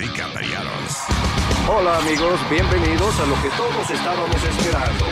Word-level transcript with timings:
y. 0.00 0.06
Hola 1.68 1.98
amigos, 1.98 2.40
bienvenidos 2.50 3.20
a 3.20 3.26
lo 3.26 3.40
que 3.40 3.48
todos 3.50 3.88
estábamos 3.90 4.42
esperando. 4.42 5.04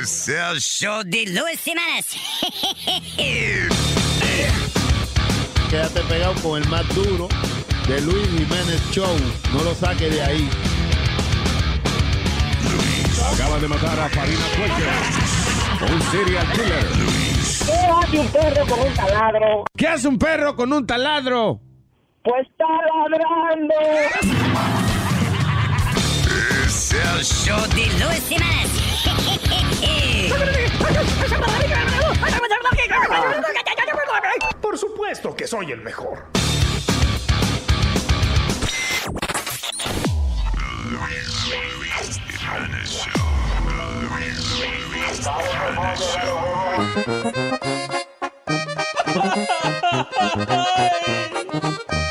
Es 0.00 0.28
el 0.28 0.60
show 0.60 1.02
de 1.04 1.24
Luis 1.26 1.58
Semanas. 1.60 2.06
Quédate 5.68 6.00
pegado 6.02 6.34
con 6.42 6.62
el 6.62 6.68
más 6.68 6.86
duro 6.94 7.26
de 7.88 8.00
Luis 8.02 8.28
Jiménez 8.28 8.80
Show. 8.92 9.16
No 9.52 9.64
lo 9.64 9.74
saques 9.74 10.14
de 10.14 10.22
ahí. 10.22 10.48
Luis. 12.70 13.18
Acaba 13.20 13.58
de 13.58 13.66
matar 13.66 13.98
a 13.98 14.08
Farina 14.10 14.46
Cuellar. 14.56 14.94
Un 15.92 16.00
serial 16.12 16.52
killer. 16.52 16.96
Luis. 16.98 17.64
¿Qué 17.66 17.72
hace 17.72 18.20
un 18.20 18.28
perro 18.28 18.64
con 18.66 18.78
un 18.80 18.94
taladro? 18.94 19.64
¿Qué 19.76 19.88
hace 19.88 20.06
un 20.06 20.18
perro 20.18 20.54
con 20.54 20.72
un 20.72 20.86
taladro? 20.86 21.60
pues 22.24 22.46
está 22.48 22.64
ladrando. 23.10 23.74
Es 26.64 26.92
el 26.92 27.22
show 27.22 27.60
de 27.68 27.86
Luis 27.86 28.00
Lucimas. 28.00 28.70
Por 34.60 34.78
supuesto 34.78 35.36
que 35.36 35.46
soy 35.46 35.72
el 35.72 35.82
mejor. 35.82 36.24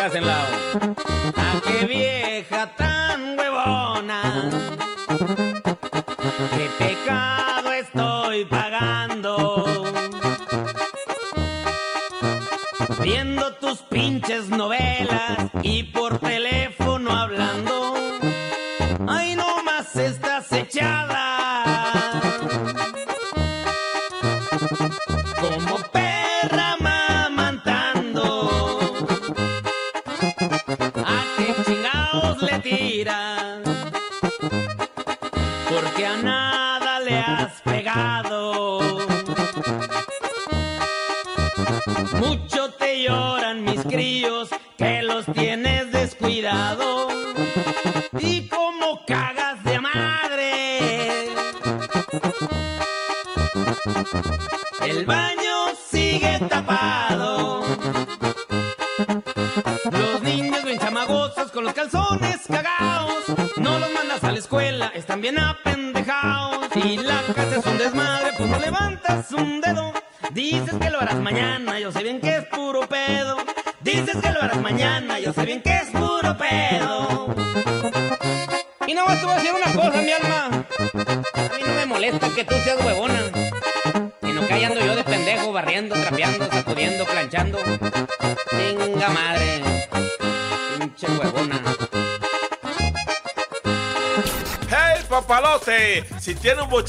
hagas 0.00 0.14
en 0.14 0.24
¿A 0.24 0.40
ah, 1.36 1.60
qué 1.66 1.86
bien? 1.86 2.19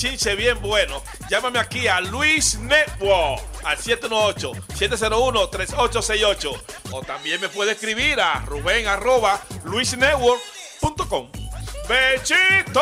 bochinche 0.02 0.36
bien 0.36 0.60
bueno. 0.62 1.04
Llámame 1.30 1.60
aquí 1.60 1.88
a 1.88 2.02
Luis 2.02 2.58
Network 2.58 3.40
al 3.64 3.78
718-701-3868. 3.78 6.60
O 6.92 7.04
también 7.04 7.40
me 7.40 7.50
puede 7.50 7.74
escribir 7.74 8.20
a 8.20 8.40
ruben 8.48 8.88
arroba 8.88 9.40
luisnetwork.com. 9.64 11.30
¡Bechito! 11.88 12.82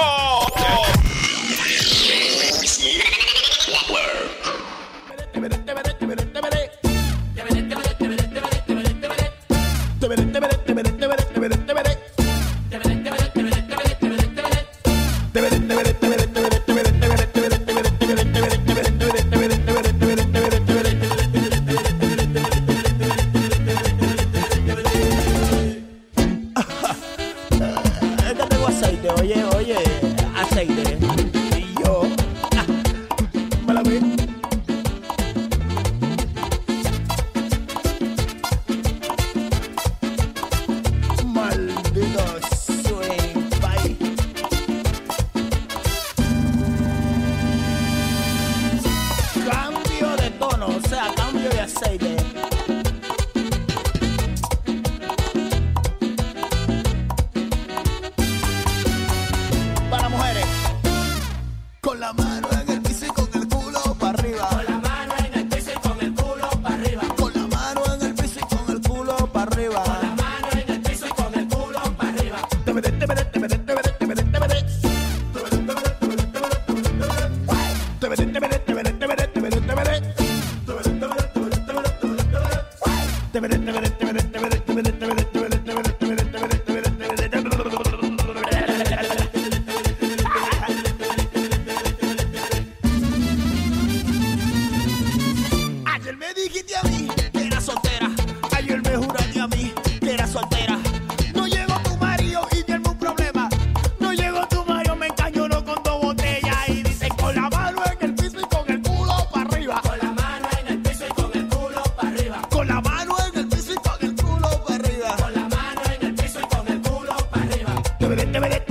vete, 118.29 118.39
vete. 118.39 118.68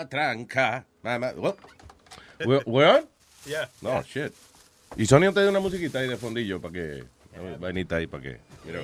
La 0.00 0.08
tranca. 0.08 0.84
What? 1.36 1.56
We- 2.46 2.62
Weón? 2.66 3.06
Yeah. 3.46 3.68
No, 3.82 4.02
shit. 4.02 4.32
Y 4.96 5.06
Sonia 5.06 5.32
te 5.32 5.42
da 5.42 5.50
una 5.50 5.60
musiquita 5.60 5.98
ahí 6.00 6.08
de 6.08 6.16
fondillo 6.16 6.60
para 6.60 6.72
que. 6.72 6.80
ver, 6.80 7.58
Vainita 7.58 7.96
ahí 7.96 8.06
para 8.06 8.22
que. 8.22 8.40
Mira. 8.64 8.80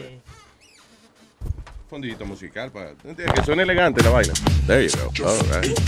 Fondillito 1.89 2.25
musical 2.25 2.71
para. 2.71 2.93
Que 2.95 3.45
suene 3.45 3.63
elegante 3.63 4.03
la 4.03 4.11
vaina. 4.11 4.33
There 4.67 4.87
you 4.87 4.91
go. 4.97 5.29
All 5.29 5.39
right. 5.63 5.79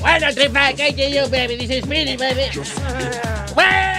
Bueno, 0.00 0.34
tripa, 0.34 0.72
¿qué 0.74 0.94
que 0.94 1.10
you, 1.12 1.28
baby? 1.30 1.56
This 1.56 1.70
is 1.70 1.84
Speedy, 1.84 2.16
baby. 2.16 2.50
¡Huepa! 3.54 3.89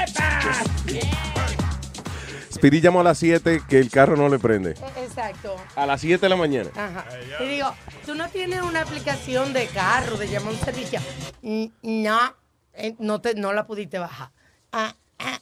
Speedy 2.62 2.80
llamó 2.80 3.00
a 3.00 3.04
las 3.04 3.18
7 3.18 3.64
que 3.68 3.80
el 3.80 3.90
carro 3.90 4.16
no 4.16 4.30
le 4.30 4.38
prende. 4.38 4.76
Exacto. 4.98 5.56
A 5.76 5.88
las 5.88 6.00
7 6.00 6.22
de 6.24 6.30
la 6.30 6.36
mañana. 6.36 6.70
Ajá. 6.76 7.06
Y 7.40 7.48
digo, 7.48 7.74
tú 8.06 8.14
no 8.14 8.30
tienes 8.30 8.62
una 8.62 8.82
aplicación 8.82 9.52
de 9.52 9.66
carro, 9.66 10.16
de 10.16 10.28
llamar 10.28 10.50
a 10.50 10.58
un 10.58 10.60
servicio. 10.60 11.00
No, 11.82 12.36
eh, 12.76 12.94
no, 13.00 13.20
te, 13.20 13.34
no 13.34 13.52
la 13.52 13.66
pudiste 13.66 13.98
bajar. 13.98 14.30
Ah, 14.72 14.94
ah. 15.18 15.40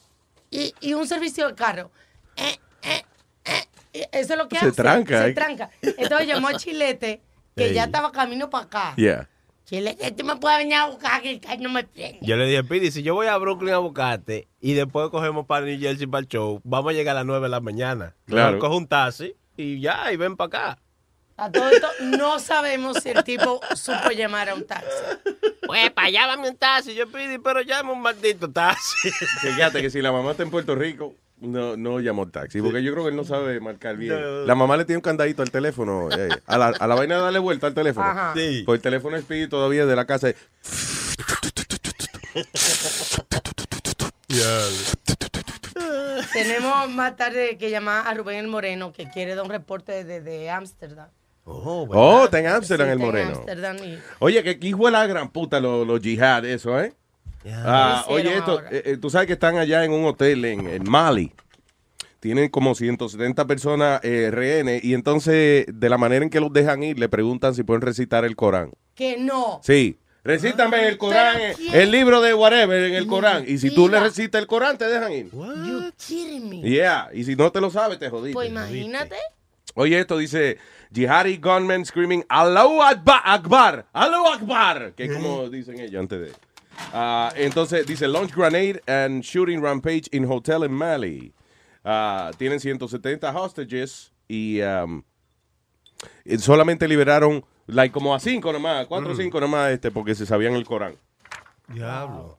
Y, 0.50 0.74
y 0.80 0.94
un 0.94 1.06
servicio 1.06 1.46
de 1.46 1.54
carro. 1.54 1.90
Eh, 2.36 2.56
eh, 2.84 3.04
eh. 3.44 4.08
Eso 4.12 4.32
es 4.32 4.38
lo 4.38 4.48
que 4.48 4.58
Se 4.58 4.68
hace. 4.68 4.76
tranca, 4.76 5.22
Se 5.22 5.28
eh. 5.28 5.32
tranca. 5.34 5.70
Entonces 5.82 6.26
llamó 6.26 6.48
a 6.48 6.54
Chilete, 6.54 7.20
que 7.54 7.74
ya 7.74 7.84
estaba 7.84 8.12
camino 8.12 8.48
para 8.48 8.64
acá. 8.64 8.94
Yeah. 8.96 9.28
Chilete, 9.70 10.10
tú 10.10 10.24
me 10.24 10.34
puedes 10.34 10.58
venir 10.58 10.74
a 10.74 10.86
buscar 10.86 11.22
que 11.22 11.40
el 11.48 11.62
no 11.62 11.70
me 11.70 11.84
prende. 11.84 12.18
Yo 12.22 12.36
le 12.36 12.44
dije, 12.46 12.64
Pidi, 12.64 12.90
si 12.90 13.04
yo 13.04 13.14
voy 13.14 13.28
a 13.28 13.36
Brooklyn 13.36 13.72
a 13.72 13.78
buscarte 13.78 14.48
y 14.60 14.72
después 14.72 15.10
cogemos 15.10 15.46
para 15.46 15.64
New 15.64 15.78
Jersey 15.78 16.08
para 16.08 16.22
el 16.22 16.26
show, 16.26 16.60
vamos 16.64 16.90
a 16.90 16.92
llegar 16.92 17.12
a 17.12 17.20
las 17.20 17.26
9 17.26 17.44
de 17.44 17.48
la 17.50 17.60
mañana. 17.60 18.16
Claro. 18.26 18.58
Coge 18.58 18.76
un 18.76 18.88
taxi 18.88 19.36
y 19.56 19.80
ya, 19.80 20.12
y 20.12 20.16
ven 20.16 20.36
para 20.36 20.46
acá. 20.72 20.78
A 21.36 21.52
todo 21.52 21.70
esto, 21.70 21.86
no 22.00 22.40
sabemos 22.40 22.96
si 23.00 23.10
el 23.10 23.22
tipo 23.22 23.60
supo 23.76 24.10
llamar 24.10 24.48
a 24.48 24.54
un 24.56 24.66
taxi. 24.66 24.88
Pues 25.64 25.88
para 25.92 26.08
allá 26.08 26.26
dame 26.26 26.48
un 26.48 26.56
taxi. 26.56 26.92
Yo 26.96 27.06
Pidi, 27.06 27.38
pero 27.38 27.60
llama 27.60 27.92
un 27.92 28.02
maldito 28.02 28.50
taxi. 28.50 29.08
Fíjate 29.40 29.82
que 29.82 29.90
si 29.90 30.02
la 30.02 30.10
mamá 30.10 30.32
está 30.32 30.42
en 30.42 30.50
Puerto 30.50 30.74
Rico, 30.74 31.14
no, 31.40 31.76
no 31.76 32.00
llamó 32.00 32.28
taxi, 32.28 32.60
porque 32.62 32.82
yo 32.82 32.92
creo 32.92 33.04
que 33.04 33.10
él 33.10 33.16
no 33.16 33.24
sabe 33.24 33.58
marcar 33.60 33.96
bien. 33.96 34.12
No. 34.20 34.44
La 34.46 34.54
mamá 34.54 34.76
le 34.76 34.84
tiene 34.84 34.98
un 34.98 35.02
candadito 35.02 35.42
al 35.42 35.50
teléfono, 35.50 36.08
eh, 36.16 36.28
a, 36.46 36.58
la, 36.58 36.66
a 36.68 36.86
la 36.86 36.94
vaina 36.94 37.16
de 37.16 37.22
darle 37.22 37.38
vuelta 37.38 37.66
al 37.66 37.74
teléfono. 37.74 38.06
Ajá. 38.06 38.32
Sí. 38.36 38.62
Pues 38.66 38.78
el 38.78 38.82
teléfono 38.82 39.16
es 39.16 39.22
Speedy 39.22 39.48
todavía 39.48 39.86
de 39.86 39.96
la 39.96 40.06
casa. 40.06 40.28
Tenemos 46.32 46.90
más 46.90 47.16
tarde 47.16 47.56
que 47.58 47.70
llamar 47.70 48.06
a 48.06 48.14
Rubén 48.14 48.38
el 48.38 48.46
Moreno, 48.48 48.92
que 48.92 49.08
quiere 49.10 49.34
dar 49.34 49.44
un 49.44 49.50
reporte 49.50 50.04
desde 50.04 50.50
Ámsterdam. 50.50 51.08
Oh, 51.44 51.86
Oh, 51.90 52.24
está 52.24 52.38
en 52.38 52.46
Amsterdam 52.46 52.86
Sí, 52.88 52.92
el 52.92 52.98
moreno. 52.98 53.30
Ámsterdam 53.30 53.76
y- 53.78 53.98
Oye, 54.20 54.42
que 54.44 54.58
hijo 54.66 54.84
de 54.86 54.92
la 54.92 55.06
gran 55.06 55.30
puta 55.30 55.58
los 55.58 55.86
los 55.86 56.00
yihad, 56.00 56.44
eso, 56.44 56.78
¿eh? 56.80 56.92
Ah, 57.46 58.04
¿Qué 58.06 58.14
oye, 58.14 58.36
esto, 58.36 58.60
eh, 58.70 58.82
eh, 58.84 58.96
tú 58.96 59.10
sabes 59.10 59.26
que 59.26 59.32
están 59.34 59.56
allá 59.56 59.84
en 59.84 59.92
un 59.92 60.04
hotel 60.04 60.44
en, 60.44 60.66
en 60.66 60.90
Mali. 60.90 61.32
Tienen 62.20 62.50
como 62.50 62.74
170 62.74 63.46
personas 63.46 64.00
eh, 64.04 64.30
rehenes 64.30 64.84
y 64.84 64.92
entonces, 64.92 65.64
de 65.72 65.88
la 65.88 65.96
manera 65.96 66.22
en 66.22 66.30
que 66.30 66.38
los 66.38 66.52
dejan 66.52 66.82
ir, 66.82 66.98
le 66.98 67.08
preguntan 67.08 67.54
si 67.54 67.62
pueden 67.62 67.80
recitar 67.80 68.26
el 68.26 68.36
Corán. 68.36 68.72
Que 68.94 69.16
no. 69.16 69.60
Sí. 69.62 69.98
Recítame 70.22 70.86
el 70.86 70.98
Corán, 70.98 71.38
¿Pero 71.38 71.72
eh, 71.72 71.82
el 71.82 71.90
libro 71.90 72.20
de 72.20 72.34
whatever 72.34 72.84
en 72.84 72.94
el 72.94 73.06
Corán. 73.06 73.44
Y 73.46 73.56
si 73.56 73.70
tú 73.70 73.88
le 73.88 73.98
recitas 74.00 74.38
el 74.38 74.46
Corán, 74.46 74.76
te 74.76 74.86
dejan 74.86 75.12
ir. 75.12 75.30
You 75.32 75.90
kidding 75.96 76.46
me. 76.46 76.60
Yeah. 76.60 77.08
Y 77.14 77.24
si 77.24 77.36
no 77.36 77.50
te 77.50 77.60
lo 77.60 77.70
sabes, 77.70 77.98
te 77.98 78.10
jodiste. 78.10 78.34
Pues 78.34 78.50
imagínate. 78.50 79.16
Oye, 79.74 79.98
esto 79.98 80.18
dice 80.18 80.58
Jihadi 80.92 81.38
gunmen 81.38 81.86
screaming 81.86 82.24
Allahu 82.28 82.82
Akbar, 82.82 83.22
Akbar, 83.24 83.86
Allahu 83.92 84.26
Akbar, 84.26 84.92
que 84.94 85.04
es 85.04 85.12
como 85.12 85.48
dicen 85.48 85.80
ellos 85.80 86.00
antes 86.00 86.20
de. 86.20 86.32
Ah, 86.92 87.32
entonces 87.36 87.86
dice 87.86 88.08
launch 88.08 88.34
grenade 88.34 88.82
and 88.86 89.22
shooting 89.22 89.62
rampage 89.62 90.08
in 90.12 90.24
hotel 90.24 90.64
in 90.64 90.72
Mali. 90.72 91.32
Ah, 91.84 92.30
tienen 92.36 92.60
170 92.60 93.30
hostages 93.32 94.12
y 94.28 94.60
um, 94.62 95.02
solamente 96.38 96.86
liberaron 96.86 97.44
like 97.66 97.92
como 97.92 98.14
a 98.14 98.20
cinco 98.20 98.52
nomás, 98.52 98.86
cuatro 98.86 99.12
o 99.12 99.16
cinco 99.16 99.40
nomás 99.40 99.70
este 99.70 99.90
porque 99.90 100.14
se 100.14 100.26
sabían 100.26 100.54
el 100.54 100.64
Corán. 100.64 100.96
Diablo. 101.68 102.38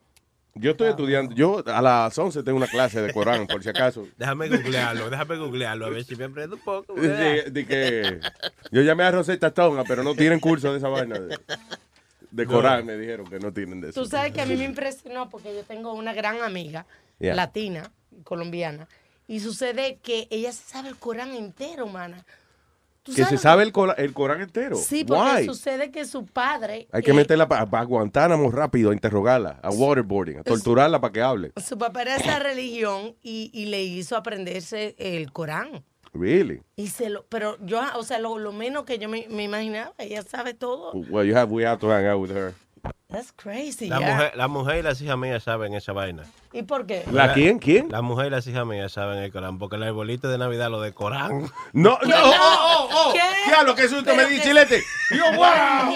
Yo 0.54 0.72
estoy 0.72 0.90
estudiando, 0.90 1.34
yo 1.34 1.64
a 1.66 1.80
las 1.80 2.18
11 2.18 2.42
tengo 2.42 2.58
una 2.58 2.66
clase 2.66 3.00
de 3.00 3.10
Corán 3.12 3.46
por 3.46 3.62
si 3.62 3.70
acaso. 3.70 4.06
Déjame 4.18 4.48
googlearlo, 4.48 5.08
déjame 5.08 5.36
googlearlo, 5.36 5.86
a 5.86 5.88
ver 5.88 6.04
si 6.04 6.14
me 6.14 6.24
aprendo 6.24 6.56
un 6.56 6.62
poco. 6.62 6.92
De, 7.00 7.50
de 7.50 7.66
que 7.66 8.20
yo 8.70 8.82
llamé 8.82 9.04
a 9.04 9.12
Rosetta 9.12 9.46
Stone, 9.46 9.82
pero 9.88 10.02
no 10.02 10.14
tienen 10.14 10.40
curso 10.40 10.70
de 10.70 10.78
esa 10.78 10.88
vaina 10.88 11.18
de. 12.32 12.46
Corán, 12.46 12.84
me 12.86 12.96
dijeron 12.96 13.26
que 13.28 13.38
no 13.38 13.52
tienen 13.52 13.80
de 13.80 13.90
eso. 13.90 14.02
Tú 14.02 14.08
sabes 14.08 14.32
que 14.32 14.40
a 14.42 14.46
mí 14.46 14.56
me 14.56 14.64
impresionó 14.72 15.28
porque 15.30 15.54
yo 15.54 15.62
tengo 15.62 15.92
una 15.94 16.12
gran 16.12 16.42
amiga 16.42 16.86
Yeah. 17.18 17.34
latina, 17.36 17.92
colombiana, 18.24 18.88
y 19.28 19.38
sucede 19.38 19.98
que 20.02 20.26
ella 20.30 20.50
se 20.52 20.68
sabe 20.68 20.88
el 20.88 20.96
Corán 20.96 21.32
entero, 21.34 21.86
mana. 21.86 22.24
¿Tú 23.04 23.12
Que 23.12 23.18
se 23.18 23.24
sabes? 23.24 23.40
sabe 23.40 23.62
el, 23.64 23.72
Cora- 23.72 23.94
el 23.96 24.12
Corán 24.12 24.40
entero. 24.40 24.76
Sí, 24.76 25.04
porque 25.04 25.40
Why? 25.40 25.44
sucede 25.46 25.90
que 25.92 26.04
su 26.04 26.24
padre, 26.26 26.88
Hay 26.92 27.02
que 27.02 27.10
eh, 27.12 27.14
meterla 27.14 27.46
para 27.48 27.64
Guantánamo 27.84 28.50
rápido, 28.50 28.90
a 28.90 28.92
interrogarla, 28.94 29.58
a 29.62 29.70
waterboarding, 29.70 30.38
a 30.38 30.42
torturarla 30.42 31.00
para 31.00 31.12
que 31.12 31.20
hable. 31.22 31.52
su 31.64 31.76
papá 31.78 32.02
era 32.02 32.14
de 32.16 32.22
esa 32.22 32.38
religión 32.40 33.14
y, 33.22 33.50
y 33.52 33.66
le 33.66 33.82
hizo 33.82 34.16
aprenderse 34.16 34.94
el 34.98 35.32
Corán. 35.32 35.84
Really? 36.14 36.62
Y 36.76 36.88
se 36.88 37.08
lo, 37.08 37.24
pero 37.26 37.56
yo, 37.60 37.80
o 37.96 38.02
sea, 38.02 38.18
lo, 38.18 38.38
lo 38.38 38.52
menos 38.52 38.84
que 38.84 38.98
yo 38.98 39.08
me, 39.08 39.26
me 39.30 39.44
imaginaba, 39.44 39.92
ella 39.98 40.22
sabe 40.22 40.52
todo. 40.54 40.92
Well, 41.08 41.26
you 41.26 41.34
have, 41.34 41.50
we 41.50 41.64
have 41.64 41.78
to 41.80 41.88
hang 41.90 42.06
out 42.06 42.20
with 42.20 42.30
her. 42.36 42.54
That's 43.08 43.30
crazy. 43.32 43.88
La, 43.88 43.98
yeah. 43.98 44.14
mujer, 44.14 44.32
la 44.36 44.48
mujer 44.48 44.78
y 44.78 44.82
las 44.82 45.00
hijas 45.00 45.16
mías 45.18 45.42
saben 45.42 45.74
esa 45.74 45.92
vaina. 45.92 46.24
¿Y 46.52 46.62
por 46.62 46.86
qué? 46.86 47.04
¿La 47.12 47.32
quién? 47.34 47.58
¿Quién? 47.58 47.88
La 47.90 48.02
mujer 48.02 48.26
y 48.26 48.30
las 48.30 48.46
hijas 48.46 48.66
mías 48.66 48.92
saben 48.92 49.18
el 49.18 49.30
Corán, 49.30 49.58
porque 49.58 49.76
el 49.76 49.82
arbolito 49.82 50.28
de 50.28 50.38
Navidad 50.38 50.70
lo 50.70 50.80
de 50.80 50.92
Corán. 50.92 51.50
No, 51.72 51.98
¿Qué? 52.02 52.08
no, 52.08 52.16
oh, 52.24 52.32
oh, 52.34 52.88
oh. 52.90 53.12
¿Qué? 53.12 53.20
Diablo, 53.50 53.74
qué 53.74 53.88
susto 53.88 54.14
me 54.16 54.24
di, 54.24 54.36
qué- 54.38 54.42
chilete. 54.42 54.82
Yo, 55.10 55.24
wow. 55.36 55.94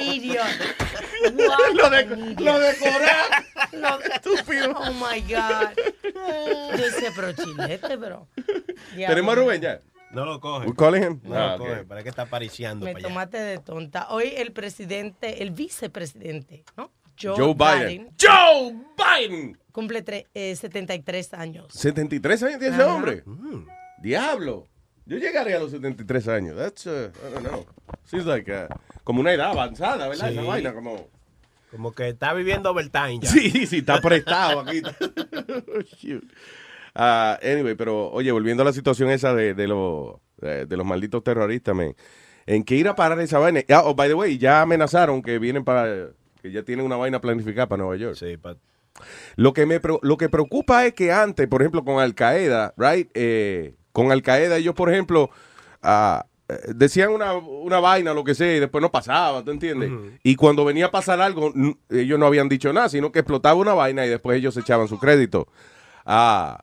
Lo 1.75 1.90
de- 1.90 2.37
lo 2.38 2.58
de 2.61 2.76
Corán. 2.76 3.44
Lo- 3.73 4.78
Oh 4.78 4.92
my 4.92 5.20
God. 5.23 5.70
Yo 6.78 6.85
decía, 6.85 7.11
pero 7.16 7.32
chilete, 7.32 7.99
pero. 7.99 8.28
Diablo. 8.94 9.14
¿Tenemos 9.14 9.32
a 9.32 9.40
Rubén 9.40 9.61
ya? 9.61 9.80
No 10.16 10.25
lo 10.25 10.40
coge. 10.40 10.66
We 10.66 10.75
calling 10.75 11.02
him? 11.02 11.20
No 11.25 11.35
Ah, 11.37 11.56
lo 11.56 11.64
ok. 11.64 11.68
coge, 11.70 11.85
para 11.85 12.02
que 12.02 12.08
está 12.08 12.23
apariciando 12.23 12.85
Me 12.87 12.92
para 12.92 13.04
allá. 13.04 13.08
tomaste 13.14 13.38
de 13.38 13.58
tonta. 13.58 14.08
Hoy 14.11 14.32
el 14.37 14.52
presidente, 14.52 15.42
el 15.42 15.50
vicepresidente, 15.50 16.64
¿no? 16.76 16.90
Joe 17.20 17.54
Biden. 17.54 18.11
Joe 18.20 18.75
Biden. 18.96 19.58
Cumple 19.73 20.04
tre- 20.04 20.26
eh, 20.35 20.54
73 20.56 21.32
años. 21.35 21.66
73 21.73 22.42
años 22.42 22.58
tiene 22.61 22.75
ese 22.76 22.85
hombre. 22.85 23.25
Diablo. 23.99 24.66
Yo 25.06 25.18
llegaría 25.18 25.56
a 25.56 25.61
los 25.61 25.70
73 25.70 26.28
años. 26.28 26.56
That's, 26.56 26.87
uh, 26.87 27.11
I 27.26 27.32
don't 27.35 27.46
know. 27.46 27.64
Seems 28.04 28.26
like, 28.26 28.50
uh, 28.52 28.66
como 29.04 29.20
una 29.20 29.32
edad 29.32 29.50
avanzada, 29.50 30.08
¿verdad? 30.08 30.28
Sí. 30.30 30.32
Esa 30.38 30.42
vaina 30.42 30.75
como... 30.75 31.08
Como 31.70 31.92
que 31.92 32.08
está 32.08 32.32
viviendo 32.32 32.70
overtime 32.70 33.20
ya. 33.20 33.28
Sí, 33.28 33.66
sí, 33.66 33.78
está 33.78 34.00
prestado 34.00 34.61
aquí. 34.61 34.82
Shoot. 35.99 36.25
Ah, 36.98 37.38
anyway, 37.42 37.74
pero 37.74 38.10
oye, 38.10 38.32
volviendo 38.32 38.62
a 38.62 38.66
la 38.66 38.72
situación 38.72 39.10
esa 39.10 39.34
de, 39.34 39.52
de, 39.54 39.68
los- 39.68 40.14
de, 40.38 40.64
de 40.66 40.76
los 40.76 40.86
malditos 40.86 41.22
terroristas, 41.22 41.74
man. 41.74 41.94
¿En 42.46 42.62
qué 42.64 42.76
ir 42.76 42.88
a 42.88 42.94
parar 42.94 43.20
esa 43.20 43.38
vaina? 43.38 43.60
Ah, 43.68 43.82
oh, 43.84 43.94
by 43.94 44.08
the 44.08 44.14
way, 44.14 44.38
ya 44.38 44.62
amenazaron 44.62 45.20
que 45.20 45.38
vienen 45.38 45.64
para... 45.64 46.08
que 46.40 46.50
ya 46.52 46.62
tienen 46.62 46.86
una 46.86 46.96
vaina 46.96 47.20
planificada 47.20 47.68
para 47.68 47.82
Nueva 47.82 47.96
York. 47.96 48.14
Sí, 48.16 48.36
pa- 48.36 48.56
Lo 49.36 49.52
que 49.52 49.66
me 49.66 49.80
lo 50.02 50.16
que 50.16 50.28
preocupa 50.28 50.86
es 50.86 50.94
que 50.94 51.12
antes, 51.12 51.46
por 51.48 51.60
ejemplo, 51.60 51.84
con 51.84 51.98
Al 52.00 52.14
Qaeda, 52.14 52.72
right, 52.76 53.10
Eh, 53.14 53.74
con 53.92 54.10
Al 54.12 54.22
Qaeda 54.22 54.56
ellos, 54.56 54.74
por 54.74 54.90
ejemplo, 54.92 55.28
eh, 55.82 56.20
decían 56.68 57.10
una, 57.10 57.34
una 57.34 57.80
vaina, 57.80 58.14
lo 58.14 58.22
que 58.22 58.34
sea, 58.36 58.54
y 58.56 58.60
después 58.60 58.80
no 58.80 58.92
pasaba, 58.92 59.42
¿tú 59.42 59.50
entiendes? 59.50 59.90
Y 60.22 60.36
cuando 60.36 60.64
venía 60.64 60.86
a 60.86 60.90
pasar 60.92 61.20
algo, 61.20 61.52
ellos 61.90 62.18
no 62.18 62.26
habían 62.26 62.48
dicho 62.48 62.72
nada, 62.72 62.88
sino 62.88 63.10
que 63.10 63.18
explotaba 63.18 63.56
una 63.56 63.74
vaina 63.74 64.06
y 64.06 64.08
después 64.08 64.38
ellos 64.38 64.54
se 64.54 64.60
echaban 64.60 64.86
su 64.86 64.98
crédito. 64.98 65.48
Ah, 66.04 66.62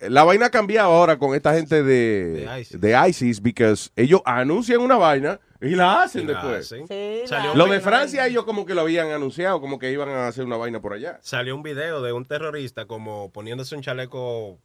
la 0.00 0.24
vaina 0.24 0.46
ha 0.46 0.50
cambiado 0.50 0.92
ahora 0.92 1.18
con 1.18 1.34
esta 1.34 1.54
gente 1.54 1.82
de, 1.82 2.46
De 2.46 2.60
ISIS. 2.60 2.80
de 2.80 3.08
ISIS, 3.08 3.40
porque 3.40 3.74
ellos 3.96 4.20
anuncian 4.24 4.80
una 4.80 4.96
vaina 4.96 5.40
y 5.60 5.70
la 5.70 6.02
hacen 6.02 6.22
Y 6.22 6.26
la 6.26 6.32
después. 6.34 6.66
hacen. 6.72 6.86
Sí, 6.86 7.22
Salió 7.26 7.54
Lo 7.54 7.66
de 7.66 7.80
Francia, 7.80 8.26
ellos 8.26 8.44
como 8.44 8.64
que 8.64 8.74
lo 8.74 8.82
habían 8.82 9.10
anunciado, 9.10 9.60
como 9.60 9.78
que 9.78 9.90
iban 9.90 10.08
a 10.10 10.28
hacer 10.28 10.44
una 10.44 10.56
vaina 10.56 10.80
por 10.80 10.92
allá. 10.92 11.18
Salió 11.22 11.56
un 11.56 11.62
video 11.62 12.00
de 12.02 12.12
un 12.12 12.24
terrorista 12.26 12.86
como 12.86 13.32
poniéndose 13.32 13.74
un 13.74 13.82
chaleco 13.82 14.58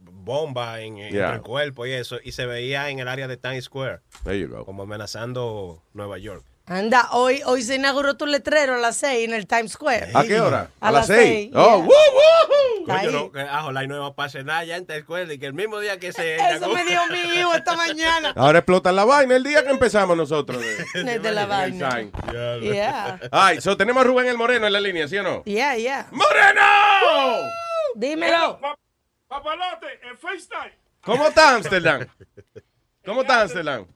bomba 0.00 0.80
en, 0.80 0.98
en 0.98 1.12
Yeah. 1.12 1.34
el 1.34 1.40
cuerpo 1.42 1.86
y 1.86 1.92
eso, 1.92 2.18
y 2.22 2.32
se 2.32 2.46
veía 2.46 2.88
en 2.90 2.98
el 2.98 3.08
área 3.08 3.28
de 3.28 3.36
Times 3.36 3.64
Square, 3.64 4.00
There 4.24 4.38
you 4.38 4.48
go. 4.48 4.64
como 4.64 4.82
amenazando 4.84 5.82
Nueva 5.92 6.18
York. 6.18 6.44
Anda, 6.68 7.08
hoy, 7.12 7.40
hoy 7.46 7.62
se 7.62 7.76
inauguró 7.76 8.16
tu 8.16 8.26
letrero 8.26 8.74
a 8.74 8.78
las 8.78 8.98
6 8.98 9.26
en 9.28 9.34
el 9.34 9.46
Times 9.46 9.72
Square. 9.72 10.10
¿A 10.14 10.22
qué 10.24 10.38
hora? 10.40 10.70
A 10.80 10.88
A, 10.88 10.92
las 10.92 11.08
las 11.08 11.18
seis. 11.18 11.28
seis, 11.28 11.52
Oh, 11.54 11.76
yeah. 11.78 11.86
woo, 11.86 11.86
woo. 11.88 12.84
Coño, 12.86 13.10
no, 13.10 13.32
que 13.32 13.40
ajo, 13.40 13.72
no 13.72 14.00
va 14.00 14.06
a 14.08 14.14
pasar 14.14 14.44
nada 14.44 14.64
ya 14.64 14.76
en 14.76 14.86
Times 14.86 15.02
Square, 15.04 15.32
y 15.34 15.38
que 15.38 15.46
el 15.46 15.54
mismo 15.54 15.78
día 15.80 15.98
que 15.98 16.12
se... 16.12 16.36
Eso 16.36 16.68
me 16.68 16.84
dijo 16.84 17.02
mi 17.10 17.20
hijo 17.38 17.54
esta 17.54 17.74
mañana. 17.74 18.32
Ahora 18.36 18.58
explotan 18.58 18.96
la 18.96 19.04
vaina 19.06 19.36
el 19.36 19.44
día 19.44 19.64
que 19.64 19.70
empezamos 19.70 20.14
nosotros. 20.16 20.60
de- 20.60 20.84
Desde 21.04 21.30
la 21.32 21.46
vaina. 21.46 22.02
Yeah. 22.60 23.18
Ay, 23.32 23.60
so 23.62 23.76
tenemos 23.76 24.02
a 24.02 24.04
Rubén 24.04 24.26
el 24.28 24.36
Moreno 24.36 24.66
en 24.66 24.72
la 24.72 24.80
línea, 24.80 25.08
¿sí 25.08 25.16
o 25.16 25.22
no? 25.22 25.42
Yeah, 25.44 25.76
yeah. 25.76 26.06
¡Moreno! 26.10 26.60
Dímelo. 27.94 28.60
Papalote, 29.26 29.86
en 30.08 30.18
FaceTime. 30.18 30.72
¿Cómo 31.02 31.28
está 31.28 31.54
Amsterdam? 31.54 32.06
¿Cómo 33.04 33.22
está 33.22 33.40
Amsterdam? 33.42 33.86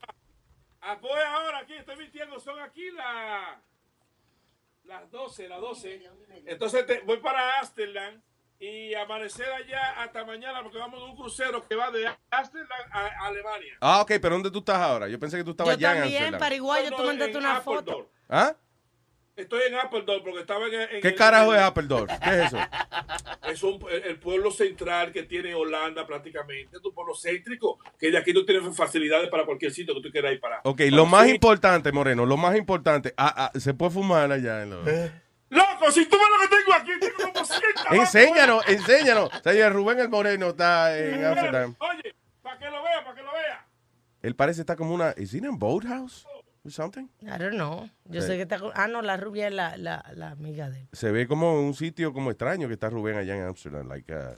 Ah, 0.83 0.99
pues 1.01 1.12
ahora 1.25 1.59
aquí 1.59 1.75
estoy 1.75 1.97
mintiendo, 1.97 2.39
son 2.41 2.59
aquí 2.61 2.91
la- 2.91 3.61
las 4.85 5.11
12, 5.11 5.49
las 5.49 5.61
12. 5.61 6.03
Entonces 6.47 6.85
te- 6.87 7.01
voy 7.01 7.19
para 7.19 7.61
Amsterdam 7.61 8.21
y 8.59 8.93
amanecer 8.95 9.49
allá 9.53 10.03
hasta 10.03 10.25
mañana 10.25 10.62
porque 10.62 10.79
vamos 10.79 11.01
en 11.01 11.11
un 11.11 11.17
crucero 11.17 11.67
que 11.67 11.75
va 11.77 11.91
de 11.91 12.12
Amsterdam 12.31 12.79
a 12.93 13.27
Alemania. 13.27 13.77
Ah, 13.81 14.01
ok, 14.03 14.09
pero 14.21 14.31
¿dónde 14.31 14.51
tú 14.51 14.59
estás 14.59 14.79
ahora? 14.79 15.09
Yo 15.09 15.19
pensé 15.21 15.37
que 15.39 15.45
tú 15.45 15.53
estabas 15.53 15.79
Yo 15.79 15.89
en 15.89 15.95
también, 15.95 16.17
Amsterdam. 16.25 16.41
Paraguayo, 16.41 16.91
No, 16.91 16.97
tú 16.97 17.03
mandaste 17.05 17.33
en 17.39 17.45
una 17.45 17.61
foto. 17.61 18.11
¿Ah? 18.29 18.57
Estoy 19.35 19.62
en 19.67 19.75
Appledore 19.77 20.21
porque 20.23 20.41
estaba 20.41 20.67
en, 20.67 20.75
en 20.75 21.01
¿Qué 21.01 21.09
el- 21.09 21.15
carajo 21.15 21.55
es 21.55 21.61
Appledorf? 21.61 22.11
¿Qué 22.23 22.31
es 22.31 22.47
eso? 22.47 22.59
Es 23.49 23.62
un- 23.62 23.85
el, 23.91 24.03
el 24.05 24.19
pueblo 24.19 24.51
central 24.51 25.12
que 25.12 25.25
tiene 25.25 25.55
Holanda 25.55 26.07
prácticamente. 26.07 26.77
Es 26.77 26.85
un 26.85 26.95
pueblo 26.95 27.15
céntrico 27.15 27.79
que 27.99 28.11
de 28.11 28.19
aquí 28.19 28.33
tú 28.33 28.47
tienes 28.47 28.75
facilidades 28.77 29.29
para 29.29 29.45
cualquier 29.45 29.73
sitio 29.73 29.95
que 29.95 30.01
tú 30.01 30.11
quieras 30.11 30.33
ir 30.33 30.41
para. 30.41 30.61
Ok, 30.65 30.79
para 30.79 30.91
lo 30.91 31.07
más 31.07 31.29
importante, 31.29 31.93
Moreno, 31.93 32.25
lo 32.25 32.37
más 32.37 32.57
importante, 32.57 33.12
ah, 33.17 33.51
ah, 33.55 33.59
se 33.59 33.75
puede 33.75 33.91
fumar 33.91 34.31
allá 34.31 34.62
en 34.62 34.71
los... 34.71 34.87
Loco, 35.51 35.91
si 35.91 36.07
tú 36.07 36.17
ves 36.17 36.29
lo 36.31 36.49
que 36.49 36.57
tengo 36.57 36.75
aquí, 36.75 36.93
tengo 37.17 37.33
como 37.33 37.45
100 37.45 37.61
tabacos. 37.75 37.99
Enséñanos, 37.99 38.69
enséñanos. 38.69 39.31
Señor 39.45 39.73
Rubén 39.73 39.99
el 39.99 40.09
Moreno 40.09 40.49
está 40.51 40.97
en 40.99 41.25
Amsterdam. 41.25 41.75
Oye, 41.79 42.15
para 42.43 42.59
que 42.59 42.65
lo 42.71 42.83
vea, 42.83 43.05
para 43.05 43.15
que 43.17 43.23
lo 43.23 43.33
vea. 43.33 43.67
Él 44.23 44.35
parece 44.37 44.61
estar 44.61 44.77
como 44.77 44.95
una... 44.95 45.12
¿Is 45.19 45.35
he 45.35 45.39
in 45.39 45.47
a 45.47 45.51
boathouse? 45.53 46.27
Something? 46.69 47.09
I 47.23 47.38
don't 47.38 47.54
know. 47.54 47.88
Yo 48.04 48.21
Sí. 48.21 48.28
sé 48.28 48.37
que 48.37 48.42
está 48.42 48.59
con... 48.61 48.71
Ah, 48.75 48.87
no, 48.87 49.02
la 49.02 49.16
rubia 49.16 49.49
es 49.49 49.54
la, 49.54 49.76
la, 49.76 50.04
la 50.14 50.31
amiga 50.31 50.71
de 50.71 50.81
él. 50.83 50.88
Se 50.92 51.11
ve 51.11 51.26
como 51.26 51.61
un 51.61 51.75
sitio 51.75 52.12
como 52.12 52.31
extraño 52.31 52.69
que 52.69 52.75
está 52.75 52.88
Rubén 52.88 53.16
allá 53.16 53.35
en 53.37 53.42
Amsterdam. 53.42 53.88
Like, 53.88 54.14
uh, 54.14 54.37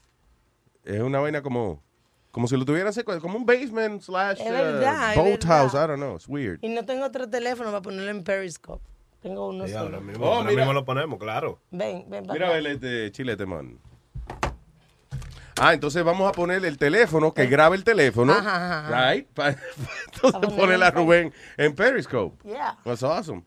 es 0.84 1.00
una 1.00 1.20
vaina 1.20 1.42
como... 1.42 1.82
Como 2.30 2.48
si 2.48 2.56
lo 2.56 2.64
tuviera 2.64 2.90
como 3.20 3.36
un 3.38 3.46
basement 3.46 4.00
slash 4.02 4.40
uh, 4.40 4.50
verdad, 4.50 5.14
boathouse. 5.14 5.74
I 5.74 5.86
don't 5.86 5.96
know. 5.98 6.16
It's 6.16 6.26
weird. 6.26 6.58
Y 6.62 6.68
no 6.68 6.84
tengo 6.84 7.04
otro 7.04 7.28
teléfono 7.30 7.70
para 7.70 7.82
ponerlo 7.82 8.10
en 8.10 8.24
Periscope. 8.24 8.82
Tengo 9.20 9.48
uno 9.50 9.66
Sí, 9.66 9.72
solo. 9.72 9.84
ahora 9.84 10.00
mismo, 10.00 10.24
Oh, 10.24 10.34
ahora 10.34 10.48
mira. 10.50 10.62
mismo 10.62 10.72
lo 10.72 10.84
ponemos, 10.84 11.18
claro. 11.18 11.60
Ven, 11.70 12.04
ven 12.08 12.24
para 12.26 12.32
Mira, 12.34 12.46
acá. 12.48 12.54
ver 12.56 12.66
este 12.66 13.12
chilete, 13.12 13.46
man. 13.46 13.78
Ah, 15.60 15.72
entonces 15.72 16.02
vamos 16.02 16.28
a 16.28 16.32
poner 16.32 16.64
el 16.64 16.78
teléfono, 16.78 17.32
que 17.32 17.46
grabe 17.46 17.76
el 17.76 17.84
teléfono. 17.84 18.32
Ajá, 18.32 18.88
ajá. 18.88 19.12
Right? 19.12 19.28
Pa- 19.28 19.50
entonces 20.14 20.52
ponerle 20.52 20.84
a 20.84 20.90
Rubén 20.90 21.32
en 21.56 21.74
Periscope. 21.74 22.36
Yeah. 22.48 22.76
That's 22.84 23.02
awesome. 23.02 23.44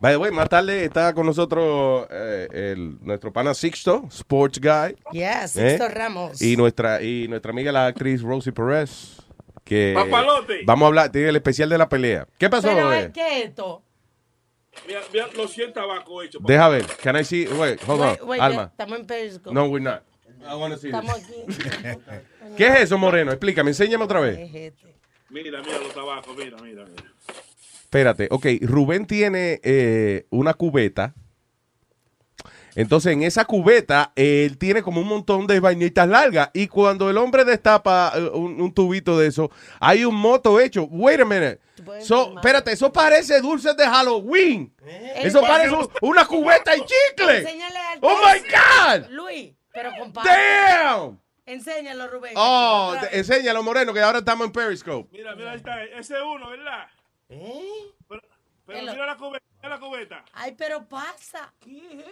By 0.00 0.12
the 0.12 0.16
way, 0.16 0.30
más 0.32 0.48
tarde 0.48 0.84
está 0.84 1.12
con 1.14 1.26
nosotros 1.26 2.06
eh, 2.10 2.48
el, 2.52 2.98
nuestro 3.00 3.32
pana 3.32 3.54
Sixto, 3.54 4.04
Sports 4.10 4.60
Guy. 4.60 4.96
Yeah, 5.12 5.46
Sixto 5.46 5.84
¿eh? 5.84 5.88
Ramos. 5.88 6.42
Y 6.42 6.56
nuestra, 6.56 7.00
y 7.00 7.28
nuestra 7.28 7.52
amiga 7.52 7.70
la 7.72 7.86
actriz 7.86 8.22
Rosie 8.22 8.52
Perez. 8.52 9.22
Que 9.64 9.92
Papalote. 9.94 10.60
Vamos 10.66 10.84
a 10.84 10.88
hablar, 10.88 11.10
tiene 11.10 11.28
el 11.30 11.36
especial 11.36 11.68
de 11.70 11.78
la 11.78 11.88
pelea. 11.88 12.26
¿Qué 12.38 12.50
pasó? 12.50 12.68
Pero, 12.68 12.92
eh? 12.92 13.10
¿qué 13.14 13.40
es 13.40 13.48
esto? 13.48 13.82
Mira, 14.86 15.00
mira 15.12 15.28
los 15.36 15.52
100 15.52 15.72
tabacos 15.72 16.24
hechos. 16.24 16.42
Deja 16.44 16.68
ver. 16.68 16.86
Can 17.02 17.16
I 17.16 17.24
see? 17.24 17.46
Wait, 17.46 17.80
hold 17.86 18.00
Wait, 18.00 18.20
on. 18.20 18.28
wait, 18.28 18.40
Alma. 18.40 18.62
Estamos 18.72 18.98
en 19.00 19.06
Periscope. 19.06 19.54
No, 19.54 19.66
we're 19.66 19.82
not. 19.82 20.02
I 20.46 20.54
wanna 20.56 20.76
see 20.76 20.88
Estamos 20.88 21.22
this. 21.26 21.58
aquí. 21.66 22.00
¿Qué 22.56 22.66
es 22.66 22.80
eso, 22.82 22.98
Moreno? 22.98 23.32
Explícame, 23.32 23.70
enséñame 23.70 24.04
otra 24.04 24.20
vez. 24.20 24.38
Es 24.38 24.54
este. 24.54 24.94
Mira, 25.30 25.62
mira 25.62 25.78
los 25.78 25.94
tabacos, 25.94 26.36
mira, 26.36 26.56
mira, 26.62 26.84
mira. 26.84 27.02
Espérate, 27.84 28.28
ok, 28.30 28.46
Rubén 28.62 29.06
tiene 29.06 29.60
eh, 29.62 30.26
una 30.30 30.54
cubeta 30.54 31.14
Entonces, 32.76 33.12
en 33.12 33.22
esa 33.22 33.44
cubeta, 33.44 34.12
él 34.16 34.58
tiene 34.58 34.82
como 34.82 35.00
un 35.00 35.06
montón 35.08 35.46
de 35.46 35.60
vainitas 35.60 36.08
largas. 36.08 36.50
Y 36.52 36.66
cuando 36.68 37.08
el 37.08 37.16
hombre 37.18 37.44
destapa 37.44 38.12
eh, 38.16 38.30
un, 38.32 38.60
un 38.60 38.72
tubito 38.74 39.18
de 39.18 39.28
eso, 39.28 39.50
hay 39.80 40.04
un 40.04 40.14
moto 40.16 40.58
hecho. 40.60 40.84
Wait 40.84 41.20
a 41.20 41.24
minute. 41.24 41.60
So, 42.00 42.34
espérate, 42.36 42.72
eso 42.72 42.92
parece 42.92 43.40
dulces 43.40 43.76
de 43.76 43.84
Halloween. 43.86 44.72
Eso 45.16 45.40
Eh, 45.40 45.46
parece 45.46 45.74
un- 45.74 45.88
una 46.02 46.24
cubeta 46.26 46.74
y 46.76 46.80
chicle. 46.80 47.38
Enséñale 47.38 47.78
al 47.78 47.98
Oh 48.00 48.16
my 48.24 48.40
God. 49.02 49.10
Luis, 49.10 49.52
pero 49.72 49.90
compadre. 49.98 50.30
Damn. 50.30 51.20
Enséñalo, 51.46 52.08
Rubén. 52.08 52.32
Oh, 52.36 52.94
enséñalo, 53.12 53.62
Moreno, 53.62 53.92
que 53.92 54.00
ahora 54.00 54.18
estamos 54.20 54.46
en 54.46 54.52
Periscope. 54.52 55.08
Mira, 55.12 55.34
mira, 55.36 55.50
ahí 55.50 55.56
está. 55.58 55.84
Ese 55.84 56.14
es 56.14 56.22
uno, 56.22 56.48
¿verdad? 56.48 56.86
¿Eh? 57.28 57.60
Pero, 58.08 58.20
pero 58.66 58.80
mira 58.80 59.06
la 59.06 59.16
cubeta, 59.16 59.44
la 59.68 59.78
cubeta. 59.80 60.24
Ay, 60.32 60.54
pero 60.56 60.84
pasa. 60.86 61.52
¿Qué 61.60 62.04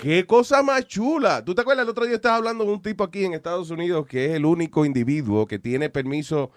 Qué 0.00 0.26
cosa 0.26 0.62
más 0.62 0.86
chula. 0.86 1.44
¿Tú 1.44 1.54
te 1.54 1.60
acuerdas 1.62 1.84
el 1.84 1.90
otro 1.90 2.04
día 2.04 2.16
estabas 2.16 2.38
hablando 2.38 2.64
de 2.64 2.72
un 2.72 2.82
tipo 2.82 3.04
aquí 3.04 3.24
en 3.24 3.34
Estados 3.34 3.70
Unidos 3.70 4.06
que 4.06 4.26
es 4.26 4.32
el 4.32 4.44
único 4.44 4.84
individuo 4.84 5.46
que 5.46 5.58
tiene 5.58 5.90
permiso, 5.90 6.50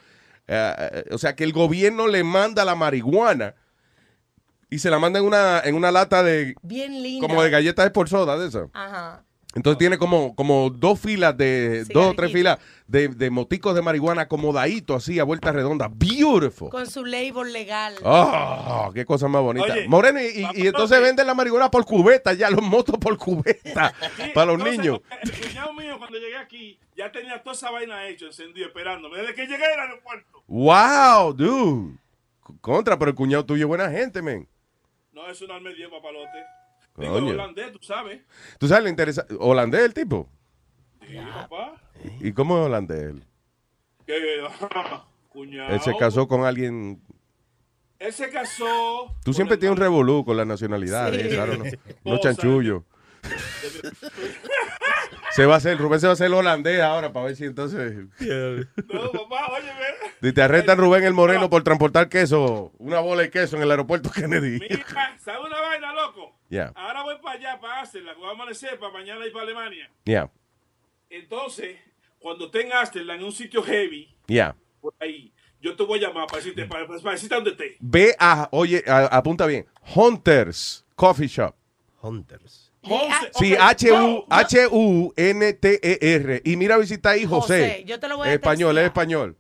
eh, 0.48 0.74
eh, 0.80 1.04
o 1.12 1.18
sea, 1.18 1.36
que 1.36 1.44
el 1.44 1.54
gobierno 1.54 2.08
le 2.08 2.24
manda 2.24 2.66
la 2.66 2.76
marihuana 2.76 3.56
y 4.70 4.80
se 4.80 4.90
la 4.90 5.00
manda 5.00 5.20
en 5.20 5.26
una, 5.26 5.62
en 5.62 5.76
una 5.76 5.92
lata 5.92 6.24
de, 6.24 6.56
Bien 6.62 7.02
lindo. 7.02 7.28
como 7.28 7.42
de 7.42 7.50
galletas 7.50 7.86
de 7.86 7.92
por 7.92 8.08
soda, 8.10 8.38
de 8.38 8.48
eso. 8.48 8.70
Ajá. 8.74 9.24
Entonces 9.56 9.80
tiene 9.80 9.98
como, 9.98 10.36
como 10.36 10.70
dos 10.70 11.00
filas 11.00 11.36
de, 11.36 11.84
dos 11.86 12.12
o 12.12 12.14
tres 12.14 12.32
filas 12.32 12.60
de, 12.86 13.08
de 13.08 13.32
moticos 13.32 13.74
de 13.74 13.82
marihuana 13.82 14.22
acomodadito 14.24 14.94
así 14.94 15.18
a 15.20 15.24
vuelta 15.24 15.52
redonda. 15.52 15.90
Beautiful. 15.92 16.70
Con 16.70 16.86
su 16.88 17.04
label 17.04 17.52
legal. 17.52 17.96
Oh, 18.04 18.92
qué 18.94 19.06
cosa 19.06 19.28
más 19.28 19.42
bonita. 19.42 19.74
Oye, 19.74 19.88
Moreno, 19.88 20.22
y, 20.22 20.26
y- 20.28 20.64
y 20.64 20.68
entonces 20.68 21.02
venden 21.02 21.26
la 21.26 21.34
marihuana 21.34 21.72
por 21.72 21.84
cubeta, 21.84 22.34
ya 22.34 22.52
los 22.52 22.62
motos 22.62 22.98
por 23.00 23.18
cubeta 23.18 23.92
Sí, 24.18 24.30
para 24.36 24.52
los 24.52 24.60
entonces, 24.60 24.78
niños. 24.80 25.02
El 25.24 25.32
cuñado 25.48 25.74
mío, 25.74 25.98
cuando 25.98 26.20
llegué 26.20 26.38
aquí, 26.38 26.80
ya 26.96 27.12
tenía 27.12 27.42
toda 27.42 27.56
esa 27.56 27.72
vaina 27.72 28.08
hecha, 28.08 28.28
encendido, 28.28 28.68
esperándome. 28.68 29.18
Desde 29.18 29.34
que 29.34 29.48
llegué 29.48 29.66
al 29.66 29.80
aeropuerto. 29.80 30.44
Wow, 30.46 31.34
dude. 31.34 31.98
Contra, 32.62 33.00
pero 33.00 33.10
el 33.10 33.16
cuñado 33.16 33.46
tuyo 33.46 33.64
es 33.64 33.68
buena 33.68 33.90
gente, 33.90 34.22
men. 34.22 34.48
No, 35.12 35.28
eso 35.28 35.48
no 35.48 35.60
me 35.60 35.74
dio 35.74 35.90
papalote. 35.90 36.38
Digo, 37.00 37.14
Coño. 37.14 37.32
holandés, 37.32 37.72
tú 37.72 37.80
sabes. 37.82 38.22
¿Tú 38.58 38.68
sabes 38.68 38.84
lo 38.84 38.90
interesante? 38.90 39.36
¿Holandés 39.40 39.82
el 39.82 39.94
tipo? 39.94 40.30
Sí, 41.08 41.16
papá. 41.18 41.82
¿Y 42.20 42.32
cómo 42.34 42.60
es 42.60 42.66
holandés 42.66 43.02
él? 43.02 43.24
Que, 44.06 44.44
cuñado. 45.30 45.74
Él 45.74 45.82
se 45.82 45.96
casó 45.98 46.28
con 46.28 46.44
alguien... 46.46 47.02
Él 48.00 48.14
se 48.14 48.30
casó. 48.30 49.14
Tú 49.26 49.34
siempre 49.34 49.58
tienes 49.58 49.78
un 49.78 49.82
revolú 49.84 50.24
con 50.24 50.38
las 50.38 50.48
nacionalidades, 50.48 51.22
Sí. 51.24 51.30
claro, 51.36 51.58
¿no? 51.58 51.66
No 52.06 52.18
chanchullo. 52.20 52.86
Se 55.32 55.46
va 55.46 55.56
a 55.56 55.58
hacer, 55.58 55.78
Rubén 55.78 56.00
se 56.00 56.08
va 56.08 56.12
a 56.12 56.14
hacer 56.14 56.32
holandés 56.32 56.82
ahora 56.82 57.14
para 57.14 57.28
ver 57.28 57.36
si 57.36 57.46
entonces... 57.46 57.94
No, 58.20 59.12
papá, 59.12 59.52
oye, 59.54 59.70
Y 60.22 60.34
te 60.34 60.42
arrestan 60.42 60.78
Rubén 60.80 61.04
el 61.04 61.14
Moreno 61.14 61.50
por 61.50 61.64
transportar 61.64 62.10
queso, 62.10 62.72
una 62.78 63.00
bola 63.00 63.22
de 63.24 63.30
queso 63.30 63.56
en 63.56 63.62
el 63.64 63.72
aeropuerto 63.72 64.10
Kennedy. 64.16 64.60
Mira, 64.60 64.86
¿sabes 65.20 65.42
una? 65.46 65.58
Yeah. 66.50 66.72
Ahora 66.76 67.04
voy 67.04 67.16
para 67.22 67.38
allá, 67.38 67.60
para 67.60 67.80
Amsterdam, 67.82 68.16
voy 68.18 68.28
a 68.28 68.32
amanecer 68.32 68.80
para 68.80 68.92
mañana 68.92 69.26
ir 69.26 69.32
para 69.32 69.44
Alemania. 69.44 69.90
Yeah, 70.04 70.30
Entonces, 71.10 71.78
cuando 72.20 72.46
esté 72.46 72.62
en 72.66 72.74
Amsterdam, 72.74 73.18
en 73.20 73.24
un 73.26 73.32
sitio 73.32 73.62
heavy, 73.64 74.14
yeah. 74.28 74.56
por 74.82 74.94
ahí, 75.00 75.32
yo 75.62 75.76
te 75.76 75.84
voy 75.84 76.00
a 76.04 76.08
llamar 76.08 76.26
para 76.28 76.38
decirte, 76.38 76.66
para, 76.66 76.88
para 76.88 77.12
decirte 77.12 77.36
dónde 77.36 77.52
esté. 77.52 77.78
Ve 77.80 78.16
a, 78.20 78.48
oye, 78.52 78.84
a- 78.88 79.06
apunta 79.16 79.46
bien, 79.46 79.68
Hunters 79.96 80.86
Coffee 80.96 81.28
Shop. 81.28 81.54
Hunters. 82.02 82.72
Sí, 83.38 83.56
H-U- 83.60 84.26
H-U-N-T-E-R. 85.20 86.36
E 86.36 86.42
Y 86.46 86.56
mira, 86.56 86.78
visita 86.78 87.10
ahí 87.12 87.26
José. 87.26 87.62
José, 87.70 87.84
yo 87.86 88.00
te 88.00 88.08
lo 88.08 88.18
voy 88.18 88.30
a 88.30 88.34
Español, 88.34 88.78
es 88.78 88.86
español. 88.86 89.38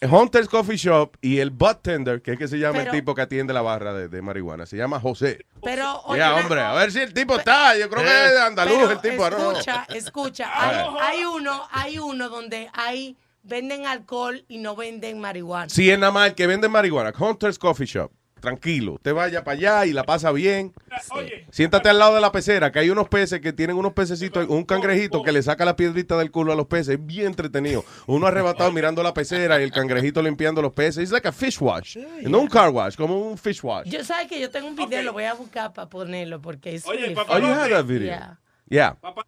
En. 0.00 0.10
Hunters 0.14 0.48
Coffee 0.48 0.76
Shop 0.76 1.16
y 1.20 1.38
el 1.38 1.50
Butt 1.50 1.82
Tender, 1.82 2.22
que 2.22 2.32
es 2.32 2.38
que 2.38 2.48
se 2.48 2.58
llama 2.58 2.78
Pero- 2.78 2.92
el 2.92 2.98
tipo 2.98 3.14
que 3.14 3.22
atiende 3.22 3.52
la 3.52 3.62
barra 3.62 3.92
de, 3.94 4.08
de 4.08 4.22
marihuana. 4.22 4.66
Se 4.66 4.76
llama 4.76 5.00
José. 5.00 5.46
Pero, 5.62 6.00
oye, 6.02 6.18
Ya, 6.18 6.32
una- 6.34 6.42
hombre, 6.42 6.60
a 6.60 6.72
ver 6.74 6.92
si 6.92 7.00
el 7.00 7.12
tipo 7.14 7.36
está. 7.36 7.76
Yo 7.76 7.88
creo 7.88 8.02
que 8.04 8.26
es 8.26 8.40
andaluz 8.40 8.90
el 8.90 9.00
tipo. 9.00 9.28
¿no? 9.30 9.52
Escucha, 9.52 9.86
escucha. 9.94 10.48
A 10.52 10.68
Hay, 10.68 11.18
hay 11.18 11.24
uno, 11.24 11.62
hay 11.70 11.98
uno 11.98 12.28
donde 12.28 12.68
hay 12.72 13.16
venden 13.42 13.86
alcohol 13.86 14.44
y 14.48 14.58
no 14.58 14.74
venden 14.74 15.20
marihuana. 15.20 15.68
Si 15.68 15.90
es 15.90 15.98
nada 15.98 16.12
más 16.12 16.28
el 16.28 16.34
que 16.34 16.46
vende 16.46 16.68
marihuana, 16.68 17.12
Hunters 17.18 17.58
Coffee 17.58 17.86
Shop. 17.86 18.10
Tranquilo, 18.44 19.00
te 19.00 19.10
vaya 19.10 19.42
para 19.42 19.56
allá 19.56 19.86
y 19.86 19.94
la 19.94 20.04
pasa 20.04 20.30
bien. 20.30 20.74
Oye, 21.12 21.46
Siéntate 21.50 21.88
al 21.88 21.98
lado 21.98 22.14
de 22.14 22.20
la 22.20 22.30
pecera, 22.30 22.70
que 22.70 22.78
hay 22.78 22.90
unos 22.90 23.08
peces 23.08 23.40
que 23.40 23.54
tienen 23.54 23.74
unos 23.74 23.94
pececitos, 23.94 24.46
un 24.50 24.64
cangrejito 24.64 25.22
que 25.22 25.32
le 25.32 25.42
saca 25.42 25.64
la 25.64 25.76
piedrita 25.76 26.18
del 26.18 26.30
culo 26.30 26.52
a 26.52 26.54
los 26.54 26.66
peces. 26.66 26.96
Es 26.96 27.06
bien 27.06 27.28
entretenido. 27.28 27.86
Uno 28.06 28.26
arrebatado 28.26 28.70
mirando 28.72 29.02
la 29.02 29.14
pecera 29.14 29.58
y 29.58 29.62
el 29.62 29.72
cangrejito 29.72 30.20
limpiando 30.20 30.60
los 30.60 30.74
peces. 30.74 31.04
Es 31.04 31.10
like 31.10 31.26
a 31.26 31.32
fish 31.32 31.58
wash. 31.58 31.96
No 32.20 32.40
un 32.40 32.48
car 32.48 32.68
wash, 32.68 32.96
como 32.96 33.18
un 33.18 33.38
fish 33.38 33.64
wash. 33.64 33.88
Yo 33.88 34.04
sabes 34.04 34.26
que 34.28 34.38
yo 34.38 34.50
tengo 34.50 34.68
un 34.68 34.76
video, 34.76 35.02
lo 35.02 35.14
voy 35.14 35.24
a 35.24 35.32
buscar 35.32 35.72
para 35.72 35.88
ponerlo 35.88 36.42
porque 36.42 36.74
es 36.74 36.86
Oye, 36.86 37.12
papá, 37.12 37.36
Oh, 37.36 37.38
you 37.38 37.46
have 37.46 37.70
that 37.70 37.86
video? 37.86 38.08
Yeah. 38.08 38.38
Yeah. 38.68 38.94
papá, 39.00 39.26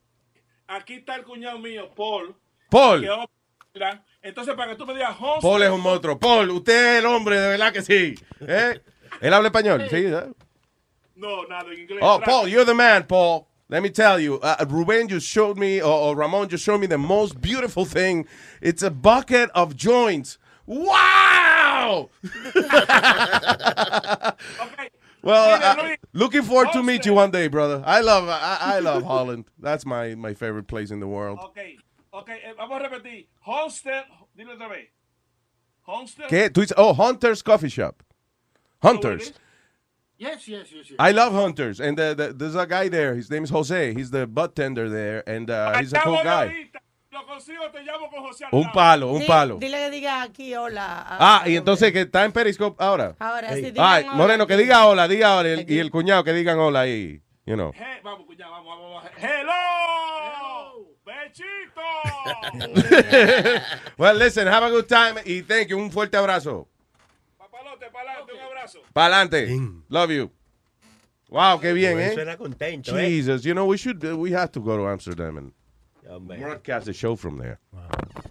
aquí 0.66 0.96
está 0.96 1.14
el 1.14 1.24
cuñado 1.24 1.58
mío, 1.58 1.90
Paul. 1.96 2.36
Paul. 2.68 3.08
Entonces, 4.22 4.54
para 4.54 4.72
que 4.72 4.76
tú 4.76 4.84
me 4.84 4.92
digas, 4.94 5.16
Homestead, 5.20 5.40
Paul 5.40 5.62
es 5.62 5.70
un 5.70 5.80
monstruo. 5.80 6.18
Paul, 6.18 6.50
usted 6.50 6.94
es 6.94 6.98
el 6.98 7.06
hombre, 7.06 7.38
de 7.40 7.48
verdad 7.48 7.72
que 7.72 7.82
sí. 7.82 8.14
¿Eh? 8.40 8.80
¿Él 9.20 9.32
habla 9.32 9.48
español? 9.48 9.88
Sí. 9.88 10.06
¿eh? 10.06 10.32
No, 11.16 11.44
nada, 11.44 11.72
en 11.72 11.80
inglés. 11.80 11.98
Oh, 12.02 12.20
Paul, 12.24 12.48
you're 12.48 12.64
the 12.64 12.74
man, 12.74 13.04
Paul. 13.04 13.46
Let 13.68 13.82
me 13.82 13.90
tell 13.90 14.20
you, 14.20 14.38
uh, 14.42 14.64
Ruben 14.68 15.08
just 15.08 15.26
showed 15.26 15.58
me, 15.58 15.80
or, 15.80 15.92
or 15.92 16.16
Ramon 16.16 16.48
just 16.48 16.62
showed 16.62 16.80
me 16.80 16.86
the 16.86 16.98
most 16.98 17.40
beautiful 17.40 17.84
thing. 17.84 18.26
It's 18.60 18.82
a 18.82 18.90
bucket 18.90 19.50
of 19.54 19.74
joints. 19.76 20.38
Wow! 20.66 22.10
Okay. 23.56 24.90
Well, 25.22 25.58
Mira, 25.58 25.92
uh, 25.92 25.96
looking 26.12 26.42
forward 26.42 26.72
to 26.72 26.82
meet 26.84 27.04
you 27.04 27.14
one 27.14 27.32
day, 27.32 27.48
brother. 27.48 27.82
I 27.84 28.00
love, 28.00 28.28
I, 28.28 28.58
I 28.60 28.78
love 28.78 29.02
Holland. 29.02 29.46
That's 29.58 29.84
my, 29.84 30.14
my 30.14 30.34
favorite 30.34 30.68
place 30.68 30.92
in 30.92 31.00
the 31.00 31.08
world. 31.08 31.40
Ok, 31.42 31.58
ok, 32.12 32.28
eh, 32.28 32.52
vamos 32.56 32.80
a 32.80 32.88
repetir. 32.88 33.26
Homestead, 33.40 34.04
dile 34.36 34.56
otra 34.56 34.68
vez. 34.68 34.86
Homestead. 35.82 36.28
¿Qué? 36.28 36.50
Tú 36.50 36.60
dices, 36.60 36.74
oh, 36.76 36.94
Hunter's 36.94 37.42
Coffee 37.42 37.68
Shop. 37.68 38.00
Hunters. 38.86 39.32
Yes, 40.18 40.48
yes, 40.48 40.72
yes, 40.72 40.90
yes. 40.90 40.96
I 40.98 41.10
love 41.12 41.32
Hunters, 41.34 41.78
and 41.80 41.96
the, 41.98 42.14
the, 42.16 42.32
there's 42.32 42.54
a 42.54 42.66
guy 42.66 42.88
there. 42.88 43.14
His 43.14 43.30
name 43.30 43.44
is 43.44 43.50
Jose. 43.50 43.92
He's 43.94 44.10
the 44.10 44.26
butt 44.26 44.54
tender 44.56 44.88
there, 44.88 45.22
and 45.28 45.50
uh, 45.50 45.76
he's 45.78 45.92
a 45.92 45.98
cool 46.00 46.22
guy. 46.22 46.46
ahorita. 46.46 46.78
Lo 47.12 47.24
consigo, 47.26 47.70
te 47.72 47.82
llamo 47.82 48.10
con 48.10 48.22
José 48.24 48.44
al 48.44 48.50
Un 48.52 48.70
palo, 48.72 49.12
un 49.12 49.24
palo. 49.26 49.56
Dile 49.58 49.76
que 49.78 49.90
diga 49.90 50.22
aquí 50.22 50.54
hola. 50.54 51.06
Ah, 51.08 51.44
y 51.46 51.56
entonces 51.56 51.90
que 51.92 52.02
está 52.02 52.24
en 52.24 52.32
Periscope 52.32 52.76
ahora. 52.82 53.14
Ahora 53.18 53.54
sí, 53.54 53.72
Ay. 53.78 54.04
Moreno, 54.12 54.46
que 54.46 54.56
diga 54.56 54.86
hola, 54.86 55.08
diga 55.08 55.36
hola. 55.36 55.48
el- 55.50 55.70
y 55.70 55.78
el 55.78 55.90
cuñado 55.90 56.24
que 56.24 56.32
digan 56.34 56.58
hola 56.58 56.80
ahí. 56.80 57.22
You 57.46 57.54
know. 57.54 57.72
Hey, 57.74 58.00
vamos, 58.02 58.26
cuñado, 58.26 58.52
vamos, 58.52 58.68
vamos, 58.78 59.04
vamos. 59.04 59.10
Hello. 59.18 60.88
Bechito. 61.06 61.80
well, 63.98 64.14
listen, 64.16 64.46
have 64.48 64.64
a 64.64 64.70
good 64.70 64.86
time 64.88 65.16
y 65.24 65.42
thank 65.42 65.68
you. 65.68 65.78
Un 65.78 65.90
fuerte 65.90 66.16
abrazo. 66.16 66.68
Para 67.92 68.10
adelante, 68.12 68.32
un 68.32 68.40
abrazo. 68.40 68.78
Para 68.92 69.20
adelante. 69.20 69.82
Love 69.88 70.10
you. 70.10 70.30
Wow, 71.28 71.60
qué 71.60 71.72
bien, 71.72 71.98
eh. 71.98 72.12
suena 72.14 72.36
contento, 72.36 72.96
eh. 72.96 73.08
Jesus, 73.08 73.42
you 73.42 73.52
know, 73.52 73.66
we 73.66 73.76
should, 73.76 74.02
we 74.14 74.32
have 74.32 74.50
to 74.52 74.60
go 74.60 74.76
to 74.76 74.86
Amsterdam 74.88 75.36
and 75.38 75.52
broadcast 76.38 76.86
the 76.86 76.92
show 76.92 77.16
from 77.16 77.38
there. 77.38 77.58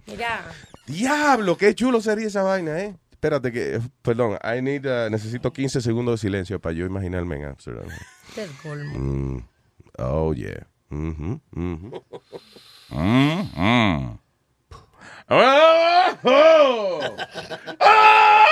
Mira, 0.08 0.45
Diablo, 0.88 1.58
qué 1.58 1.75
chulo 1.75 1.99
sería 1.99 2.27
esa 2.27 2.41
vaina, 2.43 2.79
eh. 2.79 2.95
Espérate 3.12 3.51
que, 3.51 3.81
perdón, 4.01 4.38
I 4.43 4.62
need, 4.62 4.86
uh, 4.86 5.10
necesito 5.10 5.51
15 5.51 5.81
segundos 5.81 6.21
de 6.21 6.27
silencio 6.27 6.60
para 6.60 6.73
yo 6.73 6.86
imaginarme 6.86 7.36
en 7.38 7.45
Amsterdam. 7.45 7.88
este 8.29 8.43
es 8.43 8.49
el 8.49 8.55
colmo. 8.58 8.97
Mm. 8.97 9.43
Oh, 9.97 10.34
yeah. 10.34 10.65
Mhm, 10.89 11.41
mhm. 11.51 11.91
Mhm. 12.89 14.19
Oh! 15.30 17.02
Ah! 17.80 18.46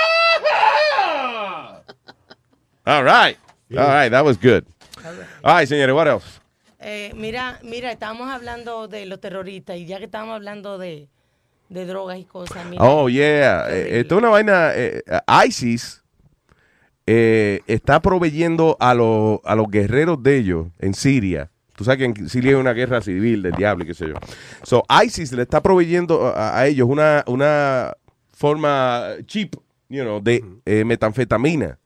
All 2.86 3.02
right. 3.04 3.36
All 3.72 3.78
right, 3.88 4.10
that 4.10 4.24
was 4.24 4.36
good. 4.36 4.64
All 5.42 5.54
right, 5.54 5.68
señores, 5.68 5.94
what 5.94 6.06
else? 6.06 6.40
Eh, 6.80 7.12
mira, 7.14 7.58
mira, 7.62 7.90
estábamos 7.90 8.30
hablando 8.30 8.88
de 8.88 9.06
los 9.06 9.20
terroristas 9.20 9.76
y 9.76 9.86
ya 9.86 9.98
que 9.98 10.04
estábamos 10.04 10.34
hablando 10.36 10.76
de, 10.78 11.08
de 11.70 11.86
drogas 11.86 12.18
y 12.18 12.24
cosas, 12.24 12.64
mira, 12.66 12.82
Oh, 12.84 13.08
yeah. 13.08 13.66
Eh, 13.70 14.00
Esto 14.00 14.16
es 14.16 14.18
una 14.18 14.28
vaina. 14.28 14.72
eh, 14.74 15.02
ISIS 15.46 16.02
eh, 17.06 17.60
está 17.66 18.00
proveyendo 18.00 18.76
a, 18.80 18.92
los 18.94 19.40
a 19.44 19.54
los 19.54 19.68
guerreros 19.70 20.22
de 20.22 20.36
ellos 20.36 20.66
en 20.78 20.92
Siria. 20.94 21.50
Tú 21.76 21.84
sabes 21.84 21.98
que 21.98 22.04
en 22.04 22.28
Siria 22.28 22.50
hay 22.50 22.54
una 22.56 22.72
guerra 22.72 23.00
civil 23.00 23.42
del 23.42 23.52
diablo 23.52 23.84
y 23.84 23.86
qué 23.88 23.94
sé 23.94 24.08
yo. 24.08 24.14
So, 24.62 24.84
ISIS 25.04 25.32
le 25.32 25.42
está 25.42 25.60
proveyendo 25.62 26.26
a, 26.28 26.58
a 26.58 26.66
ellos 26.66 26.88
una, 26.88 27.24
una 27.26 27.92
forma 28.32 29.10
cheap, 29.26 29.54
you 29.88 30.02
know, 30.02 30.20
de 30.20 30.44
eh, 30.64 30.84
metanfetamina 30.84 31.78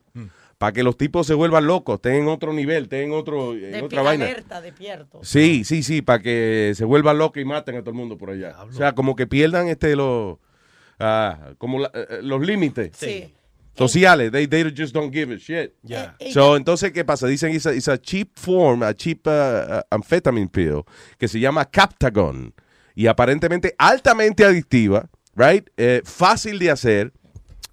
para 0.59 0.73
que 0.73 0.83
los 0.83 0.97
tipos 0.97 1.25
se 1.25 1.35
vuelvan 1.35 1.69
locos, 1.69 1.95
estén 1.97 2.15
en 2.15 2.27
otro 2.27 2.53
nivel, 2.53 2.83
estén 2.85 3.03
en, 3.05 3.13
otro, 3.13 3.55
en 3.55 3.71
De 3.71 3.81
otra 3.81 4.03
vaina. 4.03 4.25
alerta, 4.25 4.61
despierto. 4.61 5.21
Sí, 5.23 5.63
sí, 5.65 5.85
sí, 5.85 6.03
para 6.03 6.19
que 6.21 6.73
se 6.75 6.85
vuelvan 6.85 7.17
locos 7.17 7.41
y 7.41 7.45
maten 7.45 7.77
a 7.77 7.81
todo 7.83 7.91
el 7.91 7.97
mundo 7.97 8.19
por 8.19 8.31
allá. 8.31 8.57
O 8.65 8.73
sea, 8.73 8.93
como 8.93 9.15
que 9.15 9.29
pierdan 9.29 9.69
este 9.69 9.95
los 9.95 10.39
ah, 10.99 11.53
como 11.59 11.79
la- 11.79 11.93
eh, 11.95 12.19
los 12.23 12.45
límites 12.45 12.91
Sí. 12.97 13.33
Sociales. 13.79 14.33
They, 14.33 14.47
they 14.47 14.65
just 14.73 14.93
don't 14.93 15.13
give 15.13 15.33
a 15.33 15.39
shit. 15.39 15.75
Yeah. 15.83 16.15
Eh, 16.19 16.33
So, 16.33 16.57
entonces, 16.57 16.93
¿qué 16.93 17.05
pasa? 17.05 17.27
Dicen 17.27 17.55
it's 17.55 17.67
a, 17.67 17.73
it's 17.73 17.89
a 17.89 17.97
cheap 17.97 18.39
form, 18.39 18.83
a 18.83 18.93
cheap 18.93 19.27
uh, 19.27 19.31
uh, 19.31 19.81
amphetamine 19.91 20.49
pill, 20.49 20.85
que 21.19 21.29
se 21.29 21.39
llama 21.41 21.65
Captagon. 21.65 22.53
Y 22.95 23.07
aparentemente 23.07 23.75
altamente 23.79 24.45
adictiva, 24.45 25.09
right? 25.37 25.69
Eh, 25.77 26.03
fácil 26.05 26.59
de 26.59 26.71
hacer, 26.73 27.13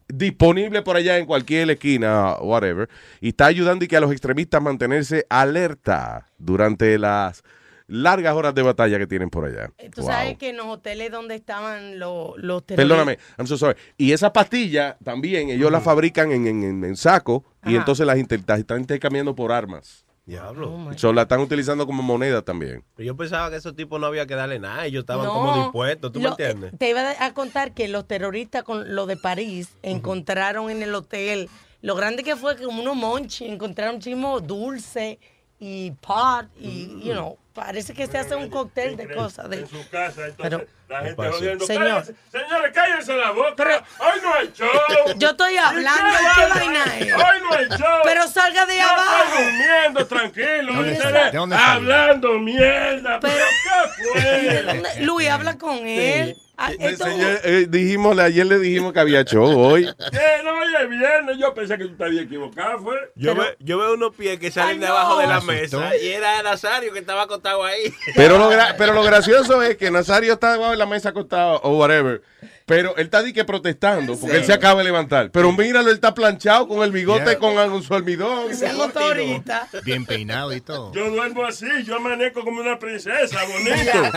disponible 0.08 0.84
por 0.84 0.96
allá 0.96 1.18
en 1.18 1.26
cualquier 1.26 1.72
esquina, 1.72 2.36
whatever. 2.36 2.88
Y 3.22 3.30
está 3.30 3.48
ayudando 3.48 3.84
y 3.84 3.88
que 3.88 3.98
a 3.98 4.02
los 4.02 4.12
extremistas 4.12 4.62
mantenerse 4.62 5.26
alerta 5.30 6.28
durante 6.38 7.00
las 7.00 7.44
largas 7.88 8.34
horas 8.36 8.56
de 8.56 8.62
batalla 8.63 8.98
que 8.98 9.08
tienen 9.08 9.30
por 9.30 9.45
allá. 9.45 9.69
Eh, 9.78 9.89
Tú 9.93 10.02
Wow. 10.02 10.12
sabes 10.12 10.38
que 10.38 10.50
en 10.50 10.58
los 10.58 10.65
hoteles 10.67 11.12
donde 11.12 11.36
estaban 11.36 12.00
los, 12.00 12.32
los 12.38 12.65
terroristas. 12.65 12.76
Perdóname, 12.76 13.19
I'm 13.38 13.48
so 13.48 13.58
sorry. 13.58 13.78
Y 13.98 14.12
esa 14.12 14.34
pastilla 14.34 14.98
también 15.04 15.50
ellos 15.50 15.71
la 15.71 15.82
fabrican 15.82 16.32
en, 16.32 16.48
en, 16.48 16.63
en- 16.63 16.84
en 16.84 16.95
saco 16.95 17.43
y 17.65 17.76
entonces 17.76 18.06
las, 18.08 18.17
inter- 18.17 18.41
las 18.48 18.60
están 18.60 18.80
intercambiando 18.82 19.36
por 19.36 19.52
armas. 19.52 20.04
Diablo. 20.28 20.89
So, 20.95 21.13
la 21.13 21.21
están 21.21 21.39
utilizando 21.41 21.86
como 21.86 22.02
moneda 22.02 22.41
también. 22.41 22.84
Pero 22.95 23.06
yo 23.06 23.15
pensaba 23.15 23.52
que 23.52 23.58
esos 23.58 23.76
tipos 23.76 24.00
no 24.00 24.08
había 24.08 24.26
que 24.26 24.34
darle 24.34 24.58
nada. 24.58 24.88
Ellos 24.88 25.02
estaban 25.02 25.26
No, 25.28 25.34
como 25.34 25.56
dispuestos. 25.62 26.12
¿Tú 26.12 26.17
me 26.19 26.24
lo- 26.24 26.30
entiendes? 26.32 26.74
Te 26.80 26.89
iba 26.89 27.02
a 27.24 27.34
contar 27.36 27.74
que 27.76 27.88
los 27.88 28.08
terroristas 28.08 28.63
con 28.63 28.95
lo 28.95 29.06
de 29.06 29.17
París 29.17 29.69
encontraron 29.84 30.71
en 30.71 30.82
el 30.82 30.95
hotel 30.95 31.48
lo 31.84 31.93
grande 31.93 32.24
que 32.24 32.36
fue 32.36 32.56
que 32.56 32.63
como 32.63 32.82
unos 32.82 32.95
monchi 32.95 33.45
encontraron 33.45 34.00
chismo 34.00 34.39
dulce 34.39 35.19
y 35.60 35.91
pot 35.91 36.48
y 36.60 36.88
you 37.04 37.13
know 37.13 37.38
parece 37.56 37.94
que 37.94 38.06
se 38.06 38.18
hace 38.20 38.36
un 38.36 38.50
cóctel 38.50 38.96
de 38.98 39.12
cosas 39.15 39.50
de 39.50 39.62
En 39.62 39.68
su 39.68 39.89
casa, 39.89 40.28
entonces, 40.28 40.36
Pero- 40.38 40.68
la 40.89 41.02
gente 41.02 41.30
jodiendo. 41.30 41.65
Señor. 41.65 41.84
"Cállense, 41.86 42.15
Señores, 42.32 42.71
cállense 42.74 43.13
la 43.17 43.32
boca. 43.32 43.54
Pero- 43.58 43.76
Hoy 44.00 44.19
no 44.24 44.34
hay 44.34 44.52
show. 44.54 44.69
Yo 45.17 45.30
estoy 45.30 45.58
hablando, 45.58 46.04
¿Y 46.04 46.39
¿qué 46.39 46.60
vaina 46.60 46.84
es? 47.00 47.13
Hoy 47.13 47.41
no 47.43 47.54
hay 47.58 47.67
show. 47.69 48.00
Pero 48.04 48.28
salga 48.28 48.65
de 48.65 48.78
Yo 48.78 48.84
abajo. 48.84 49.24
Estoy 49.30 49.43
durmiendo, 49.45 50.08
tranquilo. 50.08 50.84
¿De 50.84 51.32
dónde 51.38 51.56
sale? 51.56 51.62
Hablando 51.63 52.34
mierda. 52.39 53.19
Pero- 53.19 53.34
¿Pero 53.34 53.45
qué 53.63 54.19
fue? 54.19 54.63
¿Dónde- 54.63 55.02
Luis 55.02 55.30
habla 55.30 55.58
con 55.58 55.88
él 55.88 56.36
Ah, 56.58 56.71
esto- 56.80 57.04
Señor, 57.04 57.38
eh, 57.43 57.65
dijimos, 57.67 58.17
ayer 58.17 58.45
le 58.45 58.58
dijimos 58.60 58.93
que 58.93 59.00
había 59.02 59.26
show 59.26 59.43
hoy. 59.60 59.84
¿Qué? 60.12 60.19
No, 60.45 60.52
hoy 60.60 60.74
es 60.82 60.89
viernes. 60.89 61.38
Yo 61.38 61.54
pensé 61.54 61.78
que 61.78 61.84
tú 61.86 61.91
estabas 61.91 62.13
equivocado, 62.15 62.80
fue. 62.80 63.12
Yo, 63.15 63.36
ve- 63.36 63.58
yo 63.60 63.78
veo 63.80 63.95
unos 63.95 64.15
pies 64.15 64.39
que 64.39 64.52
salen 64.52 64.76
Ay, 64.76 64.80
de 64.80 64.88
abajo 64.88 65.15
no. 65.15 65.19
de 65.19 65.28
la 65.28 65.41
mesa 65.41 65.91
y 65.98 66.08
era 66.10 66.41
Nazario 66.43 66.93
que 66.93 67.00
estaba 67.00 67.24
acostado 67.24 67.63
ahí. 67.65 67.93
Pero 68.15 68.38
lo, 68.38 68.50
gra- 68.50 68.74
pero 68.78 68.93
lo 68.93 69.04
gracioso 69.04 69.62
es 69.63 69.76
que 69.76 69.91
Nazario 69.91 70.32
está 70.34 70.54
debajo 70.54 70.75
de 70.76 70.80
la 70.80 70.86
mesa 70.86 71.10
acostado 71.10 71.60
o 71.64 71.78
whatever. 71.78 72.22
Pero 72.68 72.96
él 72.98 73.06
está 73.06 73.22
di 73.22 73.32
que 73.32 73.46
protestando 73.46 74.18
porque 74.18 74.38
él 74.38 74.44
se 74.44 74.52
acaba 74.52 74.80
de 74.80 74.86
levantar. 74.86 75.30
Pero 75.32 75.52
míralo, 75.52 75.90
él 75.90 75.96
está 75.96 76.16
planchado 76.16 76.68
con 76.68 76.82
el 76.84 76.92
bigote 76.92 77.26
Yeah. 77.26 77.38
con 77.40 77.58
algún 77.60 77.84
su 77.84 77.94
almidón. 77.94 78.56
se 78.56 78.68
agotó 78.68 79.00
ahorita. 79.00 79.68
Bien 79.84 80.04
peinado 80.06 80.52
y 80.52 80.62
todo. 80.62 80.92
Yo 80.94 81.10
duermo 81.12 81.46
así. 81.46 81.68
Yo 81.86 81.96
amanezco 81.98 82.44
como 82.44 82.62
una 82.62 82.80
princesa, 82.80 83.40
bonito. 83.46 84.12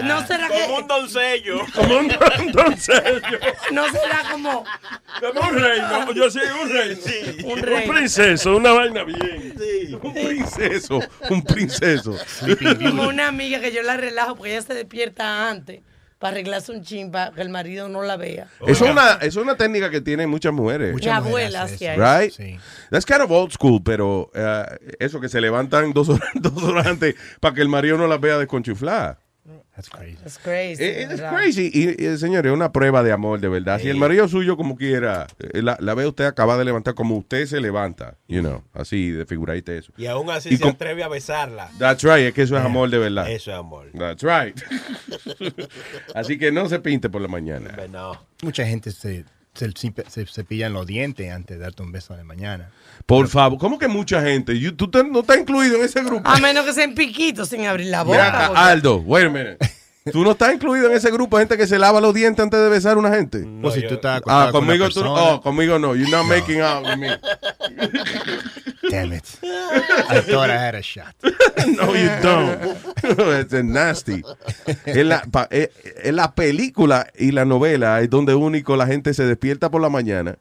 No 0.02 0.26
será 0.26 0.48
Como 0.48 0.76
un 0.76 0.82
que 0.86 0.94
doncello. 0.94 1.58
como 1.74 1.98
un 1.98 2.08
doncello. 2.52 3.38
no 3.72 3.84
será 3.90 4.22
como 4.32 4.64
Como 5.20 5.40
un 5.48 5.54
rey. 5.60 5.80
no, 5.80 6.12
Yo 6.14 6.30
soy 6.30 6.42
un 6.62 6.70
rey. 6.70 6.96
Sí. 6.96 7.44
un 7.44 7.58
rey. 7.58 7.86
Un 7.88 7.94
princeso, 7.94 8.56
una 8.56 8.72
vaina 8.72 9.04
bien. 9.04 9.54
Un 10.02 10.14
princeso, 10.14 11.00
un 11.28 11.42
princeso. 11.42 12.16
Como 12.80 13.08
una 13.08 13.28
amiga 13.28 13.60
que 13.60 13.72
yo 13.72 13.82
la 13.82 13.96
relajo 13.98 14.36
porque 14.36 14.52
ella 14.52 14.62
se 14.62 14.72
despierta 14.74 15.48
antes 15.50 15.82
para 16.20 16.32
arreglarse 16.32 16.70
un 16.70 16.82
chin 16.82 17.10
para 17.10 17.32
que 17.32 17.40
el 17.40 17.48
marido 17.48 17.88
no 17.88 18.02
la 18.02 18.18
vea. 18.18 18.46
Eso 18.66 18.84
es 18.84 18.90
una, 18.92 19.12
es 19.22 19.36
una 19.36 19.56
técnica 19.56 19.90
que 19.90 20.02
tienen 20.02 20.28
muchas 20.28 20.52
mujeres. 20.52 20.94
Mi 20.94 21.08
abuela 21.08 21.62
hacía 21.62 21.94
eso. 21.94 22.18
Right? 22.18 22.30
Sí. 22.30 22.58
That's 22.90 23.06
kind 23.06 23.22
of 23.22 23.30
old 23.30 23.52
school, 23.52 23.80
pero 23.82 24.30
eh, 24.34 24.96
eso 24.98 25.18
que 25.18 25.30
se 25.30 25.40
levantan 25.40 25.94
dos 25.94 26.10
horas, 26.10 26.28
dos 26.34 26.62
horas 26.62 26.86
antes 26.86 27.14
para 27.40 27.54
que 27.54 27.62
el 27.62 27.70
marido 27.70 27.96
no 27.96 28.06
las 28.06 28.20
vea 28.20 28.36
desconchufladas. 28.36 29.16
That's 29.80 29.88
crazy. 29.88 30.18
It's 30.24 30.38
crazy. 30.38 30.84
Eh, 30.84 31.02
It's 31.02 31.08
¿verdad? 31.20 31.32
crazy. 31.32 31.70
Y, 31.72 32.04
y, 32.04 32.18
señores, 32.18 32.50
es 32.50 32.54
una 32.54 32.70
prueba 32.72 33.02
de 33.02 33.12
amor, 33.12 33.40
de 33.40 33.48
verdad. 33.48 33.80
Si 33.80 33.88
el 33.88 33.96
marido 33.96 34.28
suyo, 34.28 34.56
como 34.56 34.76
quiera, 34.76 35.26
eh, 35.38 35.62
la, 35.62 35.76
la 35.80 35.94
ve 35.94 36.06
usted 36.06 36.24
acaba 36.24 36.58
de 36.58 36.64
levantar 36.64 36.94
como 36.94 37.16
usted 37.16 37.46
se 37.46 37.60
levanta, 37.60 38.18
you 38.28 38.40
know, 38.40 38.62
así, 38.74 39.10
de 39.10 39.24
figurite 39.24 39.78
eso. 39.78 39.92
Y 39.96 40.06
aún 40.06 40.28
así 40.30 40.50
Y 40.50 40.56
se 40.58 40.68
atreve 40.68 41.02
a 41.02 41.08
besarla. 41.08 41.70
That's 41.78 42.02
right, 42.02 42.26
es 42.26 42.34
que 42.34 42.42
eso 42.42 42.58
es 42.58 42.64
amor 42.64 42.90
de 42.90 42.98
verdad. 42.98 43.30
Eso 43.30 43.50
es 43.50 43.56
amor. 43.56 43.90
That's 43.96 44.22
right. 44.22 44.60
así 46.14 46.38
que 46.38 46.52
no 46.52 46.68
se 46.68 46.80
pinte 46.80 47.08
por 47.08 47.20
la 47.22 47.28
mañana. 47.28 47.76
No. 47.90 48.20
Mucha 48.42 48.66
gente 48.66 48.90
se, 48.92 49.24
se, 49.54 49.72
se 50.08 50.26
cepillan 50.26 50.72
los 50.72 50.86
dientes 50.86 51.30
antes 51.30 51.58
de 51.58 51.62
darte 51.62 51.82
un 51.82 51.92
beso 51.92 52.16
de 52.16 52.24
mañana. 52.24 52.70
Por 53.06 53.28
favor, 53.28 53.58
¿cómo 53.58 53.78
que 53.78 53.88
mucha 53.88 54.22
gente? 54.22 54.58
You- 54.58 54.72
¿Tú 54.76 54.90
te- 54.90 55.02
no 55.04 55.20
estás 55.20 55.38
incluido 55.38 55.76
en 55.76 55.84
ese 55.84 56.02
grupo? 56.02 56.28
A 56.28 56.38
menos 56.38 56.64
que 56.64 56.72
sean 56.72 56.94
piquitos 56.94 57.48
sin 57.48 57.66
abrir 57.66 57.88
la 57.88 58.02
boca. 58.02 58.16
Mira, 58.18 58.46
porque- 58.48 58.60
Aldo, 58.60 58.96
wait 58.98 59.26
a 59.26 59.30
minute. 59.30 59.58
¿Tú 60.12 60.24
no 60.24 60.30
estás 60.30 60.54
incluido 60.54 60.88
en 60.90 60.96
ese 60.96 61.10
grupo 61.10 61.36
de 61.36 61.42
gente 61.42 61.58
que 61.58 61.66
se 61.66 61.78
lava 61.78 62.00
los 62.00 62.14
dientes 62.14 62.42
antes 62.42 62.58
de 62.58 62.68
besar 62.70 62.96
a 62.96 62.98
una 62.98 63.10
gente? 63.14 63.44
o 63.62 63.70
si 63.70 63.82
tú 63.86 63.94
estás 63.94 64.22
Ah, 64.26 64.48
con 64.50 64.64
conmigo 64.64 64.88
tú 64.88 65.04
no. 65.04 65.12
Oh, 65.34 65.40
conmigo 65.42 65.78
no. 65.78 65.94
You're 65.94 66.10
not 66.10 66.24
making 66.26 66.60
out 66.62 66.86
with 66.86 66.96
me. 66.96 67.08
Damn 68.90 69.12
it. 69.12 69.24
I 69.42 70.20
thought 70.22 70.48
I 70.50 70.56
had 70.56 70.74
a 70.74 70.82
shot. 70.82 71.14
No, 71.76 71.94
you 71.94 72.08
don't. 72.22 72.58
It's 73.40 73.52
nasty. 73.62 74.22
En 74.86 75.08
la, 75.10 75.22
pa- 75.30 75.48
en 75.50 76.16
la 76.16 76.32
película 76.34 77.06
y 77.18 77.32
la 77.32 77.44
novela 77.44 78.00
es 78.00 78.08
donde 78.08 78.34
único 78.34 78.76
la 78.76 78.86
gente 78.86 79.12
se 79.14 79.24
despierta 79.24 79.70
por 79.70 79.82
la 79.82 79.90
mañana 79.90 80.38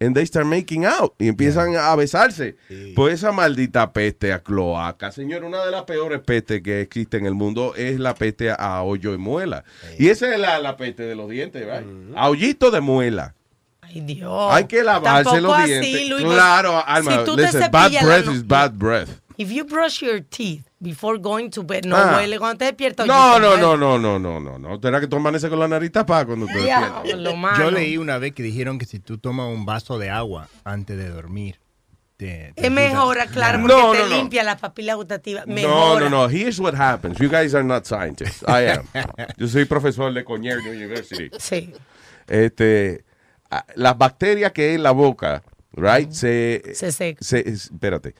and 0.00 0.14
they 0.16 0.24
start 0.26 0.46
making 0.46 0.86
out 0.86 1.12
y 1.18 1.28
empiezan 1.28 1.76
a 1.76 1.94
besarse. 1.94 2.56
Pues 2.96 3.14
esa 3.14 3.32
maldita 3.32 3.92
peste 3.92 4.32
a 4.32 4.42
cloaca, 4.42 5.12
señor, 5.12 5.44
una 5.44 5.64
de 5.64 5.70
las 5.70 5.82
peores 5.84 6.20
pestes 6.20 6.62
que 6.62 6.80
existe 6.80 7.18
en 7.18 7.26
el 7.26 7.34
mundo 7.34 7.74
es 7.76 8.00
la 8.00 8.14
peste 8.14 8.50
a 8.50 8.82
hoyo 8.82 9.12
y 9.14 9.18
muela. 9.18 9.64
Y 9.98 10.08
esa 10.08 10.32
es 10.34 10.40
la, 10.40 10.58
la 10.58 10.76
peste 10.76 11.02
de 11.02 11.14
los 11.14 11.28
dientes, 11.28 11.64
¿verdad? 11.64 11.84
A 12.16 12.28
hoyito 12.30 12.70
de 12.70 12.80
muela. 12.80 13.34
Ay, 13.82 14.00
Dios. 14.02 14.52
Hay 14.52 14.64
que 14.64 14.82
lavarse 14.82 15.24
Tampoco 15.24 15.40
los 15.40 15.56
así, 15.58 15.70
dientes. 15.72 16.08
Luis, 16.08 16.24
claro, 16.24 16.82
Alma, 16.86 17.18
si 17.18 17.24
tú 17.24 17.36
te 17.36 17.42
listen, 17.42 17.70
bad 17.70 17.82
cepillas 17.84 18.02
la 18.04 18.08
breath 18.08 18.26
no- 18.26 18.32
is 18.32 18.46
bad 18.46 18.72
breath. 18.72 19.08
If 19.42 19.50
you 19.50 19.64
brush 19.64 20.02
your 20.02 20.20
teeth 20.20 20.66
before 20.80 21.18
going 21.18 21.48
to 21.50 21.62
bed, 21.62 21.86
no 21.86 21.96
Ah. 21.96 22.16
huele 22.18 22.38
cuando 22.38 22.58
te 22.58 22.64
despiertas. 22.66 23.06
No, 23.06 23.38
no, 23.38 23.56
no, 23.56 23.74
no, 23.76 23.98
no, 23.98 24.18
no, 24.18 24.38
no, 24.38 24.58
no. 24.58 24.78
Tendrá 24.80 25.00
que 25.00 25.06
tú 25.06 25.16
amaneces 25.16 25.48
con 25.48 25.58
la 25.58 25.66
nariz 25.68 25.90
tapada 25.92 26.26
cuando 26.26 26.46
te 26.46 26.54
despiertas. 26.58 27.58
Yo 27.58 27.70
leí 27.70 27.96
una 27.96 28.18
vez 28.18 28.32
que 28.34 28.42
dijeron 28.42 28.78
que 28.78 28.84
si 28.84 28.98
tú 28.98 29.16
tomas 29.16 29.48
un 29.48 29.64
vaso 29.64 29.98
de 29.98 30.10
agua 30.10 30.48
antes 30.64 30.98
de 30.98 31.08
dormir, 31.08 31.58
te, 32.18 32.52
te 32.54 32.66
Es 32.66 32.70
mejor, 32.70 33.18
ayuda. 33.18 33.32
claro, 33.32 33.60
porque 33.60 33.74
No, 33.74 33.92
te 33.92 33.98
no, 34.00 34.08
no. 34.08 34.16
limpia 34.16 34.44
la 34.44 34.58
papila 34.58 34.92
gustativa. 34.94 35.44
No, 35.46 35.54
Mejora. 35.54 36.10
no, 36.10 36.10
no. 36.10 36.28
Here's 36.28 36.58
what 36.60 36.74
happens. 36.74 37.18
You 37.18 37.30
guys 37.30 37.54
are 37.54 37.64
not 37.64 37.86
scientists. 37.86 38.42
I 38.46 38.66
am. 38.68 38.84
Yo 39.38 39.48
soy 39.48 39.64
profesor 39.64 40.12
de 40.12 40.22
Cornell 40.22 40.58
University. 40.58 41.30
Sí. 41.38 41.72
Este, 42.26 43.04
ah, 43.50 43.64
las 43.74 43.96
bacterias 43.96 44.52
que 44.52 44.68
hay 44.68 44.74
en 44.74 44.82
la 44.82 44.90
boca, 44.90 45.42
right, 45.72 46.10
se, 46.10 46.62
Se 46.74 46.92
seca. 46.92 47.18
se- 47.24 47.48
es- 47.48 47.70
espérate, 47.70 48.14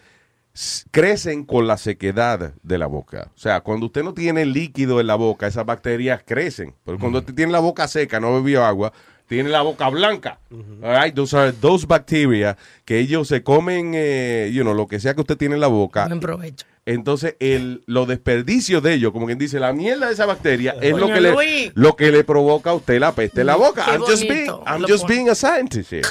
crecen 0.90 1.44
con 1.44 1.66
la 1.66 1.76
sequedad 1.76 2.54
de 2.62 2.78
la 2.78 2.86
boca. 2.86 3.30
O 3.34 3.38
sea, 3.38 3.60
cuando 3.60 3.86
usted 3.86 4.02
no 4.02 4.14
tiene 4.14 4.44
líquido 4.46 5.00
en 5.00 5.06
la 5.06 5.14
boca, 5.14 5.46
esas 5.46 5.64
bacterias 5.66 6.22
crecen. 6.24 6.74
Pero 6.84 6.98
cuando 6.98 7.20
usted 7.20 7.34
tiene 7.34 7.52
la 7.52 7.60
boca 7.60 7.88
seca, 7.88 8.20
no 8.20 8.34
bebió 8.34 8.64
agua, 8.64 8.92
tiene 9.26 9.48
la 9.48 9.62
boca 9.62 9.88
blanca. 9.88 10.40
All 10.82 11.02
right, 11.02 11.14
those 11.14 11.36
are 11.36 11.52
those 11.52 11.86
bacteria 11.86 12.56
que 12.84 12.98
ellos 12.98 13.28
se 13.28 13.42
comen, 13.42 13.92
eh, 13.94 14.50
you 14.52 14.62
know, 14.62 14.74
lo 14.74 14.88
que 14.88 14.98
sea 14.98 15.14
que 15.14 15.20
usted 15.20 15.36
tiene 15.36 15.54
en 15.54 15.60
la 15.60 15.68
boca. 15.68 16.06
Buen 16.06 16.20
provecho. 16.20 16.66
Entonces, 16.84 17.36
el, 17.38 17.84
los 17.86 18.08
desperdicios 18.08 18.82
de 18.82 18.94
ellos, 18.94 19.12
como 19.12 19.26
quien 19.26 19.38
dice, 19.38 19.60
la 19.60 19.72
mierda 19.72 20.08
de 20.08 20.14
esa 20.14 20.26
bacteria 20.26 20.74
es 20.80 20.96
lo 20.96 21.06
que, 21.06 21.20
le, 21.20 21.72
lo 21.74 21.94
que 21.94 22.10
le 22.10 22.24
provoca 22.24 22.70
a 22.70 22.74
usted 22.74 22.98
la 22.98 23.12
peste 23.12 23.42
en 23.42 23.46
la 23.46 23.56
boca. 23.56 23.84
Qué 23.84 23.92
I'm 23.92 24.00
just 24.00 24.22
being, 24.22 24.46
bonito. 24.46 24.64
I'm 24.66 24.80
Lo 24.82 24.88
just 24.88 25.06
being 25.06 25.28
a 25.28 25.34
scientist 25.36 25.92
here. 25.92 26.08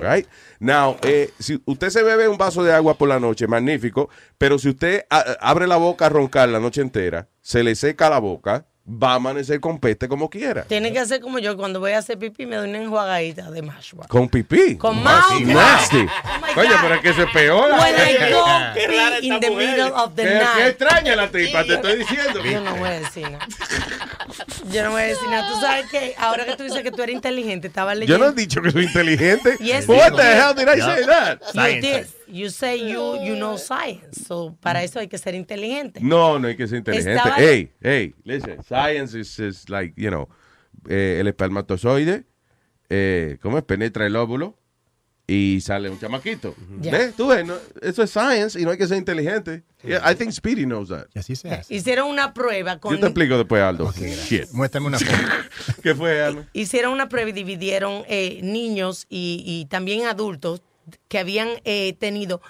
Right? 0.00 0.26
Now, 0.58 0.96
eh, 1.02 1.30
si 1.38 1.60
usted 1.64 1.90
se 1.90 2.02
bebe 2.02 2.28
un 2.28 2.38
vaso 2.38 2.62
de 2.62 2.72
agua 2.72 2.96
por 2.96 3.08
la 3.08 3.20
noche, 3.20 3.46
magnífico, 3.46 4.08
pero 4.38 4.58
si 4.58 4.70
usted 4.70 5.04
abre 5.10 5.66
la 5.66 5.76
boca 5.76 6.06
a 6.06 6.08
roncar 6.08 6.48
la 6.48 6.60
noche 6.60 6.80
entera, 6.80 7.28
se 7.40 7.62
le 7.62 7.74
seca 7.74 8.08
la 8.08 8.18
boca, 8.18 8.66
va 8.88 9.12
a 9.12 9.14
amanecer 9.16 9.58
con 9.60 9.80
peste 9.80 10.06
como 10.08 10.30
quiera. 10.30 10.62
Tienes 10.62 10.92
que 10.92 11.00
hacer 11.00 11.20
como 11.20 11.38
yo, 11.40 11.56
cuando 11.56 11.80
voy 11.80 11.92
a 11.92 11.98
hacer 11.98 12.18
pipí 12.18 12.46
me 12.46 12.54
doy 12.56 12.68
una 12.68 12.78
enjuagadita 12.82 13.50
de 13.50 13.62
mashua. 13.62 14.06
Con 14.06 14.28
pipí. 14.28 14.76
Con 14.76 15.02
mouth. 15.02 15.40
nasty. 15.42 16.06
Oh 16.56 16.60
Oye, 16.60 16.70
pero 16.80 16.94
es 16.94 17.00
que 17.02 17.08
eso 17.10 17.22
es 17.24 17.30
peor. 17.32 17.70
When 17.72 17.94
I 17.94 18.16
Qué 18.16 18.32
go 18.32 18.44
pee 18.74 19.26
in 19.26 19.40
the 19.40 19.50
middle 19.50 19.92
of 19.92 20.14
the 20.14 20.22
Qué- 20.22 20.34
night. 20.34 20.48
qué 20.56 20.66
extraña 20.68 21.16
la 21.16 21.28
tripa, 21.28 21.64
te 21.64 21.74
estoy 21.74 21.96
diciendo. 21.98 22.42
Yo 22.42 22.60
no 22.62 22.74
voy 22.76 22.88
a 22.88 23.00
decir 23.00 23.22
nada. 23.30 23.46
Yo 24.72 24.82
no 24.84 24.90
voy 24.92 25.02
a 25.02 25.06
decir 25.06 25.28
nada. 25.28 25.48
Tú 25.52 25.60
sabes 25.60 25.86
que 25.90 26.14
ahora 26.18 26.44
que 26.46 26.56
tú 26.56 26.62
dices 26.62 26.82
que 26.82 26.90
tú 26.90 27.02
eres 27.02 27.14
inteligente, 27.14 27.68
estaba 27.68 27.92
Yo 27.94 28.00
leyendo. 28.00 28.24
no 28.24 28.30
he 28.30 28.34
dicho 28.34 28.62
que 28.62 28.70
soy 28.70 28.84
inteligente. 28.84 29.56
Yes, 29.60 29.86
What 29.86 30.12
the 30.16 30.22
hell 30.22 30.54
did 30.54 30.68
I 30.68 30.80
say 30.80 31.04
that? 31.06 31.40
You 31.54 31.80
did. 31.82 32.06
You 32.28 32.50
say 32.50 32.78
you, 32.90 33.16
you 33.24 33.34
know 33.36 33.56
science. 33.56 34.24
So, 34.26 34.56
para 34.60 34.82
eso 34.82 34.98
hay 34.98 35.08
que 35.08 35.18
ser 35.18 35.34
inteligente. 35.34 36.00
No, 36.02 36.38
no 36.38 36.48
hay 36.48 36.56
que 36.56 36.66
ser 36.66 36.78
inteligente. 36.78 37.14
Estaba- 37.16 37.36
Hey, 37.38 37.70
hey, 37.80 38.14
listen. 38.24 38.62
Science 38.64 39.14
is, 39.18 39.38
is 39.38 39.68
like, 39.68 39.94
you 39.96 40.08
know, 40.10 40.28
eh, 40.88 41.18
el 41.20 41.26
espermatozoide, 41.28 42.24
eh, 42.90 43.38
¿cómo 43.40 43.58
es? 43.58 43.64
Penetra 43.64 44.06
el 44.06 44.16
óvulo 44.16 44.56
y 45.28 45.60
sale 45.60 45.90
un 45.90 45.98
chamaquito. 45.98 46.54
Ya. 46.80 46.92
¿Ves? 46.92 47.14
Tú 47.16 47.26
ves, 47.28 47.44
no, 47.44 47.54
eso 47.82 48.02
es 48.04 48.10
science 48.10 48.60
y 48.60 48.64
no 48.64 48.70
hay 48.70 48.78
que 48.78 48.86
ser 48.86 48.96
inteligente. 48.98 49.64
Yeah, 49.82 50.08
I 50.08 50.14
think 50.14 50.30
Speedy 50.32 50.64
knows 50.64 50.88
that. 50.88 51.06
Y 51.14 51.18
así 51.18 51.34
se 51.36 51.50
hace. 51.50 51.74
Hicieron 51.74 52.08
una 52.08 52.32
prueba 52.34 52.78
con 52.78 52.92
Yo 52.94 53.00
te 53.00 53.06
explico 53.06 53.36
después, 53.36 53.60
Aldo. 53.62 53.92
Shit. 53.92 54.50
Muéstrame 54.52 54.86
una 54.86 54.98
foto. 55.00 55.12
¿Qué 55.82 55.94
fue, 55.94 56.22
Aldo? 56.22 56.44
hicieron 56.52 56.92
una 56.92 57.08
prueba 57.08 57.30
y 57.30 57.32
dividieron 57.32 58.04
eh, 58.08 58.40
niños 58.42 59.06
y, 59.08 59.42
y 59.44 59.66
también 59.66 60.06
adultos 60.06 60.62
que 61.08 61.18
habían 61.18 61.48
eh, 61.64 61.94
tenido 61.98 62.40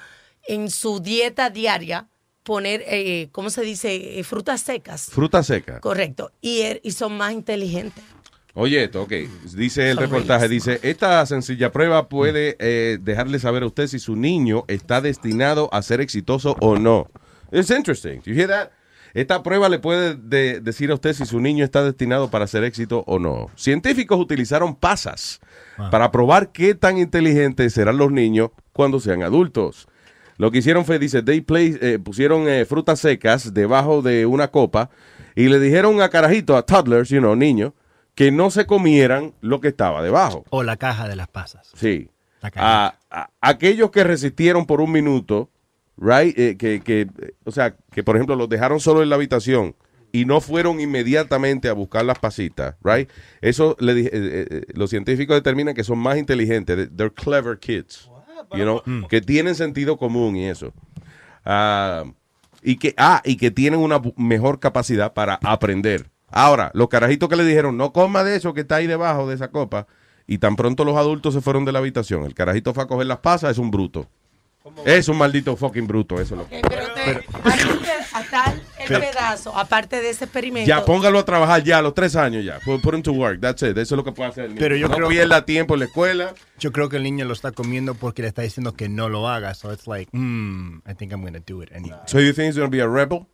en 0.48 0.70
su 0.70 1.00
dieta 1.00 1.50
diaria 1.50 2.08
poner, 2.42 2.84
eh, 2.86 3.28
¿cómo 3.32 3.50
se 3.50 3.62
dice? 3.62 4.18
Eh, 4.20 4.24
frutas 4.24 4.60
secas. 4.60 5.06
Fruta 5.10 5.42
seca. 5.42 5.80
Correcto. 5.80 6.30
Y, 6.40 6.60
er- 6.60 6.80
y 6.84 6.92
son 6.92 7.16
más 7.16 7.32
inteligentes. 7.32 8.04
Oye, 8.54 8.84
esto, 8.84 9.02
ok. 9.02 9.12
Dice 9.54 9.90
el 9.90 9.96
Son 9.96 10.04
reportaje, 10.04 10.48
dice, 10.48 10.78
esta 10.82 11.26
sencilla 11.26 11.70
prueba 11.72 12.08
puede 12.08 12.56
eh, 12.58 12.96
dejarle 13.00 13.38
saber 13.38 13.64
a 13.64 13.66
usted 13.66 13.86
si 13.86 13.98
su 13.98 14.16
niño 14.16 14.64
está 14.68 15.00
destinado 15.02 15.68
a 15.72 15.82
ser 15.82 16.00
exitoso 16.00 16.56
o 16.60 16.78
no. 16.78 17.10
It's 17.52 17.70
interesting. 17.70 18.20
You 18.24 18.34
hear 18.34 18.48
that? 18.48 18.70
Esta 19.16 19.42
prueba 19.42 19.68
le 19.70 19.78
puede 19.78 20.14
de- 20.14 20.60
decir 20.60 20.90
a 20.90 20.94
usted 20.94 21.14
si 21.14 21.24
su 21.24 21.40
niño 21.40 21.64
está 21.64 21.82
destinado 21.82 22.30
para 22.30 22.46
ser 22.46 22.64
éxito 22.64 23.02
o 23.06 23.18
no. 23.18 23.50
Científicos 23.56 24.20
utilizaron 24.20 24.74
pasas 24.76 25.40
para 25.90 26.10
probar 26.10 26.52
qué 26.52 26.74
tan 26.74 26.98
inteligentes 26.98 27.72
serán 27.72 27.96
los 27.96 28.12
niños 28.12 28.50
cuando 28.72 29.00
sean 29.00 29.22
adultos. 29.22 29.88
Lo 30.36 30.50
que 30.50 30.58
hicieron 30.58 30.84
fue, 30.84 30.98
dice, 30.98 31.22
they 31.22 31.40
play- 31.40 31.78
eh, 31.80 31.98
pusieron 31.98 32.46
eh, 32.46 32.66
frutas 32.66 33.00
secas 33.00 33.54
debajo 33.54 34.02
de 34.02 34.26
una 34.26 34.48
copa 34.48 34.90
y 35.34 35.48
le 35.48 35.58
dijeron 35.60 36.02
a 36.02 36.10
carajito, 36.10 36.54
a 36.56 36.62
toddlers, 36.66 37.08
you 37.08 37.20
know, 37.20 37.34
niños, 37.34 37.72
que 38.14 38.30
no 38.30 38.50
se 38.50 38.66
comieran 38.66 39.32
lo 39.40 39.60
que 39.62 39.68
estaba 39.68 40.02
debajo. 40.02 40.44
O 40.50 40.62
la 40.62 40.76
caja 40.76 41.08
de 41.08 41.16
las 41.16 41.28
pasas. 41.28 41.70
Sí. 41.74 42.10
La 42.42 42.50
caja. 42.50 42.86
A, 42.86 42.98
a- 43.10 43.30
aquellos 43.40 43.90
que 43.90 44.04
resistieron 44.04 44.66
por 44.66 44.82
un 44.82 44.92
minuto, 44.92 45.48
right, 45.96 46.38
eh, 46.38 46.56
que, 46.56 46.80
que, 46.80 47.02
eh, 47.02 47.32
o 47.44 47.50
sea, 47.52 47.74
que 47.92 48.02
por 48.04 48.16
ejemplo 48.16 48.36
los 48.36 48.48
dejaron 48.48 48.80
solo 48.80 49.02
en 49.02 49.08
la 49.08 49.16
habitación 49.16 49.74
y 50.12 50.24
no 50.24 50.40
fueron 50.40 50.80
inmediatamente 50.80 51.68
a 51.68 51.72
buscar 51.74 52.04
las 52.04 52.18
pasitas, 52.18 52.76
right? 52.82 53.08
Eso 53.40 53.76
le 53.80 53.94
dije- 53.94 54.10
eh, 54.12 54.46
eh, 54.50 54.62
los 54.74 54.90
científicos 54.90 55.36
determinan 55.36 55.74
que 55.74 55.84
son 55.84 55.98
más 55.98 56.16
inteligentes, 56.16 56.88
they're 56.96 57.12
clever 57.12 57.58
kids, 57.58 58.08
you 58.52 58.62
know, 58.62 58.82
que 59.08 59.20
tienen 59.20 59.54
sentido 59.54 59.96
común 59.96 60.36
y 60.36 60.46
eso. 60.48 60.72
Ah, 61.44 62.04
y 62.62 62.76
que 62.76 62.94
ah, 62.96 63.22
y 63.24 63.36
que 63.36 63.50
tienen 63.50 63.80
una 63.80 64.00
mejor 64.16 64.58
capacidad 64.58 65.12
para 65.12 65.38
aprender. 65.42 66.10
Ahora, 66.30 66.70
los 66.74 66.88
carajitos 66.88 67.28
que 67.28 67.36
le 67.36 67.44
dijeron, 67.44 67.76
no 67.76 67.92
coma 67.92 68.24
de 68.24 68.36
eso 68.36 68.52
que 68.52 68.62
está 68.62 68.76
ahí 68.76 68.86
debajo 68.86 69.28
de 69.28 69.34
esa 69.36 69.48
copa, 69.48 69.86
y 70.26 70.38
tan 70.38 70.56
pronto 70.56 70.84
los 70.84 70.96
adultos 70.96 71.34
se 71.34 71.40
fueron 71.40 71.64
de 71.64 71.72
la 71.72 71.78
habitación, 71.78 72.24
el 72.24 72.34
carajito 72.34 72.74
fue 72.74 72.82
a 72.82 72.86
coger 72.86 73.06
las 73.06 73.18
pasas, 73.18 73.52
es 73.52 73.58
un 73.58 73.70
bruto. 73.70 74.08
Es 74.84 75.08
un 75.08 75.16
maldito 75.18 75.56
fucking 75.56 75.86
bruto, 75.86 76.20
eso 76.20 76.34
es 76.34 76.40
lo 76.40 76.48
que. 76.48 76.60
Pero 76.68 76.82
hasta 78.12 78.52
el 78.52 78.60
Pero- 78.88 79.00
pedazo, 79.12 79.56
aparte 79.56 80.00
de 80.00 80.10
ese 80.10 80.24
experimento. 80.24 80.68
Ya, 80.68 80.84
póngalo 80.84 81.18
a 81.18 81.24
trabajar 81.24 81.62
ya 81.62 81.78
a 81.78 81.82
los 81.82 81.94
tres 81.94 82.16
años 82.16 82.44
ya. 82.44 82.58
Put, 82.60 82.80
put 82.80 82.94
him 82.94 83.02
to 83.02 83.12
work, 83.12 83.40
that's 83.40 83.62
it. 83.62 83.76
Eso 83.76 83.94
es 83.94 83.96
lo 83.96 84.04
que 84.04 84.12
puede 84.12 84.30
hacer 84.30 84.44
el 84.44 84.50
niño. 84.50 84.60
Pero 84.60 84.76
yo 84.76 84.88
no 84.88 84.96
creo- 84.96 85.08
pierda 85.08 85.44
tiempo 85.44 85.74
en 85.74 85.80
la 85.80 85.86
escuela. 85.86 86.34
Yo 86.58 86.72
creo 86.72 86.88
que 86.88 86.96
el 86.96 87.02
niño 87.02 87.24
lo 87.24 87.32
está 87.34 87.52
comiendo 87.52 87.94
porque 87.94 88.22
le 88.22 88.28
está 88.28 88.42
diciendo 88.42 88.74
que 88.74 88.88
no 88.88 89.08
lo 89.08 89.28
haga. 89.28 89.54
So 89.54 89.72
it's 89.72 89.86
like, 89.86 90.10
mm, 90.16 90.78
I 90.88 90.94
think 90.94 91.12
I'm 91.12 91.20
going 91.20 91.34
to 91.34 91.40
do 91.46 91.62
it 91.62 91.70
anyway. 91.72 91.98
So 92.06 92.18
you 92.20 92.32
think 92.32 92.48
he's 92.48 92.56
going 92.56 92.70
to 92.70 92.76
be 92.76 92.82
a 92.82 92.88
rebel? 92.88 93.26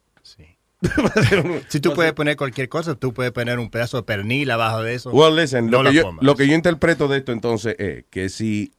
Si 1.69 1.79
tú 1.81 1.95
puedes 1.95 2.13
poner 2.13 2.37
cualquier 2.37 2.69
cosa, 2.69 2.97
tú 2.97 3.15
puedes 3.15 3.31
poner 3.33 3.61
un 3.61 3.71
pedazo 3.71 3.99
de 3.99 4.03
pernil 4.03 4.51
abajo 4.51 4.83
de 4.83 4.95
eso. 4.95 5.11
Well, 5.11 5.37
listen, 5.37 5.71
no 5.71 5.83
lo, 5.83 5.91
que 5.91 5.97
yo, 5.97 6.17
lo 6.21 6.35
que 6.35 6.49
yo 6.49 6.55
interpreto 6.55 7.07
de 7.07 7.19
esto 7.19 7.31
entonces 7.31 7.77
es 7.79 8.05
que 8.11 8.29
si 8.29 8.73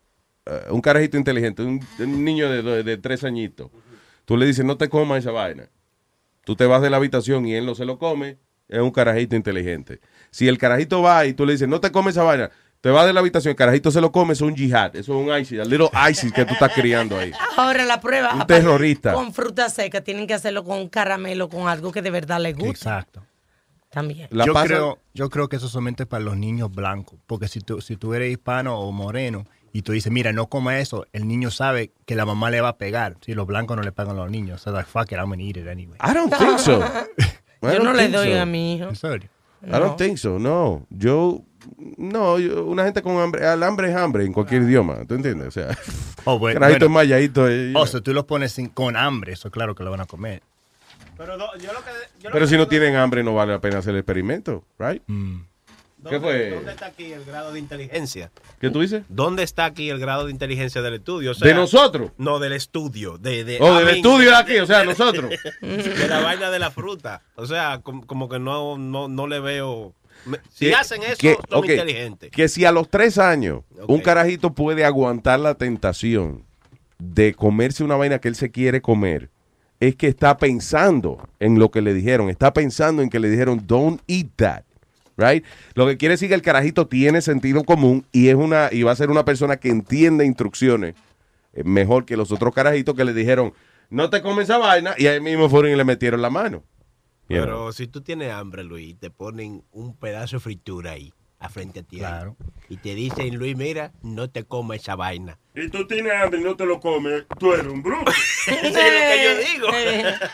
eh, 0.46 0.66
un 0.70 0.82
carajito 0.82 1.18
inteligente, 1.18 1.62
un, 1.64 1.80
un 2.00 2.26
niño 2.26 2.50
de, 2.50 2.62
de- 2.62 2.84
de 2.84 2.98
tres 2.98 3.24
añitos, 3.24 3.70
tú 4.26 4.38
le 4.38 4.46
dices 4.46 4.66
no 4.66 4.78
te 4.78 4.90
comas 4.90 5.20
esa 5.20 5.32
vaina, 5.32 5.70
tú 6.46 6.56
te 6.56 6.66
vas 6.66 6.82
de 6.82 6.90
la 6.90 6.98
habitación 6.98 7.46
y 7.46 7.56
él 7.56 7.66
no 7.66 7.76
se 7.76 7.86
lo 7.86 7.98
come, 7.98 8.38
es 8.68 8.80
un 8.80 8.92
carajito 8.92 9.36
inteligente. 9.36 10.00
Si 10.32 10.48
el 10.48 10.58
carajito 10.58 11.02
va 11.02 11.26
y 11.26 11.34
tú 11.34 11.46
le 11.46 11.54
dices 11.54 11.68
no 11.68 11.80
te 11.80 11.92
comes 11.92 12.16
esa 12.16 12.24
vaina, 12.24 12.50
te 12.82 12.90
vas 12.90 13.06
de 13.06 13.14
la 13.14 13.22
habitación, 13.22 13.52
el 13.52 13.56
carajito 13.56 13.92
se 13.92 14.02
lo 14.02 14.12
come, 14.12 14.34
es 14.34 14.42
un 14.42 14.54
jihad, 14.56 14.94
eso 14.98 15.18
es 15.18 15.26
un 15.28 15.34
ISIS, 15.40 15.60
a 15.60 15.64
little 15.64 15.90
ISIS 16.12 16.34
que 16.34 16.44
tú 16.44 16.54
estás 16.54 16.74
criando 16.74 17.18
ahí. 17.18 17.32
Ahora 17.56 17.86
la 17.86 18.02
prueba. 18.02 18.34
Un 18.36 18.46
terrorista. 18.46 19.14
Con 19.14 19.34
fruta 19.34 19.70
seca, 19.70 20.02
tienen 20.02 20.28
que 20.28 20.34
hacerlo 20.34 20.66
con 20.66 20.78
un 20.80 20.90
caramelo, 20.90 21.48
con 21.48 21.70
algo 21.70 21.94
que 21.94 22.02
de 22.02 22.10
verdad 22.12 22.42
les 22.42 22.54
guste. 22.56 22.72
Exacto. 22.72 23.24
También. 23.90 24.28
La 24.32 24.46
yo, 24.46 24.54
pasa- 24.54 24.66
creo, 24.68 25.00
yo 25.14 25.30
creo 25.30 25.48
que 25.48 25.56
eso 25.58 25.70
solamente 25.70 26.04
es 26.04 26.10
para 26.10 26.24
los 26.26 26.36
niños 26.36 26.72
blancos. 26.72 27.20
Porque 27.26 27.48
si 27.48 27.62
tú, 27.62 27.80
si 27.80 27.96
tú 27.96 28.14
eres 28.16 28.32
hispano 28.32 28.78
o 28.80 28.92
moreno 28.92 29.46
y 29.74 29.82
tú 29.82 29.92
dices, 29.92 30.12
mira, 30.14 30.32
no 30.32 30.48
coma 30.48 30.80
eso, 30.80 31.06
el 31.12 31.28
niño 31.28 31.52
sabe 31.52 31.92
que 32.06 32.16
la 32.16 32.26
mamá 32.26 32.50
le 32.52 32.62
va 32.62 32.70
a 32.70 32.78
pegar. 32.78 33.18
Si 33.26 33.34
los 33.34 33.46
blancos 33.48 33.76
no 33.76 33.84
le 33.84 33.92
pegan 33.92 34.12
a 34.18 34.22
los 34.22 34.32
niños. 34.32 34.62
So 34.62 34.72
like, 34.72 34.88
fuck 34.88 35.12
it, 35.12 35.18
I'm 35.18 35.30
gonna 35.30 35.42
eat 35.44 35.58
it 35.58 35.68
anyway. 35.68 35.98
I 36.00 36.14
don't 36.14 36.34
think 36.34 36.60
so. 36.60 36.80
I 37.62 37.68
Yo 37.68 37.70
don't 37.74 37.84
no 37.84 37.94
le 37.94 38.04
think 38.04 38.16
doy 38.16 38.32
so. 38.34 38.42
a 38.42 38.46
mi 38.46 38.76
hijo. 38.76 38.90
¿En 38.90 38.96
serio? 38.96 39.30
I 39.66 39.72
don't 39.80 39.98
think 39.98 40.18
so, 40.18 40.38
no. 40.40 40.86
Yo, 40.90 41.42
no, 41.98 42.38
yo- 42.38 42.66
una 42.66 42.84
gente 42.84 43.02
con 43.02 43.18
hambre, 43.20 43.50
el 43.52 43.64
hambre 43.64 43.90
es 43.90 43.96
hambre 43.96 44.26
en 44.26 44.34
cualquier 44.34 44.64
idioma, 44.64 45.06
¿tú 45.08 45.16
entiendes? 45.16 45.48
O 45.48 45.52
sea, 45.52 45.70
Oh, 46.26 46.38
bueno, 46.40 46.60
carajito 46.60 46.88
bueno. 46.90 47.02
enmayadito, 47.02 47.48
eh, 47.50 47.72
O 47.76 47.88
sea, 47.88 48.02
tú 48.02 48.14
los 48.14 48.26
pones 48.26 48.52
sin- 48.52 48.68
con 48.70 48.96
hambre, 48.98 49.34
eso 49.34 49.50
claro 49.50 49.74
que 49.74 49.84
lo 49.84 49.90
van 49.92 50.02
a 50.02 50.06
comer. 50.06 50.44
Pero 51.18 51.38
do- 51.38 51.56
yo 51.60 51.72
lo 51.74 51.80
que. 51.80 51.92
yo 52.22 52.30
lo 52.30 52.34
Pero 52.34 52.46
que 52.46 52.48
si 52.48 52.58
no 52.58 52.68
tienen 52.68 52.96
hambre 52.96 53.24
no 53.24 53.34
vale 53.34 53.54
la 53.54 53.60
pena 53.62 53.78
hacer 53.78 53.92
el 53.94 54.00
experimento, 54.02 54.66
right? 54.78 55.02
Mm. 55.08 55.42
¿Qué 56.04 56.16
¿Dónde- 56.16 56.20
fue? 56.20 56.50
¿Dónde 56.52 56.72
está 56.72 56.86
aquí 56.88 57.12
el 57.14 57.24
grado 57.26 57.54
de 57.54 57.60
inteligencia? 57.60 58.32
¿Qué 58.60 58.70
tú 58.70 58.82
dices? 58.82 59.04
¿Dónde 59.10 59.44
está 59.44 59.66
aquí 59.66 59.90
el 59.90 60.00
grado 60.00 60.26
de 60.26 60.32
inteligencia 60.32 60.82
del 60.82 60.96
estudio? 60.96 61.32
O 61.32 61.34
sea, 61.34 61.48
¿De 61.48 61.54
nosotros? 61.54 62.12
No, 62.18 62.40
del 62.40 62.54
estudio. 62.54 63.18
De, 63.18 63.44
de, 63.44 63.58
Oh, 63.62 63.76
del 63.80 63.90
estudio 63.98 64.30
de 64.32 64.36
aquí, 64.36 64.58
o 64.58 64.66
sea, 64.66 64.84
nosotros. 64.84 65.32
De 65.62 66.08
la 66.08 66.20
vaina 66.22 66.50
de 66.52 66.60
la 66.60 66.72
fruta. 66.72 67.22
O 67.36 67.46
sea, 67.46 67.80
com- 67.82 68.02
como, 68.04 68.28
que 68.30 68.40
no, 68.40 68.78
no, 68.78 69.08
no 69.08 69.28
le 69.28 69.40
veo. 69.40 69.94
Si 70.52 70.68
Que- 70.68 70.76
hacen 70.76 71.04
eso, 71.04 71.18
que- 71.20 71.38
son 71.50 71.66
inteligentes. 71.66 72.32
Que 72.32 72.48
si 72.48 72.66
a 72.66 72.72
los 72.72 72.90
tres 72.90 73.18
años 73.18 73.62
un 73.88 74.00
carajito 74.02 74.54
puede 74.54 74.86
aguantar 74.86 75.40
la 75.40 75.56
tentación 75.56 76.44
de 77.00 77.34
comerse 77.34 77.84
una 77.84 77.96
vaina 77.96 78.20
que 78.20 78.28
él 78.30 78.36
se 78.36 78.50
quiere 78.52 78.82
comer, 78.82 79.30
es 79.80 79.96
que 79.96 80.08
está 80.08 80.38
pensando 80.38 81.28
en 81.40 81.60
lo 81.60 81.72
que 81.72 81.82
le 81.82 81.94
dijeron, 81.94 82.30
está 82.30 82.54
pensando 82.54 83.02
en 83.02 83.10
que 83.10 83.20
le 83.20 83.30
dijeron, 83.30 83.64
don't 83.66 84.02
eat 84.08 84.28
that. 84.38 84.64
Right? 85.16 85.46
Lo 85.76 85.86
que 85.86 85.98
quiere 85.98 86.14
decir 86.14 86.30
que 86.30 86.36
el 86.36 86.42
carajito 86.42 86.88
tiene 86.88 87.22
sentido 87.22 87.64
común 87.64 88.06
y 88.12 88.30
es 88.30 88.36
una 88.36 88.70
y 88.72 88.84
va 88.84 88.92
a 88.92 88.96
ser 88.96 89.12
una 89.12 89.26
persona 89.26 89.58
que 89.58 89.70
entiende 89.70 90.26
instrucciones 90.26 90.96
eh, 91.54 91.64
mejor 91.64 92.06
que 92.06 92.18
los 92.18 92.32
otros 92.32 92.54
carajitos 92.54 92.96
que 92.96 93.06
le 93.06 93.14
dijeron, 93.14 93.54
no 93.90 94.10
te 94.10 94.22
comes 94.22 94.46
esa 94.46 94.58
vaina 94.58 94.96
y 94.98 95.08
ahí 95.08 95.22
mismo 95.22 95.50
fueron 95.50 95.72
y 95.72 95.76
le 95.76 95.84
metieron 95.84 96.22
la 96.22 96.30
mano. 96.30 96.64
You 97.30 97.38
know. 97.38 97.46
Pero 97.46 97.72
si 97.74 97.88
tú 97.88 98.02
tienes 98.02 98.32
hambre, 98.32 98.64
Luis, 98.64 98.98
te 99.00 99.10
ponen 99.10 99.64
un 99.72 99.96
pedazo 99.96 100.38
de 100.38 100.40
fritura 100.42 100.92
ahí, 100.92 101.14
a 101.40 101.48
frente 101.48 101.82
a 101.82 101.84
ti. 101.84 102.00
Claro. 102.00 102.36
Y 102.70 102.78
te 102.78 102.96
dicen, 102.96 103.36
Luis, 103.38 103.56
mira, 103.56 103.92
no 104.02 104.30
te 104.30 104.44
comas 104.44 104.80
esa 104.80 104.96
vaina. 104.96 105.38
Y 105.56 105.70
tú 105.70 105.86
tienes 105.86 106.12
hambre 106.12 106.42
y 106.42 106.44
no 106.44 106.56
te 106.56 106.66
lo 106.66 106.80
comes, 106.80 107.26
tú 107.40 107.54
eres 107.54 107.68
un 107.68 107.84
bruto. 107.84 108.12
Eso 108.48 108.58
es 108.58 108.64
lo 108.64 108.80
que 108.80 109.24
yo 109.24 109.54
digo. 109.54 109.68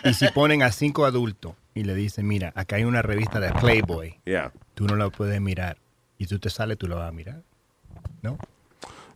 Y 0.05 0.13
si 0.13 0.27
ponen 0.29 0.63
a 0.63 0.71
cinco 0.71 1.05
adultos 1.05 1.53
y 1.75 1.83
le 1.83 1.93
dicen, 1.95 2.27
mira, 2.27 2.53
acá 2.55 2.77
hay 2.77 2.85
una 2.85 3.01
revista 3.01 3.39
de 3.39 3.51
Playboy, 3.51 4.19
Yeah. 4.25 4.53
Tú 4.79 4.85
no 4.87 4.95
la 4.95 5.09
puedes 5.09 5.41
mirar. 5.41 5.75
Y 6.17 6.25
tú 6.25 6.39
te 6.39 6.49
sales, 6.49 6.77
tú 6.77 6.87
la 6.87 6.95
vas 6.95 7.09
a 7.09 7.11
mirar. 7.11 7.41
¿No? 8.21 8.37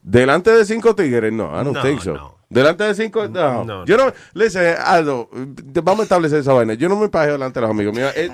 Delante 0.01 0.51
de 0.51 0.65
cinco 0.65 0.93
tigres, 0.93 1.31
no, 1.31 1.45
I 1.53 1.63
don't 1.63 1.77
No, 1.77 1.81
think 1.81 2.01
so. 2.01 2.13
no. 2.13 2.37
Delante 2.49 2.83
de 2.83 2.93
cinco, 2.93 3.29
no. 3.29 3.63
No, 3.63 3.85
Yo 3.85 3.95
no, 3.95 4.13
listen, 4.33 4.75
Aldo, 4.77 5.29
vamos 5.31 6.01
a 6.01 6.03
establecer 6.03 6.39
esa 6.39 6.51
vaina. 6.51 6.73
Yo 6.73 6.89
no 6.89 6.97
me 6.97 7.07
pajeo 7.07 7.31
delante 7.31 7.59
de 7.59 7.61
los 7.61 7.71
amigos 7.71 7.95
míos. 7.95 8.11
Eh, 8.15 8.29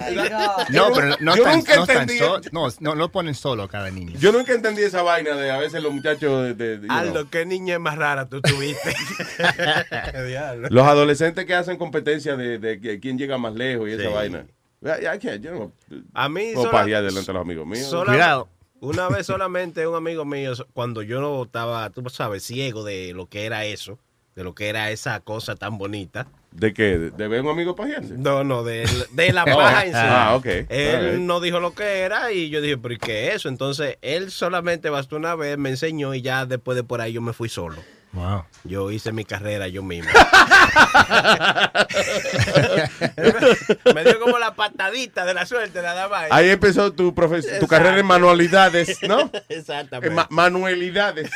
No, 0.72 0.88
pero 0.94 1.16
no, 1.22 1.36
yo 1.38 1.44
tan, 1.44 1.58
nunca 1.58 1.76
entendí- 1.76 2.18
so- 2.18 2.42
no, 2.52 2.68
no 2.80 2.96
lo 2.96 3.12
ponen 3.12 3.36
solo 3.36 3.68
cada 3.68 3.92
niño. 3.92 4.18
Yo 4.20 4.32
nunca 4.32 4.54
entendí 4.54 4.82
esa 4.82 5.04
vaina 5.04 5.36
de 5.36 5.52
a 5.52 5.58
veces 5.60 5.84
los 5.84 5.94
muchachos 5.94 6.44
de, 6.44 6.54
de- 6.56 6.78
de- 6.80 6.88
Aldo, 6.90 7.12
know, 7.22 7.30
¿qué 7.30 7.46
niña 7.46 7.78
más 7.78 7.96
rara 7.96 8.28
tú 8.28 8.42
tuviste? 8.42 8.96
Los 10.70 10.86
adolescentes 10.88 11.46
que 11.46 11.54
hacen 11.54 11.78
competencia 11.78 12.36
de, 12.36 12.58
de 12.58 12.82
que- 12.82 13.00
quién 13.00 13.18
llega 13.20 13.38
más 13.38 13.54
lejos 13.54 13.88
y 13.88 13.92
esa 13.94 14.08
Sí. 14.10 14.14
vaina. 14.14 14.46
A 16.14 16.30
mí 16.30 16.54
sola- 16.54 16.72
pajear 16.72 17.04
delante 17.04 17.28
de 17.28 17.34
los 17.34 17.42
amigos 17.42 17.68
míos. 17.68 17.86
sola- 17.90 18.46
Una 18.82 19.10
vez 19.10 19.26
solamente 19.26 19.86
un 19.88 19.96
amigo 19.96 20.24
mío, 20.24 20.54
cuando 20.74 21.02
yo 21.02 21.20
no 21.20 21.44
estaba, 21.44 21.90
tú 21.90 22.02
sabes, 22.10 22.44
ciego 22.44 22.86
de 22.86 23.12
lo 23.14 23.26
que 23.28 23.46
era 23.46 23.66
eso, 23.66 24.00
de 24.38 24.46
lo 24.46 24.56
que 24.56 24.70
era 24.70 24.90
esa 24.92 25.20
cosa 25.20 25.56
tan 25.56 25.78
bonita. 25.78 26.28
¿De 26.52 26.74
qué? 26.74 26.98
¿De 26.98 27.28
ver 27.28 27.42
un 27.42 27.50
amigo 27.50 27.76
pajearse? 27.76 28.16
No, 28.18 28.46
no, 28.46 28.64
de, 28.64 28.88
de 29.12 29.34
la 29.34 29.44
paja 29.58 29.86
en 29.86 29.92
sí. 29.92 30.00
ah, 30.02 30.34
ok. 30.38 30.46
Él 30.70 31.26
no 31.28 31.42
dijo 31.42 31.60
lo 31.60 31.74
que 31.76 32.00
era 32.00 32.32
y 32.32 32.50
yo 32.50 32.62
dije, 32.62 32.78
pero 32.78 32.94
¿y 32.94 32.98
qué 32.98 33.28
es 33.28 33.36
eso? 33.36 33.50
Entonces, 33.50 33.98
él 34.02 34.32
solamente 34.32 34.90
bastó 34.90 35.18
una 35.18 35.36
vez, 35.36 35.58
me 35.58 35.70
enseñó 35.70 36.14
y 36.16 36.22
ya 36.22 36.46
después 36.46 36.78
de 36.78 36.84
por 36.86 37.02
ahí 37.02 37.12
yo 37.12 37.22
me 37.22 37.34
fui 37.34 37.50
solo. 37.50 37.84
Wow. 38.12 38.44
Yo 38.64 38.90
hice 38.92 39.12
mi 39.12 39.24
carrera 39.24 39.68
yo 39.68 39.84
mismo. 39.84 40.10
me 43.96 44.04
dio 44.04 44.20
como 44.20 44.40
la 44.40 44.54
patadita 44.56 45.26
de 45.26 45.34
la 45.34 45.46
suerte, 45.46 45.82
nada 45.82 46.08
más. 46.10 46.28
Ahí 46.32 46.50
empezó 46.50 46.92
tu, 46.94 47.14
profes- 47.14 47.60
tu 47.60 47.68
carrera 47.68 48.00
en 48.00 48.06
manualidades, 48.06 48.98
¿no? 49.08 49.30
Exactamente. 49.50 50.08
En 50.10 50.16
ma- 50.16 50.28
manualidades. 50.30 51.30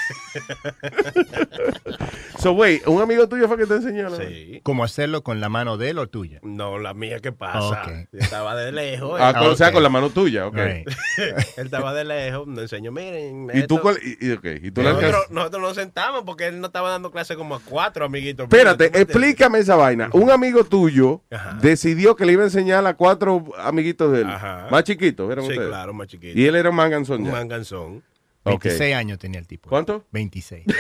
so, 2.40 2.54
wait, 2.54 2.86
¿un 2.88 3.02
amigo 3.02 3.28
tuyo 3.30 3.48
fue 3.48 3.58
que 3.58 3.66
te 3.66 3.76
enseñó? 3.76 4.10
¿no? 4.10 4.18
Sí. 4.18 4.60
¿Cómo 4.64 4.84
hacerlo 4.84 5.24
con 5.24 5.40
la 5.40 5.50
mano 5.50 5.78
de 5.78 5.92
él 5.92 6.00
o 6.00 6.08
tuya? 6.08 6.40
No, 6.42 6.80
la 6.80 6.94
mía, 6.94 7.20
¿qué 7.20 7.32
pasa? 7.32 7.84
Yo 8.12 8.20
estaba 8.20 8.56
de 8.56 8.72
lejos. 8.72 9.20
Ah, 9.22 9.42
O 9.44 9.56
sea, 9.56 9.72
con 9.72 9.84
la 9.84 9.90
mano 9.90 10.10
tuya, 10.10 10.48
ok. 10.48 10.56
Right. 10.56 10.88
él 11.58 11.66
estaba 11.66 11.94
de 11.94 12.04
lejos, 12.04 12.48
me 12.48 12.64
enseñó, 12.64 12.92
miren. 12.92 13.50
¿Y 13.54 13.68
tú 13.68 13.80
cuál? 13.80 13.98
Y, 14.04 14.28
y- 14.28 14.32
ok, 14.32 14.46
¿y 14.62 14.72
tú 14.72 14.82
nosotros, 14.82 15.26
nosotros 15.30 15.62
nos 15.62 15.76
sentamos 15.76 16.24
porque 16.26 16.48
él 16.48 16.60
no 16.64 16.68
estaba 16.68 16.90
dando 16.90 17.12
clase 17.12 17.36
como 17.36 17.54
a 17.56 17.60
cuatro 17.60 18.06
amiguitos. 18.06 18.46
Espérate, 18.46 18.86
explícame 18.86 19.60
esa 19.60 19.76
vaina. 19.76 20.10
Un 20.14 20.32
amigo 20.32 20.64
tuyo 20.64 21.22
decidió 21.62 22.16
que 22.16 22.26
le 22.26 22.34
iba 22.34 22.42
a 22.42 22.46
enseñar 22.46 22.86
a 22.88 22.96
cuatro 22.96 23.44
amiguitos 23.60 24.12
de 24.14 24.22
él. 24.22 24.28
Ajá. 24.30 24.68
Más 24.72 24.84
chiquitos, 24.84 25.32
¿eran 25.32 25.44
Sí, 25.46 25.52
ustedes? 25.52 25.70
claro, 25.70 25.94
más 25.94 26.08
chiquito. 26.08 26.40
Y 26.40 26.46
él 26.46 26.56
era 26.56 26.70
un 26.70 26.76
manganzón 26.76 27.20
Un 27.22 27.26
ya. 27.28 27.32
manganzón. 27.34 28.04
Ok. 28.46 28.64
26 28.66 28.96
años 28.96 29.20
tenía 29.20 29.40
el 29.40 29.48
tipo. 29.48 29.70
¿Cuánto? 29.70 30.06
26. 30.12 30.66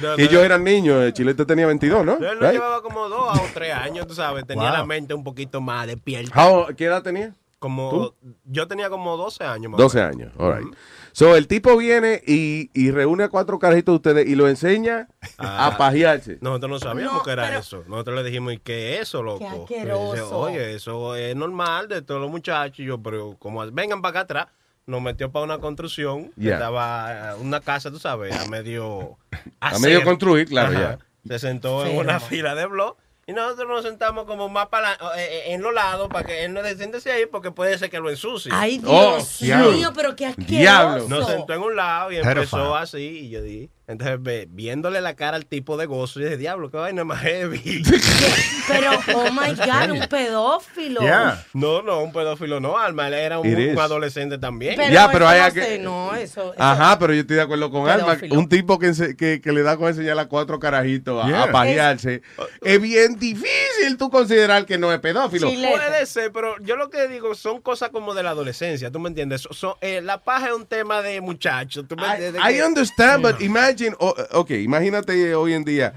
No, 0.00 0.14
Y 0.14 0.22
no, 0.22 0.24
ellos 0.28 0.44
eran 0.44 0.62
niños, 0.62 1.02
el 1.02 1.12
chilete 1.12 1.44
tenía 1.44 1.66
22, 1.66 2.04
¿no? 2.04 2.12
Él 2.14 2.20
no 2.20 2.40
Right? 2.42 2.52
llevaba 2.52 2.80
como 2.80 3.08
dos 3.08 3.38
o 3.38 3.42
tres 3.52 3.74
años, 3.74 4.06
tú 4.06 4.14
sabes. 4.14 4.46
Tenía 4.46 4.68
Wow. 4.68 4.72
la 4.78 4.86
mente 4.86 5.14
un 5.14 5.24
poquito 5.24 5.60
más 5.60 5.86
despierta. 5.88 6.32
¿Qué 6.76 6.84
edad 6.84 7.02
tenía? 7.02 7.34
Como, 7.58 8.14
yo 8.44 8.68
tenía 8.68 8.88
como 8.88 9.16
12 9.16 9.44
años 9.44 9.72
más 9.72 9.78
12 9.78 9.98
o 9.98 10.02
menos. 10.02 10.16
años, 10.16 10.32
all 10.38 10.58
right. 10.58 10.74
So, 11.12 11.36
el 11.36 11.46
tipo 11.46 11.76
viene 11.76 12.22
y, 12.26 12.70
y 12.72 12.90
reúne 12.90 13.24
a 13.24 13.28
cuatro 13.28 13.58
carajitos 13.58 13.92
de 13.92 13.96
ustedes 13.96 14.28
y 14.28 14.34
lo 14.34 14.48
enseña 14.48 15.08
Ah. 15.38 15.66
a 15.66 15.76
pajearse. 15.76 16.38
Nosotros 16.40 16.70
no 16.70 16.78
sabíamos 16.78 17.14
No, 17.14 17.22
que 17.22 17.30
era 17.32 17.46
pero- 17.46 17.58
eso. 17.58 17.84
Nosotros 17.88 18.16
le 18.16 18.22
dijimos, 18.24 18.52
¿y 18.54 18.58
qué 18.58 18.94
es 18.96 19.02
eso, 19.02 19.22
loco? 19.22 19.38
Qué 19.66 19.76
asqueroso. 19.80 20.14
Y 20.14 20.20
dice, 20.20 20.34
Oye, 20.34 20.74
eso 20.74 21.14
es 21.16 21.34
normal 21.36 21.88
de 21.88 22.02
todos 22.02 22.20
los 22.20 22.30
muchachos. 22.30 22.80
Y 22.80 22.84
yo, 22.84 23.02
pero 23.02 23.36
como 23.38 23.64
vengan 23.70 24.00
para 24.02 24.10
acá 24.10 24.20
atrás, 24.20 24.46
nos 24.86 25.00
metió 25.02 25.30
para 25.30 25.44
una 25.44 25.58
construcción. 25.58 26.30
Yeah. 26.36 26.54
Estaba 26.54 27.32
eh, 27.32 27.34
una 27.40 27.60
casa, 27.60 27.90
tú 27.90 27.98
sabes, 27.98 28.34
a 28.34 28.46
medio... 28.48 29.18
A 29.60 29.78
medio 29.78 30.02
construir, 30.04 30.48
claro, 30.48 30.76
Ajá. 30.76 30.98
Se 31.26 31.38
sentó 31.38 31.84
en 31.84 31.98
una 31.98 32.18
fila 32.18 32.54
de 32.54 32.66
blog. 32.66 32.96
Y 33.30 33.32
nosotros 33.32 33.68
nos 33.68 33.84
sentamos 33.84 34.24
como 34.24 34.48
más 34.48 34.66
para 34.68 34.98
en 35.46 35.62
los 35.62 35.72
lados 35.72 36.08
para 36.08 36.26
que 36.26 36.44
él 36.44 36.52
no 36.52 36.62
se 36.64 36.76
siéntese 36.76 37.12
ahí 37.12 37.26
porque 37.26 37.52
puede 37.52 37.78
ser 37.78 37.88
que 37.88 38.00
lo 38.00 38.10
ensucie. 38.10 38.50
Ay, 38.52 38.78
Dios 38.78 38.90
Oh, 38.92 39.44
diablo. 39.44 39.70
mío, 39.72 39.92
pero 39.94 40.16
qué 40.16 40.26
asqueroso. 40.26 40.56
Diablo. 40.58 41.08
Nos 41.08 41.26
sentó 41.28 41.52
en 41.54 41.60
un 41.62 41.76
lado 41.76 42.10
y 42.10 42.16
empezó 42.16 42.74
así 42.74 42.98
y 42.98 43.30
yo 43.30 43.40
dije, 43.42 43.70
entonces 43.90 44.22
ve- 44.22 44.48
viéndole 44.50 45.00
la 45.00 45.14
cara 45.14 45.36
al 45.36 45.46
tipo 45.46 45.76
de 45.76 45.86
gozo, 45.86 46.20
yo 46.20 46.26
dije, 46.26 46.36
diablo, 46.36 46.70
qué 46.70 46.76
vaina 46.76 47.04
más 47.04 47.20
heavy. 47.20 47.82
Pero, 48.68 48.90
oh 49.16 49.30
my 49.32 49.54
God, 49.54 49.90
un 50.00 50.06
pedófilo. 50.08 51.00
Yeah. 51.00 51.44
no, 51.54 51.82
no, 51.82 52.00
un 52.02 52.12
pedófilo 52.12 52.60
no, 52.60 52.78
Alma, 52.78 53.08
él 53.08 53.14
era 53.14 53.38
un, 53.38 53.78
adolescente 53.78 54.38
también. 54.38 54.74
Pero 54.76 54.92
Ya, 54.92 55.10
pero 55.10 55.26
hay 55.28 55.40
no 55.40 55.52
que- 55.54 55.62
sé, 55.62 55.78
no, 55.78 56.14
eso, 56.14 56.52
eso- 56.52 56.62
Ajá, 56.62 56.98
pero 56.98 57.12
yo 57.14 57.20
estoy 57.22 57.36
de 57.36 57.42
acuerdo 57.42 57.70
con 57.70 57.88
Alma. 57.88 58.06
Pedófilo. 58.14 58.38
Un 58.38 58.48
tipo 58.48 58.78
que, 58.78 58.88
ense- 58.90 59.16
que, 59.16 59.40
que 59.40 59.52
le 59.52 59.62
da 59.62 59.76
con 59.76 59.88
enseñar 59.88 60.18
a 60.18 60.26
cuatro 60.26 60.58
carajitos 60.60 61.24
a, 61.24 61.28
Yeah. 61.28 61.42
a 61.44 61.52
pajearse. 61.52 62.22
Es 62.62 62.80
bien 62.80 63.18
difícil 63.18 63.96
tú 63.98 64.10
considerar 64.10 64.66
que 64.66 64.78
no 64.78 64.92
es 64.92 65.00
pedófilo. 65.00 65.48
Puede 65.48 66.06
ser, 66.06 66.30
pero 66.32 66.54
yo 66.60 66.76
lo 66.76 66.90
que 66.90 67.08
digo 67.08 67.34
son 67.34 67.60
cosas 67.60 67.90
como 67.90 68.14
de 68.14 68.22
la 68.22 68.30
adolescencia, 68.30 68.90
¿tú 68.90 69.00
me 69.00 69.08
entiendes? 69.08 69.42
So- 69.42 69.52
so- 69.52 69.78
eh, 69.80 70.00
la 70.02 70.18
paja 70.22 70.48
es 70.48 70.52
un 70.54 70.66
tema 70.66 71.02
de 71.02 71.20
muchachos, 71.20 71.84
¿tú 71.88 71.96
me 71.96 72.02
I, 72.06 72.10
entiendes? 72.12 72.42
I 72.48 72.54
Que- 72.54 72.64
understand, 72.64 73.22
but 73.22 73.40
imagine, 73.40 73.79
oh, 73.98 74.14
ok, 74.32 74.50
imagínate 74.52 75.34
hoy 75.34 75.54
en 75.54 75.64
día 75.64 75.92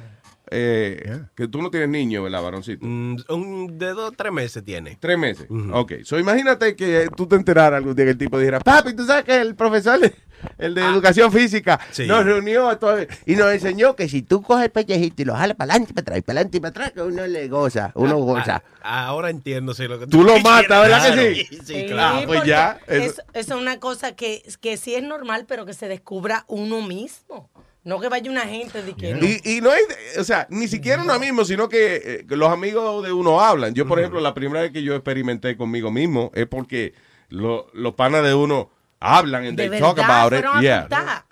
eh, 0.52 1.02
Yeah. 1.06 1.30
que 1.36 1.48
tú 1.48 1.62
no 1.64 1.72
tienes 1.72 1.90
niño, 1.90 2.22
¿verdad, 2.22 2.44
varoncito? 2.44 2.86
Mm, 2.86 3.16
un 3.30 3.80
de 3.80 3.88
dos, 3.94 4.14
tres 4.16 4.32
meses 4.32 4.64
tiene. 4.64 4.98
Tres 5.00 5.18
meses. 5.18 5.48
Ok, 5.72 5.94
so 6.04 6.20
imagínate 6.20 6.76
que 6.76 7.08
tú 7.16 7.26
te 7.28 7.36
enteraras 7.38 7.78
algún 7.78 7.96
día 7.96 8.06
que 8.06 8.12
el 8.12 8.18
tipo 8.18 8.38
dijera, 8.38 8.60
papi, 8.60 8.94
tú 8.94 9.04
sabes 9.06 9.24
que 9.24 9.36
el 9.42 9.56
profesor, 9.56 10.00
el 10.60 10.76
de 10.76 10.82
educación 10.84 11.32
física, 11.32 11.80
Sí. 11.92 12.06
nos 12.06 12.24
reunió 12.26 12.70
a 12.70 12.78
todos 12.78 13.08
y 13.26 13.36
nos 13.36 13.52
enseñó 13.52 13.96
que 13.96 14.08
si 14.08 14.22
tú 14.22 14.44
coges 14.44 14.66
el 14.66 14.72
pellejito 14.72 15.24
y 15.24 15.26
lo 15.26 15.34
jalas 15.34 15.58
para 15.58 15.72
adelante 15.74 15.92
y 15.92 15.94
para 15.96 16.02
atrás, 16.04 16.22
para 16.24 16.40
adelante 16.40 16.58
y 16.58 16.60
para 16.62 16.70
atrás, 16.70 16.92
que 16.92 17.02
uno 17.02 17.26
le 17.26 17.48
goza, 17.48 17.92
uno 17.96 18.18
goza. 18.18 18.64
Ah, 18.84 19.06
ahora 19.08 19.32
entiendo 19.32 19.74
sí, 19.74 19.88
lo 19.88 19.98
que 19.98 20.06
Tú 20.08 20.20
lo 20.20 20.34
quieres. 20.34 20.44
matas, 20.44 20.82
¿verdad 20.88 21.16
que 21.16 21.36
sí? 21.36 21.46
Sí, 21.50 21.60
Sí, 21.64 21.86
claro. 21.88 22.18
Ah, 22.20 22.24
pues 22.28 22.44
ya, 22.44 22.80
eso- 22.88 23.04
Eso, 23.06 23.22
eso 23.34 23.56
es 23.56 23.60
una 23.62 23.80
cosa 23.80 24.16
que, 24.16 24.44
que 24.62 24.78
sí 24.78 24.94
es 24.94 25.02
normal, 25.04 25.46
pero 25.48 25.66
que 25.66 25.74
se 25.74 25.88
descubra 25.88 26.46
uno 26.48 26.82
mismo. 26.86 27.50
No 27.84 28.00
que 28.00 28.08
vaya 28.08 28.32
una 28.32 28.42
gente 28.48 28.82
de 28.82 28.94
que 28.94 29.14
no. 29.14 29.26
Y, 29.26 29.42
y 29.44 29.62
no 29.62 29.70
hay, 29.70 29.82
o 30.18 30.24
sea, 30.24 30.48
ni 30.50 30.68
siquiera 30.70 31.02
uno 31.04 31.20
mismo, 31.20 31.44
sino 31.44 31.68
que, 31.68 31.96
eh, 31.96 32.26
que 32.28 32.38
los 32.38 32.50
amigos 32.50 33.04
de 33.04 33.12
uno 33.12 33.42
hablan. 33.42 33.74
Yo, 33.74 33.86
por 33.88 34.00
ejemplo, 34.00 34.22
la 34.22 34.34
primera 34.34 34.62
vez 34.62 34.72
que 34.72 34.84
yo 34.84 34.96
experimenté 34.96 35.58
conmigo 35.58 35.92
mismo 35.92 36.32
es 36.34 36.48
porque 36.48 36.94
lo- 37.30 37.68
los 37.74 37.94
panas 37.96 38.24
de 38.24 38.34
uno 38.34 38.70
hablan 39.02 39.46
and 39.46 39.58
de 39.58 39.70
they 39.70 39.80
talk 39.82 39.98
verdad, 39.98 40.28
about 40.28 40.34
it. 40.34 40.62
Yeah. 40.62 41.26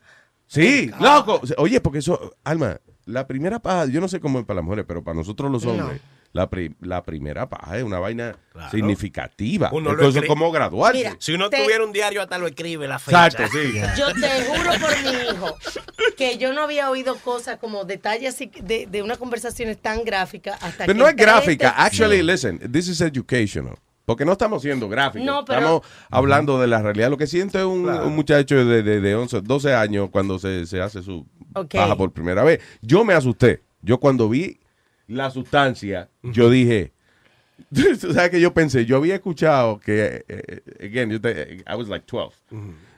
Sí, 0.47 0.91
loco. 0.99 1.41
Oye, 1.57 1.79
porque 1.79 1.99
eso, 1.99 2.35
Alma, 2.43 2.81
la 3.05 3.25
primera 3.27 3.59
paja, 3.59 3.85
yo 3.85 4.01
no 4.01 4.09
sé 4.09 4.19
cómo 4.19 4.39
es 4.39 4.45
para 4.45 4.55
las 4.57 4.65
mujeres, 4.65 4.83
pero 4.85 5.01
para 5.03 5.15
nosotros 5.15 5.49
los 5.49 5.65
hombres, 5.65 6.01
la, 6.33 6.49
pri- 6.49 6.75
la 6.81 7.03
primera 7.03 7.49
paja 7.49 7.77
es 7.77 7.83
una 7.83 7.99
vaina 7.99 8.35
Claro. 8.53 8.69
significativa. 8.71 9.69
Uno 9.71 9.91
es 9.99 10.25
como 10.27 10.51
graduarse. 10.51 10.97
Mira, 10.99 11.15
Si 11.19 11.33
uno 11.33 11.49
Te- 11.49 11.63
tuviera 11.63 11.83
un 11.85 11.91
diario, 11.91 12.21
hasta 12.21 12.37
lo 12.37 12.47
escribe 12.47 12.87
la 12.87 12.99
fecha. 12.99 13.27
Exacto, 13.27 13.51
sí. 13.57 13.73
Yo 13.97 14.07
te 14.13 14.45
juro 14.45 14.71
por 14.79 15.03
mi 15.03 15.29
hijo 15.29 15.55
que 16.17 16.37
yo 16.37 16.51
no 16.53 16.61
había 16.63 16.89
oído 16.89 17.15
cosas 17.17 17.57
como 17.57 17.83
detalles 17.85 18.37
de, 18.37 18.87
de 18.89 19.01
una 19.01 19.15
conversación 19.17 19.73
tan 19.75 20.03
gráfica 20.03 20.55
hasta 20.61 20.85
Pero 20.85 20.93
que 20.93 20.99
no 20.99 21.07
es 21.07 21.15
gráfica. 21.15 21.69
este- 21.69 21.81
Actually, 21.81 22.21
listen, 22.23 22.59
this 22.71 22.87
is 22.87 23.01
educational. 23.01 23.75
Porque 24.05 24.25
no 24.25 24.33
estamos 24.33 24.61
siendo 24.61 24.89
gráficos. 24.89 25.25
No, 25.25 25.45
pero- 25.45 25.59
Estamos 25.59 25.81
hablando 26.09 26.59
de 26.59 26.67
la 26.67 26.81
realidad. 26.81 27.09
Lo 27.09 27.17
que 27.17 27.27
siento 27.27 27.57
es 27.59 27.65
un, 27.65 27.83
Claro. 27.83 28.07
un 28.07 28.15
muchacho 28.15 28.65
de, 28.65 28.83
de, 28.83 28.99
de 28.99 29.15
11, 29.15 29.41
12 29.41 29.73
años 29.73 30.09
cuando 30.11 30.37
se, 30.39 30.65
se 30.65 30.81
hace 30.81 31.01
su 31.01 31.25
Ok. 31.53 31.75
paja 31.75 31.95
por 31.95 32.11
primera 32.11 32.43
vez. 32.43 32.59
Yo 32.81 33.05
me 33.05 33.13
asusté. 33.13 33.61
Yo 33.81 33.99
cuando 33.99 34.27
vi 34.27 34.59
la 35.07 35.29
sustancia, 35.31 36.09
yo 36.23 36.49
dije... 36.49 36.93
Tú 37.73 38.11
sabes 38.11 38.31
que 38.31 38.41
yo 38.41 38.53
pensé, 38.53 38.85
yo 38.85 38.97
había 38.97 39.15
escuchado 39.15 39.79
que, 39.79 40.25
eh, 40.27 40.43
eh, 40.47 40.61
again, 40.83 41.11
I 41.11 41.75
was 41.75 41.87
like 41.87 42.05
12. 42.07 42.35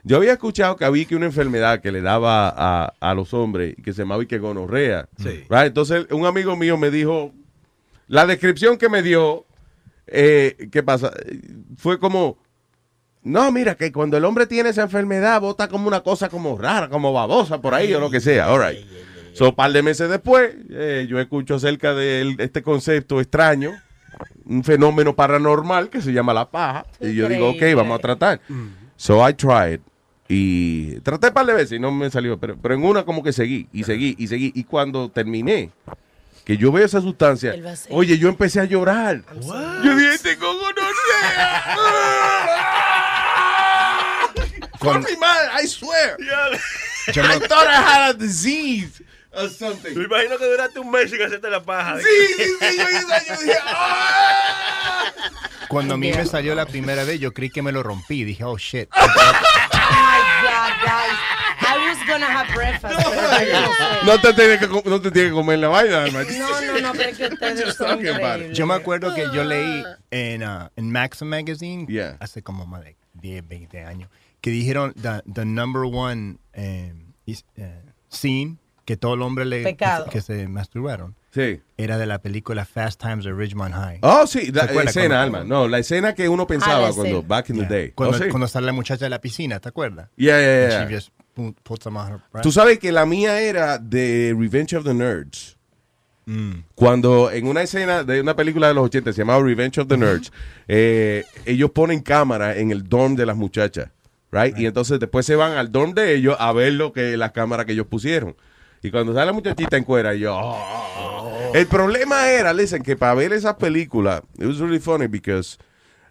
Yo 0.04 0.16
había 0.16 0.32
escuchado 0.32 0.76
que 0.76 0.84
había 0.84 1.04
que 1.04 1.16
una 1.16 1.26
enfermedad 1.26 1.80
que 1.80 1.92
le 1.92 2.00
daba 2.00 2.48
a, 2.48 2.94
a 2.98 3.14
los 3.14 3.34
hombres 3.34 3.74
que 3.82 3.92
se 3.92 4.02
llamaba 4.02 4.22
y 4.22 4.26
que 4.26 4.38
gonorrea. 4.38 5.08
Sí. 5.18 5.44
Right? 5.50 5.66
Entonces, 5.66 6.06
un 6.10 6.26
amigo 6.26 6.56
mío 6.56 6.76
me 6.76 6.90
dijo, 6.90 7.32
la 8.08 8.26
descripción 8.26 8.76
que 8.76 8.88
me 8.88 9.02
dio, 9.02 9.46
eh, 10.06 10.68
¿qué 10.70 10.82
pasa? 10.82 11.12
Fue 11.76 11.98
como, 11.98 12.38
no, 13.22 13.50
mira, 13.50 13.76
que 13.76 13.92
cuando 13.92 14.16
el 14.16 14.24
hombre 14.24 14.46
tiene 14.46 14.70
esa 14.70 14.82
enfermedad, 14.82 15.40
bota 15.40 15.68
como 15.68 15.88
una 15.88 16.02
cosa 16.02 16.28
como 16.28 16.58
rara, 16.58 16.88
como 16.88 17.12
babosa 17.12 17.60
por 17.60 17.74
ahí 17.74 17.92
o 17.94 18.00
lo 18.00 18.10
que 18.10 18.20
sea. 18.20 18.52
All 18.52 18.60
right. 18.60 18.84
So, 19.34 19.48
un 19.50 19.54
par 19.54 19.72
de 19.72 19.82
meses 19.82 20.08
después, 20.08 20.54
eh, 20.70 21.06
yo 21.08 21.18
escucho 21.20 21.56
acerca 21.56 21.92
de 21.94 22.20
el- 22.22 22.36
este 22.40 22.62
concepto 22.62 23.20
extraño, 23.20 23.72
un 24.44 24.62
fenómeno 24.64 25.14
paranormal 25.16 25.90
que 25.90 26.00
se 26.00 26.12
llama 26.12 26.32
la 26.32 26.48
paja. 26.50 26.86
Y 27.00 27.14
yo 27.14 27.28
digo, 27.28 27.50
ok, 27.50 27.62
vamos 27.76 27.98
a 27.98 28.02
tratar. 28.02 28.40
So, 28.96 29.28
I 29.28 29.34
tried. 29.34 29.80
Y 30.28 31.00
traté 31.00 31.26
un 31.28 31.34
par 31.34 31.46
de 31.46 31.52
veces 31.52 31.72
y 31.72 31.78
no 31.80 31.90
me 31.92 32.08
salió, 32.10 32.38
pero, 32.38 32.56
pero 32.56 32.74
en 32.74 32.84
una 32.84 33.04
como 33.04 33.22
que 33.22 33.32
seguí 33.32 33.68
y 33.72 33.84
seguí 33.84 34.14
y 34.18 34.26
seguí. 34.28 34.52
Y 34.54 34.64
cuando 34.64 35.10
terminé, 35.10 35.70
que 36.44 36.56
yo 36.56 36.70
veo 36.72 36.84
esa 36.86 37.00
sustancia, 37.00 37.52
oye, 37.90 38.16
yo 38.18 38.28
empecé 38.28 38.60
a 38.60 38.64
llorar. 38.64 39.22
Yo 39.84 39.96
dije, 39.96 40.18
tengo 40.22 40.46
gonorrea. 40.54 41.74
Con 44.78 45.00
mi 45.02 45.16
madre, 45.18 45.62
I 45.62 45.66
swear. 45.66 46.16
Yo 47.12 47.22
I 47.22 47.38
thought 47.40 47.66
I 47.68 47.80
had 47.82 48.10
a 48.10 48.14
disease 48.18 49.02
or 49.36 49.48
something. 49.50 49.94
Me 49.96 50.04
imagino 50.04 50.36
que 50.38 50.44
duraste 50.46 50.78
un 50.80 50.90
mes 50.90 51.10
sin 51.10 51.22
hacerte 51.22 51.48
la 51.50 51.62
paja. 51.62 51.98
Sí, 51.98 52.04
sí, 52.36 52.44
sí, 52.60 52.76
yo, 52.78 52.84
yo 53.34 53.40
dije, 53.42 53.58
¡ah! 53.66 55.12
Cuando 55.68 55.94
a 55.94 55.96
mí 55.96 56.12
me 56.12 56.24
salió 56.26 56.54
la 56.54 56.66
primera 56.66 57.04
vez, 57.04 57.18
yo 57.20 57.32
creí 57.32 57.50
que 57.50 57.62
me 57.62 57.72
lo 57.72 57.82
rompí. 57.82 58.24
Dije, 58.24 58.44
oh 58.44 58.56
shit. 58.58 58.88
Oh 59.86 59.90
my 59.90 60.20
God, 60.42 60.72
guys. 60.84 61.18
I 61.60 61.88
was 61.88 61.98
gonna 62.08 62.26
have 62.26 62.52
breakfast. 62.54 62.98
no. 62.98 64.14
No 64.14 64.20
te 64.20 64.32
tienes 64.32 64.58
que, 64.58 64.68
com- 64.68 64.82
no 64.84 65.00
te 65.00 65.10
tienes 65.10 65.30
que 65.30 65.34
comer 65.36 65.58
la 65.58 65.68
vaina. 65.68 66.06
No, 66.06 66.22
no, 66.22 66.80
no, 66.80 66.92
pero 66.92 67.10
es 67.10 67.16
que 67.18 67.26
ustedes 67.26 67.74
son. 67.74 68.00
Yo 68.54 68.66
me 68.66 68.74
acuerdo 68.74 69.14
que 69.14 69.26
yo 69.32 69.44
leí 69.44 69.84
en, 70.10 70.42
uh, 70.42 70.68
en 70.76 70.90
Maxim 70.90 71.28
Magazine 71.28 71.86
Yeah. 71.88 72.16
hace 72.20 72.42
como 72.42 72.66
más 72.66 72.82
de 72.84 72.96
10, 73.14 73.46
20 73.46 73.84
años 73.84 74.10
que 74.40 74.50
dijeron 74.50 74.92
the, 74.94 75.22
the 75.32 75.44
number 75.44 75.82
one 75.84 76.36
um, 76.56 77.12
is- 77.26 77.44
uh, 77.58 77.62
scene 78.08 78.58
que 78.84 78.96
todo 78.96 79.14
el 79.14 79.22
hombre 79.22 79.44
le 79.44 79.62
Pecado. 79.62 80.06
que 80.10 80.20
se, 80.20 80.46
masturbaron 80.48 81.14
Sí. 81.32 81.60
era 81.76 81.98
de 81.98 82.06
la 82.06 82.20
película 82.20 82.64
Fast 82.64 83.00
Times 83.00 83.26
at 83.26 83.32
Ridgemont 83.32 83.74
High. 83.74 83.98
Oh, 84.02 84.26
sí, 84.26 84.52
la 84.52 84.64
¿Se 84.64 84.70
acuerda 84.70 84.90
escena, 84.90 85.22
Alma. 85.22 85.42
No, 85.44 85.66
la 85.68 85.78
escena 85.78 86.14
que 86.14 86.28
uno 86.28 86.46
pensaba 86.46 86.88
Ah, 86.88 86.92
cuando, 86.94 87.22
back 87.22 87.50
in 87.50 87.58
the 87.58 87.66
day. 87.66 87.90
Cuando, 87.92 88.16
Oh, 88.16 88.20
sí. 88.22 88.28
cuando 88.28 88.46
sale 88.46 88.66
la 88.66 88.72
muchacha 88.72 89.04
de 89.06 89.10
la 89.10 89.20
piscina, 89.20 89.58
¿te 89.58 89.68
acuerdas? 89.68 90.08
Yeah, 90.16 90.38
yeah, 90.38 90.68
yeah. 90.68 90.86
she 90.88 90.94
just 90.94 91.08
put, 91.34 91.56
puts 91.62 91.82
them 91.84 91.96
on 91.96 92.06
her 92.12 92.20
breast. 92.30 92.42
Tú 92.44 92.52
sabes 92.52 92.78
que 92.78 92.92
la 92.92 93.04
mía 93.06 93.40
era 93.40 93.78
de 93.78 94.34
Revenge 94.38 94.74
of 94.76 94.84
the 94.84 94.94
Nerds. 94.94 95.56
Mm. 96.26 96.60
Cuando 96.74 97.30
en 97.30 97.46
una 97.48 97.62
escena 97.62 98.02
de 98.04 98.20
una 98.20 98.34
película 98.36 98.68
de 98.68 98.74
los 98.74 98.84
80 98.86 99.12
se 99.12 99.18
llamaba 99.18 99.42
Revenge 99.44 99.80
of 99.80 99.88
the 99.88 99.96
Nerds, 99.98 100.32
eh, 100.68 101.24
ellos 101.44 101.70
ponen 101.72 102.00
cámara 102.00 102.56
en 102.56 102.70
el 102.70 102.88
dorm 102.88 103.14
de 103.16 103.26
las 103.26 103.36
muchachas, 103.36 103.90
right? 104.32 104.56
Y 104.58 104.64
entonces 104.66 104.98
después 105.00 105.26
se 105.26 105.36
van 105.36 105.52
al 105.52 105.70
dorm 105.70 105.92
de 105.94 106.14
ellos 106.14 106.36
a 106.38 106.52
ver 106.52 106.72
lo 106.74 106.92
que 106.92 107.16
las 107.18 107.32
cámaras 107.32 107.66
que 107.66 107.72
ellos 107.72 107.86
pusieron. 107.88 108.36
Y 108.84 108.90
cuando 108.90 109.14
sale 109.14 109.24
la 109.24 109.32
muchachita 109.32 109.78
en 109.78 109.84
cuera, 109.84 110.14
yo. 110.14 110.36
oh. 110.36 111.50
El 111.54 111.66
problema 111.66 112.28
era, 112.28 112.52
listen, 112.52 112.82
que 112.82 112.96
para 112.96 113.14
ver 113.14 113.32
esas 113.32 113.54
películas, 113.54 114.20
it 114.38 114.44
was 114.44 114.58
really 114.58 114.78
funny 114.78 115.06
because 115.06 115.56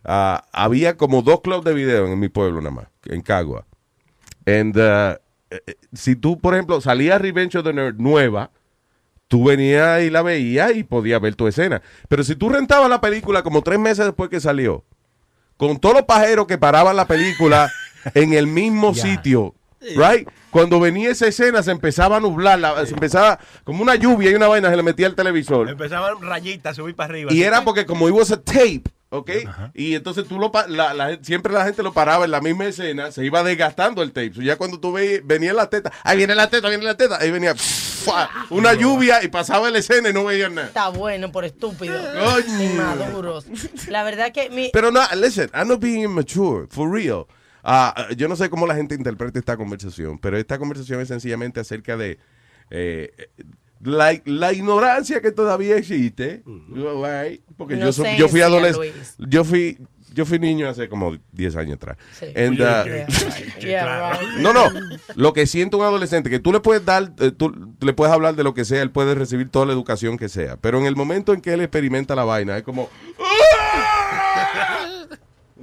ah, 0.04 0.44
había 0.52 0.98
como 0.98 1.22
dos 1.22 1.42
clubs 1.42 1.64
de 1.66 1.76
video 1.76 2.08
en 2.08 2.20
mi 2.20 2.30
pueblo 2.30 2.62
nada 2.62 2.74
más, 2.74 2.88
en 3.06 3.22
Cagua. 3.22 3.68
And 4.48 4.76
uh, 4.76 5.20
si 5.94 6.16
tú, 6.16 6.40
por 6.40 6.56
ejemplo, 6.56 6.82
salías 6.82 7.22
Revenge 7.22 7.60
of 7.60 7.64
the 7.64 7.74
Nerd 7.74 8.00
nueva, 8.00 8.50
tú 9.28 9.44
venías 9.46 10.02
y 10.02 10.10
la 10.10 10.24
veías 10.24 10.76
y 10.76 10.84
podías 10.84 11.22
ver 11.22 11.36
tu 11.36 11.48
escena. 11.48 11.84
Pero 12.10 12.24
si 12.24 12.36
tú 12.36 12.50
rentabas 12.50 12.90
la 12.90 13.02
película 13.02 13.44
como 13.44 13.62
tres 13.62 13.78
meses 13.78 14.04
después 14.06 14.32
que 14.32 14.40
salió, 14.40 14.84
con 15.58 15.78
todos 15.78 15.94
los 15.94 16.06
pajeros 16.06 16.48
que 16.48 16.58
paraban 16.58 16.96
la 16.96 17.06
película 17.06 17.72
en 18.16 18.34
el 18.34 18.48
mismo 18.48 18.96
sitio, 18.96 19.54
right? 19.96 20.28
Cuando 20.52 20.80
venía 20.80 21.10
esa 21.10 21.28
escena 21.28 21.64
se 21.64 21.72
empezaba 21.72 22.18
a 22.18 22.20
nublar, 22.20 22.60
la- 22.60 22.86
se 22.86 22.94
empezaba 22.94 23.40
como 23.64 23.82
una 23.82 23.96
lluvia 23.96 24.32
y 24.32 24.36
una 24.36 24.48
vaina 24.48 24.70
se 24.70 24.76
le 24.78 24.84
metía 24.84 25.08
al 25.08 25.16
televisor. 25.16 25.70
Empezaban 25.70 26.22
rayitas 26.22 26.72
a 26.72 26.76
subir 26.76 26.96
para 26.96 27.10
arriba. 27.12 27.34
Y 27.34 27.44
era 27.44 27.64
porque 27.64 27.86
como 27.86 28.08
it 28.08 28.14
was 28.14 28.32
a 28.32 28.42
tape, 28.42 28.84
¿ok? 29.10 29.32
Y 29.74 29.96
entonces 29.96 30.28
tú 30.28 30.38
lo 30.40 30.52
la, 30.68 31.18
siempre 31.22 31.52
la 31.54 31.66
gente 31.66 31.82
lo 31.84 31.92
paraba 31.94 32.26
en 32.26 32.32
la 32.32 32.40
misma 32.42 32.66
escena, 32.66 33.12
se 33.12 33.26
iba 33.26 33.44
desgastando 33.44 34.02
el 34.04 34.12
tape. 34.12 34.34
So 34.36 34.42
ya 34.42 34.56
cuando 34.58 34.80
tú 34.80 34.92
veías, 34.92 35.22
venía 35.26 35.54
la 35.54 35.70
teta, 35.70 35.92
ahí 36.04 36.18
viene 36.18 36.36
la 36.36 36.50
teta, 36.50 36.70
viene 36.70 36.84
la 36.84 36.96
teta, 36.98 37.18
ahí 37.20 37.32
venía 37.32 37.56
una 38.50 38.74
lluvia 38.74 39.24
y 39.24 39.30
pasaba 39.30 39.70
la 39.72 39.80
escena 39.80 40.10
y 40.10 40.14
no 40.14 40.26
veías 40.26 40.52
nada. 40.52 40.68
Está 40.68 40.90
bueno 40.90 41.32
por 41.32 41.46
estúpido. 41.46 41.98
Coño. 42.14 42.64
Inmaduros. 42.64 43.46
La 43.88 44.04
verdad 44.04 44.32
que 44.32 44.50
mi, 44.50 44.70
Pero 44.74 44.92
no, 44.92 45.02
listen, 45.16 45.50
I'm 45.54 45.68
not 45.68 45.80
being 45.80 46.04
immature, 46.04 46.68
for 46.70 46.92
real. 46.92 47.26
Ah, 47.64 48.08
yo 48.18 48.28
no 48.28 48.36
sé 48.36 48.50
cómo 48.50 48.68
la 48.68 48.76
gente 48.76 48.94
interpreta 48.96 49.40
esta 49.40 49.56
conversación, 49.58 50.20
pero 50.20 50.38
esta 50.38 50.58
conversación 50.58 51.00
es 51.02 51.08
sencillamente 51.08 51.60
acerca 51.60 51.96
de 51.98 52.20
eh, 52.70 53.12
la, 53.82 54.20
la 54.26 54.54
ignorancia 54.54 55.22
que 55.22 55.32
todavía 55.32 55.78
existe, 55.78 56.44
right? 56.46 57.42
porque 57.58 57.78
yo, 57.78 57.92
soy- 57.94 58.18
yo 58.18 58.28
fui 58.28 58.42
adolescente, 58.42 58.94
yo 59.20 59.44
fui 59.44 59.78
yo 60.16 60.28
fui 60.28 60.38
niño 60.38 60.70
hace 60.70 60.88
como 60.90 61.18
10 61.32 61.56
años 61.56 61.78
atrás. 61.78 61.98
Sí. 62.20 62.28
And, 62.36 62.56
Yeah, 62.60 62.82
uh, 62.82 62.86
right. 62.86 63.60
Yeah, 63.64 64.12
right. 64.12 64.22
no, 64.42 64.54
no. 64.54 64.70
Lo 65.16 65.34
que 65.34 65.48
siente 65.48 65.76
un 65.76 65.82
adolescente, 65.82 66.30
que 66.30 66.38
tú 66.38 66.52
le 66.52 66.60
puedes 66.60 66.86
dar, 66.86 67.14
eh, 67.20 67.32
tú 67.32 67.52
le 67.82 67.94
puedes 67.94 68.14
hablar 68.14 68.36
de 68.36 68.44
lo 68.44 68.54
que 68.54 68.64
sea, 68.64 68.84
él 68.84 68.92
puede 68.92 69.16
recibir 69.16 69.50
toda 69.50 69.66
la 69.66 69.74
educación 69.74 70.18
que 70.20 70.30
sea. 70.30 70.56
Pero 70.58 70.78
en 70.78 70.86
el 70.86 70.96
momento 70.96 71.34
en 71.34 71.42
que 71.42 71.54
él 71.54 71.62
experimenta 71.62 72.14
la 72.14 72.26
vaina, 72.26 72.56
es 72.58 72.62
como 72.64 72.92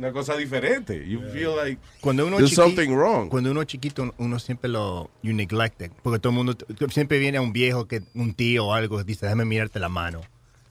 una 0.00 0.12
cosa 0.12 0.34
diferente. 0.34 1.06
You 1.06 1.20
feel 1.30 1.50
like 1.62 1.78
Cuando 2.00 2.26
uno 2.26 2.38
there's 2.38 2.54
something 2.54 2.88
wrong. 2.88 3.28
Cuando 3.28 3.50
uno 3.50 3.60
es 3.60 3.66
chiquito, 3.66 4.14
uno 4.16 4.38
siempre 4.38 4.70
lo 4.70 5.10
you 5.22 5.34
neglect 5.34 5.82
it, 5.82 5.92
porque 6.02 6.18
todo 6.18 6.30
el 6.30 6.36
mundo 6.36 6.56
siempre 6.90 7.18
viene 7.18 7.36
a 7.36 7.42
un 7.42 7.52
viejo 7.52 7.86
que 7.86 8.02
un 8.14 8.32
tío 8.32 8.66
o 8.66 8.72
algo 8.72 9.04
dice, 9.04 9.26
"Déjame 9.26 9.44
mirarte 9.44 9.78
la 9.78 9.90
mano." 9.90 10.22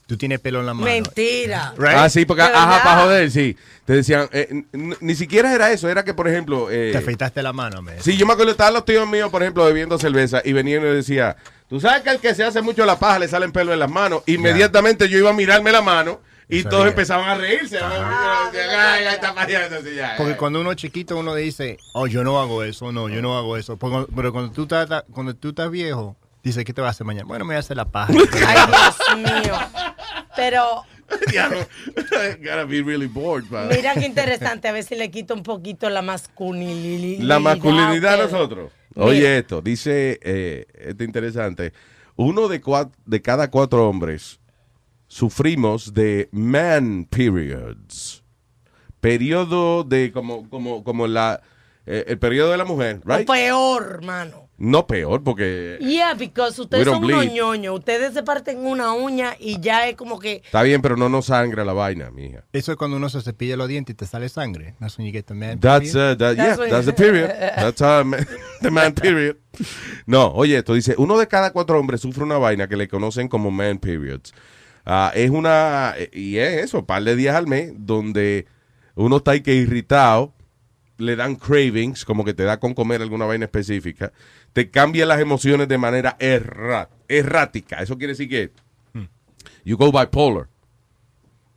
Tú 0.07 0.17
tienes 0.17 0.39
pelo 0.39 0.61
en 0.61 0.65
la 0.65 0.73
mano. 0.73 0.87
mentira. 0.87 1.75
Right? 1.77 1.93
Ah, 1.95 2.09
sí, 2.09 2.25
porque, 2.25 2.41
De 2.41 2.49
ajá, 2.49 2.81
para 2.83 3.01
joder, 3.03 3.29
sí. 3.29 3.55
Te 3.85 3.93
decían, 3.93 4.27
eh, 4.31 4.63
ni 5.01 5.13
siquiera 5.13 5.53
era 5.53 5.71
eso, 5.71 5.87
era 5.87 6.03
que, 6.03 6.15
por 6.15 6.27
ejemplo... 6.27 6.71
eh, 6.71 6.89
Te 6.91 6.97
afeitaste 6.97 7.43
la 7.43 7.53
mano, 7.53 7.83
me. 7.83 8.01
Sí, 8.01 8.17
yo 8.17 8.25
me 8.25 8.33
acuerdo, 8.33 8.49
estaban 8.53 8.73
los 8.73 8.85
tíos 8.85 9.07
míos, 9.07 9.29
por 9.29 9.43
ejemplo, 9.43 9.63
bebiendo 9.65 9.99
cerveza 9.99 10.41
y 10.43 10.51
venían 10.53 10.81
y 10.81 10.85
me 10.85 10.89
decía, 10.93 11.37
tú 11.69 11.79
sabes 11.79 12.01
que 12.01 12.09
el 12.09 12.17
que 12.17 12.33
se 12.33 12.43
hace 12.43 12.59
mucho 12.63 12.87
la 12.87 12.97
paja 12.97 13.19
le 13.19 13.27
salen 13.27 13.51
pelos 13.51 13.71
en 13.71 13.77
las 13.79 13.91
manos. 13.91 14.23
Inmediatamente 14.25 15.07
yo 15.07 15.19
iba 15.19 15.29
a 15.29 15.33
mirarme 15.33 15.71
la 15.71 15.83
mano 15.83 16.19
y 16.49 16.63
todos 16.63 16.87
empezaban 16.87 17.29
a 17.29 17.35
reírse. 17.35 17.77
Porque 20.17 20.35
cuando 20.35 20.61
uno 20.61 20.71
es 20.71 20.77
chiquito 20.77 21.17
uno 21.17 21.35
dice, 21.35 21.77
"Oh, 21.93 22.07
yo 22.07 22.23
no 22.23 22.39
hago 22.41 22.63
eso, 22.63 22.91
no, 22.91 23.07
yo 23.09 23.21
no 23.21 23.37
hago 23.37 23.57
eso." 23.57 23.77
Pero 23.77 24.31
cuando 24.33 24.51
tú 24.51 24.63
estás 24.63 25.03
cuando 25.11 25.35
tú 25.35 25.49
estás 25.49 25.69
viejo, 25.71 26.15
dice, 26.43 26.63
"¿Qué 26.65 26.73
te 26.73 26.81
vas 26.81 26.87
a 26.89 26.91
hacer 26.91 27.05
mañana?" 27.05 27.25
Bueno, 27.27 27.45
me 27.45 27.49
voy 27.53 27.57
a 27.57 27.59
hacer 27.59 27.77
la 27.77 27.85
paja. 27.85 28.11
Ay, 28.47 28.57
Dios 28.67 29.17
mío. 29.45 29.53
Pero 30.35 30.83
Diablo, 31.31 31.59
Gotta 32.39 32.65
be 32.65 32.81
really 32.83 33.07
bored, 33.07 33.45
mira 33.75 33.93
qué 33.95 34.05
interesante, 34.05 34.67
a 34.67 34.71
ver 34.71 34.83
si 34.83 34.95
le 34.95 35.09
quito 35.09 35.33
un 35.33 35.41
poquito 35.43 35.89
la 35.89 36.01
masculinidad. 36.03 37.23
La 37.23 37.39
masculinidad 37.39 38.13
a 38.13 38.23
nosotros. 38.25 38.71
Mira. 38.95 39.07
Oye 39.07 39.37
esto, 39.39 39.61
dice, 39.61 40.19
eh, 40.21 40.65
esto 40.73 41.03
es 41.03 41.07
interesante. 41.07 41.73
Uno 42.15 42.47
de, 42.47 42.61
cua- 42.61 42.91
de 43.05 43.21
cada 43.21 43.49
cuatro 43.49 43.87
hombres 43.89 44.39
sufrimos 45.09 45.93
de 45.93 46.29
man 46.31 47.05
periods. 47.09 48.23
Periodo 49.01 49.83
de 49.83 50.11
como, 50.11 50.49
como, 50.49 50.83
como 50.83 51.07
la, 51.07 51.41
eh, 51.85 52.05
el 52.07 52.19
periodo 52.19 52.51
de 52.51 52.57
la 52.57 52.65
mujer, 52.65 53.01
O 53.05 53.09
right? 53.17 53.27
peor, 53.27 53.91
hermano. 53.99 54.47
No 54.57 54.85
peor, 54.87 55.23
porque 55.23 55.77
Yeah, 55.79 56.15
because 56.15 56.59
ustedes 56.61 56.83
son 56.83 56.95
don't 57.01 57.05
unos 57.05 57.21
bleed. 57.23 57.31
ñoños. 57.33 57.79
Ustedes 57.79 58.13
se 58.13 58.23
parten 58.23 58.57
una 58.59 58.91
uña 58.91 59.37
y 59.39 59.57
ya 59.61 59.87
es 59.87 59.95
como 59.95 60.19
que. 60.19 60.41
está 60.43 60.61
bien, 60.63 60.81
pero 60.81 60.97
no 60.97 61.07
nos 61.07 61.27
sangra 61.27 61.63
la 61.63 61.71
vaina, 61.71 62.11
mija. 62.11 62.43
Eso 62.51 62.73
es 62.73 62.77
cuando 62.77 62.97
uno 62.97 63.07
se 63.07 63.21
cepilla 63.21 63.55
los 63.55 63.69
dientes 63.69 63.93
y 63.93 63.95
te 63.95 64.05
sale 64.05 64.27
sangre. 64.27 64.75
That's 64.81 64.97
when 64.97 65.07
you 65.07 65.13
get 65.13 65.27
the 65.27 65.33
man 65.33 65.61
That's, 65.61 65.93
period. 65.93 66.11
uh, 66.11 66.17
that- 66.17 66.35
yeah, 66.35 66.57
That's 66.57 66.69
that's 66.71 66.85
the 66.87 66.93
period. 66.93 67.29
That's 67.55 67.81
uh, 67.81 68.03
the 68.61 68.69
man 68.69 68.93
period. 68.93 69.37
No, 70.05 70.27
oye, 70.33 70.57
esto 70.57 70.73
dice, 70.73 70.93
uno 70.97 71.17
de 71.17 71.27
cada 71.29 71.53
cuatro 71.53 71.79
hombres 71.79 72.01
sufre 72.01 72.25
una 72.25 72.37
vaina 72.37 72.67
que 72.67 72.75
le 72.75 72.89
conocen 72.89 73.29
como 73.29 73.51
man 73.51 73.77
periods. 73.79 74.33
Ah, 74.91 75.11
es 75.13 75.29
una, 75.29 75.93
y 76.11 76.37
es 76.37 76.63
eso, 76.63 76.83
par 76.83 77.03
de 77.03 77.15
días 77.15 77.35
al 77.35 77.45
mes, 77.45 77.71
donde 77.77 78.47
uno 78.95 79.17
está 79.17 79.31
ahí 79.31 79.41
que 79.41 79.53
irritado, 79.53 80.33
le 80.97 81.15
dan 81.15 81.35
cravings, 81.35 82.03
como 82.05 82.25
que 82.25 82.33
te 82.33 82.41
da 82.41 82.59
con 82.59 82.73
comer 82.73 83.03
alguna 83.03 83.25
vaina 83.25 83.45
específica, 83.45 84.11
te 84.51 84.71
cambia 84.71 85.05
las 85.05 85.19
emociones 85.19 85.67
de 85.67 85.77
manera 85.77 86.17
errática. 86.17 87.83
Eso 87.83 87.99
quiere 87.99 88.13
decir 88.13 88.29
que 88.29 88.51
you 89.63 89.77
go 89.77 89.91
bipolar. 89.91 90.47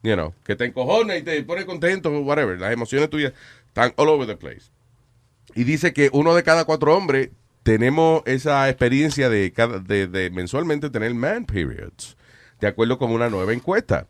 You 0.03 0.12
know, 0.12 0.35
que 0.45 0.55
te 0.55 0.66
encojona 0.66 1.16
y 1.16 1.22
te 1.22 1.43
pone 1.43 1.64
contento, 1.64 2.11
whatever. 2.20 2.61
Las 2.61 2.74
emociones 2.74 3.09
tuyas 3.09 3.33
están 3.66 3.95
all 3.97 4.11
over 4.11 4.26
the 4.26 4.37
place. 4.37 4.70
Y 5.55 5.64
dice 5.64 5.95
que 5.95 6.11
uno 6.12 6.35
de 6.35 6.43
cada 6.43 6.66
cuatro 6.66 6.95
hombres 6.95 7.30
tenemos 7.62 8.24
esa 8.26 8.68
experiencia 8.68 9.30
de, 9.30 9.53
cada, 9.53 9.78
de, 9.78 10.07
de 10.07 10.28
mensualmente 10.28 10.91
tener 10.91 11.14
man 11.14 11.47
periods, 11.47 12.18
de 12.62 12.68
acuerdo 12.68 12.96
con 12.96 13.10
una 13.10 13.28
nueva 13.28 13.52
encuesta. 13.52 14.06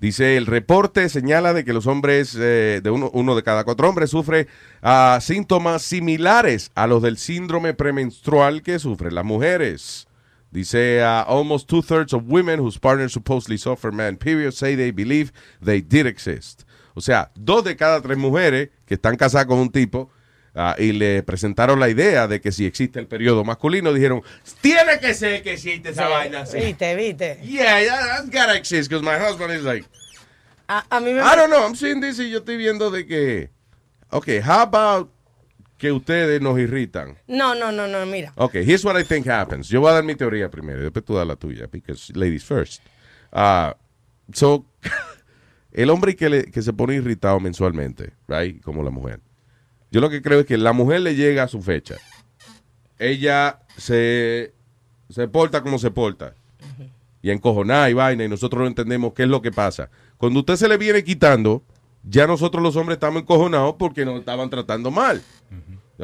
Dice, 0.00 0.36
el 0.36 0.46
reporte 0.46 1.08
señala 1.08 1.52
de 1.52 1.64
que 1.64 1.72
los 1.72 1.86
hombres, 1.86 2.36
eh, 2.38 2.80
de 2.82 2.90
uno, 2.90 3.10
uno 3.12 3.36
de 3.36 3.42
cada 3.42 3.64
cuatro 3.64 3.88
hombres 3.88 4.10
sufre 4.10 4.48
ah, 4.82 5.18
síntomas 5.20 5.82
similares 5.82 6.72
a 6.74 6.86
los 6.86 7.02
del 7.02 7.16
síndrome 7.16 7.74
premenstrual 7.74 8.62
que 8.62 8.78
sufren 8.78 9.14
las 9.14 9.24
mujeres. 9.24 10.08
Dice, 10.50 11.02
ah, 11.02 11.20
almost 11.22 11.68
two-thirds 11.68 12.12
of 12.12 12.24
women 12.26 12.60
whose 12.60 12.78
partners 12.78 13.12
supposedly 13.12 13.58
suffer 13.58 13.92
man 13.92 14.16
periods 14.16 14.56
say 14.56 14.74
they 14.74 14.90
believe 14.90 15.30
they 15.62 15.80
did 15.80 16.06
exist. 16.06 16.62
O 16.94 17.00
sea, 17.00 17.30
dos 17.34 17.62
de 17.62 17.76
cada 17.76 18.00
tres 18.00 18.16
mujeres 18.16 18.70
que 18.86 18.94
están 18.94 19.16
casadas 19.16 19.46
con 19.46 19.58
un 19.58 19.70
tipo 19.70 20.10
ah, 20.54 20.76
y 20.78 20.92
le 20.92 21.22
presentaron 21.22 21.78
la 21.80 21.88
idea 21.88 22.26
de 22.28 22.40
que 22.40 22.52
si 22.52 22.66
existe 22.66 22.98
el 23.00 23.06
periodo 23.06 23.44
masculino, 23.44 23.92
dijeron, 23.92 24.22
tiene 24.60 24.98
que 25.00 25.14
ser 25.14 25.42
que 25.42 25.52
existe 25.54 25.90
esa 25.90 26.08
vaina 26.08 26.40
así. 26.42 26.58
Viste, 26.58 26.94
viste. 26.96 27.38
Yeah, 27.42 27.80
yeah, 27.82 27.98
that's 28.06 28.30
gotta 28.30 28.56
exist, 28.56 28.88
because 28.90 29.04
my 29.04 29.16
husband 29.18 29.52
is 29.52 29.62
like, 29.64 29.86
A, 30.68 30.82
a 30.90 31.00
mí 31.00 31.12
me. 31.12 31.20
I 31.20 31.36
don't 31.36 31.50
know, 31.50 31.64
I'm 31.66 31.74
seeing 31.74 32.00
this 32.00 32.18
y 32.18 32.30
yo 32.30 32.38
estoy 32.38 32.56
viendo 32.56 32.90
de 32.90 33.06
que, 33.06 33.50
ok, 34.10 34.28
how 34.42 34.60
about 34.62 35.10
que 35.76 35.92
ustedes 35.92 36.40
nos 36.40 36.58
irritan? 36.58 37.18
No, 37.26 37.54
no, 37.54 37.70
no, 37.70 37.86
no, 37.86 38.06
mira. 38.06 38.32
Ok, 38.36 38.54
here's 38.64 38.82
what 38.84 38.98
I 38.98 39.04
think 39.04 39.26
happens. 39.26 39.68
Yo 39.68 39.80
voy 39.82 39.90
a 39.90 39.94
dar 39.94 40.04
mi 40.04 40.14
teoría 40.14 40.48
primero, 40.50 40.80
y 40.80 40.84
después 40.84 41.04
tú 41.04 41.14
das 41.16 41.26
la 41.26 41.36
tuya, 41.36 41.66
because 41.70 42.10
ladies 42.16 42.44
first. 42.44 42.80
Ah, 43.30 43.76
so, 44.32 44.64
el 45.72 45.90
hombre 45.90 46.16
que, 46.16 46.30
le- 46.30 46.50
que 46.50 46.62
se 46.62 46.72
pone 46.72 46.94
irritado 46.94 47.38
mensualmente, 47.40 48.12
right, 48.28 48.62
como 48.62 48.82
la 48.82 48.90
mujer. 48.90 49.20
Yo 49.94 50.00
lo 50.00 50.10
que 50.10 50.22
creo 50.22 50.40
es 50.40 50.46
que 50.46 50.58
la 50.58 50.72
mujer 50.72 51.02
le 51.02 51.14
llega 51.14 51.44
a 51.44 51.48
su 51.48 51.62
fecha. 51.62 51.94
ella 52.98 53.60
se, 53.76 54.52
se 55.08 55.28
porta 55.28 55.62
como 55.62 55.78
se 55.78 55.92
porta. 55.92 56.34
Y 57.22 57.30
encojonada 57.30 57.88
y 57.88 57.92
vaina, 57.92 58.24
y 58.24 58.28
nosotros 58.28 58.62
no 58.62 58.66
entendemos 58.66 59.12
qué 59.12 59.22
es 59.22 59.28
lo 59.28 59.40
que 59.40 59.52
pasa. 59.52 59.90
Cuando 60.16 60.40
usted 60.40 60.56
se 60.56 60.66
le 60.66 60.78
viene 60.78 61.04
quitando, 61.04 61.62
ya 62.02 62.26
nosotros 62.26 62.60
los 62.60 62.74
hombres 62.74 62.96
estamos 62.96 63.22
encojonados 63.22 63.76
porque 63.78 64.04
nos 64.04 64.18
estaban 64.18 64.50
tratando 64.50 64.90
mal. 64.90 65.22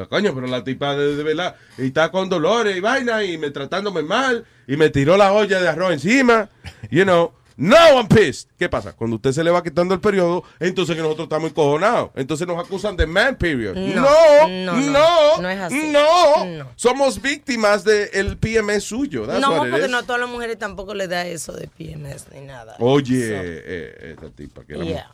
Coño, 0.09 0.33
pero 0.33 0.47
la 0.47 0.63
tipa 0.63 0.95
de, 0.95 1.17
de 1.17 1.23
verdad, 1.23 1.57
y 1.77 1.87
está 1.87 2.11
con 2.11 2.29
dolores 2.29 2.77
y 2.77 2.79
vaina, 2.79 3.25
y 3.25 3.37
me 3.37 3.51
tratándome 3.51 4.03
mal, 4.03 4.45
y 4.67 4.77
me 4.77 4.89
tiró 4.89 5.17
la 5.17 5.33
olla 5.33 5.59
de 5.59 5.67
arroz 5.67 5.91
encima. 5.91 6.49
You 6.89 7.03
know, 7.03 7.33
no 7.61 7.75
I'm 7.99 8.07
pissed. 8.07 8.49
¿Qué 8.57 8.67
pasa? 8.67 8.93
Cuando 8.93 9.17
usted 9.17 9.31
se 9.31 9.43
le 9.43 9.51
va 9.51 9.61
quitando 9.61 9.93
el 9.93 9.99
periodo, 9.99 10.43
entonces 10.59 10.95
que 10.95 11.01
nosotros 11.01 11.25
estamos 11.25 11.51
encojonados. 11.51 12.09
Entonces 12.15 12.47
nos 12.47 12.59
acusan 12.63 12.97
de 12.97 13.05
man 13.05 13.35
period. 13.35 13.75
No, 13.75 14.01
No, 14.01 14.47
no, 14.47 14.73
no, 14.75 14.91
no, 14.91 15.41
no 15.41 15.49
es 15.49 15.59
así. 15.59 15.91
no. 15.91 16.67
Somos 16.75 17.21
víctimas 17.21 17.83
del 17.83 18.37
PMS 18.37 18.83
suyo. 18.83 19.25
That's 19.27 19.39
No, 19.39 19.57
porque 19.57 19.87
no 19.87 19.97
a 19.99 20.03
todas 20.03 20.21
las 20.21 20.29
mujeres 20.29 20.57
tampoco 20.57 20.93
les 20.93 21.07
da 21.09 21.25
eso 21.27 21.53
de 21.53 21.67
PMS 21.67 22.25
ni 22.33 22.41
nada. 22.41 22.75
Oye, 22.79 23.27
So, 23.27 23.33
eh, 23.43 24.15
esta 24.17 24.29
tipa, 24.29 24.63
que 24.65 24.75
la, 24.77 24.85
yeah. 24.85 25.11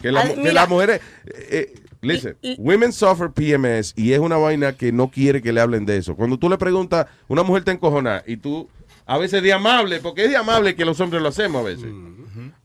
que 0.00 0.10
la- 0.12 0.20
Ad- 0.22 0.34
que 0.42 0.52
las 0.52 0.68
mujeres, 0.68 1.00
eh, 1.26 1.72
eh, 1.74 1.80
listen, 2.00 2.36
women 2.58 2.92
suffer 2.92 3.30
PMS 3.30 3.92
y 3.96 4.12
es 4.12 4.18
una 4.18 4.36
vaina 4.36 4.72
que 4.76 4.92
no 4.92 5.08
quiere 5.10 5.42
que 5.42 5.52
le 5.52 5.60
hablen 5.60 5.84
de 5.86 5.96
eso. 5.98 6.14
Cuando 6.16 6.38
tú 6.38 6.48
le 6.48 6.56
preguntas, 6.58 7.06
una 7.28 7.42
mujer 7.42 7.64
te 7.64 7.70
encojona 7.72 8.22
y 8.26 8.36
tú, 8.36 8.68
a 9.06 9.18
veces 9.18 9.42
de 9.42 9.52
amable, 9.52 10.00
porque 10.00 10.24
es 10.24 10.30
de 10.30 10.36
amable 10.36 10.74
que 10.74 10.84
los 10.84 11.00
hombres 11.00 11.22
lo 11.22 11.28
hacemos 11.28 11.60
a 11.60 11.64
veces, 11.64 11.90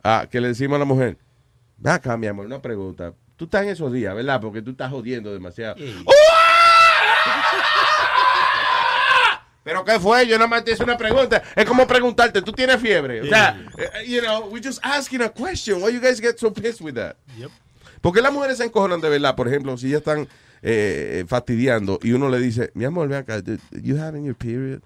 ah, 0.03 0.27
que 0.29 0.41
le 0.41 0.49
decimos 0.49 0.75
a 0.75 0.79
la 0.79 0.85
mujer, 0.85 1.17
ve 1.77 1.91
acá, 1.91 2.17
mi 2.17 2.27
amor, 2.27 2.47
una 2.47 2.61
pregunta. 2.61 3.13
Tú 3.37 3.45
estás 3.45 3.63
en 3.63 3.69
esos 3.69 3.93
días, 3.93 4.13
¿verdad? 4.13 4.41
Porque 4.41 4.61
tú 4.61 4.71
estás 4.71 4.91
jodiendo 4.91 5.31
demasiado. 5.33 5.75
¿Pero 9.63 9.85
qué 9.85 9.99
fue? 9.99 10.27
Yo 10.27 10.37
nada 10.37 10.47
más 10.47 10.63
te 10.63 10.71
hice 10.71 10.83
una 10.83 10.97
pregunta. 10.97 11.43
Es 11.55 11.65
como 11.65 11.85
preguntarte, 11.85 12.41
¿tú 12.41 12.51
tienes 12.51 12.81
fiebre? 12.81 13.21
O 13.21 13.25
sea, 13.25 13.63
eh, 13.77 14.05
you 14.07 14.19
know, 14.21 14.47
we're 14.49 14.65
just 14.65 14.79
asking 14.83 15.21
a 15.21 15.29
question. 15.29 15.81
Why 15.81 15.93
you 15.93 16.01
guys 16.01 16.19
get 16.19 16.37
so 16.39 16.51
pissed 16.51 16.81
with 16.81 16.95
that? 16.95 17.15
¿Por 18.01 18.13
qué 18.13 18.21
las 18.21 18.33
mujeres 18.33 18.57
se 18.57 18.65
encojonan 18.65 18.99
de 19.01 19.09
verdad? 19.09 19.35
Por 19.35 19.47
ejemplo, 19.47 19.77
si 19.77 19.89
ya 19.89 19.97
están 19.97 20.27
eh, 20.63 21.23
fastidiando 21.27 21.99
y 22.01 22.13
uno 22.13 22.29
le 22.29 22.39
dice, 22.39 22.71
mi 22.73 22.85
amor, 22.85 23.07
ven 23.07 23.19
acá, 23.19 23.41
you 23.71 23.97
having 24.01 24.25
your 24.25 24.35
period? 24.35 24.81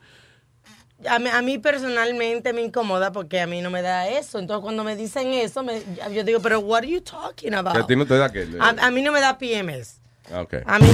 A 1.07 1.19
mí, 1.19 1.29
a 1.29 1.41
mí 1.41 1.57
personalmente 1.59 2.53
me 2.53 2.61
incomoda 2.61 3.11
porque 3.11 3.41
a 3.41 3.47
mí 3.47 3.61
no 3.61 3.69
me 3.69 3.81
da 3.81 4.07
eso. 4.07 4.39
Entonces 4.39 4.61
cuando 4.63 4.83
me 4.83 4.95
dicen 4.95 5.33
eso, 5.33 5.61
me- 5.61 5.81
yo 6.13 6.23
digo, 6.23 6.39
pero 6.39 6.59
what 6.61 6.79
are 6.79 6.87
you 6.89 7.01
talking 7.01 7.49
Que 7.49 7.55
a 7.55 7.59
about? 7.59 7.85
ti 7.87 7.95
no 7.95 8.05
te 8.05 8.17
da 8.17 8.31
que... 8.31 8.47
A, 8.59 8.69
a 8.69 8.91
mí 8.91 9.01
no 9.01 9.11
me 9.11 9.19
da 9.19 9.37
PMS. 9.37 9.99
Ah, 10.33 10.41
ok. 10.41 10.55
A 10.65 10.79
mí, 10.79 10.87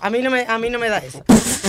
a 0.00 0.08
mí 0.10 0.22
no 0.22 0.30
me, 0.30 0.46
a 0.48 0.58
mí 0.58 0.70
no 0.70 0.78
me 0.78 0.88
da 0.88 0.98
eso. 0.98 1.22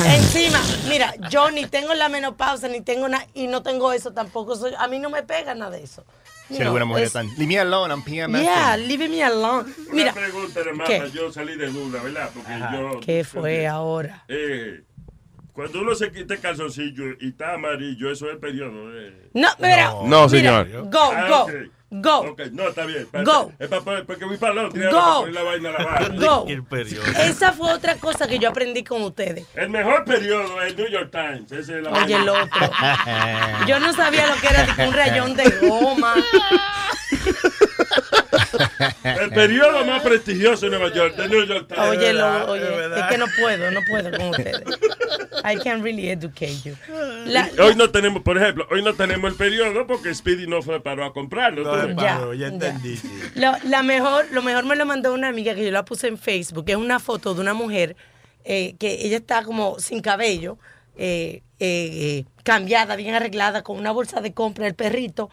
Encima, 0.05 0.61
mira, 0.87 1.13
yo 1.29 1.51
ni 1.51 1.65
tengo 1.65 1.93
la 1.93 2.07
menopausa, 2.07 2.67
ni 2.69 2.79
tengo 2.81 3.09
nada, 3.09 3.27
y 3.33 3.47
no 3.47 3.61
tengo 3.63 3.91
eso 3.91 4.13
tampoco. 4.13 4.55
Soy, 4.55 4.73
a 4.77 4.87
mí 4.87 4.97
no 4.99 5.09
me 5.09 5.23
pega 5.23 5.53
nada 5.55 5.71
de 5.71 5.83
eso. 5.83 6.05
Si 6.49 6.61
alguna 6.61 6.85
mujer 6.85 7.03
es- 7.03 7.07
están, 7.07 7.27
leave 7.37 7.47
me 7.47 7.59
alone, 7.59 7.93
I'm 7.93 8.03
PMS. 8.03 8.41
Yeah, 8.43 8.77
leave 8.77 9.07
me 9.09 9.23
alone. 9.23 9.73
Mira, 9.91 10.11
Una 10.11 10.21
pregunta, 10.21 10.59
hermano, 10.61 10.85
¿qué? 10.87 11.11
yo 11.13 11.31
salí 11.33 11.55
de 11.57 11.67
duda, 11.67 12.01
¿verdad? 12.03 12.29
Porque 12.33 12.51
yo... 12.73 12.99
¿qué 13.01 13.23
fue 13.23 13.67
ahora? 13.67 14.23
Eh, 14.27 14.83
cuando 15.53 15.81
uno 15.81 15.95
se 15.95 16.11
quita 16.11 16.33
el 16.35 16.39
calzoncillo 16.39 17.03
y 17.19 17.29
está 17.29 17.53
amarillo, 17.53 18.11
eso 18.11 18.29
es 18.31 18.37
periodo. 18.37 18.91
eh. 18.97 19.29
No, 19.33 19.49
mira. 19.59 19.89
No, 19.91 20.03
mira, 20.05 20.29
señor. 20.29 20.69
Go, 20.89 21.11
Ah, 21.13 21.27
go, 21.29 21.47
go. 21.91 22.17
Ok, 22.31 22.41
no, 22.53 22.69
está 22.69 22.85
bien. 22.85 23.07
Go. 23.25 23.51
Es 23.59 23.67
pa- 23.67 23.81
pa- 23.81 24.03
porque 24.05 24.23
voy 24.25 24.37
para 24.37 24.53
el 24.53 24.59
otro, 24.59 24.81
Go. 24.81 24.89
para 24.91 25.15
poner 25.19 25.33
la 25.33 25.43
vaina 25.43 25.69
a 25.69 25.71
lavar. 25.73 26.15
Go. 26.17 26.47
Esa 27.19 27.51
fue 27.53 27.71
otra 27.73 27.95
cosa 27.95 28.27
que 28.27 28.39
yo 28.39 28.49
aprendí 28.49 28.83
con 28.83 29.01
ustedes. 29.03 29.45
El 29.55 29.69
mejor 29.69 30.05
periodo 30.05 30.61
es 30.61 30.75
New 30.77 30.87
York 30.89 31.11
Times. 31.11 31.51
Ese 31.51 31.77
es 31.79 31.83
la 31.83 31.91
Oye, 31.91 32.15
el 32.15 32.29
otro. 32.29 32.71
Yo 33.67 33.79
no 33.79 33.91
sabía 33.93 34.27
lo 34.27 34.35
que 34.35 34.47
era 34.47 34.63
de 34.73 34.87
un 34.87 34.93
rayón 34.93 35.35
de 35.35 35.49
goma. 35.67 36.15
El 39.03 39.29
periodo 39.31 39.85
más 39.85 40.01
prestigioso 40.01 40.65
de 40.65 40.71
Nueva 40.77 40.93
York, 40.93 41.15
de 41.15 41.27
New 41.27 41.45
York 41.45 41.67
Times. 41.67 41.89
Oye, 41.89 42.13
lo, 42.13 42.51
oye, 42.51 42.63
es 42.97 43.03
que 43.09 43.17
no 43.17 43.25
puedo, 43.39 43.71
no 43.71 43.79
puedo 43.89 44.11
con 44.17 44.29
ustedes. 44.29 44.63
I 45.43 45.57
can 45.63 45.81
really 45.83 46.09
educate 46.09 46.61
you. 46.63 46.75
La- 47.25 47.49
Hoy 47.59 47.75
no 47.75 47.89
tenemos, 47.89 48.21
por 48.21 48.37
ejemplo, 48.37 48.67
hoy 48.71 48.81
no 48.83 48.93
tenemos 48.93 49.31
el 49.31 49.37
periodo 49.37 49.87
porque 49.87 50.13
Speedy 50.13 50.47
no 50.47 50.61
fue 50.61 50.81
paró 50.81 51.05
a 51.05 51.13
comprarlo. 51.13 51.63
No, 51.93 52.33
ya 52.33 52.47
entendí. 52.47 52.97
sí. 52.97 53.09
Lo, 53.35 53.53
la 53.65 53.83
mejor, 53.83 54.25
lo 54.31 54.41
mejor 54.41 54.65
me 54.65 54.75
lo 54.75 54.85
mandó 54.85 55.13
una 55.13 55.27
amiga 55.29 55.55
que 55.55 55.63
yo 55.65 55.71
la 55.71 55.85
puse 55.85 56.07
en 56.07 56.17
Facebook, 56.17 56.65
que 56.65 56.73
es 56.73 56.77
una 56.77 56.99
foto 56.99 57.33
de 57.33 57.41
una 57.41 57.53
mujer 57.53 57.95
eh, 58.43 58.75
que 58.79 59.05
ella 59.05 59.17
está 59.17 59.43
como 59.43 59.79
sin 59.79 60.01
cabello, 60.01 60.57
eh, 60.97 61.41
eh, 61.59 62.25
cambiada, 62.43 62.95
bien 62.95 63.13
arreglada, 63.15 63.61
con 63.63 63.77
una 63.77 63.91
bolsa 63.91 64.19
de 64.21 64.33
compra, 64.33 64.67
el 64.67 64.75
perrito, 64.75 65.29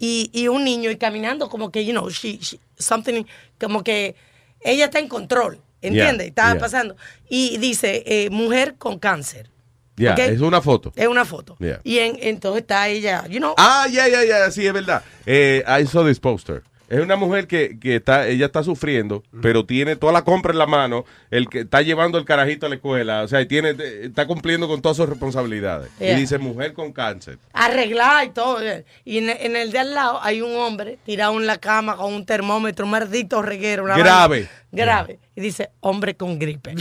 y, 0.00 0.30
y 0.32 0.48
un 0.48 0.64
niño 0.64 0.90
y 0.90 0.96
caminando 0.96 1.48
como 1.48 1.70
que, 1.70 1.84
you 1.84 1.92
know, 1.92 2.08
she, 2.10 2.38
she- 2.38 2.58
something, 2.76 3.22
como 3.60 3.84
que 3.84 4.16
ella 4.62 4.86
está 4.86 4.98
en 4.98 5.06
control, 5.08 5.60
¿entiendes? 5.82 6.24
Yeah, 6.24 6.28
Estaba 6.28 6.52
yeah. 6.54 6.60
pasando. 6.60 6.96
Y 7.28 7.58
dice, 7.58 8.02
eh, 8.06 8.30
mujer 8.30 8.74
con 8.78 8.98
cáncer. 8.98 9.48
Es 9.96 10.40
una 10.40 10.62
foto. 10.62 10.92
Es 10.96 11.06
una 11.06 11.26
foto. 11.26 11.56
Y 11.84 11.98
en- 11.98 12.16
entonces 12.22 12.62
está 12.62 12.88
ella, 12.88 13.26
you 13.28 13.36
know. 13.38 13.54
Ah, 13.58 13.86
ya, 13.92 14.08
ya, 14.08 14.24
ya, 14.24 14.50
sí, 14.50 14.66
es 14.66 14.72
verdad. 14.72 15.02
Eh, 15.26 15.62
I 15.68 15.86
saw 15.86 16.04
this 16.06 16.18
poster. 16.18 16.62
Es 16.90 16.98
una 17.00 17.14
mujer 17.16 17.46
que, 17.46 17.78
que 17.78 17.96
está, 17.96 18.26
ella 18.26 18.46
está 18.46 18.64
sufriendo, 18.64 19.22
pero 19.40 19.64
tiene 19.64 19.94
toda 19.96 20.12
la 20.12 20.22
compra 20.22 20.50
en 20.52 20.58
la 20.58 20.66
mano, 20.66 21.04
el 21.30 21.48
que 21.48 21.60
está 21.60 21.82
llevando 21.82 22.18
el 22.18 22.24
carajito 22.24 22.66
a 22.66 22.68
la 22.68 22.74
escuela, 22.74 23.22
o 23.22 23.28
sea, 23.28 23.40
y 23.40 23.46
tiene, 23.46 23.76
está 24.02 24.26
cumpliendo 24.26 24.66
con 24.66 24.82
todas 24.82 24.96
sus 24.96 25.08
responsabilidades. 25.08 25.88
Yeah. 26.00 26.12
Y 26.12 26.20
dice 26.20 26.38
mujer 26.38 26.72
con 26.72 26.92
cáncer. 26.92 27.38
arreglada 27.52 28.24
y 28.24 28.30
todo. 28.30 28.58
Y 29.04 29.18
en, 29.18 29.30
en 29.30 29.54
el 29.54 29.70
de 29.70 29.78
al 29.78 29.94
lado 29.94 30.18
hay 30.20 30.42
un 30.42 30.54
hombre 30.56 30.98
tirado 31.06 31.38
en 31.38 31.46
la 31.46 31.58
cama 31.58 31.96
con 31.96 32.12
un 32.12 32.26
termómetro, 32.26 32.84
un 32.86 32.90
maldito 32.90 33.40
reguero. 33.40 33.84
una 33.84 33.96
Grave. 33.96 34.40
vaina 34.40 34.59
grave. 34.72 35.18
Y 35.36 35.40
dice, 35.40 35.70
hombre 35.80 36.16
con 36.16 36.38
gripe. 36.38 36.74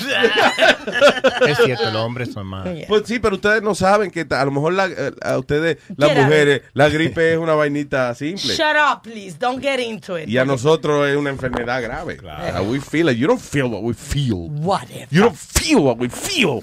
Es 1.48 1.58
cierto, 1.64 1.86
los 1.92 1.96
hombres 1.96 2.32
son 2.34 2.48
más. 2.48 2.68
Pues 2.88 3.04
sí, 3.06 3.20
pero 3.20 3.36
ustedes 3.36 3.62
no 3.62 3.76
saben 3.76 4.12
que 4.12 4.26
a 4.30 4.46
lo 4.46 4.52
mejor 4.52 4.74
la- 4.74 4.88
eh, 4.88 5.12
a 5.22 5.38
ustedes, 5.38 5.78
las 5.98 6.10
Get 6.10 6.18
out. 6.20 6.26
mujeres, 6.26 6.62
la 6.74 6.90
gripe 6.90 7.34
es 7.34 7.38
una 7.38 7.54
vainita 7.54 8.14
simple. 8.16 8.54
Shut 8.56 8.76
up, 8.76 9.02
please. 9.04 9.38
Don't 9.40 9.62
get 9.62 9.80
into 9.80 10.18
it. 10.18 10.28
Y 10.28 10.38
a 10.38 10.46
nosotros 10.46 11.08
es 11.08 11.16
una 11.16 11.30
enfermedad 11.30 11.82
grave. 11.82 12.18
Uh, 12.24 12.64
we 12.70 12.80
feel 12.80 13.10
it. 13.10 13.18
You 13.18 13.28
don't 13.28 13.42
feel 13.42 13.66
what 13.66 13.82
we 13.84 13.94
feel. 13.94 14.50
Whatever. 14.50 15.08
You 15.10 15.22
don't 15.22 15.36
feel 15.38 15.80
what 15.84 15.98
we 15.98 16.10
feel. 16.10 16.62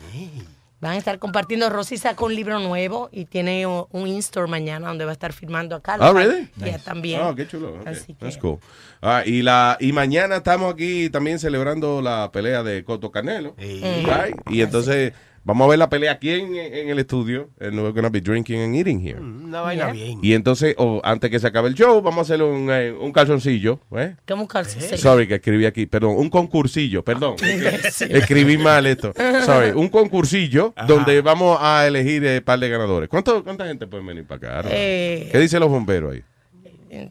Van 0.79 0.93
a 0.93 0.97
estar 0.97 1.19
compartiendo. 1.19 1.69
Rosy 1.69 1.97
sacó 1.97 2.25
un 2.25 2.33
libro 2.35 2.57
nuevo 2.59 3.09
y 3.11 3.25
tiene 3.25 3.67
un, 3.67 4.07
in-store 4.07 4.49
mañana 4.49 4.87
donde 4.87 5.05
va 5.05 5.11
a 5.11 5.13
estar 5.13 5.31
firmando 5.31 5.75
acá. 5.75 5.97
Oh, 5.99 6.11
really? 6.11 6.49
Yeah, 6.57 6.79
también. 6.79 7.21
Oh, 7.21 7.35
qué 7.35 7.47
chulo. 7.47 7.75
Okay. 7.81 7.93
Así 7.93 8.15
que- 8.15 8.25
That's 8.25 8.37
cool. 8.37 8.57
Ah, 8.99 9.21
y, 9.23 9.43
la, 9.43 9.77
y 9.79 9.93
mañana 9.93 10.37
estamos 10.37 10.73
aquí 10.73 11.11
también 11.11 11.37
celebrando 11.37 12.01
la 12.01 12.31
pelea 12.31 12.63
de 12.63 12.83
Coto 12.83 13.11
Canelo. 13.11 13.53
right? 13.59 14.35
Y 14.49 14.61
entonces 14.61 15.13
vamos 15.43 15.65
a 15.65 15.69
ver 15.69 15.79
la 15.79 15.89
pelea 15.89 16.11
aquí 16.13 16.29
en, 16.31 16.55
en 16.55 16.89
el 16.89 16.99
estudio. 16.99 17.49
And 17.59 17.73
we're 17.79 17.91
going 17.91 18.03
to 18.03 18.09
be 18.09 18.21
drinking 18.21 18.59
and 18.61 18.75
eating 18.75 18.99
here. 19.05 19.19
Una 19.19 19.61
vaina 19.61 19.91
bien. 19.91 20.19
Y 20.21 20.33
entonces, 20.33 20.75
o 20.77 21.01
antes 21.03 21.29
que 21.29 21.39
se 21.39 21.47
acabe 21.47 21.67
el 21.69 21.75
show, 21.75 22.01
vamos 22.01 22.19
a 22.19 22.21
hacer 22.33 22.43
un, 22.43 22.69
eh, 22.71 22.91
un 22.91 23.11
calzoncillo. 23.11 23.79
¿eh? 23.95 24.15
¿Cómo 24.27 24.47
calzoncillo? 24.47 24.97
Sorry, 24.97 25.27
que 25.27 25.35
escribí 25.35 25.65
aquí. 25.65 25.85
Perdón, 25.85 26.15
un 26.17 26.29
concursillo. 26.29 27.03
Perdón. 27.03 27.35
Escribí 28.09 28.57
mal 28.57 28.85
esto. 28.87 29.13
Sorry, 29.45 29.71
un 29.71 29.89
concursillo 29.89 30.73
donde 30.87 31.21
vamos 31.21 31.57
a 31.61 31.85
elegir 31.87 32.23
un 32.23 32.41
par 32.43 32.59
de 32.59 32.69
ganadores. 32.69 33.09
¿Cuánto, 33.09 33.43
¿Cuánta 33.43 33.65
gente 33.67 33.87
puede 33.87 34.03
venir 34.03 34.25
para 34.25 34.59
acá? 34.61 34.69
Eh, 34.71 35.29
¿Qué 35.31 35.39
dicen 35.39 35.59
los 35.59 35.69
bomberos 35.69 36.13
ahí? 36.13 36.23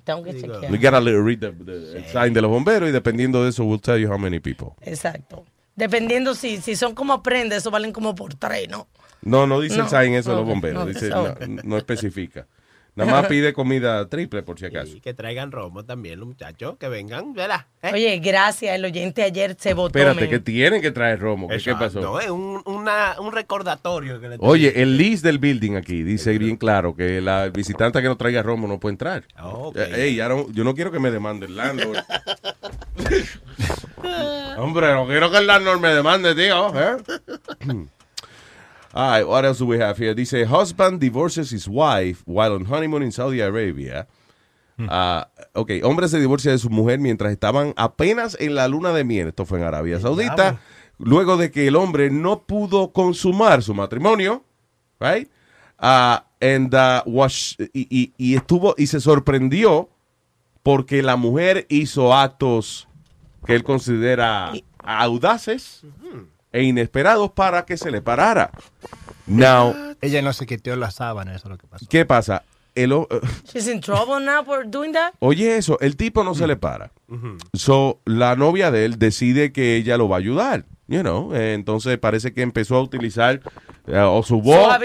Tengo 0.04 0.22
que 0.22 0.34
chequear. 0.34 0.70
We 0.70 0.76
gotta 0.76 1.00
read 1.00 1.38
the, 1.38 1.52
the- 1.52 1.96
el 1.98 2.04
sign 2.04 2.34
de 2.34 2.42
los 2.42 2.50
bomberos 2.50 2.88
y 2.88 2.92
dependiendo 2.92 3.42
de 3.44 3.48
eso, 3.48 3.64
we'll 3.64 3.80
tell 3.80 3.98
you 3.98 4.10
how 4.12 4.18
many 4.18 4.38
people. 4.38 4.68
Exacto. 4.82 5.44
Dependiendo 5.80 6.34
si, 6.34 6.60
si 6.60 6.76
son 6.76 6.94
como 6.94 7.22
prendas, 7.22 7.58
eso 7.58 7.70
valen 7.70 7.92
como 7.92 8.14
por 8.14 8.34
tres, 8.34 8.68
¿no? 8.68 8.86
No, 9.22 9.46
no 9.46 9.60
dice 9.60 9.78
No, 9.78 9.84
el 9.84 10.14
eso 10.14 10.30
de 10.30 10.36
no, 10.36 10.42
los 10.42 10.48
bomberos. 10.48 10.84
no, 10.84 10.86
dice, 10.86 11.10
no 11.64 11.76
especifica. 11.78 12.46
Nada 12.96 13.10
más 13.12 13.26
pide 13.26 13.52
comida 13.52 14.08
triple 14.08 14.42
por 14.42 14.58
si 14.58 14.66
acaso. 14.66 14.96
Y 14.96 15.00
que 15.00 15.14
traigan 15.14 15.52
romo 15.52 15.84
también 15.84 16.18
los 16.18 16.28
muchachos, 16.28 16.76
que 16.78 16.88
vengan, 16.88 17.32
¿verdad? 17.32 17.66
¿Eh? 17.82 17.90
Oye, 17.94 18.18
gracias. 18.18 18.74
El 18.76 18.84
oyente 18.84 19.22
ayer 19.22 19.56
se 19.58 19.74
votó. 19.74 19.98
Espérate, 19.98 20.22
men. 20.22 20.30
que 20.30 20.38
tienen 20.40 20.82
que 20.82 20.90
traer 20.90 21.18
romo. 21.20 21.48
¿Qué, 21.48 21.58
qué 21.58 21.74
pasó? 21.74 22.00
No, 22.00 22.20
es 22.20 22.28
un, 22.30 22.62
una- 22.66 23.16
un 23.20 23.32
recordatorio. 23.32 24.20
Que 24.20 24.28
le 24.28 24.36
Oye, 24.40 24.82
el 24.82 24.96
list 24.98 25.24
del 25.24 25.38
building 25.38 25.76
aquí 25.76 26.02
dice 26.02 26.36
bien 26.38 26.56
claro 26.56 26.94
que 26.94 27.20
la 27.20 27.48
visitante 27.48 28.02
que 28.02 28.08
no 28.08 28.16
traiga 28.16 28.42
romo 28.42 28.66
no 28.68 28.78
puede 28.80 28.94
entrar. 28.94 29.24
ok. 29.42 29.76
Eh, 29.76 29.94
ey, 30.04 30.16
ya 30.16 30.28
no- 30.28 30.50
yo 30.50 30.64
no 30.64 30.74
quiero 30.74 30.90
que 30.90 30.98
me 30.98 31.10
demande 31.10 31.46
el 31.46 31.56
landlord. 31.56 31.98
Hombre, 34.58 34.92
no 34.92 35.06
quiero 35.06 35.30
que 35.30 35.38
el 35.38 35.46
landlord 35.46 35.80
me 35.80 35.88
demande, 35.94 36.34
tío. 36.34 36.72
¿eh? 36.78 36.96
All 38.92 39.08
right, 39.10 39.26
what 39.26 39.44
else 39.44 39.58
do 39.58 39.66
we 39.66 39.78
have 39.78 39.96
here? 39.96 40.14
Dice, 40.14 40.44
husband 40.44 41.00
divorces 41.00 41.50
his 41.52 41.68
wife 41.68 42.22
while 42.26 42.52
on 42.54 42.64
honeymoon 42.64 43.02
in 43.04 43.12
Saudi 43.12 43.40
Arabia. 43.40 44.08
Ah, 44.88 45.28
ok, 45.54 45.72
hombre 45.84 46.08
se 46.08 46.18
divorcia 46.18 46.50
de 46.52 46.58
su 46.58 46.70
mujer 46.70 46.98
mientras 46.98 47.30
estaban 47.32 47.74
apenas 47.76 48.34
en 48.40 48.54
la 48.54 48.66
luna 48.66 48.92
de 48.94 49.04
miel. 49.04 49.28
Esto 49.28 49.44
fue 49.44 49.58
en 49.58 49.64
Arabia 49.64 50.00
Saudita. 50.00 50.58
Luego 50.98 51.36
de 51.36 51.50
que 51.50 51.66
el 51.68 51.76
hombre 51.76 52.10
no 52.10 52.42
pudo 52.46 52.90
consumar 52.92 53.62
su 53.62 53.74
matrimonio, 53.74 54.42
right? 54.98 55.28
Ah, 55.78 56.24
and, 56.40 56.74
uh, 56.74 57.02
was- 57.06 57.56
y, 57.74 57.86
y- 57.90 58.12
y 58.16 58.34
estuvo 58.36 58.74
y 58.78 58.86
se 58.86 59.00
sorprendió 59.00 59.90
porque 60.62 61.02
la 61.02 61.16
mujer 61.16 61.66
hizo 61.68 62.14
actos 62.14 62.88
que 63.46 63.54
él 63.54 63.62
considera 63.64 64.52
audaces 64.82 65.82
e 66.52 66.62
inesperados 66.62 67.30
para 67.32 67.64
que 67.64 67.76
se 67.76 67.90
le 67.90 68.02
parara. 68.02 68.50
Now, 69.26 69.74
Ella 70.00 70.22
no 70.22 70.32
se 70.32 70.46
quitó 70.46 70.74
la 70.76 70.90
sábana, 70.90 71.34
eso 71.34 71.46
es 71.48 71.50
lo 71.50 71.58
que 71.58 71.66
pasó. 71.66 71.86
¿qué 71.88 72.04
pasa? 72.04 72.42
El, 72.74 72.92
o- 72.92 73.08
She's 73.52 73.66
in 73.68 73.80
trouble 73.80 74.24
now 74.24 74.44
for 74.44 74.64
doing 74.68 74.92
that. 74.92 75.12
oye 75.18 75.56
eso, 75.56 75.78
el 75.80 75.96
tipo 75.96 76.24
no 76.24 76.34
se 76.34 76.46
le 76.46 76.56
para. 76.56 76.90
So, 77.52 78.00
la 78.04 78.36
novia 78.36 78.70
de 78.70 78.84
él 78.84 78.98
decide 78.98 79.52
que 79.52 79.76
ella 79.76 79.96
lo 79.96 80.08
va 80.08 80.16
a 80.16 80.18
ayudar. 80.20 80.64
You 80.90 81.02
know, 81.02 81.32
eh, 81.32 81.54
entonces 81.54 81.96
parece 81.98 82.32
que 82.32 82.42
empezó 82.42 82.74
a 82.74 82.82
utilizar 82.82 83.40
eh, 83.86 83.96
o 84.00 84.24
su 84.24 84.42
boca 84.42 84.80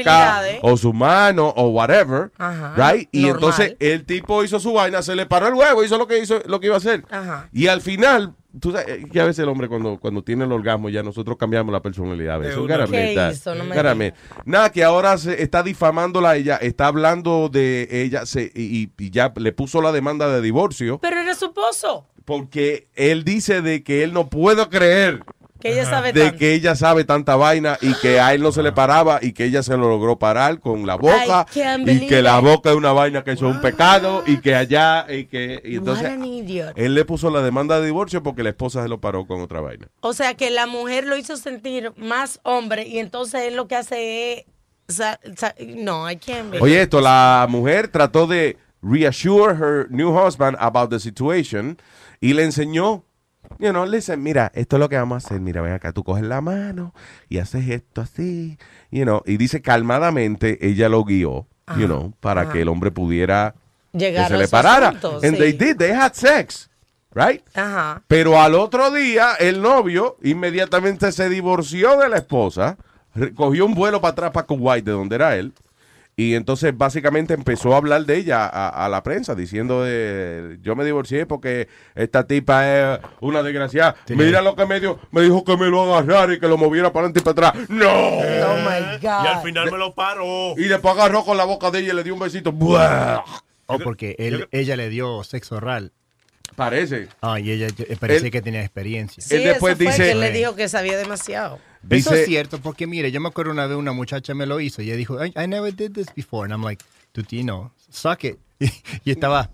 o 0.61 0.77
su 0.77 0.93
mano 0.93 1.47
o 1.57 1.69
whatever, 1.69 2.31
Ajá, 2.37 2.75
right? 2.77 3.09
Y 3.11 3.23
normal. 3.23 3.35
entonces 3.37 3.75
el 3.79 4.05
tipo 4.05 4.43
hizo 4.43 4.59
su 4.59 4.71
vaina, 4.73 5.01
se 5.01 5.15
le 5.15 5.25
paró 5.25 5.47
el 5.47 5.55
huevo, 5.55 5.83
hizo 5.83 5.97
lo 5.97 6.05
que 6.07 6.19
hizo, 6.19 6.41
lo 6.45 6.59
que 6.59 6.67
iba 6.67 6.75
a 6.75 6.77
hacer. 6.77 7.03
Ajá. 7.09 7.49
Y 7.51 7.65
al 7.65 7.81
final, 7.81 8.35
tú 8.59 8.71
sabes 8.71 8.87
eh, 8.87 9.07
que 9.11 9.19
a 9.19 9.25
veces 9.25 9.39
el 9.39 9.49
hombre 9.49 9.67
cuando, 9.67 9.97
cuando 9.97 10.23
tiene 10.23 10.45
el 10.45 10.51
orgasmo 10.51 10.89
ya 10.89 11.01
nosotros 11.01 11.37
cambiamos 11.37 11.73
la 11.73 11.81
personalidad. 11.81 12.35
a 12.35 12.37
veces. 12.37 12.55
De 12.55 12.61
una. 12.61 12.73
Gotta 12.77 12.83
admit 12.83 12.99
¿Qué 12.99 13.15
that. 13.15 13.31
hizo? 13.33 13.55
No 13.55 13.95
me. 13.95 14.13
Nada, 14.45 14.71
que 14.71 14.83
ahora 14.83 15.17
se 15.17 15.41
está 15.41 15.63
difamándola 15.63 16.35
ella, 16.35 16.57
está 16.57 16.85
hablando 16.85 17.49
de 17.49 17.87
ella 17.89 18.27
se, 18.27 18.51
y, 18.53 18.91
y 18.99 19.09
ya 19.09 19.33
le 19.35 19.51
puso 19.53 19.81
la 19.81 19.91
demanda 19.91 20.29
de 20.29 20.39
divorcio 20.41 20.99
Pero 20.99 21.19
era 21.19 21.33
su 21.33 21.45
esposo. 21.45 22.05
porque 22.25 22.89
él 22.93 23.23
dice 23.23 23.63
de 23.63 23.83
que 23.83 24.03
él 24.03 24.13
no 24.13 24.29
puede 24.29 24.69
creer 24.69 25.23
Que 25.65 25.73
ella 25.73 25.85
sabe 25.85 26.13
de 26.13 26.21
tanto. 26.25 26.37
que 26.37 26.53
ella 26.53 26.75
sabe 26.75 27.03
tanta 27.05 27.35
vaina 27.35 27.77
y 27.81 27.93
que 27.95 28.19
a 28.19 28.33
él 28.33 28.41
no 28.41 28.51
se 28.51 28.61
le 28.63 28.71
paraba 28.71 29.19
y 29.21 29.33
que 29.33 29.45
ella 29.45 29.63
se 29.63 29.75
lo 29.77 29.89
logró 29.89 30.19
parar 30.19 30.59
con 30.59 30.85
la 30.85 30.95
boca 30.95 31.45
y 31.49 31.53
que 31.53 31.77
believe 31.83 32.21
la 32.21 32.39
boca 32.39 32.69
es 32.69 32.75
una 32.75 32.91
vaina 32.91 33.23
que 33.23 33.31
eso 33.31 33.49
es 33.49 33.55
un 33.55 33.61
pecado 33.61 34.23
y 34.27 34.37
que 34.41 34.53
allá 34.55 35.05
y 35.11 35.25
que 35.25 35.61
y 35.65 35.77
entonces 35.77 36.11
él 36.75 36.93
le 36.93 37.05
puso 37.05 37.29
la 37.31 37.41
demanda 37.41 37.79
de 37.79 37.85
divorcio 37.87 38.21
porque 38.21 38.43
la 38.43 38.49
esposa 38.49 38.83
se 38.83 38.89
lo 38.89 38.99
paró 39.01 39.25
con 39.25 39.41
otra 39.41 39.61
vaina. 39.61 39.87
O 40.01 40.13
sea 40.13 40.35
que 40.35 40.51
la 40.51 40.67
mujer 40.67 41.05
lo 41.05 41.17
hizo 41.17 41.35
sentir 41.37 41.91
más 41.97 42.39
hombre 42.43 42.87
y 42.87 42.99
entonces 42.99 43.41
él 43.43 43.55
lo 43.55 43.67
que 43.67 43.75
hace 43.75 44.33
es. 44.33 44.45
sa- 44.87 45.19
sa- 45.35 45.55
no, 45.59 46.09
I 46.09 46.17
can't 46.17 46.51
be. 46.51 46.59
Oye, 46.61 46.81
esto, 46.81 47.01
la 47.01 47.47
mujer 47.49 47.87
trató 47.87 48.27
de 48.27 48.57
reassure 48.83 49.55
her 49.55 49.87
new 49.89 50.15
husband 50.15 50.55
about 50.59 50.91
the 50.91 50.99
situation 50.99 51.77
y 52.21 52.33
le 52.33 52.43
enseñó, 52.43 53.03
you 53.59 53.69
know, 53.69 53.85
listen, 53.85 54.21
mira, 54.21 54.51
esto 54.55 54.75
es 54.75 54.79
lo 54.79 54.89
que 54.89 54.97
vamos 54.97 55.23
a 55.23 55.27
hacer, 55.27 55.39
mira, 55.39 55.61
ven 55.61 55.73
acá, 55.73 55.91
tú 55.91 56.03
coges 56.03 56.23
la 56.23 56.41
mano 56.41 56.93
y 57.29 57.37
haces 57.37 57.69
esto 57.69 58.01
así, 58.01 58.57
you 58.91 59.03
know, 59.03 59.21
y 59.25 59.37
dice 59.37 59.61
calmadamente, 59.61 60.67
ella 60.67 60.89
lo 60.89 61.03
guió, 61.03 61.47
you 61.77 61.85
know, 61.85 62.13
para 62.19 62.41
ajá. 62.41 62.53
que 62.53 62.61
el 62.61 62.67
hombre 62.67 62.91
pudiera 62.91 63.55
Llegar 63.93 64.25
que 64.25 64.29
se 64.29 64.33
a 64.35 64.37
le 64.37 64.47
parara. 64.47 64.89
And 64.89 65.35
sí. 65.35 65.37
they 65.37 65.53
did, 65.53 65.77
they 65.77 65.91
had 65.91 66.13
sex, 66.13 66.69
right? 67.13 67.41
Ajá. 67.53 68.03
Pero 68.07 68.41
al 68.41 68.55
otro 68.55 68.91
día, 68.91 69.35
el 69.39 69.61
novio 69.61 70.17
inmediatamente 70.21 71.11
se 71.11 71.29
divorció 71.29 71.97
de 71.97 72.09
la 72.09 72.17
esposa, 72.17 72.77
cogió 73.35 73.65
un 73.65 73.73
vuelo 73.73 74.01
para 74.01 74.11
atrás 74.11 74.31
para 74.31 74.45
Kuwait, 74.45 74.83
de 74.83 74.91
donde 74.91 75.15
era 75.15 75.35
él, 75.35 75.53
y 76.17 76.35
entonces 76.35 76.77
básicamente 76.77 77.33
empezó 77.33 77.73
a 77.73 77.77
hablar 77.77 78.05
de 78.05 78.15
ella 78.17 78.45
a, 78.45 78.69
a 78.85 78.87
la 78.89 79.03
prensa, 79.03 79.35
diciendo 79.35 79.83
de, 79.83 80.57
yo 80.61 80.75
me 80.75 80.85
divorcié 80.85 81.25
porque 81.25 81.67
esta 81.93 82.25
tipa 82.25 82.67
es 82.95 82.99
una 83.19 83.43
desgraciada. 83.43 83.95
Mira 84.09 84.41
lo 84.41 84.55
que 84.55 84.65
me 84.65 84.79
dio, 84.79 84.97
me 85.11 85.21
dijo 85.23 85.43
que 85.43 85.57
me 85.57 85.67
lo 85.67 85.93
agarrara 85.93 86.33
y 86.33 86.39
que 86.39 86.47
lo 86.47 86.57
moviera 86.57 86.93
para 86.93 87.07
adelante 87.07 87.19
y 87.19 87.33
para 87.33 87.49
atrás. 87.49 87.69
¡No! 87.69 87.89
Oh 87.89 88.57
my 88.59 88.97
God. 89.01 89.25
Y 89.25 89.27
al 89.27 89.41
final 89.43 89.71
me 89.71 89.77
lo 89.77 89.93
paró. 89.93 90.53
Y 90.57 90.63
después 90.69 90.93
agarró 90.95 91.25
con 91.25 91.35
la 91.35 91.43
boca 91.43 91.69
de 91.71 91.79
ella 91.79 91.91
y 91.93 91.95
le 91.97 92.03
dio 92.03 92.13
un 92.13 92.19
besito. 92.21 92.51
¡Buah! 92.53 93.21
O 93.67 93.79
porque 93.79 94.15
él, 94.19 94.47
ella 94.51 94.75
le 94.77 94.89
dio 94.89 95.23
sexo 95.23 95.55
oral. 95.55 95.91
Parece. 96.55 97.09
Ah, 97.21 97.39
y 97.39 97.51
ella 97.51 97.67
eh, 97.79 97.97
parecía 97.99 98.27
Él- 98.27 98.31
que 98.31 98.41
tenía 98.41 98.61
experiencia. 98.61 99.21
Sí, 99.21 99.35
eso 99.43 99.59
fue 99.59 99.75
que 99.75 100.11
él 100.11 100.19
le 100.21 100.31
dijo 100.31 100.55
que 100.55 100.69
sabía 100.69 100.97
demasiado. 100.97 101.59
Eso 101.89 102.11
Dice- 102.11 102.21
es 102.21 102.27
cierto, 102.27 102.59
porque 102.59 102.87
mire, 102.87 103.11
yo 103.11 103.21
me 103.21 103.27
acuerdo 103.29 103.51
una 103.51 103.67
vez 103.67 103.77
una 103.77 103.91
muchacha 103.91 104.33
me 104.33 104.45
lo 104.45 104.59
hizo 104.59 104.81
y 104.81 104.87
ella 104.87 104.95
dijo, 104.97 105.23
I, 105.23 105.33
I 105.35 105.47
never 105.47 105.73
did 105.73 105.91
this 105.91 106.07
before. 106.15 106.45
And 106.45 106.53
I'm 106.53 106.63
like, 106.63 106.83
know, 107.43 107.71
suck 107.89 108.23
it. 108.23 108.37
Y, 108.59 108.71
y 109.03 109.11
estaba, 109.11 109.49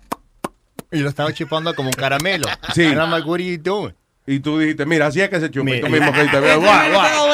y 0.91 0.99
lo 0.99 1.09
estaba 1.09 1.33
chupando 1.33 1.73
como 1.73 1.89
un 1.89 1.93
caramelo. 1.93 2.47
Sí. 2.73 2.85
And 2.85 2.99
I'm 2.99 3.09
like, 3.09 3.27
what 3.27 3.39
are 3.39 3.43
you 3.43 3.57
doing? 3.57 3.95
Y 4.27 4.39
tú 4.39 4.59
dijiste, 4.59 4.85
mira, 4.85 5.07
así 5.07 5.19
es 5.19 5.29
que 5.29 5.39
se 5.39 5.49
chupa. 5.49 5.71
Y 5.71 5.81
tú 5.81 5.89
mismo 5.89 6.13
que 6.13 6.25
te 6.25 6.39
veas, 6.39 6.59
guau, 6.61 6.91
guau. 6.91 7.31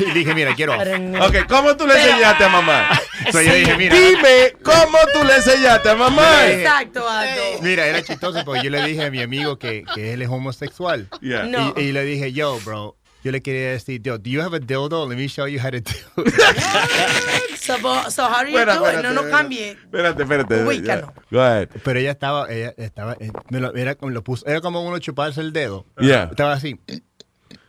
y 0.00 0.10
dije, 0.12 0.34
mira, 0.34 0.54
quiero. 0.54 0.74
Ok, 0.74 1.46
¿cómo 1.48 1.76
tú 1.76 1.86
le 1.86 1.94
enseñaste 1.94 2.44
a 2.44 2.48
mamá? 2.48 2.88
So 3.30 3.42
yo 3.42 3.54
dije, 3.54 3.76
mira. 3.76 3.94
Dime, 3.94 4.52
¿cómo 4.62 4.98
tú 5.12 5.24
le 5.26 5.36
enseñaste 5.36 5.90
a 5.90 5.94
mamá? 5.94 6.48
Exacto, 6.50 7.06
Aldo. 7.06 7.42
Mira, 7.60 7.86
era 7.86 8.02
chistoso 8.02 8.42
porque 8.44 8.62
yo 8.64 8.70
le 8.70 8.82
dije 8.86 9.04
a 9.04 9.10
mi 9.10 9.20
amigo 9.20 9.58
que, 9.58 9.84
que 9.94 10.14
él 10.14 10.22
es 10.22 10.28
homosexual. 10.28 11.08
Yeah. 11.20 11.44
No. 11.44 11.74
Y, 11.76 11.80
y 11.82 11.92
le 11.92 12.04
dije, 12.04 12.32
yo, 12.32 12.58
bro, 12.64 12.96
yo 13.22 13.30
le 13.32 13.40
quería 13.42 13.70
decir, 13.70 14.00
yo, 14.02 14.18
do 14.18 14.30
you 14.30 14.40
have 14.40 14.54
a 14.56 14.60
dildo? 14.60 15.06
Let 15.08 15.16
me 15.16 15.28
show 15.28 15.46
you 15.46 15.58
how 15.60 15.70
to 15.70 15.80
do 15.80 15.90
it. 16.24 16.34
So, 17.62 17.78
how 18.24 18.42
do 18.42 18.50
you 18.50 18.58
do 18.58 18.86
it? 18.86 19.02
No, 19.04 19.12
no 19.12 19.30
cambie. 19.30 19.70
Espérate, 19.70 20.22
espérate. 20.24 20.64
Ubícalo. 20.64 21.12
Go 21.30 21.40
ahead. 21.40 21.68
Pero 21.84 22.00
ella 22.00 22.10
estaba, 22.10 22.50
ella 22.52 22.74
estaba, 22.76 23.16
eh, 23.20 23.30
me 23.50 23.60
lo, 23.60 23.72
era, 23.76 23.94
como 23.94 24.10
lo 24.10 24.24
puso, 24.24 24.44
era 24.46 24.60
como 24.60 24.82
uno 24.82 24.98
chuparse 24.98 25.40
el 25.40 25.52
dedo. 25.52 25.86
Yeah. 25.98 26.24
Estaba 26.24 26.54
así. 26.54 26.80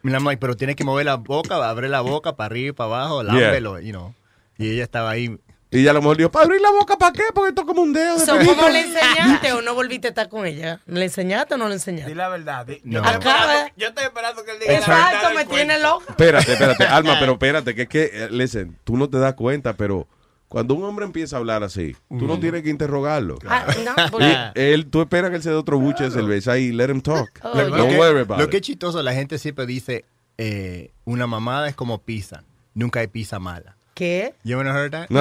Like, 0.02 0.38
pero 0.40 0.56
tiene 0.56 0.76
que 0.76 0.84
mover 0.84 1.06
la 1.06 1.16
boca, 1.18 1.56
abre 1.70 1.90
la 1.90 2.02
boca 2.02 2.36
para 2.36 2.48
arriba 2.48 2.70
y 2.70 2.72
para 2.72 2.88
abajo, 2.88 3.22
Yeah. 3.24 3.34
lámbelo, 3.34 3.80
you 3.80 3.92
know. 3.92 4.16
Y 4.58 4.72
ella 4.72 4.84
estaba 4.84 5.12
ahí. 5.12 5.38
Y 5.74 5.82
ella 5.82 5.92
a 5.92 5.94
lo 5.94 6.02
mejor 6.02 6.18
dijo, 6.18 6.32
¿para 6.32 6.46
abrir 6.46 6.62
la 6.62 6.72
boca 6.72 6.96
para 6.98 7.12
qué? 7.14 7.24
Porque 7.34 7.50
esto 7.50 7.62
es 7.62 7.68
como 7.68 7.82
un 7.82 7.94
dedo. 7.94 8.18
de 8.18 8.26
So, 8.26 8.34
perrito". 8.34 8.56
¿Cómo 8.56 8.70
le 8.70 8.80
enseñaste 8.82 9.52
o 9.54 9.62
no 9.62 9.74
volviste 9.74 10.08
a 10.08 10.10
estar 10.10 10.30
con 10.30 10.46
ella? 10.46 10.80
¿Le 10.86 11.04
enseñaste 11.06 11.56
o 11.56 11.58
no 11.58 11.68
le 11.68 11.74
enseñaste? 11.76 12.10
Di 12.12 12.16
la 12.16 12.30
verdad. 12.30 12.66
di- 12.66 12.82
No. 12.84 13.02
Yo, 13.04 13.10
estoy 13.12 13.34
yo 13.78 13.88
estoy 13.88 14.04
esperando 14.06 14.44
que 14.46 14.52
él 14.52 14.58
diga 14.60 14.74
la 14.74 14.80
verdad. 14.80 15.00
Exacto, 15.14 15.36
me 15.36 15.46
tiene 15.46 15.80
loco. 15.80 16.04
Espérate, 16.10 16.52
espérate, 16.54 16.84
Alma, 16.88 17.18
pero 17.20 17.34
espérate, 17.34 17.76
que 17.76 17.82
es 17.84 17.90
que, 17.90 18.04
eh, 18.14 18.28
listen, 18.32 18.78
tú 18.84 18.98
no 18.98 19.10
te 19.10 19.18
das 19.18 19.34
cuenta, 19.34 19.74
pero 19.74 20.08
cuando 20.48 20.76
un 20.76 20.84
hombre 20.84 21.04
empieza 21.06 21.36
a 21.36 21.40
hablar 21.40 21.64
así, 21.64 21.96
tú 22.10 22.28
no 22.28 22.40
tienes 22.40 22.62
que 22.62 22.70
interrogarlo. 22.70 23.40
Ah, 23.48 23.66
no, 23.84 24.12
porque- 24.12 24.52
él, 24.54 24.86
tú 24.92 25.02
esperas 25.02 25.32
que 25.32 25.38
él 25.38 25.42
se 25.44 25.50
dé 25.50 25.56
otro 25.56 25.80
buche 25.80 26.04
de 26.04 26.12
cerveza 26.12 26.58
y 26.60 26.72
let 26.72 26.90
him 26.92 27.02
talk. 27.02 27.40
Oh, 27.42 27.56
Lo, 27.56 27.70
Don't 27.76 27.90
que, 27.92 27.98
worry 27.98 28.20
about 28.22 28.38
lo 28.38 28.44
it. 28.46 28.50
que 28.52 28.58
es 28.58 28.62
chistoso, 28.64 29.02
la 29.02 29.14
gente 29.14 29.40
siempre 29.40 29.66
dice, 29.66 30.06
eh, 30.38 30.92
una 31.06 31.26
mamada 31.26 31.68
es 31.70 31.76
como 31.76 32.04
pizza. 32.04 32.44
Nunca 32.76 33.00
hay 33.00 33.08
pizza 33.08 33.40
mala. 33.40 33.78
¿Qué? 33.94 34.34
You 34.44 34.60
ever 34.60 34.68
heard 34.74 34.92
that? 34.92 35.08
True. 35.08 35.20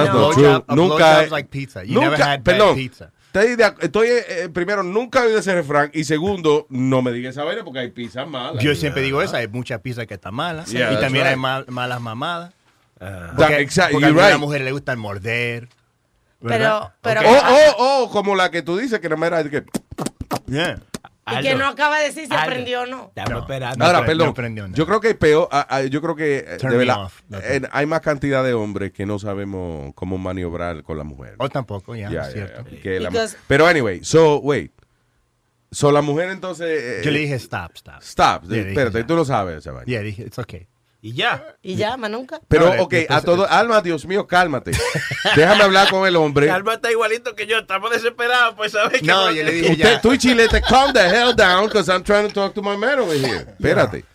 a 0.67 0.75
Nunca, 0.75 0.95
blowjob's 0.95 1.31
like 1.31 1.49
pizza. 1.49 1.83
You 1.83 1.95
nunca, 1.95 2.09
never 2.11 2.23
had 2.23 2.43
bad 2.43 2.55
perdón, 2.57 2.75
pizza. 2.75 3.11
Estoy, 3.33 3.57
estoy, 3.81 4.07
eh, 4.09 4.49
primero, 4.53 4.83
nunca 4.83 5.23
he 5.23 5.27
oído 5.27 5.39
ese 5.39 5.53
refrán 5.55 5.89
y 5.93 6.03
segundo, 6.03 6.67
no 6.69 7.01
me 7.01 7.11
digas 7.11 7.31
esa 7.35 7.43
vaina 7.43 7.63
porque 7.63 7.79
hay 7.79 7.89
pizza 7.91 8.25
mala. 8.25 8.59
Yo 8.61 8.75
siempre 8.75 9.01
digo 9.01 9.21
eso, 9.23 9.35
hay 9.35 9.47
mucha 9.47 9.79
pizza 9.79 10.05
que 10.05 10.13
está 10.13 10.29
mala. 10.31 10.65
Yeah, 10.65 10.93
y 10.93 10.99
también 10.99 11.25
hay 11.27 11.35
mal- 11.35 11.65
malas 11.69 11.99
mamadas. 11.99 12.53
That- 12.99 13.35
Porque, 13.35 13.59
exact- 13.59 13.91
porque 13.91 14.05
a 14.05 14.09
right. 14.11 14.37
mujeres 14.39 14.65
le 14.65 14.71
gustan 14.71 14.99
morder. 14.99 15.67
Pero, 16.41 16.49
¿verdad? 16.49 16.93
pero, 17.01 17.21
O, 17.21 17.33
o, 17.33 18.03
o, 18.03 18.09
como 18.11 18.35
la 18.35 18.51
que 18.51 18.61
tú 18.61 18.77
dices 18.77 18.99
que 18.99 19.09
no 19.09 19.17
me 19.17 19.27
era 19.27 19.43
que... 19.49 19.63
Yeah. 20.47 20.79
Y 21.31 21.41
que 21.41 21.55
no 21.55 21.65
acaba 21.67 21.99
de 21.99 22.05
decir 22.05 22.27
si 22.27 22.33
Aldo. 22.33 22.43
aprendió 22.43 22.81
o 22.81 22.85
no. 22.85 23.11
Estamos 23.15 23.43
esperando. 23.43 23.77
No, 23.77 23.85
Ahora, 23.85 24.05
perdón, 24.05 24.25
no 24.27 24.31
aprendió 24.31 24.63
nada. 24.63 24.75
yo 24.77 24.85
creo 24.85 24.99
que 24.99 25.15
peor, 25.15 25.47
ah, 25.51 25.65
ah, 25.69 25.81
yo 25.83 26.01
creo 26.01 26.15
que 26.15 26.37
eh, 26.39 26.57
de 26.61 26.77
verdad, 26.77 27.09
eh, 27.43 27.61
hay 27.71 27.85
más 27.85 28.01
cantidad 28.01 28.43
de 28.43 28.53
hombres 28.53 28.91
que 28.91 29.05
no 29.05 29.19
sabemos 29.19 29.93
cómo 29.95 30.17
maniobrar 30.17 30.83
con 30.83 30.97
la 30.97 31.03
mujer. 31.03 31.35
O 31.37 31.47
tampoco, 31.49 31.95
ya, 31.95 32.09
ya, 32.11 32.25
cierto. 32.25 32.65
que 32.81 32.99
la- 32.99 33.11
pero 33.47 33.65
anyway, 33.67 34.03
so, 34.03 34.37
wait. 34.39 34.71
So, 35.71 35.91
la 35.91 36.01
mujer 36.03 36.29
entonces... 36.29 36.67
eh, 36.83 37.01
Yo 37.03 37.09
le 37.09 37.19
dije 37.19 37.33
stop, 37.35 37.71
stop. 37.75 38.01
Stop, 38.03 38.43
Yeah, 38.47 38.67
espérate, 38.67 39.03
tú 39.05 39.15
lo 39.15 39.25
sabes 39.25 39.57
esa 39.57 39.71
vaina. 39.71 39.85
Yeah, 39.87 40.01
dije, 40.03 40.23
it's 40.23 40.37
okay. 40.37 40.67
Y 41.05 41.11
ya. 41.11 41.57
Y 41.61 41.75
ya, 41.75 41.97
más 41.97 42.09
nunca. 42.09 42.39
Pero, 42.47 42.73
No, 42.73 42.83
ok, 42.83 42.93
a 43.09 43.19
todo, 43.21 43.45
Alma, 43.49 43.81
Dios 43.81 44.05
mío, 44.05 44.25
cálmate. 44.25 44.71
Déjame 45.35 45.63
hablar 45.63 45.89
con 45.89 46.07
el 46.07 46.15
hombre. 46.15 46.47
Calma 46.47 46.75
está 46.75 46.89
igualito 46.91 47.35
que 47.35 47.45
yo. 47.45 47.57
Estamos 47.57 47.91
desesperados, 47.91 48.55
pues, 48.55 48.71
¿sabes? 48.71 49.01
que 49.01 49.05
No, 49.07 49.29
yo 49.29 49.43
le 49.43 49.51
dije 49.51 49.71
Usted, 49.73 49.83
ya. 49.95 50.01
tú 50.01 50.13
y 50.13 50.17
Chilete, 50.17 50.61
calm 50.61 50.93
the 50.93 51.01
hell 51.05 51.35
down, 51.35 51.65
because 51.65 51.91
I'm 51.91 52.03
trying 52.03 52.29
to 52.29 52.33
talk 52.33 52.53
to 52.53 52.61
my 52.61 52.77
man 52.77 52.99
over 52.99 53.17
here. 53.17 53.45
Espérate. 53.59 54.05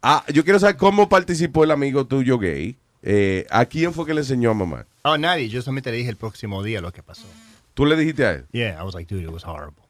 Ah, 0.00 0.22
yo 0.32 0.44
quiero 0.44 0.60
saber 0.60 0.76
cómo 0.76 1.08
participó 1.08 1.64
el 1.64 1.72
amigo 1.72 2.06
tuyo 2.06 2.38
gay. 2.38 2.78
Eh, 3.02 3.44
¿A 3.50 3.64
quién 3.64 3.92
fue 3.92 4.06
que 4.06 4.14
le 4.14 4.20
enseñó 4.20 4.52
a 4.52 4.54
mamá? 4.54 4.86
Oh, 5.02 5.18
nadie. 5.18 5.48
Yo 5.48 5.60
solamente 5.60 5.90
le 5.90 5.96
dije 5.96 6.10
el 6.10 6.16
próximo 6.16 6.62
día 6.62 6.80
lo 6.80 6.92
que 6.92 7.02
pasó. 7.02 7.26
¿Tú 7.74 7.84
le 7.84 7.96
dijiste 7.96 8.24
a 8.24 8.30
él? 8.30 8.46
Yeah, 8.52 8.78
I 8.80 8.84
was 8.84 8.94
like, 8.94 9.12
dude, 9.12 9.24
it 9.24 9.30
was 9.30 9.42
horrible. 9.44 9.82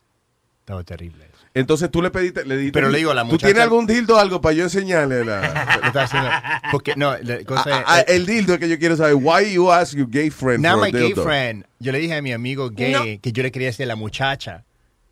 Estaba 0.61 0.83
terrible. 0.83 1.26
Entonces 1.55 1.91
tú 1.91 2.01
le 2.01 2.11
pediste, 2.11 2.47
le 2.47 2.57
dijiste. 2.57 2.73
Pero 2.73 2.89
le 2.89 2.97
digo 2.99 3.11
a 3.11 3.15
la 3.15 3.23
¿Tú 3.25 3.29
muchacha- 3.33 3.47
tienes 3.49 3.63
algún 3.63 3.87
dildo 3.87 4.17
o 4.17 4.19
algo 4.19 4.41
para 4.41 4.55
yo 4.55 4.65
enseñarle? 4.65 5.23
La, 5.25 6.63
Porque, 6.73 6.95
no, 6.97 7.15
la 7.19 7.45
cosa 7.45 7.65
Ah, 7.67 7.79
es- 7.81 7.85
ah, 7.87 8.01
el 8.09 8.25
dildo 8.25 8.55
es 8.55 8.59
que 8.61 8.69
yo 8.71 8.79
quiero 8.79 8.97
saber. 8.97 9.15
Why 9.17 9.53
you 9.53 9.71
ask 9.71 9.95
your 9.95 10.09
gay 10.09 10.31
friend 10.31 10.63
Now 10.63 10.79
for 10.79 10.83
a 10.85 10.87
my 10.87 10.93
gay 10.93 11.09
dildo? 11.09 11.23
friend, 11.25 11.65
yo 11.79 11.93
le 11.93 11.99
dije 11.99 12.15
a 12.15 12.23
mi 12.23 12.33
amigo 12.33 12.71
gay 12.71 12.93
No. 12.93 13.03
que 13.21 13.33
yo 13.33 13.43
le 13.43 13.53
quería 13.53 13.69
decir 13.69 13.85
a 13.85 13.89
la 13.89 13.97
muchacha, 13.97 14.65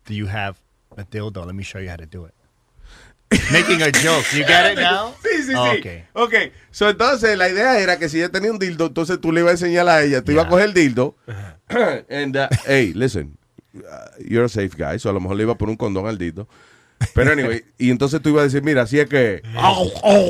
do 0.07 0.13
you 0.15 0.27
have 0.27 0.57
a 0.97 1.03
dildo? 1.03 1.45
Let 1.45 1.53
me 1.53 1.63
show 1.63 1.79
you 1.79 1.89
how 1.91 1.97
to 1.97 2.05
do 2.07 2.25
it. 2.25 2.33
Making 3.51 3.81
a 3.83 3.91
joke. 3.91 4.25
You 4.33 4.43
get 4.45 4.73
it 4.73 4.79
now? 4.79 5.13
Sí, 5.23 5.43
sí, 5.43 5.53
Oh, 5.55 5.71
sí. 5.73 5.79
okay. 5.79 6.03
ok. 6.13 6.33
So, 6.71 6.89
entonces, 6.89 7.37
la 7.37 7.47
idea 7.49 7.79
era 7.79 7.97
que 7.97 8.09
si 8.09 8.17
ella 8.17 8.29
tenía 8.29 8.51
un 8.51 8.59
dildo, 8.59 8.87
entonces 8.87 9.21
tú 9.21 9.31
le 9.31 9.39
ibas 9.39 9.51
a 9.51 9.53
enseñar 9.53 9.87
a 9.87 10.01
ella. 10.03 10.21
Tú 10.21 10.31
ibas 10.33 10.45
a 10.47 10.49
coger 10.49 10.65
el 10.65 10.73
dildo. 10.73 11.15
and, 12.09 12.35
uh, 12.35 12.47
hey, 12.65 12.91
listen. 12.93 13.37
Uh, 13.75 14.07
you're 14.19 14.45
a 14.45 14.49
safe 14.49 14.75
guy. 14.77 14.97
So, 14.97 15.09
a 15.09 15.13
lo 15.13 15.19
mejor 15.19 15.35
le 15.37 15.43
iba 15.43 15.53
a 15.53 15.57
poner 15.57 15.71
un 15.71 15.77
condón 15.77 16.07
al 16.07 16.17
dildo. 16.17 16.47
Pero 17.15 17.31
anyway, 17.31 17.63
y 17.79 17.89
entonces 17.89 18.21
tú 18.21 18.29
ibas 18.29 18.41
a 18.41 18.43
decir, 18.43 18.61
mira, 18.61 18.83
así 18.83 18.99
es 18.99 19.09
que. 19.09 19.41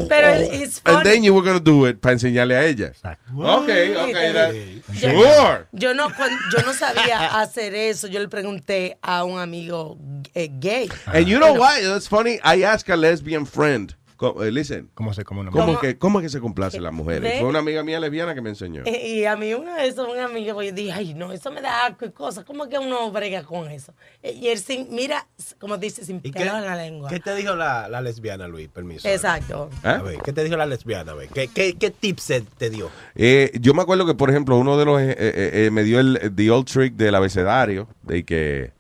Pero 0.08 0.42
it's 0.54 0.82
And 0.86 1.00
funny. 1.00 1.04
then 1.04 1.22
you 1.24 1.34
were 1.34 1.44
going 1.44 1.58
to 1.58 1.64
do 1.64 1.86
it 1.86 2.00
para 2.00 2.14
enseñarle 2.14 2.56
a 2.56 2.66
ella. 2.66 2.94
Ok, 3.36 3.68
ok. 3.68 4.16
that- 4.34 4.54
sure. 4.98 5.68
Yo 5.74 5.94
no, 5.94 6.08
yo 6.10 6.64
no 6.66 6.74
sabía 6.74 7.42
hacer 7.42 7.76
eso. 7.76 8.08
Yo 8.08 8.22
le 8.22 8.30
pregunté 8.30 8.98
a 9.02 9.26
un 9.26 9.38
amigo 9.40 9.98
eh, 10.34 10.48
gay. 10.62 10.90
And 11.08 11.28
you 11.28 11.40
know 11.40 11.54
why? 11.56 11.82
That's 11.84 12.08
funny. 12.08 12.40
I 12.42 12.64
asked 12.64 12.88
a 12.90 12.96
lesbian 12.96 13.46
friend. 13.46 13.94
Co- 14.22 14.44
eh, 14.44 14.52
listen. 14.52 14.88
¿Cómo 14.94 15.16
se 15.16 15.24
una 15.28 15.50
¿Cómo 15.50 15.66
¿Cómo? 15.66 15.80
que, 15.80 15.98
¿Cómo 15.98 16.20
es 16.20 16.26
que 16.26 16.30
se 16.30 16.40
complace 16.40 16.80
las 16.80 16.94
mujeres? 16.94 17.40
Fue 17.40 17.48
una 17.48 17.58
amiga 17.58 17.82
mía 17.84 18.00
lesbiana 18.00 18.36
que 18.36 18.42
me 18.42 18.50
enseñó. 18.52 18.84
Eh, 18.86 19.08
Y 19.16 19.26
a 19.26 19.36
mí 19.36 19.52
una 19.56 19.78
vez 19.78 19.98
un 19.98 20.16
amigo 20.20 20.62
yo 20.62 20.72
dije, 20.72 20.92
ay, 20.92 21.16
no, 21.16 21.32
eso 21.32 21.52
me 21.52 21.60
da 21.60 21.88
asco 21.88 22.06
y 22.06 22.12
cosas. 22.12 22.46
¿Cómo 22.46 22.70
que 22.70 22.78
uno 22.78 23.10
brega 23.12 23.42
con 23.42 23.68
eso? 23.72 23.96
Eh, 24.22 24.34
Y 24.40 24.50
él 24.50 24.60
sin, 24.60 24.94
mira, 24.94 25.28
como 25.60 25.76
dice, 25.80 26.06
sin 26.06 26.18
¿Y 26.18 26.30
qué, 26.32 26.42
pelo 26.42 26.56
en 26.56 26.66
la 26.66 26.76
lengua. 26.76 27.10
qué 27.10 27.20
te 27.20 27.34
dijo 27.34 27.56
la, 27.56 27.90
la 27.90 28.00
lesbiana, 28.02 28.48
Luis? 28.48 28.68
Permiso. 28.70 29.08
Exacto. 29.08 29.72
¿Eh? 29.84 29.88
A 29.88 30.04
ver, 30.04 30.20
¿qué 30.20 30.32
te 30.34 30.44
dijo 30.44 30.56
la 30.56 30.68
lesbiana? 30.68 31.14
A 31.14 31.16
ver, 31.16 31.30
¿qué, 31.30 31.48
qué, 31.48 31.74
qué 31.76 31.90
tips 31.90 32.22
se- 32.22 32.42
te 32.42 32.70
dio? 32.70 32.92
Eh, 33.16 33.52
yo 33.60 33.74
me 33.74 33.82
acuerdo 33.82 34.06
que, 34.06 34.14
por 34.14 34.30
ejemplo, 34.30 34.56
uno 34.56 34.78
de 34.78 34.86
los 34.86 35.02
eh, 35.02 35.16
eh, 35.18 35.52
eh, 35.66 35.72
me 35.72 35.84
dio 35.84 36.00
el 36.00 36.32
the 36.36 36.52
old 36.52 36.68
trick 36.68 36.94
del 36.94 37.16
abecedario, 37.16 37.88
de 38.04 38.24
que, 38.24 38.72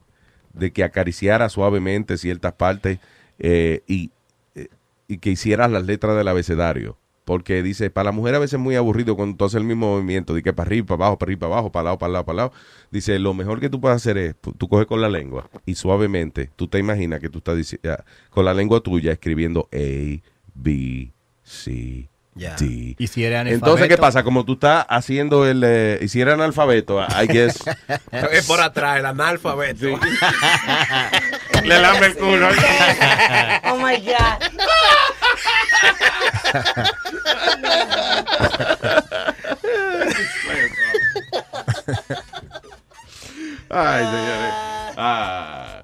de 0.53 0.71
que 0.71 0.83
acariciara 0.83 1.49
suavemente 1.49 2.19
ciertas 2.19 2.53
partes 2.53 2.99
eh, 3.39 3.81
y, 3.87 4.05
eh, 4.05 4.09
y 5.11 5.17
que 5.17 5.29
hicieras 5.31 5.69
las 5.69 5.85
letras 5.85 6.15
del 6.15 6.27
abecedario. 6.27 6.97
Porque 7.25 7.61
dice, 7.61 7.89
para 7.91 8.05
la 8.05 8.11
mujer 8.13 8.33
a 8.35 8.39
veces 8.39 8.53
es 8.55 8.59
muy 8.59 8.75
aburrido 8.75 9.15
cuando 9.15 9.37
tú 9.37 9.45
haces 9.45 9.55
el 9.57 9.63
mismo 9.63 9.93
movimiento, 9.93 10.33
de 10.33 10.41
que 10.41 10.53
para 10.53 10.67
arriba, 10.67 10.87
para 10.87 10.95
abajo, 11.05 11.17
para 11.19 11.27
arriba, 11.29 11.39
para 11.41 11.53
abajo, 11.53 11.71
para 11.71 11.83
lado, 11.83 11.97
para 11.99 12.11
lado, 12.13 12.25
para 12.25 12.35
lado. 12.37 12.51
Dice, 12.89 13.19
lo 13.19 13.33
mejor 13.33 13.59
que 13.59 13.69
tú 13.69 13.79
puedes 13.79 13.95
hacer 13.97 14.17
es, 14.17 14.35
tú 14.57 14.67
coges 14.67 14.87
con 14.87 15.01
la 15.01 15.09
lengua 15.09 15.47
y 15.65 15.75
suavemente, 15.75 16.49
tú 16.55 16.67
te 16.67 16.79
imaginas 16.79 17.19
que 17.19 17.29
tú 17.29 17.37
estás 17.37 17.57
dici- 17.57 17.79
ah, 17.87 18.03
con 18.31 18.43
la 18.45 18.53
lengua 18.53 18.79
tuya 18.81 19.11
escribiendo 19.11 19.69
A, 19.71 20.21
B, 20.55 21.11
C, 21.43 22.09
Ya. 22.33 22.55
D. 22.55 22.95
Y 22.97 23.07
si 23.07 23.23
era 23.23 23.41
Entonces, 23.41 23.87
¿qué 23.87 23.97
pasa? 23.97 24.23
Como 24.23 24.43
tú 24.45 24.53
estás 24.53 24.85
haciendo 24.89 25.45
el... 25.45 25.61
Eh, 25.65 25.99
y 26.01 26.07
si 26.07 26.21
era 26.21 26.33
analfabeto, 26.33 27.01
I 27.01 27.27
guess... 27.27 27.59
Es 28.31 28.47
por 28.47 28.61
atrás, 28.61 28.97
el 28.99 29.05
analfabeto. 29.05 29.85
Le 31.63 31.79
lame 31.79 32.05
el 32.07 32.15
culo. 32.15 32.47
Oh 33.65 33.77
my 33.77 33.95
God. 33.97 34.41
Ay, 43.73 44.03
señores. 44.03 44.53
Ah, 44.97 45.83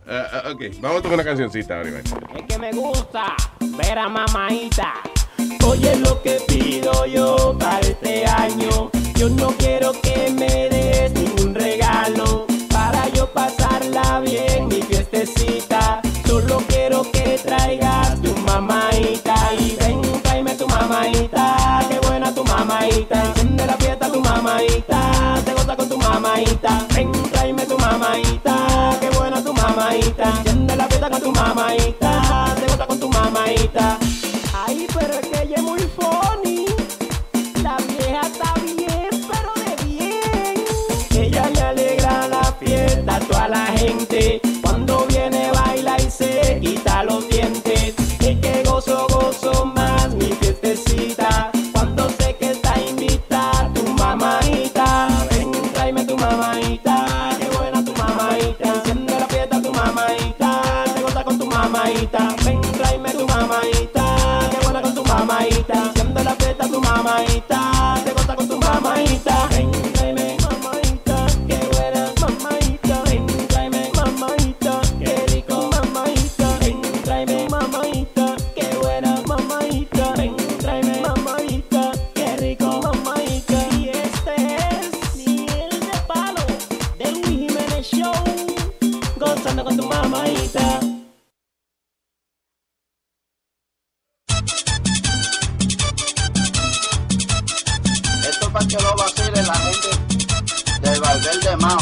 ok, 0.52 0.62
vamos 0.80 1.00
a 1.00 1.02
tocar 1.02 1.14
una 1.14 1.24
cancioncita. 1.24 1.82
Iván. 1.84 2.04
Es 2.36 2.44
que 2.48 2.58
me 2.58 2.72
gusta 2.72 3.36
ver 3.62 3.98
a 3.98 4.10
mamaita. 4.10 4.94
Oye 5.66 5.96
lo 5.98 6.22
que 6.22 6.42
pido 6.48 7.06
yo 7.06 7.58
para 7.58 7.80
este 7.80 8.26
año. 8.26 8.92
Yo 9.16 9.30
no 9.30 9.48
quiero 9.58 9.94
que 10.02 10.30
me 10.32 10.70
des 10.70 11.12
ningún 11.14 11.56
regalo 11.56 12.46
para 12.70 13.08
yo 13.10 13.32
pasarla 13.32 14.20
bien 14.20 14.68
mi 14.68 14.82
fiestecita. 14.82 16.02
Solo 16.26 16.62
quiero 16.68 17.10
que 17.12 17.40
traigas 17.44 18.22
tu 18.22 18.36
mamaita 18.40 18.97
mamaita. 22.88 23.24
Enciende 23.24 23.66
la 23.66 23.74
fiesta 23.74 24.12
tu 24.12 24.22
mamaita. 24.22 25.42
Te 25.44 25.54
goza 25.54 25.76
con 25.76 25.90
tu 25.90 25.98
mamaita. 25.98 26.86
Ven, 26.96 27.12
tráeme 27.32 27.66
tu 27.66 27.78
mamaita. 27.78 28.98
Qué 29.00 29.10
buena 29.18 29.44
tu 29.44 29.54
mamaita. 29.54 30.30
Enciende 30.38 30.76
la 30.76 30.88
fiesta 30.88 31.10
con 31.10 31.22
tu 31.22 31.32
mamaita. 31.32 32.56
Te 32.56 32.72
goza 32.72 32.88
con 32.88 33.00
tu 33.00 33.10
mamaita. 33.10 33.98
Ay, 34.66 34.88
pero 34.94 35.14
es 35.14 35.28
que 35.28 35.44
ella 35.44 35.56
es 35.56 35.64
muy 35.64 35.82
funny. 35.98 36.66
La 37.62 37.78
vieja 37.78 38.22
está 38.22 38.54
bien, 38.62 39.10
pero 39.32 39.52
de 39.64 39.86
bien. 39.86 41.26
Ella 41.26 41.50
le 41.50 41.62
alegra 41.62 42.28
la 42.28 42.44
fiesta 42.60 43.16
a 43.16 43.20
toda 43.20 43.48
la 43.50 43.66
gente. 43.78 44.42
Cuando 44.62 45.06
viene 45.08 45.52
baila 45.52 45.98
y 46.00 46.10
se 46.10 46.60
quita 46.62 47.04
los 47.04 47.22
dientes. 47.22 47.37
Tu 66.78 66.82
mamaita. 66.82 67.96
Te 68.04 68.12
goza 68.14 68.36
con 68.36 68.48
tu 68.48 68.58
mamaita. 68.60 69.57
Yo 101.68 101.74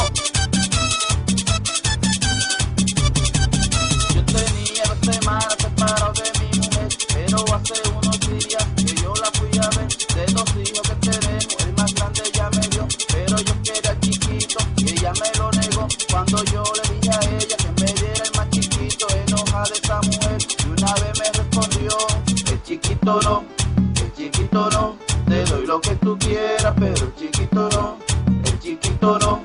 tenía 4.25 4.83
dos 4.88 4.97
semanas 5.15 5.55
separado 5.59 6.13
de 6.13 6.31
mi 6.39 6.59
mujer, 6.59 6.89
pero 7.13 7.38
hace 7.53 7.89
unos 7.91 8.19
días 8.21 8.65
que 8.77 8.95
yo 8.99 9.13
la 9.13 9.29
fui 9.38 9.49
a 9.59 9.69
ver. 9.77 9.88
De 10.15 10.25
dos 10.33 10.49
hijos 10.55 10.81
que 10.81 10.95
tenemos, 11.11 11.55
el 11.67 11.73
más 11.73 11.93
grande 11.93 12.23
ya 12.33 12.49
me 12.49 12.67
dio, 12.67 12.88
pero 13.13 13.38
yo 13.38 13.53
quería 13.61 13.99
chiquito 13.99 14.57
y 14.77 14.89
ella 14.89 15.13
me 15.13 15.38
lo 15.38 15.51
negó. 15.51 15.88
Cuando 16.09 16.43
yo 16.45 16.63
le 16.77 16.95
dije 16.95 17.11
a 17.11 17.19
ella 17.36 17.55
que 17.55 17.81
me 17.81 17.93
diera 17.93 18.23
el 18.23 18.31
más 18.36 18.49
chiquito, 18.49 19.07
enojada 19.27 19.69
esa 19.71 20.01
mujer, 20.01 20.38
y 20.65 20.67
una 20.67 20.93
vez 20.95 21.19
me 21.19 21.25
respondió, 21.31 21.97
el 22.51 22.63
chiquito 22.63 23.19
no, 23.21 23.43
el 24.01 24.13
chiquito 24.15 24.69
no, 24.71 24.97
te 25.27 25.45
doy 25.45 25.67
lo 25.67 25.79
que 25.79 25.93
tú 25.97 26.17
quieras, 26.17 26.73
pero 26.79 27.05
el 27.05 27.15
chiquito 27.15 27.69
no, 27.69 27.97
el 28.45 28.59
chiquito 28.59 29.19
no, 29.19 29.44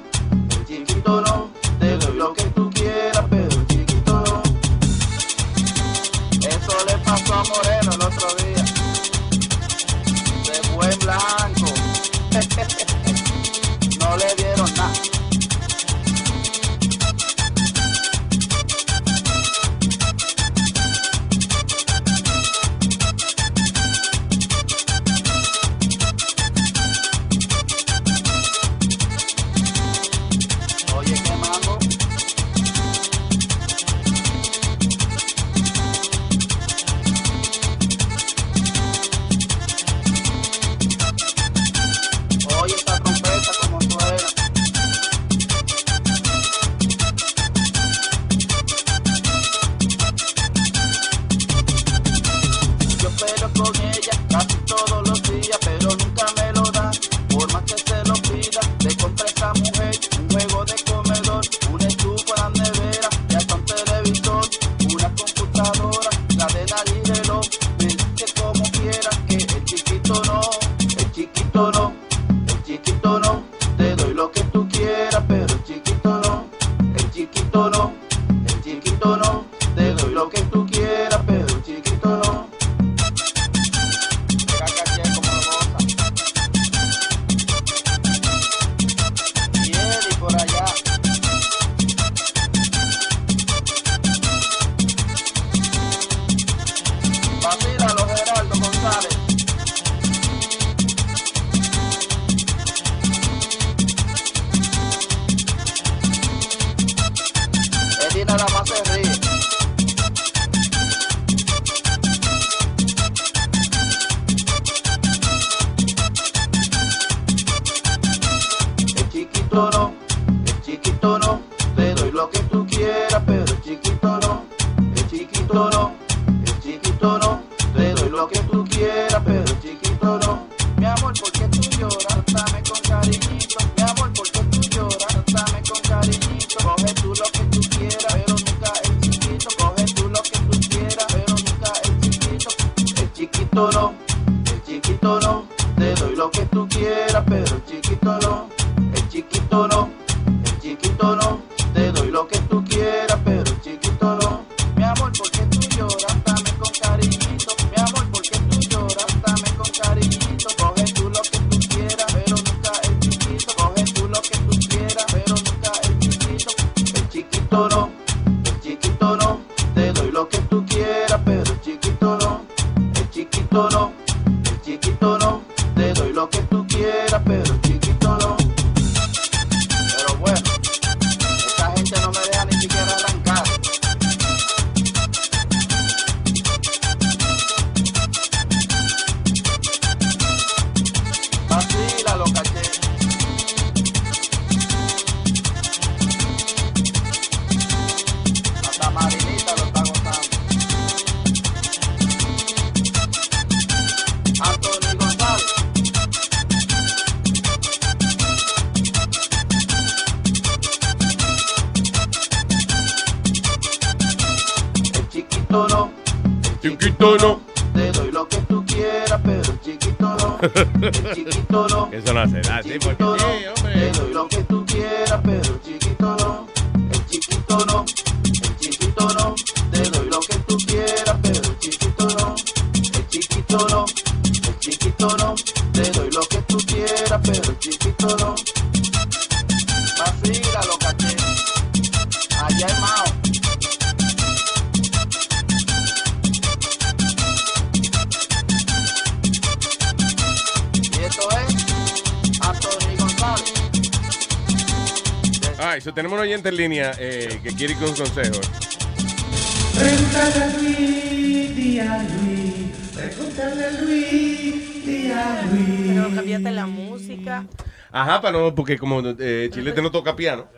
Ajá, 268.00 268.20
para 268.20 268.38
no, 268.38 268.54
porque 268.54 268.78
como 268.78 269.00
eh, 269.18 269.48
Chilete 269.52 269.82
no 269.82 269.90
toca 269.90 270.14
piano. 270.16 270.48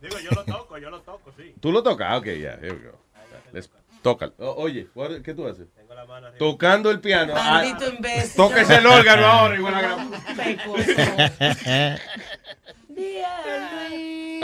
Digo, 0.00 0.18
yo 0.18 0.30
lo 0.34 0.44
toco, 0.44 0.78
yo 0.78 0.90
lo 0.90 1.00
toco, 1.00 1.32
sí. 1.36 1.54
¿Tú 1.60 1.70
lo 1.72 1.82
tocas? 1.82 2.08
Ah, 2.10 2.16
Ok, 2.18 2.26
ya, 2.26 2.54
here 2.60 2.72
we 2.72 2.88
go. 2.90 2.98
Let's- 3.52 3.70
Tócalo. 4.02 4.32
O- 4.38 4.54
oye, 4.62 4.88
¿qué 5.24 5.32
tú 5.32 5.46
haces? 5.46 5.68
Tocando 6.38 6.90
el 6.90 6.98
piano. 7.00 7.34
Ah, 7.36 7.62
Maldito 7.62 7.88
imbécil. 7.88 8.36
Tóquese 8.36 8.76
el 8.78 8.86
órgano 8.86 9.24
ahora, 9.26 9.54
igual 9.54 9.74
a 9.76 9.96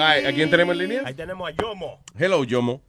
Ay, 0.01 0.27
¿a 0.27 0.33
quién 0.33 0.49
tenemos 0.49 0.75
en 0.75 0.79
línea? 0.79 1.03
Ahí 1.05 1.15
tenemos 1.15 1.49
a 1.51 1.53
Yomo. 1.53 2.01
Hello, 2.17 2.45
Yomo. 2.45 2.81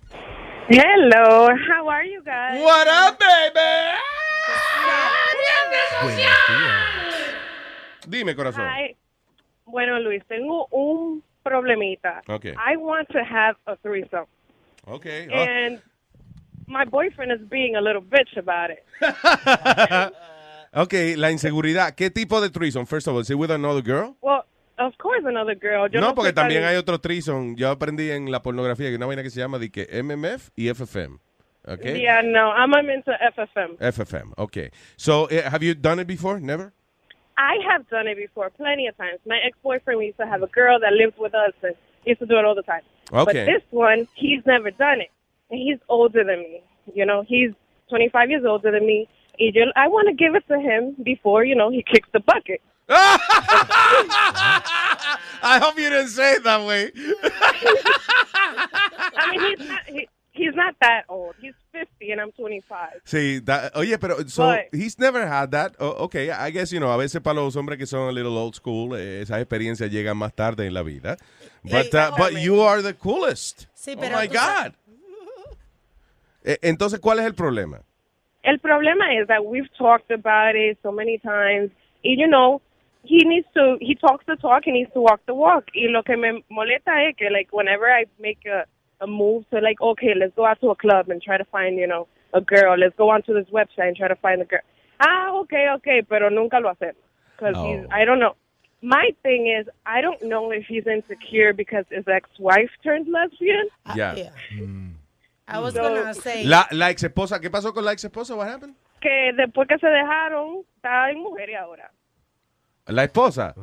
Hello, 0.67 1.47
how 1.49 1.89
are 1.89 2.07
you 2.07 2.21
guys? 2.23 2.61
What 2.61 2.87
up, 2.87 3.17
baby? 3.17 3.97
Dime, 8.07 8.35
corazón. 8.35 8.65
Hi. 8.67 8.88
Bueno, 9.99 10.09
Luis, 10.09 10.23
tengo 10.27 10.67
un 10.71 11.23
problemita. 11.43 12.21
Okay. 12.27 12.51
I 12.51 12.77
want 12.77 13.09
to 13.09 13.19
have 13.23 13.55
a 13.67 13.75
threesome. 13.77 14.25
Okay. 14.87 15.27
oh. 15.31 15.35
And 15.35 15.81
my 16.67 16.85
boyfriend 16.85 17.31
is 17.31 17.41
being 17.49 17.75
a 17.75 17.81
little 17.81 18.01
bitch 18.01 18.37
about 18.37 18.71
it. 18.71 18.83
Ok, 20.71 20.93
la 21.17 21.31
inseguridad. 21.31 21.95
¿Qué 21.95 22.11
tipo 22.11 22.39
de 22.41 22.51
threesome? 22.51 22.85
First 22.85 23.07
of 23.07 23.15
all, 23.15 23.21
is 23.21 23.29
it 23.31 23.33
with 23.33 23.49
another 23.49 23.81
girl? 23.81 24.15
Well, 24.21 24.43
of 24.77 24.95
course 24.99 25.23
another 25.25 25.55
girl. 25.55 25.89
Yo 25.89 25.99
no, 25.99 26.09
no 26.09 26.13
porque 26.13 26.31
también 26.31 26.63
hay 26.63 26.75
otro 26.75 26.99
threesome. 26.99 27.55
Yo 27.55 27.71
aprendí 27.71 28.11
en 28.11 28.31
la 28.31 28.43
pornografía 28.43 28.85
que 28.85 28.89
hay 28.91 28.95
una 28.97 29.07
vaina 29.07 29.23
que 29.23 29.31
se 29.31 29.39
llama 29.39 29.57
de 29.57 29.71
que 29.71 29.87
MMF 30.03 30.51
y 30.55 30.71
FFM. 30.71 31.17
Okay. 31.67 31.99
Yeah, 31.99 32.21
no, 32.21 32.51
I'm, 32.51 32.75
I'm 32.75 32.87
into 32.91 33.11
FFM. 33.13 33.77
FFM. 33.79 34.33
Okay. 34.37 34.69
So, 34.95 35.25
eh, 35.31 35.41
have 35.41 35.63
you 35.63 35.73
done 35.73 35.99
it 35.99 36.05
before? 36.05 36.39
Never? 36.39 36.71
I 37.39 37.55
have 37.71 37.87
done 37.89 38.05
it 38.07 38.17
before 38.17 38.49
plenty 38.49 38.87
of 38.87 38.97
times. 38.97 39.19
My 39.25 39.39
ex-boyfriend, 39.45 39.97
we 39.97 40.07
used 40.07 40.17
to 40.17 40.27
have 40.27 40.43
a 40.43 40.47
girl 40.47 40.77
that 40.81 40.91
lived 40.91 41.17
with 41.17 41.33
us 41.33 41.53
and 41.63 41.73
used 42.05 42.19
to 42.19 42.25
do 42.25 42.37
it 42.37 42.43
all 42.43 42.53
the 42.53 42.63
time. 42.63 42.81
Okay. 43.13 43.23
But 43.23 43.33
this 43.33 43.63
one, 43.71 44.09
he's 44.13 44.45
never 44.45 44.71
done 44.71 44.99
it. 44.99 45.09
And 45.49 45.57
he's 45.57 45.77
older 45.87 46.25
than 46.25 46.39
me. 46.39 46.61
You 46.93 47.05
know, 47.05 47.23
he's 47.25 47.51
25 47.89 48.29
years 48.29 48.43
older 48.45 48.71
than 48.71 48.85
me. 48.85 49.07
Yo, 49.37 49.63
I 49.77 49.87
want 49.87 50.09
to 50.09 50.13
give 50.13 50.35
it 50.35 50.45
to 50.49 50.59
him 50.59 50.97
before, 51.01 51.45
you 51.45 51.55
know, 51.55 51.69
he 51.71 51.81
kicks 51.81 52.09
the 52.11 52.19
bucket. 52.19 52.61
I 55.41 55.59
hope 55.61 55.77
you 55.79 55.89
didn't 55.89 56.09
say 56.09 56.33
it 56.33 56.43
that 56.43 56.67
way. 56.67 56.91
I 59.15 59.31
mean, 59.31 59.57
he's 59.57 59.69
not, 59.69 59.85
he, 59.85 60.09
he's 60.33 60.53
not 60.55 60.75
that 60.81 61.05
old. 61.09 61.35
He's 61.41 61.53
50 61.71 62.11
and 62.11 62.21
I'm 62.21 62.31
25. 62.31 63.01
Sí, 63.05 63.39
that- 63.45 63.75
oye, 63.75 63.97
pero 63.97 64.15
so 64.27 64.43
But- 64.47 64.69
he's 64.73 64.97
never 64.99 65.25
had 65.27 65.51
that. 65.51 65.75
O- 65.79 66.05
okay, 66.05 66.31
I 66.31 66.51
guess 66.51 66.71
you 66.71 66.79
know, 66.79 66.91
a 66.91 66.97
veces 66.97 67.21
para 67.21 67.35
los 67.35 67.55
hombres 67.55 67.77
que 67.77 67.85
son 67.85 68.07
a 68.07 68.11
little 68.11 68.37
old 68.37 68.55
school, 68.55 68.95
eh, 68.95 69.21
esas 69.21 69.39
experiencias 69.41 69.89
llegan 69.91 70.17
más 70.17 70.33
tarde 70.33 70.65
en 70.67 70.73
la 70.73 70.83
vida. 70.83 71.17
But, 71.63 71.93
uh, 71.93 72.11
but 72.17 72.33
you 72.41 72.61
are 72.61 72.81
the 72.81 72.93
coolest. 72.93 73.65
Sí, 73.75 73.95
oh 73.97 74.01
my 74.01 74.27
God. 74.27 74.73
Eh, 76.43 76.57
Entonces, 76.61 76.99
¿cuál 76.99 77.19
es 77.19 77.25
el 77.25 77.33
problema? 77.35 77.81
El 78.43 78.59
problema 78.59 79.13
is 79.19 79.27
that 79.27 79.43
we've 79.43 79.69
talked 79.77 80.09
about 80.11 80.55
it 80.55 80.77
so 80.81 80.91
many 80.91 81.17
times. 81.19 81.69
Y, 82.01 82.15
you 82.17 82.27
know, 82.27 82.61
he 83.03 83.25
needs 83.25 83.45
to, 83.53 83.77
he 83.81 83.95
talks 83.95 84.25
the 84.25 84.37
talk, 84.37 84.63
he 84.65 84.71
needs 84.71 84.91
to 84.93 85.01
walk 85.01 85.19
the 85.25 85.33
walk. 85.33 85.65
Y 85.73 85.87
lo 85.89 86.01
que 86.03 86.15
me 86.15 86.43
molesta 86.49 87.03
es 87.09 87.15
que, 87.17 87.29
like, 87.29 87.49
whenever 87.51 87.89
I 87.89 88.05
make 88.19 88.39
a, 88.49 88.65
a 89.01 89.07
move 89.07 89.45
to, 89.51 89.59
like, 89.59 89.79
okay, 89.81 90.13
let's 90.15 90.33
go 90.35 90.45
out 90.45 90.59
to 90.61 90.69
a 90.69 90.75
club 90.75 91.09
and 91.09 91.21
try 91.21 91.37
to 91.37 91.45
find, 91.45 91.77
you 91.77 91.87
know, 91.87 92.07
a 92.33 92.41
girl. 92.41 92.77
Let's 92.77 92.95
go 92.97 93.09
onto 93.09 93.33
this 93.33 93.47
website 93.51 93.87
and 93.87 93.95
try 93.97 94.07
to 94.07 94.15
find 94.15 94.41
a 94.41 94.45
girl. 94.45 94.61
Ah, 94.99 95.31
okay, 95.41 95.67
okay, 95.77 96.01
pero 96.01 96.29
nunca 96.29 96.59
lo 96.59 96.69
hacemos. 96.73 96.95
Because 97.37 97.55
he's, 97.65 97.85
I 97.91 98.03
don't 98.05 98.19
know. 98.19 98.35
My 98.81 99.11
thing 99.23 99.47
is, 99.47 99.67
I 99.85 100.01
don't 100.01 100.21
know 100.23 100.51
if 100.51 100.65
he's 100.67 100.85
insecure 100.87 101.53
because 101.53 101.85
his 101.89 102.05
ex-wife 102.07 102.69
turned 102.83 103.07
lesbian. 103.07 103.67
Ya. 103.95 104.15
I 105.47 105.59
was 105.59 105.73
So- 105.73 105.81
gonna 105.81 106.13
say. 106.13 106.43
La, 106.45 106.67
la 106.71 106.89
ex 106.89 107.03
esposa, 107.03 107.39
¿qué 107.39 107.49
pasó 107.49 107.73
con 107.73 107.83
la 107.85 107.91
ex 107.93 108.03
esposa? 108.03 108.35
What 108.35 108.47
happened? 108.49 108.75
Que 109.01 109.31
después 109.35 109.67
que 109.67 109.77
se 109.79 109.87
dejaron, 109.87 110.63
está 110.75 111.09
en 111.11 111.19
mujer 111.19 111.49
y 111.49 111.55
ahora. 111.55 111.89
La 112.89 113.03
esposa. 113.03 113.53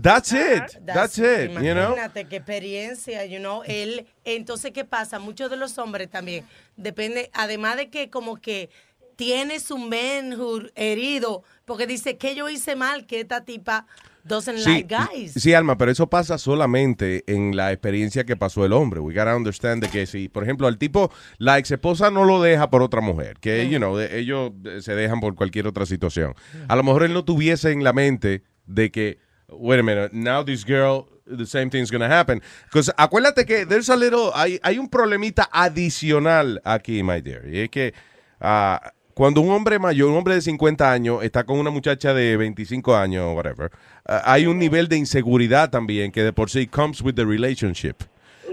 That's 0.00 0.32
it. 0.32 0.78
That's, 0.84 1.18
it. 1.18 1.50
You 1.60 1.74
know? 1.74 1.92
Imagínate 1.94 2.26
qué 2.26 2.36
experiencia, 2.36 3.24
you 3.26 3.38
know. 3.38 3.62
Él, 3.66 4.06
entonces, 4.24 4.72
¿qué 4.72 4.84
pasa? 4.84 5.18
Muchos 5.18 5.50
de 5.50 5.56
los 5.56 5.76
hombres 5.78 6.08
también, 6.10 6.44
depende, 6.76 7.30
además 7.32 7.76
de 7.76 7.90
que 7.90 8.10
como 8.10 8.36
que 8.36 8.70
tiene 9.16 9.58
su 9.58 9.78
manhood 9.78 10.70
herido, 10.76 11.42
porque 11.64 11.86
dice 11.86 12.16
que 12.16 12.34
yo 12.36 12.48
hice 12.48 12.76
mal, 12.76 13.04
que 13.06 13.20
esta 13.20 13.44
tipa 13.44 13.84
doesn't 14.22 14.58
Sí, 14.58 14.68
like 14.70 14.94
guys. 14.94 15.32
sí, 15.32 15.54
Alma, 15.54 15.76
pero 15.78 15.90
eso 15.90 16.06
pasa 16.08 16.36
solamente 16.38 17.24
en 17.26 17.56
la 17.56 17.72
experiencia 17.72 18.24
que 18.24 18.36
pasó 18.36 18.64
el 18.64 18.72
hombre. 18.74 19.00
We 19.00 19.14
gotta 19.14 19.34
understand 19.34 19.82
de 19.82 19.88
que 19.88 20.06
si, 20.06 20.28
por 20.28 20.44
ejemplo, 20.44 20.66
al 20.68 20.76
tipo, 20.78 21.10
la 21.38 21.58
ex 21.58 21.70
esposa 21.70 22.10
no 22.10 22.24
lo 22.24 22.40
deja 22.42 22.68
por 22.70 22.82
otra 22.82 23.00
mujer, 23.00 23.38
que, 23.40 23.68
you 23.68 23.78
know, 23.78 23.96
de- 23.96 24.18
ellos 24.20 24.52
eh, 24.66 24.82
se 24.82 24.94
dejan 24.94 25.18
por 25.20 25.34
cualquier 25.34 25.66
otra 25.66 25.86
situación. 25.86 26.34
A 26.68 26.76
lo 26.76 26.82
mejor 26.84 27.02
él 27.04 27.12
no 27.14 27.24
tuviese 27.24 27.72
en 27.72 27.82
la 27.82 27.92
mente 27.92 28.42
de 28.68 28.90
que, 28.90 29.18
wait 29.48 29.80
a 29.80 29.82
minute, 29.82 30.12
now 30.12 30.44
this 30.44 30.64
girl, 30.64 31.08
the 31.26 31.46
same 31.46 31.70
thing's 31.70 31.90
gonna 31.90 32.08
happen. 32.08 32.40
Because 32.64 32.92
acuérdate 32.96 33.46
que 33.46 33.66
there's 33.66 33.88
a 33.88 33.96
little, 33.96 34.30
hay, 34.34 34.60
hay 34.62 34.78
un 34.78 34.88
problemita 34.88 35.48
adicional 35.52 36.60
aquí, 36.64 37.02
my 37.02 37.20
dear, 37.20 37.46
y 37.46 37.60
es 37.60 37.70
que 37.70 37.92
ah, 38.40 38.92
cuando 39.18 39.40
un 39.40 39.50
hombre 39.50 39.80
mayor, 39.80 40.10
un 40.10 40.16
hombre 40.16 40.34
de 40.34 40.40
50 40.40 40.92
años, 40.92 41.24
está 41.24 41.42
con 41.42 41.58
una 41.58 41.70
muchacha 41.70 42.14
de 42.14 42.36
25 42.36 42.94
años 42.94 43.24
o 43.24 43.32
whatever, 43.32 43.72
uh, 44.08 44.20
hay 44.24 44.46
un 44.46 44.60
nivel 44.60 44.86
de 44.86 44.96
inseguridad 44.96 45.70
también 45.70 46.12
que 46.12 46.22
de 46.22 46.32
por 46.32 46.50
sí 46.50 46.68
comes 46.68 47.02
with 47.02 47.14
the 47.14 47.24
relationship. 47.24 48.04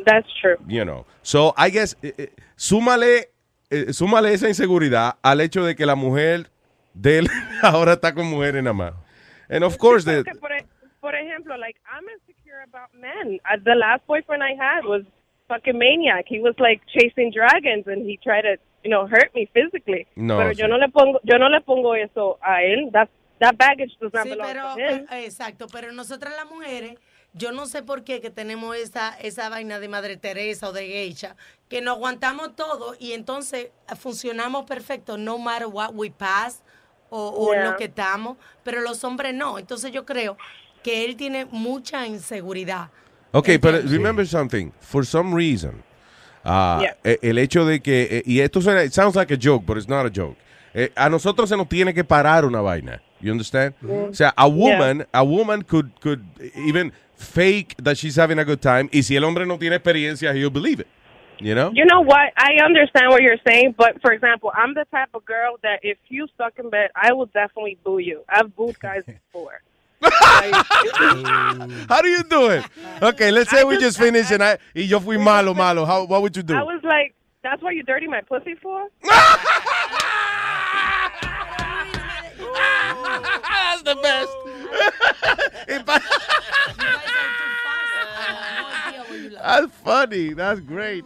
That's 0.05 0.27
true. 0.41 0.57
You 0.67 0.83
know. 0.83 1.05
So, 1.21 1.53
I 1.55 1.69
guess, 1.69 1.95
eh, 2.01 2.13
eh, 2.17 2.29
súmale, 2.55 3.29
eh, 3.69 3.93
súmale 3.93 4.33
esa 4.33 4.49
inseguridad 4.49 5.17
al 5.21 5.39
hecho 5.41 5.63
de 5.63 5.75
que 5.75 5.85
la 5.85 5.93
mujer 5.93 6.49
de 6.95 7.19
él 7.19 7.29
ahora 7.61 7.93
está 7.93 8.15
con 8.15 8.25
mujeres 8.25 8.63
nada 8.63 8.73
más. 8.73 8.93
And 9.49 9.63
of 9.63 9.77
course, 9.77 10.03
the, 10.05 10.23
por, 10.39 10.51
e- 10.51 10.65
por 11.01 11.13
ejemplo, 11.15 11.57
like 11.57 11.77
I'm 11.91 12.03
insecure 12.09 12.63
about 12.63 12.89
men. 12.99 13.39
Uh, 13.45 13.57
the 13.63 13.75
last 13.75 14.05
boyfriend 14.07 14.43
I 14.43 14.53
had 14.55 14.85
was 14.85 15.03
fucking 15.47 15.77
maniac. 15.77 16.25
He 16.27 16.39
was 16.39 16.55
like 16.59 16.81
chasing 16.87 17.31
dragons 17.31 17.85
and 17.87 18.05
he 18.05 18.17
tried 18.23 18.41
to, 18.43 18.57
you 18.83 18.89
know, 18.89 19.05
hurt 19.07 19.33
me 19.35 19.47
physically. 19.53 20.07
No, 20.15 20.37
pero 20.37 20.51
sí. 20.53 20.57
yo 20.59 20.67
no 20.67 20.77
le 20.77 20.89
pongo, 20.89 21.19
yo 21.23 21.37
no 21.37 21.47
le 21.49 21.61
pongo 21.61 21.93
eso 21.95 22.37
a 22.41 22.63
él. 22.63 22.91
That 22.91 23.09
that 23.39 23.57
baggage 23.57 23.91
does 23.99 24.13
not 24.13 24.23
Sí, 24.25 24.29
belong 24.31 24.47
pero, 24.47 24.61
to 24.75 24.79
him. 24.79 25.05
pero- 25.07 25.21
exacto, 25.21 25.67
pero 25.71 25.91
nosotras 25.91 26.33
las 26.35 26.49
mujeres, 26.49 26.95
yo 27.33 27.51
no 27.51 27.65
sé 27.65 27.83
por 27.83 28.03
qué 28.05 28.21
que 28.21 28.29
tenemos 28.29 28.75
esa, 28.77 29.13
esa 29.19 29.49
vaina 29.49 29.79
de 29.79 29.89
Madre 29.89 30.15
Teresa 30.15 30.69
o 30.69 30.71
de 30.71 30.87
geisha, 30.87 31.35
que 31.67 31.81
nos 31.81 31.97
aguantamos 31.97 32.55
todo 32.55 32.95
y 32.97 33.11
entonces 33.11 33.65
eh, 33.91 33.95
funcionamos 33.97 34.65
perfecto, 34.65 35.17
no 35.17 35.37
matter 35.37 35.67
what 35.67 35.91
we 35.93 36.09
pass 36.09 36.63
o, 37.09 37.29
o 37.47 37.53
Yeah. 37.53 37.71
lo 37.71 37.77
que 37.77 37.85
estamos, 37.85 38.37
pero 38.63 38.81
los 38.81 39.03
hombres 39.03 39.33
no. 39.33 39.57
Entonces 39.59 39.91
yo 39.91 40.05
creo 40.05 40.37
que 40.83 41.05
él 41.05 41.15
tiene 41.15 41.45
mucha 41.45 42.05
inseguridad. 42.07 42.89
Ok, 43.31 43.49
pero 43.61 43.81
remember 43.81 44.25
something. 44.27 44.71
For 44.79 45.05
some 45.05 45.35
reason, 45.35 45.83
ah, 46.43 46.79
Yeah. 46.81 46.97
eh, 47.03 47.19
el 47.21 47.37
hecho 47.37 47.65
de 47.65 47.79
que, 47.81 48.07
eh, 48.19 48.23
y 48.25 48.39
esto 48.39 48.61
suena, 48.61 48.83
it 48.83 48.93
sounds 48.93 49.15
like 49.15 49.33
a 49.33 49.37
joke, 49.41 49.65
but 49.65 49.77
it's 49.77 49.87
not 49.89 50.05
a 50.05 50.09
joke. 50.13 50.37
Eh, 50.73 50.91
a 50.95 51.09
nosotros 51.09 51.47
se 51.49 51.55
nos 51.57 51.67
tiene 51.69 51.93
que 51.93 52.03
parar 52.03 52.45
una 52.45 52.61
vaina. 52.61 53.01
You 53.21 53.31
understand? 53.31 53.73
Mm. 53.81 54.09
O 54.11 54.13
sea, 54.13 54.33
a 54.35 54.45
woman, 54.45 55.07
a 55.13 55.23
woman 55.23 55.63
could, 55.63 55.89
could 56.01 56.21
even 56.55 56.91
fake 57.15 57.75
that 57.81 57.95
she's 57.95 58.17
having 58.17 58.39
a 58.39 58.43
good 58.43 58.59
time. 58.59 58.89
Y 58.91 59.01
si 59.03 59.15
el 59.15 59.23
hombre 59.23 59.45
no 59.45 59.57
tiene 59.57 59.77
experiencia, 59.77 60.33
he'll 60.35 60.49
believe 60.51 60.81
it. 60.81 60.87
You 61.39 61.55
know? 61.55 61.71
You 61.73 61.85
know 61.85 62.01
what? 62.01 62.33
I 62.37 62.63
understand 62.63 63.09
what 63.09 63.21
you're 63.21 63.37
saying, 63.45 63.75
but 63.77 64.01
for 64.01 64.11
example, 64.11 64.51
I'm 64.55 64.73
the 64.73 64.85
type 64.91 65.09
of 65.13 65.25
girl 65.25 65.57
that 65.63 65.79
if 65.83 65.97
you 66.07 66.27
suck 66.37 66.57
in 66.59 66.69
bed, 66.69 66.89
I 66.95 67.13
will 67.13 67.25
definitely 67.27 67.77
boo 67.83 67.99
you. 67.99 68.23
I've 68.29 68.55
booed 68.55 68.79
guys 68.79 69.03
before. 69.33 69.61
How 70.01 72.01
do 72.01 72.09
you 72.09 72.23
do 72.23 72.49
it? 72.49 72.65
Okay, 73.01 73.31
let's 73.31 73.49
say 73.49 73.63
we 73.63 73.77
just 73.77 73.97
finished 73.97 74.31
and 74.31 74.43
I, 74.43 74.57
y 74.75 74.83
yo 74.83 74.99
fui 74.99 75.17
malo, 75.17 75.53
malo. 75.53 75.85
How, 75.85 76.05
what 76.05 76.21
would 76.21 76.35
you 76.35 76.43
do? 76.43 76.55
I 76.55 76.63
was 76.63 76.81
like, 76.83 77.15
that's 77.41 77.61
what 77.61 77.75
you 77.75 77.83
dirty 77.83 78.07
my 78.07 78.21
pussy 78.21 78.55
for? 78.55 78.87
That's 83.75 83.83
the 83.83 83.95
best. 84.01 84.31
That's 89.45 89.71
funny. 89.83 90.33
That's 90.33 90.59
great. 90.59 91.05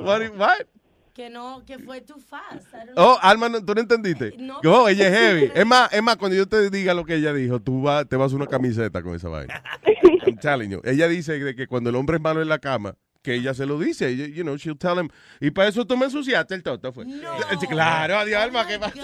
What? 0.00 0.22
what? 0.36 0.66
Que 1.12 1.28
no, 1.28 1.62
que 1.66 1.78
fue 1.78 2.00
too 2.00 2.20
fast. 2.20 2.68
Oh, 2.96 3.16
know. 3.16 3.18
Alma, 3.20 3.48
no- 3.48 3.60
¿tú 3.64 3.74
no 3.74 3.80
entendiste? 3.80 4.32
No. 4.38 4.60
Oh, 4.64 4.88
ella 4.88 5.08
es 5.08 5.18
heavy. 5.18 5.50
Es 5.54 5.66
más, 5.66 5.92
es 5.92 6.02
más, 6.02 6.16
cuando 6.16 6.36
yo 6.36 6.46
te 6.46 6.70
diga 6.70 6.94
lo 6.94 7.04
que 7.04 7.16
ella 7.16 7.32
dijo, 7.34 7.58
tú 7.60 7.82
va, 7.82 8.04
te 8.04 8.16
vas 8.16 8.32
a 8.32 8.36
una 8.36 8.46
camiseta 8.46 9.02
con 9.02 9.14
esa 9.16 9.28
vaina. 9.28 9.62
I'm 10.26 10.38
telling 10.38 10.70
you. 10.70 10.80
Ella 10.84 11.08
dice 11.08 11.38
de 11.38 11.54
que 11.56 11.66
cuando 11.66 11.90
el 11.90 11.96
hombre 11.96 12.16
es 12.16 12.22
malo 12.22 12.40
en 12.40 12.48
la 12.48 12.60
cama, 12.60 12.94
que 13.22 13.34
ella 13.34 13.54
se 13.54 13.66
lo 13.66 13.78
dice. 13.78 14.16
You, 14.16 14.26
you 14.26 14.42
know, 14.42 14.56
she'll 14.56 14.76
tell 14.78 14.98
him. 14.98 15.10
Y 15.40 15.50
para 15.50 15.68
eso 15.68 15.84
tú 15.84 15.96
me 15.96 16.06
ensuciaste 16.06 16.54
el 16.54 16.62
toto, 16.62 16.92
fue. 16.92 17.04
Sí, 17.04 17.66
Claro, 17.68 18.18
adiós, 18.18 18.42
Alma. 18.42 18.66
¿qué 18.66 18.78
pasa? 18.78 18.94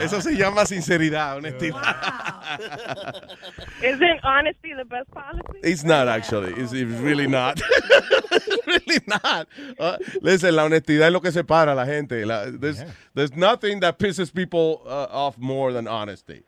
Eso 0.00 0.20
se 0.20 0.36
llama 0.36 0.64
sinceridad, 0.66 1.36
honestidad. 1.36 1.78
Isn't 3.82 4.20
honesty 4.24 4.74
the 4.74 4.84
best 4.84 5.10
policy? 5.10 5.60
It's 5.62 5.84
not 5.84 6.08
actually. 6.08 6.52
It's, 6.54 6.72
it's 6.72 6.90
really 7.00 7.26
not. 7.26 7.60
really 8.66 9.00
not. 9.06 9.48
Uh, 9.78 9.96
listen, 10.22 10.54
la 10.56 10.64
honestidad 10.64 11.08
es 11.08 11.12
lo 11.12 11.20
que 11.20 11.30
separa 11.32 11.72
a 11.72 11.74
la 11.74 11.84
gente. 11.86 12.24
La- 12.24 12.46
there's, 12.50 12.82
there's 13.14 13.34
nothing 13.36 13.80
that 13.80 13.98
pisses 13.98 14.32
people 14.32 14.82
uh, 14.86 15.06
off 15.10 15.36
more 15.38 15.72
than 15.72 15.86
honesty. 15.86 16.42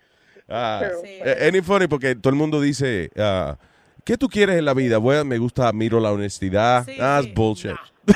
Uh, 0.49 0.81
True. 0.89 1.03
eh, 1.05 1.47
and 1.47 1.57
it's 1.57 1.66
funny 1.66 1.87
porque 1.87 2.14
todo 2.16 2.31
el 2.33 2.37
mundo 2.37 2.61
dice, 2.61 3.09
uh, 3.16 3.55
¿qué 4.05 4.16
tú 4.16 4.28
quieres 4.28 4.57
en 4.59 4.64
la 4.64 4.74
vida? 4.74 4.98
Bueno, 4.98 5.24
me 5.24 5.38
gusta, 5.38 5.72
miro 5.72 6.01
la 6.01 6.12
honestidad. 6.12 6.86
That's 6.86 7.32
bullshit. 7.34 7.76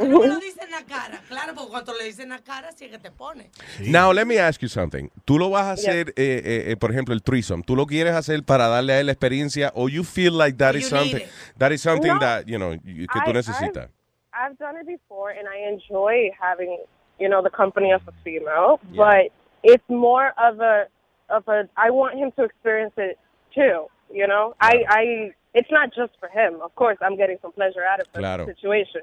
Uno 0.00 0.26
lo 0.26 0.38
dice 0.40 0.62
en 0.64 0.70
la 0.70 0.82
cara. 0.86 1.20
Claro, 1.28 1.54
porque 1.54 1.70
cuando 1.70 1.92
le 1.94 2.04
dicen 2.04 2.24
en 2.24 2.30
la 2.30 2.38
cara, 2.42 2.72
sí 2.72 2.88
que 2.88 2.98
te 2.98 3.10
pone. 3.10 3.50
Now, 3.86 4.12
let 4.12 4.24
me 4.26 4.38
ask 4.40 4.60
you 4.60 4.68
something. 4.68 5.08
¿Tú 5.24 5.38
lo 5.38 5.50
vas 5.50 5.64
a 5.66 5.74
Yeah. 5.80 5.90
hacer, 5.90 6.08
eh, 6.10 6.42
eh, 6.44 6.64
eh, 6.72 6.76
por 6.76 6.90
ejemplo, 6.90 7.14
el 7.14 7.22
threesome? 7.22 7.62
¿Tú 7.64 7.76
lo 7.76 7.86
quieres 7.86 8.14
hacer 8.14 8.42
para 8.42 8.68
darle 8.68 8.94
a 8.94 9.00
él 9.00 9.06
la 9.06 9.12
experiencia 9.12 9.72
o 9.74 9.88
you 9.88 10.02
feel 10.04 10.36
like 10.36 10.56
that 10.58 10.74
is 10.74 10.88
something, 10.88 11.22
that 11.58 11.70
is 11.70 11.80
something 11.82 12.12
No. 12.12 12.18
that, 12.18 12.44
you 12.46 12.56
know, 12.58 12.72
you- 12.84 13.06
que 13.06 13.20
tú 13.24 13.30
I- 13.30 13.34
necesitas? 13.34 13.90
I've 14.32 14.56
done 14.58 14.78
it 14.80 14.86
before, 14.86 15.32
and 15.36 15.48
I 15.48 15.68
enjoy 15.72 16.30
having, 16.40 16.70
you 17.18 17.28
know, 17.28 17.42
the 17.42 17.50
company 17.50 17.92
of 17.92 18.02
a 18.06 18.12
female. 18.22 18.78
But 18.96 19.32
it's 19.62 19.84
more 19.88 20.32
of 20.36 20.60
a, 20.60 20.86
of 21.28 21.42
a. 21.48 21.68
I 21.76 21.90
want 21.90 22.14
him 22.14 22.30
to 22.32 22.44
experience 22.44 22.94
it 22.96 23.18
too. 23.54 23.88
You 24.12 24.26
know, 24.26 24.54
I, 24.60 24.84
I. 24.88 25.32
It's 25.54 25.70
not 25.70 25.90
just 25.94 26.12
for 26.20 26.28
him. 26.28 26.60
Of 26.62 26.74
course, 26.74 26.98
I'm 27.00 27.16
getting 27.16 27.38
some 27.40 27.52
pleasure 27.52 27.82
out 27.84 28.00
of 28.00 28.06
the 28.12 28.18
Claro. 28.18 28.46
situation. 28.46 29.02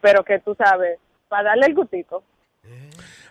Pero 0.00 0.24
que 0.24 0.38
tú 0.40 0.54
sabes, 0.56 0.98
para 1.28 1.50
darle 1.50 1.66
el 1.66 1.74
gustito. 1.74 2.22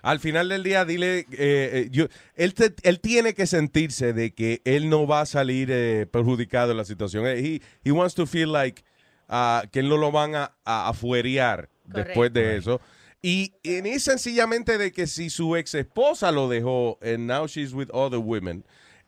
Al 0.04 0.20
final 0.20 0.50
del 0.50 0.64
día, 0.64 0.84
dile, 0.84 1.20
eh, 1.20 1.26
eh, 1.38 1.88
yo, 1.92 2.06
él, 2.36 2.54
te- 2.56 2.74
él 2.84 3.00
tiene 3.00 3.34
que 3.36 3.46
sentirse 3.46 4.14
de 4.14 4.34
que 4.34 4.62
él 4.66 4.90
no 4.90 5.06
va 5.06 5.22
a 5.22 5.26
salir 5.26 5.70
eh, 5.72 6.08
perjudicado 6.12 6.72
en 6.72 6.78
la 6.78 6.86
situación. 6.86 7.28
Eh, 7.28 7.38
He, 7.38 7.62
he 7.84 7.92
wants 7.92 8.16
to 8.16 8.26
feel 8.26 8.52
like 8.52 8.84
ah, 9.30 9.64
que 9.72 9.80
él 9.80 9.90
no 9.90 9.98
lo 9.98 10.12
van 10.12 10.34
a, 10.36 10.52
a 10.66 10.90
afuerear 10.90 11.70
después 11.86 12.34
de 12.34 12.58
eso. 12.58 12.82
Y, 13.22 13.54
y 13.62 13.78
es 13.90 14.04
sencillamente 14.04 14.80
de 14.80 14.92
que 14.92 15.06
si 15.06 15.30
su 15.30 15.56
ex 15.56 15.76
esposa 15.76 16.32
lo 16.32 16.50
dejó 16.50 16.98
and 17.04 17.28
now 17.28 17.46
she's 17.46 17.72
with 17.74 17.90
other 17.94 18.18
women, 18.20 18.64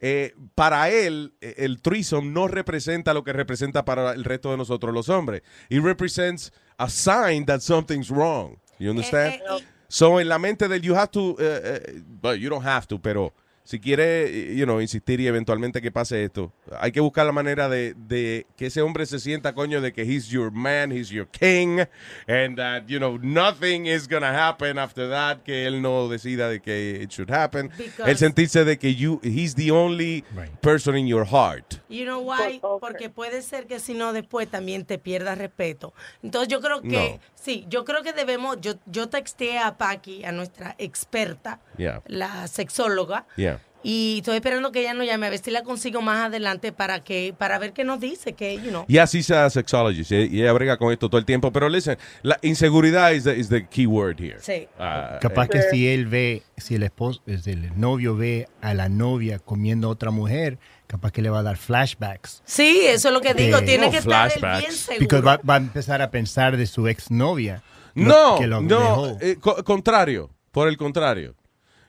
eh, 0.05 0.35
para 0.53 0.89
él 0.89 1.33
eh, 1.39 1.55
el 1.59 1.81
threesome 1.81 2.29
no 2.29 2.49
representa 2.49 3.13
lo 3.13 3.23
que 3.23 3.31
representa 3.31 3.85
para 3.85 4.11
el 4.11 4.25
resto 4.25 4.51
de 4.51 4.57
nosotros 4.57 4.93
los 4.93 5.07
hombres. 5.07 5.43
It 5.69 5.81
represents 5.81 6.51
a 6.77 6.89
sign 6.89 7.45
that 7.45 7.61
something's 7.61 8.09
wrong. 8.09 8.57
You 8.79 8.89
understand? 8.89 9.39
So, 9.87 10.19
en 10.19 10.27
la 10.27 10.39
mente 10.39 10.67
del 10.67 10.81
you 10.81 10.93
have 10.93 11.09
to, 11.11 11.37
eh, 11.39 11.61
eh, 11.63 12.01
well, 12.21 12.35
you 12.35 12.49
don't 12.49 12.65
have 12.65 12.85
to, 12.87 13.01
pero 13.01 13.31
si 13.65 13.79
quiere, 13.79 14.55
you 14.55 14.65
know, 14.65 14.81
insistir 14.81 15.19
y 15.21 15.27
eventualmente 15.27 15.81
que 15.81 15.91
pase 15.91 16.23
esto, 16.25 16.51
hay 16.79 16.91
que 16.91 16.99
buscar 16.99 17.25
la 17.25 17.31
manera 17.31 17.69
de, 17.69 17.93
de 17.95 18.45
que 18.57 18.65
ese 18.65 18.81
hombre 18.81 19.05
se 19.05 19.19
sienta, 19.19 19.53
coño, 19.53 19.79
de 19.79 19.93
que 19.93 20.01
he's 20.03 20.27
your 20.27 20.51
man, 20.51 20.91
he's 20.91 21.09
your 21.09 21.27
king, 21.27 21.79
and 22.27 22.57
that, 22.57 22.83
you 22.87 22.97
know, 22.99 23.17
nothing 23.21 23.85
is 23.85 24.07
gonna 24.07 24.31
happen 24.49 24.77
after 24.77 25.09
that, 25.09 25.43
que 25.43 25.65
él 25.65 25.81
no 25.81 26.09
decida 26.09 26.49
de 26.49 26.59
que 26.61 26.99
it 27.01 27.09
should 27.11 27.31
happen. 27.31 27.69
Because- 27.77 28.09
el 28.09 28.17
sentirse 28.17 28.65
de 28.65 28.77
que 28.77 28.93
you, 28.95 29.19
he's 29.23 29.55
the 29.55 29.71
only 29.71 30.25
person 30.61 30.97
in 30.97 31.07
your 31.07 31.25
heart. 31.25 31.75
You 31.89 32.03
know 32.05 32.19
why? 32.21 32.59
Porque 32.81 33.09
puede 33.09 33.41
ser 33.41 33.65
que 33.67 33.79
si 33.79 33.93
no 33.93 34.11
después 34.13 34.49
también 34.49 34.83
te 34.85 34.97
pierdas 34.97 35.37
respeto. 35.37 35.93
Entonces 36.21 36.49
yo 36.49 36.59
creo 36.59 36.81
que, 36.81 37.11
No. 37.13 37.19
sí, 37.35 37.65
yo 37.69 37.85
creo 37.85 38.03
que 38.03 38.11
debemos, 38.13 38.57
yo, 38.59 38.73
yo 38.87 39.07
texté 39.07 39.57
a 39.57 39.77
Paqui, 39.77 40.25
a 40.25 40.31
nuestra 40.33 40.75
experta, 40.77 41.61
Yeah. 41.77 42.01
la 42.07 42.47
sexóloga, 42.47 43.25
Yeah. 43.37 43.52
Y 43.83 44.15
estoy 44.19 44.35
esperando 44.35 44.71
que 44.71 44.79
ella 44.81 44.93
nos 44.93 45.05
llame 45.05 45.27
a 45.27 45.29
ver 45.29 45.39
si 45.39 45.51
la 45.51 45.61
consigo 45.63 46.01
más 46.01 46.25
adelante 46.25 46.71
para 46.71 47.03
que, 47.03 47.35
para 47.37 47.59
ver 47.59 47.73
qué 47.73 47.83
nos 47.83 47.99
dice, 47.99 48.33
que, 48.33 48.55
you 48.55 48.69
know. 48.69 48.85
Y 48.87 48.97
así 48.97 49.21
sea 49.23 49.49
sexologist, 49.49 50.11
y 50.11 50.15
y 50.37 50.41
ella 50.41 50.53
brega 50.53 50.77
con 50.77 50.91
esto 50.93 51.09
todo 51.09 51.19
el 51.19 51.25
tiempo. 51.25 51.51
Pero 51.51 51.67
listen, 51.69 51.97
la 52.21 52.39
inseguridad 52.41 53.11
is 53.11 53.23
the, 53.25 53.37
is 53.37 53.49
the 53.49 53.67
key 53.67 53.85
word 53.85 54.19
here. 54.19 54.37
Sí. 54.41 54.67
Ah, 54.79 55.17
Capaz 55.21 55.45
eh, 55.45 55.49
que 55.51 55.61
si 55.63 55.87
él 55.89 56.07
ve, 56.07 56.43
si 56.57 56.75
el 56.75 56.83
esposo, 56.83 57.21
si 57.41 57.51
el 57.51 57.77
novio 57.79 58.15
ve 58.15 58.47
a 58.61 58.73
la 58.73 58.87
novia 58.89 59.39
comiendo 59.39 59.87
a 59.89 59.91
otra 59.91 60.11
mujer, 60.11 60.57
capaz 60.87 61.11
que 61.11 61.21
le 61.21 61.29
va 61.29 61.39
a 61.39 61.43
dar 61.43 61.57
flashbacks. 61.57 62.41
Sí, 62.45 62.81
eso 62.85 63.09
es 63.09 63.13
lo 63.13 63.19
que 63.21 63.33
digo, 63.33 63.57
Eh, 63.57 63.61
tiene 63.63 63.85
no 63.87 63.91
que 63.91 63.97
estar 63.97 64.27
él 64.27 64.39
flashbacks. 64.39 64.59
bien 64.61 64.71
seguro. 64.71 65.07
Porque 65.09 65.21
va, 65.25 65.39
va 65.47 65.53
a 65.55 65.57
empezar 65.57 66.01
a 66.01 66.09
pensar 66.11 66.55
de 66.55 66.67
su 66.67 66.87
exnovia. 66.87 67.61
lo- 67.95 68.05
No, 68.05 68.35
que 68.39 68.47
lo 68.47 68.61
no, 68.61 69.17
eh, 69.21 69.37
co- 69.39 69.63
contrario, 69.63 70.29
por 70.51 70.67
el 70.67 70.77
contrario. 70.77 71.35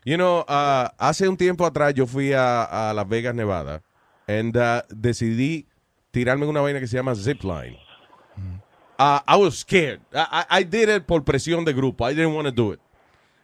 You 0.05 0.17
know, 0.17 0.45
ah, 0.49 0.93
hace 0.99 1.27
un 1.29 1.37
tiempo 1.37 1.65
atrás 1.65 1.95
yo 1.95 2.07
fui 2.07 2.33
a, 2.33 2.91
a 2.91 2.93
Las 2.95 3.09
Vegas, 3.09 3.35
Nevada, 3.35 3.83
and 4.29 4.55
ah, 4.57 4.85
decidí 4.91 5.67
tirarme 6.11 6.47
una 6.47 6.61
vaina 6.61 6.79
que 6.81 6.87
se 6.87 6.97
llama 6.97 7.15
zipline. 7.15 7.79
Ah, 8.99 9.25
I 9.27 9.37
was 9.37 9.59
scared. 9.59 10.01
I, 10.13 10.27
I- 10.51 10.61
I 10.61 10.63
did 10.65 10.89
it 10.89 11.05
por 11.07 11.23
presión 11.25 11.65
de 11.65 11.73
grupo. 11.73 12.05
I 12.09 12.15
didn't 12.15 12.35
want 12.35 12.47
to 12.47 12.53
do 12.53 12.73
it. 12.73 12.81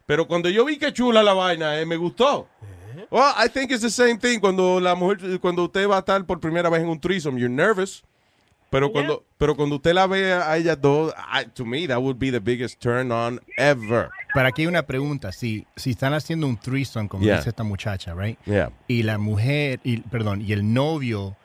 Pero 0.07 0.27
cuando 0.27 0.49
yo 0.49 0.65
vi 0.65 0.77
que 0.77 0.93
chula 0.93 1.23
la 1.23 1.33
vaina, 1.35 1.81
eh, 1.81 1.87
me 1.87 1.97
gustó. 1.97 2.47
Well, 3.11 3.33
I 3.37 3.49
think 3.49 3.71
it's 3.71 3.83
the 3.83 3.91
same 3.91 4.19
thing 4.19 4.39
cuando 4.41 4.79
la 4.81 4.95
mujer, 4.95 5.39
cuando 5.41 5.65
usted 5.65 5.89
va 5.89 5.97
a 5.97 6.01
estar 6.01 6.25
por 6.27 6.39
primera 6.41 6.69
vez 6.69 6.83
en 6.83 6.89
un 6.89 7.01
threesome, 7.01 7.39
you're 7.39 7.49
nervous. 7.49 8.03
Pero 8.71 8.93
cuando, 8.93 9.25
pero 9.37 9.57
cuando 9.57 9.77
usted 9.77 9.93
la 9.95 10.07
ve 10.07 10.33
a 10.33 10.57
ellas 10.57 10.81
dos, 10.81 11.13
I- 11.33 11.47
to 11.55 11.65
me, 11.65 11.87
that 11.89 11.99
would 12.01 12.19
be 12.19 12.31
the 12.31 12.39
biggest 12.41 12.81
turn 12.81 13.11
on 13.11 13.41
ever. 13.59 14.11
Pero 14.33 14.47
aquí 14.47 14.63
hay 14.63 14.69
una 14.69 14.85
pregunta. 14.87 15.33
Si, 15.33 15.67
si 15.77 15.91
están 15.91 16.15
haciendo 16.15 16.47
un 16.47 16.57
threesome, 16.57 17.09
como 17.09 17.25
Yeah. 17.25 17.39
dice 17.39 17.49
esta 17.51 17.65
muchacha, 17.65 18.15
right? 18.15 18.39
Yeah. 18.47 18.71
Y 18.87 19.03
la 19.03 19.19
mujer, 19.19 19.81
y, 19.83 19.99
perdón, 20.03 20.41
y 20.43 20.53
el 20.53 20.63
novio 20.73 21.37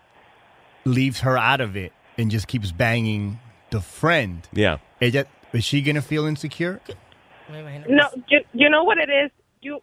leaves 0.86 1.22
her 1.24 1.36
out 1.38 1.62
of 1.62 1.76
it 1.76 1.92
and 2.18 2.32
just 2.32 2.48
keeps 2.48 2.72
banging 2.72 3.40
the 3.72 3.82
friend. 3.82 4.48
Yeah. 4.54 4.78
Ella, 5.02 5.26
is 5.52 5.66
she 5.66 5.82
gonna 5.82 6.04
feel 6.04 6.28
insecure? 6.28 6.80
No, 7.50 8.10
you, 8.28 8.42
you 8.54 8.70
know 8.70 8.84
what 8.84 8.98
it 9.00 9.10
is. 9.10 9.32
You 9.62 9.82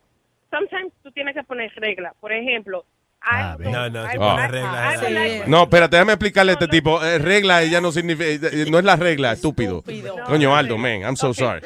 sometimes 0.50 0.92
tú 1.04 1.10
tienes 1.12 1.34
que 1.34 1.42
poner 1.42 1.70
reglas. 1.76 2.12
Por 2.20 2.30
ejemplo, 2.32 2.84
Don't- 3.24 3.60
No, 3.72 3.88
no, 3.88 4.02
like- 4.02 5.46
No, 5.46 5.62
espérate, 5.64 5.96
déjame 5.96 6.12
explicarle 6.12 6.52
a 6.52 6.54
este 6.54 6.68
tipo. 6.68 7.02
Eh, 7.02 7.18
regla, 7.18 7.62
ella 7.62 7.80
no 7.80 7.92
significa, 7.92 8.48
eh, 8.48 8.66
no 8.70 8.78
es 8.78 8.84
la 8.84 8.96
regla, 8.96 9.32
estúpido. 9.32 9.82
Coño, 10.26 10.56
Aldo, 10.56 10.76
man, 10.78 11.02
I'm 11.02 11.16
so 11.16 11.28
Okay. 11.28 11.44
sorry. 11.44 11.60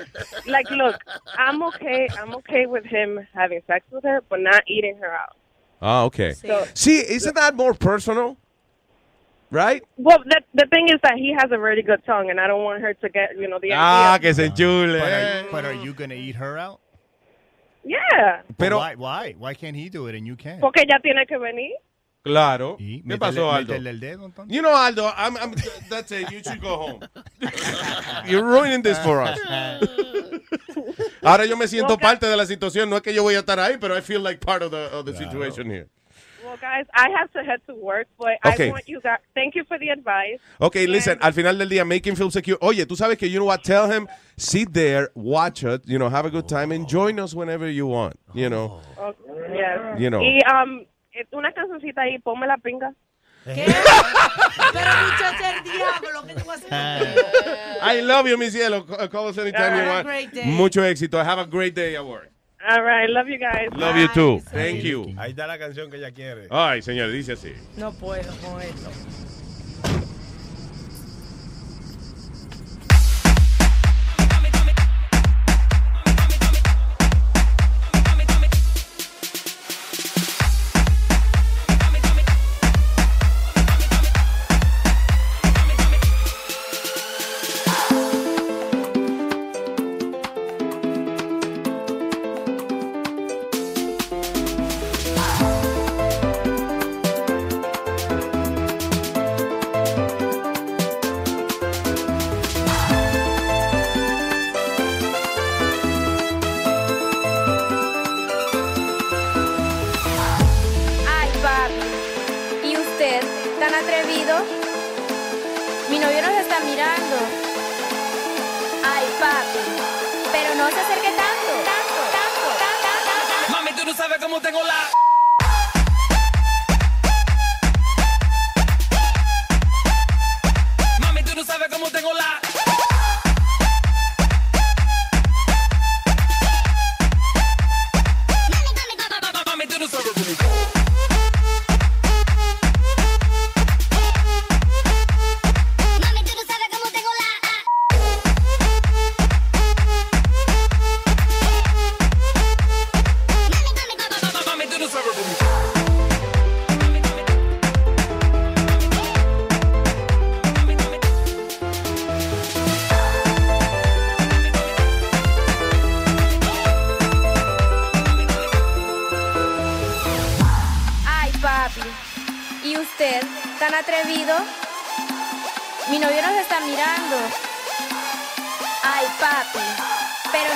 Like, 0.47 0.71
look, 0.71 0.97
I'm 1.39 1.63
okay. 1.63 2.09
I'm 2.23 2.35
okay 2.37 2.67
with 2.67 2.85
him 2.85 3.27
having 3.35 3.63
sex 3.67 3.85
with 3.91 4.05
her, 4.05 4.23
but 4.29 4.41
not 4.41 4.63
eating 4.67 4.97
her 5.01 5.13
out. 5.13 5.37
Ah, 5.81 6.05
okay. 6.05 6.35
So- 6.35 6.67
See, 6.75 7.01
isn't 7.01 7.35
that 7.37 7.55
more 7.55 7.75
personal? 7.75 8.37
Right? 9.51 9.83
Well, 9.97 10.19
the 10.25 10.41
the 10.55 10.67
thing 10.67 10.89
is 10.89 11.01
that 11.03 11.15
he 11.17 11.33
has 11.33 11.53
a 11.53 11.59
really 11.59 11.83
good 11.83 12.05
tongue, 12.05 12.31
and 12.31 12.41
I 12.41 12.49
don't 12.49 12.65
want 12.65 12.83
her 12.83 12.95
to 12.95 13.09
get, 13.09 13.37
you 13.39 13.47
know, 13.49 13.61
the 13.61 13.73
Ah, 13.75 14.15
idea. 14.15 14.19
que 14.31 14.35
se 14.35 14.47
enchule. 14.49 14.99
But 14.99 15.09
are, 15.09 15.21
eh. 15.21 15.41
you, 15.43 15.49
but 15.53 15.65
are 15.65 15.73
you 15.75 15.93
gonna 15.95 16.15
eat 16.15 16.35
her 16.37 16.59
out? 16.59 16.81
Yeah, 17.87 18.43
Pero- 18.59 18.79
why, 18.79 18.97
why? 18.97 19.35
Why 19.39 19.55
can't 19.55 19.77
he 19.77 19.89
do 19.89 20.09
it 20.09 20.17
and 20.17 20.27
you 20.27 20.37
can't? 20.37 20.61
porque 20.61 20.83
ella 20.83 20.99
tiene 21.01 21.25
que 21.27 21.39
venir. 21.39 21.71
Claro. 22.25 22.77
¿Qué 22.79 23.03
métele- 23.05 23.19
pasó, 23.21 23.53
Aldo? 23.53 23.75
el 23.75 24.01
dedo. 24.01 24.33
You 24.49 24.61
know, 24.61 24.75
Aldo, 24.75 25.07
I'm, 25.17 25.37
I'm, 25.37 25.55
that's 25.89 26.11
it. 26.11 26.29
You 26.33 26.41
should 26.43 26.61
go 26.61 26.77
home. 26.77 27.01
You're 28.27 28.43
ruining 28.43 28.83
this 28.83 28.99
for 28.99 29.23
us. 29.23 29.39
Ahora 31.23 31.45
yo 31.47 31.57
me 31.57 31.69
siento 31.69 31.97
parte 31.99 32.27
de 32.27 32.37
la 32.37 32.45
situación. 32.47 32.91
No 32.91 32.97
es 32.97 33.03
que 33.03 33.15
yo 33.15 33.23
voy 33.23 33.37
a 33.37 33.41
estar 33.41 33.61
ahí, 33.61 33.77
pero 33.81 33.97
I 33.97 34.01
feel 34.03 34.23
like 34.25 34.41
part 34.45 34.63
of 34.63 34.73
the, 34.73 34.89
of 34.93 35.05
the 35.07 35.15
situation 35.17 35.71
here. 35.71 35.87
Well, 36.61 36.71
guys, 36.73 36.87
I 36.95 37.11
have 37.19 37.31
to 37.33 37.43
head 37.43 37.61
to 37.67 37.75
work, 37.75 38.07
but 38.19 38.39
Okay. 38.45 38.69
I 38.69 38.73
want 38.73 38.89
you 38.89 39.01
guys. 39.01 39.19
Thank 39.35 39.55
you 39.55 39.65
for 39.65 39.79
the 39.79 39.89
advice. 39.91 40.39
Okay, 40.61 40.87
listen, 40.87 41.19
al 41.21 41.33
final 41.33 41.57
del 41.57 41.69
día, 41.69 41.87
make 41.87 42.07
him 42.07 42.15
feel 42.17 42.31
secure. 42.31 42.57
Oye, 42.61 42.87
tú 42.87 42.97
sabes 42.97 43.19
que, 43.19 43.29
you 43.29 43.39
know 43.39 43.45
what, 43.47 43.63
tell 43.63 43.91
him, 43.91 44.09
sit 44.37 44.73
there, 44.73 45.11
watch 45.15 45.63
it, 45.65 45.83
you 45.87 45.99
know, 45.99 46.09
have 46.09 46.25
a 46.27 46.31
good 46.31 46.49
time, 46.49 46.73
and 46.73 46.89
join 46.89 47.19
us 47.21 47.35
whenever 47.35 47.69
you 47.69 47.87
want, 47.87 48.19
you 48.35 48.49
know. 48.49 48.81
Okay, 48.99 49.55
yes. 49.59 50.01
You 50.01 50.11
know. 50.11 50.21
Y 50.23 50.41
um, 50.51 50.85
una 51.33 51.53
cancioncita 51.53 52.03
ahí, 52.03 52.19
ponme 52.23 52.47
la 52.47 52.57
pinga. 52.59 52.95
Pero 53.45 53.63
muchacha, 55.05 55.59
el 55.59 55.63
diablo, 55.65 56.23
¿qué 56.27 56.35
tú 56.35 56.45
vas 56.47 56.63
a 56.71 56.97
hacer? 56.97 57.79
I 57.83 58.01
love 58.01 58.27
you, 58.27 58.37
mi 58.39 58.51
cielo. 58.51 58.85
Call 58.85 59.09
call 59.09 59.29
us 59.29 59.39
anytime 59.39 59.63
Have 59.63 59.77
you 59.77 59.83
a 59.91 59.95
want. 59.95 60.07
great 60.07 60.33
day. 60.33 60.47
Mucho 60.47 60.83
éxito. 60.83 61.23
Have 61.23 61.39
a 61.39 61.47
great 61.47 61.75
day 61.75 61.95
at 61.97 62.05
work. 62.05 62.29
All 62.69 62.83
right, 62.83 63.09
love 63.09 63.29
you 63.29 63.39
guys. 63.39 63.69
Love 63.77 63.97
you 63.97 64.09
too. 64.09 64.41
Thank 64.51 64.83
you. 64.83 65.15
Ahí 65.19 65.31
está 65.31 65.47
la 65.47 65.57
canción 65.57 65.89
que 65.89 65.99
ella 65.99 66.11
quiere. 66.11 66.49
Ay, 66.51 66.83
señor, 66.83 67.13
dice 67.13 67.33
así. 67.35 67.53
No 67.77 67.93
puedo 67.93 68.29
con 68.43 68.61
esto. 68.61 68.91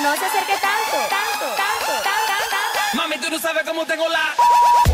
No 0.01 0.15
se 0.15 0.25
acerque 0.25 0.57
tanto. 0.57 0.97
Tanto, 1.09 1.45
tanto, 1.55 2.03
tanto, 2.03 2.33
tanto. 2.49 2.97
Mami, 2.97 3.17
tú 3.17 3.29
no 3.29 3.39
sabes 3.39 3.63
cómo 3.63 3.85
tengo 3.85 4.07
la. 4.09 4.90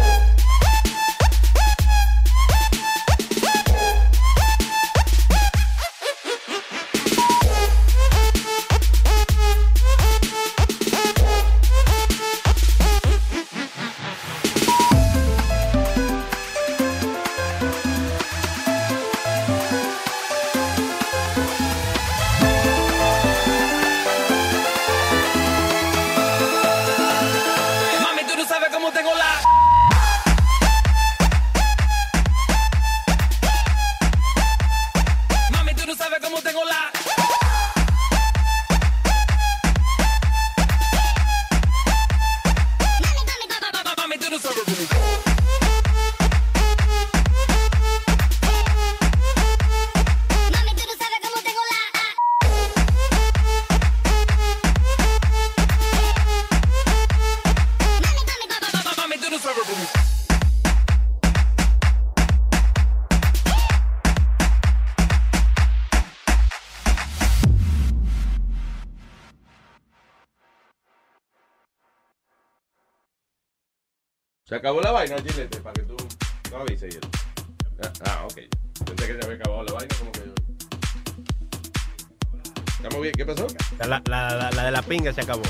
Pinga 85.07 85.13
se 85.13 85.21
acabó. 85.21 85.43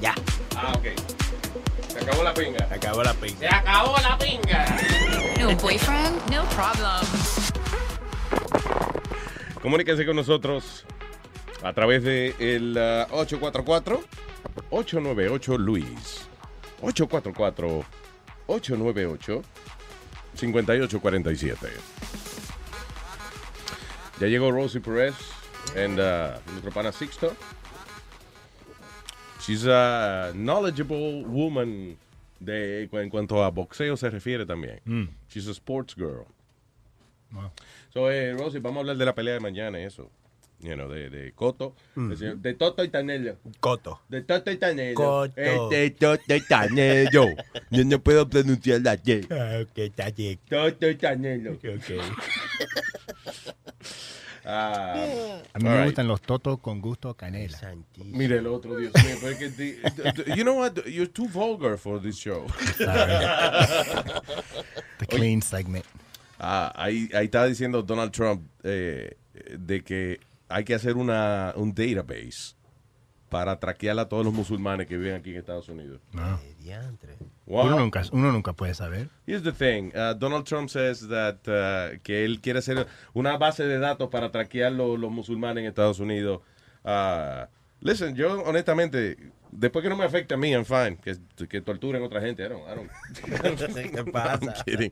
Ya. 0.00 0.14
Ah, 0.56 0.72
ok. 0.76 0.86
Se 1.92 1.98
acabó 1.98 2.22
la 2.22 2.34
pinga. 2.34 2.68
Se 2.68 2.74
acabó 2.74 3.02
la 3.02 3.14
pinga. 3.14 3.38
Se 3.38 3.46
acabó 3.48 3.96
la 3.98 4.18
pinga. 4.18 4.66
No 5.38 5.56
boyfriend? 5.56 6.30
No 6.30 6.44
problem. 6.50 7.06
Comuníquense 9.62 10.06
con 10.06 10.16
nosotros 10.16 10.84
a 11.62 11.72
través 11.72 12.02
de 12.02 12.34
el 12.38 12.76
ah, 12.78 13.06
844 13.10 14.02
898 14.70 15.58
Luis. 15.58 16.28
844 16.80 17.84
898 18.46 19.42
5847. 20.34 21.68
Ya 24.20 24.26
llegó 24.26 24.50
Rosie 24.50 24.80
Perez 24.80 25.14
and 25.76 26.00
uh, 26.00 26.38
nuestro 26.50 26.72
pana 26.72 26.92
Sixto. 26.92 27.34
She's 29.48 29.64
a 29.66 30.30
knowledgeable 30.34 31.24
woman 31.24 31.96
de, 32.38 32.86
en 32.92 33.08
cuanto 33.08 33.42
a 33.42 33.50
boxeo 33.50 33.96
se 33.96 34.10
refiere 34.10 34.44
también. 34.44 34.78
Mm. 34.84 35.08
She's 35.26 35.48
a 35.48 35.52
sports 35.52 35.94
girl. 35.94 36.26
Wow. 37.30 37.50
So, 37.88 38.10
eh, 38.10 38.34
Rosie, 38.34 38.60
vamos 38.60 38.76
a 38.76 38.80
hablar 38.80 38.98
de 38.98 39.06
la 39.06 39.14
pelea 39.14 39.32
de 39.32 39.40
mañana, 39.40 39.78
eso. 39.80 40.10
You 40.60 40.74
know, 40.74 40.90
de, 40.90 41.08
de 41.08 41.32
Coto. 41.32 41.74
Mm. 41.94 42.12
De, 42.42 42.54
Toto 42.54 42.84
y 42.84 42.90
Tanello. 42.90 43.36
Coto. 43.58 44.02
De 44.10 44.20
Toto 44.20 44.50
y 44.50 44.58
Tanello. 44.58 44.94
Coto. 44.94 45.40
Este 45.40 45.92
Toto 45.92 46.34
y 46.34 46.40
Tanello. 46.42 47.28
Yo 47.70 47.84
no 47.86 48.00
puedo 48.00 48.28
pronunciar 48.28 48.82
la. 48.82 49.00
Ah, 49.30 49.62
ok, 49.62 49.78
está 49.78 50.10
bien. 50.10 50.38
Toto 50.46 50.90
y 50.90 50.96
Tanello. 50.96 51.52
Ok. 51.52 51.60
Ah, 54.50 55.42
A 55.52 55.58
mí 55.58 55.64
me 55.64 55.74
right. 55.76 55.84
gustan 55.88 56.08
los 56.08 56.22
totos 56.22 56.58
con 56.60 56.80
gusto 56.80 57.12
canela. 57.14 57.58
Mire 57.98 58.38
el 58.38 58.46
otro, 58.46 58.76
Dios 58.76 58.92
mío. 58.94 59.16
pero 59.20 59.32
es 59.32 59.38
que 59.38 59.50
the- 59.50 60.22
the- 60.24 60.34
you 60.36 60.42
know 60.42 60.58
what? 60.58 60.72
You're 60.86 61.06
too 61.12 61.28
vulgar 61.28 61.76
for 61.76 62.00
this 62.00 62.16
show. 62.16 62.46
The 64.98 65.06
clean 65.06 65.42
segment. 65.42 65.84
Ah, 66.38 66.72
ahí, 66.76 67.08
ahí 67.14 67.26
está 67.26 67.44
diciendo 67.46 67.82
Donald 67.82 68.12
Trump 68.12 68.42
eh, 68.62 69.16
de 69.58 69.82
que 69.82 70.20
hay 70.48 70.64
que 70.64 70.74
hacer 70.74 70.96
una, 70.96 71.52
un 71.56 71.74
database 71.74 72.54
para 73.28 73.58
traquear 73.60 73.98
a 73.98 74.08
todos 74.08 74.24
los 74.24 74.32
musulmanes 74.34 74.86
que 74.86 74.96
viven 74.96 75.14
aquí 75.16 75.30
en 75.30 75.36
Estados 75.36 75.68
Unidos. 75.68 76.00
No. 76.12 76.38
Wow. 77.46 77.66
Uno, 77.66 77.78
nunca, 77.78 78.02
uno 78.12 78.30
nunca 78.32 78.52
puede 78.52 78.74
saber. 78.74 79.08
Here's 79.26 79.42
the 79.42 79.52
thing. 79.52 79.90
Uh, 79.94 80.12
Donald 80.14 80.44
Trump 80.46 80.68
says 80.68 81.06
that 81.08 81.36
uh, 81.48 81.98
que 82.02 82.24
él 82.24 82.40
quiere 82.40 82.58
hacer 82.58 82.86
una 83.14 83.38
base 83.38 83.64
de 83.66 83.78
datos 83.78 84.10
para 84.10 84.30
traquear 84.30 84.72
lo- 84.72 84.96
los 84.96 85.10
musulmanes 85.10 85.62
en 85.62 85.68
Estados 85.68 85.98
Unidos. 85.98 86.40
Uh, 86.84 87.46
listen, 87.80 88.14
yo 88.14 88.42
honestamente, 88.44 89.16
después 89.50 89.82
que 89.82 89.88
no 89.88 89.96
me 89.96 90.04
afecte 90.04 90.34
a 90.34 90.36
mí, 90.36 90.52
I'm 90.52 90.64
fine. 90.66 90.96
Que, 90.98 91.16
que 91.48 91.60
torturen 91.62 92.02
a 92.02 92.06
otra 92.06 92.20
gente. 92.20 92.44
I 92.44 92.48
don't, 92.48 92.62
I 92.68 92.74
don't, 92.74 92.90
¿Qué 93.94 94.04
pasa? 94.12 94.38
I'm 94.42 94.52
kidding. 94.66 94.90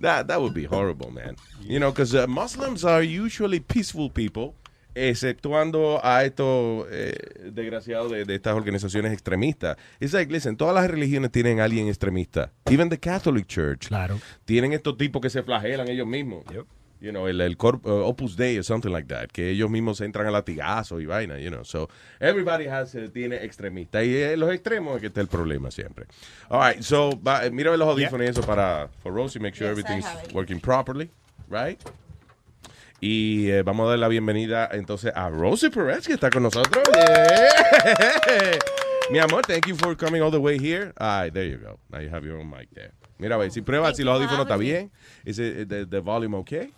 That, 0.00 0.28
that 0.28 0.40
would 0.40 0.54
be 0.54 0.64
horrible, 0.64 1.10
man. 1.10 1.34
You 1.60 1.80
know, 1.80 1.90
because 1.90 2.14
uh, 2.14 2.26
Muslims 2.28 2.84
are 2.84 3.02
usually 3.02 3.58
peaceful 3.58 4.10
people, 4.10 4.54
exceptuando 4.96 6.00
a 6.02 6.24
estos 6.24 6.86
eh, 6.90 7.12
desgraciados 7.52 8.10
de, 8.10 8.24
de 8.24 8.34
estas 8.34 8.54
organizaciones 8.54 9.12
extremistas. 9.12 9.76
It's 10.00 10.14
like, 10.14 10.32
listen, 10.32 10.56
todas 10.56 10.74
las 10.74 10.90
religiones 10.90 11.30
tienen 11.30 11.60
a 11.60 11.64
alguien 11.64 11.88
extremista. 11.88 12.50
Even 12.70 12.88
the 12.88 12.98
Catholic 12.98 13.46
Church. 13.46 13.88
Claro. 13.88 14.18
Tienen 14.46 14.72
estos 14.72 14.96
tipos 14.96 15.20
que 15.20 15.30
se 15.30 15.42
flagelan 15.42 15.88
ellos 15.88 16.06
mismos. 16.06 16.44
You 16.98 17.10
know, 17.10 17.28
el, 17.28 17.42
el 17.42 17.58
Corp- 17.58 17.84
uh, 17.84 18.06
Opus 18.06 18.36
Dei 18.36 18.56
or 18.56 18.64
something 18.64 18.90
like 18.90 19.06
that. 19.08 19.30
Que 19.30 19.50
ellos 19.50 19.68
mismos 19.68 20.00
entran 20.00 20.26
a 20.26 20.30
latigazo 20.30 20.98
y 20.98 21.04
vaina, 21.04 21.38
you 21.38 21.50
know. 21.50 21.62
So, 21.62 21.90
everybody 22.18 22.66
has, 22.68 22.94
eh, 22.94 23.10
tiene 23.10 23.36
extremistas. 23.44 24.02
Y 24.06 24.16
eh, 24.16 24.36
los 24.38 24.50
extremos 24.50 24.94
es 24.96 25.00
que 25.02 25.06
está 25.08 25.20
el 25.20 25.28
problema 25.28 25.70
siempre. 25.70 26.06
All 26.48 26.58
right, 26.58 26.82
so, 26.82 27.10
eh, 27.42 27.50
mira 27.52 27.76
los 27.76 27.86
audífonos 27.86 28.26
y 28.26 28.30
eso 28.30 28.40
para 28.40 28.88
for 29.02 29.12
Rosie, 29.12 29.38
make 29.38 29.54
sure 29.54 29.68
Yes, 29.68 29.78
everything's 29.78 30.32
working 30.34 30.58
properly, 30.58 31.10
right? 31.50 31.78
Y 33.00 33.50
eh, 33.50 33.62
vamos 33.62 33.86
a 33.86 33.90
dar 33.90 33.98
la 33.98 34.08
bienvenida 34.08 34.68
entonces 34.72 35.12
a 35.14 35.28
Rosie 35.28 35.70
Perez, 35.70 36.06
que 36.06 36.14
está 36.14 36.30
con 36.30 36.42
nosotros. 36.42 36.82
Yeah. 36.94 38.58
Mi 39.10 39.18
amor, 39.18 39.42
thank 39.42 39.66
you 39.66 39.76
for 39.76 39.94
coming 39.94 40.20
all 40.20 40.30
the 40.30 40.40
way 40.40 40.58
here. 40.58 40.92
All 40.98 41.22
right, 41.22 41.32
there 41.32 41.44
you 41.44 41.58
go. 41.58 41.78
Now 41.92 42.00
you 42.00 42.08
have 42.08 42.24
your 42.24 42.38
own 42.38 42.50
mic 42.50 42.68
there. 42.74 42.92
Mira, 43.18 43.36
a 43.36 43.38
ver, 43.38 43.50
si 43.50 43.60
prueba 43.60 43.94
si 43.94 44.02
los 44.02 44.18
audífonos 44.18 44.46
está 44.46 44.58
bien. 44.58 44.90
Is 45.24 45.38
it, 45.38 45.68
the, 45.68 45.84
the 45.84 46.00
volume 46.00 46.34
okay? 46.36 46.72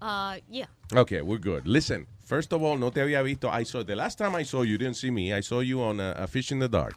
Uh, 0.00 0.36
yeah. 0.48 0.66
Okay, 0.94 1.22
we're 1.22 1.38
good. 1.38 1.66
Listen, 1.66 2.06
first 2.24 2.52
of 2.52 2.62
all, 2.62 2.76
no 2.76 2.90
te 2.90 3.00
había 3.00 3.24
visto. 3.24 3.48
I 3.48 3.64
saw, 3.64 3.82
the 3.82 3.96
last 3.96 4.18
time 4.18 4.36
I 4.36 4.44
saw 4.44 4.62
you, 4.62 4.72
you 4.72 4.78
didn't 4.78 4.96
see 4.96 5.10
me. 5.10 5.32
I 5.32 5.40
saw 5.40 5.60
you 5.60 5.82
on 5.82 5.98
uh, 5.98 6.14
A 6.16 6.26
Fish 6.26 6.52
in 6.52 6.58
the 6.60 6.68
Dark. 6.68 6.94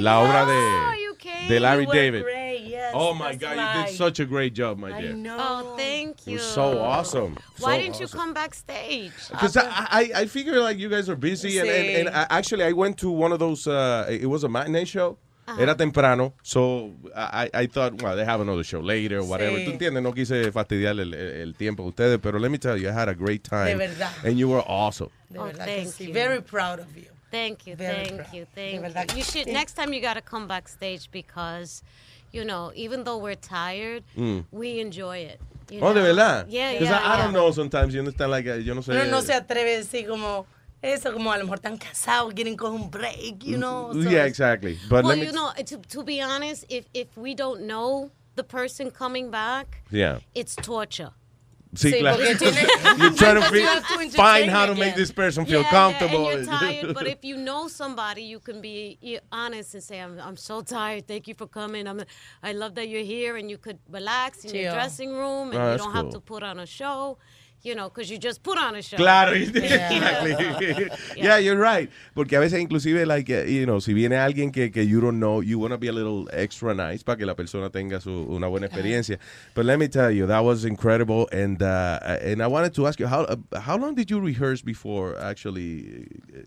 La 0.00 0.20
obra 0.22 0.46
de, 0.46 1.48
de 1.48 1.60
Larry 1.60 1.86
David. 1.86 2.22
great, 2.22 2.62
yes, 2.66 2.92
oh 2.94 3.12
my 3.14 3.34
God, 3.34 3.56
you 3.56 3.86
did 3.86 3.96
such 3.96 4.18
a 4.20 4.24
great 4.24 4.54
job, 4.54 4.78
my 4.78 4.92
I 4.96 5.00
dear. 5.00 5.12
know. 5.12 5.36
Oh, 5.38 5.76
thank 5.76 6.20
It 6.20 6.26
you. 6.26 6.32
was 6.38 6.42
so 6.42 6.78
awesome. 6.80 7.36
Why 7.58 7.76
So 7.76 7.82
didn't 7.82 8.00
you 8.00 8.08
come 8.08 8.32
backstage? 8.32 9.12
Because 9.30 9.56
I, 9.56 9.66
I, 9.68 10.10
I 10.22 10.26
figure 10.26 10.60
like 10.60 10.78
you 10.78 10.88
guys 10.88 11.08
are 11.08 11.16
busy, 11.16 11.58
and, 11.58 11.68
and, 11.68 12.08
and 12.08 12.16
I, 12.16 12.26
actually 12.30 12.64
I 12.64 12.72
went 12.72 12.96
to 12.98 13.10
one 13.10 13.32
of 13.32 13.38
those. 13.38 13.66
Uh, 13.66 14.06
it 14.08 14.26
was 14.26 14.42
a 14.44 14.48
matinee 14.48 14.84
show. 14.86 15.18
Era 15.58 15.74
temprano, 15.74 16.32
so 16.42 16.90
I, 17.14 17.50
I 17.52 17.66
thought, 17.66 18.00
well, 18.00 18.16
they 18.16 18.24
have 18.24 18.40
another 18.40 18.64
show 18.64 18.80
later 18.80 19.18
or 19.18 19.24
whatever. 19.24 19.58
Sí. 19.58 19.66
Tú 19.66 19.72
entiendes, 19.78 20.02
no 20.02 20.10
quise 20.12 20.50
fastidiar 20.50 20.98
el, 20.98 21.52
tiempo 21.52 21.82
de 21.82 21.88
ustedes, 21.90 22.18
pero 22.22 22.38
let 22.38 22.50
me 22.50 22.56
tell 22.56 22.78
you, 22.78 22.88
I 22.88 22.92
had 22.92 23.10
a 23.10 23.14
great 23.14 23.44
time. 23.44 23.66
De 23.76 23.86
verdad. 23.86 24.10
And 24.24 24.38
you 24.38 24.48
were 24.48 24.62
awesome. 24.66 25.10
De 25.30 25.38
Oh, 25.38 25.44
verdad 25.44 25.66
que 25.66 25.74
thank 25.84 25.88
sí. 25.88 26.06
you. 26.08 26.14
Very 26.14 26.40
proud 26.40 26.78
of 26.80 26.96
you. 26.96 27.10
Thank 27.30 27.66
you, 27.66 27.74
Very 27.76 28.06
thank 28.06 28.16
proud. 28.22 28.34
you, 28.34 28.46
thank 28.54 29.12
you. 29.12 29.16
You 29.18 29.22
should 29.24 29.46
sí. 29.48 29.52
next 29.52 29.74
time 29.74 29.92
you 29.92 30.00
gotta 30.00 30.20
come 30.22 30.46
backstage 30.46 31.10
because, 31.10 31.82
you 32.32 32.44
know, 32.44 32.70
even 32.74 33.04
though 33.04 33.18
we're 33.18 33.34
tired, 33.34 34.04
Mm. 34.16 34.44
we 34.52 34.80
enjoy 34.80 35.18
it. 35.18 35.40
you 35.70 35.80
Oh, 35.80 35.92
de 35.94 36.02
verdad? 36.02 36.46
Yeah, 36.48 36.72
Because 36.72 36.88
yeah. 36.90 37.00
I, 37.02 37.14
I 37.14 37.22
don't 37.22 37.32
know 37.32 37.50
sometimes, 37.50 37.94
you 37.94 38.00
understand, 38.00 38.30
like, 38.30 38.46
uh, 38.46 38.54
yo 38.54 38.74
no 38.74 38.82
sé. 38.82 38.90
Uno 38.92 39.10
no 39.10 39.20
se 39.20 39.32
atreve 39.32 39.74
a 39.74 39.78
decir 39.82 40.06
como 40.06 40.46
eso, 40.82 41.10
como 41.12 41.32
a 41.32 41.38
lo 41.38 41.44
mejor 41.44 41.58
están 41.58 41.78
casados, 41.80 42.34
quieren 42.34 42.56
coger 42.56 42.74
un 42.80 42.90
break, 42.90 43.42
you 43.42 43.56
know. 43.56 43.90
so 43.92 43.98
yeah, 44.00 44.10
it's- 44.24 44.28
exactly. 44.28 44.78
But 44.88 45.04
well, 45.04 45.16
let 45.16 45.18
me 45.18 45.26
you 45.26 45.32
know, 45.32 45.50
to, 45.56 45.78
to 45.78 46.02
be 46.04 46.20
honest, 46.20 46.66
if, 46.68 46.84
if 46.92 47.16
we 47.16 47.34
don't 47.34 47.62
know 47.62 48.10
the 48.36 48.44
person 48.44 48.90
coming 48.90 49.30
back, 49.30 49.82
Yeah. 49.90 50.18
it's 50.34 50.54
torture. 50.54 51.10
Sí, 51.74 51.90
Sí, 51.90 51.98
claro. 52.00 52.22
You're 52.98 53.12
trying 53.14 53.40
to 53.40 53.42
feel- 53.50 53.66
have 53.66 53.86
to 53.88 53.94
entertain 53.94 54.10
find 54.10 54.50
how 54.50 54.66
to 54.66 54.74
make 54.74 54.94
this 54.94 55.10
person 55.12 55.44
feel 55.46 55.62
Yeah, 55.62 55.70
comfortable. 55.70 56.24
Yeah, 56.24 56.36
and 56.38 56.46
you're 56.46 56.58
tired, 56.58 56.94
but 56.94 57.06
if 57.06 57.24
you 57.30 57.36
know 57.36 57.68
somebody, 57.68 58.22
you 58.22 58.38
can 58.40 58.60
be 58.60 58.98
honest 59.32 59.74
and 59.74 59.82
say, 59.82 60.00
I'm, 60.00 60.18
I'm 60.20 60.36
so 60.36 60.60
tired. 60.62 61.06
Thank 61.08 61.26
you 61.28 61.34
for 61.34 61.46
coming. 61.46 61.86
I'm, 61.86 62.02
I 62.42 62.52
love 62.52 62.74
that 62.76 62.88
you're 62.88 63.02
here 63.02 63.36
and 63.36 63.50
you 63.50 63.58
could 63.58 63.78
relax 63.90 64.44
in 64.44 64.54
your 64.54 64.72
dressing 64.72 65.12
room 65.12 65.50
and 65.52 65.58
Oh, 65.60 65.72
you 65.72 65.78
don't 65.78 65.92
have 65.92 66.10
to 66.10 66.20
put 66.20 66.42
on 66.42 66.58
a 66.60 66.66
show, 66.66 67.18
you 67.64 67.74
know, 67.74 67.88
because 67.88 68.10
you 68.10 68.18
just 68.18 68.42
put 68.42 68.58
on 68.58 68.76
a 68.76 68.82
show. 68.82 68.96
Claro, 68.96 69.32
Yeah. 69.54 69.92
exactly. 69.92 70.90
yeah, 71.16 71.38
you're 71.38 71.56
right. 71.58 71.90
Porque 72.14 72.34
a 72.34 72.40
veces 72.40 72.60
inclusive, 72.60 73.06
like, 73.06 73.30
uh, 73.30 73.44
you 73.46 73.66
know, 73.66 73.80
si 73.80 73.92
viene 73.94 74.16
alguien 74.16 74.52
que, 74.52 74.70
que 74.70 74.82
you 74.84 75.00
don't 75.00 75.18
know, 75.18 75.40
you 75.40 75.58
want 75.58 75.72
to 75.72 75.78
be 75.78 75.88
a 75.88 75.92
little 75.92 76.28
extra 76.32 76.74
nice 76.74 77.02
para 77.02 77.16
que 77.16 77.26
la 77.26 77.34
persona 77.34 77.70
tenga 77.70 78.00
su, 78.00 78.10
una 78.30 78.48
buena 78.48 78.66
experiencia. 78.66 79.18
But 79.54 79.64
let 79.64 79.78
me 79.78 79.88
tell 79.88 80.10
you, 80.10 80.26
that 80.26 80.44
was 80.44 80.64
incredible. 80.64 81.28
And 81.32 81.62
uh, 81.62 81.98
and 82.22 82.42
I 82.42 82.46
wanted 82.46 82.74
to 82.74 82.86
ask 82.86 83.00
you, 83.00 83.06
how 83.06 83.22
uh, 83.24 83.36
how 83.60 83.76
long 83.76 83.94
did 83.94 84.10
you 84.10 84.20
rehearse 84.20 84.62
before 84.62 85.16
actually, 85.18 86.06
uh, 86.36 86.40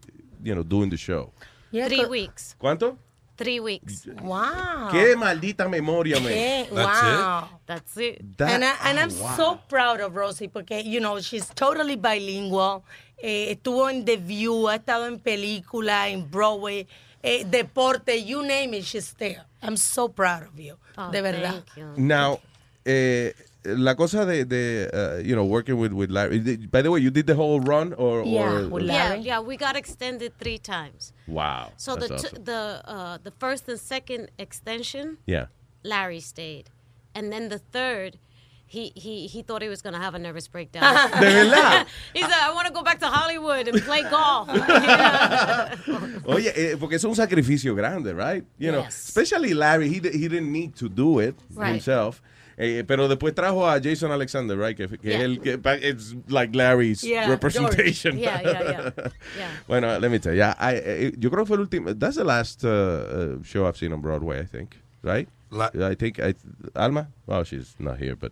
you 0.43 0.53
know, 0.55 0.63
doing 0.63 0.89
the 0.89 0.97
show? 0.97 1.31
Yeah, 1.71 1.87
Three 1.89 2.05
weeks. 2.05 2.55
¿Cuánto? 2.61 2.97
Three 3.37 3.59
weeks. 3.59 4.07
Wow. 4.21 4.89
Qué 4.91 5.15
maldita 5.15 5.69
memoria, 5.69 6.19
man. 6.19 6.33
Qué- 6.33 6.71
wow. 6.71 7.47
That's 7.67 7.95
it. 7.97 8.37
That- 8.37 8.49
and 8.49 8.63
I, 8.63 8.75
and 8.85 8.97
oh, 8.97 9.01
I'm 9.03 9.19
wow. 9.19 9.35
so 9.37 9.59
proud 9.69 10.01
of 10.01 10.15
Rosie 10.15 10.47
porque, 10.47 10.83
you 10.83 10.99
know, 10.99 11.19
she's 11.21 11.47
totally 11.53 11.95
bilingual. 11.95 12.83
Eh, 13.21 13.51
estuvo 13.51 13.89
en 13.89 14.05
The 14.05 14.17
View, 14.17 14.67
ha 14.67 14.75
estado 14.75 15.07
en 15.07 15.19
película, 15.19 16.09
en 16.09 16.29
Broadway, 16.29 16.87
eh, 17.23 17.43
deporte, 17.45 18.23
you 18.23 18.43
name 18.43 18.73
it, 18.75 18.83
she's 18.85 19.13
there. 19.13 19.43
I'm 19.61 19.77
so 19.77 20.07
proud 20.07 20.43
of 20.43 20.59
you. 20.59 20.77
Oh, 20.97 21.09
de 21.11 21.21
verdad. 21.21 21.63
thank 21.65 21.77
you. 21.77 21.93
Now, 21.97 22.39
eh, 22.85 23.33
la 23.75 23.95
cosa 23.95 24.25
de, 24.25 24.45
de 24.45 24.89
uh, 24.93 25.17
you 25.23 25.35
know, 25.35 25.45
working 25.45 25.77
with, 25.77 25.91
with 25.93 26.09
Larry. 26.09 26.39
By 26.67 26.81
the 26.81 26.89
way, 26.91 26.99
you 27.01 27.11
did 27.11 27.27
the 27.27 27.35
whole 27.35 27.59
run 27.59 27.93
or? 27.93 28.23
Yeah, 28.23 28.41
or, 28.63 28.67
with 28.69 28.83
Yeah, 28.83 28.93
Larry? 29.09 29.19
yeah, 29.21 29.39
we 29.39 29.57
got 29.57 29.75
extended 29.75 30.37
three 30.39 30.57
times. 30.57 31.11
Wow. 31.27 31.71
So 31.77 31.95
the 31.95 32.13
awesome. 32.13 32.43
the 32.43 32.81
uh, 32.85 33.17
the 33.23 33.31
first 33.31 33.67
and 33.67 33.79
second 33.79 34.29
extension, 34.39 35.17
Yeah. 35.25 35.47
Larry 35.83 36.19
stayed, 36.21 36.69
and 37.13 37.31
then 37.31 37.49
the 37.49 37.59
third, 37.59 38.17
he 38.65 38.91
he 38.95 39.27
he 39.27 39.41
thought 39.41 39.61
he 39.61 39.69
was 39.69 39.81
gonna 39.81 39.99
have 40.01 40.15
a 40.15 40.19
nervous 40.19 40.47
breakdown. 40.47 40.83
De 41.19 41.25
verdad. 41.31 41.85
he 42.13 42.21
said, 42.21 42.31
"I 42.41 42.51
want 42.53 42.67
to 42.67 42.73
go 42.73 42.81
back 42.83 42.99
to 42.99 43.07
Hollywood 43.07 43.67
and 43.69 43.81
play 43.83 44.03
golf." 44.03 44.49
Oye, 46.27 46.51
eh, 46.55 46.75
porque 46.79 46.95
es 46.95 47.03
un 47.05 47.15
sacrificio 47.15 47.73
grande, 47.75 48.13
right? 48.13 48.43
You 48.57 48.71
know, 48.71 48.81
especially 48.87 49.53
Larry, 49.53 49.87
he, 49.87 49.95
he 49.99 50.27
didn't 50.27 50.51
need 50.51 50.75
to 50.75 50.89
do 50.89 51.19
it 51.19 51.35
Right. 51.53 51.71
himself. 51.73 52.21
Eh, 52.59 52.83
pero 52.87 53.07
después 53.07 53.35
trajo 53.35 53.67
a 53.69 53.79
Jason 53.79 54.11
Alexander, 54.11 54.57
right? 54.57 54.75
Que, 54.75 54.87
que 54.87 55.09
Yeah. 55.11 55.21
él, 55.21 55.39
que 55.41 55.59
it's 55.87 56.15
like 56.27 56.55
Larry's 56.55 57.03
Yeah, 57.03 57.27
representation. 57.29 58.17
George. 58.17 58.21
Yeah, 58.23 58.41
yeah, 58.41 58.61
yeah. 58.63 58.91
Yeah. 59.37 59.51
bueno, 59.67 59.99
let 59.99 60.09
me 60.09 60.17
tell 60.17 60.33
you. 60.33 60.39
yeah, 60.39 60.55
I, 60.57 60.73
eh, 60.75 61.11
yo 61.19 61.29
creo 61.29 61.43
que 61.45 61.55
fue 61.55 61.57
el 61.57 61.61
último. 61.67 61.93
That's 61.93 62.15
the 62.15 62.23
last 62.23 62.63
uh, 62.65 62.69
uh, 62.69 63.43
show 63.43 63.67
I've 63.67 63.77
seen 63.77 63.93
on 63.93 64.01
Broadway, 64.01 64.39
I 64.39 64.45
think. 64.45 64.75
Right? 65.03 65.29
I 65.53 65.93
think. 65.95 66.19
I, 66.19 66.33
Alma? 66.75 67.07
Well, 67.27 67.43
she's 67.43 67.75
not 67.79 67.99
here, 67.99 68.15
but. 68.15 68.31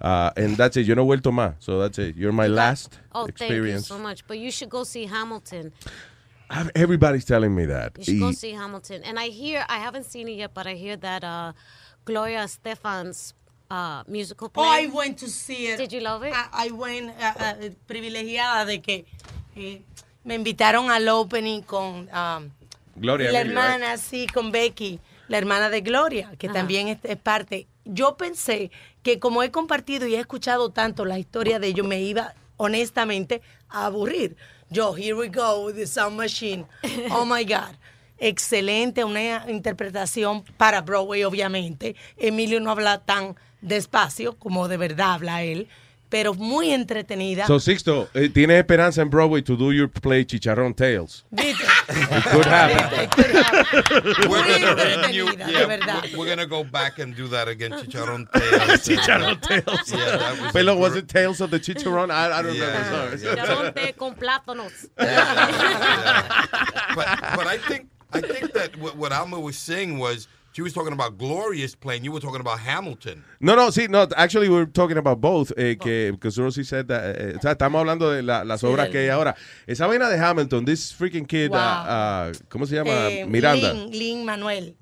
Uh, 0.00 0.30
and 0.36 0.56
that's 0.58 0.76
it. 0.76 0.86
Yo 0.86 0.94
no 0.94 1.04
he 1.04 1.08
vuelto 1.16 1.32
más. 1.32 1.54
So 1.60 1.78
that's 1.80 1.98
it. 1.98 2.16
You're 2.16 2.32
my 2.32 2.46
last 2.48 2.98
Oh, 3.14 3.26
thank 3.26 3.40
you 3.40 3.46
experience. 3.46 3.86
so 3.88 3.98
much. 3.98 4.26
But 4.26 4.38
you 4.38 4.50
should 4.50 4.68
go 4.68 4.84
see 4.84 5.06
Hamilton. 5.06 5.72
I've- 6.50 6.70
Everybody's 6.74 7.24
telling 7.24 7.54
me 7.54 7.64
that. 7.66 7.96
You 7.98 8.04
should 8.04 8.20
go 8.20 8.32
see 8.32 8.52
Hamilton. 8.52 9.02
And 9.04 9.18
I 9.18 9.28
hear, 9.28 9.64
I 9.68 9.78
haven't 9.78 10.04
seen 10.04 10.28
it 10.28 10.36
yet, 10.36 10.52
but 10.52 10.66
I 10.66 10.74
hear 10.74 10.96
that 10.98 11.24
uh, 11.24 11.52
Gloria 12.04 12.46
Stefan's 12.48 13.32
uh, 13.70 14.02
musical 14.06 14.48
play. 14.48 14.64
Oh, 14.64 14.70
I 14.70 14.86
went 14.86 15.18
to 15.18 15.28
see 15.28 15.68
it. 15.68 15.78
Did 15.78 15.92
you 15.92 16.00
love 16.00 16.22
it? 16.24 16.32
I, 16.34 16.68
I 16.68 16.70
went 16.70 17.10
uh, 17.10 17.34
uh, 17.38 17.70
privilegiada 17.86 18.64
de 18.64 18.80
que 18.80 19.04
eh, 19.56 19.82
me 20.24 20.34
invitaron 20.34 20.90
al 20.90 21.08
opening 21.08 21.62
con 21.62 22.08
um, 22.12 22.50
Gloria 22.96 23.32
la 23.32 23.40
right? 23.40 23.48
hermana, 23.48 23.96
sí, 23.98 24.26
con 24.26 24.52
Becky, 24.52 25.00
la 25.28 25.38
hermana 25.38 25.70
de 25.70 25.80
Gloria, 25.80 26.32
que 26.38 26.48
también 26.48 26.88
es, 26.88 26.98
es 27.02 27.16
parte. 27.16 27.66
Yo 27.84 28.16
pensé 28.16 28.70
que 29.02 29.18
como 29.18 29.42
he 29.42 29.50
compartido 29.50 30.06
y 30.06 30.14
he 30.14 30.20
escuchado 30.20 30.70
tanto 30.70 31.04
la 31.04 31.18
historia 31.18 31.58
de 31.58 31.68
ellos, 31.68 31.86
me 31.86 32.00
iba 32.00 32.34
honestamente 32.56 33.42
a 33.68 33.86
aburrir. 33.86 34.36
Yo, 34.70 34.94
here 34.94 35.14
we 35.14 35.28
go 35.28 35.66
with 35.66 35.74
the 35.74 35.86
sound 35.86 36.16
machine. 36.16 36.66
Oh 37.10 37.24
my 37.24 37.44
God. 37.44 37.76
Excelente, 38.18 39.04
una 39.04 39.44
interpretación 39.50 40.44
para 40.56 40.80
Broadway, 40.80 41.24
obviamente. 41.24 41.96
Emilio 42.16 42.60
no 42.60 42.70
habla 42.70 42.98
tan 42.98 43.36
despacio 43.64 44.36
como 44.38 44.68
de 44.68 44.76
verdad 44.76 45.14
habla 45.14 45.42
él, 45.42 45.66
pero 46.10 46.34
muy 46.34 46.70
entretenida. 46.70 47.46
So, 47.46 47.58
Sixto, 47.58 48.08
eh, 48.14 48.28
¿tienes 48.28 48.58
esperanza 48.58 49.00
en 49.02 49.10
Broadway 49.10 49.42
to 49.42 49.56
do 49.56 49.72
your 49.72 49.90
play 49.90 50.24
Chicharrón 50.24 50.72
Tales? 50.74 51.24
¿Viste? 51.30 51.64
It 51.88 52.24
could 52.30 52.46
happen. 52.46 53.08
We're 54.28 54.28
Muy 54.28 54.42
gonna, 54.60 54.82
entretenida, 54.82 55.46
de 55.46 55.66
verdad. 55.66 56.02
we're, 56.04 56.16
we're 56.18 56.28
gonna 56.28 56.46
go 56.46 56.62
back 56.62 56.98
and 57.00 57.16
do 57.16 57.26
that 57.28 57.48
again. 57.48 57.72
Chicharron 57.72 58.28
Tales. 58.30 58.82
Chicharrón 58.88 59.40
Tales. 59.40 59.90
Yeah, 59.90 60.16
that 60.18 60.40
was 60.40 60.52
Pero 60.52 60.76
was 60.76 60.94
it 60.96 61.08
Tales 61.08 61.40
of 61.40 61.50
the 61.50 61.58
Chicharron? 61.58 62.10
I, 62.12 62.30
I 62.38 62.42
don't 62.42 62.54
Yeah, 62.54 62.66
remember. 62.66 63.18
Sorry. 63.18 63.36
Chicharrón 63.36 63.96
con 63.96 64.14
plátanos. 64.14 64.86
but, 64.96 65.06
but 67.36 67.46
I 67.46 67.58
think 67.68 67.88
I 68.12 68.20
think 68.20 68.52
that 68.52 68.76
what, 68.78 68.96
what 68.96 69.12
Alma 69.12 69.40
was 69.40 69.56
saying 69.58 69.98
was 69.98 70.28
she 70.54 70.62
was 70.62 70.72
talking 70.72 70.92
about 70.92 71.18
Glorious 71.18 71.74
playing. 71.74 72.04
You 72.04 72.12
were 72.12 72.20
talking 72.20 72.40
about 72.40 72.60
Hamilton. 72.60 73.24
No, 73.40 73.54
no, 73.56 73.68
sí, 73.70 73.88
no, 73.88 74.06
actually 74.16 74.48
we're 74.48 74.66
talking 74.66 74.96
about 74.96 75.20
both, 75.20 75.52
eh, 75.58 75.74
que, 75.74 76.12
because 76.12 76.38
Rosie 76.38 76.62
said 76.64 76.86
that, 76.88 77.16
eh, 77.18 77.34
o 77.36 77.40
sea, 77.42 77.54
estamos 77.54 77.80
hablando 77.80 78.10
de 78.12 78.22
la- 78.22 78.44
las 78.44 78.60
Sí, 78.60 78.66
obras 78.66 78.84
del- 78.86 78.92
que 78.92 78.98
hay 79.00 79.08
ahora. 79.08 79.34
Esa 79.66 79.86
vaina 79.86 80.08
de 80.08 80.16
Hamilton, 80.18 80.64
this 80.64 80.92
freaking 80.92 81.26
kid, 81.26 81.50
Wow. 81.50 81.58
uh, 81.58 82.30
uh, 82.30 82.32
¿cómo 82.48 82.66
se 82.66 82.76
llama? 82.76 82.90
Eh, 83.10 83.26
Miranda. 83.26 83.72
Lin, 83.74 83.90
Lin 83.90 84.24
Manuel. 84.24 84.74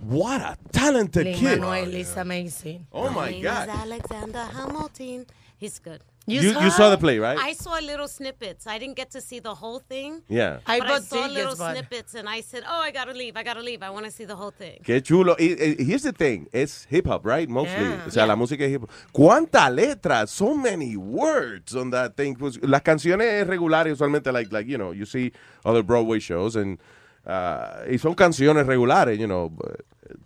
What 0.00 0.40
a 0.40 0.56
talented 0.72 1.24
Lin 1.26 1.34
kid. 1.38 1.60
Manuel 1.60 1.94
is 1.94 2.16
amazing. 2.16 2.86
Oh 2.90 3.08
my 3.10 3.30
name 3.30 3.42
God. 3.44 3.68
is 3.68 3.74
Alexander 3.74 4.44
Hamilton. 4.52 5.26
He's 5.58 5.78
good. 5.78 6.00
You- 6.24 6.40
You 6.40 6.60
you 6.60 6.70
saw 6.70 6.88
the 6.88 6.98
play, 6.98 7.18
right? 7.18 7.36
I 7.36 7.52
saw 7.52 7.78
little 7.80 8.06
snippets. 8.06 8.66
I 8.68 8.78
didn't 8.78 8.94
get 8.94 9.10
to 9.10 9.20
see 9.20 9.40
the 9.40 9.54
whole 9.56 9.80
thing. 9.80 10.22
Yeah. 10.28 10.60
I 10.66 10.78
but 10.78 10.90
I 10.90 11.00
saw 11.00 11.26
little 11.26 11.56
snippets, 11.56 12.14
and 12.14 12.28
I 12.28 12.42
said, 12.42 12.62
"Oh, 12.64 12.80
I 12.80 12.92
gotta 12.92 13.12
leave. 13.12 13.36
I 13.36 13.42
gotta 13.42 13.60
leave. 13.60 13.82
I 13.82 13.90
want 13.90 14.04
to 14.06 14.12
see 14.12 14.24
the 14.24 14.36
whole 14.36 14.52
thing." 14.52 14.78
Qué 14.84 15.02
chulo. 15.02 15.34
Y, 15.40 15.56
y 15.58 15.84
here's 15.84 16.04
the 16.04 16.12
thing, 16.12 16.48
it's 16.52 16.86
hip 16.88 17.06
hop, 17.08 17.26
right? 17.26 17.48
Mostly. 17.48 17.86
Yeah. 17.86 18.04
O 18.06 18.10
sea, 18.10 18.24
la 18.26 18.36
música 18.36 18.64
es 18.64 18.70
hip 18.70 18.82
hop. 18.82 18.90
¿Cuánta 19.12 19.68
letra? 19.68 20.26
So 20.28 20.54
many 20.54 20.96
words 20.96 21.74
on 21.74 21.90
that 21.90 22.14
thing. 22.16 22.36
Pues, 22.36 22.56
las 22.62 22.82
canciones 22.82 23.44
regulares 23.48 23.92
usualmente, 23.94 24.30
like, 24.32 24.52
like, 24.52 24.68
you 24.70 24.78
know, 24.78 24.92
you 24.92 25.06
see 25.06 25.32
other 25.64 25.82
Broadway 25.82 26.20
shows 26.20 26.54
and, 26.54 26.78
uh, 27.26 27.82
y 27.90 27.98
son 27.98 28.14
canciones 28.14 28.64
regulares, 28.66 29.18
you 29.18 29.26
know, 29.26 29.50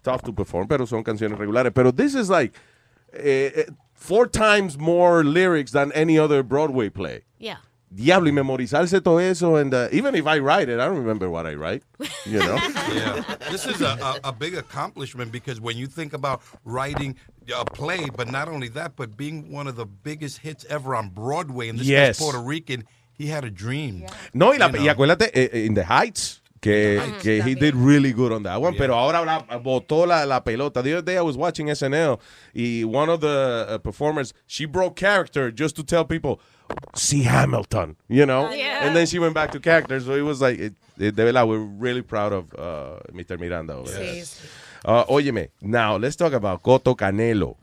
tough 0.03 0.23
to 0.23 0.33
perform, 0.35 0.69
pero 0.69 0.85
son 0.87 1.03
canciones 1.03 1.39
regulares. 1.39 1.73
Pero 1.73 1.91
this 1.91 2.15
is 2.15 2.29
like 2.29 2.53
eh, 3.15 3.51
eh, 3.55 3.67
four 4.07 4.27
times 4.27 4.79
more 4.79 5.25
lyrics 5.25 5.73
than 5.73 5.91
any 5.93 6.19
other 6.19 6.43
Broadway 6.43 6.89
play. 6.89 7.25
Yeah. 7.39 7.57
Diablo, 7.95 8.27
y 8.29 8.33
memorizarse 8.33 9.01
todo 9.03 9.19
eso, 9.19 9.57
and 9.57 9.73
uh, 9.73 9.89
even 9.93 10.15
if 10.15 10.27
I 10.27 10.39
write 10.41 10.69
it, 10.69 10.81
I 10.81 10.87
don't 10.87 10.99
remember 10.99 11.31
what 11.31 11.47
I 11.47 11.55
write, 11.55 11.83
you 12.27 12.39
know? 12.41 12.57
Yeah, 12.95 13.23
this 13.51 13.65
is 13.67 13.81
a, 13.81 13.97
a, 14.25 14.29
a 14.29 14.33
big 14.33 14.55
accomplishment 14.55 15.31
because 15.33 15.61
when 15.61 15.77
you 15.77 15.87
think 15.87 16.13
about 16.13 16.43
writing 16.65 17.17
a 17.55 17.65
play, 17.65 18.09
but 18.17 18.29
not 18.31 18.49
only 18.49 18.69
that, 18.71 18.97
but 18.97 19.17
being 19.17 19.51
one 19.53 19.67
of 19.69 19.77
the 19.77 19.87
biggest 19.87 20.39
hits 20.39 20.65
ever 20.69 20.95
on 20.97 21.11
Broadway, 21.11 21.69
and 21.69 21.79
this 21.79 21.87
Yes. 21.87 22.19
Puerto 22.19 22.41
Rican, 22.41 22.85
he 23.15 23.27
had 23.29 23.45
a 23.45 23.51
dream. 23.51 24.05
No, 24.35 24.49
y, 24.51 24.57
la, 24.59 24.67
You 24.67 24.73
know. 24.73 24.83
y 24.83 24.89
acuérdate, 24.89 25.31
eh, 25.33 25.49
eh, 25.53 25.65
in 25.67 25.75
the 25.75 25.85
Heights, 25.85 26.43
que, 26.67 27.01
que 27.23 27.43
he 27.43 27.55
did 27.55 27.75
really 27.75 28.13
good 28.13 28.33
on 28.33 28.43
that 28.43 28.61
one, 28.61 28.73
Yeah. 28.75 28.79
pero 28.87 28.95
ahora 28.95 29.25
la, 29.25 29.41
botó 29.59 30.07
la, 30.07 30.25
la 30.25 30.41
pelota. 30.41 30.83
The 30.83 30.95
other 30.95 31.03
day 31.03 31.17
I 31.17 31.23
was 31.23 31.37
watching 31.37 31.69
SNL, 31.69 32.19
y 32.55 32.83
one 32.85 33.09
of 33.09 33.21
the 33.21 33.67
uh, 33.69 33.79
performers, 33.79 34.35
she 34.47 34.67
broke 34.67 34.97
character 34.97 35.51
just 35.53 35.77
to 35.77 35.83
tell 35.85 36.05
people, 36.05 36.41
see 36.95 37.23
Hamilton, 37.23 37.97
you 38.09 38.27
know? 38.27 38.51
Yeah. 38.53 38.85
And 38.87 38.97
then 38.97 39.07
she 39.07 39.19
went 39.19 39.35
back 39.35 39.53
to 39.53 39.61
character, 39.61 40.01
so 40.01 40.13
it 40.15 40.23
was 40.23 40.41
like, 40.41 40.59
it, 40.59 40.75
it- 40.99 41.15
de 41.15 41.25
verdad, 41.25 41.47
we're 41.47 41.59
really 41.59 42.03
proud 42.03 42.33
of 42.33 42.53
uh, 42.59 42.99
Mr. 43.13 43.39
Miranda. 43.39 43.75
over 43.75 43.91
there. 43.91 44.25
Uh, 44.85 45.05
óyeme, 45.09 45.49
now 45.63 45.97
let's 45.97 46.17
talk 46.17 46.33
about 46.33 46.63
Coto 46.63 46.95
Canelo, 46.97 47.57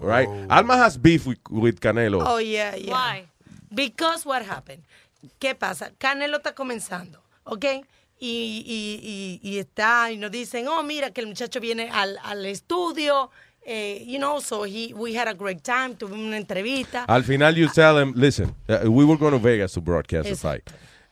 right? 0.00 0.28
Alma 0.50 0.76
has 0.76 0.96
beef 0.96 1.26
with, 1.26 1.38
with 1.50 1.80
Canelo. 1.80 2.22
Oh, 2.24 2.38
yeah, 2.38 2.74
yeah. 2.76 2.92
Why? 2.92 3.24
Because 3.74 4.24
what 4.24 4.42
happened? 4.44 4.82
¿Qué 5.40 5.54
pasa? 5.58 5.90
Canelo 5.98 6.38
está 6.38 6.54
comenzando, 6.54 7.18
¿ok? 7.44 7.84
Y, 8.20 8.64
y, 8.66 9.40
y, 9.42 9.48
y 9.48 9.58
está, 9.58 10.10
y 10.10 10.16
nos 10.16 10.30
dicen, 10.30 10.66
oh, 10.66 10.82
mira, 10.82 11.12
que 11.12 11.20
el 11.20 11.28
muchacho 11.28 11.60
viene 11.60 11.88
al, 11.90 12.18
al 12.24 12.44
estudio, 12.46 13.30
eh, 13.64 14.04
you 14.06 14.18
know, 14.18 14.40
so 14.40 14.64
he, 14.64 14.92
we 14.94 15.14
had 15.14 15.28
a 15.28 15.34
great 15.34 15.62
time, 15.62 15.94
tuvimos 15.94 16.26
una 16.26 16.36
entrevista. 16.36 17.04
Al 17.06 17.22
final 17.22 17.54
you 17.54 17.68
tell 17.68 17.94
them, 17.94 18.12
listen, 18.16 18.54
uh, 18.68 18.90
we 18.90 19.04
were 19.04 19.16
going 19.16 19.32
to 19.32 19.38
Vegas 19.38 19.72
to 19.74 19.80
broadcast 19.80 20.28
the 20.28 20.36
fight. 20.36 20.62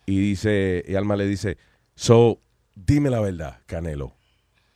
Y 0.06 0.14
dice, 0.30 0.84
y 0.88 0.94
Alma 0.96 1.16
le 1.16 1.26
dice, 1.26 1.56
so, 1.94 2.40
dime 2.74 3.10
la 3.10 3.20
verdad, 3.20 3.58
Canelo. 3.66 4.12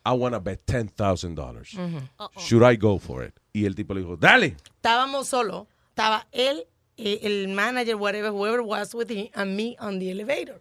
I 0.05 0.13
want 0.13 0.35
to 0.35 0.41
bet 0.41 0.65
$10,000. 0.67 1.35
Ujú. 1.35 2.29
Should 2.39 2.63
I 2.63 2.77
go 2.77 2.99
for 2.99 3.23
it? 3.23 3.35
Y 3.53 3.65
el 3.65 3.75
tipo 3.75 3.95
le 3.95 4.03
dijo, 4.03 4.17
dale. 4.17 4.57
Estábamos 4.81 5.27
solos, 5.27 5.67
estaba 5.91 6.27
él, 6.33 6.65
eh, 6.97 7.19
el 7.23 7.49
manager, 7.49 7.97
whatever, 7.97 8.31
whoever 8.31 8.63
was 8.63 8.95
with 8.95 9.11
him, 9.11 9.29
and 9.35 9.57
me 9.57 9.77
on 9.81 9.99
the 9.99 10.11
elevator, 10.11 10.61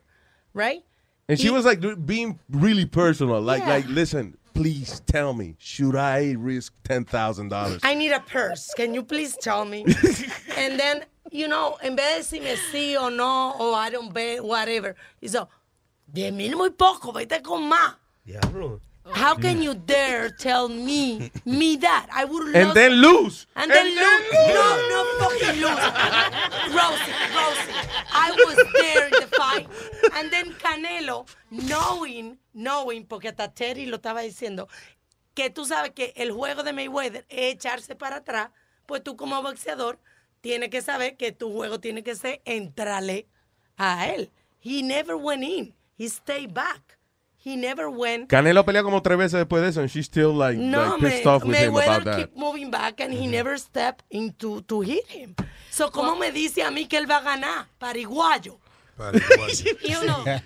right? 0.54 0.84
And 1.30 1.40
she 1.40 1.50
Y- 1.50 1.56
was 1.56 1.64
like 1.66 1.80
being 2.06 2.40
really 2.50 2.86
personal. 2.86 3.40
Like, 3.40 3.62
Yeah. 3.62 3.70
like, 3.76 3.88
listen, 3.88 4.36
please 4.54 5.00
tell 5.06 5.34
me, 5.34 5.56
should 5.60 5.96
I 5.96 6.36
risk 6.38 6.74
$10,000? 6.84 7.80
I 7.84 7.94
need 7.94 8.12
a 8.12 8.20
purse. 8.20 8.74
Can 8.76 8.94
you 8.94 9.04
please 9.04 9.38
tell 9.38 9.64
me? 9.64 9.86
and 10.58 10.78
then, 10.80 11.06
you 11.32 11.48
know, 11.48 11.78
en 11.82 11.96
vez 11.96 12.30
de 12.30 12.40
decirme 12.40 12.58
sí 12.72 12.98
o 12.98 13.10
no, 13.10 13.54
o 13.60 13.74
I 13.76 13.90
don't 13.92 14.12
bet, 14.14 14.44
whatever. 14.44 14.96
Hizo, 15.22 15.48
10 16.12 16.34
mil 16.34 16.58
muy 16.58 16.72
poco, 16.72 17.12
vete 17.14 17.42
con 17.44 17.70
más. 17.70 17.94
Diablo. 18.26 18.82
How 19.12 19.36
can 19.36 19.62
you 19.62 19.74
dare 19.74 20.30
tell 20.30 20.70
me, 20.70 21.32
me 21.46 21.78
that? 21.78 22.08
I 22.14 22.26
would 22.26 22.56
And 22.56 22.74
then 22.74 23.02
lose. 23.02 23.48
And 23.56 23.72
then 23.72 23.88
And 23.88 23.96
lose. 23.96 24.30
then 24.32 24.54
No, 24.54 24.68
no 24.90 25.00
fucking 25.20 25.62
lose. 25.62 25.84
Rosie, 26.76 27.14
Rosie, 27.36 27.74
I 28.14 28.32
was 28.46 28.58
there 28.82 29.06
in 29.08 29.14
the 29.20 29.28
fight. 29.36 29.68
And 30.16 30.30
then 30.32 30.54
Canelo, 30.54 31.28
knowing, 31.50 32.38
knowing, 32.54 33.06
porque 33.06 33.30
hasta 33.30 33.48
Terry 33.52 33.88
lo 33.88 33.98
estaba 33.98 34.22
diciendo, 34.22 34.68
que 35.34 35.50
tú 35.50 35.66
sabes 35.66 35.92
que 35.96 36.14
el 36.16 36.32
juego 36.32 36.64
de 36.64 36.74
Mayweather 36.74 37.26
es 37.30 37.54
echarse 37.56 37.96
para 37.96 38.18
atrás, 38.18 38.50
pues 38.86 39.04
tú 39.04 39.16
como 39.16 39.42
boxeador 39.42 39.98
tienes 40.42 40.70
que 40.70 40.82
saber 40.82 41.18
que 41.18 41.32
tu 41.32 41.52
juego 41.52 41.80
tiene 41.80 42.04
que 42.04 42.16
ser 42.16 42.42
entrarle 42.46 43.28
a 43.78 44.08
él. 44.10 44.30
He 44.62 44.84
never 44.84 45.16
went 45.16 45.44
in. 45.44 45.74
He 45.98 46.08
stayed 46.10 46.54
back. 46.54 46.99
He 47.42 47.56
never 47.56 47.90
went. 47.90 48.28
Canelo 48.28 48.66
pelea 48.66 48.84
como 48.84 49.02
tres 49.02 49.18
veces 49.18 49.40
después 49.40 49.62
de 49.62 49.70
eso, 49.70 49.80
and 49.80 49.90
she's 49.90 50.06
still 50.08 50.34
like, 50.34 50.58
No, 50.60 50.98
like 50.98 51.00
pissed 51.00 51.26
May- 51.26 51.32
off 51.32 51.44
with 51.46 51.58
him 51.58 51.76
about 51.76 52.04
that. 52.04 52.18
keep 52.18 52.36
moving 52.36 52.70
back 52.70 53.00
and 53.00 53.14
he 53.14 53.22
mm-hmm. 53.22 53.32
never 53.32 53.58
stepped 53.58 54.04
into 54.12 54.62
to 54.64 54.82
hit 54.82 55.08
him. 55.08 55.36
So, 55.72 55.90
¿cómo 55.90 56.20
me 56.20 56.32
dice 56.32 56.64
a 56.64 56.70
mí 56.70 56.90
que 56.90 56.98
él 57.00 57.08
va 57.08 57.20
a 57.20 57.24
ganar? 57.24 57.66
Pariguayo. 57.80 58.60
You 59.82 60.06
know, 60.06 60.40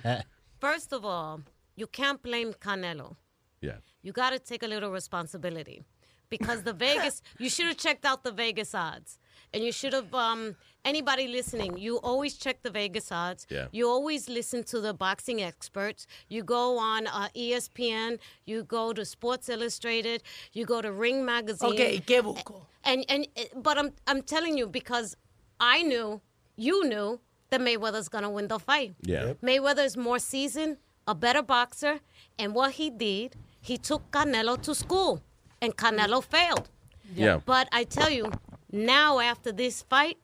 first 0.59 0.93
of 0.93 1.03
all, 1.03 1.41
you 1.75 1.87
can't 1.87 2.21
blame 2.21 2.53
Canelo. 2.53 3.15
Yeah. 3.59 3.77
You 4.03 4.11
got 4.11 4.29
to 4.29 4.39
take 4.39 4.61
a 4.61 4.67
little 4.67 4.91
responsibility 4.91 5.83
because 6.29 6.61
the 6.61 6.73
Vegas, 6.85 7.23
you 7.39 7.49
should 7.49 7.65
have 7.65 7.77
checked 7.77 8.05
out 8.05 8.23
the 8.23 8.31
Vegas 8.31 8.75
odds. 8.75 9.17
And 9.53 9.63
you 9.63 9.71
should 9.71 9.93
have, 9.93 10.13
um, 10.13 10.55
anybody 10.83 11.27
listening, 11.27 11.77
you 11.77 11.97
always 11.97 12.35
check 12.35 12.61
the 12.63 12.71
Vegas 12.71 13.11
odds. 13.11 13.45
Yeah. 13.49 13.67
You 13.71 13.87
always 13.87 14.27
listen 14.27 14.63
to 14.65 14.81
the 14.81 14.93
boxing 14.93 15.41
experts. 15.43 16.07
You 16.27 16.43
go 16.43 16.77
on 16.77 17.07
uh, 17.07 17.29
ESPN, 17.35 18.19
you 18.45 18.63
go 18.63 18.93
to 18.93 19.05
Sports 19.05 19.49
Illustrated, 19.49 20.23
you 20.53 20.65
go 20.65 20.81
to 20.81 20.91
Ring 20.91 21.23
Magazine. 21.23 21.73
Okay, 21.73 21.95
¿y 21.97 22.03
qué 22.05 22.21
busco? 22.21 22.65
And, 22.83 23.05
and, 23.09 23.27
but 23.55 23.77
I'm, 23.77 23.91
I'm 24.07 24.21
telling 24.23 24.57
you 24.57 24.67
because 24.67 25.15
I 25.59 25.83
knew, 25.83 26.19
you 26.55 26.87
knew 26.87 27.19
that 27.49 27.61
Mayweather's 27.61 28.09
going 28.09 28.23
to 28.23 28.29
win 28.29 28.47
the 28.47 28.59
fight. 28.59 28.95
Yeah. 29.03 29.33
Mayweather 29.43 29.85
is 29.85 29.95
more 29.95 30.19
seasoned, 30.19 30.77
a 31.07 31.13
better 31.13 31.43
boxer, 31.43 31.99
and 32.39 32.55
what 32.55 32.71
he 32.73 32.89
did, 32.89 33.35
he 33.61 33.77
took 33.77 34.09
Canelo 34.11 34.59
to 34.63 34.73
school, 34.73 35.21
and 35.61 35.77
Canelo 35.77 36.23
failed. 36.23 36.69
Yeah. 37.15 37.39
But 37.45 37.69
I 37.71 37.83
tell 37.83 38.09
you, 38.09 38.31
now 38.73 39.19
after 39.19 39.51
this 39.53 39.83
fight, 39.83 40.17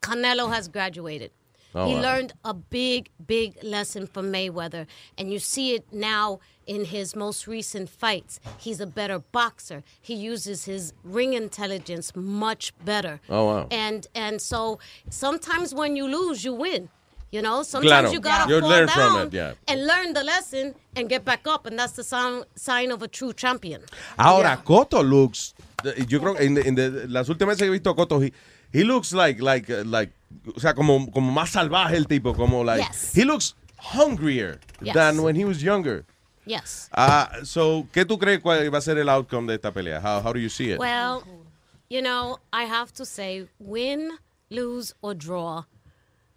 Canelo 0.00 0.50
has 0.52 0.68
graduated. 0.68 1.32
Oh, 1.74 1.86
he 1.86 1.94
wow. 1.96 2.00
learned 2.00 2.32
a 2.46 2.54
big, 2.54 3.10
big 3.26 3.62
lesson 3.62 4.06
from 4.06 4.32
Mayweather, 4.32 4.86
and 5.18 5.30
you 5.30 5.38
see 5.38 5.74
it 5.74 5.92
now 5.92 6.40
in 6.66 6.86
his 6.86 7.14
most 7.14 7.46
recent 7.46 7.90
fights. 7.90 8.40
He's 8.56 8.80
a 8.80 8.86
better 8.86 9.18
boxer. 9.18 9.82
He 10.00 10.14
uses 10.14 10.64
his 10.64 10.94
ring 11.04 11.34
intelligence 11.34 12.16
much 12.16 12.72
better. 12.84 13.20
Oh, 13.28 13.44
wow. 13.44 13.66
And 13.70 14.06
and 14.14 14.40
so 14.40 14.78
sometimes 15.10 15.74
when 15.74 15.94
you 15.94 16.06
lose, 16.08 16.42
you 16.42 16.54
win. 16.54 16.88
You 17.30 17.42
know, 17.42 17.62
sometimes 17.62 17.90
Claro. 18.08 18.12
you 18.12 18.20
gotta 18.20 18.50
You 18.54 18.60
fall 18.60 18.70
learn 18.70 18.88
from 18.88 18.98
down 18.98 19.26
it, 19.26 19.32
yeah. 19.34 19.52
and 19.68 19.86
learn 19.86 20.14
the 20.14 20.24
lesson 20.24 20.74
and 20.96 21.10
get 21.10 21.26
back 21.26 21.46
up, 21.46 21.66
and 21.66 21.78
that's 21.78 21.92
the 21.92 22.02
sign 22.02 22.44
sign 22.54 22.90
of 22.90 23.02
a 23.02 23.08
true 23.08 23.34
champion. 23.34 23.82
Ahora, 24.18 24.56
Cotto 24.64 25.02
looks, 25.06 25.52
yo 26.08 26.20
creo 26.20 26.34
que 26.34 26.44
en, 26.44 27.12
las 27.12 27.28
últimas 27.28 27.54
veces 27.56 27.62
que 27.62 27.68
he 27.68 27.70
visto 27.70 27.90
a 27.90 27.96
Cotto, 27.96 28.22
he, 28.22 28.32
he 28.72 28.84
looks 28.84 29.12
like, 29.12 29.40
like, 29.40 29.72
uh, 29.72 29.84
like, 29.84 30.12
o 30.54 30.60
sea, 30.60 30.74
como, 30.74 31.10
como 31.10 31.32
más 31.32 31.50
salvaje 31.50 31.96
el 31.96 32.06
tipo, 32.06 32.34
como 32.34 32.64
like, 32.64 32.84
Yes. 32.84 33.12
he 33.14 33.24
looks 33.24 33.54
hungrier 33.94 34.60
Yes. 34.80 34.94
than 34.94 35.20
when 35.22 35.36
he 35.36 35.44
was 35.44 35.60
younger. 35.62 36.04
Yes. 36.44 36.88
Ah, 36.92 37.30
so, 37.44 37.86
¿qué 37.92 38.04
tú 38.04 38.18
crees 38.18 38.40
cuál 38.40 38.72
va 38.72 38.78
a 38.78 38.80
ser 38.80 38.98
el 38.98 39.08
outcome 39.08 39.46
de 39.48 39.54
esta 39.56 39.70
pelea? 39.72 40.00
How, 40.00 40.22
how 40.22 40.32
do 40.32 40.40
you 40.40 40.48
see 40.48 40.70
it? 40.70 40.78
Well, 40.78 41.22
you 41.90 42.00
know, 42.00 42.38
I 42.52 42.64
have 42.64 42.92
to 42.94 43.04
say, 43.04 43.46
win, 43.58 44.12
lose, 44.50 44.94
or 45.02 45.14
draw, 45.14 45.64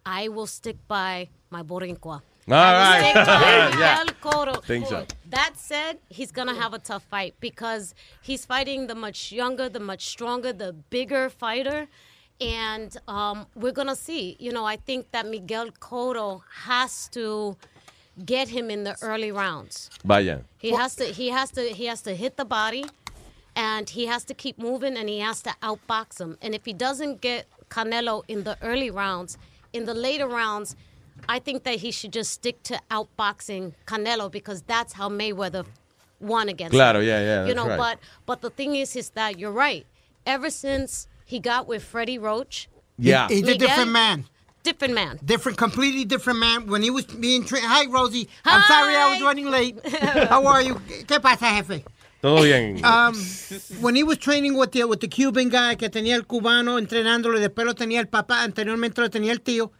I 0.05 0.27
will 0.27 0.47
stick 0.47 0.77
by 0.87 1.29
my 1.49 1.63
Borincua. 1.63 2.21
All 2.47 2.55
I 2.55 3.01
will 3.01 3.13
right. 3.13 3.77
Yeah. 3.77 4.03
Miguel 4.05 4.15
Cotto. 4.21 4.63
Think 4.63 4.87
so. 4.87 5.05
That 5.29 5.53
said, 5.55 5.99
he's 6.09 6.31
gonna 6.31 6.55
have 6.55 6.73
a 6.73 6.79
tough 6.79 7.03
fight 7.03 7.35
because 7.39 7.93
he's 8.21 8.45
fighting 8.45 8.87
the 8.87 8.95
much 8.95 9.31
younger, 9.31 9.69
the 9.69 9.79
much 9.79 10.07
stronger, 10.07 10.51
the 10.51 10.73
bigger 10.73 11.29
fighter. 11.29 11.87
And 12.39 12.95
um, 13.07 13.45
we're 13.55 13.71
gonna 13.71 13.95
see. 13.95 14.35
You 14.39 14.51
know, 14.51 14.65
I 14.65 14.75
think 14.75 15.11
that 15.11 15.27
Miguel 15.27 15.69
Cotto 15.79 16.41
has 16.63 17.07
to 17.09 17.57
get 18.25 18.49
him 18.49 18.69
in 18.69 18.83
the 18.83 18.97
early 19.01 19.31
rounds. 19.31 19.89
Vaya. 20.03 20.39
He 20.57 20.71
has 20.71 20.95
to 20.95 21.05
he 21.05 21.29
has 21.29 21.51
to 21.51 21.61
he 21.69 21.85
has 21.85 22.01
to 22.03 22.15
hit 22.15 22.37
the 22.37 22.45
body 22.45 22.85
and 23.55 23.89
he 23.89 24.05
has 24.07 24.23
to 24.25 24.33
keep 24.33 24.57
moving 24.57 24.97
and 24.97 25.07
he 25.09 25.19
has 25.19 25.41
to 25.43 25.53
outbox 25.61 26.19
him. 26.19 26.37
And 26.41 26.55
if 26.55 26.65
he 26.65 26.73
doesn't 26.73 27.21
get 27.21 27.45
Canelo 27.69 28.23
in 28.27 28.43
the 28.43 28.57
early 28.61 28.89
rounds, 28.89 29.37
in 29.73 29.85
the 29.85 29.93
later 29.93 30.27
rounds, 30.27 30.75
I 31.29 31.39
think 31.39 31.63
that 31.63 31.75
he 31.75 31.91
should 31.91 32.11
just 32.13 32.31
stick 32.31 32.61
to 32.63 32.79
outboxing 32.89 33.73
Canelo 33.85 34.31
because 34.31 34.61
that's 34.63 34.93
how 34.93 35.09
Mayweather 35.09 35.65
won 36.19 36.49
against 36.49 36.73
Claro, 36.73 36.99
him. 36.99 37.07
yeah, 37.07 37.19
yeah, 37.21 37.41
You 37.47 37.53
that's 37.53 37.55
know, 37.55 37.67
right. 37.67 37.77
but 37.77 37.99
but 38.25 38.41
the 38.41 38.49
thing 38.49 38.75
is 38.75 38.95
is 38.95 39.09
that 39.11 39.39
you're 39.39 39.51
right. 39.51 39.85
Ever 40.25 40.49
since 40.49 41.07
he 41.25 41.39
got 41.39 41.67
with 41.67 41.83
Freddie 41.83 42.19
Roach, 42.19 42.67
Yeah. 42.97 43.27
He's 43.29 43.47
a 43.47 43.57
different 43.57 43.91
man. 43.91 44.25
Different 44.63 44.93
man. 44.93 45.19
Different, 45.25 45.57
completely 45.57 46.05
different 46.05 46.37
man. 46.37 46.67
When 46.67 46.83
he 46.83 46.91
was 46.91 47.05
being 47.05 47.43
trained. 47.45 47.65
Hi, 47.65 47.85
Rosie. 47.89 48.27
I'm 48.45 48.61
sorry 48.67 48.95
I 48.95 49.09
was 49.11 49.21
running 49.23 49.49
late. 49.49 49.75
How 50.29 50.45
are 50.45 50.61
you? 50.61 50.75
¿Qué 51.07 51.19
pasa, 51.19 51.45
jefe? 51.49 51.83
Todo 52.21 52.43
bien. 52.43 52.85
Um, 52.85 53.15
when 53.79 53.95
he 53.95 54.03
was 54.03 54.19
training 54.19 54.55
with 54.55 54.71
the, 54.73 54.83
with 54.83 54.99
the 54.99 55.07
Cuban 55.07 55.49
guy 55.49 55.73
que 55.73 55.89
tenía 55.89 56.13
el 56.15 56.21
cubano 56.27 56.77
entrenándolo 56.77 57.37
y 57.39 57.41
después 57.41 57.65
lo 57.65 57.73
tenía 57.73 57.99
el 58.01 58.07
papá, 58.07 58.43
anteriormente 58.43 59.01
lo 59.01 59.09
tenía 59.09 59.31
el 59.31 59.41
tío, 59.41 59.71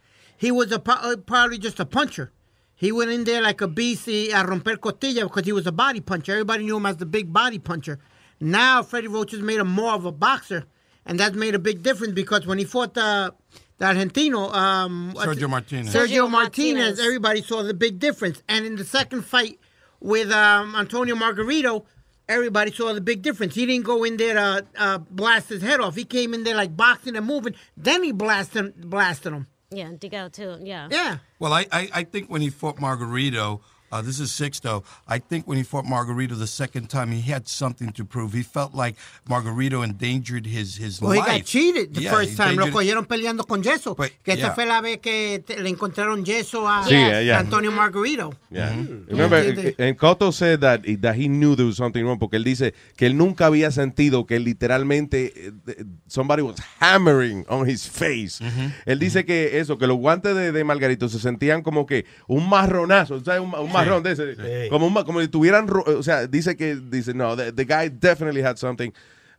he 0.42 0.50
was 0.50 0.72
a, 0.72 0.82
uh, 0.84 1.16
probably 1.18 1.56
just 1.56 1.78
a 1.78 1.86
puncher. 1.86 2.32
He 2.74 2.90
went 2.90 3.12
in 3.12 3.22
there 3.22 3.40
like 3.42 3.60
a 3.60 3.68
beast 3.68 4.08
y 4.08 4.30
a 4.34 4.44
romper 4.44 4.76
costilla 4.76 5.22
because 5.22 5.44
he 5.44 5.52
was 5.52 5.68
a 5.68 5.72
body 5.84 6.00
puncher. 6.00 6.32
Everybody 6.32 6.64
knew 6.64 6.78
him 6.78 6.86
as 6.86 6.96
the 6.96 7.06
big 7.06 7.32
body 7.32 7.60
puncher. 7.60 8.00
Now 8.40 8.82
Freddie 8.82 9.06
Roach 9.06 9.30
has 9.30 9.40
made 9.40 9.60
him 9.60 9.68
more 9.68 9.92
of 9.92 10.04
a 10.04 10.10
boxer, 10.10 10.64
and 11.06 11.20
that's 11.20 11.36
made 11.36 11.54
a 11.54 11.60
big 11.60 11.84
difference 11.84 12.12
because 12.12 12.44
when 12.44 12.58
he 12.58 12.64
fought 12.64 12.94
the, 12.94 13.32
the 13.78 13.84
Argentino, 13.84 14.52
um, 14.52 15.14
Sergio? 15.16 15.48
Martinez. 15.48 15.94
Sergio 15.94 16.08
Sergio 16.08 16.30
Martinez, 16.30 16.32
Martinez. 16.32 16.98
everybody 16.98 17.40
saw 17.42 17.62
the 17.62 17.72
big 17.72 18.00
difference. 18.00 18.42
And 18.48 18.66
in 18.66 18.74
the 18.74 18.84
second 18.84 19.24
fight 19.24 19.60
with 20.00 20.32
um, 20.32 20.74
Antonio 20.74 21.14
Margarito, 21.14 21.84
everybody 22.28 22.72
saw 22.72 22.92
the 22.92 23.00
big 23.00 23.22
difference. 23.22 23.54
He 23.54 23.64
didn't 23.64 23.84
go 23.84 24.02
in 24.02 24.16
there 24.16 24.34
to 24.34 24.66
uh, 24.76 24.98
blast 24.98 25.50
his 25.50 25.62
head 25.62 25.78
off. 25.78 25.94
He 25.94 26.04
came 26.04 26.34
in 26.34 26.42
there 26.42 26.56
like 26.56 26.76
boxing 26.76 27.14
and 27.14 27.26
moving. 27.26 27.54
Then 27.76 28.02
he 28.02 28.10
blasted, 28.10 28.90
blasted 28.90 29.34
him. 29.34 29.46
Yeah, 29.72 29.90
dig 29.98 30.14
out 30.14 30.32
too. 30.32 30.58
Yeah. 30.60 30.88
Yeah. 30.90 31.18
Well, 31.38 31.52
I, 31.52 31.66
I, 31.72 31.90
I 31.94 32.04
think 32.04 32.28
when 32.30 32.40
he 32.42 32.50
fought 32.50 32.76
Margarito, 32.76 33.60
uh, 33.92 34.02
this 34.02 34.18
is 34.18 34.30
Sixto. 34.32 34.82
I 35.06 35.18
think 35.20 35.46
when 35.46 35.58
he 35.58 35.62
fought 35.62 35.84
Margarito 35.84 36.34
the 36.36 36.46
second 36.48 36.88
time, 36.88 37.12
he 37.12 37.20
had 37.30 37.46
something 37.46 37.92
to 37.92 38.04
prove. 38.04 38.32
He 38.32 38.42
felt 38.42 38.74
like 38.74 38.96
Margarito 39.28 39.84
endangered 39.84 40.46
his 40.46 40.76
his 40.76 41.00
Well, 41.00 41.12
he 41.12 41.18
life. 41.20 41.28
got 41.28 41.44
cheated 41.44 41.94
the 41.94 42.02
Yeah, 42.02 42.10
first 42.12 42.30
he 42.30 42.36
time. 42.36 42.56
Lo 42.56 42.66
cogieron 42.70 43.06
peleando 43.06 43.46
con 43.46 43.62
yeso. 43.62 43.94
que 43.96 44.32
esta 44.32 44.46
yeah. 44.48 44.54
fue 44.54 44.66
la 44.66 44.80
vez 44.80 44.98
que 45.00 45.44
le 45.58 45.68
encontraron 45.68 46.24
yeso 46.24 46.66
a 46.66 46.82
Sí, 46.84 46.90
yeah, 46.94 47.20
yeah. 47.22 47.38
Antonio 47.38 47.70
Margarito. 47.70 48.34
Yeah. 48.50 48.72
Mhm. 48.72 49.06
Remember, 49.08 49.36
and 49.78 49.96
Cotto 49.98 50.32
said 50.32 50.60
that, 50.60 50.82
that 51.02 51.14
he 51.16 51.28
knew 51.28 51.54
there 51.54 51.66
was 51.66 51.76
something 51.76 52.04
wrong 52.04 52.18
porque 52.18 52.36
él 52.36 52.44
dice 52.44 52.72
que 52.96 53.06
él 53.06 53.16
nunca 53.16 53.46
había 53.46 53.70
sentido 53.70 54.26
que 54.26 54.38
literalmente 54.40 55.32
eh, 55.66 55.84
somebody 56.06 56.42
was 56.42 56.56
hammering 56.80 57.44
on 57.48 57.68
his 57.68 57.86
face. 57.88 58.40
Él 58.86 58.98
dice 58.98 59.24
que 59.24 59.58
eso, 59.58 59.76
que 59.78 59.86
los 59.86 59.96
guantes 59.98 60.34
de, 60.34 60.52
de 60.52 60.64
Margarito 60.64 61.08
se 61.08 61.18
sentían 61.18 61.62
como 61.62 61.86
que 61.86 62.04
un 62.26 62.48
marronazo, 62.48 63.22
¿sabes? 63.22 63.40
Un, 63.40 63.54
un 63.54 63.72
marrón 63.84 64.02
de 64.02 64.12
ese, 64.12 64.68
como, 64.70 64.86
un 64.86 64.92
ma- 64.92 65.04
como 65.04 65.20
si 65.20 65.28
tuvieran, 65.28 65.66
ro- 65.68 65.84
o 65.86 66.02
sea, 66.02 66.26
dice 66.26 66.56
que, 66.56 66.76
dice, 66.76 67.14
no, 67.14 67.36
the, 67.36 67.52
the 67.52 67.64
guy 67.64 67.88
definitely 67.88 68.42
had 68.42 68.56
something. 68.56 68.92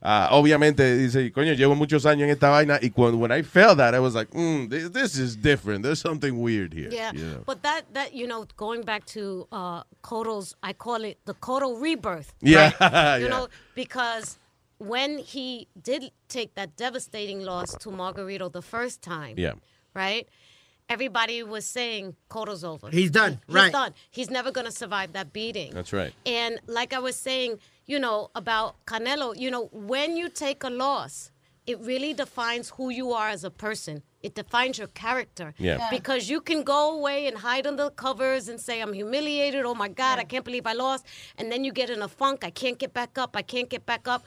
Ah, 0.06 0.28
obviamente 0.32 0.98
dice, 0.98 1.32
coño, 1.32 1.54
llevo 1.54 1.74
muchos 1.74 2.04
años 2.04 2.24
en 2.24 2.30
esta 2.30 2.50
vaina 2.50 2.78
y 2.82 2.90
cuando 2.90 3.16
when 3.16 3.32
I 3.32 3.42
felt 3.42 3.78
that, 3.78 3.94
I 3.94 4.00
was 4.00 4.14
like, 4.14 4.30
mm, 4.32 4.68
this, 4.68 4.90
this 4.90 5.16
is 5.16 5.34
different. 5.34 5.82
There's 5.82 5.98
something 5.98 6.38
weird 6.42 6.74
here. 6.74 6.90
Yeah, 6.92 7.12
you 7.14 7.24
know? 7.24 7.42
but 7.46 7.62
that 7.62 7.84
that 7.94 8.12
you 8.12 8.26
know, 8.26 8.44
going 8.58 8.82
back 8.82 9.06
to 9.14 9.46
uh 9.50 9.82
Koto's, 10.02 10.56
I 10.62 10.74
call 10.74 11.04
it 11.04 11.16
the 11.24 11.32
Koto 11.32 11.76
rebirth. 11.78 12.34
Yeah, 12.42 12.72
right? 12.78 13.16
you 13.20 13.24
yeah. 13.24 13.30
know, 13.30 13.48
because 13.74 14.36
when 14.76 15.16
he 15.16 15.68
did 15.82 16.10
take 16.28 16.54
that 16.56 16.76
devastating 16.76 17.40
loss 17.42 17.74
to 17.78 17.88
Margarito 17.88 18.52
the 18.52 18.60
first 18.60 19.00
time, 19.00 19.36
Yeah. 19.38 19.54
right? 19.94 20.28
Everybody 20.88 21.42
was 21.42 21.64
saying 21.64 22.14
Koto's 22.28 22.62
over. 22.62 22.90
He's 22.90 23.10
done, 23.10 23.40
He's 23.46 23.54
right. 23.54 23.64
He's 23.64 23.72
done. 23.72 23.94
He's 24.10 24.30
never 24.30 24.50
gonna 24.50 24.70
survive 24.70 25.12
that 25.14 25.32
beating. 25.32 25.72
That's 25.72 25.92
right. 25.92 26.12
And 26.26 26.60
like 26.66 26.92
I 26.92 26.98
was 26.98 27.16
saying, 27.16 27.58
you 27.86 27.98
know, 27.98 28.30
about 28.34 28.84
Canelo, 28.86 29.38
you 29.38 29.50
know, 29.50 29.70
when 29.72 30.16
you 30.16 30.28
take 30.28 30.62
a 30.62 30.70
loss, 30.70 31.30
it 31.66 31.78
really 31.80 32.12
defines 32.12 32.68
who 32.70 32.90
you 32.90 33.12
are 33.12 33.28
as 33.28 33.44
a 33.44 33.50
person. 33.50 34.02
It 34.22 34.34
defines 34.34 34.78
your 34.78 34.88
character. 34.88 35.54
Yeah. 35.56 35.78
Yeah. 35.78 35.90
Because 35.90 36.28
you 36.28 36.40
can 36.42 36.62
go 36.62 36.98
away 36.98 37.26
and 37.26 37.36
hide 37.38 37.66
under 37.66 37.84
the 37.84 37.90
covers 37.90 38.48
and 38.48 38.60
say, 38.60 38.82
I'm 38.82 38.92
humiliated. 38.92 39.64
Oh 39.64 39.74
my 39.74 39.88
God, 39.88 40.18
I 40.18 40.24
can't 40.24 40.44
believe 40.44 40.66
I 40.66 40.74
lost. 40.74 41.06
And 41.38 41.50
then 41.50 41.64
you 41.64 41.72
get 41.72 41.88
in 41.88 42.02
a 42.02 42.08
funk. 42.08 42.44
I 42.44 42.50
can't 42.50 42.78
get 42.78 42.92
back 42.92 43.16
up. 43.16 43.36
I 43.36 43.42
can't 43.42 43.70
get 43.70 43.86
back 43.86 44.06
up. 44.06 44.24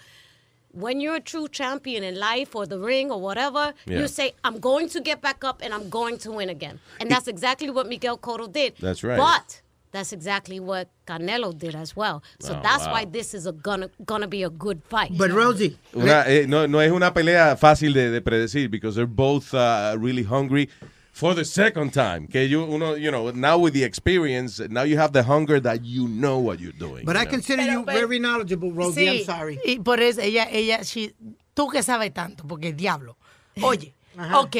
When 0.80 1.00
you're 1.02 1.16
a 1.16 1.20
true 1.34 1.48
champion 1.48 2.04
in 2.04 2.16
life 2.20 2.56
or 2.56 2.66
the 2.68 2.80
ring 2.80 3.10
or 3.12 3.20
whatever, 3.20 3.74
Yeah. 3.86 4.00
you 4.00 4.08
say, 4.08 4.34
I'm 4.44 4.60
going 4.60 4.90
to 4.90 5.00
get 5.02 5.22
back 5.22 5.44
up 5.44 5.62
and 5.64 5.74
I'm 5.74 5.90
going 5.90 6.18
to 6.20 6.32
win 6.32 6.50
again. 6.50 6.80
And 7.00 7.10
that's 7.10 7.28
exactly 7.28 7.70
what 7.72 7.88
Miguel 7.88 8.18
Cotto 8.18 8.48
did. 8.52 8.76
That's 8.80 9.04
right. 9.04 9.18
But 9.18 9.62
that's 9.92 10.12
exactly 10.14 10.60
what 10.60 10.88
Canelo 11.08 11.52
did 11.58 11.74
as 11.74 11.96
well. 11.96 12.22
So 12.40 12.54
Oh, 12.54 12.60
that's 12.62 12.86
wow. 12.86 12.94
why 12.94 13.06
this 13.06 13.34
is 13.34 13.48
a 13.48 13.54
gonna 13.54 13.90
gonna 14.06 14.28
be 14.28 14.44
a 14.44 14.50
good 14.52 14.82
fight. 14.90 15.12
But 15.18 15.32
Rosie, 15.32 15.78
Una- 15.96 16.26
eh, 16.28 16.46
no, 16.48 16.68
no 16.68 16.80
es 16.80 16.92
una 16.92 17.12
pelea 17.12 17.56
fácil 17.58 17.94
de, 17.94 18.12
de 18.12 18.22
predecir 18.22 18.70
because 18.70 18.96
they're 18.96 19.08
both 19.28 19.54
uh, 19.56 19.96
really 19.98 20.24
hungry 20.24 20.70
for 21.18 21.34
the 21.34 21.44
second 21.44 21.92
time. 21.94 22.28
Que 22.28 22.48
you, 22.48 22.64
uno, 22.64 22.96
you 22.96 23.10
know, 23.12 23.32
now 23.32 23.58
with 23.58 23.74
the 23.74 23.84
experience, 23.84 24.60
now 24.70 24.84
you 24.84 24.98
have 24.98 25.12
the 25.14 25.24
hunger 25.24 25.60
that 25.60 25.84
you 25.84 26.08
know 26.08 26.38
what 26.40 26.60
you're 26.60 26.78
doing. 26.78 27.06
But 27.06 27.16
you 27.16 27.22
I 27.22 27.26
know? 27.26 27.32
consider 27.32 27.64
you 27.64 27.84
very 27.86 28.20
knowledgeable, 28.20 28.72
Rosie. 28.72 29.08
I'm 29.10 29.16
Sí, 29.18 29.26
sorry. 29.26 29.60
Y 29.66 29.80
por 29.80 30.00
eso 30.00 30.22
ella, 30.22 30.48
ella, 30.52 30.84
she- 30.84 31.14
tú 31.56 31.70
que 31.72 31.82
sabes 31.82 32.14
tanto, 32.14 32.44
porque 32.48 32.72
diablo. 32.74 33.18
Oye, 33.64 33.94
Ajá. 34.18 34.40
ok, 34.42 34.56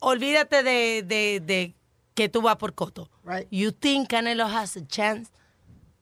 olvídate 0.00 0.62
de, 0.64 1.02
de, 1.02 1.40
de 1.40 1.74
que 2.14 2.28
tú 2.28 2.42
vas 2.42 2.56
por 2.56 2.72
Coto. 2.74 3.08
Right. 3.24 3.46
You 3.50 3.70
think 3.70 4.08
Canelo 4.10 4.46
has 4.48 4.76
a 4.76 4.84
chance? 4.84 5.30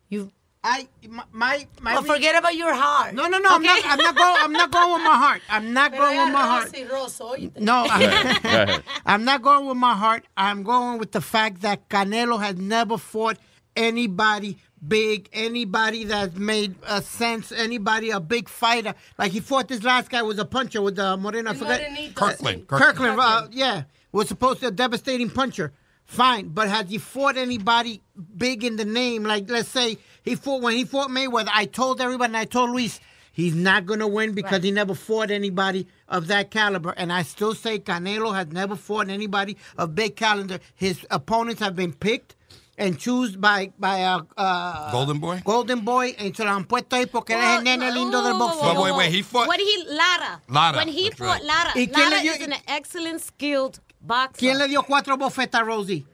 You, 0.09 0.33
I 0.63 0.89
my 1.09 1.25
my, 1.33 1.67
my 1.81 1.97
Oh, 1.97 2.03
forget 2.03 2.37
about 2.37 2.55
your 2.55 2.75
heart. 2.75 3.15
No, 3.15 3.27
no, 3.29 3.39
no. 3.39 3.49
I'm 3.51 3.63
not. 3.63 3.81
I'm 3.85 3.99
not 3.99 4.15
going. 4.15 4.37
I'm 4.41 4.53
not 4.53 4.71
going 4.71 4.93
with 4.93 5.03
my 5.03 5.17
heart. 5.17 5.43
I'm 5.49 5.73
not 5.73 5.93
Pero 5.93 6.03
going 6.03 6.19
with 6.19 6.33
my 6.33 6.47
heart. 6.47 6.75
es. 6.75 7.51
No, 7.59 7.85
Go 7.89 7.91
ahead. 7.95 8.83
I'm 9.07 9.25
not 9.25 9.41
going 9.41 9.67
with 9.67 9.79
my 9.79 9.95
heart. 9.95 10.27
I'm 10.37 10.63
going 10.63 10.99
with 10.99 11.13
the 11.13 11.23
fact 11.23 11.63
that 11.63 11.89
Canelo 11.89 12.39
has 12.41 12.57
never 12.57 12.99
fought 12.99 13.39
anybody 13.75 14.59
big, 14.87 15.31
anybody 15.33 16.05
that 16.05 16.37
made 16.37 16.75
a 16.87 17.01
sense, 17.01 17.53
anybody 17.53 18.11
a 18.11 18.21
big 18.21 18.49
fighter. 18.49 18.95
Like 19.17 19.33
he 19.33 19.41
fought 19.41 19.69
this 19.69 19.83
last 19.83 20.11
guy 20.11 20.21
was 20.23 20.39
a 20.39 20.45
puncher 20.45 20.83
with 20.83 20.99
uh, 20.99 21.17
Moreno. 21.17 21.53
I 21.53 21.55
forgot. 21.55 21.81
Kirkland. 22.15 22.69
Kirkland. 22.69 22.69
Kirkland. 22.69 23.21
uh, 23.21 23.49
yeah, 23.51 23.85
was 24.13 24.29
supposed 24.29 24.61
to 24.61 24.67
be 24.67 24.69
a 24.69 24.71
devastating 24.73 25.31
puncher. 25.31 25.73
Fine, 26.05 26.49
but 26.49 26.69
has 26.69 26.91
he 26.91 26.99
fought 26.99 27.37
anybody 27.37 28.03
big 28.37 28.65
in 28.65 28.75
the 28.77 28.85
name? 28.85 29.23
Like 29.23 29.49
let's 29.49 29.69
say 29.69 29.97
he 30.25 30.35
fought 30.35 30.63
when 30.63 30.77
he 30.77 30.85
fought 30.85 31.09
Mayweather. 31.11 31.51
I 31.53 31.65
told 31.67 32.01
everybody, 32.01 32.31
and 32.31 32.37
I 32.37 32.45
told 32.45 32.71
Luis, 32.71 33.01
he's 33.33 33.55
not 33.55 33.87
gonna 33.87 34.09
win 34.09 34.33
because 34.33 34.63
he 34.63 34.71
never 34.71 34.95
fought 34.95 35.31
anybody 35.31 35.87
of 36.09 36.27
that 36.29 36.51
caliber. 36.51 36.93
And 36.97 37.13
I 37.13 37.23
still 37.23 37.55
say 37.55 37.79
Canelo 37.79 38.35
has 38.35 38.49
never 38.49 38.77
fought 38.77 39.09
anybody 39.09 39.57
of 39.79 39.95
big 39.95 40.17
caliber. 40.17 40.59
His 40.75 41.07
opponents 41.11 41.61
have 41.61 41.75
been 41.77 41.93
picked 41.93 42.37
and 42.79 42.99
choose 42.99 43.37
by 43.37 43.71
by 43.79 44.03
uh, 44.05 44.23
uh, 44.39 44.91
Golden 44.91 45.19
Boy? 45.19 45.43
Golden 45.45 45.81
Boy, 45.81 46.15
and 46.19 46.35
se 46.35 46.45
lo 46.45 46.51
han 46.51 46.65
puesto 46.65 46.97
ahí 46.97 47.07
porque 47.11 47.35
él 47.35 47.41
es 47.43 47.59
el 47.59 47.65
nene 47.65 47.91
lindo 47.93 48.23
del 48.23 48.35
boxeo. 48.35 48.75
But 48.75 48.83
wait, 48.83 48.95
wait, 48.97 49.13
he 49.13 49.23
fought- 49.23 49.49
When 49.49 49.61
he 49.61 49.85
Lara. 49.89 50.41
Lara, 50.49 50.77
When 50.79 50.89
he 50.89 51.05
that's 51.11 51.17
fought 51.19 51.41
right. 51.41 51.45
Lara. 51.45 51.71
¿Y 51.77 51.87
Lara 51.87 52.21
dio- 52.23 52.33
is 52.33 52.41
an 52.47 52.55
excellent 52.69 53.21
skilled 53.21 53.81
boxer. 54.01 54.39
¿Quién 54.39 54.59
le 54.59 54.67
dio 54.69 54.83
cuatro 54.83 55.17
bofetas 55.19 55.61
a 55.61 55.65
Rosie? 55.65 56.07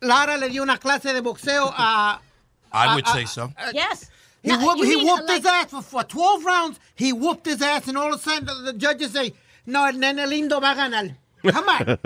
Lara 0.00 0.36
le 0.38 0.48
dio 0.48 0.62
una 0.62 0.78
clase 0.78 1.12
de 1.12 1.20
boxeo 1.20 1.70
a. 1.76 2.20
I 2.76 2.94
would 2.94 3.06
a- 3.06 3.10
say 3.10 3.22
a- 3.24 3.26
so. 3.26 3.52
Uh, 3.58 3.70
yes. 3.74 4.10
He, 4.42 4.50
No, 4.50 4.58
whooped, 4.64 4.84
he 4.84 4.96
mean, 4.96 5.06
whooped 5.06 5.28
like- 5.28 5.36
his 5.38 5.46
ass 5.46 5.70
for, 5.70 5.82
for 5.82 6.02
12 6.04 6.44
rounds. 6.44 6.80
He 6.94 7.12
whooped 7.12 7.46
his 7.46 7.60
ass, 7.62 7.88
and 7.88 7.96
all 7.98 8.12
of 8.14 8.20
a 8.20 8.22
sudden 8.22 8.46
the, 8.46 8.72
the 8.72 8.78
judges 8.78 9.12
say, 9.12 9.32
No, 9.66 9.84
el 9.86 9.94
nene 9.94 10.18
lindo 10.28 10.60
va 10.60 10.72
a 10.72 10.74
ganar. 10.76 11.16
Come 11.46 11.68
on. 11.68 11.98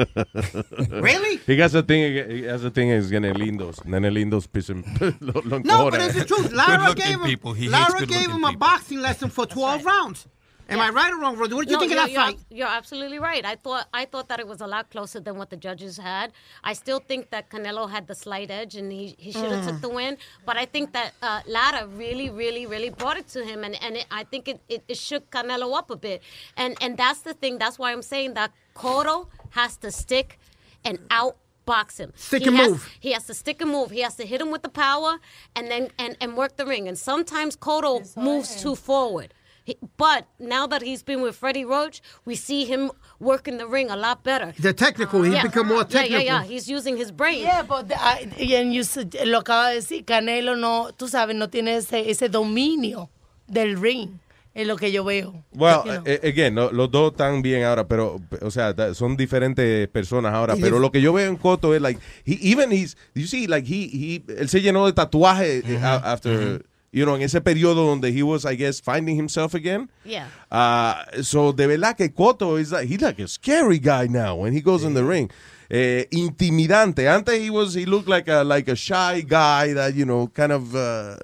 Really? 1.03 1.37
He 1.47 1.59
has 1.59 1.75
a 1.75 1.83
thing. 1.83 2.13
He 2.31 2.43
has 2.45 2.63
a 2.65 2.71
thing. 2.71 2.91
Is 2.91 3.11
nene 3.11 3.33
lindos. 3.35 3.85
Nene 3.85 4.11
lindos 4.11 4.47
pisan. 4.51 4.85
lo, 5.21 5.41
lo 5.45 5.59
No, 5.59 5.91
but 5.91 6.01
it's 6.03 6.15
the 6.15 6.25
truth. 6.25 6.53
Lara 6.53 6.95
gave 6.95 7.21
him, 7.21 7.23
people. 7.23 7.53
He 7.55 7.69
Lara 7.69 8.01
gave 8.01 8.09
good-looking 8.09 8.31
him 8.37 8.45
a 8.45 8.53
boxing 8.57 9.01
lesson 9.01 9.31
for 9.31 9.47
12 9.47 9.85
rounds. 9.85 10.27
Am 10.71 10.81
I 10.81 10.89
right 10.91 11.13
or 11.13 11.19
wrong, 11.21 11.37
Rosie? 11.37 11.55
What 11.55 11.63
did 11.67 11.71
you 11.71 11.77
No, 11.77 11.81
think 11.81 11.93
of 11.93 11.97
you're, 11.97 12.07
that 12.07 12.13
you're, 12.13 12.23
fight? 12.23 12.39
You're 12.51 12.69
absolutely 12.81 13.19
right. 13.19 13.45
I 13.45 13.57
thought 13.57 13.89
I 13.93 14.05
thought 14.05 14.29
that 14.29 14.39
it 14.41 14.47
was 14.47 14.61
a 14.61 14.67
lot 14.67 14.89
closer 14.91 15.19
than 15.21 15.37
what 15.37 15.51
the 15.51 15.57
judges 15.57 15.97
had. 15.99 16.33
I 16.63 16.73
still 16.75 17.01
think 17.01 17.31
that 17.31 17.51
Canelo 17.51 17.91
had 17.91 18.07
the 18.07 18.15
slight 18.15 18.51
edge 18.51 18.77
and 18.77 18.91
he, 18.93 19.15
he 19.19 19.33
should 19.33 19.51
have 19.51 19.65
Mm. 19.65 19.69
took 19.69 19.81
the 19.81 19.89
win. 19.89 20.17
But 20.47 20.57
I 20.57 20.67
think 20.67 20.93
that 20.93 21.13
uh, 21.23 21.41
Lara 21.47 21.87
really, 21.89 22.31
really, 22.31 22.67
really 22.67 22.91
brought 22.91 23.17
it 23.17 23.29
to 23.37 23.45
him, 23.45 23.65
and 23.65 23.75
and 23.83 23.97
it, 23.97 24.07
I 24.11 24.23
think 24.25 24.49
it, 24.49 24.61
it, 24.69 24.85
it 24.89 24.97
shook 24.97 25.31
Canelo 25.31 25.77
up 25.77 25.91
a 25.91 25.97
bit. 25.97 26.23
And 26.57 26.77
and 26.81 26.97
that's 26.97 27.21
the 27.21 27.35
thing. 27.35 27.59
That's 27.59 27.79
why 27.79 27.93
I'm 27.93 28.03
saying 28.03 28.35
that 28.35 28.53
Cotto 28.75 29.27
has 29.51 29.77
to 29.79 29.91
stick 29.91 30.39
and 30.85 30.99
outbox 31.09 31.99
him. 31.99 32.13
Stick 32.17 32.43
he 32.43 32.49
and 32.49 32.57
has, 32.57 32.71
move. 32.71 32.89
He 33.01 33.13
has 33.13 33.27
to 33.27 33.35
stick 33.35 33.61
and 33.61 33.71
move. 33.71 33.91
He 33.91 34.01
has 34.01 34.15
to 34.17 34.25
hit 34.25 34.41
him 34.41 34.51
with 34.51 34.63
the 34.63 34.69
power 34.87 35.19
and 35.57 35.71
then 35.71 35.91
and, 35.99 36.17
and 36.21 36.37
work 36.37 36.57
the 36.57 36.65
ring. 36.67 36.87
And 36.89 36.97
sometimes 36.97 37.57
Cotto 37.57 38.17
moves 38.17 38.63
too 38.63 38.77
forward. 38.77 39.35
He- 39.65 39.77
But 39.97 40.25
now 40.39 40.67
that 40.67 40.83
he's 40.83 41.03
been 41.03 41.21
with 41.23 41.37
Freddie 41.37 41.65
Roach, 41.65 42.01
we 42.25 42.35
see 42.35 42.65
him 42.65 42.91
working 43.19 43.59
the 43.59 43.67
ring 43.67 43.91
a 43.91 43.97
lot 43.97 44.23
better. 44.25 44.53
The 44.59 44.73
technical, 44.73 45.23
he's 45.23 45.35
Yeah. 45.35 45.43
become 45.43 45.69
more 45.69 45.85
Yeah, 45.89 46.01
technical. 46.01 46.25
yeah, 46.25 46.43
yeah. 46.43 46.45
He's 46.45 46.69
using 46.69 46.97
his 46.97 47.13
brain. 47.13 47.41
Yeah, 47.43 47.63
but 47.63 47.89
the- 47.89 47.97
I- 48.01 48.29
and 48.57 48.73
you 48.73 48.83
said- 48.85 49.15
lo 49.27 49.41
acaba 49.41 49.69
de 49.71 49.77
decir, 49.77 50.05
Canelo 50.05 50.57
no, 50.57 50.91
tú 50.97 51.09
sabes, 51.09 51.37
no 51.37 51.49
tiene 51.49 51.77
ese, 51.77 52.09
ese 52.11 52.29
dominio 52.29 53.11
del 53.47 53.77
ring, 53.81 54.19
es 54.55 54.67
lo 54.67 54.77
que 54.77 54.91
yo 54.91 55.05
veo. 55.05 55.45
Well, 55.53 55.83
You 55.85 55.93
know. 56.01 56.05
again, 56.25 56.55
no, 56.55 56.71
los 56.73 56.91
dos 56.91 57.13
están 57.13 57.43
bien 57.43 57.63
ahora, 57.65 57.87
pero, 57.87 58.21
o 58.41 58.51
sea, 58.51 58.75
son 58.95 59.17
diferentes 59.17 59.87
personas 59.89 60.33
ahora. 60.33 60.57
Pero 60.57 60.79
lo 60.79 60.91
que 60.91 61.01
yo 61.01 61.13
veo 61.13 61.29
en 61.29 61.37
Cotto 61.37 61.75
es, 61.75 61.83
like, 61.83 62.01
he, 62.25 62.39
even 62.51 62.73
he's, 62.73 62.97
you 63.15 63.27
see, 63.27 63.47
like, 63.47 63.67
he, 63.69 63.85
he, 63.93 64.23
él 64.41 64.49
se 64.49 64.61
llenó 64.63 64.87
de 64.87 64.93
tatuajes 64.93 65.65
eh, 65.69 65.79
a- 65.83 66.13
after, 66.13 66.65
you 66.93 67.07
know, 67.07 67.15
en 67.15 67.23
ese 67.23 67.41
periodo 67.41 67.87
donde 67.87 68.13
he 68.13 68.23
was, 68.23 68.45
I 68.45 68.57
guess, 68.57 68.81
finding 68.81 69.17
himself 69.17 69.55
again. 69.55 69.91
Yeah. 70.05 70.27
Uh, 70.51 71.23
so, 71.23 71.53
de 71.53 71.67
verdad 71.67 71.97
que 71.97 72.09
Cotto 72.09 72.59
is 72.59 72.73
like, 72.73 72.89
he's 72.89 73.01
like 73.01 73.19
a 73.21 73.29
scary 73.29 73.79
guy 73.79 74.07
now 74.09 74.37
when 74.37 74.53
he 74.53 74.61
goes 74.61 74.83
in 74.85 74.95
the 74.95 75.05
ring. 75.05 75.31
Eh, 75.71 76.07
intimidante. 76.11 77.07
Antes 77.07 77.39
he 77.41 77.49
was, 77.49 77.75
he 77.75 77.87
looked 77.87 78.09
like 78.09 78.27
a, 78.27 78.43
like 78.43 78.67
a 78.67 78.75
shy 78.75 79.21
guy 79.21 79.73
that, 79.73 79.95
you 79.95 80.05
know, 80.05 80.27
kind 80.27 80.51
of, 80.51 80.75
uh, 80.75 81.17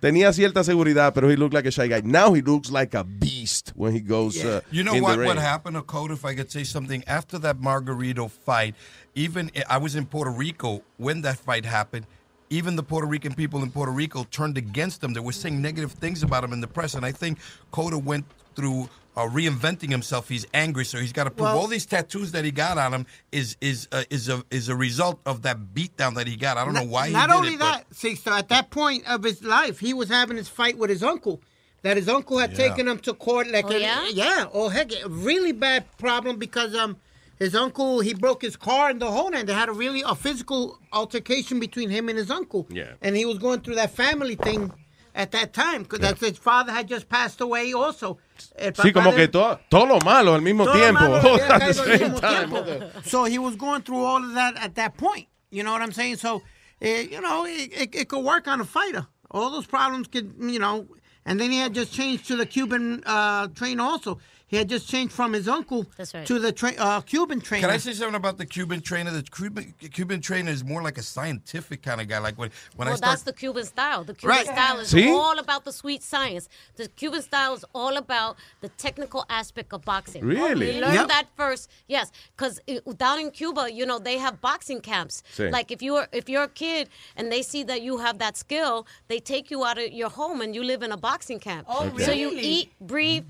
tenía 0.00 0.32
cierta 0.32 0.64
seguridad, 0.64 1.12
pero 1.12 1.28
he 1.28 1.36
looked 1.36 1.52
like 1.52 1.66
a 1.66 1.70
shy 1.70 1.86
guy. 1.86 2.00
Now 2.02 2.32
he 2.32 2.40
looks 2.40 2.70
like 2.70 2.94
a 2.94 3.04
beast 3.04 3.72
when 3.76 3.92
he 3.92 4.00
goes 4.00 4.42
uh, 4.42 4.62
You 4.70 4.84
know 4.84 4.94
in 4.94 5.02
what? 5.02 5.12
the 5.12 5.18
ring. 5.18 5.28
What 5.28 5.38
happened 5.38 5.76
to 5.76 5.82
Code? 5.82 6.12
If 6.12 6.24
I 6.24 6.34
could 6.34 6.50
say 6.50 6.64
something 6.64 7.04
after 7.06 7.38
that 7.40 7.58
Margarito 7.60 8.30
fight, 8.30 8.74
even 9.14 9.50
I 9.68 9.76
was 9.76 9.96
in 9.96 10.06
Puerto 10.06 10.30
Rico 10.30 10.82
when 10.96 11.20
that 11.20 11.36
fight 11.36 11.66
happened. 11.66 12.06
Even 12.50 12.76
the 12.76 12.82
Puerto 12.82 13.06
Rican 13.06 13.34
people 13.34 13.62
in 13.62 13.70
Puerto 13.70 13.90
Rico 13.92 14.24
turned 14.30 14.56
against 14.58 15.02
him. 15.02 15.12
They 15.12 15.20
were 15.20 15.32
saying 15.32 15.60
negative 15.60 15.92
things 15.92 16.22
about 16.22 16.44
him 16.44 16.52
in 16.52 16.60
the 16.60 16.66
press, 16.66 16.94
and 16.94 17.04
I 17.04 17.10
think 17.12 17.38
Coda 17.72 17.98
went 17.98 18.26
through 18.54 18.88
uh, 19.16 19.22
reinventing 19.22 19.90
himself. 19.90 20.28
He's 20.28 20.46
angry, 20.52 20.84
so 20.84 20.98
he's 20.98 21.12
got 21.12 21.24
to 21.24 21.30
prove 21.30 21.48
Well- 21.48 21.58
all 21.58 21.66
these 21.66 21.86
tattoos 21.86 22.32
that 22.32 22.44
he 22.44 22.50
got 22.50 22.78
on 22.78 22.92
him 22.92 23.06
is 23.32 23.56
is 23.60 23.88
uh, 23.92 24.04
is 24.10 24.28
a 24.28 24.44
is 24.50 24.68
a 24.68 24.76
result 24.76 25.20
of 25.24 25.42
that 25.42 25.58
beatdown 25.74 26.14
that 26.16 26.26
he 26.26 26.36
got. 26.36 26.56
I 26.58 26.64
don't 26.64 26.74
know 26.74 26.84
why. 26.84 27.08
Not 27.10 27.28
did 27.28 27.36
only 27.36 27.54
it, 27.54 27.58
but- 27.60 27.84
that, 27.88 27.94
see, 27.94 28.14
so 28.14 28.32
at 28.32 28.48
that 28.50 28.70
point 28.70 29.08
of 29.08 29.22
his 29.24 29.42
life, 29.42 29.78
he 29.80 29.94
was 29.94 30.08
having 30.08 30.36
his 30.36 30.48
fight 30.48 30.76
with 30.78 30.90
his 30.90 31.02
uncle. 31.02 31.40
That 31.82 31.96
his 31.98 32.08
uncle 32.08 32.38
had 32.38 32.52
Yeah. 32.52 32.68
taken 32.68 32.88
him 32.88 32.98
to 33.00 33.12
court, 33.14 33.48
like 33.48 33.66
Oh, 33.66 33.70
a- 33.72 33.78
yeah? 33.78 34.08
yeah, 34.08 34.46
oh 34.54 34.68
heck, 34.70 34.90
a 34.92 35.08
really 35.08 35.52
bad 35.52 35.84
problem 35.98 36.36
because 36.38 36.74
um 36.74 36.96
his 37.38 37.54
uncle 37.54 38.00
he 38.00 38.14
broke 38.14 38.42
his 38.42 38.56
car 38.56 38.90
in 38.90 38.98
the 38.98 39.10
whole 39.10 39.30
night. 39.30 39.46
They 39.46 39.54
had 39.54 39.68
a 39.68 39.72
really 39.72 40.02
a 40.06 40.14
physical 40.14 40.78
altercation 40.92 41.60
between 41.60 41.90
him 41.90 42.08
and 42.08 42.18
his 42.18 42.30
uncle. 42.30 42.66
Yeah. 42.70 42.92
and 43.02 43.16
he 43.16 43.24
was 43.24 43.38
going 43.38 43.60
through 43.60 43.76
that 43.76 43.90
family 43.90 44.34
thing 44.36 44.72
at 45.14 45.30
that 45.32 45.52
time 45.52 45.84
because 45.84 46.00
that's 46.00 46.20
his 46.20 46.36
father 46.38 46.72
had 46.72 46.88
just 46.88 47.08
passed 47.08 47.40
away 47.40 47.72
also. 47.72 48.18
Sí, 48.36 48.92
como 48.92 49.12
que 49.12 49.28
todo, 49.28 49.60
todo 49.70 49.84
lo 49.86 49.98
malo 50.04 50.34
al 50.34 50.40
mismo 50.40 50.64
tiempo. 50.72 51.00
malo 51.00 51.34
le 51.36 51.42
At 51.42 51.60
the 51.60 51.72
same 51.72 52.14
time. 52.16 52.50
tiempo. 52.50 52.90
So 53.04 53.24
he 53.24 53.38
was 53.38 53.54
going 53.56 53.82
through 53.82 54.02
all 54.04 54.22
of 54.24 54.34
that 54.34 54.56
at 54.56 54.74
that 54.74 54.96
point. 54.96 55.26
You 55.50 55.62
know 55.62 55.70
what 55.72 55.82
I'm 55.82 55.92
saying? 55.92 56.16
So, 56.16 56.42
eh, 56.82 57.02
you 57.02 57.20
know, 57.20 57.46
it, 57.46 57.70
it, 57.72 57.94
it 57.94 58.08
could 58.08 58.24
work 58.24 58.48
on 58.48 58.60
a 58.60 58.64
fighter. 58.64 59.06
All 59.30 59.50
those 59.50 59.66
problems 59.66 60.08
could, 60.08 60.34
you 60.40 60.58
know, 60.58 60.86
and 61.24 61.38
then 61.40 61.52
he 61.52 61.58
had 61.58 61.74
just 61.74 61.92
changed 61.92 62.26
to 62.26 62.36
the 62.36 62.44
Cuban 62.46 63.02
uh, 63.06 63.46
train 63.48 63.78
also. 63.78 64.18
He 64.46 64.56
had 64.56 64.68
just 64.68 64.88
changed 64.88 65.12
from 65.12 65.32
his 65.32 65.48
uncle 65.48 65.86
right. 65.98 66.26
to 66.26 66.38
the 66.38 66.52
tra- 66.52 66.74
uh, 66.78 67.00
Cuban 67.00 67.40
trainer. 67.40 67.66
Can 67.66 67.74
I 67.74 67.78
say 67.78 67.92
something 67.92 68.14
about 68.14 68.36
the 68.38 68.46
Cuban 68.46 68.80
trainer? 68.82 69.10
The 69.10 69.22
Cuban, 69.22 69.74
Cuban 69.92 70.20
trainer 70.20 70.50
is 70.50 70.62
more 70.62 70.82
like 70.82 70.98
a 70.98 71.02
scientific 71.02 71.82
kind 71.82 72.00
of 72.00 72.08
guy. 72.08 72.18
Like 72.18 72.38
when, 72.38 72.50
when 72.76 72.86
well, 72.86 72.94
I 72.94 72.96
start 72.96 73.12
that's 73.12 73.22
the 73.22 73.32
Cuban 73.32 73.64
style. 73.64 74.04
The 74.04 74.14
Cuban 74.14 74.36
Right. 74.36 74.46
style 74.46 74.78
is 74.80 74.88
See? 74.88 75.10
all 75.10 75.38
about 75.38 75.64
the 75.64 75.72
sweet 75.72 76.02
science. 76.02 76.48
The 76.76 76.88
Cuban 76.88 77.22
style 77.22 77.54
is 77.54 77.64
all 77.74 77.96
about 77.96 78.36
the 78.60 78.68
technical 78.68 79.24
aspect 79.30 79.72
of 79.72 79.82
boxing. 79.84 80.24
Really? 80.24 80.66
We 80.66 80.80
learned 80.80 80.94
Yep. 80.94 81.08
that 81.08 81.26
first. 81.36 81.70
Yes, 81.88 82.12
because 82.36 82.60
down 82.96 83.20
in 83.20 83.30
Cuba, 83.30 83.72
you 83.72 83.86
know, 83.86 83.98
they 83.98 84.18
have 84.18 84.40
boxing 84.40 84.80
camps. 84.80 85.22
Sí. 85.36 85.50
Like 85.50 85.70
if 85.70 85.80
you're 85.82 86.06
if 86.12 86.28
you're 86.28 86.44
a 86.44 86.48
kid 86.48 86.90
and 87.16 87.32
they 87.32 87.42
see 87.42 87.62
that 87.64 87.80
you 87.82 87.98
have 87.98 88.18
that 88.18 88.36
skill, 88.36 88.86
they 89.08 89.20
take 89.20 89.50
you 89.50 89.64
out 89.64 89.78
of 89.78 89.90
your 89.92 90.10
home 90.10 90.40
and 90.42 90.54
you 90.54 90.62
live 90.62 90.82
in 90.82 90.92
a 90.92 90.96
boxing 90.96 91.40
camp. 91.40 91.66
Oh, 91.68 91.86
really? 91.86 92.04
So 92.04 92.12
you 92.12 92.30
eat, 92.34 92.72
breathe, 92.80 93.24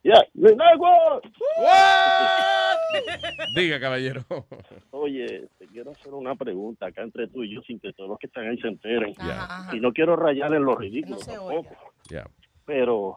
Yeah. 0.01 0.21
Diga, 3.55 3.79
caballero. 3.79 4.23
Oye, 4.91 5.43
este, 5.43 5.67
quiero 5.67 5.91
hacer 5.91 6.13
una 6.13 6.35
pregunta 6.35 6.87
acá 6.87 7.01
entre 7.01 7.27
tú 7.27 7.43
y 7.43 7.53
yo 7.53 7.61
sin 7.63 7.79
que 7.79 7.91
todos 7.93 8.09
los 8.09 8.19
que 8.19 8.27
están 8.27 8.47
ahí 8.47 8.57
se 8.59 8.67
enteren. 8.69 9.13
Ajá, 9.17 9.45
ajá. 9.63 9.75
Y 9.75 9.79
no 9.79 9.91
quiero 9.91 10.15
rayar 10.15 10.53
en 10.53 10.63
lo 10.63 10.75
ridículo 10.75 11.17
No 11.17 11.25
tampoco. 11.25 11.75
Yeah. 12.09 12.27
Pero, 12.65 13.15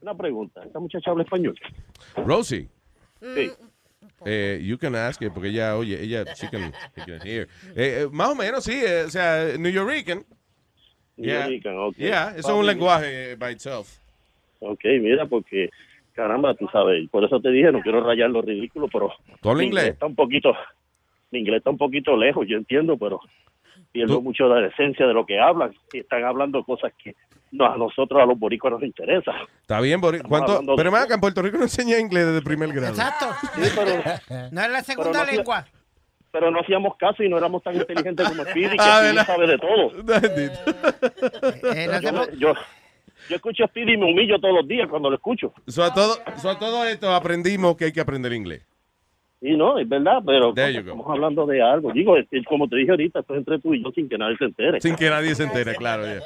una 0.00 0.14
pregunta. 0.16 0.62
¿Esta 0.64 0.78
muchacha 0.80 1.10
habla 1.10 1.22
español? 1.24 1.54
Rosie, 2.16 2.68
Sí. 3.20 3.50
eh, 4.24 4.60
you 4.62 4.76
can 4.78 4.94
ask 4.96 5.20
her, 5.22 5.32
porque 5.32 5.48
ella, 5.48 5.76
oye, 5.76 6.02
ella, 6.02 6.24
she 6.34 6.48
can, 6.48 6.72
she 6.96 7.04
can 7.04 7.20
hear. 7.26 7.48
Eh, 7.76 8.02
eh, 8.02 8.08
más 8.10 8.30
o 8.30 8.34
menos, 8.34 8.64
sí, 8.64 8.72
eh, 8.74 9.04
o 9.06 9.10
sea, 9.10 9.56
New 9.58 9.70
Yorican. 9.70 10.24
Yeah. 11.16 11.44
Nuyorican, 11.46 11.76
ok. 11.78 11.96
Yeah, 11.96 12.30
eso 12.36 12.48
es 12.48 12.54
un 12.54 12.66
lenguaje 12.66 13.32
eh, 13.32 13.36
by 13.36 13.52
itself. 13.52 13.98
Ok, 14.60 14.84
mira, 15.00 15.26
porque, 15.26 15.68
caramba, 16.18 16.52
tú 16.54 16.66
sabes, 16.72 17.08
por 17.10 17.22
eso 17.24 17.40
te 17.40 17.48
dije, 17.50 17.70
no 17.70 17.80
quiero 17.80 18.02
rayar 18.02 18.28
lo 18.28 18.42
ridículo, 18.42 18.88
pero... 18.92 19.12
¿Tú 19.40 19.50
hablas 19.50 19.60
mi 19.60 19.66
inglés? 19.66 19.84
Está 19.90 20.06
un 20.06 20.16
poquito, 20.16 20.52
mi 21.30 21.38
inglés 21.38 21.58
está 21.58 21.70
un 21.70 21.78
poquito 21.78 22.16
lejos, 22.16 22.44
yo 22.48 22.56
entiendo, 22.56 22.96
pero 22.96 23.20
pierdo 23.92 24.20
mucho 24.20 24.48
de 24.48 24.62
la 24.62 24.66
esencia 24.66 25.06
de 25.06 25.14
lo 25.14 25.24
que 25.24 25.38
hablan. 25.38 25.72
Y 25.92 25.98
están 26.00 26.24
hablando 26.24 26.64
cosas 26.64 26.92
que 27.02 27.14
no, 27.52 27.66
a 27.66 27.76
nosotros, 27.76 28.20
a 28.20 28.26
los 28.26 28.36
boricuas, 28.36 28.72
nos 28.72 28.82
interesa. 28.82 29.30
Está 29.62 29.80
bien, 29.80 30.00
¿cuánto? 30.28 30.60
de- 30.60 30.74
Pero 30.76 30.90
más 30.90 31.04
acá 31.04 31.14
en 31.14 31.20
Puerto 31.20 31.40
Rico 31.40 31.56
no 31.58 31.62
enseña 31.62 31.98
inglés 32.00 32.26
desde 32.26 32.42
primer 32.42 32.70
grado. 32.72 32.88
Exacto. 32.94 33.26
No 34.50 34.60
es 34.62 34.70
la 34.70 34.82
segunda 34.82 35.12
Pero 35.12 35.24
no- 35.24 35.32
lengua. 35.36 35.66
Pero 36.30 36.50
no 36.50 36.60
hacíamos 36.60 36.96
caso 36.96 37.22
y 37.22 37.28
no 37.28 37.38
éramos 37.38 37.62
tan 37.62 37.74
inteligentes 37.76 38.28
como 38.28 38.42
Speedy, 38.50 38.76
que 38.76 38.76
Ah, 38.80 39.00
¿verdad? 39.02 39.24
sabe 39.26 39.46
de 39.46 39.58
todo. 39.58 39.92
Eh, 41.74 41.88
yo, 42.02 42.12
me- 42.12 42.36
yo, 42.38 42.52
yo 43.28 43.36
escucho 43.36 43.64
a 43.64 43.68
Speedy 43.68 43.94
y 43.94 43.96
me 43.96 44.10
humillo 44.10 44.38
todos 44.38 44.54
los 44.54 44.66
días 44.68 44.88
cuando 44.88 45.10
lo 45.10 45.16
escucho. 45.16 45.52
So, 45.66 45.82
a, 45.84 45.92
todo, 45.94 46.14
so, 46.36 46.50
a 46.50 46.58
todo 46.58 46.84
esto 46.86 47.12
aprendimos 47.12 47.76
que 47.76 47.86
hay 47.86 47.92
que 47.92 48.00
aprender 48.00 48.32
inglés. 48.32 48.64
Y 49.40 49.56
no, 49.56 49.78
es 49.78 49.88
verdad, 49.88 50.18
pero 50.26 50.52
estamos 50.56 51.06
hablando 51.08 51.46
de 51.46 51.62
algo. 51.62 51.92
Digo, 51.92 52.16
es- 52.16 52.26
es 52.32 52.44
como 52.44 52.66
te 52.68 52.74
dije 52.74 52.90
ahorita, 52.90 53.20
esto 53.20 53.34
es 53.34 53.38
entre 53.38 53.60
tú 53.60 53.72
y 53.72 53.82
yo 53.84 53.92
sin 53.92 54.08
que 54.08 54.18
nadie 54.18 54.36
se 54.36 54.46
entere. 54.46 54.80
Sin 54.80 54.96
que 54.96 55.08
nadie 55.08 55.32
se 55.36 55.44
entere, 55.44 55.76
claro. 55.76 56.02
yeah. 56.06 56.20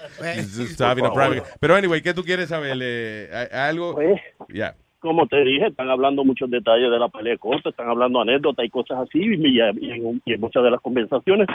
Pero 1.60 1.74
anyway, 1.74 2.00
¿qué 2.02 2.14
tú 2.14 2.22
quieres 2.22 2.48
saber? 2.48 2.78
Eh, 2.80 3.28
¿hay- 3.32 3.46
hay 3.52 3.68
¿Algo? 3.70 3.94
Pues, 3.94 4.20
Ya. 4.48 4.74
como 5.00 5.26
te 5.26 5.44
dije, 5.44 5.66
están 5.66 5.90
hablando 5.90 6.24
muchos 6.24 6.48
detalles 6.50 6.90
de 6.90 6.98
la 6.98 7.08
pelea 7.08 7.34
de 7.34 7.38
corto, 7.38 7.68
están 7.68 7.88
hablando 7.88 8.20
anécdotas 8.20 8.64
y 8.64 8.70
cosas 8.70 9.00
así, 9.00 9.18
y, 9.18 9.58
y 9.58 9.60
en, 9.60 10.22
y 10.24 10.32
en 10.32 10.40
muchas 10.40 10.62
de 10.62 10.70
las 10.70 10.80
conversaciones, 10.80 11.48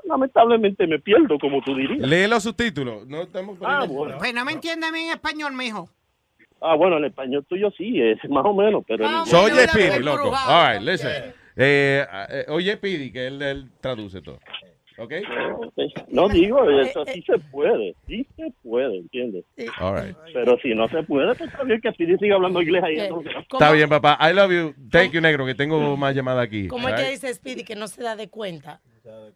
pues, 0.00 0.04
lamentablemente 0.10 0.86
me 0.86 0.98
pierdo, 0.98 1.38
como 1.38 1.62
tú 1.62 1.74
dirías. 1.74 2.08
Lee 2.08 2.26
los 2.28 2.42
subtítulos. 2.42 3.06
No 3.06 3.22
estamos 3.22 3.58
Ah, 3.62 3.84
bueno. 3.88 4.16
Pues 4.18 4.32
no 4.34 4.44
me 4.44 4.52
entiende 4.52 4.86
a 4.86 4.92
mí 4.92 5.00
en 5.04 5.10
español, 5.10 5.52
mijo. 5.52 5.88
Ah, 6.60 6.74
bueno, 6.74 6.96
en 6.96 7.04
español 7.04 7.44
tuyo 7.48 7.70
sí, 7.76 8.00
es 8.00 8.18
más 8.30 8.44
o 8.46 8.54
menos, 8.54 8.82
pero 8.86 9.04
en 9.04 9.10
inglés- 9.10 9.28
So, 9.28 9.42
oye, 9.42 9.68
Speedy, 9.68 10.02
loco. 10.02 10.32
All 10.48 10.72
right, 10.72 10.82
listen. 10.82 11.34
Eh, 11.56 12.04
eh, 12.30 12.44
oye, 12.48 12.74
Speedy, 12.76 13.12
que 13.12 13.26
él, 13.26 13.40
él 13.42 13.70
traduce 13.80 14.20
todo. 14.22 14.38
¿Ok? 14.98 15.12
No 16.08 16.28
digo, 16.28 16.70
eso 16.80 17.04
sí 17.06 17.22
se 17.22 17.38
puede, 17.50 17.94
sí 18.06 18.26
se 18.36 18.50
puede, 18.62 18.98
¿entiendes? 18.98 19.44
All 19.78 19.94
right. 20.02 20.16
Pero 20.32 20.56
si 20.62 20.74
no 20.74 20.88
se 20.88 21.02
puede, 21.02 21.34
pues 21.34 21.50
está 21.50 21.64
bien 21.64 21.80
que 21.80 21.92
Speedy 21.92 22.16
siga 22.16 22.36
hablando 22.36 22.62
inglés 22.62 22.82
ahí. 22.82 22.98
entonces. 23.00 23.32
Está 23.38 23.72
bien, 23.72 23.88
papá. 23.88 24.18
I 24.20 24.32
love 24.32 24.50
you. 24.52 24.74
Thank 24.90 25.12
you, 25.12 25.20
negro, 25.20 25.44
que 25.44 25.54
tengo 25.54 25.96
más 25.96 26.14
llamada 26.14 26.42
aquí. 26.42 26.68
¿Cómo 26.68 26.88
es 26.88 26.94
All 26.94 27.00
que 27.00 27.04
right? 27.04 27.12
dice 27.20 27.34
Speedy 27.34 27.64
que 27.64 27.74
no 27.76 27.88
se 27.88 28.02
da 28.02 28.16
de 28.16 28.28
cuenta? 28.28 28.80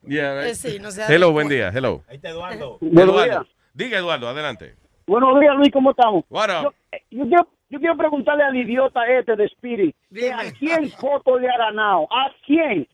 Yeah, 0.07 0.41
right. 0.41 0.51
Eh, 0.51 0.55
sí, 0.55 0.79
no 0.81 0.91
se 0.91 1.03
da 1.03 1.09
de 1.09 1.15
Hello, 1.15 1.33
buen 1.33 1.49
cuenta. 1.49 1.55
día. 1.71 1.79
Hello. 1.79 2.03
Ahí 2.09 2.17
está 2.17 2.31
Eduardo. 2.31 2.79
Buenos 2.81 3.15
Eduardo. 3.15 3.25
días. 3.45 3.55
Diga, 3.75 3.99
Eduardo, 3.99 4.29
adelante. 4.29 4.75
Buenos 5.07 5.39
días, 5.41 5.55
Luis, 5.57 5.71
¿cómo 5.73 5.91
estamos? 5.91 6.25
Up? 6.29 6.47
Yo, 6.49 6.73
yo 7.11 7.25
quiero, 7.29 7.49
yo 7.69 7.79
quiero 7.81 7.97
preguntarle 7.97 8.45
al 8.45 8.57
idiota 8.57 9.01
este 9.07 9.37
de 9.37 9.45
Spirit, 9.47 9.95
¿a 10.35 10.51
quién 10.59 10.89
Coto 10.91 11.39
le 11.39 11.49
ha 11.49 11.59
ganado? 11.59 12.07
¿A 12.11 12.31
quién? 12.47 12.87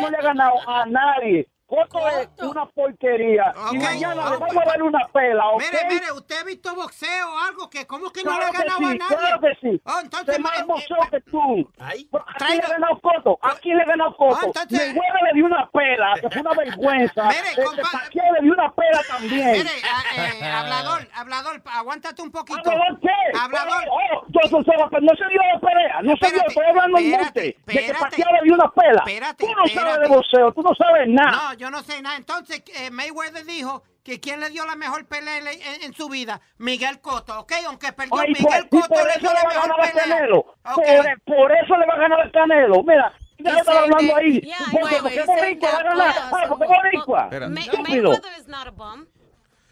No 0.00 0.10
le 0.10 0.16
ha 0.16 0.22
ganado 0.22 0.54
a 0.66 0.86
nadie. 0.86 1.46
Coto 1.68 1.98
es 2.08 2.28
una 2.40 2.64
porquería. 2.64 3.52
Y 3.72 3.76
Ok. 3.76 3.82
mañana 3.84 4.14
le 4.30 4.36
vamos 4.38 4.56
a 4.56 4.64
dar 4.64 4.82
una 4.82 5.06
pela, 5.12 5.48
¿ok? 5.50 5.60
Mire, 5.60 5.84
mire, 5.90 6.12
¿usted 6.12 6.36
ha 6.40 6.44
visto 6.44 6.74
boxeo 6.74 7.30
o 7.30 7.38
algo? 7.46 7.68
que 7.68 7.86
¿Cómo 7.86 8.10
que 8.10 8.24
no 8.24 8.38
le 8.38 8.46
ganado 8.46 8.78
sí, 8.78 8.84
a 8.84 8.94
nadie? 8.94 9.16
claro 9.18 9.40
que 9.40 9.52
sí. 9.60 9.82
Oh, 9.84 10.00
entonces, 10.02 10.34
Sé 10.36 10.40
más 10.40 10.60
eh, 10.60 10.64
boxeo 10.66 10.96
que 11.10 11.20
tú. 11.20 11.70
¿A 11.78 11.90
quién 12.38 12.56
le 12.58 12.68
ganado 12.68 13.00
Coto? 13.02 13.38
¿A 13.42 13.54
quién 13.56 13.76
le 13.76 13.82
ha 13.82 13.86
ganado 13.86 14.16
Coto? 14.16 14.36
Ah, 14.40 14.44
entonces- 14.46 14.78
Mayweather 14.88 15.22
le 15.28 15.32
dio 15.34 15.44
una 15.44 15.70
pela, 15.70 16.14
que 16.18 16.30
fue 16.30 16.40
una 16.40 16.54
vergüenza. 16.54 17.22
Mire, 17.28 17.38
Este, 17.50 17.62
compa- 17.64 18.12
le 18.14 18.40
dio 18.42 18.52
una 18.54 18.72
pela 18.74 19.00
también. 19.06 19.52
Mire, 19.52 19.70
ah, 19.84 20.02
eh, 20.16 20.44
hablador, 20.50 21.08
hablador, 21.14 21.62
aguántate 21.70 22.22
un 22.22 22.30
poquito. 22.30 22.60
¿Hablador 22.60 22.98
qué? 23.00 23.38
Hablador. 23.38 23.84
Oh, 23.90 24.24
yo, 24.28 24.40
yo, 24.48 24.58
yo, 24.62 24.88
pero 24.90 25.02
no 25.02 25.12
se 25.16 25.28
dio 25.28 25.40
de 25.52 25.60
pelea, 25.60 26.00
no 26.02 26.16
se 26.16 26.32
dio, 26.32 26.42
estoy 26.48 26.64
hablando 26.64 26.96
en 26.98 27.10
monte, 27.10 27.40
de 27.66 27.72
que. 27.74 27.92
Pacquiao 27.92 28.32
le 28.32 28.40
dio 28.44 28.54
una 28.54 28.70
pela. 28.70 29.02
Espérate, 29.06 29.44
tú 29.46 29.52
no 29.52 29.66
sabes 29.66 30.00
de 30.00 30.08
boxeo, 30.08 30.52
tú 30.54 30.62
no 30.62 30.74
sabes 30.74 31.08
nada. 31.08 31.57
Yo 31.58 31.70
no 31.70 31.82
sé 31.82 32.00
nada. 32.00 32.16
Entonces, 32.16 32.62
eh, 32.74 32.90
Mayweather 32.90 33.44
dijo 33.44 33.82
que 34.02 34.20
quien 34.20 34.40
le 34.40 34.48
dio 34.50 34.64
la 34.64 34.76
mejor 34.76 35.06
pelea 35.06 35.38
en, 35.82 35.92
su 35.92 36.08
vida, 36.08 36.40
Miguel 36.56 37.00
Cotto, 37.00 37.40
¿ok? 37.40 37.52
Aunque 37.66 37.92
perdió, 37.92 38.18
Ay, 38.18 38.28
Miguel 38.28 38.68
por, 38.68 38.78
y 38.78 38.82
Cotto 38.82 38.94
por 38.94 39.04
le 39.04 39.10
eso 39.10 39.20
dio 39.20 39.28
le 39.30 39.34
la 39.34 39.42
va 39.42 39.50
a 39.50 39.54
mejor 39.54 39.68
ganar 39.68 39.80
a 39.80 39.92
pelea. 39.92 40.16
Canelo. 40.16 40.44
Por, 40.62 41.22
por 41.36 41.52
eso 41.52 41.76
le 41.76 41.86
va 41.86 41.94
a 41.94 41.98
ganar 41.98 42.20
a 42.20 42.30
Canelo. 42.30 42.82
Mira, 42.84 43.12
ya 43.38 43.50
He's 43.50 43.60
estaba 43.60 43.80
hablando 43.80 44.16
ahí. 44.16 44.40
yeah, 44.40 44.56
porque 44.70 44.84
wait, 44.84 45.02
porque 45.02 45.06
wait, 45.06 45.18
he's 45.18 45.26
saying 45.26 45.58
boricua 45.60 45.70
va 45.70 45.78
a 45.78 45.82
ganar. 45.82 46.14
Ah, 46.18 46.44
porque 46.48 46.66
boricua. 46.66 47.30
Mayweather 47.48 48.38
is 48.38 48.48
not 48.48 48.66
a 48.66 48.70
bum. 48.70 49.06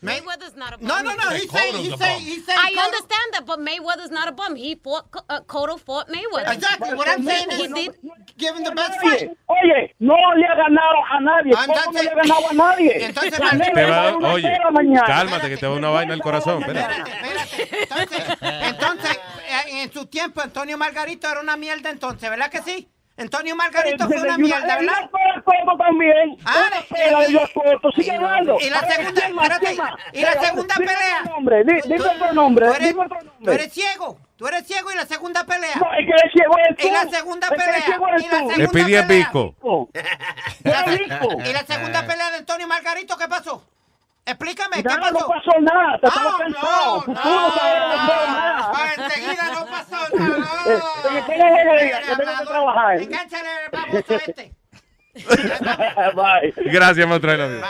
Mayweather's 0.07 0.57
not 0.57 0.75
a 0.75 0.79
bum. 0.79 0.87
No, 0.89 1.03
no, 1.03 1.15
no. 1.15 1.31
He's 1.31 1.51
saying, 1.51 1.75
he's 1.77 1.99
saying, 1.99 2.21
he's 2.21 2.45
saying. 2.47 2.59
I 2.59 2.71
Cotto- 2.73 2.85
understand 2.87 3.29
that, 3.33 3.45
but 3.47 3.59
Mayweather's 3.61 4.11
not 4.11 4.29
a 4.29 4.33
bum. 4.33 4.55
He 4.57 4.75
fought, 4.77 5.07
uh, 5.29 5.41
Cotto 5.43 5.79
fought 5.79 6.09
Mayweather. 6.09 6.53
Exactly. 6.55 6.95
What 6.95 7.09
I'm 7.09 7.25
saying 7.25 7.51
he 7.51 7.63
is, 7.65 7.73
did. 7.73 7.93
give 8.39 8.55
him 8.57 8.65
the 8.65 8.73
best 8.73 8.99
Oye, 9.03 9.11
fight. 9.11 9.31
oye, 9.49 9.95
no 10.01 10.15
le 10.37 10.47
ha 10.47 10.55
ganado 10.55 10.99
a 11.11 11.21
nadie. 11.21 11.53
Ah, 11.57 11.65
¿Cómo 11.67 11.75
no 11.75 11.81
entonces- 11.81 12.05
le 12.05 12.11
ha 12.11 12.15
ganado 12.15 12.51
a 12.51 12.55
nadie? 12.55 13.05
entonces, 13.07 13.33
Te 13.37 13.85
va 13.85 14.33
oye, 14.33 14.59
cálmate 15.07 15.49
que 15.49 15.57
te 15.57 15.67
va 15.67 15.75
una 15.75 15.91
vaina 15.91 16.15
al 16.15 16.21
corazón. 16.23 16.63
espérate. 16.63 17.11
Entonces, 17.83 18.25
entonces 18.41 19.17
eh, 19.49 19.83
en 19.83 19.93
su 19.93 20.07
tiempo, 20.07 20.41
Antonio 20.41 20.77
Margarito 20.79 21.29
era 21.31 21.41
una 21.41 21.57
mierda 21.57 21.91
entonces, 21.91 22.29
¿verdad 22.29 22.51
que 22.51 22.63
sí? 22.63 22.89
Antonio 23.19 23.57
Margarito 23.57 24.07
fue 24.07 24.21
una 24.21 24.37
mierda, 24.37 24.77
¿verdad? 24.77 25.11
Coto 25.45 25.77
también. 25.79 26.37
Ah, 26.45 26.69
Dios 27.29 27.51
Coto. 27.55 27.91
Sigue 27.93 28.11
hablando. 28.13 28.59
Y 28.61 28.69
la 28.69 28.81
segunda, 28.81 29.23
espérate, 29.27 29.77
y 30.13 30.21
la 30.21 30.33
segunda 30.41 30.75
dime 30.79 30.93
pelea. 30.93 31.21
otro 31.23 31.33
nombre, 31.35 31.65
di- 31.65 31.81
Dime 31.83 32.01
otro 32.09 32.33
nombre. 32.35 32.67
Tú 32.67 32.73
eres, 32.75 32.89
Dime 32.89 33.05
otro 33.05 33.19
tú 33.19 33.25
nombre. 33.27 33.55
eres 33.55 33.73
ciego, 33.73 34.19
tú 34.37 34.47
eres 34.49 34.67
ciego 34.67 34.93
y 34.93 34.95
la 34.97 35.07
segunda 35.07 35.45
pelea. 35.45 35.77
No, 35.77 35.87
el 35.99 36.05
que 36.07 36.13
eres 36.13 36.33
ciego 36.33 36.55
tú. 36.79 36.87
Y 36.89 36.91
la 36.91 37.09
segunda 37.09 37.49
El 37.49 37.57
que 37.57 37.65
eres 37.65 37.85
pelea. 37.85 37.87
Y 37.87 37.91
la 37.91 37.97
tú. 37.97 38.29
segunda 38.29 38.57
Le 38.57 38.69
pedí 38.69 38.97
a. 38.97 39.07
Pico. 39.07 39.89
Y 41.45 41.53
la 41.53 41.65
segunda 41.67 42.07
pelea 42.07 42.31
de 42.33 42.37
Antonio 42.39 42.67
Margarito, 42.69 43.17
¿qué 43.17 43.29
pasó? 43.29 43.65
Explícame, 44.27 44.77
¿qué 44.79 44.83
Nada, 44.83 45.01
pasó? 45.01 45.13
no 45.21 45.29
pasó 45.29 45.61
nada, 45.61 45.99
te 46.01 46.07
estaba 46.09 46.31
Ah, 46.31 46.37
cansado. 46.39 46.97
no, 46.97 47.03
Tú 47.05 47.13
no 47.13 47.51
sabes 47.55 47.75
de 47.75 47.81
boxeo 47.87 48.27
nada. 48.27 48.73
Ah, 48.75 48.91
enseguida 48.99 49.45
no 49.55 49.67
pasó 49.67 50.17
nada. 50.19 50.65
Eh, 50.67 51.93
Que 52.07 52.17
trabajar. 52.45 52.99
Baboso 53.73 54.15
este. 54.27 54.53
Bye. 56.15 56.53
Gracias, 56.71 57.09
you. 57.09 57.61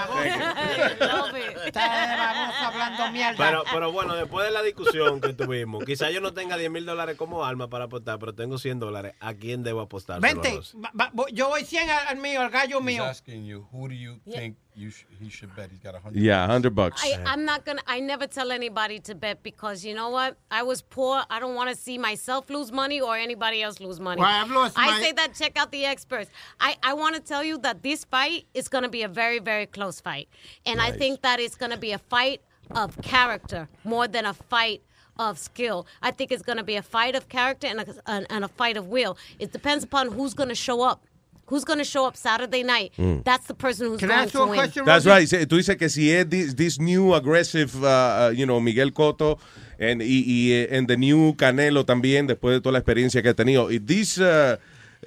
Vamos 1.73 2.55
hablando 2.61 3.11
mierda. 3.13 3.37
Pero, 3.37 3.63
pero 3.73 3.93
bueno, 3.93 4.15
después 4.17 4.47
de 4.47 4.53
la 4.53 4.63
discusión 4.63 5.21
que 5.21 5.33
tuvimos, 5.33 5.85
quizá 5.85 6.11
yo 6.11 6.21
no 6.21 6.33
tenga 6.33 6.57
10 6.57 6.71
mil 6.71 6.85
dólares 6.87 7.17
como 7.17 7.45
alma 7.45 7.69
para 7.69 7.85
apostar, 7.85 8.19
pero 8.19 8.35
tengo 8.35 8.59
100 8.59 8.81
dólares. 8.81 9.15
¿A 9.21 9.35
quién 9.35 9.63
debo 9.63 9.81
apostar? 9.83 10.21
Vente, 10.21 10.59
va- 10.83 10.91
va- 10.99 11.11
voy- 11.13 11.33
yo 11.33 11.49
voy 11.49 11.65
100 11.65 11.89
al, 11.91 12.17
mío, 12.17 12.41
al 12.41 12.51
gallo 12.51 12.79
He's 12.79 12.85
mío. 12.85 13.05
asking 13.05 13.45
you, 13.47 13.69
who 13.73 13.89
do 13.89 13.95
you 13.95 14.19
think 14.33 14.57
you 14.77 14.91
sh- 14.91 15.05
he 15.19 15.29
should 15.31 15.55
bet? 15.57 15.71
He's 15.71 15.81
got 15.81 15.95
a 15.95 15.99
hundred. 15.99 16.21
Yeah, 16.23 16.41
100 16.41 16.75
bucks. 16.75 17.03
I, 17.03 17.19
I'm 17.27 17.45
not 17.45 17.65
gonna. 17.65 17.83
I 17.87 18.01
never 18.01 18.27
tell 18.27 18.53
anybody 18.53 18.99
to 19.01 19.15
bet 19.15 19.43
because 19.43 19.85
you 19.85 19.95
know 19.95 20.11
what? 20.11 20.37
I 20.51 20.63
was 20.63 20.83
poor. 20.83 21.23
I 21.31 21.41
don't 21.41 21.55
want 21.55 21.71
to 21.71 21.77
see 21.77 21.97
myself 21.99 22.51
lose 22.51 22.71
money 22.71 23.01
or 23.01 23.17
anybody 23.17 23.63
else 23.63 23.81
lose 23.81 23.99
money. 23.99 24.21
Well, 24.21 24.31
I've 24.31 24.51
lost 24.51 24.79
I 24.79 24.91
my- 24.91 25.01
say 25.01 25.13
that 25.13 25.35
check 25.35 25.57
out 25.59 25.73
the 25.73 25.85
experts. 25.85 26.31
I, 26.61 26.77
I 26.83 26.93
want 26.95 27.15
to 27.17 27.21
tell 27.23 27.43
you 27.43 27.59
that 27.59 27.83
this 27.83 28.05
fight 28.05 28.45
is 28.55 28.69
gonna 28.69 28.89
be 28.89 29.03
a 29.03 29.09
very 29.09 29.39
very 29.39 29.67
close 29.67 30.01
fight, 30.01 30.29
and 30.67 30.81
I 30.81 30.93
think 30.93 31.23
that 31.23 31.41
it's 31.41 31.57
gonna 31.57 31.79
be 31.79 31.93
a 31.93 31.99
fight 31.99 32.43
of 32.73 33.01
character 33.03 33.69
more 33.85 34.07
than 34.09 34.27
a 34.27 34.35
fight 34.35 34.83
of 35.19 35.39
skill. 35.39 35.87
I 36.03 36.11
think 36.11 36.31
it's 36.31 36.43
gonna 36.43 36.65
be 36.65 36.77
a 36.77 36.83
fight 36.83 37.15
of 37.15 37.29
character 37.29 37.67
and 37.67 37.81
a, 37.81 37.87
and, 38.07 38.27
and 38.29 38.45
a 38.45 38.49
fight 38.49 38.77
of 38.77 38.89
will. 38.89 39.17
It 39.39 39.53
depends 39.53 39.85
upon 39.85 40.13
who's 40.13 40.35
gonna 40.35 40.55
show 40.55 40.83
up. 40.83 41.05
Who's 41.49 41.65
gonna 41.65 41.85
show 41.85 42.07
up 42.07 42.17
Saturday 42.17 42.63
night? 42.65 42.93
Mm. 42.99 43.23
That's 43.25 43.47
the 43.47 43.55
person 43.55 43.87
who's 43.89 44.01
Can 44.01 44.11
I 44.11 44.15
going 44.15 44.25
ask 44.27 44.35
you 44.35 44.41
to 44.41 44.45
a 44.45 44.49
win. 44.49 44.59
question, 44.59 44.85
That's 44.85 45.07
right. 45.07 45.29
Tú 45.49 45.57
dices 45.57 45.77
que 45.79 45.89
si 45.89 46.13
es 46.13 46.29
this, 46.29 46.55
this 46.55 46.79
new 46.81 47.15
aggressive, 47.15 47.75
uh, 47.85 47.87
uh, 47.87 48.33
you 48.35 48.47
know, 48.47 48.59
Miguel 48.61 48.91
Cotto 48.91 49.39
and, 49.79 50.01
y, 50.01 50.25
y, 50.27 50.53
eh, 50.53 50.77
and 50.77 50.89
the 50.89 50.97
new 50.97 51.35
Canelo 51.35 51.85
también, 51.85 52.27
después 52.27 52.55
de 52.55 52.61
toda 52.61 52.73
la 52.73 52.79
experiencia 52.81 53.23
que 53.23 53.31
ha 53.31 53.35
tenido. 53.35 53.71
Y 53.71 53.79
this, 53.79 54.19
uh, 54.19 54.57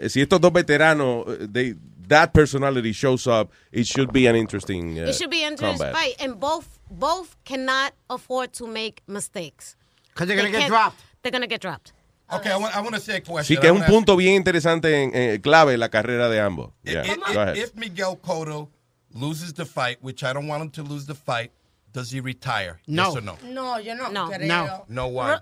si 0.07 0.21
estos 0.21 0.39
dos 0.39 0.51
veteranos, 0.53 1.27
uh, 1.27 1.47
they, 1.51 1.75
that 2.07 2.33
personality 2.33 2.93
shows 2.93 3.27
up, 3.27 3.51
it 3.71 3.85
should 3.85 4.11
be 4.13 4.25
an 4.27 4.35
interesting 4.35 4.97
uh, 4.97 5.03
it 5.09 5.15
should 5.15 5.29
be 5.29 5.43
an 5.43 5.51
interesting 5.53 5.77
combat. 5.77 5.93
fight, 5.93 6.15
and 6.19 6.39
both 6.39 6.79
both 6.89 7.35
cannot 7.45 7.93
afford 8.09 8.51
to 8.53 8.65
make 8.65 9.01
mistakes. 9.07 9.75
'Cause 10.15 10.27
they're 10.27 10.37
gonna 10.37 10.51
They 10.51 10.59
get 10.59 10.69
dropped. 10.69 10.99
They're 11.21 11.31
gonna 11.31 11.47
get 11.47 11.61
dropped. 11.61 11.91
Okay, 12.31 12.51
I 12.51 12.57
want, 12.57 12.75
I 12.75 12.81
want 12.81 12.93
to 12.95 13.01
say 13.01 13.17
a 13.17 13.21
Sí, 13.21 13.25
question. 13.25 13.59
que 13.61 13.67
I 13.67 13.69
es 13.69 13.71
un 13.71 13.77
wanna 13.77 13.85
ask- 13.85 13.93
punto 13.93 14.15
bien 14.15 14.35
interesante, 14.35 15.03
en, 15.03 15.11
eh, 15.15 15.39
clave 15.41 15.73
en 15.73 15.79
la 15.79 15.89
carrera 15.89 16.29
de 16.29 16.39
ambos. 16.39 16.71
Yeah, 16.83 17.03
If, 17.05 17.17
go 17.17 17.41
ahead. 17.41 17.57
if 17.57 17.73
Miguel 17.75 18.17
Cotto 18.17 18.69
loses 19.13 19.53
the 19.53 19.65
fight, 19.65 19.97
which 20.01 20.23
I 20.23 20.33
don't 20.33 20.47
want 20.47 20.61
him 20.61 20.69
to 20.71 20.83
lose 20.83 21.05
the 21.07 21.15
fight, 21.15 21.51
does 21.91 22.11
he 22.11 22.19
retire? 22.21 22.79
No. 22.87 23.07
Yes 23.07 23.15
or 23.17 23.21
no? 23.21 23.37
No, 23.43 23.77
yo 23.79 23.95
no, 23.95 24.09
No. 24.11 24.27
creo. 24.29 24.85
No, 24.89 25.07
why? 25.07 25.39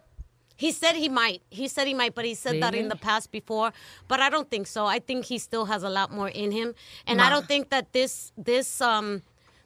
He 0.56 0.72
said 0.72 0.96
he 0.96 1.08
might. 1.10 1.42
He 1.52 1.68
said 1.68 1.86
he 1.88 1.94
might, 1.94 2.16
but 2.16 2.26
he 2.26 2.34
said 2.34 2.62
that 2.64 2.74
in 2.74 2.88
the 2.88 2.96
past 2.96 3.32
before. 3.32 3.72
But 4.08 4.22
I 4.22 4.30
don't 4.32 4.50
think 4.50 4.66
so. 4.66 4.88
I 4.88 4.98
think 5.00 5.26
he 5.26 5.38
still 5.38 5.66
has 5.66 5.84
a 5.84 5.90
lot 5.90 6.12
more 6.12 6.30
in 6.30 6.52
him, 6.52 6.74
and 7.06 7.22
I 7.22 7.30
don't 7.30 7.46
think 7.48 7.70
that 7.70 7.92
this 7.94 8.32
this 8.38 8.82
um 8.82 9.22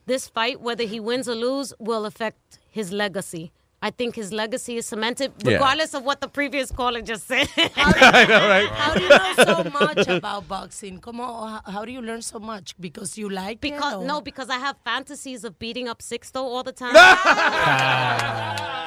this 0.05 0.27
fight, 0.27 0.59
whether 0.59 0.83
he 0.83 0.99
wins 0.99 1.29
or 1.29 1.35
lose, 1.35 1.71
will 1.79 2.05
affect 2.05 2.59
his 2.69 2.91
legacy. 2.91 3.53
I 3.83 3.89
think 3.89 4.15
his 4.15 4.31
legacy 4.31 4.77
is 4.77 4.85
cemented, 4.85 5.31
Yeah. 5.43 5.53
regardless 5.53 5.93
of 5.95 6.03
what 6.03 6.21
the 6.21 6.27
previous 6.27 6.71
caller 6.71 7.01
just 7.01 7.27
said. 7.27 7.47
I 7.57 8.25
know, 8.25 8.47
right? 8.47 8.69
How 8.69 8.93
do 8.93 9.01
you 9.03 9.09
know 9.09 9.33
so 9.43 9.69
much 9.85 10.07
about 10.07 10.47
boxing? 10.47 10.99
Come 10.99 11.19
on, 11.19 11.61
how 11.65 11.83
do 11.85 11.91
you 11.91 12.01
learn 12.01 12.21
so 12.21 12.37
much? 12.39 12.75
Because 12.79 13.17
you 13.17 13.27
like 13.29 13.59
because 13.59 13.93
it? 13.93 13.97
or- 13.97 14.05
no, 14.05 14.21
because 14.21 14.49
I 14.49 14.59
have 14.59 14.75
fantasies 14.85 15.43
of 15.43 15.57
beating 15.57 15.87
up 15.87 15.99
Sixto 15.99 16.37
all 16.37 16.63
the 16.63 16.71
time. 16.73 16.93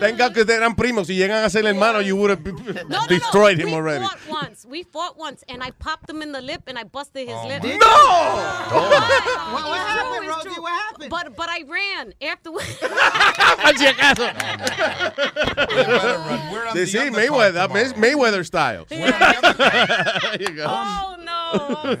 Tenga 0.00 0.32
que 0.36 0.42
eran 0.52 0.74
primos. 0.74 1.06
Si 1.06 1.14
llegan 1.16 1.44
a 1.44 1.50
ser 1.50 1.64
hermanos, 1.66 2.04
you 2.04 2.16
would 2.16 2.30
have 2.30 2.44
No, 2.44 3.00
no, 3.00 3.06
destroyed 3.06 3.58
no. 3.58 3.64
him 3.64 3.70
we 3.70 3.74
already. 3.76 4.04
fought 4.04 4.18
once. 4.28 4.66
We 4.66 4.82
fought 4.82 5.16
once, 5.16 5.44
and 5.48 5.62
I 5.62 5.70
popped 5.72 6.08
him 6.10 6.22
in 6.22 6.32
the 6.32 6.40
lip, 6.40 6.62
and 6.66 6.78
I 6.78 6.84
busted 6.84 7.28
his 7.28 7.42
lip. 7.44 7.62
Did 7.62 7.78
No! 7.80 7.86
you? 7.86 7.92
What, 9.52 9.64
what 9.68 9.86
happened, 9.86 10.28
Rosie? 10.28 10.60
What 10.60 10.72
happened? 10.72 11.10
But 11.10 11.36
but 11.36 11.48
I 11.48 11.62
ran 11.68 12.14
afterwards. 12.22 12.78
Sí, 16.74 16.86
sí, 16.86 17.10
Mayweather, 17.10 17.68
May- 17.70 17.92
Mayweather 18.14 18.44
style. 18.44 18.84
There 18.88 20.36
you 20.40 20.50
go. 20.50 20.66
Oh 20.68 21.16
no! 21.18 21.96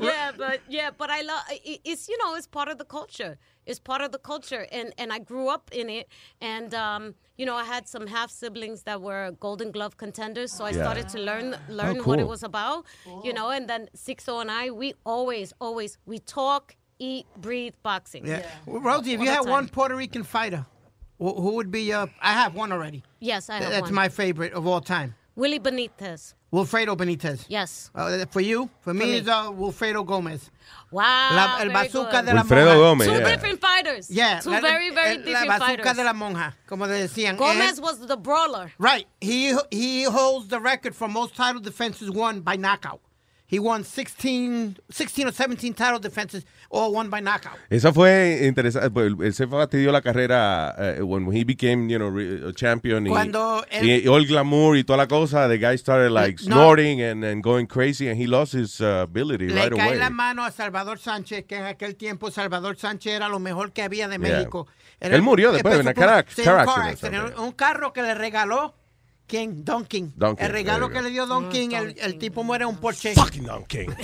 yeah, 0.00 0.32
but 0.36 0.60
yeah, 0.68 0.90
but 0.96 1.10
I 1.10 1.22
love. 1.22 1.42
It's 1.64 2.08
you 2.08 2.16
know, 2.18 2.34
it's 2.36 2.46
part 2.46 2.68
of 2.68 2.78
the 2.78 2.84
culture. 2.84 3.38
It's 3.68 3.78
part 3.90 4.00
of 4.06 4.10
the 4.16 4.18
culture, 4.32 4.66
and 4.72 4.88
and 5.00 5.08
I 5.12 5.18
grew 5.30 5.46
up 5.56 5.64
in 5.80 5.88
it, 5.98 6.06
and 6.40 6.70
um, 6.86 7.02
you 7.38 7.44
know, 7.48 7.54
I 7.62 7.64
had 7.74 7.84
some 7.94 8.06
half 8.16 8.30
siblings 8.30 8.82
that 8.88 8.98
were 9.08 9.24
Golden 9.46 9.70
Glove 9.76 9.94
contenders, 10.04 10.50
so 10.56 10.64
I 10.64 10.70
Yeah. 10.70 10.82
started 10.84 11.06
to 11.14 11.18
learn 11.30 11.46
learn 11.80 11.98
Oh, 12.00 12.04
what 12.08 12.18
it 12.18 12.28
was 12.34 12.42
about, 12.42 12.86
you 13.26 13.32
know, 13.38 13.48
and 13.56 13.64
then 13.72 13.82
Sixto 14.06 14.40
and 14.40 14.50
I, 14.50 14.70
we 14.82 14.88
always, 15.04 15.52
always, 15.60 15.98
we 16.06 16.18
talk, 16.18 16.74
eat, 16.98 17.26
breathe 17.46 17.74
boxing. 17.82 18.26
Yeah. 18.26 18.42
Well, 18.66 18.80
Rosie, 18.80 19.12
if 19.12 19.20
All 19.20 19.26
you 19.26 19.30
had 19.36 19.42
time. 19.44 19.50
one 19.58 19.68
Puerto 19.68 19.94
Rican 20.02 20.24
fighter, 20.24 20.64
wh- 21.24 21.36
who 21.42 21.50
would 21.56 21.70
be 21.70 21.82
your? 21.92 22.04
I 22.22 22.32
have 22.32 22.52
one 22.54 22.72
already. 22.72 23.00
Yes, 23.20 23.50
I 23.50 23.56
have 23.60 23.70
That's 23.70 23.82
one. 23.92 23.94
my 24.02 24.08
favorite 24.08 24.52
of 24.54 24.66
all 24.66 24.80
time. 24.80 25.14
Willie 25.36 25.60
Benitez. 25.60 26.34
Wilfredo 26.52 26.96
Benitez. 26.96 27.44
Yes. 27.48 27.90
Uh, 27.94 28.24
for 28.30 28.40
you, 28.40 28.70
for 28.80 28.94
me, 28.94 29.04
me. 29.04 29.16
it's 29.18 29.28
uh, 29.28 29.50
Wilfredo 29.52 30.04
Gomez. 30.06 30.50
Wow. 30.90 31.02
La- 31.02 31.58
el 31.60 31.68
bazooka 31.70 32.10
good. 32.22 32.24
de 32.26 32.34
la 32.34 32.42
Wilfredo 32.42 32.70
monja. 32.70 32.78
Gómez, 32.80 33.04
Two 33.06 33.12
yeah. 33.12 33.28
different 33.28 33.60
fighters. 33.60 34.10
Yeah, 34.10 34.40
Two 34.40 34.50
la- 34.50 34.60
very, 34.60 34.90
very 34.90 35.16
el- 35.16 35.22
different 35.24 35.48
La 35.48 35.58
bazooka 35.58 35.66
fighters. 35.84 35.96
de 35.96 36.04
la 36.04 36.12
monja, 36.14 36.54
como 36.66 36.86
le 36.86 36.94
decían. 37.06 37.36
Gomez 37.36 37.72
And- 37.76 37.82
was 37.82 37.98
the 38.06 38.16
brawler. 38.16 38.72
Right. 38.78 39.06
He 39.20 39.54
he 39.70 40.04
holds 40.04 40.48
the 40.48 40.58
record 40.60 40.94
for 40.94 41.06
most 41.08 41.34
title 41.36 41.60
defenses 41.60 42.10
won 42.10 42.40
by 42.40 42.56
knockout. 42.56 43.00
He 43.50 43.58
won 43.58 43.82
16, 43.82 44.76
16 44.90 45.26
or 45.28 45.32
17 45.32 45.72
title 45.72 45.98
defenses, 45.98 46.44
all 46.70 46.92
won 46.92 47.08
by 47.08 47.20
knockout. 47.20 47.56
Fue 47.94 48.40
interesante. 48.46 48.90
pues, 48.90 49.12
Él 49.20 49.32
se 49.32 49.46
fastidió 49.46 49.90
la 49.90 50.02
carrera 50.02 50.74
uh, 51.00 51.06
when 51.06 51.32
he 51.34 51.44
became, 51.44 51.88
you 51.88 51.98
know, 51.98 52.08
a 52.46 52.52
champion. 52.52 53.06
y- 53.06 53.08
Cuando 53.10 53.64
y, 53.72 54.06
all 54.06 54.26
glamour 54.26 54.76
y 54.76 54.84
toda 54.84 54.98
la 54.98 55.06
cosa. 55.06 55.48
The 55.48 55.56
guy 55.58 55.76
started 55.78 56.10
like 56.10 56.42
No. 56.44 56.56
snorting 56.56 57.00
and, 57.00 57.24
and 57.24 57.42
going 57.42 57.66
crazy, 57.66 58.08
and 58.08 58.20
he 58.20 58.26
lost 58.26 58.52
his 58.52 58.82
uh, 58.82 59.04
ability 59.08 59.48
Le 59.48 59.54
right 59.54 59.72
cae 59.74 59.88
away. 59.88 59.98
la 59.98 60.10
mano 60.10 60.44
a 60.44 60.50
Salvador 60.50 60.98
Sánchez, 60.98 61.46
que 61.46 61.56
en 61.56 61.64
aquel 61.64 61.96
tiempo 61.96 62.30
Salvador 62.30 62.76
Sánchez 62.76 63.14
era 63.14 63.30
lo 63.30 63.38
mejor 63.38 63.72
que 63.72 63.80
había 63.82 64.08
de 64.08 64.18
Yeah. 64.18 64.36
México. 64.40 64.66
Era 65.00 65.16
Él 65.16 65.22
murió 65.22 65.52
después 65.52 65.72
de 65.74 65.80
una 65.80 65.94
car, 65.94 66.26
car 66.44 66.68
accident. 66.68 67.38
Un 67.38 67.52
carro 67.52 67.92
que 67.94 68.02
le 68.02 68.14
regaló, 68.14 68.74
King. 69.28 69.62
Don 69.64 69.84
King, 69.84 70.10
El 70.38 70.48
regalo 70.50 70.90
que 70.90 71.00
le 71.00 71.10
dio 71.10 71.26
Don 71.26 71.48
King, 71.50 71.70
el, 71.72 71.94
el 72.00 72.18
tipo 72.18 72.42
muere 72.42 72.64
en 72.64 72.70
un 72.70 72.78
Porsche. 72.78 73.14
Fucking 73.14 73.44
Don 73.44 73.64
King. 73.66 73.88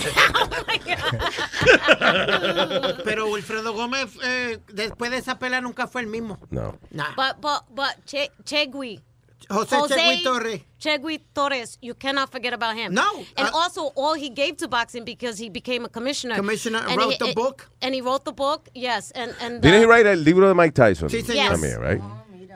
Pero 3.03 3.27
Wilfredo 3.29 3.73
Gómez, 3.73 4.09
eh, 4.23 4.59
después 4.71 5.11
de 5.11 5.17
esa 5.17 5.37
pelea, 5.39 5.61
nunca 5.61 5.87
fue 5.87 6.01
el 6.01 6.07
mismo. 6.07 6.39
No. 6.49 6.77
Nah. 6.91 7.13
But 7.15 7.41
but 7.41 7.63
but 7.75 8.05
che, 8.05 8.31
Chegui. 8.43 9.01
José 9.49 9.75
Chegui 9.87 10.23
Torres. 10.23 10.61
Chegui 10.79 11.19
Torres. 11.33 11.77
You 11.81 11.93
cannot 11.93 12.31
forget 12.31 12.53
about 12.53 12.75
him. 12.75 12.93
No, 12.93 13.03
And 13.37 13.47
uh, 13.47 13.51
also 13.53 13.91
all 13.95 14.15
he 14.15 14.29
gave 14.29 14.57
to 14.57 14.67
boxing 14.67 15.03
because 15.05 15.37
he 15.37 15.49
became 15.49 15.85
a 15.85 15.89
commissioner. 15.89 16.35
Commissioner, 16.35 16.81
And 16.87 16.97
wrote 16.97 17.11
he- 17.11 17.17
the 17.19 17.25
and- 17.25 17.35
book. 17.35 17.69
And 17.81 17.93
he 17.93 18.01
wrote 18.01 18.25
the 18.25 18.33
book. 18.33 18.69
Yes. 18.73 19.11
And 19.11 19.35
and 19.41 19.61
Didn't 19.61 19.81
he 19.81 19.85
write 19.85 20.07
el 20.07 20.23
libro 20.23 20.47
de 20.47 20.55
Mike 20.55 20.73
Tyson? 20.73 21.09
Sí, 21.09 21.21
señor. 21.21 21.51
También, 21.51 21.79
right? 21.79 22.01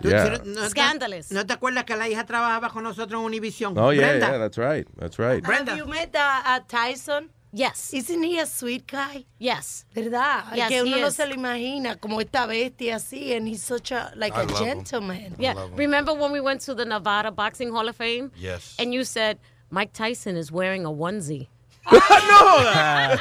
¿Tú- 0.02 0.10
Yeah. 0.10 0.38
tú- 0.40 0.46
¿no 0.46 0.70
Scandalous. 0.70 1.32
¿No 1.32 1.46
te 1.46 1.54
acuerdas 1.54 1.84
que 1.86 1.96
la 1.96 2.08
hija 2.08 2.26
trabajaba 2.26 2.70
con 2.70 2.84
nosotros 2.84 3.20
en 3.20 3.26
Univision? 3.26 3.78
Oh, 3.78 3.92
yeah, 3.92 4.08
Brenda. 4.08 4.30
yeah, 4.32 4.38
that's 4.40 4.58
right. 4.58 4.88
That's 4.98 5.18
right. 5.20 5.44
Have 5.46 5.78
you 5.78 5.86
met 5.86 6.16
uh, 6.16 6.42
uh, 6.46 6.60
Tyson? 6.68 7.30
Yes. 7.52 7.94
Isn't 7.96 8.22
he 8.24 8.40
a 8.40 8.46
sweet 8.46 8.86
guy? 8.86 9.26
Yes. 9.40 9.86
¿Verdad? 9.96 10.44
Yes, 10.56 10.70
que 10.70 10.84
uno 10.84 10.96
he 10.98 11.02
no 11.02 11.08
is. 11.08 11.16
se 11.16 11.26
lo 11.26 11.34
imagina 11.34 11.96
como 12.00 12.20
esta 12.22 12.46
bestia 12.46 12.98
así, 12.98 13.34
and 13.36 13.48
he's 13.48 13.64
such 13.64 13.92
a, 13.92 14.12
like 14.16 14.36
I 14.38 14.42
a 14.42 14.46
love 14.46 14.60
him. 14.60 14.66
gentleman. 14.78 15.36
Yeah. 15.40 15.56
Remember 15.76 16.14
when 16.14 16.32
we 16.32 16.40
went 16.42 16.62
to 16.66 16.76
the 16.76 16.86
Nevada 16.86 17.32
Boxing 17.32 17.72
Hall 17.72 17.88
of 17.90 17.96
Fame? 17.96 18.32
Yes. 18.38 18.76
And 18.78 18.94
you 18.94 19.04
said 19.04 19.40
Mike 19.72 19.94
Tyson 19.94 20.38
is 20.38 20.52
wearing 20.52 20.86
a 20.86 20.92
onesie. 20.92 21.48
a 21.92 23.18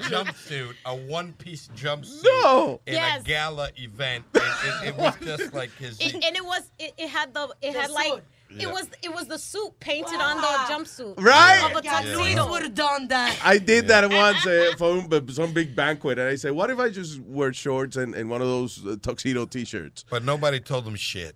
jumpsuit, 0.02 0.74
a 0.86 0.94
one-piece 0.96 1.68
jumpsuit 1.76 2.24
No. 2.24 2.80
in 2.86 2.94
Yes. 2.94 3.20
a 3.20 3.24
gala 3.24 3.68
event. 3.76 4.24
It, 4.34 4.42
it, 4.42 4.88
it 4.88 4.96
was 4.96 5.14
just 5.22 5.52
like 5.54 5.70
his. 5.76 5.98
It, 6.00 6.14
and 6.14 6.36
it 6.36 6.44
was 6.44 6.70
it, 6.78 6.92
it 6.98 7.08
had 7.08 7.34
the 7.34 7.48
it 7.60 7.74
had 7.74 7.90
like 7.90 8.22
Yeah. 8.50 8.68
it 8.68 8.72
was 8.72 8.88
it 9.02 9.12
was 9.14 9.26
the 9.26 9.38
suit 9.38 9.78
painted 9.80 10.20
on 10.20 10.36
the 10.38 10.72
jumpsuit 10.72 11.14
Right. 11.20 11.62
of 11.70 11.76
a 11.76 11.80
Yeah. 11.84 12.00
tuxedo. 12.02 12.50
would 12.50 12.62
have 12.62 12.74
done 12.74 13.08
that. 13.08 13.38
I 13.44 13.58
did 13.58 13.88
that 13.88 14.08
once 14.10 14.46
uh, 14.46 14.72
for 14.78 14.92
un- 14.98 15.28
some 15.28 15.52
big 15.52 15.74
banquet, 15.76 16.18
and 16.18 16.28
I 16.28 16.36
said, 16.36 16.52
"What 16.52 16.70
if 16.70 16.78
I 16.78 16.88
just 16.90 17.20
wear 17.20 17.52
shorts 17.52 17.96
and, 17.96 18.14
and 18.14 18.28
one 18.30 18.40
of 18.42 18.48
those 18.48 18.84
uh, 18.86 18.96
tuxedo 19.02 19.46
T-shirts?" 19.46 20.04
But 20.10 20.24
nobody 20.24 20.60
told 20.60 20.86
him 20.86 20.96
shit. 20.96 21.34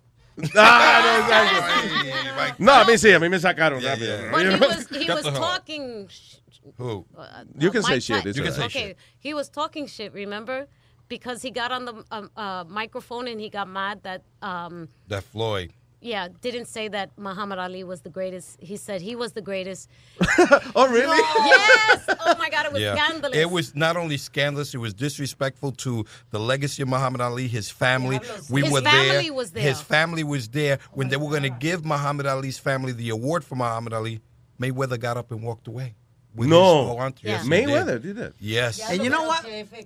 Ah, 0.55 1.01
no, 1.03 1.21
exactly. 1.23 2.65
No, 2.65 2.73
a 2.73 2.85
mí 2.85 2.97
sí, 2.97 3.11
a 3.13 3.19
mí 3.19 3.29
me 3.29 3.39
sacaron 3.39 3.81
rápido. 3.81 4.31
But 4.31 4.43
You 4.43 4.51
he 4.51 4.59
know? 4.59 4.67
was 4.67 4.87
he 4.89 5.09
was 5.11 5.23
talking. 5.23 6.09
Who? 6.77 7.05
You 7.57 7.71
can 7.71 7.83
say 7.83 7.99
shit. 7.99 8.23
Ty- 8.23 8.29
it's 8.29 8.39
all 8.39 8.45
right. 8.45 8.65
okay, 8.65 8.95
he 9.19 9.33
was 9.33 9.49
talking 9.49 9.87
shit. 9.87 10.13
Remember, 10.13 10.67
because 11.07 11.41
he 11.41 11.49
got 11.51 11.71
on 11.71 11.85
the 11.85 12.03
um, 12.11 12.29
uh, 12.35 12.65
microphone 12.67 13.27
and 13.27 13.39
he 13.39 13.49
got 13.49 13.67
mad 13.67 14.03
that 14.03 14.23
um, 14.41 14.89
That 15.07 15.23
Floyd. 15.23 15.73
Yeah 16.01 16.27
didn't 16.41 16.65
say 16.65 16.87
that 16.87 17.09
Muhammad 17.17 17.59
Ali 17.59 17.83
was 17.83 18.01
the 18.01 18.09
greatest. 18.09 18.57
He 18.61 18.77
said 18.77 19.01
he 19.01 19.15
was 19.15 19.31
the 19.33 19.41
greatest. 19.41 19.89
oh 20.75 20.87
really? 20.89 21.17
yes. 21.17 22.05
Oh 22.19 22.35
my 22.37 22.49
God, 22.49 22.65
it 22.67 22.73
was 22.73 22.81
Yeah. 22.81 22.95
scandalous. 22.95 23.37
It 23.37 23.49
was 23.49 23.75
not 23.75 23.97
only 23.97 24.17
scandalous, 24.17 24.73
it 24.73 24.77
was 24.77 24.93
disrespectful 24.93 25.71
to 25.85 26.05
the 26.29 26.39
legacy 26.39 26.81
of 26.83 26.87
Muhammad 26.89 27.21
Ali, 27.21 27.47
his 27.47 27.69
family. 27.69 28.19
We 28.49 28.61
His 28.61 28.71
were 28.71 28.81
family 28.81 29.23
there. 29.25 29.33
was 29.33 29.51
there. 29.51 29.63
His 29.63 29.81
family 29.81 30.23
was 30.23 30.47
there. 30.49 30.79
When 30.93 31.07
oh, 31.07 31.09
they 31.09 31.17
were 31.17 31.29
going 31.29 31.43
to 31.43 31.49
give 31.49 31.83
Muhammad 31.85 32.25
Ali's 32.27 32.59
family 32.59 32.91
the 32.91 33.09
award 33.09 33.43
for 33.43 33.55
Muhammad 33.55 33.93
Ali, 33.93 34.21
Mayweather 34.61 34.99
got 34.99 35.17
up 35.17 35.31
and 35.31 35.41
walked 35.41 35.67
away. 35.67 35.95
With 36.37 36.49
No. 36.49 36.57
his 36.57 36.87
whole 36.87 36.99
entourage. 36.99 37.33
Yes, 37.33 37.45
Mayweather 37.47 37.99
did 37.99 38.15
that? 38.17 38.33
Yes. 38.39 38.79
And 38.89 39.03
you 39.03 39.09
know 39.09 39.23
what? 39.23 39.43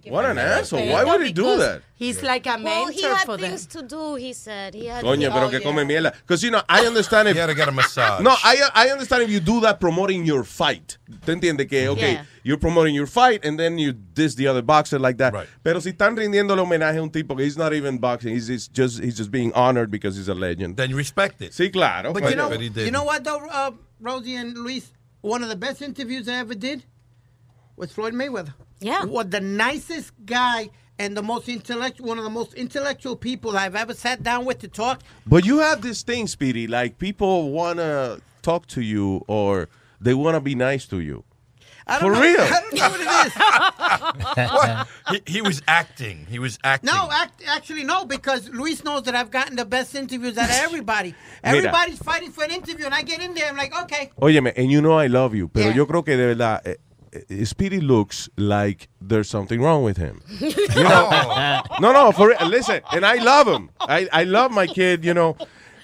What 0.09 0.25
an 0.25 0.37
asshole. 0.37 0.85
Why 0.85 1.05
would 1.05 1.25
he 1.25 1.31
do 1.31 1.57
that? 1.57 1.81
He's 1.95 2.21
like 2.21 2.45
a 2.45 2.59
well, 2.61 2.87
he 2.87 3.03
had 3.03 3.25
for 3.25 3.37
them. 3.37 3.51
things 3.51 3.65
to 3.67 3.81
do. 3.83 4.15
He 4.15 4.33
said 4.33 4.73
he 4.73 4.87
had. 4.87 5.03
Coño, 5.03 5.31
pero 5.31 5.45
oh, 5.45 5.49
que 5.49 5.59
yeah. 5.59 5.63
come 5.63 5.85
mierda. 5.87 6.11
Because, 6.11 6.43
you 6.43 6.51
know, 6.51 6.61
I 6.67 6.85
understand 6.87 7.29
if... 7.29 7.35
You 7.35 7.41
gotta 7.41 7.55
get 7.55 7.69
a 7.69 7.71
massage. 7.71 8.21
No, 8.21 8.31
I, 8.43 8.69
I 8.73 8.89
understand 8.89 9.23
if 9.23 9.29
you 9.29 9.39
do 9.39 9.61
that 9.61 9.79
promoting 9.79 10.25
your 10.25 10.43
fight. 10.43 10.97
¿Te 11.25 11.33
entiendes? 11.33 11.69
Que, 11.69 11.87
okay, 11.89 12.13
Yeah. 12.13 12.23
you're 12.43 12.57
promoting 12.57 12.95
your 12.95 13.07
fight 13.07 13.45
and 13.45 13.57
then 13.57 13.77
you 13.77 13.93
diss 13.93 14.35
the 14.35 14.47
other 14.47 14.61
boxer 14.61 14.99
like 14.99 15.17
that. 15.19 15.31
Right. 15.33 15.47
Pero 15.63 15.79
si 15.79 15.91
están 15.91 16.17
rindiéndole 16.17 16.59
homenaje 16.59 16.97
a 16.97 17.03
un 17.03 17.11
tipo 17.11 17.35
que 17.35 17.45
he's 17.45 17.57
not 17.57 17.71
even 17.73 17.97
boxing, 17.99 18.33
he's, 18.33 18.47
he's 18.47 18.67
just 18.67 18.99
he's 18.99 19.15
just 19.15 19.31
being 19.31 19.53
honored 19.53 19.91
because 19.91 20.17
he's 20.17 20.27
a 20.27 20.33
legend. 20.33 20.75
Then 20.77 20.89
you 20.89 20.97
respect 20.97 21.41
it. 21.41 21.51
Sí, 21.51 21.71
claro. 21.71 22.13
But 22.13 22.29
you 22.29 22.35
know, 22.35 22.49
But 22.49 22.59
you 22.59 22.91
know 22.91 23.03
what 23.03 23.23
though, 23.23 23.45
uh, 23.47 23.71
Rosie 23.99 24.35
and 24.35 24.57
Luis, 24.57 24.91
one 25.21 25.43
of 25.43 25.49
the 25.49 25.55
best 25.55 25.81
interviews 25.81 26.27
I 26.27 26.35
ever 26.35 26.55
did 26.55 26.83
was 27.75 27.91
Floyd 27.91 28.13
Mayweather. 28.13 28.53
Yeah. 28.79 29.05
Was 29.05 29.29
the 29.29 29.41
nicest 29.41 30.11
guy 30.25 30.69
and 30.97 31.15
the 31.15 31.23
most 31.23 31.47
intellectual, 31.47 32.07
one 32.07 32.17
of 32.17 32.23
the 32.23 32.29
most 32.29 32.53
intellectual 32.53 33.15
people 33.15 33.57
I've 33.57 33.75
ever 33.75 33.93
sat 33.93 34.23
down 34.23 34.45
with 34.45 34.59
to 34.59 34.67
talk. 34.67 35.01
But 35.25 35.45
you 35.45 35.59
have 35.59 35.81
this 35.81 36.03
thing, 36.03 36.27
Speedy, 36.27 36.67
like 36.67 36.97
people 36.97 37.51
want 37.51 37.77
to 37.77 38.21
talk 38.41 38.67
to 38.67 38.81
you 38.81 39.23
or 39.27 39.69
they 39.99 40.13
want 40.13 40.35
to 40.35 40.41
be 40.41 40.55
nice 40.55 40.85
to 40.87 40.99
you. 40.99 41.23
I 41.91 41.99
don't 41.99 42.09
For 42.13 42.15
know, 42.15 42.21
real? 42.21 42.41
I 42.41 42.59
don't 42.61 42.73
know 42.73 42.89
what 42.89 43.01
it 43.01 43.27
is. 43.27 43.33
What? 44.51 44.87
He, 45.09 45.33
he 45.33 45.41
was 45.41 45.61
acting. 45.67 46.25
He 46.29 46.39
was 46.39 46.57
acting. 46.63 46.87
No, 46.87 47.09
act, 47.11 47.41
actually 47.47 47.83
no, 47.83 48.05
because 48.05 48.49
Luis 48.49 48.83
knows 48.83 49.03
that 49.03 49.15
I've 49.15 49.29
gotten 49.31 49.55
the 49.55 49.65
best 49.65 49.93
interviews 49.95 50.37
out 50.37 50.49
of 50.49 50.55
everybody. 50.67 51.13
Mira. 51.43 51.57
Everybody's 51.57 51.99
fighting 51.99 52.31
for 52.31 52.43
an 52.43 52.51
interview, 52.51 52.85
and 52.85 52.93
I 52.93 53.01
get 53.03 53.21
in 53.21 53.33
there, 53.33 53.49
I'm 53.49 53.57
like, 53.57 53.73
okay. 53.83 54.11
Óyeme, 54.21 54.53
and 54.55 54.71
you 54.71 54.81
know 54.81 54.93
I 54.93 55.07
love 55.07 55.35
you, 55.35 55.47
pero 55.49 55.67
Yeah. 55.69 55.75
yo 55.75 55.85
creo 55.85 56.03
que 56.05 56.15
de 56.17 56.33
verdad, 56.35 56.61
eh, 56.65 56.75
eh, 57.29 57.43
Speedy 57.45 57.81
looks 57.81 58.29
like 58.37 58.87
there's 59.01 59.29
something 59.29 59.61
wrong 59.61 59.83
with 59.83 59.97
him. 59.97 60.21
You 60.39 60.83
know? 60.83 61.61
no, 61.81 61.91
no, 61.91 62.11
for 62.13 62.29
real, 62.29 62.47
listen, 62.47 62.81
and 62.93 63.05
I 63.05 63.15
love 63.15 63.47
him. 63.47 63.69
I, 63.81 64.07
I 64.13 64.23
love 64.23 64.51
my 64.51 64.67
kid, 64.67 65.03
you 65.03 65.13
know. 65.13 65.35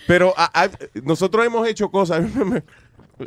Pero 0.07 0.33
I, 0.37 0.47
I've- 0.55 0.77
nosotros 1.03 1.45
hemos 1.45 1.67
hecho 1.67 1.89
cosas. 1.89 2.11
I 2.11 2.19
remember, 2.19 2.63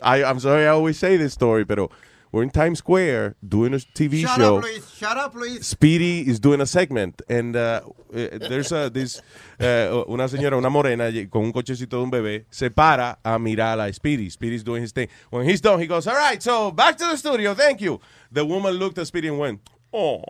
I, 0.03 0.25
I'm 0.25 0.41
sorry 0.41 0.65
I 0.65 0.69
always 0.69 0.99
say 0.99 1.17
this 1.19 1.35
story, 1.35 1.65
pero 1.67 1.91
we're 2.33 2.43
in 2.43 2.51
Times 2.51 2.79
Square 2.79 3.37
doing 3.47 3.75
a 3.75 3.79
TV 3.79 4.23
Shut 4.23 4.37
show. 4.37 4.57
up, 4.59 4.63
Luis. 4.65 4.95
Shut 4.95 5.17
up, 5.17 5.35
Luis. 5.35 5.67
Speedy 5.67 6.21
is 6.21 6.39
doing 6.41 6.61
a 6.61 6.67
segment 6.67 7.23
and 7.29 7.57
uh, 7.57 7.81
eh, 8.15 8.39
there's 8.39 8.73
a, 8.73 8.91
this 8.91 9.21
uh, 9.61 10.05
una 10.09 10.29
señora, 10.29 10.57
una 10.57 10.71
morena 10.71 11.11
con 11.31 11.45
un 11.45 11.53
cochecito 11.53 11.97
de 11.97 12.03
un 12.03 12.11
bebé 12.11 12.45
se 12.51 12.71
para 12.71 13.19
a 13.25 13.39
mirar 13.39 13.81
a 13.81 13.93
Speedy. 13.93 14.31
Speedy's 14.31 14.63
doing 14.63 14.83
his 14.83 14.93
thing. 14.93 15.09
When 15.31 15.49
he's 15.49 15.61
done, 15.61 15.81
he 15.81 15.87
goes, 15.87 16.07
"All 16.07 16.15
right, 16.15 16.43
so 16.43 16.71
back 16.71 16.97
to 16.99 17.07
the 17.07 17.17
studio. 17.17 17.55
Thank 17.55 17.81
you." 17.81 18.01
The 18.33 18.45
woman 18.45 18.75
looked 18.75 18.99
at 18.99 19.07
Speedy 19.07 19.29
and 19.29 19.39
went, 19.39 19.61
"Oh." 19.93 20.23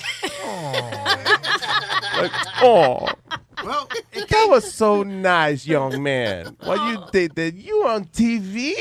like, 2.16 2.32
oh. 2.62 3.08
Well, 3.64 3.88
That 4.12 4.46
was 4.48 4.72
so 4.72 5.02
nice, 5.02 5.66
young 5.66 6.02
man. 6.02 6.56
What 6.60 6.76
you 6.88 6.98
oh. 6.98 7.08
did 7.12 7.34
that? 7.34 7.54
You 7.54 7.86
on 7.86 8.04
TV? 8.06 8.72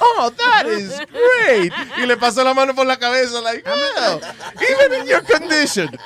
Oh, 0.00 0.32
that 0.36 0.66
is 0.66 0.98
great. 0.98 1.72
Y 1.98 2.04
le 2.04 2.16
pasó 2.16 2.44
la 2.44 2.54
mano 2.54 2.72
por 2.72 2.84
la 2.84 2.96
cabeza, 2.96 3.40
like, 3.40 3.64
well, 3.64 4.20
even 4.60 5.00
in 5.00 5.06
your 5.06 5.22
condition. 5.22 5.88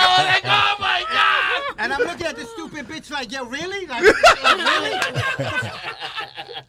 Oh, 0.00 0.40
oh 0.44 0.76
my 0.80 1.04
god! 1.10 1.74
And 1.78 1.92
I'm 1.92 2.00
looking 2.00 2.26
at 2.26 2.36
this 2.36 2.50
stupid 2.52 2.86
bitch 2.86 3.10
like, 3.10 3.30
yeah, 3.30 3.44
really? 3.46 3.86
Like, 3.86 4.02
really? 4.42 5.00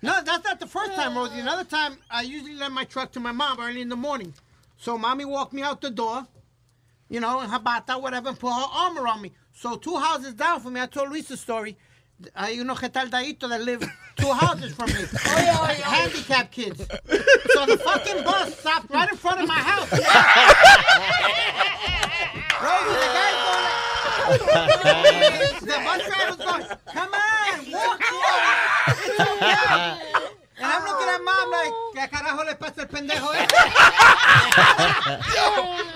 no, 0.02 0.22
that's 0.24 0.44
not 0.44 0.60
the 0.60 0.68
first 0.68 0.94
time, 0.94 1.18
Rosie. 1.18 1.40
Another 1.40 1.64
time, 1.64 1.98
I 2.10 2.22
usually 2.22 2.56
lend 2.56 2.74
my 2.74 2.84
truck 2.86 3.12
to 3.14 3.20
my 3.20 3.32
mom 3.32 3.60
early 3.60 3.82
in 3.82 3.90
the 3.90 3.96
morning. 3.96 4.34
So 4.78 4.98
mommy 4.98 5.26
walked 5.26 5.54
me 5.54 5.62
out 5.62 5.82
the 5.82 5.90
door, 5.90 6.26
you 7.10 7.20
know, 7.20 7.42
in 7.42 7.50
her 7.50 7.60
bata, 7.60 7.98
whatever, 7.98 8.30
and 8.30 8.40
put 8.40 8.52
her 8.52 8.68
arm 8.72 8.98
around 8.98 9.22
me. 9.22 9.32
So 9.54 9.76
two 9.76 9.98
houses 9.98 10.34
down 10.34 10.62
from 10.62 10.74
me, 10.74 10.82
I 10.82 10.86
told 10.86 11.10
Luis 11.10 11.28
the 11.28 11.38
story. 11.38 11.78
Uh, 12.36 12.46
Hay 12.46 12.58
unos 12.58 12.80
retardaditos 12.80 13.50
that 13.50 13.62
live 13.62 13.82
two 14.18 14.32
houses 14.32 14.74
from 14.74 14.88
me. 14.88 14.96
Oh, 15.26 15.38
yeah. 15.38 15.74
Handicapped 15.74 16.52
kids. 16.52 16.80
So 16.80 17.66
the 17.66 17.78
fucking 17.78 18.24
bus 18.24 18.58
stopped 18.60 18.90
right 18.90 19.10
in 19.10 19.18
front 19.18 19.42
of 19.42 19.48
my 19.48 19.56
house. 19.56 19.92
Rosie, 22.62 22.94
the 23.00 23.24
going 23.48 23.90
the 25.62 25.78
bus 25.86 26.02
driver's 26.06 26.36
going, 26.46 26.66
come 26.94 27.14
on, 27.14 27.72
walk 27.72 28.02
on. 28.12 28.96
It's 29.06 29.20
okay. 29.20 30.36
And 30.62 30.68
I'm 30.68 30.84
looking 30.84 31.08
at 31.08 31.24
mom 31.24 31.52
like, 31.52 31.74
¿qué 31.96 32.10
carajo 32.10 32.44
le 32.46 32.56
pasa 32.56 32.82
al 32.82 32.88
pendejo 32.88 33.32
este? 33.34 33.56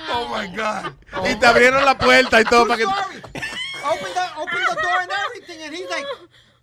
Oh 0.09 0.27
my 0.29 0.47
God. 0.55 0.93
Y 1.29 1.35
te 1.35 1.45
abrieron 1.45 1.83
la 1.83 1.97
puerta 1.97 2.39
y 2.39 2.43
todo 2.45 2.65
para 2.67 2.77
que. 2.77 2.85
Open 2.85 4.13
the, 4.13 4.23
open 4.37 4.63
the 4.69 4.75
door 4.81 5.01
and 5.01 5.11
everything. 5.27 5.61
And 5.63 5.75
he's 5.75 5.89
like, 5.89 6.05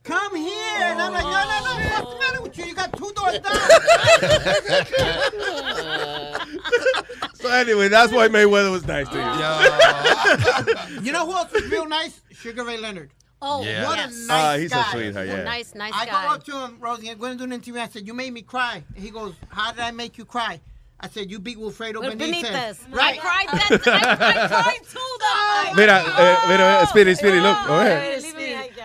come 0.03 0.35
here. 0.35 0.83
And 0.83 1.03
I'm 1.03 1.13
like, 1.13 1.25
no, 1.25 1.31
no, 1.31 1.61
no, 1.65 1.75
what's 1.91 2.11
the 2.15 2.19
matter 2.19 2.43
with 2.43 2.57
you? 2.57 2.65
You 2.65 2.75
got 2.75 2.93
two 2.97 3.13
doors 3.13 3.39
down. 3.41 3.61
So 7.35 7.49
anyway, 7.51 7.89
that's 7.89 8.13
why 8.13 8.29
Mayweather 8.29 8.71
was 8.71 8.87
nice 8.87 9.09
to 9.09 9.17
you. 9.17 11.03
you 11.05 11.13
know 11.13 11.27
who 11.27 11.33
else 11.33 11.53
is 11.55 11.71
real 11.71 11.87
nice? 11.87 12.21
Sugar 12.33 12.65
Ray 12.65 12.77
Leonard. 12.77 13.11
Oh, 13.43 13.63
Yeah. 13.63 13.87
What 13.87 13.99
a 13.99 14.07
nice 14.09 14.27
Ah, 14.31 14.57
he's 14.59 14.73
a 14.73 14.75
guy. 14.75 14.93
sweetheart, 14.93 15.27
yeah. 15.29 15.43
Nice, 15.45 15.75
nice 15.75 15.93
I 15.95 16.07
guy. 16.07 16.23
I 16.25 16.27
go 16.29 16.35
up 16.35 16.45
to 16.45 16.53
him, 16.65 16.77
Rosie, 16.81 17.11
I'm 17.11 17.19
going 17.19 17.33
to 17.33 17.39
do 17.39 17.45
an 17.45 17.53
interview. 17.53 17.81
I 17.81 17.89
said, 17.89 18.07
you 18.07 18.13
made 18.15 18.33
me 18.33 18.43
cry. 18.43 18.85
And 18.95 19.03
he 19.05 19.11
goes, 19.11 19.35
how 19.49 19.73
did 19.73 19.81
I 19.81 19.91
make 19.93 20.19
you 20.19 20.25
cry? 20.27 20.61
I 21.03 21.09
said, 21.09 21.31
you 21.31 21.39
beat 21.39 21.57
Wilfredo 21.57 22.03
Benitez. 22.03 22.43
Benitez. 22.45 22.77
Right. 22.95 23.15
I 23.15 23.17
cried 23.17 23.49
that. 23.49 23.89
I, 23.89 24.45
I 24.45 24.63
cried 24.63 24.85
too, 24.85 24.99
though. 25.19 25.75
Mira, 25.77 26.05
eh, 26.19 26.49
mira, 26.49 26.87
Speedy, 26.89 27.15
Speedy, 27.15 27.41
look. 27.41 27.57
Go 27.67 27.81
ahead. 27.81 28.23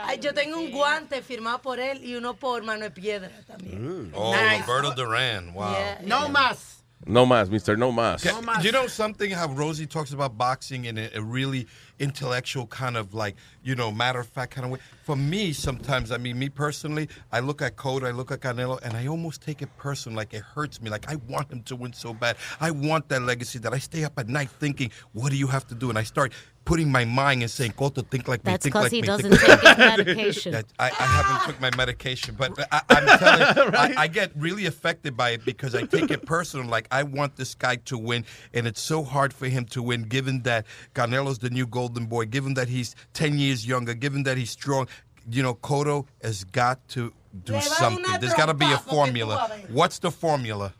Ay, 0.07 0.19
Yo 0.21 0.31
tengo 0.31 0.57
un 0.59 0.71
guante 0.71 1.21
firmado 1.21 1.61
por 1.61 1.77
él 1.79 2.01
y 2.01 2.15
uno 2.15 2.35
por 2.35 2.63
Mano 2.63 2.83
de 2.83 2.91
Piedra 2.91 3.31
también. 3.47 4.11
Oh, 4.13 4.33
Nice. 4.33 4.63
Roberto 4.65 4.93
Duran. 4.95 5.51
Wow. 5.53 5.71
Yeah. 5.71 5.97
No 6.05 6.29
más. 6.29 6.74
No 7.07 7.25
más, 7.25 7.49
Mr. 7.49 7.77
No 7.77 7.91
más. 7.91 8.23
Ca- 8.23 8.61
You 8.63 8.71
know 8.71 8.87
something? 8.87 9.29
How 9.31 9.47
Rosie 9.53 9.85
talks 9.85 10.11
about 10.11 10.37
boxing 10.37 10.85
in 10.85 10.97
a, 10.97 11.09
a 11.13 11.21
really 11.21 11.67
intellectual 11.99 12.65
kind 12.67 12.97
of 12.97 13.13
like, 13.13 13.35
you 13.63 13.75
know, 13.75 13.91
matter 13.91 14.19
of 14.19 14.27
fact 14.27 14.55
kind 14.55 14.65
of 14.65 14.71
way. 14.71 14.79
For 15.03 15.15
me, 15.15 15.53
sometimes, 15.53 16.11
I 16.11 16.17
mean, 16.17 16.37
me 16.39 16.49
personally, 16.49 17.07
I 17.31 17.41
look 17.41 17.61
at 17.61 17.75
Code, 17.75 18.03
I 18.03 18.11
look 18.11 18.31
at 18.31 18.39
Canelo, 18.39 18.79
and 18.81 18.93
I 18.97 19.07
almost 19.07 19.41
take 19.41 19.61
it 19.61 19.69
personal. 19.77 20.15
Like 20.17 20.33
it 20.33 20.41
hurts 20.41 20.81
me. 20.81 20.89
Like 20.89 21.09
I 21.09 21.17
want 21.27 21.51
him 21.51 21.61
to 21.63 21.75
win 21.75 21.93
so 21.93 22.13
bad. 22.13 22.37
I 22.59 22.71
want 22.71 23.07
that 23.09 23.21
legacy 23.21 23.59
that 23.59 23.73
I 23.73 23.77
stay 23.77 24.03
up 24.03 24.17
at 24.17 24.27
night 24.27 24.49
thinking, 24.49 24.89
what 25.13 25.29
do 25.31 25.37
you 25.37 25.47
have 25.47 25.67
to 25.67 25.75
do? 25.75 25.89
And 25.89 25.97
I 25.99 26.03
start 26.03 26.33
putting 26.65 26.91
my 26.91 27.05
mind 27.05 27.41
and 27.43 27.49
saying, 27.51 27.71
Cotto, 27.73 28.05
think 28.09 28.27
like 28.27 28.43
me. 28.43 28.51
That's 28.51 28.63
think 28.63 28.73
'cause 28.73 28.83
like 28.83 28.91
he 28.91 29.01
me. 29.01 29.07
doesn't 29.07 29.31
take 29.31 29.59
his 29.61 29.77
medication. 29.77 30.51
That- 30.53 30.65
I, 30.79 30.87
I 30.89 31.03
haven't 31.05 31.45
took 31.47 31.61
my 31.61 31.69
medication, 31.77 32.35
but 32.37 32.51
I, 32.71 32.81
I'm 32.89 33.19
telling 33.19 33.55
you, 33.71 33.77
I, 33.77 33.93
I 34.03 34.07
get 34.07 34.31
really 34.35 34.65
affected 34.65 35.15
by 35.15 35.29
it 35.31 35.45
because 35.45 35.75
I 35.75 35.83
take 35.85 36.09
it 36.11 36.25
personal. 36.25 36.67
Like 36.67 36.87
I 36.91 37.03
want 37.03 37.35
this 37.37 37.55
guy 37.55 37.77
to 37.85 37.97
win, 37.97 38.25
and 38.53 38.67
it's 38.67 38.81
so 38.81 39.03
hard 39.03 39.31
for 39.33 39.47
him 39.47 39.65
to 39.65 39.81
win, 39.81 40.03
given 40.03 40.41
that 40.43 40.65
Canelo's 40.93 41.39
the 41.39 41.49
new 41.49 41.67
golden 41.67 42.07
boy, 42.07 42.25
given 42.25 42.55
that 42.55 42.67
he's 42.67 42.95
ten 43.13 43.37
years 43.37 43.65
younger, 43.67 43.93
given 43.93 44.23
that 44.23 44.37
he's 44.37 44.49
strong. 44.49 44.87
You 45.29 45.41
know, 45.43 45.55
Cotto 45.55 46.05
has 46.21 46.43
got 46.43 46.87
to 46.89 47.11
do 47.43 47.53
Le 47.53 47.59
va 47.59 47.65
a 47.65 47.69
dar 47.69 47.75
something. 47.77 48.19
There's 48.21 48.33
got 48.35 48.45
to 48.47 48.53
be 48.53 48.65
a 48.65 48.69
trompa 48.69 48.77
porque 48.77 48.85
tú 48.85 48.95
formula. 48.95 49.35
vas 49.37 49.51
a 49.51 49.61
ver. 49.67 49.73
What's 49.73 49.99
the 49.99 50.11
formula? 50.11 50.73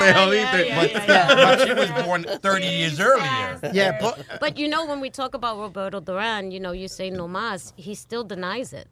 don't 0.00 0.14
know 0.14 0.30
that. 0.30 0.52
Te 0.52 0.70
jodiste. 0.70 1.06
But, 1.06 1.36
but 1.36 1.60
she 1.66 1.74
was 1.74 1.90
born 2.04 2.22
30 2.24 2.66
years 2.66 2.98
earlier. 2.98 3.60
Yeah, 3.74 3.98
but 4.00 4.24
But 4.40 4.56
you 4.58 4.68
know, 4.68 4.86
when 4.86 5.00
we 5.00 5.10
talk 5.10 5.34
about 5.34 5.58
Roberto 5.58 6.00
Duran, 6.00 6.50
you 6.50 6.60
know, 6.60 6.72
you 6.72 6.88
say 6.88 7.10
no 7.10 7.28
mas, 7.28 7.74
he 7.76 7.94
still 7.94 8.24
denies 8.24 8.72
it. 8.72 8.88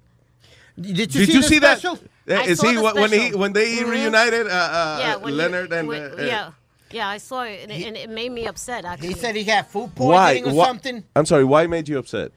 Did 0.78 1.11
Did 1.11 1.28
you 1.28 1.43
see 1.43 1.59
that? 1.61 1.81
I 2.28 2.42
is 2.44 2.60
he 2.60 2.74
the 2.74 2.82
when 2.82 3.12
he 3.12 3.34
when 3.34 3.52
they 3.52 3.76
Mhm. 3.76 3.90
reunited? 3.90 4.46
Uh, 4.46 4.51
uh, 4.51 4.96
yeah, 5.01 5.16
when 5.16 5.32
he- 5.32 5.38
Leonard 5.38 5.72
and 5.72 5.88
when- 5.88 6.02
uh, 6.02 6.16
uh, 6.18 6.22
yeah, 6.24 6.51
yeah, 6.90 7.09
I 7.09 7.18
saw 7.18 7.42
it, 7.42 7.60
and, 7.62 7.70
it, 7.72 7.86
and 7.86 7.96
it 7.96 8.09
made 8.10 8.32
me 8.32 8.46
upset. 8.46 8.84
Actually, 8.84 9.09
he 9.09 9.14
said 9.14 9.36
he 9.36 9.44
had 9.44 9.66
food 9.66 9.90
Why? 9.96 10.34
poisoning 10.34 10.52
or 10.52 10.55
Why- 10.56 10.66
something. 10.66 11.05
I'm 11.16 11.26
sorry. 11.26 11.44
Why 11.44 11.66
made 11.66 11.88
you 11.88 11.98
upset? 11.98 12.32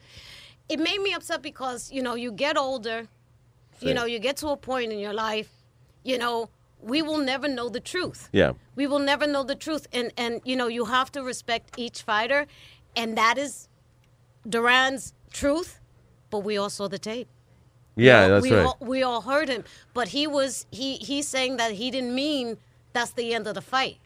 it 0.69 0.79
made 0.79 0.99
me 1.01 1.13
upset 1.13 1.41
because 1.41 1.89
you 1.93 2.01
know 2.03 2.15
you 2.15 2.29
get 2.31 2.57
older, 2.57 3.07
Sí. 3.79 3.87
you 3.87 3.93
know 3.93 4.03
you 4.05 4.19
get 4.19 4.35
to 4.37 4.47
a 4.49 4.57
point 4.57 4.91
in 4.91 4.99
your 4.99 5.13
life, 5.13 5.49
you 6.03 6.17
know 6.17 6.49
we 6.81 7.01
will 7.01 7.17
never 7.17 7.47
know 7.47 7.69
the 7.69 7.79
truth. 7.79 8.27
Yeah. 8.33 8.51
We 8.75 8.85
will 8.85 8.99
never 8.99 9.25
know 9.25 9.43
the 9.43 9.55
truth, 9.55 9.87
and 9.93 10.11
and 10.17 10.41
you 10.43 10.55
know 10.57 10.67
you 10.67 10.85
have 10.85 11.09
to 11.13 11.23
respect 11.23 11.65
each 11.77 12.01
fighter, 12.03 12.45
and 12.97 13.17
that 13.17 13.37
is 13.37 13.69
Duran's 14.47 15.13
truth, 15.31 15.79
but 16.29 16.39
we 16.39 16.57
all 16.57 16.69
saw 16.69 16.87
the 16.89 16.99
tape. 16.99 17.27
Yeah, 17.97 18.27
that's 18.27 18.43
we 18.43 18.53
right. 18.55 18.65
All, 18.65 18.77
we 18.79 19.03
all 19.03 19.21
heard 19.21 19.49
him, 19.49 19.63
but 19.93 20.07
he 20.09 20.27
was 20.27 20.65
he 20.71 20.95
he's 20.97 21.27
saying 21.27 21.57
that 21.57 21.71
he 21.73 21.89
didn't 21.91 22.13
mean 22.15 22.57
that's 22.93 23.11
the 23.11 23.33
end 23.33 23.47
of 23.47 23.55
the 23.55 23.61
fight. 23.61 23.97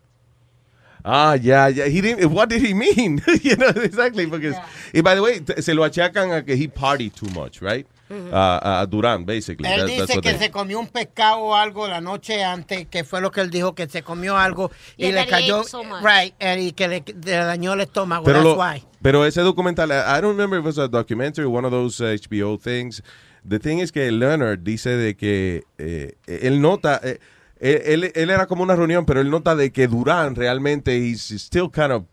Ah, 1.04 1.34
yeah, 1.34 1.68
yeah. 1.68 1.86
He 1.88 2.00
didn't. 2.00 2.32
What 2.32 2.50
did 2.50 2.62
he 2.62 2.74
mean? 2.76 3.22
you 3.42 3.56
know 3.56 3.70
exactly 3.70 4.26
because. 4.36 4.56
Y 4.94 5.02
by 5.02 5.16
the 5.16 5.22
way, 5.24 5.40
t- 5.40 5.60
se 5.62 5.74
lo 5.74 5.84
achacan 5.84 6.32
a 6.38 6.44
que 6.44 6.56
he 6.56 6.68
partied 6.68 7.16
too 7.16 7.28
much, 7.34 7.60
right? 7.62 7.88
Mhm. 8.10 8.32
Uh, 8.32 8.82
a 8.84 8.88
Duran, 8.88 9.24
basically. 9.24 9.68
Él 9.68 9.78
That- 9.80 9.88
dice 9.88 10.22
que 10.22 10.32
they- 10.34 10.38
se 10.38 10.50
comió 10.52 10.80
un 10.80 10.88
pescado 10.88 11.40
o 11.40 11.56
algo 11.56 11.88
la 11.88 12.02
noche 12.02 12.44
antes, 12.44 12.86
que 12.88 13.04
fue 13.04 13.20
lo 13.20 13.32
que 13.32 13.42
él 13.42 13.50
dijo, 13.50 13.74
que 13.74 13.88
se 13.90 14.04
comió 14.04 14.38
algo 14.38 14.70
y 14.98 15.08
Yeah, 15.08 15.24
le 15.24 15.28
cayó, 15.28 15.64
so 15.64 15.82
right, 16.04 16.36
and 16.40 16.62
y 16.62 16.72
que 16.74 16.88
le, 16.88 17.04
le 17.08 17.32
dañó 17.32 17.74
el 17.74 17.82
estómago. 17.82 18.24
Pero, 18.26 18.44
That's 18.44 18.46
lo- 18.46 18.58
why. 18.58 18.84
pero 19.02 19.26
ese 19.26 19.42
documental, 19.42 19.90
I 19.92 20.18
I 20.18 20.22
don't 20.22 20.36
remember 20.38 20.60
if 20.60 20.64
it 20.64 20.68
was 20.68 20.78
a 20.78 20.88
documentary, 20.88 21.48
one 21.48 21.66
of 21.66 21.72
those 21.72 22.00
HBO 22.00 22.58
things. 22.62 23.02
The 23.48 23.60
thing 23.60 23.80
is 23.80 23.92
que 23.92 24.12
Leonard 24.12 24.64
dice 24.64 24.90
de 24.90 25.16
que 25.16 25.64
eh, 25.78 26.14
él 26.28 26.62
nota, 26.62 27.00
eh, 27.04 27.20
él, 27.60 28.12
él 28.14 28.30
era 28.30 28.46
como 28.46 28.64
una 28.64 28.76
reunión, 28.76 29.06
pero 29.06 29.22
él 29.22 29.30
nota 29.30 29.56
de 29.56 29.72
que 29.72 29.88
Durán 29.88 30.36
realmente 30.36 30.98
he's 30.98 31.22
still 31.22 31.70
kind 31.70 31.92
of 31.92 32.04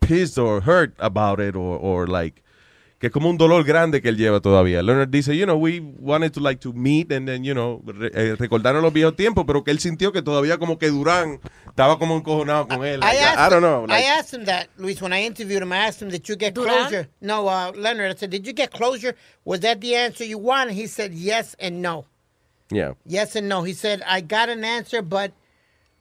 pissed 0.00 0.38
or 0.38 0.62
hurt 0.62 0.94
about 0.98 1.40
it 1.40 1.56
or, 1.56 1.78
or 1.80 2.08
like 2.08 2.42
que 2.98 3.08
es 3.08 3.12
como 3.12 3.28
un 3.28 3.36
dolor 3.36 3.62
grande 3.64 4.00
que 4.00 4.08
él 4.08 4.16
lleva 4.16 4.40
todavía. 4.40 4.82
Leonard 4.82 5.08
dice, 5.10 5.36
you 5.36 5.44
know, 5.44 5.56
we 5.56 5.80
wanted 5.98 6.32
to 6.32 6.40
like 6.40 6.58
to 6.60 6.72
meet 6.72 7.12
and 7.12 7.26
then, 7.28 7.44
you 7.44 7.52
know, 7.52 7.82
re- 7.84 8.10
eh, 8.14 8.36
recordaron 8.38 8.80
los 8.82 8.92
viejos 8.92 9.14
tiempos, 9.16 9.44
pero 9.46 9.62
que 9.62 9.70
él 9.70 9.78
sintió 9.80 10.12
que 10.12 10.22
todavía 10.22 10.56
como 10.58 10.78
que 10.78 10.88
Durán 10.90 11.38
estaba 11.68 11.98
como 11.98 12.16
encojonado 12.16 12.66
con 12.68 12.84
él. 12.86 13.00
I, 13.02 13.04
Like, 13.04 13.18
asked 13.20 13.46
I 13.46 13.50
don't 13.50 13.60
know. 13.62 13.86
Like- 13.86 14.02
I 14.02 14.18
asked 14.18 14.32
him 14.32 14.46
that, 14.46 14.68
Luis, 14.78 15.02
when 15.02 15.12
I 15.12 15.26
interviewed 15.26 15.62
him. 15.62 15.72
I 15.72 15.86
asked 15.88 16.00
him, 16.00 16.08
did 16.10 16.26
you 16.26 16.36
get 16.36 16.54
closure? 16.54 17.08
No, 17.20 17.46
uh, 17.48 17.72
Leonard. 17.76 18.12
I 18.12 18.18
said, 18.18 18.30
did 18.30 18.46
you 18.46 18.54
get 18.54 18.70
closure? 18.70 19.14
Was 19.44 19.60
that 19.60 19.80
the 19.82 19.94
answer 19.94 20.24
you 20.24 20.38
wanted? 20.38 20.72
He 20.74 20.86
said, 20.86 21.12
yes 21.12 21.54
and 21.60 21.82
no. 21.82 22.06
yeah. 22.70 22.94
Yes 23.04 23.36
and 23.36 23.46
no. 23.48 23.62
He 23.62 23.74
said, 23.74 24.00
I 24.06 24.22
got 24.22 24.48
an 24.48 24.64
answer, 24.64 25.02
but 25.02 25.32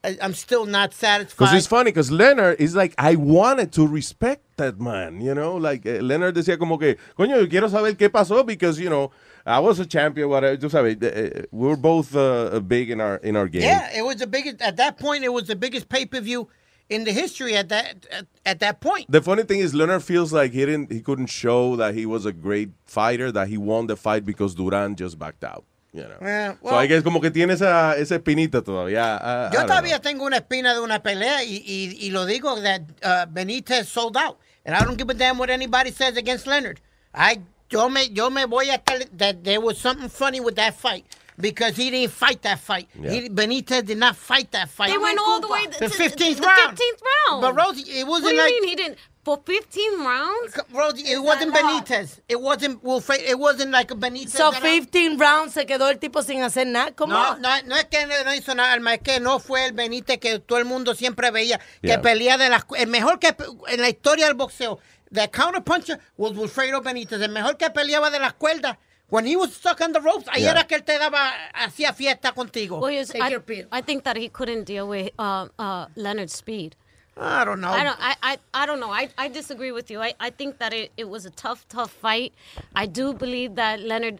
I- 0.05 0.17
I'm 0.21 0.33
still 0.33 0.65
not 0.65 0.93
satisfied. 0.93 1.37
Because 1.45 1.53
it's 1.57 1.67
funny, 1.67 1.91
because 1.91 2.11
Leonard 2.11 2.59
is 2.59 2.75
like, 2.75 2.93
I 2.97 3.15
wanted 3.15 3.71
to 3.73 3.87
respect 3.87 4.43
that 4.57 4.79
man, 4.79 5.21
you 5.21 5.33
know? 5.33 5.55
Like, 5.55 5.85
eh, 5.85 5.99
Leonard 6.01 6.35
decía 6.35 6.57
como 6.57 6.77
que, 6.77 6.95
coño, 7.17 7.35
yo 7.41 7.47
quiero 7.47 7.67
saber 7.69 7.95
qué 7.97 8.09
pasó, 8.09 8.45
because, 8.45 8.79
you 8.79 8.89
know, 8.89 9.11
I 9.45 9.59
was 9.59 9.79
a 9.79 9.85
champion, 9.85 10.29
whatever, 10.29 10.57
tú 10.57 10.69
sabes, 10.69 11.01
eh, 11.03 11.07
eh, 11.35 11.41
we 11.51 11.67
were 11.67 11.77
both 11.77 12.15
uh, 12.15 12.59
big 12.61 12.89
in 12.89 13.01
our, 13.01 13.17
in 13.17 13.35
our 13.35 13.47
game. 13.47 13.63
Yeah, 13.63 13.89
it 13.95 14.03
was 14.03 14.17
the 14.17 14.27
biggest, 14.27 14.61
at 14.61 14.77
that 14.77 14.97
point, 14.97 15.23
it 15.23 15.33
was 15.33 15.47
the 15.47 15.55
biggest 15.55 15.87
pay 15.89 16.05
per 16.05 16.19
view 16.21 16.47
in 16.89 17.03
the 17.03 17.11
history 17.11 17.55
at 17.55 17.67
that, 17.69 18.05
at, 18.11 18.25
at 18.45 18.59
that 18.59 18.79
point. 18.79 19.05
The 19.09 19.21
funny 19.21 19.43
thing 19.43 19.59
is, 19.59 19.73
Leonard 19.73 20.03
feels 20.03 20.31
like 20.31 20.51
he 20.51 20.65
didn't, 20.65 20.91
he 20.91 21.01
couldn't 21.01 21.27
show 21.31 21.75
that 21.77 21.95
he 21.95 22.05
was 22.05 22.25
a 22.25 22.31
great 22.31 22.69
fighter, 22.85 23.31
that 23.31 23.47
he 23.47 23.57
won 23.57 23.87
the 23.87 23.95
fight 23.97 24.23
because 24.25 24.53
Duran 24.55 24.95
just 24.95 25.17
backed 25.19 25.43
out, 25.43 25.63
you 25.95 26.03
know? 26.03 26.17
Yeah, 26.21 26.51
so 26.53 26.57
well- 26.61 26.75
I 26.75 26.87
guess 26.87 27.03
como 27.03 27.19
que 27.21 27.31
tiene 27.31 27.53
esa, 27.53 27.95
esa 27.97 28.15
espinita 28.15 28.61
todavía. 28.61 29.17
I- 29.21 29.47
I 29.47 29.53
Yo 29.53 29.59
know. 29.59 29.67
todavía 29.67 29.99
tengo 30.01 30.25
una 30.25 30.37
espina 30.37 30.73
de 30.73 30.81
una 30.81 31.01
pelea 31.01 31.43
y, 31.43 31.63
y, 31.65 31.97
y 31.99 32.11
lo 32.11 32.25
digo 32.25 32.61
that 32.61 32.81
uh, 33.03 33.25
Benitez 33.31 33.85
sold 33.87 34.17
out. 34.17 34.37
And 34.65 34.75
I 34.75 34.83
don't 34.83 34.97
give 34.97 35.09
a 35.09 35.13
damn 35.13 35.37
what 35.37 35.49
anybody 35.49 35.91
says 35.91 36.17
against 36.17 36.47
Leonard. 36.47 36.81
I 37.13 37.39
yo 37.69 37.87
me 37.89 38.09
yo 38.11 38.29
me 38.29 38.43
voy 38.45 38.69
a 38.73 38.77
tell 38.77 38.99
that 39.17 39.43
there 39.43 39.61
was 39.61 39.77
something 39.79 40.09
funny 40.09 40.39
with 40.39 40.55
that 40.55 40.75
fight 40.75 41.05
because 41.39 41.75
he 41.77 41.89
didn't 41.91 42.11
fight 42.13 42.41
that 42.41 42.59
fight. 42.59 42.87
He, 42.93 43.29
Benitez 43.29 43.85
did 43.85 43.97
not 43.97 44.15
fight 44.15 44.51
that 44.51 44.69
fight. 44.69 44.89
They 44.89 44.97
went 44.97 45.19
all 45.19 45.39
the 45.39 45.47
way 45.47 45.65
the 45.67 45.87
to- 45.87 45.97
the 45.97 46.41
round. 46.41 46.77
15th 46.77 47.01
round. 47.29 47.41
But 47.41 47.55
Rosie, 47.55 47.91
it 47.99 48.07
wasn't 48.07 48.25
What 48.25 48.29
do 48.31 48.35
you 48.35 48.41
like 48.41 48.51
mean 48.61 48.67
he 48.69 48.75
didn't 48.75 48.97
for 49.25 49.41
15 49.43 49.99
rounds? 50.05 50.53
Rosie, 50.71 51.11
it 51.11 51.21
wasn't 51.21 51.51
Benitez. 51.53 52.19
It 52.29 52.39
wasn't 52.39 52.81
Wilfred. 52.83 53.21
It 53.21 53.37
wasn't 53.39 53.71
like 53.71 53.91
a 53.91 53.95
Benitez. 53.95 54.29
So 54.29 54.51
that 54.51 54.63
I- 54.63 54.79
15 54.79 55.17
rounds 55.17 55.53
se 55.53 55.65
quedó 55.65 55.89
el 55.89 55.97
tipo 55.97 56.21
sin 56.21 56.43
hacer 56.43 56.67
nada. 56.67 56.91
¿Cómo? 56.91 57.09
No, 57.13 57.35
no, 57.37 57.49
no 57.65 57.75
es 57.75 57.85
que 57.85 58.05
no, 58.05 58.33
hizo 58.35 58.53
nada, 58.55 58.77
es 58.93 59.01
que 59.01 59.19
no 59.19 59.39
fue 59.39 59.65
el 59.65 59.73
Benítez 59.73 60.19
que 60.19 60.39
todo 60.39 60.59
el 60.59 60.65
mundo 60.65 60.93
siempre 60.95 61.31
veía, 61.31 61.57
que 61.81 61.87
Yeah. 61.89 62.01
pelea 62.01 62.37
de 62.37 62.49
las... 62.49 62.65
El 62.77 62.87
mejor 62.87 63.19
que 63.19 63.35
en 63.67 63.81
la 63.81 63.89
historia 63.89 64.27
del 64.27 64.35
boxeo, 64.35 64.79
the 65.11 65.29
counterpuncher 65.31 65.99
was 66.17 66.33
Wilfredo 66.37 66.81
Benítez, 66.81 67.19
el 67.21 67.31
mejor 67.31 67.57
que 67.57 67.69
peleaba 67.71 68.09
de 68.11 68.19
las 68.19 68.33
cuerdas. 68.35 68.77
When 69.09 69.25
he 69.27 69.35
was 69.35 69.53
stuck 69.53 69.81
on 69.81 69.93
the 69.93 69.99
ropes, 69.99 70.27
ahí 70.29 70.41
Yeah. 70.41 70.51
era 70.51 70.67
que 70.67 70.75
él 70.75 70.83
te 70.83 70.97
daba, 70.97 71.31
hacía 71.53 71.93
fiesta 71.93 72.31
contigo. 72.33 72.79
Well, 72.79 73.05
I, 73.15 73.67
I 73.71 73.81
think 73.81 74.03
that 74.03 74.17
he 74.17 74.29
couldn't 74.29 74.65
deal 74.65 74.87
with 74.87 75.11
uh, 75.19 75.47
uh, 75.59 75.87
Leonard's 75.95 76.33
speed. 76.33 76.75
I 77.17 77.45
don't 77.45 77.61
know. 77.61 77.69
I 77.69 77.83
don't. 77.83 77.97
I. 77.99 78.15
I, 78.21 78.37
I 78.53 78.65
don't 78.65 78.79
know. 78.79 78.91
I, 78.91 79.09
I 79.17 79.29
disagree 79.29 79.71
with 79.71 79.89
you. 79.89 80.01
I, 80.01 80.13
I 80.19 80.29
think 80.31 80.57
that 80.59 80.73
it, 80.73 80.91
it 80.97 81.07
was 81.09 81.25
a 81.25 81.29
tough, 81.31 81.65
tough 81.69 81.91
fight. 81.91 82.33
I 82.75 82.85
do 82.87 83.13
believe 83.13 83.55
that 83.55 83.79
Leonard 83.79 84.19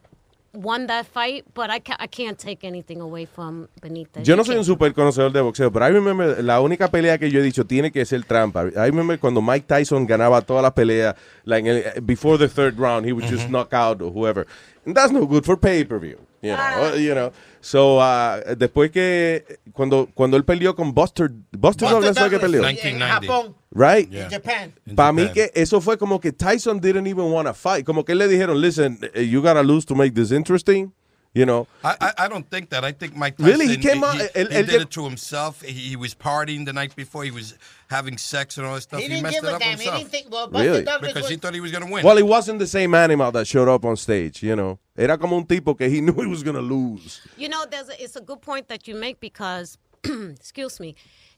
won 0.54 0.86
that 0.86 1.04
fight, 1.04 1.44
but 1.52 1.68
I, 1.68 1.80
ca- 1.80 1.98
I 2.00 2.06
can't 2.06 2.38
take 2.38 2.64
anything 2.64 3.02
away 3.02 3.26
from 3.26 3.68
Benitez. 3.82 4.26
Yo 4.26 4.34
no 4.36 4.42
soy 4.42 4.52
un 4.52 4.58
can't. 4.60 4.66
super 4.66 4.94
conocedor 4.94 5.30
de 5.30 5.42
boxeo, 5.42 5.70
pero 5.70 5.84
I 5.84 5.90
remember 5.90 6.42
la 6.42 6.60
única 6.62 6.88
pelea 6.90 7.18
que 7.18 7.30
yo 7.30 7.40
he 7.40 7.42
dicho 7.42 7.66
tiene 7.66 7.92
que 7.92 8.06
ser 8.06 8.24
trampa. 8.24 8.62
I 8.74 8.86
remember 8.86 9.18
cuando 9.18 9.42
Mike 9.42 9.66
Tyson 9.66 10.06
ganaba 10.06 10.40
todas 10.40 10.62
las 10.62 10.72
peleas, 10.72 11.14
like 11.44 12.00
before 12.06 12.38
the 12.38 12.48
third 12.48 12.78
round, 12.78 13.04
he 13.04 13.12
would 13.12 13.26
just 13.26 13.50
knock 13.50 13.74
out 13.74 14.00
or 14.00 14.10
whoever. 14.10 14.46
And 14.86 14.94
that's 14.96 15.12
no 15.12 15.26
good 15.26 15.44
for 15.44 15.58
pay-per-view, 15.58 16.18
you 16.42 16.52
know. 16.52 16.92
uh, 16.92 16.96
you 16.96 17.14
know. 17.14 17.32
So, 17.60 17.98
uh, 17.98 18.54
después 18.56 18.90
que, 18.92 19.58
cuando, 19.72 20.08
cuando 20.14 20.36
él 20.36 20.44
peleó 20.44 20.76
con 20.76 20.94
Buster, 20.94 21.30
Buster, 21.50 21.88
Douglas 21.88 22.16
fue 22.16 22.30
que 22.30 22.38
peleó. 22.38 22.64
En 22.64 23.00
Japón. 23.00 23.56
Right? 23.72 24.12
En 24.12 24.30
Japan. 24.30 24.72
Para 24.94 25.12
mí 25.12 25.28
que 25.32 25.50
eso 25.54 25.80
fue 25.80 25.98
como 25.98 26.20
que 26.20 26.32
Tyson 26.32 26.80
didn't 26.80 27.06
even 27.06 27.32
want 27.32 27.48
to 27.48 27.54
fight. 27.54 27.84
Como 27.84 28.04
que 28.04 28.14
le 28.14 28.28
dijeron, 28.28 28.60
listen, 28.60 28.98
eh, 29.14 29.22
you 29.22 29.42
gotta 29.42 29.62
lose 29.62 29.84
to 29.84 29.94
make 29.94 30.14
this 30.14 30.30
interesting. 30.30 30.92
You 31.36 31.44
know. 31.44 31.66
I, 31.84 31.96
I, 32.00 32.12
I 32.24 32.28
don't 32.28 32.48
think 32.48 32.70
that. 32.70 32.82
I 32.82 32.92
think 32.92 33.14
Mike 33.14 33.36
Tyson. 33.36 33.52
Really? 33.52 33.68
He 33.68 33.76
came 33.76 34.02
out- 34.02 34.14
He, 34.16 34.22
el- 34.34 34.46
he 34.48 34.56
el- 34.56 34.64
did 34.64 34.80
it 34.80 34.90
to 34.92 35.04
himself. 35.04 35.60
He, 35.60 35.72
he 35.90 35.96
was 35.96 36.14
partying 36.14 36.64
the 36.64 36.72
night 36.72 36.96
before. 36.96 37.24
He 37.24 37.30
was 37.30 37.58
having 37.90 38.16
sex 38.16 38.56
and 38.56 38.66
all 38.66 38.74
that 38.74 38.80
stuff. 38.80 39.00
He 39.00 39.04
He, 39.04 39.10
didn't 39.10 39.24
messed 39.24 39.34
give 39.34 39.44
it 39.44 39.48
a 39.52 39.54
up 39.56 39.60
damn. 39.60 39.68
He 39.78 39.84
himself. 39.84 39.98
didn't 39.98 40.10
think, 40.12 40.26
well, 40.32 40.48
Really? 40.50 40.82
Douglas 40.82 41.12
because 41.12 41.28
he 41.28 41.36
thought 41.36 41.52
he 41.52 41.60
was 41.60 41.72
going 41.72 41.84
to 41.86 41.92
win. 41.92 42.02
Well, 42.06 42.16
he 42.16 42.22
wasn't 42.22 42.58
the 42.58 42.66
same 42.66 42.94
animal 42.94 43.30
that 43.32 43.46
showed 43.46 43.68
up 43.68 43.84
on 43.84 43.96
stage, 43.96 44.42
you 44.42 44.56
know. 44.56 44.78
Era 44.96 45.18
como 45.18 45.36
un 45.36 45.44
tipo 45.44 45.74
que 45.76 45.90
he 45.90 46.00
knew 46.06 46.14
he 46.14 46.26
was 46.26 46.42
going 46.42 46.56
to 46.56 46.62
lose. 46.62 47.20
You 47.36 47.50
know, 47.50 47.66
there's 47.70 47.90
a, 47.90 48.02
it's 48.02 48.16
a 48.16 48.22
good 48.22 48.40
point 48.40 48.68
that 48.68 48.88
you 48.88 48.94
make 48.94 49.20
because, 49.20 49.76
excuse 50.04 50.80
me, 50.80 50.94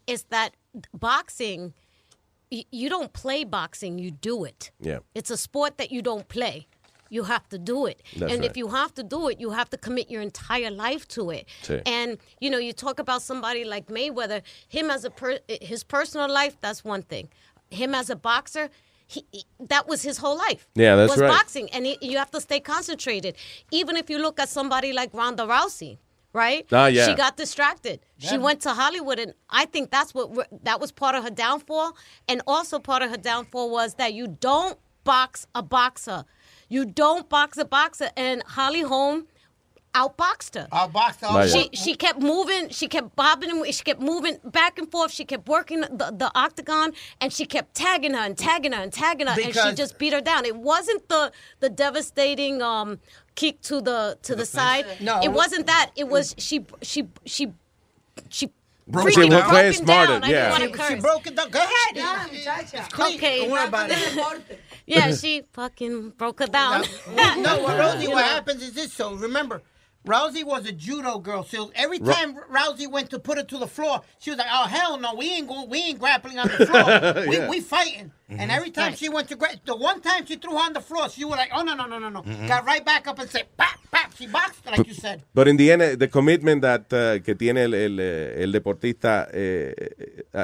is 0.07 0.23
that 0.31 0.51
boxing, 0.95 1.75
you 2.51 2.89
don't 2.89 3.13
play 3.13 3.43
boxing, 3.45 3.99
you 3.99 4.11
do 4.13 4.45
it. 4.45 4.71
Yeah. 4.81 5.01
It's 5.15 5.31
a 5.31 5.37
sport 5.37 5.77
that 5.79 5.91
you 5.91 6.03
don't 6.03 6.29
play. 6.29 6.69
You 7.11 7.25
have 7.25 7.49
to 7.49 7.59
do 7.59 7.87
it. 7.87 8.03
That's 8.17 8.33
and 8.33 8.41
right. 8.43 8.51
if 8.51 8.57
you 8.57 8.69
have 8.69 8.93
to 8.95 9.03
do 9.03 9.29
it, 9.29 9.41
you 9.41 9.51
have 9.51 9.71
to 9.71 9.77
commit 9.77 10.11
your 10.11 10.23
entire 10.23 10.71
life 10.71 11.07
to 11.09 11.31
it. 11.31 11.47
Sí. 11.63 11.83
And 11.87 12.19
you 12.41 12.51
know, 12.51 12.59
you 12.59 12.73
talk 12.73 12.99
about 12.99 13.23
somebody 13.23 13.65
like 13.65 13.87
Mayweather, 13.87 14.43
him 14.69 14.91
as 14.91 15.05
a 15.05 15.11
per- 15.11 15.41
his 15.49 15.85
personal 15.85 16.29
life, 16.31 16.57
that's 16.61 16.85
one 16.85 17.03
thing. 17.03 17.29
Him 17.71 17.95
as 17.95 18.11
a 18.11 18.17
boxer, 18.17 18.69
he, 19.07 19.25
he- 19.33 19.45
that 19.61 19.89
was 19.89 20.03
his 20.03 20.19
whole 20.19 20.37
life. 20.37 20.69
Yeah, 20.75 20.97
that's 20.97 21.13
was 21.13 21.21
right. 21.21 21.29
boxing, 21.29 21.69
and 21.73 21.87
he, 21.87 21.99
you 22.01 22.19
have 22.19 22.31
to 22.33 22.41
stay 22.41 22.61
concentrated. 22.61 23.37
Even 23.71 23.97
if 23.97 24.11
you 24.11 24.19
look 24.19 24.39
at 24.39 24.49
somebody 24.49 24.93
like 24.93 25.13
Ronda 25.15 25.45
Rousey, 25.45 25.99
right? 26.33 26.67
Ah, 26.73 26.87
yeah. 26.87 27.07
She 27.07 27.15
got 27.15 27.37
distracted. 27.37 28.01
She 28.19 28.37
went 28.37 28.61
to 28.63 28.71
Hollywood, 28.75 29.19
and 29.19 29.33
I 29.49 29.65
think 29.65 29.91
that's 29.91 30.13
what 30.15 30.37
re- 30.37 30.45
that 30.63 30.81
was 30.81 30.93
part 30.93 31.15
of 31.15 31.25
her 31.25 31.31
downfall. 31.31 31.97
And 32.29 32.43
also 32.47 32.79
part 32.79 33.03
of 33.03 33.11
her 33.11 33.17
downfall 33.17 33.71
was 33.71 33.95
that 33.95 34.13
you 34.13 34.27
don't 34.27 34.79
box 35.05 35.47
a 35.55 35.63
boxer. 35.63 36.25
You 36.69 36.85
don't 36.85 37.29
box 37.29 37.59
a 37.59 37.65
boxer. 37.65 38.11
And 38.17 38.43
Holly 38.45 38.83
Holm, 38.83 39.27
outboxed 39.95 40.55
her. 40.55 40.69
Outboxed 40.73 41.21
her. 41.21 41.29
Vaya. 41.33 41.49
She 41.49 41.71
she 41.73 41.95
kept 41.95 42.21
moving. 42.21 42.69
She 42.71 42.89
kept 42.89 43.17
bobbing. 43.17 43.51
and 43.51 43.75
She 43.75 43.83
kept 43.83 44.01
moving 44.01 44.39
back 44.45 44.79
and 44.79 44.91
forth. 44.91 45.13
She 45.13 45.25
kept 45.25 45.49
working 45.49 45.81
the, 45.81 46.13
the 46.17 46.31
octagon, 46.35 46.93
and 47.21 47.33
she 47.33 47.45
kept 47.47 47.75
tagging 47.75 48.15
her 48.15 48.21
and 48.21 48.37
tagging 48.37 48.73
her 48.73 48.83
and 48.83 48.93
tagging 48.93 49.27
her, 49.27 49.41
and 49.41 49.55
she 49.55 49.73
just 49.75 49.99
beat 49.99 50.13
her 50.13 50.21
down. 50.21 50.45
It 50.45 50.57
wasn't 50.57 51.09
the 51.09 51.33
the 51.61 51.69
devastating 51.71 52.63
um, 52.63 53.01
kick 53.35 53.61
to 53.63 53.81
the 53.81 54.19
to 54.23 54.35
the 54.35 54.47
side. 54.47 54.87
No. 55.01 55.21
it 55.23 55.33
wasn't 55.33 55.67
that. 55.67 55.91
It 55.97 56.09
was 56.09 56.35
she 56.39 56.65
she 56.83 57.09
she 57.25 57.53
she. 58.29 58.51
Broke 58.91 59.09
freaking 59.09 59.27
it 59.27 59.31
down. 59.33 59.51
broke 59.51 59.61
She 59.75 59.81
him 59.81 59.85
smarted, 59.85 60.09
down. 60.09 60.25
I 60.25 60.27
didn't 60.29 60.31
yeah. 60.31 60.51
wanna 60.51 60.89
She, 60.89 60.95
she 60.95 61.01
broke 61.01 61.27
it 61.27 61.37
down. 61.37 61.51
Go 61.51 61.59
ahead. 61.59 61.95
Ya, 61.95 62.27
muchacha. 62.33 62.79
It's 62.79 62.89
clean. 62.89 63.17
Okay. 63.17 63.41
Don't 63.41 63.51
worry 63.51 63.69
about 63.69 63.91
it. 63.91 64.61
Yeah, 64.89 65.15
she 65.15 65.43
fucking 65.53 66.11
broke 66.19 66.41
her 66.41 66.47
down. 66.47 66.85
no, 67.15 67.61
what 67.63 67.79
Rosie, 67.81 68.09
what 68.09 68.25
happens 68.25 68.63
is 68.63 68.73
this. 68.75 68.93
So 68.93 69.15
remember, 69.15 69.63
Rousey 70.07 70.45
was 70.45 70.65
a 70.67 70.73
judo 70.73 71.19
girl. 71.19 71.45
So 71.45 71.71
every 71.75 71.99
Ro- 71.99 72.13
time 72.13 72.37
Rousey 72.51 72.91
went 72.91 73.11
to 73.11 73.19
put 73.19 73.37
her 73.37 73.45
to 73.45 73.59
the 73.59 73.67
floor, 73.67 74.01
she 74.19 74.31
was 74.31 74.39
like, 74.39 74.49
"Oh 74.51 74.65
hell 74.67 74.99
no, 74.99 75.15
we 75.15 75.31
ain't 75.31 75.49
going, 75.49 75.69
we 75.69 75.79
ain't 75.81 75.99
grappling 75.99 76.39
on 76.39 76.49
the 76.49 76.67
floor. 76.67 77.27
we, 77.29 77.37
Yeah. 77.39 77.49
we 77.51 77.61
fighting." 77.61 78.13
Mm-hmm. 78.31 78.41
And 78.41 78.51
every 78.51 78.71
time 78.71 78.89
Right. 78.91 78.99
she 78.99 79.09
went 79.09 79.29
to 79.29 79.37
grab, 79.37 79.57
the 79.65 79.75
one 79.77 80.01
time 80.01 80.25
she 80.27 80.37
threw 80.37 80.53
her 80.53 80.59
on 80.65 80.73
the 80.73 80.81
floor, 80.81 81.09
she 81.11 81.25
was 81.25 81.37
like, 81.37 81.51
"Oh 81.55 81.63
no, 81.63 81.75
no, 81.75 81.87
no, 81.87 81.99
no, 81.99 82.09
no!" 82.09 82.23
Mm-hmm. 82.23 82.47
Got 82.47 82.65
right 82.65 82.85
back 82.85 83.07
up 83.09 83.19
and 83.19 83.29
said, 83.29 83.47
"Pap, 83.57 83.79
pap." 83.91 84.15
She 84.17 84.27
boxed 84.27 84.65
like 84.67 84.87
you 84.87 84.95
said. 84.95 85.23
But 85.35 85.49
in 85.49 85.57
the 85.57 85.73
end, 85.73 85.83
eh, 85.83 85.97
the 85.97 86.09
commitment 86.09 86.63
that, 86.63 86.93
uh, 86.93 87.19
que 87.23 87.35
tiene 87.35 87.59
el, 87.65 87.75
el, 87.75 87.99
eh, 88.01 88.43
el 88.43 88.53
deportista, 88.53 89.29
eh, 89.33 89.75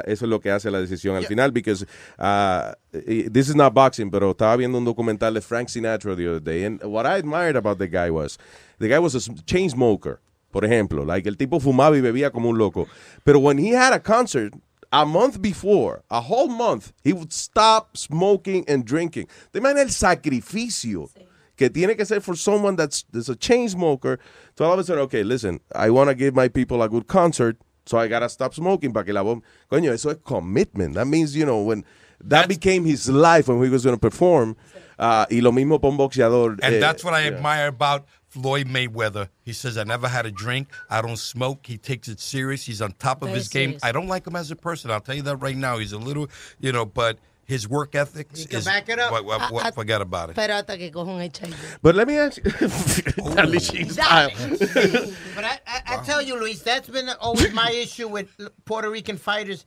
eso 0.05 0.25
es 0.25 0.29
lo 0.29 0.39
que 0.39 0.51
hace 0.51 0.69
la 0.69 0.79
decisión 0.79 1.15
al 1.15 1.25
final, 1.25 1.51
because 1.51 1.85
uh, 2.19 2.73
this 2.91 3.49
is 3.49 3.55
not 3.55 3.73
boxing, 3.73 4.09
pero 4.11 4.31
estaba 4.33 4.55
viendo 4.57 4.77
un 4.77 4.85
documental 4.85 5.33
de 5.33 5.41
Frank 5.41 5.69
Sinatra 5.69 6.15
the 6.15 6.27
other 6.27 6.39
day, 6.39 6.63
and 6.65 6.81
what 6.83 7.05
I 7.05 7.17
admired 7.17 7.55
about 7.55 7.77
the 7.79 7.87
guy 7.87 8.09
was, 8.09 8.37
the 8.79 8.87
guy 8.87 8.99
was 8.99 9.15
a 9.15 9.33
chain 9.45 9.69
smoker, 9.69 10.19
por 10.51 10.63
ejemplo, 10.63 11.05
like 11.05 11.27
el 11.27 11.35
tipo 11.35 11.59
fumaba 11.59 11.97
y 11.97 12.01
bebía 12.01 12.31
como 12.31 12.49
un 12.49 12.57
loco, 12.57 12.87
pero 13.23 13.39
when 13.39 13.57
he 13.57 13.71
had 13.71 13.93
a 13.93 13.99
concert, 13.99 14.53
a 14.91 15.05
month 15.05 15.41
before, 15.41 16.03
a 16.09 16.21
whole 16.21 16.47
month, 16.47 16.93
he 17.03 17.11
would 17.11 17.33
stop 17.33 17.97
smoking 17.97 18.63
and 18.67 18.85
drinking. 18.85 19.27
De 19.51 19.59
manera 19.59 19.81
el 19.81 19.89
sacrificio 19.89 21.09
que 21.57 21.69
tiene 21.69 21.95
que 21.95 22.05
ser 22.05 22.21
for 22.21 22.35
someone 22.35 22.75
that's, 22.75 23.03
that's 23.11 23.29
a 23.29 23.35
chain 23.35 23.67
smoker. 23.67 24.19
So 24.57 24.65
all 24.65 24.73
of 24.73 24.79
a 24.79 24.83
sudden, 24.83 25.03
okay, 25.03 25.23
listen, 25.23 25.59
I 25.73 25.89
want 25.89 26.09
to 26.09 26.15
give 26.15 26.35
my 26.35 26.47
people 26.47 26.81
a 26.81 26.89
good 26.89 27.07
concert, 27.07 27.57
so 27.85 27.97
I 27.97 28.07
gotta 28.07 28.29
stop 28.29 28.53
smoking 28.53 28.93
para 28.93 29.05
que 29.05 29.13
la 29.13 29.21
voz. 29.21 29.41
Coño, 29.71 29.91
eso 29.91 30.09
es 30.09 30.17
commitment. 30.23 30.95
That 30.95 31.07
means, 31.07 31.35
you 31.35 31.45
know, 31.45 31.61
when 31.61 31.83
that 32.23 32.47
became 32.47 32.85
his 32.85 33.09
life 33.09 33.47
when 33.47 33.61
he 33.63 33.69
was 33.69 33.83
going 33.83 33.95
to 33.95 33.99
perform. 33.99 34.55
Uh, 34.97 35.25
y 35.29 35.41
lo 35.41 35.51
mismo 35.51 35.79
para 35.79 35.91
un 35.91 35.97
boxeador. 35.97 36.57
And 36.63 36.75
eh, 36.75 36.79
that's 36.79 37.03
what 37.03 37.13
I 37.13 37.21
yeah. 37.21 37.35
admire 37.35 37.67
about 37.67 38.05
Floyd 38.35 38.67
Mayweather. 38.67 39.29
He 39.43 39.53
says, 39.53 39.77
I 39.77 39.85
never 39.85 40.09
had 40.09 40.25
a 40.25 40.31
drink. 40.31 40.67
I 40.89 41.01
don't 41.01 41.15
smoke. 41.17 41.65
He 41.65 41.77
takes 41.77 42.09
it 42.09 42.19
serious. 42.19 42.65
He's 42.65 42.81
on 42.81 42.91
top 42.99 43.21
of 43.21 43.29
Very 43.29 43.39
his 43.39 43.47
game. 43.47 43.77
I 43.81 43.93
don't 43.93 44.07
like 44.07 44.27
him 44.27 44.35
as 44.35 44.51
a 44.51 44.57
person. 44.57 44.91
I'll 44.91 44.99
tell 44.99 45.15
you 45.15 45.21
that 45.21 45.37
right 45.37 45.55
now. 45.55 45.77
He's 45.77 45.93
a 45.93 45.97
little, 45.97 46.27
you 46.59 46.73
know, 46.73 46.85
but 46.85 47.17
his 47.45 47.69
work 47.69 47.95
ethics 47.95 48.41
He 48.41 48.45
can 48.45 48.59
is. 48.59 48.65
back 48.65 48.89
it 48.89 48.99
up. 48.99 49.09
what- 49.13 49.23
what- 49.23 49.51
what- 49.53 49.63
Ah, 49.63 49.67
ah, 49.69 49.71
forget 49.71 50.01
about 50.01 50.31
it. 50.31 50.35
Pero 50.35 50.53
hasta 50.55 50.77
que 50.77 50.91
coja 50.91 51.07
un 51.15 51.21
HIV. 51.21 51.77
But 51.81 51.95
let 51.95 52.09
me 52.09 52.17
ask 52.17 52.37
you. 52.43 52.51
Dale, 53.35 53.59
Sheen 53.59 53.89
style. 53.95 54.31
But 55.33 55.45
I, 55.45 55.59
I, 55.65 55.81
I 55.87 56.03
tell 56.03 56.21
you, 56.21 56.37
Luis, 56.37 56.61
that's 56.61 56.89
been 56.89 57.07
always 57.21 57.53
my 57.53 57.71
issue 57.83 58.09
with 58.09 58.27
Puerto 58.65 58.89
Rican 58.89 59.15
fighters, 59.17 59.65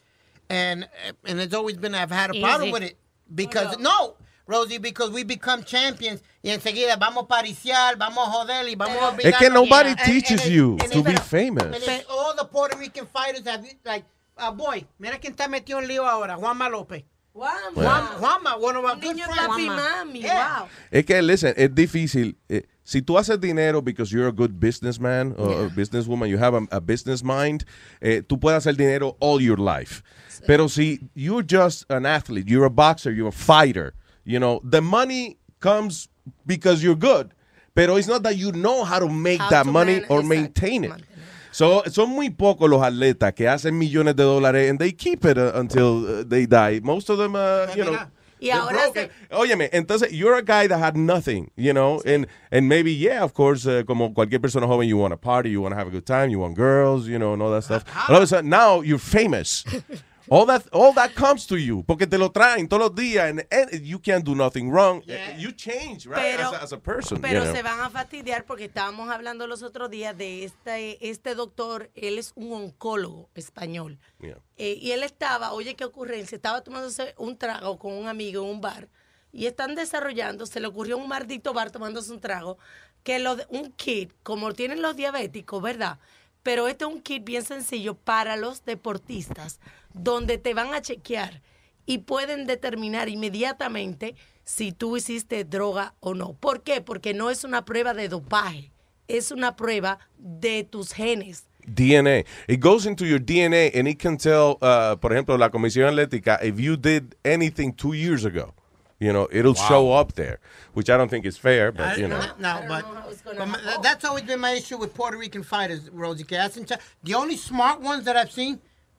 and 0.50 0.86
and 1.24 1.40
it's 1.40 1.54
always 1.54 1.78
been 1.78 1.94
I've 1.94 2.10
had 2.10 2.36
a 2.36 2.40
problem 2.40 2.70
with 2.70 2.82
it 2.82 2.98
because 3.34 3.78
no. 3.78 4.16
Rosie, 4.48 4.78
because 4.78 5.10
we 5.10 5.22
become 5.24 5.62
champions 5.62 6.22
y 6.42 6.48
enseguida 6.50 6.96
vamos 6.96 7.24
a 7.24 7.28
pariciar, 7.28 7.96
vamos 7.98 8.26
a 8.26 8.30
joder 8.30 8.66
y 8.68 8.74
vamos 8.76 8.96
a 8.96 9.14
Es 9.22 9.36
que 9.36 9.50
nobody 9.50 9.90
And- 9.90 9.98
teaches 10.04 10.40
and 10.40 10.50
it- 10.50 10.54
you 10.54 10.76
and 10.80 10.90
to 10.90 11.02
be 11.02 11.14
famous. 11.16 11.76
it's 11.86 12.06
all 12.08 12.34
the 12.34 12.46
Puerto 12.46 12.76
Rican 12.78 13.06
fighters 13.06 13.46
have 13.46 13.62
like, 13.84 14.04
uh, 14.38 14.50
boy, 14.50 14.86
mira 14.98 15.18
quién 15.20 15.34
está 15.36 15.48
metido 15.48 15.78
en 15.80 15.86
lío 15.86 16.06
ahora, 16.08 16.36
Juanma 16.36 16.68
López. 16.70 17.04
Guama. 17.34 17.72
Juan, 17.74 18.02
Juanma, 18.18 18.58
one 18.60 18.76
of 18.76 18.84
our 18.84 18.94
Un 18.94 19.00
good 19.00 19.14
niño 19.16 19.26
friends. 19.26 19.48
papi 19.48 19.66
mami. 19.68 20.20
Yeah. 20.22 20.60
Wow. 20.62 20.68
Es 20.90 21.04
que, 21.04 21.22
listen, 21.22 21.54
es 21.56 21.72
difícil. 21.72 22.36
Eh, 22.48 22.62
si 22.82 23.00
tú 23.02 23.16
haces 23.18 23.38
dinero 23.38 23.80
because 23.82 24.10
you're 24.10 24.26
a 24.28 24.32
good 24.32 24.58
businessman 24.58 25.34
or 25.38 25.66
a 25.66 25.68
businesswoman, 25.68 26.28
you 26.30 26.38
have 26.38 26.54
a, 26.54 26.66
a 26.72 26.80
business 26.80 27.22
mind, 27.22 27.64
eh, 28.00 28.22
tú 28.26 28.40
puedes 28.40 28.56
hacer 28.66 28.76
dinero 28.76 29.14
all 29.20 29.40
your 29.40 29.58
life. 29.58 30.02
Pero 30.48 30.68
si 30.68 30.98
you're 31.14 31.42
just 31.44 31.84
an 31.90 32.06
athlete, 32.06 32.48
you're 32.48 32.64
a 32.66 32.70
boxer, 32.70 33.12
you're 33.12 33.28
a 33.28 33.32
fighter, 33.32 33.92
you 34.28 34.38
know, 34.38 34.60
the 34.62 34.80
money 34.80 35.38
comes 35.58 36.08
because 36.46 36.82
you're 36.84 36.94
good. 36.98 37.32
Pero 37.74 37.96
it's 37.96 38.08
not 38.08 38.22
that 38.24 38.36
you 38.36 38.52
know 38.52 38.84
how 38.84 38.98
to 38.98 39.08
make 39.08 39.40
How 39.40 39.50
that 39.50 39.64
to 39.64 39.72
money 39.72 40.02
or 40.08 40.22
maintain 40.22 40.84
it. 40.84 40.90
mantener. 40.90 41.04
So, 41.52 41.82
son 41.86 42.10
muy 42.10 42.28
pocos 42.30 42.68
los 42.68 42.82
atletas 42.82 43.32
que 43.34 43.46
hacen 43.48 43.78
millones 43.78 44.14
de 44.16 44.22
dólares 44.24 44.68
and 44.68 44.78
they 44.78 44.92
keep 44.92 45.24
it 45.24 45.38
uh, 45.38 45.52
until 45.54 46.04
uh, 46.20 46.24
they 46.24 46.46
die. 46.46 46.80
Most 46.82 47.08
of 47.08 47.18
them, 47.18 47.34
uh, 47.34 47.66
you 47.74 47.84
know, 47.84 47.98
Y 48.40 48.50
they're 48.52 48.60
ahora 48.60 48.72
broken. 48.92 49.08
se- 49.08 49.34
Óyeme, 49.36 49.68
entonces 49.72 50.12
you're 50.12 50.36
a 50.36 50.42
guy 50.42 50.68
that 50.68 50.78
had 50.78 50.96
nothing, 50.96 51.50
you 51.56 51.72
know, 51.72 52.00
and 52.06 52.26
and 52.52 52.68
maybe 52.68 52.92
yeah, 52.92 53.24
of 53.24 53.32
course, 53.34 53.66
uh, 53.66 53.82
como 53.84 54.10
cualquier 54.10 54.40
persona 54.40 54.66
joven, 54.66 54.86
you 54.86 54.96
want 54.96 55.10
to 55.12 55.16
party, 55.16 55.50
you 55.50 55.60
want 55.60 55.72
to 55.72 55.76
have 55.78 55.88
a 55.88 55.90
good 55.90 56.06
time, 56.06 56.30
you 56.30 56.38
want 56.38 56.54
girls, 56.54 57.08
you 57.08 57.18
know, 57.18 57.32
and 57.32 57.42
all 57.42 57.50
that 57.50 57.64
stuff. 57.64 57.82
All 58.08 58.16
of 58.16 58.22
a 58.22 58.26
sudden, 58.28 58.48
now 58.50 58.80
you're 58.82 58.98
famous. 58.98 59.64
all 60.30 60.46
that 60.46 60.62
all 60.72 60.92
that 60.94 61.14
comes 61.14 61.46
to 61.46 61.56
you 61.56 61.84
porque 61.84 62.06
te 62.06 62.18
lo 62.18 62.30
traen 62.30 62.68
todos 62.68 62.90
los 62.90 62.94
días 62.94 63.30
and, 63.30 63.46
and 63.50 63.82
you 63.82 64.00
can't 64.00 64.24
do 64.24 64.34
nothing 64.34 64.70
wrong. 64.70 65.02
You 65.38 65.52
change, 65.52 66.06
right, 66.06 66.36
Pero- 66.36 66.48
as, 66.48 66.52
a, 66.52 66.62
as 66.64 66.72
a 66.72 66.78
person. 66.78 67.20
Pero 67.20 67.40
you 67.40 67.44
know. 67.44 67.54
se 67.54 67.62
van 67.62 67.80
a 67.80 67.90
fastidiar 67.90 68.44
porque 68.44 68.64
estábamos 68.64 69.10
hablando 69.10 69.46
los 69.46 69.62
otros 69.62 69.90
días 69.90 70.16
de 70.16 70.44
este, 70.44 71.08
este 71.08 71.34
doctor, 71.34 71.90
él 71.94 72.18
es 72.18 72.32
un 72.34 72.52
oncólogo 72.52 73.30
español. 73.34 73.98
Yeah. 74.20 74.38
Eh, 74.56 74.78
y 74.80 74.92
él 74.92 75.02
estaba, 75.02 75.52
oye, 75.52 75.74
qué 75.74 75.84
ocurrencia, 75.84 76.36
estaba 76.36 76.62
tomándose 76.62 77.14
un 77.18 77.36
trago 77.36 77.78
con 77.78 77.92
un 77.92 78.08
amigo 78.08 78.42
en 78.42 78.50
un 78.50 78.60
bar 78.60 78.88
y 79.32 79.46
están 79.46 79.74
desarrollando, 79.74 80.46
se 80.46 80.60
le 80.60 80.66
ocurrió 80.66 80.96
un 80.96 81.08
maldito 81.08 81.52
bar 81.52 81.70
tomándose 81.70 82.12
un 82.12 82.20
trago, 82.20 82.58
que 83.02 83.18
lo 83.18 83.36
un 83.50 83.72
kit, 83.72 84.12
como 84.22 84.52
tienen 84.52 84.82
los 84.82 84.96
diabéticos, 84.96 85.62
¿verdad? 85.62 85.98
Pero 86.42 86.68
este 86.68 86.84
es 86.84 86.90
un 86.90 87.00
kit 87.00 87.24
bien 87.24 87.44
sencillo 87.44 87.94
para 87.94 88.36
los 88.36 88.64
deportistas, 88.64 89.60
donde 89.98 90.38
te 90.38 90.54
van 90.54 90.72
a 90.74 90.80
chequear 90.80 91.40
y 91.86 91.98
pueden 91.98 92.46
determinar 92.46 93.08
inmediatamente 93.08 94.14
si 94.44 94.72
tú 94.72 94.96
hiciste 94.96 95.44
droga 95.44 95.94
o 96.00 96.14
no. 96.14 96.32
¿Por 96.34 96.62
qué? 96.62 96.80
Porque 96.80 97.14
no 97.14 97.30
es 97.30 97.44
una 97.44 97.64
prueba 97.64 97.94
de 97.94 98.08
dopaje, 98.08 98.70
es 99.08 99.30
una 99.30 99.56
prueba 99.56 99.98
de 100.18 100.64
tus 100.64 100.92
genes. 100.92 101.44
DNA. 101.66 102.24
It 102.46 102.60
goes 102.60 102.86
into 102.86 103.04
your 103.04 103.18
DNA 103.20 103.70
and 103.78 103.86
it 103.86 103.98
can 103.98 104.16
tell, 104.16 104.56
uh, 104.62 104.96
por 104.96 105.12
ejemplo, 105.12 105.36
la 105.36 105.50
Comisión 105.50 105.86
Atlética, 105.86 106.38
if 106.42 106.58
you 106.58 106.76
did 106.76 107.14
anything 107.24 107.72
two 107.74 107.92
years 107.92 108.24
ago. 108.24 108.54
You 109.00 109.12
know, 109.12 109.28
it'll 109.30 109.52
Wow. 109.54 109.68
show 109.68 109.92
up 109.92 110.14
there, 110.14 110.40
which 110.74 110.88
I 110.90 110.96
don't 110.96 111.08
think 111.08 111.24
is 111.24 111.38
fair, 111.38 111.70
but 111.70 111.98
you 111.98 112.08
know. 112.08 112.18
No, 112.40 112.64
but, 112.66 112.84
but 113.24 113.46
my- 113.46 113.76
that's 113.80 114.04
always 114.04 114.24
been 114.24 114.40
my 114.40 114.54
issue 114.56 114.76
with 114.76 114.92
Puerto 114.92 115.16
Rican 115.16 115.44
fighters, 115.44 115.88
Rosie. 115.92 116.24
Cha- 116.24 116.78
the 117.04 117.14
only 117.14 117.36
smart 117.36 117.80
ones 117.80 118.04
that 118.06 118.16
I've 118.16 118.32
seen, 118.32 118.58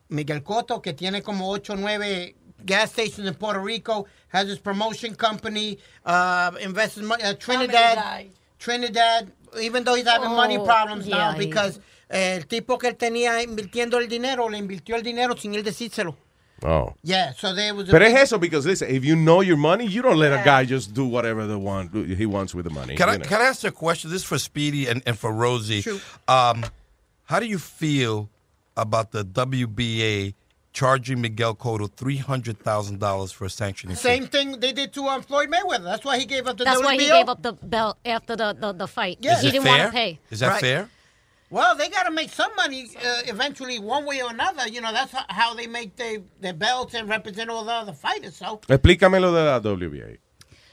Miguel 0.10 0.41
Cotto, 0.44 0.81
que 0.81 0.94
tiene 0.94 1.22
como 1.22 1.49
8 1.49 1.73
o 1.73 1.76
9 1.76 2.36
gas 2.65 2.91
stations 2.91 3.27
in 3.27 3.34
Puerto 3.36 3.60
Rico, 3.61 4.06
has 4.34 4.48
his 4.48 4.60
promotion 4.60 5.15
company, 5.15 5.77
uh, 6.06 6.52
invests 6.61 6.98
in 6.98 7.10
uh, 7.11 7.34
Trinidad. 7.40 8.26
Trinidad, 8.60 9.31
even 9.61 9.84
though 9.86 9.95
he's 9.95 10.06
having 10.07 10.30
money 10.31 10.57
Oh, 10.57 10.65
problems 10.65 11.07
now 11.07 11.31
yeah, 11.31 11.34
he- 11.36 11.45
because 11.48 11.80
eh, 12.10 12.36
el 12.36 12.44
tipo 12.48 12.77
que 12.77 12.90
él 12.90 12.98
tenía 12.98 13.41
invirtiendo 13.41 13.98
el 13.99 14.07
dinero, 14.10 14.49
le 14.49 14.57
invirtió 14.57 14.95
el 14.95 15.03
dinero 15.03 15.36
sin 15.38 15.53
él 15.56 15.64
decírselo. 15.64 16.15
Oh. 16.61 16.94
Yeah, 17.03 17.31
so 17.38 17.53
there 17.56 17.73
was 17.73 17.88
a 17.88 17.91
Pero 17.94 18.03
big- 18.06 18.15
es 18.15 18.23
eso, 18.23 18.38
because 18.38 18.65
listen, 18.65 18.94
if 18.94 19.06
you 19.06 19.15
know 19.15 19.40
your 19.41 19.56
money, 19.56 19.86
you 19.88 20.02
don't 20.02 20.18
let 20.18 20.34
a 20.34 20.44
guy 20.44 20.65
just 20.65 20.94
do 20.94 21.06
whatever 21.06 21.48
the 21.48 21.57
want, 21.57 21.94
he 21.95 22.26
wants 22.26 22.53
with 22.53 22.65
the 22.65 22.69
money. 22.69 22.95
Can 22.98 23.07
I, 23.07 23.15
know. 23.15 23.23
can 23.23 23.40
I 23.40 23.45
ask 23.45 23.64
a 23.64 23.72
question? 23.72 24.11
This 24.11 24.23
is 24.23 24.27
for 24.27 24.38
Speedy 24.38 24.88
and, 24.88 25.02
and 25.06 25.18
for 25.18 25.31
Rosie. 25.31 25.86
Um, 26.27 26.65
how 27.23 27.40
do 27.40 27.45
you 27.45 27.60
feel 27.60 28.27
about 28.77 29.11
the 29.11 29.23
WBA 29.25 30.33
charging 30.71 31.19
Miguel 31.21 31.55
Cotto 31.55 31.89
$300,000 31.89 33.33
for 33.33 33.45
a 33.45 33.49
sanctioning 33.49 33.95
fee? 33.95 34.01
Same 34.01 34.27
thing 34.27 34.59
they 34.59 34.71
did 34.71 34.93
to 34.93 35.03
um, 35.07 35.21
Floyd 35.21 35.49
Mayweather. 35.49 35.83
That's 35.83 36.05
why 36.05 36.17
he 36.19 36.25
gave 36.25 36.47
up 36.47 36.57
the 36.57 36.63
That's 36.63 36.79
WBO. 36.79 36.85
why 36.85 36.93
he 36.97 37.07
gave 37.07 37.29
up 37.29 37.41
the 37.41 37.53
belt 37.53 37.97
after 38.05 38.35
the, 38.35 38.53
the, 38.59 38.73
the 38.73 38.87
fight. 38.87 39.17
Yeah. 39.21 39.39
He 39.39 39.39
Is 39.39 39.43
it 39.45 39.51
didn't 39.53 39.67
want 39.67 39.83
to 39.83 39.91
pay. 39.91 40.19
Is 40.29 40.39
that 40.41 40.49
Right. 40.49 40.61
fair? 40.61 40.89
Well, 41.51 41.75
they 41.75 41.89
got 41.89 42.03
to 42.03 42.11
make 42.11 42.29
some 42.29 42.55
money 42.55 42.91
uh, 43.03 43.21
eventually, 43.25 43.79
one 43.79 44.05
way 44.05 44.21
or 44.21 44.29
another. 44.29 44.67
You 44.67 44.81
know, 44.81 44.91
that's 44.91 45.13
how 45.29 45.55
they 45.55 45.65
make 45.65 45.95
their, 45.95 46.19
their 46.39 46.53
belts 46.53 46.93
and 46.93 47.09
represent 47.09 47.49
all 47.49 47.65
the 47.65 47.71
other 47.71 47.91
fighters. 47.93 48.35
So, 48.35 48.59
Explícame 48.67 49.19
lo 49.19 49.33
de 49.33 49.43
la 49.43 49.59
WBA. 49.59 50.17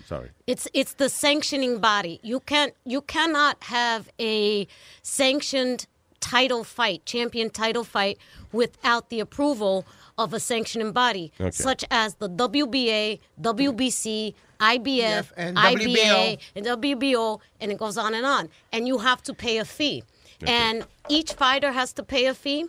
Sorry. 0.07 0.29
It's 0.47 0.69
it's 0.75 0.93
the 0.95 1.09
sanctioning 1.09 1.79
body. 1.81 2.21
You 2.23 2.39
can't 2.41 2.75
you 2.85 3.01
cannot 3.01 3.57
have 3.65 4.09
a 4.21 4.69
sanctioned 5.03 5.87
title 6.21 6.65
fight, 6.65 7.05
champion 7.07 7.51
title 7.51 7.85
fight, 7.85 8.19
without 8.53 9.11
the 9.11 9.21
approval 9.21 9.85
of 10.19 10.33
a 10.33 10.41
sanctioning 10.41 10.93
body, 10.93 11.33
Okay. 11.41 11.51
such 11.51 11.85
as 11.91 12.15
the 12.17 12.29
WBA, 12.29 13.21
WBC, 13.41 14.35
IBF, 14.61 15.33
and 15.37 15.57
IBA, 15.59 16.39
and 16.55 16.65
WBO, 16.67 17.41
and 17.61 17.71
it 17.71 17.79
goes 17.79 17.99
on 17.99 18.15
and 18.15 18.25
on. 18.25 18.49
And 18.73 18.87
you 18.89 18.99
have 18.99 19.23
to 19.25 19.35
pay 19.35 19.59
a 19.59 19.65
fee. 19.65 20.03
And 20.47 20.87
each 21.09 21.33
fighter 21.35 21.73
has 21.73 21.93
to 21.95 22.03
pay 22.03 22.27
a 22.27 22.35
fee, 22.35 22.67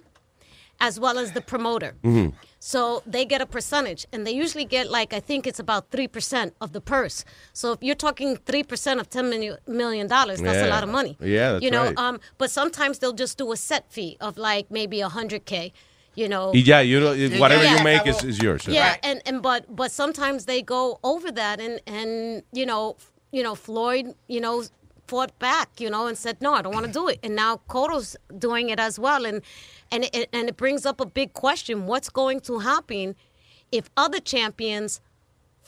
as 0.79 0.99
well 0.99 1.17
as 1.17 1.31
the 1.31 1.41
promoter. 1.41 1.95
Mhm. 2.03 2.33
So 2.73 3.01
they 3.05 3.23
get 3.23 3.39
a 3.39 3.45
percentage, 3.45 4.05
and 4.11 4.27
they 4.27 4.33
usually 4.43 4.65
get 4.65 4.91
like 4.91 5.13
I 5.13 5.21
think 5.21 5.47
it's 5.47 5.61
about 5.67 5.89
three 5.89 6.09
percent 6.09 6.53
of 6.59 6.73
the 6.73 6.81
purse. 6.81 7.23
So 7.53 7.71
if 7.71 7.79
you're 7.81 8.01
talking 8.07 8.35
three 8.35 8.65
percent 8.71 8.99
of 8.99 9.09
ten 9.09 9.29
million 9.29 9.55
million 9.81 10.07
dollars, 10.07 10.41
that's 10.41 10.63
a 10.67 10.69
lot 10.75 10.83
of 10.83 10.89
money. 10.89 11.15
Yeah, 11.21 11.53
that's 11.53 11.63
you 11.63 11.71
know. 11.71 11.85
right. 11.85 11.97
Um, 11.97 12.19
but 12.37 12.51
sometimes 12.51 12.99
they'll 12.99 13.19
just 13.25 13.37
do 13.37 13.53
a 13.53 13.55
set 13.55 13.89
fee 13.89 14.17
of 14.19 14.37
like 14.37 14.65
maybe 14.69 14.99
a 14.99 15.07
hundred 15.07 15.45
k. 15.45 15.71
You 16.21 16.27
know. 16.27 16.51
Y 16.53 16.59
ya, 16.69 16.79
you 16.79 16.99
know, 16.99 17.13
whatever 17.39 17.63
Yeah. 17.63 17.77
you 17.77 17.83
make 17.85 18.05
is, 18.05 18.21
is 18.31 18.37
yours. 18.45 18.67
Yeah, 18.67 18.97
and 19.01 19.21
and 19.25 19.41
but 19.41 19.61
but 19.73 19.89
sometimes 20.01 20.43
they 20.43 20.61
go 20.61 20.99
over 21.05 21.31
that, 21.31 21.61
and 21.61 21.79
and 21.87 22.43
you 22.51 22.65
know, 22.65 22.97
you 23.31 23.43
know, 23.43 23.55
Floyd, 23.55 24.05
you 24.27 24.41
know, 24.41 24.65
fought 25.07 25.37
back, 25.39 25.79
you 25.79 25.89
know, 25.89 26.07
and 26.07 26.17
said 26.17 26.41
no, 26.41 26.53
I 26.53 26.61
don't 26.61 26.73
want 26.73 26.85
to 26.85 26.91
do 26.91 27.07
it, 27.07 27.19
and 27.23 27.35
now 27.35 27.61
Cotto's 27.67 28.15
doing 28.37 28.69
it 28.69 28.79
as 28.79 28.99
well, 28.99 29.25
and 29.25 29.41
and 29.91 30.03
it, 30.05 30.29
and 30.33 30.49
it 30.49 30.57
brings 30.57 30.85
up 30.85 30.99
a 30.99 31.05
big 31.05 31.33
question: 31.33 31.85
What's 31.85 32.09
going 32.09 32.41
to 32.41 32.59
happen 32.59 33.15
if 33.71 33.89
other 33.97 34.19
champions 34.19 35.01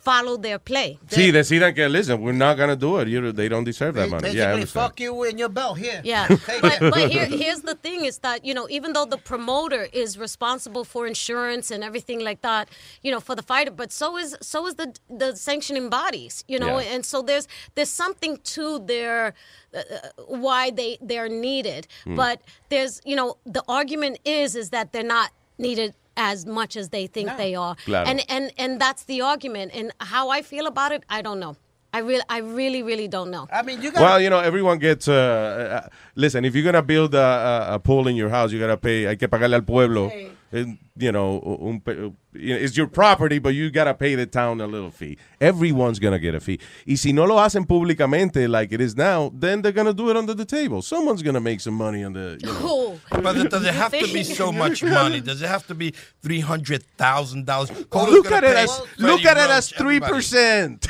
follow 0.04 0.38
their 0.38 0.60
play? 0.60 0.98
Sí, 1.10 1.32
decidan 1.32 1.74
que, 1.76 1.88
listen, 1.90 2.22
we're 2.22 2.32
not 2.34 2.58
going 2.58 2.70
to 2.70 2.76
do 2.76 2.98
it. 3.00 3.08
You, 3.08 3.32
they 3.32 3.50
don't 3.50 3.64
deserve 3.64 3.96
that 3.96 4.10
money. 4.10 4.32
Yeah, 4.32 4.56
I 4.56 4.66
fuck 4.66 5.00
you 5.00 5.24
and 5.24 5.38
your 5.40 5.50
belt 5.50 5.78
here. 5.78 6.02
Yeah, 6.04 6.28
but, 6.62 6.80
but 6.80 7.10
here, 7.12 7.26
here's 7.26 7.62
the 7.62 7.76
thing: 7.76 8.06
is 8.06 8.20
that 8.20 8.44
you 8.46 8.54
know, 8.54 8.68
even 8.70 8.94
though 8.94 9.06
the 9.06 9.18
promoter 9.18 9.88
is 9.94 10.18
responsible 10.18 10.84
for 10.84 11.08
insurance 11.08 11.72
and 11.72 11.84
everything 11.84 12.20
like 12.20 12.42
that, 12.42 12.70
you 13.04 13.12
know, 13.12 13.20
for 13.20 13.36
the 13.36 13.44
fighter, 13.44 13.72
but 13.72 13.92
so 13.92 14.18
is 14.18 14.36
so 14.42 14.68
is 14.68 14.76
the 14.76 14.94
the 15.10 15.36
sanctioning 15.36 15.90
bodies, 15.90 16.44
you 16.48 16.60
know, 16.60 16.80
Yeah. 16.80 16.94
and 16.94 17.06
so 17.06 17.22
there's 17.22 17.48
there's 17.76 17.90
something 17.90 18.38
to 18.56 18.80
their 18.80 19.34
uh, 19.74 19.82
why 20.28 20.72
they 20.72 20.98
they're 21.02 21.30
needed, 21.30 21.88
Hmm. 22.04 22.16
but 22.16 22.42
there's 22.70 23.02
you 23.06 23.16
know 23.16 23.38
the 23.46 23.64
argument 23.68 24.20
is 24.26 24.56
is 24.56 24.70
that 24.70 24.92
they're 24.94 25.04
not 25.04 25.32
needed 25.58 25.94
as 26.20 26.46
much 26.46 26.76
as 26.76 26.90
they 26.90 27.08
think 27.08 27.30
they 27.38 27.56
are, 27.56 27.76
Claro. 27.86 28.06
and 28.10 28.20
and 28.30 28.52
and 28.58 28.80
that's 28.80 29.04
the 29.06 29.22
argument. 29.22 29.72
And 29.74 29.92
how 30.14 30.30
I 30.30 30.42
feel 30.44 30.68
about 30.68 30.92
it, 30.92 31.04
I 31.10 31.22
don't 31.24 31.40
know. 31.40 31.56
I 31.92 32.00
really, 32.10 32.24
I 32.30 32.40
really, 32.40 32.84
really 32.84 33.08
don't 33.08 33.32
know. 33.32 33.48
I 33.52 33.64
mean, 33.64 33.82
you 33.82 33.92
Well, 33.96 34.20
you 34.22 34.30
know, 34.30 34.40
everyone 34.40 34.78
gets. 34.78 35.08
Uh, 35.08 35.82
uh, 35.86 35.88
listen, 36.16 36.46
if 36.46 36.54
you're 36.54 36.64
gonna 36.72 36.84
build 36.84 37.16
a, 37.16 37.68
a, 37.72 37.76
a 37.76 37.80
pool 37.80 38.08
in 38.08 38.16
your 38.16 38.30
house, 38.30 38.52
you 38.52 38.60
gotta 38.60 38.78
pay. 38.78 39.06
Hay 39.06 39.16
que 39.16 39.28
pagarle 39.28 39.56
al 39.56 39.64
pueblo. 39.64 40.10
And, 40.10 40.38
you 40.52 41.12
know, 41.12 41.60
un, 41.62 41.70
um, 41.70 41.80
pe- 41.82 41.96
you 42.34 42.54
know, 42.54 42.60
it's 42.60 42.76
your 42.76 42.88
property, 42.88 43.40
but 43.40 43.54
you 43.54 43.70
gotta 43.70 43.94
pay 43.94 44.16
the 44.16 44.26
town 44.26 44.62
a 44.62 44.68
little 44.68 44.92
fee. 44.92 45.18
Everyone's 45.40 46.00
gonna 46.00 46.20
get 46.20 46.36
a 46.36 46.40
fee. 46.40 46.60
Y 46.88 46.96
si 46.96 47.14
no 47.14 47.26
lo 47.26 47.38
hacen 47.38 47.66
públicamente 47.66 48.48
like 48.50 48.72
it 48.72 48.82
is 48.82 48.96
now, 48.96 49.32
then 49.34 49.62
they're 49.62 49.72
gonna 49.72 49.94
do 49.94 50.10
it 50.10 50.18
under 50.18 50.34
the 50.34 50.46
table. 50.46 50.82
Someone's 50.82 51.22
gonna 51.22 51.40
make 51.40 51.62
some 51.62 51.74
money 51.76 52.04
on 52.04 52.14
the. 52.14 52.38
You 52.42 52.48
know. 52.48 52.60
Oh, 53.12 53.22
but 53.22 53.50
does 53.50 53.66
it 53.66 53.74
have 53.74 53.92
to 53.92 54.14
be 54.14 54.24
so 54.24 54.52
much 54.64 54.84
money? 54.84 55.22
Does 55.22 55.42
it 55.42 55.48
have 55.48 55.66
to 55.68 55.76
be 55.76 55.94
three 56.22 56.40
hundred 56.40 56.84
thousand 56.98 57.46
dollars? 57.46 57.72
Look 57.92 58.32
at 58.32 58.44
it 58.44 58.56
as 58.56 58.82
look 58.98 59.26
at 59.26 59.38
it 59.38 59.50
as 59.50 59.70
three 59.70 60.00
percent. 60.00 60.82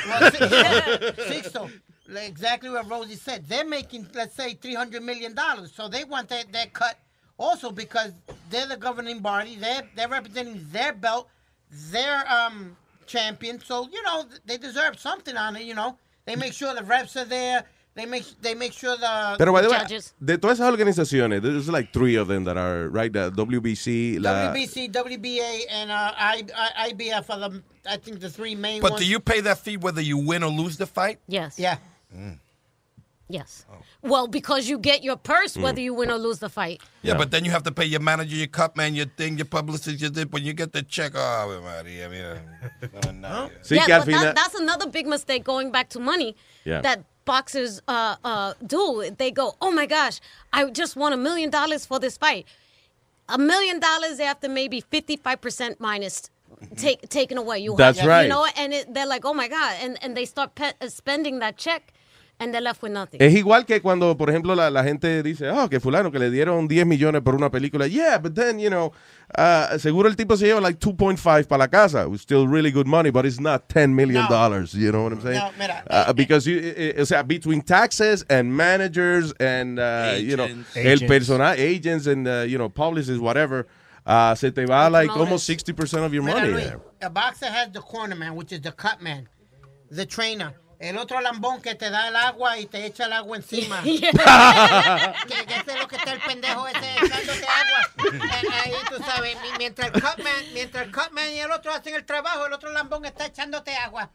Sixto, 1.20 1.70
exactly 2.14 2.70
what 2.70 2.88
Rosie 2.90 3.16
said. 3.16 3.46
They're 3.48 3.64
making, 3.66 4.08
let's 4.14 4.34
say, 4.34 4.54
three 4.54 4.74
hundred 4.74 5.02
million 5.02 5.34
dollars, 5.34 5.72
so 5.74 5.88
they 5.88 6.04
want 6.04 6.28
that, 6.28 6.52
that 6.52 6.72
cut 6.72 6.96
also 7.40 7.72
because 7.72 8.12
they're 8.50 8.66
the 8.68 8.76
governing 8.76 9.20
body. 9.20 9.56
They're 9.56 9.82
they're 9.96 10.08
representing 10.08 10.64
their 10.70 10.92
belt, 10.92 11.28
their 11.90 12.22
um 12.30 12.76
champion. 13.06 13.58
So 13.60 13.88
you 13.90 14.02
know 14.02 14.26
they 14.46 14.58
deserve 14.58 15.00
something 15.00 15.36
on 15.36 15.56
it. 15.56 15.62
You 15.62 15.74
know 15.74 15.96
they 16.26 16.36
make 16.36 16.52
sure 16.52 16.74
the 16.74 16.84
reps 16.84 17.16
are 17.16 17.24
there. 17.24 17.64
They 17.94 18.06
make 18.06 18.24
they 18.40 18.54
make 18.54 18.72
sure 18.72 18.96
the, 18.96 19.34
Pero 19.36 19.52
by 19.52 19.62
the 19.62 19.68
way, 19.70 19.78
judges. 19.78 20.14
de 20.24 20.38
todas 20.38 20.60
esas 20.60 20.70
organizaciones, 20.70 21.42
there's 21.42 21.68
like 21.68 21.92
three 21.92 22.14
of 22.14 22.28
them 22.28 22.44
that 22.44 22.56
are 22.56 22.88
right. 22.88 23.12
The 23.12 23.32
WBC, 23.32 24.22
la, 24.22 24.54
WBC, 24.54 24.92
WBA, 24.92 25.62
and 25.68 25.90
uh, 25.90 26.12
I, 26.16 26.44
I, 26.78 26.92
IBF 26.92 27.28
are 27.30 27.40
the 27.50 27.62
I 27.90 27.96
think 27.96 28.20
the 28.20 28.30
three 28.30 28.54
main 28.54 28.80
But 28.80 28.92
ones. 28.92 29.02
do 29.02 29.08
you 29.08 29.18
pay 29.18 29.40
that 29.40 29.58
fee 29.58 29.76
whether 29.76 30.00
you 30.00 30.18
win 30.18 30.44
or 30.44 30.50
lose 30.50 30.76
the 30.76 30.86
fight? 30.86 31.18
Yes. 31.26 31.58
Yeah. 31.58 31.78
Yes. 33.30 33.64
Well, 34.02 34.26
because 34.26 34.68
you 34.68 34.78
get 34.78 35.02
your 35.04 35.16
purse 35.16 35.56
Mm. 35.56 35.62
whether 35.62 35.80
you 35.80 35.94
win 35.94 36.10
or 36.10 36.18
lose 36.18 36.38
the 36.40 36.48
fight. 36.48 36.80
Yeah, 37.02 37.16
but 37.16 37.30
then 37.30 37.44
you 37.44 37.50
have 37.52 37.62
to 37.64 37.72
pay 37.72 37.84
your 37.84 38.00
manager, 38.00 38.34
your 38.36 38.46
cut 38.48 38.76
man, 38.76 38.94
your 38.94 39.06
thing, 39.06 39.36
your 39.38 39.44
publicist, 39.46 40.00
your 40.00 40.10
this. 40.10 40.26
When 40.30 40.42
you 40.44 40.52
get 40.52 40.72
the 40.72 40.82
check, 40.82 41.12
oh, 41.14 41.60
Maria, 41.62 42.08
mira. 42.08 42.40
No, 43.04 43.10
no. 43.12 43.50
yeah, 43.70 43.98
but 43.98 44.06
that, 44.06 44.34
that's 44.34 44.54
another 44.54 44.88
big 44.88 45.06
mistake 45.06 45.44
going 45.44 45.70
back 45.70 45.88
to 45.90 46.00
money 46.00 46.34
Yeah. 46.64 46.80
that 46.82 47.04
boxers 47.24 47.80
uh, 47.86 48.16
uh, 48.24 48.54
do. 48.66 49.10
They 49.16 49.30
go, 49.30 49.54
oh 49.60 49.70
my 49.70 49.86
gosh, 49.86 50.20
I 50.52 50.64
just 50.70 50.96
won 50.96 51.12
a 51.12 51.16
million 51.16 51.50
dollars 51.50 51.86
for 51.86 51.98
this 52.00 52.16
fight. 52.16 52.46
A 53.28 53.38
million 53.38 53.78
dollars 53.78 54.18
after 54.18 54.48
maybe 54.48 54.82
55% 54.82 55.78
minus 55.78 56.30
take, 56.76 57.08
taken 57.08 57.38
away. 57.38 57.60
You 57.60 57.76
That's 57.76 58.00
have, 58.00 58.08
right. 58.08 58.22
You 58.24 58.28
know, 58.28 58.46
and 58.56 58.72
it, 58.72 58.92
they're 58.92 59.06
like, 59.06 59.24
oh 59.24 59.34
my 59.34 59.46
God. 59.46 59.76
And, 59.80 60.02
and 60.02 60.16
they 60.16 60.24
start 60.24 60.56
pe- 60.56 60.72
uh, 60.80 60.88
spending 60.88 61.38
that 61.38 61.56
check 61.56 61.89
and 62.40 62.52
they're 62.52 62.60
left 62.62 62.82
with 62.82 62.90
nothing. 62.92 63.20
Es 63.20 63.34
igual 63.34 63.66
que 63.66 63.80
cuando, 63.80 64.16
por 64.16 64.30
ejemplo, 64.30 64.54
la, 64.56 64.70
la 64.70 64.82
gente 64.82 65.22
dice, 65.22 65.48
oh, 65.50 65.68
que 65.68 65.78
fulano, 65.78 66.10
que 66.10 66.18
le 66.18 66.30
dieron 66.30 66.66
10 66.66 66.86
millones 66.86 67.22
por 67.22 67.34
una 67.36 67.50
película. 67.50 67.86
Yeah, 67.86 68.18
but 68.18 68.34
then, 68.34 68.58
you 68.58 68.70
know, 68.70 68.92
uh, 69.38 69.78
seguro 69.78 70.08
el 70.08 70.16
tipo 70.16 70.36
se 70.36 70.46
lleva 70.46 70.60
like 70.60 70.80
2.5 70.80 71.46
para 71.46 71.58
la 71.58 71.68
casa. 71.68 72.06
It's 72.10 72.22
still 72.22 72.48
really 72.48 72.70
good 72.72 72.86
money, 72.86 73.10
but 73.10 73.26
it's 73.26 73.38
not 73.38 73.68
10 73.68 73.94
million 73.94 74.26
dollars. 74.28 74.72
You 74.74 74.90
know 74.90 75.02
what 75.04 75.12
I'm 75.12 75.20
saying? 75.20 75.38
No, 75.38 75.50
mira, 75.58 75.84
Uh, 75.88 76.12
because, 76.14 76.46
you, 76.46 76.58
eh, 76.58 76.94
eh, 76.96 77.00
o 77.02 77.04
sea, 77.04 77.22
between 77.22 77.62
taxes 77.62 78.24
and 78.28 78.50
managers 78.56 79.32
and, 79.38 79.78
uh, 79.78 80.14
you 80.18 80.36
know, 80.36 80.46
Agents. 80.74 81.02
el 81.02 81.06
personal, 81.06 81.54
agents 81.58 82.06
and, 82.06 82.26
uh, 82.26 82.40
you 82.48 82.56
know, 82.58 82.68
publicists, 82.70 83.20
whatever, 83.20 83.66
uh, 84.06 84.34
se 84.34 84.50
te 84.50 84.64
va 84.64 84.88
like 84.88 85.10
almost 85.14 85.46
60% 85.46 86.04
of 86.06 86.14
your 86.14 86.22
Mira, 86.24 86.40
money 86.40 86.52
Luis, 86.52 86.64
there. 86.64 86.80
a 87.02 87.10
boxer 87.10 87.46
has 87.46 87.70
the 87.70 87.80
corner 87.80 88.16
man, 88.16 88.34
which 88.34 88.50
is 88.50 88.62
the 88.62 88.72
cut 88.72 89.02
man, 89.02 89.28
the 89.90 90.06
trainer. 90.06 90.54
El 90.80 90.96
otro 90.96 91.20
lambón 91.20 91.60
que 91.60 91.74
te 91.74 91.90
da 91.90 92.08
el 92.08 92.16
agua 92.16 92.58
y 92.58 92.64
te 92.66 92.86
echa 92.86 93.04
el 93.04 93.12
agua 93.12 93.36
encima. 93.36 93.80
que, 93.82 94.00
que 94.00 95.54
ese 95.54 95.72
es 95.72 95.78
lo 95.78 95.86
que 95.86 95.96
está 95.96 96.12
el 96.14 96.20
pendejo 96.20 96.66
ese 96.66 96.78
echándote 97.04 97.46
agua. 97.46 97.90
Eh, 98.14 98.48
Ahí 98.64 98.72
tú 98.88 98.96
sabes, 99.04 99.36
mi- 99.42 99.58
mientras 99.58 99.88
el 99.88 99.92
cutman, 100.02 100.32
mientras 100.54 100.84
el 100.86 100.90
cutman 100.92 101.30
y 101.30 101.38
el 101.40 101.50
otro 101.50 101.72
hacen 101.74 101.94
el 101.94 102.04
trabajo, 102.06 102.46
el 102.46 102.52
otro 102.54 102.72
lambón 102.72 103.04
está 103.04 103.26
echándote 103.26 103.74
agua. 103.76 104.10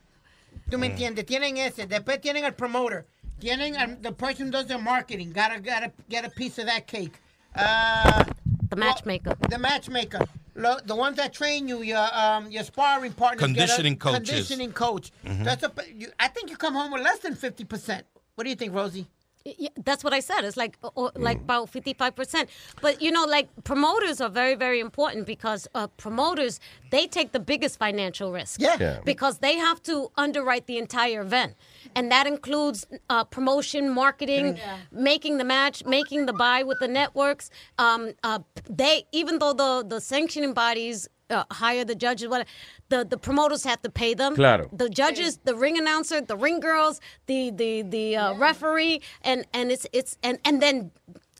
¿Tú 0.70 0.80
me 0.80 0.88
entiendes? 0.88 1.26
Tienen 1.28 1.58
ese. 1.58 1.86
Después 1.86 2.20
tienen 2.20 2.44
el 2.46 2.56
promoter. 2.56 3.06
Tienen 3.40 3.76
el, 3.76 4.02
the 4.02 4.12
person 4.12 4.48
who 4.48 4.52
does 4.52 4.66
their 4.66 4.80
marketing. 4.82 5.28
Gotta, 5.34 5.60
gotta 5.60 5.92
get 6.10 6.26
a 6.26 6.30
piece 6.30 6.58
of 6.60 6.66
that 6.68 6.88
cake. 6.88 7.14
Uh, 7.56 8.24
the 8.70 8.76
matchmaker. 8.76 9.36
the 9.50 9.60
matchmaker. 9.60 10.20
Lo, 10.56 10.78
the 10.86 10.96
ones 10.96 11.18
that 11.18 11.34
train 11.34 11.68
you, 11.68 11.82
your 11.82 12.08
um, 12.18 12.50
your 12.50 12.64
sparring 12.64 13.12
partners. 13.12 13.42
a 13.42 13.46
Conditioning 13.46 13.98
coaches. 13.98 14.30
Conditioning 14.30 14.72
coach. 14.72 15.12
Mm-hmm. 15.26 15.42
Mhm. 15.42 15.46
That's 15.46 15.64
a, 15.64 15.72
you, 15.94 16.08
I 16.20 16.30
think 16.30 16.50
you 16.50 16.56
come 16.58 16.74
home 16.74 16.92
with 16.92 17.02
less 17.02 17.20
than 17.20 17.36
fifty 17.36 17.66
percent. 17.66 18.06
What 18.36 18.46
do 18.46 18.50
you 18.50 18.56
think, 18.56 18.74
Rosie? 18.74 19.08
Yeah, 19.46 19.70
that's 19.84 20.04
what 20.04 20.12
I 20.12 20.22
said. 20.22 20.44
It's 20.44 20.58
like 20.58 20.76
or, 20.96 21.12
like 21.16 21.38
about 21.38 21.70
fifty 21.70 21.94
five 21.94 22.16
percent. 22.16 22.50
But 22.82 23.00
you 23.00 23.12
know, 23.12 23.26
like 23.26 23.48
promoters 23.64 24.20
are 24.20 24.30
very 24.30 24.56
very 24.56 24.80
important 24.80 25.28
because 25.28 25.68
uh, 25.76 25.86
promoters 25.98 26.60
they 26.90 27.06
take 27.06 27.32
the 27.32 27.40
biggest 27.40 27.78
financial 27.78 28.32
risk. 28.32 28.60
Yeah. 28.60 28.78
Yeah. 28.80 29.00
Because 29.06 29.38
they 29.40 29.56
have 29.58 29.84
to 29.84 30.12
underwrite 30.18 30.66
the 30.66 30.80
entire 30.80 31.22
event, 31.22 31.54
and 31.96 32.12
that 32.12 32.26
includes 32.26 32.88
uh, 33.12 33.24
promotion, 33.24 33.92
marketing, 33.92 34.58
Yeah. 34.58 34.78
making 34.92 35.38
the 35.38 35.44
match, 35.44 35.86
making 35.86 36.26
the 36.26 36.34
buy 36.34 36.64
with 36.64 36.80
the 36.80 36.88
networks. 36.88 37.52
Um, 37.78 38.14
uh, 38.24 38.40
they 38.68 39.06
even 39.12 39.38
though 39.38 39.54
the 39.54 39.86
the 39.88 40.02
sanctioning 40.02 40.54
bodies. 40.54 41.08
Uh, 41.28 41.44
hire 41.50 41.84
the 41.84 41.96
judges. 41.96 42.28
What 42.28 42.46
the 42.90 43.06
the 43.06 43.18
promoters 43.18 43.64
have 43.64 43.82
to 43.82 43.90
pay 43.90 44.14
them. 44.14 44.36
Claro. 44.36 44.70
The 44.72 44.90
judges, 44.90 45.38
the 45.44 45.56
ring 45.56 45.78
announcer, 45.78 46.22
the 46.22 46.38
ring 46.38 46.60
girls, 46.60 47.02
the 47.26 47.52
the 47.52 47.82
the 47.82 48.16
uh, 48.16 48.34
referee, 48.36 49.02
and 49.22 49.46
and 49.54 49.72
it's 49.72 49.88
it's 49.94 50.18
and 50.24 50.40
and 50.46 50.62
then. 50.62 50.92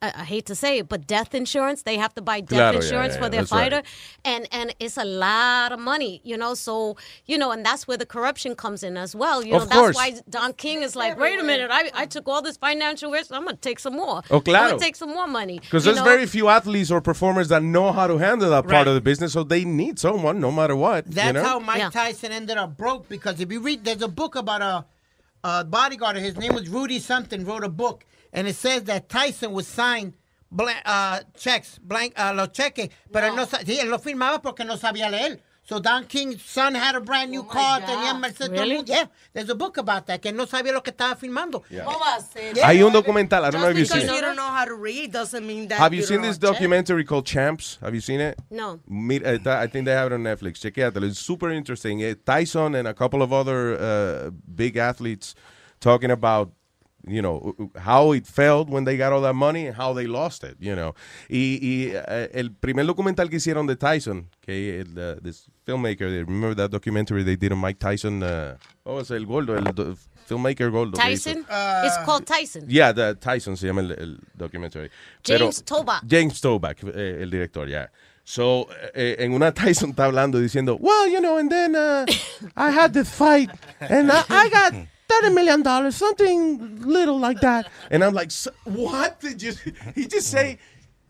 I 0.06 0.22
I 0.22 0.26
hate 0.34 0.46
to 0.52 0.56
say 0.64 0.72
it, 0.80 0.86
but 0.94 1.00
death 1.16 1.32
insurance, 1.42 1.80
they 1.90 1.98
have 1.98 2.14
to 2.16 2.22
buy 2.30 2.38
death 2.42 2.50
Claro, 2.50 2.72
yeah, 2.74 2.82
insurance 2.82 3.14
yeah, 3.16 3.22
for 3.22 3.30
their 3.34 3.42
that's 3.42 3.52
right. 3.52 3.72
fighter. 3.72 3.82
And 4.24 4.48
and 4.52 4.68
it's 4.80 4.98
a 4.98 5.06
lot 5.28 5.70
of 5.76 5.80
money, 5.80 6.14
you 6.24 6.38
know. 6.42 6.54
So, 6.68 6.98
you 7.26 7.38
know, 7.42 7.50
and 7.52 7.62
that's 7.66 7.84
where 7.88 7.98
the 8.04 8.06
corruption 8.16 8.52
comes 8.64 8.82
in 8.88 8.98
as 9.06 9.16
well. 9.16 9.38
You 9.44 9.56
Of 9.56 9.70
know, 9.70 9.76
course. 9.80 9.98
that's 9.98 10.18
why 10.18 10.22
Don 10.30 10.54
King 10.54 10.82
is 10.88 10.96
like, 10.96 11.18
wait 11.20 11.40
a 11.40 11.44
minute, 11.44 11.70
I, 11.72 11.92
I 12.04 12.06
took 12.06 12.28
all 12.28 12.42
this 12.42 12.58
financial 12.58 13.12
risk, 13.12 13.32
I'm 13.32 13.46
gonna 13.46 13.58
take 13.70 13.80
some 13.80 13.96
more. 14.04 14.22
Oh, 14.32 14.38
I'm 14.38 14.44
gonna 14.44 14.80
take 14.80 14.96
some 14.96 15.10
more 15.10 15.28
money. 15.28 15.60
Because 15.60 15.84
there's 15.86 15.98
know? 15.98 16.04
very 16.14 16.26
few 16.26 16.48
athletes 16.50 16.92
or 16.92 17.02
performers 17.02 17.48
that 17.50 17.64
know 17.64 17.92
how 17.92 18.08
to 18.08 18.18
handle 18.18 18.50
that 18.52 18.68
part 18.68 18.88
of 18.88 18.94
the 18.96 19.02
business, 19.02 19.34
so 19.34 19.44
they 19.44 19.64
need 19.66 20.00
someone 20.00 20.40
no 20.40 20.52
matter 20.52 20.76
what. 20.76 21.06
That's 21.10 21.28
you 21.28 21.34
know? 21.34 21.44
how 21.44 21.60
Mike 21.60 21.92
Tyson 21.92 22.32
ended 22.32 22.58
up 22.58 22.78
broke 22.78 23.08
because 23.10 23.40
if 23.40 23.52
you 23.52 23.60
read, 23.60 23.84
there's 23.86 24.02
a 24.02 24.08
book 24.08 24.36
about 24.36 24.62
a, 24.62 24.86
a 25.48 25.64
bodyguard. 25.64 26.18
His 26.18 26.38
name 26.38 26.54
was 26.54 26.70
Rudy 26.70 27.00
something. 27.00 27.46
Wrote 27.46 27.64
a 27.64 27.70
book, 27.70 28.06
and 28.36 28.48
it 28.48 28.56
says 28.56 28.84
that 28.84 29.10
Tyson 29.10 29.52
was 29.52 29.66
signed 29.68 30.14
blan- 30.52 30.82
uh, 30.86 31.22
checks, 31.38 31.80
blank, 31.82 32.14
uh, 32.18 32.34
los 32.36 32.50
cheques, 32.50 32.90
pero 33.12 33.28
él 33.30 33.36
no 33.36 33.46
sí, 33.46 33.80
él 33.80 33.90
lo 33.90 33.98
firmaba 33.98 34.42
porque 34.44 34.64
no 34.66 34.76
sabía 34.78 35.10
leer. 35.10 35.40
So 35.68 35.80
Don 35.80 36.06
King's 36.06 36.44
son 36.44 36.76
had 36.76 36.94
a 36.94 37.00
brand 37.00 37.32
new 37.32 37.42
car, 37.44 37.82
tenía 37.82 38.14
Mercedes. 38.20 38.52
Really? 38.52 38.84
Yeah, 38.86 39.06
there's 39.34 39.50
a 39.50 39.56
book 39.56 39.78
about 39.80 40.06
that, 40.06 40.22
que 40.22 40.32
no 40.32 40.46
sabía 40.46 40.72
lo 40.72 40.82
que 40.82 40.92
estaba 40.94 41.16
firmando. 41.16 41.64
Yeah. 41.72 41.86
¿Cómo 41.86 42.00
va 42.00 42.18
a 42.18 42.22
ser? 42.22 42.54
Hay 42.64 42.84
un 42.84 42.94
documental, 42.94 43.44
I 43.44 43.50
don't 43.50 43.62
know 43.62 43.70
if 43.70 43.78
you've 43.80 43.88
Just 43.88 43.94
seen 43.94 44.02
because 44.04 44.12
it. 44.12 44.16
you 44.16 44.22
don't 44.22 44.36
know 44.36 44.44
how 44.48 44.64
to 44.66 44.76
read 44.76 45.12
doesn't 45.12 45.44
mean 45.44 45.68
that 45.70 45.80
Have 45.80 45.92
you 45.96 46.02
you 46.02 46.06
seen 46.06 46.18
don't 46.18 46.28
this 46.28 46.40
know 46.40 46.50
how 46.50 46.54
to 46.54 46.60
check. 46.60 46.62
documentary 46.70 47.04
called 47.04 47.26
Champs? 47.26 47.80
Have 47.82 47.96
you 47.96 48.02
seen 48.02 48.20
it? 48.20 48.38
No. 48.52 48.80
Mira, 48.88 49.40
está- 49.40 49.58
I 49.58 49.66
think 49.66 49.86
they 49.86 49.94
have 49.94 50.12
it 50.12 50.14
on 50.14 50.22
Netflix. 50.22 50.60
Chequéatelo. 50.62 51.02
It's 51.10 51.18
super 51.20 51.50
interesting. 51.50 52.04
Eh, 52.04 52.14
Tyson 52.24 52.76
and 52.76 52.88
a 52.88 52.94
couple 52.94 53.24
of 53.24 53.34
other 53.34 53.76
uh, 53.80 54.30
big 54.54 54.78
athletes 54.78 55.34
talking 55.80 56.12
about, 56.12 56.52
you 57.08 57.22
know, 57.22 57.54
how 57.76 58.14
it 58.14 58.26
felt 58.26 58.70
when 58.70 58.84
they 58.86 58.98
got 58.98 59.12
all 59.14 59.22
that 59.22 59.36
money 59.36 59.68
and 59.68 59.76
how 59.76 59.94
they 59.94 60.08
lost 60.08 60.44
it, 60.44 60.56
you 60.60 60.76
know. 60.76 60.94
Y, 61.30 61.60
y, 61.62 61.92
eh, 61.94 62.30
el 62.34 62.52
primer 62.52 62.86
documental 62.86 63.30
que 63.30 63.38
hicieron 63.38 63.68
de 63.68 63.76
Tyson, 63.76 64.28
que 64.42 64.82
el, 64.82 64.98
uh, 64.98 65.16
this 65.22 65.46
filmmaker, 65.66 66.10
they- 66.10 66.24
remember 66.24 66.56
that 66.56 66.70
documentary 66.72 67.24
they 67.24 67.36
did 67.36 67.52
on 67.52 67.60
Mike 67.60 67.80
Tyson? 67.80 68.24
Uh, 68.24 68.58
oh, 68.86 69.00
es 69.00 69.12
el 69.12 69.26
gordo, 69.26 69.56
el 69.56 69.64
do- 69.74 69.96
filmmaker 70.28 70.72
gordo. 70.72 70.98
Tyson. 70.98 71.46
it's 71.84 71.98
called 72.06 72.26
Tyson. 72.26 72.66
Yeah, 72.68 72.92
the 72.92 73.16
Tyson 73.16 73.56
se 73.56 73.68
llama 73.68 73.82
el, 73.82 73.92
el 73.92 74.18
documentary. 74.36 74.90
James 75.24 75.62
Toback. 75.64 76.02
James 76.08 76.42
Toback, 76.42 76.84
eh, 76.84 77.22
el 77.22 77.30
director, 77.30 77.68
yeah. 77.68 77.88
So, 78.28 78.68
eh, 78.96 79.18
en 79.20 79.34
una 79.34 79.52
Tyson 79.54 79.92
está 79.92 80.06
hablando 80.06 80.40
diciendo, 80.40 80.78
well, 80.80 81.08
you 81.08 81.20
know, 81.20 81.38
and 81.38 81.48
then 81.52 81.76
uh, 81.76 82.06
I 82.56 82.72
had 82.72 82.92
this 82.92 83.08
fight, 83.12 83.52
and 83.80 84.12
I, 84.12 84.24
I 84.28 84.50
got 84.50 84.74
$30 85.10 85.34
million, 85.34 85.92
something 85.92 86.82
little 86.82 87.20
like 87.20 87.40
that. 87.42 87.68
And 87.92 88.04
I'm 88.04 88.14
like, 88.14 88.32
"So- 88.32 88.52
what 88.64 89.20
did 89.20 89.42
you, 89.42 89.54
he 89.96 90.08
just 90.08 90.30
say 90.32 90.58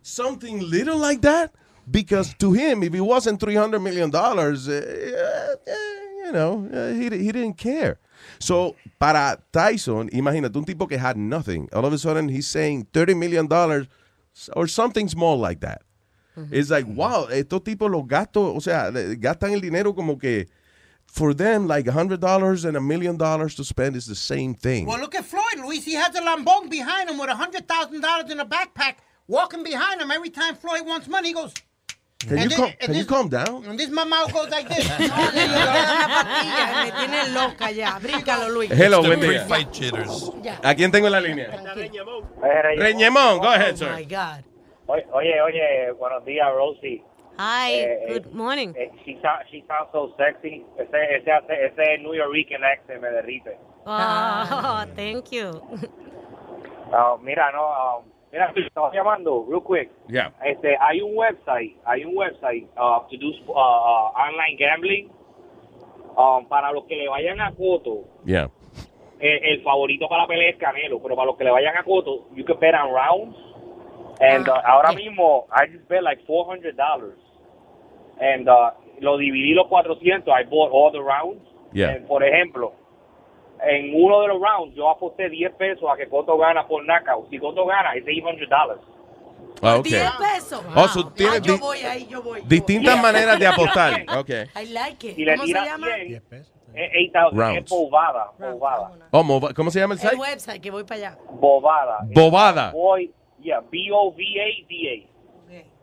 something 0.02 0.60
little 0.70 0.98
like 0.98 1.22
that? 1.22 1.52
Because 1.90 2.34
to 2.40 2.52
him, 2.54 2.82
if 2.84 2.94
it 2.94 3.02
wasn't 3.02 3.40
$300 3.40 3.82
million, 3.82 4.10
uh, 4.14 4.20
uh, 4.20 5.76
you 6.26 6.32
know, 6.32 6.68
uh, 6.74 6.94
he, 6.94 7.04
he 7.24 7.32
didn't 7.32 7.58
care. 7.58 8.00
So, 8.40 8.76
para 9.00 9.38
Tyson, 9.52 10.10
imagínate, 10.10 10.56
un 10.56 10.66
tipo 10.66 10.88
que 10.88 10.98
had 10.98 11.16
nothing. 11.16 11.70
All 11.74 11.86
of 11.86 11.94
a 11.94 11.98
sudden, 11.98 12.28
he's 12.30 12.48
saying 12.48 12.88
$30 12.92 13.16
million 13.18 13.48
or 14.54 14.68
something 14.68 15.08
small 15.08 15.38
like 15.38 15.60
that. 15.62 15.82
It's 16.52 16.70
like, 16.70 16.86
wow, 16.86 17.28
estos 17.32 17.64
tipos 17.64 17.90
los 17.90 18.04
gastos, 18.06 18.58
o 18.58 18.60
sea, 18.60 18.92
gastan 18.92 19.54
el 19.54 19.62
dinero 19.62 19.94
como 19.94 20.18
que, 20.18 20.48
for 21.16 21.34
them, 21.34 21.66
like 21.68 21.86
$100 21.86 22.66
and 22.68 22.76
a 22.76 22.82
million 22.82 23.16
dollars 23.16 23.56
to 23.56 23.64
spend 23.64 23.96
is 23.96 24.06
the 24.06 24.16
same 24.32 24.54
thing. 24.54 24.86
Well, 24.86 25.00
look 25.00 25.16
at 25.16 25.24
Floyd, 25.26 25.58
Luis. 25.66 25.86
He 25.86 25.94
has 25.94 26.14
a 26.16 26.22
Lambong 26.22 26.70
behind 26.70 27.10
him 27.10 27.18
with 27.18 27.30
$100,000 27.30 28.32
in 28.32 28.40
a 28.42 28.46
backpack, 28.46 28.96
walking 29.28 29.64
behind 29.64 30.02
him. 30.02 30.12
Every 30.12 30.30
time 30.30 30.56
Floyd 30.56 30.86
wants 30.86 31.08
money, 31.08 31.30
he 31.30 31.34
goes, 31.34 31.54
Can 32.20 32.38
you, 32.38 32.44
and 32.44 32.52
then- 32.52 32.58
cal- 32.58 32.68
and 32.68 32.80
can 32.80 32.96
you 32.96 33.06
calm 33.06 33.30
down? 33.30 33.64
and 33.66 33.80
this 33.80 33.90
mama 33.90 34.28
goes 34.34 34.50
like 34.50 34.68
this. 34.68 34.86
Una 34.90 36.08
pastilla, 36.18 36.66
me 36.84 36.92
tiene 37.00 37.34
loca 37.34 37.72
ya. 37.72 38.00
Bríncalo, 38.00 38.54
Luis. 38.54 38.70
Hello, 38.72 39.02
The 39.02 39.08
buen 39.08 39.20
día. 39.22 39.28
pre-fight 39.48 39.72
jitters. 39.72 40.32
Ya. 40.44 40.60
¿A 40.64 40.76
quién 40.76 40.92
tengo 40.92 41.08
en 41.08 41.14
la 41.14 41.22
línea? 41.22 41.48
Reñemón, 42.78 43.40
go 43.40 43.48
ahead, 43.48 43.76
sir. 43.78 43.90
Oh 43.92 43.96
my 43.96 44.04
God. 44.06 44.44
Oye, 44.88 45.06
oye, 45.14 45.42
oye, 45.42 45.92
buenos 45.98 46.24
días, 46.26 46.48
Rosie. 46.54 47.04
Hi. 47.38 47.72
Eh, 47.72 48.14
Good 48.14 48.34
morning. 48.34 48.74
Eh, 48.78 48.90
she, 49.04 49.20
sound, 49.22 49.44
she 49.52 49.64
sounds 49.68 49.90
so 49.92 50.14
sexy. 50.18 50.64
Ese, 50.80 50.96
ese, 51.20 51.28
ese, 51.28 51.56
ese 51.72 52.02
New 52.02 52.14
Yorkican 52.14 52.64
accent 52.64 53.02
me 53.02 53.10
derrite. 53.10 53.58
Oh, 53.86 54.86
thank 54.96 55.32
you. 55.32 55.62
Ah, 56.94 57.18
mira, 57.22 57.52
no, 57.52 57.66
ah, 57.66 58.02
mira, 58.32 58.54
estaba 58.56 58.92
llamando, 58.94 59.46
real 59.50 59.62
quick. 59.62 59.90
Yeah. 60.08 60.32
Este, 60.44 60.78
hay 60.80 61.02
un 61.02 61.16
website, 61.16 61.76
hay 61.86 62.06
un 62.06 62.16
website 62.16 62.68
uh, 62.78 63.02
to 63.10 63.18
do 63.18 63.32
uh, 63.50 63.52
uh, 63.52 64.12
online 64.16 64.56
gambling 64.58 65.10
um, 66.18 66.46
para 66.48 66.72
los 66.72 66.86
que 66.86 66.96
le 66.96 67.10
vayan 67.10 67.42
a 67.42 67.52
Coto. 67.52 68.06
Yeah. 68.26 68.50
eh, 69.20 69.40
el 69.54 69.62
favorito 69.64 70.08
para 70.08 70.24
la 70.24 70.28
pelea 70.28 70.50
es 70.50 70.58
Canelo, 70.58 71.02
pero 71.02 71.16
para 71.16 71.28
los 71.28 71.38
que 71.38 71.44
le 71.44 71.52
vayan 71.52 71.76
a 71.78 71.84
Coto, 71.84 72.28
you 72.36 72.44
can 72.46 72.58
bet 72.60 72.74
on 72.76 72.92
rounds. 72.94 73.38
And 74.22 74.48
uh, 74.48 74.62
ahora 74.66 74.94
mismo, 74.94 75.48
I 75.52 75.68
just 75.68 75.88
bet 75.90 76.02
like 76.04 76.26
$400. 76.28 76.76
And 78.20 78.48
uh, 78.48 78.72
lo 79.02 79.18
dividí 79.18 79.54
los 79.54 79.68
400, 79.68 80.28
I 80.34 80.44
bought 80.50 80.72
all 80.72 80.92
the 80.92 81.02
rounds. 81.02 81.42
Yeah. 81.74 81.90
And, 81.92 82.08
por 82.08 82.24
ejemplo, 82.24 82.74
en 83.62 83.94
uno 83.94 84.22
de 84.22 84.28
los 84.30 84.42
rounds, 84.42 84.76
yo 84.76 84.90
aposté 84.90 85.30
10 85.30 85.54
pesos 85.56 85.90
a 85.92 85.98
que 85.98 86.08
Coto 86.08 86.38
gana 86.38 86.66
por 86.68 86.84
knockout. 86.86 87.30
Si 87.30 87.38
Coto 87.40 87.66
gana, 87.66 87.94
es 87.96 88.06
$800. 88.06 88.78
Ah, 89.62 89.78
ok. 89.78 89.84
10 89.86 90.12
pesos. 90.34 90.62
Oh, 90.76 90.88
so 90.88 91.10
tiene 91.12 91.38
Ah, 91.38 91.40
yo 91.40 91.58
voy 91.58 91.78
ahí, 91.80 92.08
yo 92.08 92.22
voy. 92.22 92.42
distintas 92.46 93.02
maneras 93.02 93.40
de 93.40 93.48
apostar. 93.48 94.04
Ok. 94.18 94.30
I 94.30 94.66
like 94.72 95.08
it. 95.10 95.16
Si 95.16 95.26
le 95.26 95.36
¿Cómo 95.36 95.48
se 95.48 95.54
llama? 95.54 95.88
100, 95.88 96.14
es, 96.76 97.12
es, 97.14 97.70
bobada, 97.70 98.32
bobada, 98.38 98.92
Oh, 99.12 99.24
¿Cómo 99.56 99.72
se 99.72 99.80
llama 99.80 99.94
el 99.94 100.00
El 100.02 100.10
site? 100.10 100.22
website, 100.22 100.62
que 100.62 100.72
voy 100.72 100.84
para 100.84 100.96
allá. 101.10 101.18
bobada. 101.32 102.00
Bobada. 102.14 102.72
Boy, 102.72 103.12
yeah, 103.42 103.62
B-O-V-A-D-A. 103.62 105.15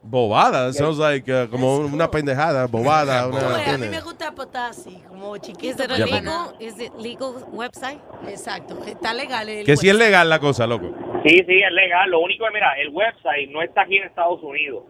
Bobada. 0.05 0.73
Sounds 0.73 0.99
like 0.99 1.29
uh, 1.33 1.47
como 1.49 1.77
una 1.79 2.11
pendejada. 2.11 2.67
Bobada. 2.71 3.27
Oye, 3.29 3.37
Una, 3.37 3.75
a 3.75 3.79
mí 3.79 3.89
me 3.89 4.01
gusta 4.01 4.29
apostar 4.29 4.71
así, 4.71 5.01
como 5.09 5.37
chiquito. 5.39 5.67
Is 5.69 5.81
it 5.85 5.91
a 5.91 5.97
Yeah, 5.97 6.07
legal? 6.07 6.55
Is 6.59 6.79
it 6.81 6.93
legal 6.99 7.35
website? 7.53 8.01
Exacto. 8.27 8.79
Está 8.85 9.15
legal 9.15 9.49
el 9.49 9.65
Que 9.65 9.77
si 9.77 9.89
es 9.89 9.95
legal 9.95 10.29
la 10.29 10.39
cosa, 10.41 10.67
loco. 10.67 10.87
Sí, 11.25 11.37
sí, 11.47 11.63
es 11.63 11.73
legal. 11.73 12.11
Lo 12.11 12.21
único 12.21 12.47
es, 12.47 12.53
mira, 12.53 12.73
el 12.81 12.89
website 12.89 13.49
no 13.51 13.63
está 13.63 13.83
aquí 13.83 13.97
en 13.99 14.05
Estados 14.05 14.43
Unidos. 14.43 14.83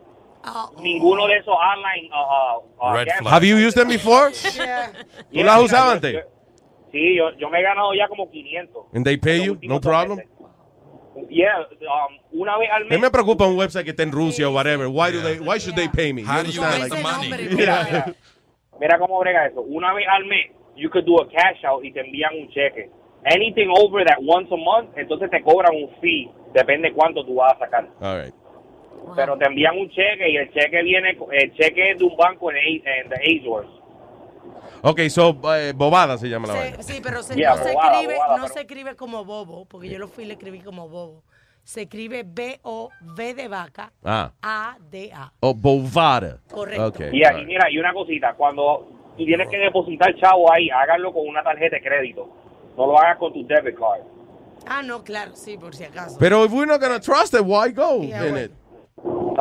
Ah, 0.44 0.68
Ninguno 0.80 1.26
de 1.28 1.36
esos 1.36 1.54
online 1.54 2.10
uh, 2.10 2.84
uh, 2.84 2.90
uh, 2.90 2.92
Red. 2.94 3.08
Have 3.26 3.46
you 3.46 3.56
used 3.58 3.76
them 3.76 3.88
before? 3.88 4.32
Yeah, 4.56 4.90
¿Tú 5.30 5.44
las 5.44 5.60
usado 5.60 5.86
yo- 5.86 5.92
antes? 5.92 6.12
yo- 6.14 6.20
Sí, 6.90 7.16
yo, 7.16 7.30
yo 7.38 7.48
me 7.48 7.60
he 7.60 7.62
ganado 7.62 7.94
ya 7.94 8.06
como 8.08 8.30
500. 8.30 8.86
And 8.94 9.04
they 9.04 9.16
pay 9.16 9.44
you? 9.44 9.56
No 9.62 9.80
problem? 9.80 10.20
Yeah, 11.28 11.60
um, 11.60 12.40
una 12.40 12.56
vez 12.58 12.70
al 12.70 12.86
mes. 12.86 12.98
me 12.98 13.10
preocupa 13.10 13.46
un 13.46 13.56
website 13.58 13.84
que 13.84 13.90
esté 13.90 14.02
en 14.02 14.12
Rusia 14.12 14.48
o 14.48 14.52
whatever. 14.52 14.86
Why 14.86 15.12
do 15.12 15.20
they? 15.22 15.38
Why 15.40 15.58
should 15.58 15.76
they 15.76 15.88
pay 15.88 16.12
me? 16.12 16.22
How 16.22 16.42
do 16.42 16.50
you 16.50 16.60
get 16.60 16.88
the 16.90 17.02
money? 17.02 17.28
Mira, 17.28 17.84
mira, 17.84 18.14
mira 18.80 18.98
cómo 18.98 19.18
brega 19.20 19.46
eso. 19.46 19.60
Una 19.60 19.92
vez 19.92 20.06
al 20.08 20.24
mes, 20.24 20.50
you 20.76 20.88
could 20.88 21.04
do 21.04 21.20
a 21.20 21.28
cash 21.28 21.62
out 21.64 21.84
y 21.84 21.92
te 21.92 22.00
envían 22.00 22.34
un 22.34 22.48
cheque. 22.48 22.90
Anything 23.24 23.68
over 23.76 24.04
that 24.04 24.18
once 24.20 24.50
a 24.50 24.56
month, 24.56 24.96
entonces 24.96 25.30
te 25.30 25.42
cobran 25.42 25.74
un 25.74 25.90
fee. 26.00 26.30
Depende 26.54 26.92
cuánto 26.92 27.24
tú 27.24 27.34
vas 27.36 27.54
a 27.54 27.58
sacar. 27.58 27.88
All 28.00 28.24
right. 28.24 28.34
Pero 29.14 29.36
te 29.36 29.46
envían 29.46 29.76
un 29.78 29.90
cheque 29.90 30.30
y 30.30 30.36
el 30.36 30.50
cheque 30.52 30.82
viene, 30.82 31.16
el 31.32 31.52
cheque 31.54 31.90
es 31.90 31.98
de 31.98 32.04
un 32.04 32.16
banco 32.16 32.50
en, 32.50 32.56
en 32.56 33.08
the 33.08 33.16
Azores. 33.16 33.70
Ok, 34.82 35.00
so, 35.08 35.38
eh, 35.54 35.72
bobada 35.74 36.18
se 36.18 36.28
llama 36.28 36.48
la 36.48 36.54
Se- 36.54 36.58
vaina. 36.60 36.82
sí, 36.82 37.00
pero 37.02 37.22
se, 37.22 37.34
Yeah, 37.36 37.54
no, 37.56 37.62
se 37.64 37.72
bobada, 37.72 37.92
escribe, 37.92 38.14
bobada, 38.14 38.36
no 38.36 38.42
pero- 38.42 38.54
se 38.54 38.60
escribe 38.60 38.96
como 38.96 39.24
bobo, 39.24 39.64
porque 39.66 39.88
yo 39.88 39.98
lo 39.98 40.08
fui 40.08 40.24
y 40.24 40.26
le 40.26 40.34
escribí 40.34 40.60
como 40.60 40.88
bobo. 40.88 41.22
Se 41.64 41.82
escribe 41.82 42.24
B-O-V 42.26 43.34
de 43.34 43.46
vaca, 43.48 43.92
Ah. 44.04 44.32
A-D-A. 44.42 45.32
Oh, 45.40 45.54
bovada. 45.54 46.38
Correcto. 46.50 46.86
Ok. 46.88 47.00
Y, 47.12 47.24
all 47.24 47.34
y 47.36 47.38
right. 47.38 47.46
mira, 47.46 47.70
y 47.70 47.78
una 47.78 47.92
cosita, 47.92 48.34
cuando 48.34 48.88
tú 49.16 49.24
tienes 49.24 49.48
que 49.48 49.58
depositar 49.58 50.14
chavo 50.16 50.52
ahí, 50.52 50.68
háganlo 50.70 51.12
con 51.12 51.26
una 51.28 51.42
tarjeta 51.44 51.76
de 51.76 51.82
crédito. 51.82 52.28
No 52.76 52.86
lo 52.86 52.98
hagas 52.98 53.18
con 53.18 53.32
tu 53.32 53.46
debit 53.46 53.78
card. 53.78 54.00
Ah, 54.66 54.82
no, 54.82 55.02
claro, 55.04 55.32
sí, 55.36 55.56
por 55.56 55.74
si 55.76 55.84
acaso. 55.84 56.16
Pero 56.18 56.44
if 56.44 56.52
we're 56.52 56.66
not 56.66 56.80
gonna 56.80 57.00
trust 57.00 57.34
it, 57.34 57.42
why 57.44 57.70
go 57.72 58.02
Yeah, 58.02 58.24
in 58.26 58.32
bueno. 58.32 58.38
it? 58.46 58.52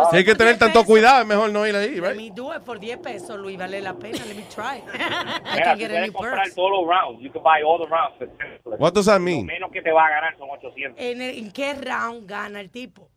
Si 0.09 0.17
hay 0.17 0.23
que 0.25 0.33
tener 0.35 0.57
tanto 0.57 0.83
cuidado, 0.85 1.21
es 1.21 1.27
mejor 1.27 1.51
no 1.51 1.67
ir 1.67 1.75
ahí, 1.75 1.95
Let 1.99 2.07
right? 2.09 2.17
me 2.17 2.31
do 2.33 2.53
it 2.55 2.61
por 2.63 2.79
10 2.79 2.97
pesos, 2.99 3.37
Luis, 3.37 3.57
vale 3.57 3.79
la 3.81 3.93
pena. 3.93 4.17
Let 4.25 4.35
me 4.35 4.43
try. 4.49 4.81
I 4.93 5.53
Mira, 5.53 5.63
can 5.65 5.77
get 5.77 5.91
a 5.91 6.01
new 6.01 6.13
purse. 6.13 6.55
todos 6.55 6.71
los 6.71 6.87
rounds. 6.87 7.21
You 7.21 7.31
can 7.31 7.43
buy 7.43 7.61
all 7.61 7.77
the 7.77 7.87
rounds. 7.87 8.15
for 8.17 8.25
$10. 8.27 8.79
What 8.79 8.93
does 8.93 9.05
that 9.05 9.19
Lo 9.19 9.25
mean? 9.25 9.45
menos 9.45 9.71
que 9.71 9.81
te 9.81 9.91
va 9.91 10.07
a 10.07 10.09
ganar 10.09 10.35
son 10.37 10.49
800. 10.49 10.95
¿En, 10.99 11.21
el- 11.21 11.37
en 11.37 11.51
qué 11.51 11.73
round 11.75 12.27
gana 12.27 12.59
el 12.61 12.71
tipo? 12.71 13.07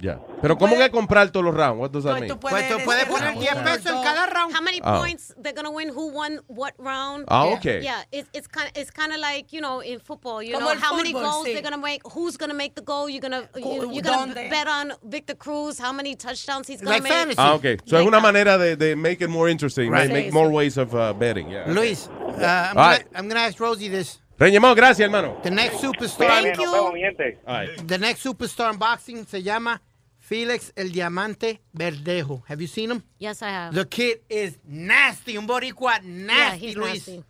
Ya. 0.00 0.20
Pero 0.40 0.56
¿cómo 0.56 0.76
que 0.76 0.90
comprar 0.92 1.30
todos 1.30 1.44
los 1.44 1.52
rounds? 1.54 1.80
What 1.80 1.90
does 1.90 2.04
that 2.04 2.12
Pues 2.12 2.20
mean? 2.20 2.28
tú 2.32 2.38
puedes, 2.38 2.66
Pues 2.66 2.78
tú 2.78 2.84
puedes 2.84 3.04
poner 3.06 3.36
10 3.36 3.54
pesos 3.64 3.86
en 3.86 4.02
cada 4.04 4.26
round. 4.26 4.54
How 4.54 4.62
many 4.62 4.80
Oh. 4.84 5.00
points 5.00 5.34
they're 5.42 5.52
gonna 5.52 5.70
win? 5.70 5.88
Who 5.88 6.12
won 6.12 6.40
what 6.46 6.74
round? 6.78 7.24
Ah, 7.26 7.46
okay. 7.46 7.82
Yeah, 7.82 8.04
it's 8.12 8.28
it's 8.32 8.46
kind 8.46 8.68
of 8.68 8.76
it's 8.76 8.92
kind 8.92 9.12
of 9.12 9.18
like 9.18 9.52
you 9.52 9.60
know 9.60 9.80
in 9.80 9.98
football. 9.98 10.40
You 10.40 10.54
Como 10.54 10.66
know 10.72 10.78
how 10.80 10.94
many 10.94 11.12
goals 11.12 11.46
sí. 11.48 11.52
they're 11.52 11.62
gonna 11.62 11.76
make. 11.82 12.02
Who's 12.14 12.36
gonna 12.36 12.54
make 12.54 12.76
the 12.76 12.82
goal? 12.82 13.08
You're 13.10 13.20
gonna 13.20 13.48
you, 13.56 13.62
Cu- 13.62 13.92
you're 13.92 14.02
gonna 14.02 14.34
¿dónde? 14.34 14.50
bet 14.50 14.68
on 14.68 14.92
Victor 15.02 15.34
Cruz. 15.36 15.80
How 15.80 15.92
many 15.92 16.14
touchdowns 16.14 16.68
he's 16.68 16.80
gonna 16.80 16.92
Like 16.92 17.02
make? 17.02 17.12
fantasy. 17.12 17.36
Ah, 17.40 17.54
ok. 17.54 17.78
So 17.84 17.98
es 17.98 18.06
una 18.06 18.20
manera 18.20 18.56
de, 18.56 18.76
de 18.76 18.94
make 18.94 19.20
it 19.24 19.28
more 19.28 19.50
interesting, 19.50 19.90
Right. 19.90 20.12
Make 20.12 20.28
Sí, 20.28 20.32
more 20.32 20.48
sí. 20.48 20.54
ways 20.54 20.76
of 20.78 20.94
uh, 20.94 21.12
betting. 21.12 21.50
Yeah. 21.50 21.64
Luis, 21.66 22.08
uh, 22.08 22.44
I'm, 22.44 22.76
right. 22.76 23.06
I'm 23.16 23.26
gonna 23.28 23.40
ask 23.48 23.58
Rosie 23.58 23.88
this. 23.88 24.20
Reñemón, 24.38 24.76
gracias, 24.76 25.00
hermano. 25.00 25.40
The 25.42 25.50
next 25.50 25.80
superstar. 25.80 26.30
All 26.30 27.54
right. 27.56 27.86
the 27.88 27.98
next 27.98 28.22
superstar 28.24 28.72
in 28.72 28.78
boxing 28.78 29.26
se 29.26 29.42
llama 29.42 29.80
Felix 30.28 30.72
El 30.76 30.90
Diamante 30.92 31.60
Verdejo. 31.74 32.42
Have 32.46 32.60
you 32.60 32.68
seen 32.68 32.90
him? 32.90 33.02
Yes, 33.18 33.40
I 33.40 33.48
have. 33.48 33.74
The 33.74 33.86
kid 33.86 34.20
is 34.28 34.58
nasty, 34.66 35.38
un 35.38 35.46
boricua 35.46 36.02
yeah, 36.02 36.26
nasty, 36.26 36.66
he's 36.66 36.76
Luis. 36.76 37.08
nasty. 37.08 37.24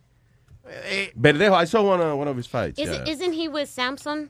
Eh, 0.67 1.07
Verdejo, 1.17 1.53
I 1.53 1.63
saw 1.65 1.81
one, 1.81 2.01
uh, 2.01 2.13
one 2.13 2.27
of 2.27 2.35
his 2.35 2.45
fights. 2.45 2.77
Is 2.77 2.89
yeah. 2.89 3.01
it, 3.01 3.07
isn't 3.07 3.33
he 3.33 3.47
with 3.47 3.69
Samson? 3.69 4.29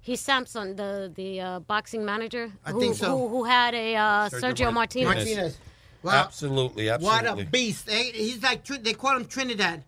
He's 0.00 0.20
Samson, 0.20 0.74
the 0.74 1.12
the 1.14 1.40
uh, 1.40 1.60
boxing 1.60 2.04
manager. 2.04 2.52
I 2.64 2.72
who, 2.72 2.80
think 2.80 2.96
so. 2.96 3.16
Who, 3.16 3.28
who 3.28 3.44
had 3.44 3.72
a 3.74 3.94
uh, 3.94 4.28
Sergio, 4.30 4.72
Martinez. 4.72 5.14
Martinez. 5.14 5.58
Wow. 6.02 6.24
Absolutely, 6.24 6.88
What 6.88 7.24
absolutely. 7.24 7.42
a 7.44 7.46
beast. 7.46 7.88
Eh, 7.88 8.10
He's 8.14 8.42
like, 8.42 8.64
Tr- 8.64 8.82
they 8.82 8.94
call 8.94 9.16
him 9.16 9.26
Trinidad. 9.26 9.84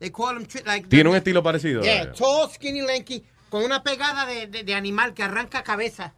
They 0.00 0.10
call 0.10 0.36
him, 0.36 0.46
like. 0.66 0.88
Tiene 0.88 1.08
un 1.08 1.14
estilo 1.14 1.42
parecido. 1.42 1.84
Yeah, 1.84 2.02
eh. 2.02 2.12
tall, 2.16 2.48
skinny, 2.48 2.82
lanky, 2.82 3.24
con 3.50 3.62
una 3.62 3.82
pegada 3.82 4.26
de, 4.26 4.46
de, 4.46 4.64
de 4.64 4.74
animal 4.74 5.14
que 5.14 5.22
arranca 5.22 5.62
cabeza. 5.62 6.12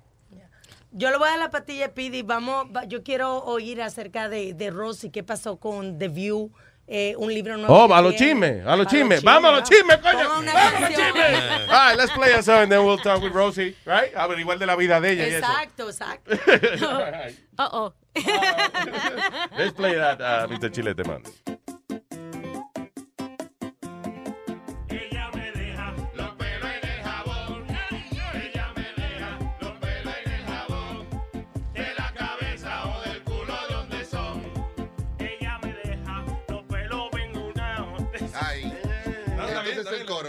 Yo 0.98 1.10
le 1.10 1.18
voy 1.18 1.28
a 1.28 1.32
dar 1.32 1.38
la 1.40 1.50
patilla, 1.50 1.92
Pidi. 1.92 2.22
Vamos, 2.22 2.68
va- 2.74 2.84
yo 2.84 3.02
quiero 3.02 3.44
oír 3.44 3.82
acerca 3.82 4.30
de, 4.30 4.54
de 4.54 4.70
Rosy, 4.70 5.10
qué 5.10 5.22
pasó 5.22 5.58
con 5.58 5.98
The 5.98 6.08
View, 6.08 6.50
eh, 6.86 7.14
un 7.18 7.28
libro 7.34 7.58
nuevo. 7.58 7.74
Oh, 7.84 7.92
a 7.94 8.00
los 8.00 8.14
chismes, 8.14 8.64
a 8.66 8.74
los 8.76 8.86
chismes. 8.86 9.22
Vamos 9.22 9.50
a 9.50 9.56
los 9.60 9.68
chismes, 9.68 9.98
coño. 9.98 10.26
Vamos 10.26 10.54
a 10.54 10.80
los 10.80 10.88
chismes. 10.88 11.68
All 11.68 11.88
right, 11.90 11.98
let's 11.98 12.12
play 12.12 12.32
a 12.32 12.42
song 12.42 12.62
and 12.62 12.72
then 12.72 12.82
we'll 12.82 12.96
talk 12.96 13.20
with 13.22 13.32
Rosie, 13.34 13.76
right? 13.84 14.14
Averiguar 14.14 14.58
de 14.58 14.64
la 14.64 14.74
vida 14.74 14.98
de 14.98 15.12
ella. 15.12 15.36
Exacto, 15.38 15.88
exacto. 15.90 16.30
Uh 17.58 17.68
oh. 17.72 17.92
Let's 19.58 19.72
play 19.74 19.94
that, 19.96 20.20
uh, 20.20 20.46
Mr. 20.48 20.70
Chilete, 20.70 21.06
man. 21.06 21.22
Ella 21.46 21.55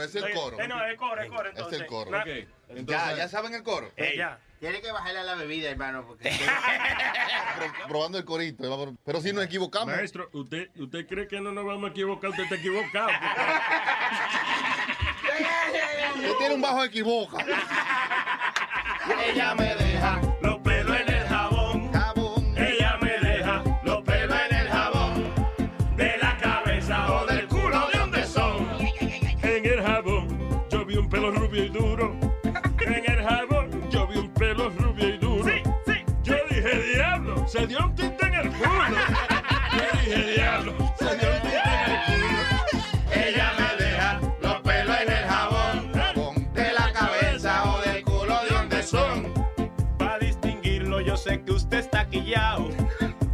es 0.10 0.16
el 0.24 0.34
coro, 0.34 0.58
es 0.60 0.64
el 0.64 0.64
coro. 0.64 0.64
Eh, 0.64 0.68
no, 0.68 0.84
es 0.86 0.92
el 0.92 0.98
coro, 0.98 1.22
es 1.22 1.26
el 1.28 1.32
coro. 1.34 1.50
Entonces, 1.50 1.74
Es 1.76 1.82
el 1.82 1.88
coro. 1.88 2.12
Ya, 2.86 3.16
ya 3.16 3.28
saben 3.30 3.54
el 3.54 3.64
coro. 3.64 3.92
Ella. 3.96 4.40
Tiene 4.60 4.82
que 4.82 4.92
bajarle 4.92 5.20
a 5.20 5.24
la 5.24 5.36
bebida, 5.36 5.70
hermano, 5.70 6.04
porque... 6.08 6.32
Probando 7.88 8.18
el 8.18 8.26
corito. 8.26 8.64
eh, 8.90 8.94
Pero 9.06 9.22
si 9.22 9.32
nos 9.32 9.46
equivocamos. 9.46 9.96
Maestro, 9.96 10.30
¿usted, 10.34 10.70
¿usted 10.78 11.06
cree 11.08 11.28
que 11.28 11.40
no 11.40 11.52
nos 11.52 11.64
vamos 11.66 11.90
a 11.90 11.92
equivocar? 11.92 12.32
Usted 12.32 12.44
está 12.44 12.56
equivocado. 12.56 13.10
Usted 16.16 16.38
tiene 16.40 16.56
un 16.56 16.62
bajo 16.62 16.84
equivoca. 16.84 17.46
Ella 19.26 19.56
me 19.56 19.76
deja 19.76 20.20
se 37.48 37.66
dio 37.66 37.80
un 37.80 37.96
tinte 37.96 38.26
en 38.26 38.34
el 38.34 38.50
culo. 38.52 38.70
Yo 39.72 40.00
dije, 40.00 40.34
diablo, 40.34 40.74
se 41.00 41.18
dio 41.18 41.30
un 41.34 41.42
tinte 41.42 41.62
en 41.64 41.92
el 41.92 42.00
culo. 42.06 42.38
Ella 43.14 43.54
me 43.58 43.84
deja 43.84 44.20
los 44.42 44.56
pelos 44.62 44.98
en 45.02 45.12
el 45.12 45.24
jabón. 45.24 46.54
De 46.54 46.74
la 46.74 46.92
cabeza 46.92 47.72
o 47.72 47.82
del 47.82 48.04
culo 48.04 48.44
de 48.44 48.50
donde 48.50 48.84
son. 48.84 49.34
Para 49.98 50.20
distinguirlo, 50.20 51.00
yo 51.02 51.16
sé 51.16 51.42
que 51.44 51.54
usted 51.54 51.80
está 51.80 52.06
quillao. 52.08 52.70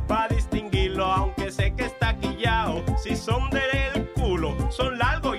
Para 0.08 0.36
distinguirlo, 0.36 1.06
aunque 1.06 1.52
sé 1.52 1.74
que 1.76 1.86
está 1.86 2.16
quillao. 2.20 2.84
Si 3.02 3.16
son 3.16 3.50
del 3.50 4.12
culo, 4.14 4.56
son 4.72 4.98
largos 5.00 5.33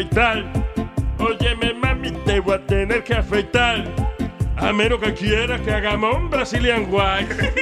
afeitar. 0.00 0.44
Óyeme, 1.18 1.74
mami, 1.74 2.10
te 2.24 2.40
voy 2.40 2.54
a 2.54 2.66
tener 2.66 3.04
que 3.04 3.14
afeitar. 3.14 3.84
A 4.56 4.72
menos 4.72 5.00
que 5.00 5.14
quieras 5.14 5.60
que 5.62 5.72
hagamos 5.72 6.14
un 6.14 6.30
Brazilian 6.30 6.86
white. 6.90 7.52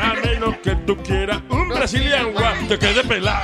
A 0.00 0.14
menos 0.14 0.56
que 0.58 0.74
tú 0.86 0.96
quieras 0.96 1.40
un 1.48 1.68
Brazilian 1.68 2.26
white. 2.26 2.68
Te 2.68 2.78
quede 2.78 3.04
pelado. 3.04 3.42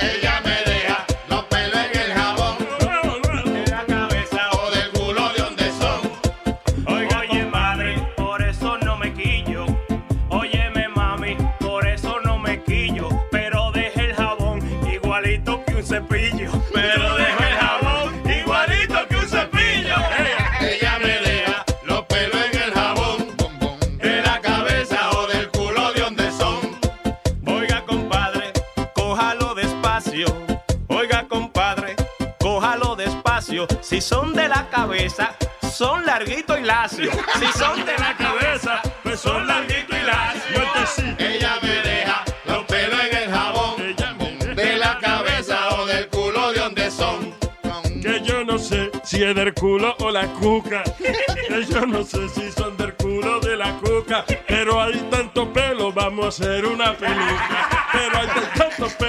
Larguito 36.25 36.59
y 36.59 36.63
lacio. 36.63 37.11
Si 37.39 37.59
son 37.59 37.85
de 37.85 37.99
la 37.99 38.17
cabeza, 38.17 38.81
pues 39.03 39.21
son 39.21 39.47
larguito 39.47 39.95
y 39.97 40.03
lacio. 40.03 41.17
Ella 41.19 41.59
me 41.63 41.69
deja 41.69 42.25
los 42.47 42.65
pelos 42.65 43.01
en 43.01 43.17
el 43.17 43.31
jabón. 43.31 44.57
De 44.57 44.77
la 44.77 44.99
cabeza 44.99 45.69
o 45.77 45.87
del 45.87 46.09
culo 46.09 46.53
de 46.53 46.61
donde 46.61 46.91
son. 46.91 47.35
Que 48.01 48.21
yo 48.23 48.45
no 48.45 48.59
sé 48.59 48.91
si 49.03 49.23
es 49.23 49.35
del 49.35 49.53
culo 49.55 49.95
o 50.01 50.11
la 50.11 50.27
cuca. 50.35 50.83
Que 50.99 51.65
yo 51.67 51.87
no 51.87 52.03
sé 52.05 52.29
si 52.29 52.51
son 52.53 52.77
del 52.77 52.95
culo 52.95 53.41
de 53.41 53.57
la 53.57 53.73
cuca. 53.81 54.25
Pero 54.47 54.81
hay 54.81 54.99
tanto 55.11 55.53
pelo, 55.53 55.93
vamos 55.93 56.25
a 56.25 56.29
hacer 56.29 56.65
una 56.65 56.95
peluca. 56.95 57.89
Pero 57.93 58.19
hay 58.19 58.29
tanto 58.29 58.89
pelo, 58.99 59.04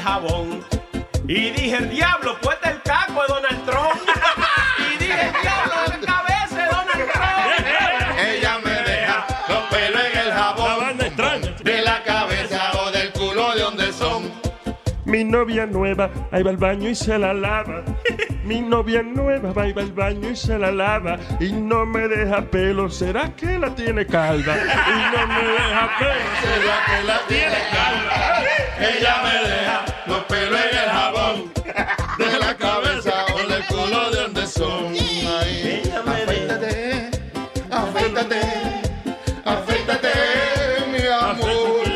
el 0.00 0.06
jabón. 0.06 0.64
Y 1.28 1.50
dije, 1.50 1.76
el 1.76 1.90
diablo, 1.90 2.36
pues 2.42 2.56
el 2.64 2.80
caco 2.82 3.22
de 3.22 3.28
Donald 3.28 3.64
Trump. 3.66 4.00
Y 4.78 4.98
dije, 4.98 5.26
el 5.26 5.32
diablo, 5.42 5.74
la 5.88 6.00
cabeza 6.06 6.56
de 6.56 6.66
Donald 6.66 7.12
Trump. 7.12 8.18
Ella 8.18 8.58
me 8.64 8.70
deja 8.70 9.26
los 9.48 9.62
pelos 9.70 10.02
en 10.12 10.18
el 10.18 10.32
jabón. 10.32 10.98
De 11.62 11.82
la 11.82 12.02
cabeza 12.02 12.72
o 12.82 12.90
del 12.90 13.12
culo 13.12 13.54
de 13.54 13.60
donde 13.60 13.92
son. 13.92 14.30
Mi 15.04 15.24
novia 15.24 15.66
nueva, 15.66 16.10
ahí 16.32 16.42
va 16.42 16.50
al 16.50 16.56
baño 16.56 16.88
y 16.88 16.94
se 16.94 17.18
la 17.18 17.34
lava. 17.34 17.82
Mi 18.44 18.60
novia 18.60 19.02
nueva 19.02 19.52
va 19.52 19.66
y 19.68 19.72
va 19.72 19.82
al 19.82 19.92
baño 19.92 20.30
y 20.30 20.36
se 20.36 20.58
la 20.58 20.72
lava 20.72 21.18
y 21.38 21.52
no 21.52 21.84
me 21.84 22.08
deja 22.08 22.42
pelo. 22.42 22.88
¿Será 22.90 23.34
que 23.36 23.58
la 23.58 23.74
tiene 23.74 24.06
calva? 24.06 24.56
Y 24.56 25.16
no 25.16 25.26
me 25.26 25.42
deja 25.42 25.90
pelo. 25.98 26.30
¿Será 26.42 26.76
que 26.86 27.04
la 27.06 27.18
tiene 27.28 27.58
calva? 27.70 28.40
Ella 28.80 29.14
me 29.22 29.48
deja 29.48 29.79
los 30.30 30.38
pelos 30.38 30.60
en 30.60 30.78
el 30.78 30.90
jabón 30.90 31.52
de 32.18 32.38
la 32.38 32.56
cabeza 32.56 33.26
o 33.34 33.48
del 33.48 33.66
culo 33.66 34.10
de 34.10 34.20
donde 34.22 34.46
son. 34.46 34.92
Me 34.92 36.24
deja. 36.26 37.10
Afeítate, 37.70 38.40
afeítate, 39.44 40.12
mi 40.90 41.06
amor. 41.06 41.88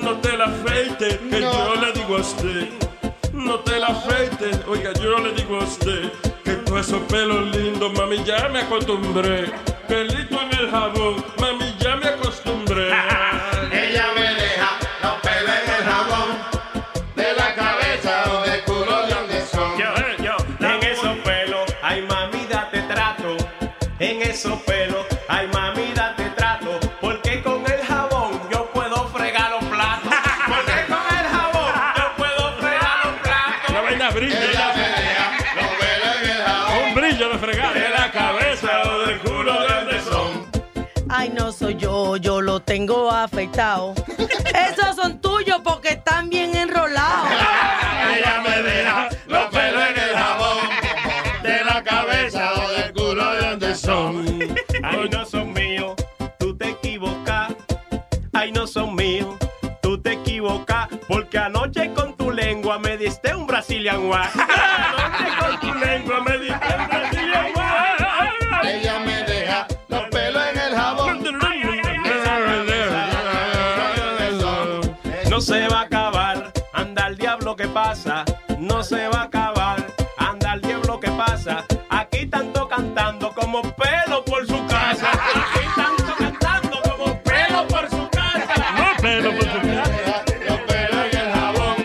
No 0.00 0.16
te 0.18 0.36
la 0.36 0.44
afeites, 0.44 1.18
que 1.30 1.40
yo 1.40 1.74
le 1.76 1.92
digo 1.92 2.16
a 2.16 2.20
usted. 2.20 2.68
No 3.32 3.60
te 3.60 3.78
la 3.78 3.88
afeites, 3.88 4.58
oiga, 4.68 4.92
yo 4.94 5.18
le 5.18 5.32
digo 5.32 5.56
a 5.56 5.64
usted 5.64 6.12
que 6.44 6.52
todos 6.52 6.86
esos 6.86 7.00
pelos 7.02 7.54
lindos, 7.56 7.92
mami, 7.94 8.22
ya 8.24 8.48
me 8.48 8.60
acostumbré. 8.60 9.52
Pelito 9.88 10.40
en 10.40 10.58
el 10.58 10.70
jabón, 10.70 11.24
mami, 11.38 11.61
tengo 42.72 43.10
afeitado. 43.10 43.92
Esos 44.70 44.96
son 44.96 45.20
tuyos 45.20 45.60
porque 45.62 45.90
están 45.90 46.30
bien 46.30 46.56
enrolados. 46.56 47.28
Ella 48.16 48.42
me 48.42 48.62
deja 48.62 49.08
los 49.26 49.44
pelos 49.50 49.82
en 49.90 50.02
el 50.02 50.16
jabón 50.16 50.58
de 51.42 51.64
la 51.66 51.82
cabeza 51.82 52.50
o 52.54 52.70
del 52.70 52.92
culo 52.94 53.30
de 53.32 53.46
donde 53.46 53.74
son. 53.74 54.24
Ay, 54.82 55.06
no 55.10 55.26
son 55.26 55.52
míos, 55.52 55.94
tú 56.38 56.56
te 56.56 56.70
equivocas. 56.70 57.52
Ay, 58.32 58.52
no 58.52 58.66
son 58.66 58.94
míos, 58.94 59.36
tú 59.82 60.00
te 60.00 60.12
equivocas. 60.12 60.88
Porque 61.06 61.36
anoche 61.36 61.92
con 61.92 62.16
tu 62.16 62.30
lengua 62.30 62.78
me 62.78 62.96
diste 62.96 63.34
un 63.34 63.46
Brazilian 63.46 64.08
wax. 64.08 64.30
Anoche 64.36 65.36
con 65.38 65.60
tu 65.60 65.74
lengua 65.78 66.20
me 66.22 66.38
diste 66.38 66.68
un 66.78 66.88
Brazilian 66.88 67.11
se 75.42 75.66
va 75.66 75.80
a 75.80 75.82
acabar, 75.82 76.52
anda 76.72 77.08
el 77.08 77.16
diablo 77.16 77.56
que 77.56 77.66
pasa. 77.66 78.24
No 78.58 78.84
se 78.84 79.08
va 79.08 79.22
a 79.22 79.24
acabar, 79.24 79.84
anda 80.16 80.54
el 80.54 80.60
diablo 80.60 81.00
que 81.00 81.10
pasa. 81.10 81.64
Aquí 81.90 82.26
tanto 82.26 82.68
cantando 82.68 83.32
como 83.32 83.62
pelo 83.74 84.24
por 84.24 84.46
su 84.46 84.66
casa. 84.66 85.10
Aquí 85.10 85.66
tanto 85.74 86.14
cantando 86.16 86.80
como 86.82 87.20
pelo 87.22 87.66
por 87.66 87.90
su 87.90 88.08
casa. 88.10 88.54
No 88.76 89.02
pelo 89.02 89.30
por 89.32 89.42
su 89.42 89.60
casa. 89.66 90.24
Los 90.48 90.58
pelos 90.60 91.06
en 91.10 91.18
el 91.18 91.32
jabón 91.32 91.76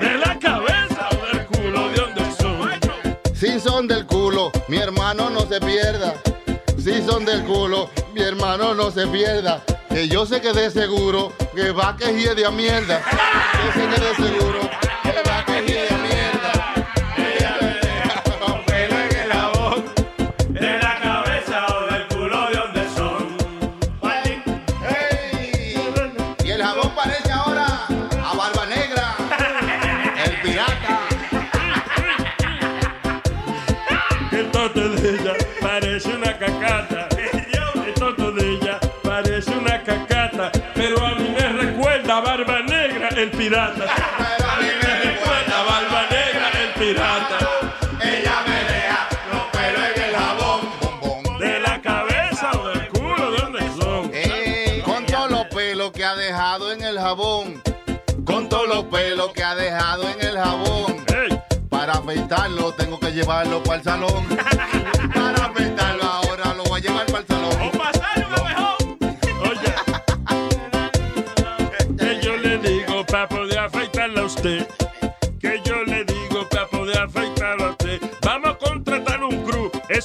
De 0.00 0.18
la 0.18 0.38
cabeza 0.40 1.08
o 1.12 1.36
del 1.36 1.46
culo 1.46 1.88
de 1.88 1.96
donde 2.00 2.32
son. 2.34 2.70
Si 3.34 3.60
son 3.60 3.86
del 3.86 4.06
culo, 4.06 4.50
mi 4.66 4.78
hermano 4.78 5.30
no 5.30 5.42
se 5.42 5.60
pierda. 5.60 6.14
Si 6.78 7.00
son 7.02 7.24
del 7.24 7.44
culo, 7.44 7.90
hermano 8.52 8.74
no 8.74 8.90
se 8.90 9.06
pierda. 9.06 9.62
Que 9.88 10.08
yo 10.08 10.26
sé 10.26 10.40
que 10.40 10.52
de 10.52 10.70
seguro 10.70 11.32
que 11.54 11.70
va 11.70 11.96
que 11.96 12.12
hiede 12.12 12.44
a 12.46 12.50
mierda. 12.50 13.00
Yo 13.64 13.72
sé 13.72 13.88
que 13.88 14.00
de 14.00 14.14
seguro 14.14 14.71
pirata. 43.42 43.86
Pero 44.18 44.50
a 44.50 44.56
mí 44.56 44.68
me 44.82 45.10
recuerda 45.10 45.60
a 45.60 45.64
Barba 45.64 46.02
Negra, 46.10 46.50
el 46.62 46.70
pirata. 46.74 47.38
Ella 48.00 48.36
me 48.46 48.58
deja 48.72 49.08
los 49.32 49.44
pelos 49.50 49.84
en 49.94 50.02
el 50.02 50.14
jabón. 50.14 51.38
De 51.38 51.60
la 51.60 51.82
cabeza 51.82 52.50
o 52.52 52.68
del 52.68 52.88
culo, 52.88 53.30
¿de 53.32 53.38
dónde 53.38 53.60
son? 53.80 54.10
Ey, 54.14 54.82
con 54.82 55.04
todos 55.06 55.30
los 55.30 55.46
pelos 55.46 55.90
que 55.90 56.04
ha 56.04 56.14
dejado 56.14 56.72
en 56.72 56.82
el 56.82 56.98
jabón. 57.00 57.62
Con 58.24 58.48
todos 58.48 58.68
los 58.68 58.84
pelos 58.84 59.32
que 59.32 59.42
ha 59.42 59.56
dejado 59.56 60.08
en 60.08 60.20
el 60.20 60.38
jabón. 60.38 61.04
Para 61.68 61.94
afeitarlo 61.94 62.72
tengo 62.74 63.00
que 63.00 63.10
llevarlo 63.10 63.60
para 63.64 63.78
el 63.78 63.82
salón. 63.82 64.28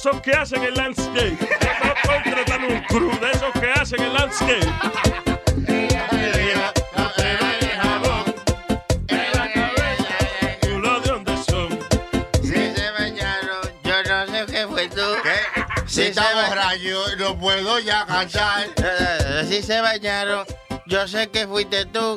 Esos 0.08 0.22
que 0.22 0.32
hacen 0.32 0.62
el 0.62 0.74
landscape. 0.74 1.36
Contratar 2.02 2.64
un 2.64 2.80
crew 2.84 3.10
de 3.20 3.30
esos 3.30 3.52
que 3.60 3.70
hacen 3.72 4.00
el 4.00 4.14
landscape. 4.14 4.66
Si 12.42 12.72
se 12.74 12.90
bañaron, 12.96 13.70
yo 13.84 14.02
no 14.02 14.26
sé 14.32 14.46
qué 14.46 14.66
fue 14.66 14.88
tú. 14.88 15.02
Si 15.86 16.02
está 16.04 16.24
borracho, 16.34 17.16
no 17.18 17.38
puedo 17.38 17.78
ya 17.78 18.06
cantar. 18.06 18.66
Si 19.46 19.60
se 19.60 19.82
bañaron, 19.82 20.46
yo 20.86 21.06
sé 21.06 21.28
que 21.28 21.46
fuiste 21.46 21.84
tú. 21.84 22.16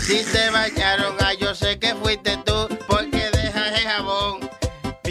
Si 0.00 0.24
se 0.24 0.48
bañaron, 0.48 1.14
ah, 1.20 1.34
yo 1.34 1.54
sé 1.54 1.78
que 1.78 1.94
fuiste 1.96 2.38
tú. 2.46 2.66
Porque 2.88 3.28
dejas 3.30 3.78
el 3.78 3.86
jabón 3.86 4.45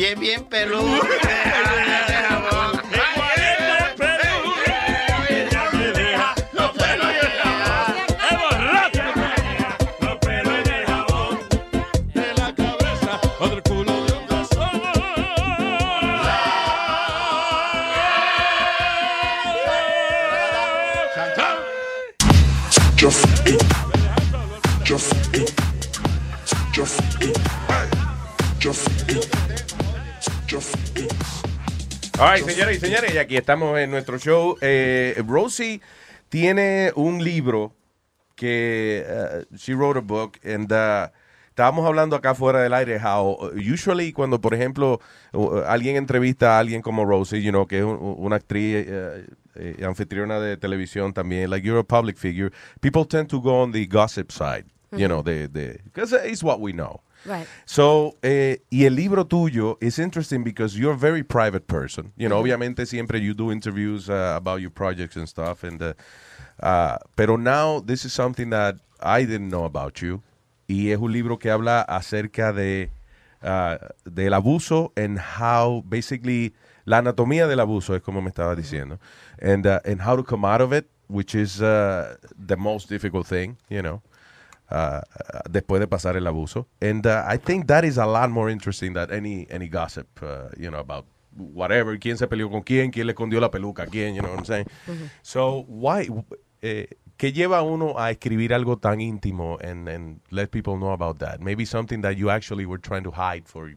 bien, 0.06 0.20
bien 0.20 0.44
peludo. 0.44 1.02
All 32.20 32.32
right, 32.34 32.46
señoras 32.48 32.76
y 32.76 32.80
señores, 32.80 33.14
y 33.14 33.18
aquí 33.18 33.36
estamos 33.36 33.78
en 33.78 33.92
nuestro 33.92 34.18
show. 34.18 34.58
Eh, 34.62 35.22
Rosie 35.28 35.82
tiene 36.30 36.92
un 36.96 37.22
libro 37.24 37.74
que 38.36 39.06
uh, 39.52 39.56
she 39.56 39.74
wrote 39.74 39.98
a 40.00 40.02
book 40.02 40.38
and 40.46 40.72
uh, 40.72 41.10
estábamos 41.50 41.86
hablando 41.86 42.16
acá 42.16 42.34
fuera 42.34 42.62
del 42.62 42.74
aire 42.74 43.00
how 43.00 43.52
usually 43.56 44.12
cuando 44.14 44.40
por 44.42 44.54
ejemplo 44.54 45.00
uh, 45.34 45.60
alguien 45.68 45.96
entrevista 45.98 46.56
a 46.56 46.60
alguien 46.60 46.82
como 46.82 47.06
Rosie, 47.06 47.42
you 47.42 47.52
know, 47.52 47.66
que 47.68 47.80
es 47.80 47.84
un- 47.84 48.16
una 48.18 48.38
actriz 48.38 48.88
uh, 48.88 49.24
eh, 49.56 49.84
anfitriona 49.86 50.40
de 50.40 50.56
televisión 50.58 51.14
también, 51.14 51.50
like 51.50 51.66
you're 51.66 51.80
a 51.80 51.84
public 51.84 52.18
figure, 52.18 52.52
people 52.82 53.06
tend 53.06 53.28
to 53.30 53.42
go 53.42 53.62
on 53.62 53.72
the 53.74 53.86
gossip 53.88 54.32
side, 54.32 54.66
you 54.92 55.08
know, 55.08 55.22
the 55.22 55.48
the 55.50 55.80
because 55.84 56.14
it's 56.26 56.44
what 56.44 56.60
we 56.62 56.72
know. 56.72 57.02
Right. 57.26 57.48
So, 57.66 58.16
eh, 58.22 58.60
y 58.70 58.86
el 58.86 58.96
libro 58.96 59.26
tuyo 59.26 59.78
is 59.82 59.98
interesting 60.00 60.44
because 60.44 60.78
you're 60.78 60.94
a 60.94 60.98
very 60.98 61.24
private 61.24 61.66
person. 61.68 62.12
You 62.18 62.30
know, 62.30 62.38
Mhm. 62.38 62.42
obviamente 62.42 62.86
siempre 62.86 63.20
you 63.20 63.34
do 63.34 63.52
interviews 63.52 64.10
uh, 64.10 64.36
about 64.38 64.62
your 64.62 64.72
projects 64.72 65.16
and 65.18 65.28
stuff. 65.28 65.64
And, 65.64 65.82
uh, 65.82 65.94
uh, 66.62 66.98
pero 67.16 67.38
now 67.38 67.80
this 67.82 68.06
is 68.06 68.14
something 68.14 68.50
that 68.52 68.76
I 69.02 69.26
didn't 69.26 69.50
know 69.50 69.66
about 69.66 70.02
you. 70.02 70.22
Y 70.68 70.92
es 70.92 71.00
un 71.00 71.12
libro 71.12 71.38
que 71.38 71.50
habla 71.52 71.82
acerca 71.82 72.54
de 72.54 72.90
uh, 73.44 73.78
del 74.06 74.34
abuso 74.34 74.92
and 74.96 75.20
how 75.20 75.84
basically 75.88 76.54
la 76.86 76.98
anatomía 77.00 77.48
del 77.48 77.60
abuso 77.60 77.96
es 77.96 78.02
como 78.02 78.20
me 78.22 78.30
estaba 78.30 78.56
diciendo 78.56 78.98
and 79.40 79.68
uh, 79.68 79.80
and 79.86 80.02
how 80.02 80.16
to 80.16 80.24
come 80.24 80.44
out 80.46 80.62
of 80.62 80.74
it 80.74 80.88
which 81.08 81.36
is 81.36 81.62
uh, 81.62 82.16
the 82.36 82.56
most 82.56 82.90
difficult 82.90 83.28
thing 83.28 83.56
you 83.70 83.84
know 83.84 84.02
uh, 84.72 85.02
después 85.50 85.80
de 85.80 85.88
pasar 85.88 86.16
el 86.16 86.28
abuso 86.28 86.68
and 86.82 87.06
uh, 87.06 87.24
I 87.28 87.38
think 87.38 87.68
that 87.68 87.84
is 87.84 87.98
a 87.98 88.06
lot 88.06 88.30
more 88.30 88.50
interesting 88.50 88.94
than 88.94 89.12
any 89.12 89.48
any 89.50 89.68
gossip 89.68 90.08
uh, 90.22 90.50
you 90.58 90.70
know 90.70 90.80
about 90.80 91.06
whatever 91.38 91.98
quién 91.98 92.18
se 92.18 92.28
peleó 92.28 92.50
con 92.50 92.64
quién 92.64 92.92
quién 92.92 93.08
le 93.08 93.14
escondió 93.14 93.40
la 93.40 93.50
peluca 93.50 93.84
a 93.84 93.88
quién 93.88 94.16
you 94.16 94.22
know 94.22 94.30
what 94.30 94.40
I'm 94.40 94.46
saying 94.46 94.68
so 95.22 95.66
why 95.68 96.10
eh, 96.62 96.88
¿Qué 97.18 97.32
lleva 97.32 97.60
a 97.60 97.64
uno 97.64 97.98
a 97.98 98.12
escribir 98.12 98.54
algo 98.54 98.78
tan 98.78 99.00
íntimo 99.00 99.58
and, 99.62 99.88
and 99.88 100.20
let 100.32 100.52
people 100.52 100.78
know 100.78 100.92
about 100.92 101.20
that? 101.20 101.40
Maybe 101.40 101.64
something 101.64 102.02
that 102.02 102.18
you 102.18 102.30
actually 102.30 102.66
were 102.66 102.78
trying 102.78 103.04
to 103.04 103.12
hide 103.12 103.48
for 103.48 103.72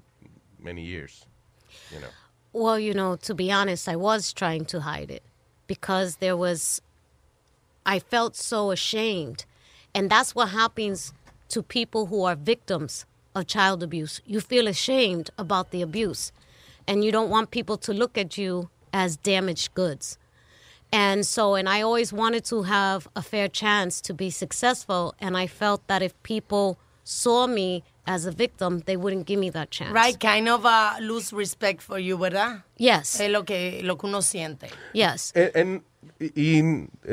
many 0.58 0.82
years. 0.82 1.24
You 1.92 2.00
know. 2.00 2.08
Well, 2.52 2.78
you 2.80 2.94
know, 2.94 3.14
to 3.16 3.34
be 3.34 3.52
honest, 3.52 3.88
I 3.88 3.94
was 3.94 4.32
trying 4.32 4.64
to 4.66 4.80
hide 4.80 5.10
it 5.10 5.22
because 5.68 6.16
there 6.16 6.36
was, 6.36 6.82
I 7.86 8.00
felt 8.00 8.34
so 8.34 8.72
ashamed. 8.72 9.44
And 9.94 10.10
that's 10.10 10.34
what 10.34 10.50
happens 10.50 11.12
to 11.50 11.62
people 11.62 12.06
who 12.06 12.24
are 12.24 12.36
victims 12.36 13.04
of 13.34 13.46
child 13.46 13.82
abuse. 13.82 14.20
You 14.26 14.40
feel 14.40 14.68
ashamed 14.68 15.30
about 15.38 15.70
the 15.70 15.82
abuse, 15.82 16.32
and 16.86 17.04
you 17.04 17.10
don't 17.12 17.30
want 17.30 17.50
people 17.50 17.76
to 17.78 17.92
look 17.92 18.16
at 18.18 18.36
you 18.38 18.68
as 18.92 19.16
damaged 19.16 19.74
goods. 19.74 20.18
And 20.92 21.26
so, 21.26 21.54
and 21.54 21.68
I 21.68 21.82
always 21.82 22.12
wanted 22.12 22.44
to 22.46 22.62
have 22.62 23.08
a 23.14 23.22
fair 23.22 23.48
chance 23.48 24.00
to 24.02 24.14
be 24.14 24.30
successful. 24.30 25.14
And 25.20 25.36
I 25.36 25.46
felt 25.46 25.86
that 25.86 26.00
if 26.02 26.14
people 26.22 26.78
saw 27.04 27.46
me 27.46 27.82
as 28.06 28.24
a 28.24 28.30
victim, 28.30 28.82
they 28.86 28.96
wouldn't 28.96 29.26
give 29.26 29.38
me 29.38 29.50
that 29.50 29.70
chance. 29.70 29.92
Right, 29.92 30.18
kind 30.18 30.48
of 30.48 30.64
uh, 30.64 30.94
lose 31.00 31.30
respect 31.32 31.82
for 31.82 31.98
you, 31.98 32.16
¿verdad? 32.16 32.62
Yes. 32.78 33.20
Es 33.20 33.30
lo 33.30 33.42
que, 33.42 33.82
lo 33.84 33.96
que 33.96 34.08
uno 34.08 34.20
siente. 34.20 34.70
Yes. 34.94 35.30
And, 35.36 35.50
and- 35.54 35.80
y, 36.20 36.58
y 36.58 36.62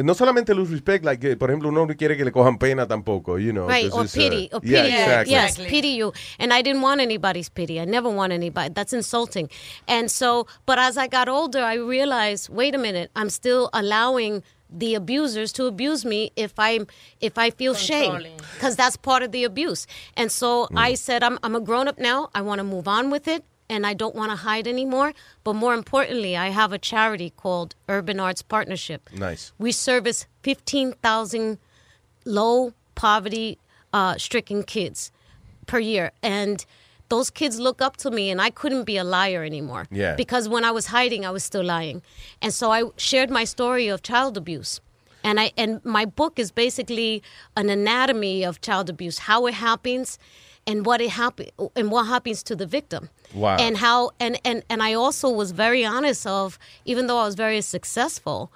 no 0.03 0.13
solamente 0.13 0.53
lose 0.53 0.71
respect, 0.71 1.05
like, 1.05 1.19
que, 1.19 1.37
por 1.37 1.49
ejemplo, 1.49 1.69
uno 1.69 1.85
no 1.85 1.95
quiere 1.95 2.15
que 2.17 2.25
le 2.25 2.31
cojan 2.31 2.57
pena 2.57 2.87
tampoco, 2.87 3.37
you 3.39 3.51
know. 3.51 3.67
Right, 3.67 3.83
'cause 3.89 3.97
or 3.97 4.05
it's, 4.05 4.15
uh, 4.15 4.19
pity, 4.19 4.49
or 4.53 4.61
pity 4.61 4.73
yeah, 4.73 4.83
you. 4.87 5.01
exactly. 5.01 5.33
Yes, 5.33 5.57
pity 5.57 5.95
you. 5.95 6.13
And 6.39 6.51
I 6.53 6.61
didn't 6.61 6.81
want 6.81 7.01
anybody's 7.01 7.49
pity. 7.49 7.79
I 7.79 7.85
never 7.85 8.09
want 8.09 8.33
anybody. 8.33 8.73
That's 8.73 8.93
insulting. 8.93 9.49
And 9.87 10.09
so, 10.09 10.47
but 10.65 10.79
as 10.79 10.97
I 10.97 11.07
got 11.07 11.27
older, 11.29 11.59
I 11.63 11.75
realized, 11.75 12.49
wait 12.49 12.75
a 12.75 12.77
minute, 12.77 13.09
I'm 13.15 13.29
still 13.29 13.69
allowing 13.73 14.43
the 14.69 14.95
abusers 14.95 15.53
to 15.53 15.67
abuse 15.67 16.03
me 16.03 16.31
if 16.35 16.53
I'm 16.57 16.87
if 17.21 17.37
I 17.37 17.51
feel 17.51 17.75
shame 17.75 18.17
because 18.55 18.75
that's 18.75 18.97
part 18.97 19.21
of 19.23 19.31
the 19.31 19.43
abuse. 19.43 19.85
And 20.17 20.31
so 20.31 20.67
I 20.75 20.95
said, 20.95 21.23
I'm 21.23 21.37
I'm 21.43 21.55
a 21.55 21.61
grown 21.61 21.87
up 21.87 21.99
now. 21.99 22.29
I 22.33 22.41
want 22.41 22.59
to 22.59 22.63
move 22.63 22.87
on 22.87 23.11
with 23.11 23.27
it. 23.27 23.43
And 23.67 23.85
I 23.85 23.93
don't 23.93 24.15
want 24.15 24.31
to 24.31 24.35
hide 24.37 24.67
anymore. 24.67 25.13
But 25.43 25.53
more 25.55 25.73
importantly, 25.73 26.37
I 26.37 26.49
have 26.49 26.71
a 26.71 26.77
charity 26.77 27.31
called 27.31 27.75
Urban 27.89 28.19
Arts 28.19 28.41
Partnership. 28.41 29.09
Nice. 29.13 29.53
We 29.57 29.71
service 29.71 30.27
15,000 30.43 31.57
low 32.25 32.73
poverty 32.93 33.57
uh, 33.93 34.17
stricken 34.17 34.63
kids 34.63 35.11
per 35.65 35.79
year. 35.79 36.11
And 36.21 36.65
those 37.09 37.29
kids 37.29 37.59
look 37.59 37.81
up 37.81 37.97
to 37.97 38.11
me, 38.11 38.29
and 38.31 38.41
I 38.41 38.49
couldn't 38.49 38.83
be 38.83 38.97
a 38.97 39.03
liar 39.03 39.43
anymore. 39.43 39.87
Yeah. 39.91 40.15
Because 40.15 40.49
when 40.49 40.65
I 40.65 40.71
was 40.71 40.87
hiding, 40.87 41.25
I 41.25 41.31
was 41.31 41.43
still 41.43 41.63
lying. 41.63 42.01
And 42.41 42.53
so 42.53 42.71
I 42.71 42.83
shared 42.97 43.29
my 43.29 43.43
story 43.43 43.87
of 43.87 44.01
child 44.01 44.37
abuse. 44.37 44.81
And 45.23 45.39
I 45.39 45.51
and 45.57 45.83
my 45.83 46.05
book 46.05 46.37
is 46.37 46.51
basically 46.51 47.23
an 47.55 47.69
anatomy 47.69 48.45
of 48.45 48.61
child 48.61 48.89
abuse, 48.89 49.17
how 49.19 49.47
it 49.47 49.55
happens, 49.55 50.19
and 50.67 50.85
what 50.85 51.01
it 51.01 51.11
happen 51.11 51.47
and 51.75 51.91
what 51.91 52.05
happens 52.07 52.43
to 52.43 52.55
the 52.55 52.65
victim. 52.65 53.09
Wow. 53.33 53.57
And 53.59 53.77
how 53.77 54.11
and 54.19 54.39
and 54.43 54.63
and 54.69 54.81
I 54.81 54.93
also 54.93 55.29
was 55.29 55.51
very 55.51 55.85
honest 55.85 56.25
of 56.25 56.57
even 56.85 57.07
though 57.07 57.17
I 57.19 57.25
was 57.25 57.35
very 57.35 57.61
successful, 57.61 58.51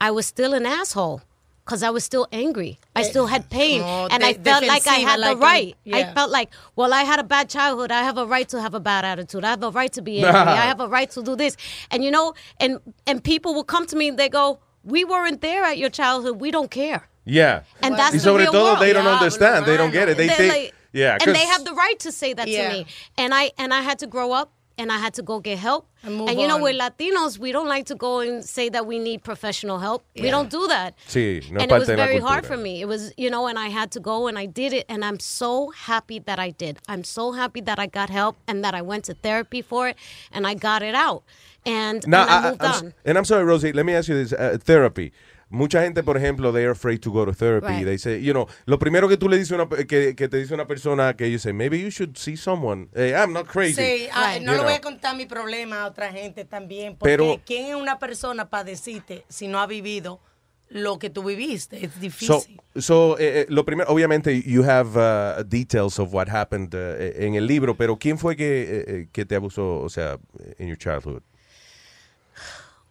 I 0.00 0.10
was 0.10 0.26
still 0.26 0.54
an 0.54 0.66
asshole 0.66 1.22
because 1.64 1.82
I 1.82 1.90
was 1.90 2.02
still 2.04 2.26
angry. 2.32 2.78
I 2.96 3.02
still 3.02 3.26
had 3.26 3.42
eh, 3.42 3.46
pain, 3.50 3.82
Oh, 3.84 4.08
and 4.10 4.24
I 4.24 4.32
felt 4.34 4.64
like 4.66 4.86
I 4.88 4.94
had 4.96 5.20
like 5.20 5.36
the 5.36 5.40
right. 5.42 5.76
I 5.86 5.98
yeah. 6.00 6.14
felt 6.14 6.30
like, 6.30 6.50
well, 6.74 6.92
I 6.92 7.02
had 7.02 7.20
a 7.20 7.22
bad 7.22 7.48
childhood. 7.48 7.92
I 7.92 8.02
have 8.02 8.18
a 8.18 8.26
right 8.26 8.48
to 8.48 8.60
have 8.60 8.74
a 8.74 8.80
bad 8.80 9.04
attitude. 9.04 9.44
I 9.44 9.50
have 9.50 9.62
a 9.62 9.70
right 9.70 9.92
to 9.92 10.02
be 10.02 10.18
angry. 10.24 10.40
I 10.40 10.66
have 10.72 10.80
a 10.80 10.88
right 10.88 11.10
to 11.12 11.22
do 11.22 11.36
this. 11.36 11.56
And 11.90 12.02
you 12.04 12.10
know, 12.10 12.34
and 12.58 12.80
and 13.06 13.22
people 13.22 13.54
will 13.54 13.64
come 13.74 13.86
to 13.86 13.96
me 13.96 14.08
and 14.08 14.18
they 14.18 14.28
go, 14.28 14.58
"We 14.84 15.04
weren't 15.04 15.40
there 15.42 15.62
at 15.64 15.76
your 15.78 15.90
childhood. 15.90 16.40
We 16.40 16.50
don't 16.50 16.70
care." 16.70 17.08
Yeah. 17.24 17.62
And 17.82 17.94
that's 17.96 18.12
y 18.12 18.18
the 18.18 18.24
sobre 18.24 18.42
real 18.44 18.52
todo, 18.52 18.64
world. 18.64 18.80
they 18.80 18.92
don't 18.92 19.06
understand. 19.06 19.66
They 19.66 19.76
don't 19.76 19.92
get 19.92 20.08
it. 20.08 20.16
They 20.16 20.28
think, 20.28 20.52
like- 20.52 20.74
yeah. 20.92 21.18
and 21.20 21.34
they 21.34 21.46
have 21.46 21.64
the 21.64 21.72
right 21.74 21.98
to 22.00 22.12
say 22.12 22.32
that 22.34 22.48
Yeah. 22.48 22.68
to 22.68 22.74
me. 22.78 22.86
And 23.18 23.32
I 23.34 23.52
and 23.58 23.72
I 23.72 23.80
had 23.82 23.98
to 24.00 24.06
grow 24.06 24.32
up 24.32 24.52
and 24.78 24.90
I 24.90 24.96
had 24.98 25.12
to 25.14 25.22
go 25.22 25.40
get 25.40 25.58
help. 25.58 25.86
And 26.02 26.16
move 26.16 26.30
you 26.30 26.48
know, 26.48 26.54
on. 26.54 26.62
we're 26.62 26.72
Latinos. 26.72 27.38
We 27.38 27.52
don't 27.52 27.68
like 27.68 27.84
to 27.86 27.94
go 27.94 28.20
and 28.20 28.42
say 28.42 28.70
that 28.70 28.86
we 28.86 28.98
need 28.98 29.22
professional 29.22 29.78
help. 29.78 30.02
We 30.16 30.30
don't 30.30 30.48
do 30.48 30.66
that. 30.68 30.94
Sí, 31.06 31.50
no 31.50 31.60
and 31.60 31.70
it 31.70 31.78
was 31.78 31.88
very 31.88 32.18
hard 32.18 32.46
for 32.46 32.56
me. 32.56 32.80
It 32.80 32.86
was, 32.88 33.12
you 33.18 33.28
know, 33.28 33.46
and 33.46 33.58
I 33.58 33.68
had 33.68 33.90
to 33.92 34.00
go 34.00 34.26
and 34.26 34.38
I 34.38 34.46
did 34.46 34.72
it. 34.72 34.86
And 34.88 35.04
I'm 35.04 35.18
so 35.20 35.68
happy 35.70 36.18
that 36.20 36.38
I 36.38 36.50
did. 36.50 36.78
I'm 36.88 37.04
so 37.04 37.32
happy 37.32 37.60
that 37.62 37.78
I 37.78 37.86
got 37.86 38.08
help 38.08 38.36
and 38.48 38.64
that 38.64 38.74
I 38.74 38.80
went 38.80 39.04
to 39.04 39.14
therapy 39.14 39.60
for 39.60 39.88
it 39.88 39.96
and 40.32 40.46
I 40.46 40.54
got 40.54 40.82
it 40.82 40.94
out. 40.94 41.22
And, 41.66 42.06
Now, 42.08 42.22
and 42.22 42.30
I, 42.30 42.38
I- 42.38 42.50
moved 42.50 42.62
I'm, 42.62 42.70
on. 42.72 42.86
s- 42.86 42.92
and 43.04 43.18
I'm 43.18 43.26
sorry, 43.26 43.44
Rosie, 43.44 43.72
let 43.74 43.84
me 43.84 43.92
ask 43.94 44.08
you 44.08 44.14
this. 44.14 44.32
uh, 44.32 44.56
therapy. 44.58 45.12
Mucha 45.52 45.82
gente, 45.82 46.04
por 46.04 46.16
ejemplo, 46.16 46.52
they 46.52 46.62
are 46.62 46.70
afraid 46.70 47.00
to 47.00 47.10
go 47.10 47.24
to 47.26 47.32
therapy. 47.32 47.66
Right. 47.66 47.84
They 47.84 47.98
say, 47.98 48.22
you 48.22 48.32
know, 48.32 48.46
lo 48.66 48.78
primero 48.78 49.08
que 49.08 49.16
tú 49.16 49.28
le 49.28 49.36
dices 49.36 49.50
a 49.52 49.56
una, 49.56 49.68
que, 49.68 50.14
que 50.14 50.28
te 50.28 50.36
dice 50.36 50.54
una 50.54 50.66
persona 50.68 51.16
que 51.16 51.28
you 51.28 51.40
say, 51.40 51.52
maybe 51.52 51.80
you 51.80 51.90
should 51.90 52.16
see 52.16 52.36
someone. 52.36 52.88
Hey, 52.94 53.12
I'm 53.14 53.32
not 53.32 53.46
crazy. 53.48 53.74
Sí, 53.82 54.08
ah, 54.12 54.36
You 54.38 54.44
no 54.46 54.52
le 54.54 54.62
voy 54.62 54.74
a 54.74 54.80
contar 54.80 55.16
mi 55.16 55.26
problema 55.26 55.82
a 55.82 55.86
otra 55.86 56.12
gente 56.12 56.44
también. 56.44 56.96
Porque 56.96 57.16
Pero- 57.16 57.40
¿quién 57.44 57.66
es 57.66 57.74
una 57.74 57.98
persona 57.98 58.48
para 58.48 58.62
decirte 58.62 59.24
si 59.28 59.48
no 59.48 59.58
ha 59.58 59.66
vivido 59.66 60.20
lo 60.68 61.00
que 61.00 61.10
tú 61.10 61.24
viviste? 61.24 61.84
Es 61.84 61.90
So, 61.94 61.98
difícil. 62.00 62.60
so 62.78 63.18
eh, 63.18 63.40
eh, 63.40 63.46
lo 63.48 63.64
primero, 63.64 63.90
obviamente, 63.90 64.40
you 64.42 64.62
have 64.62 64.96
uh, 64.96 65.42
details 65.42 65.98
of 65.98 66.14
what 66.14 66.28
happened 66.28 66.72
uh, 66.76 66.78
en 67.16 67.34
el 67.34 67.48
libro, 67.48 67.74
pero 67.76 67.98
¿quién 67.98 68.18
fue 68.18 68.36
que, 68.36 68.62
eh, 68.62 68.84
eh, 68.86 69.08
que 69.12 69.24
te 69.26 69.34
abusó, 69.34 69.80
o 69.80 69.88
sea, 69.88 70.16
in 70.60 70.68
your 70.68 70.78
childhood? 70.78 71.22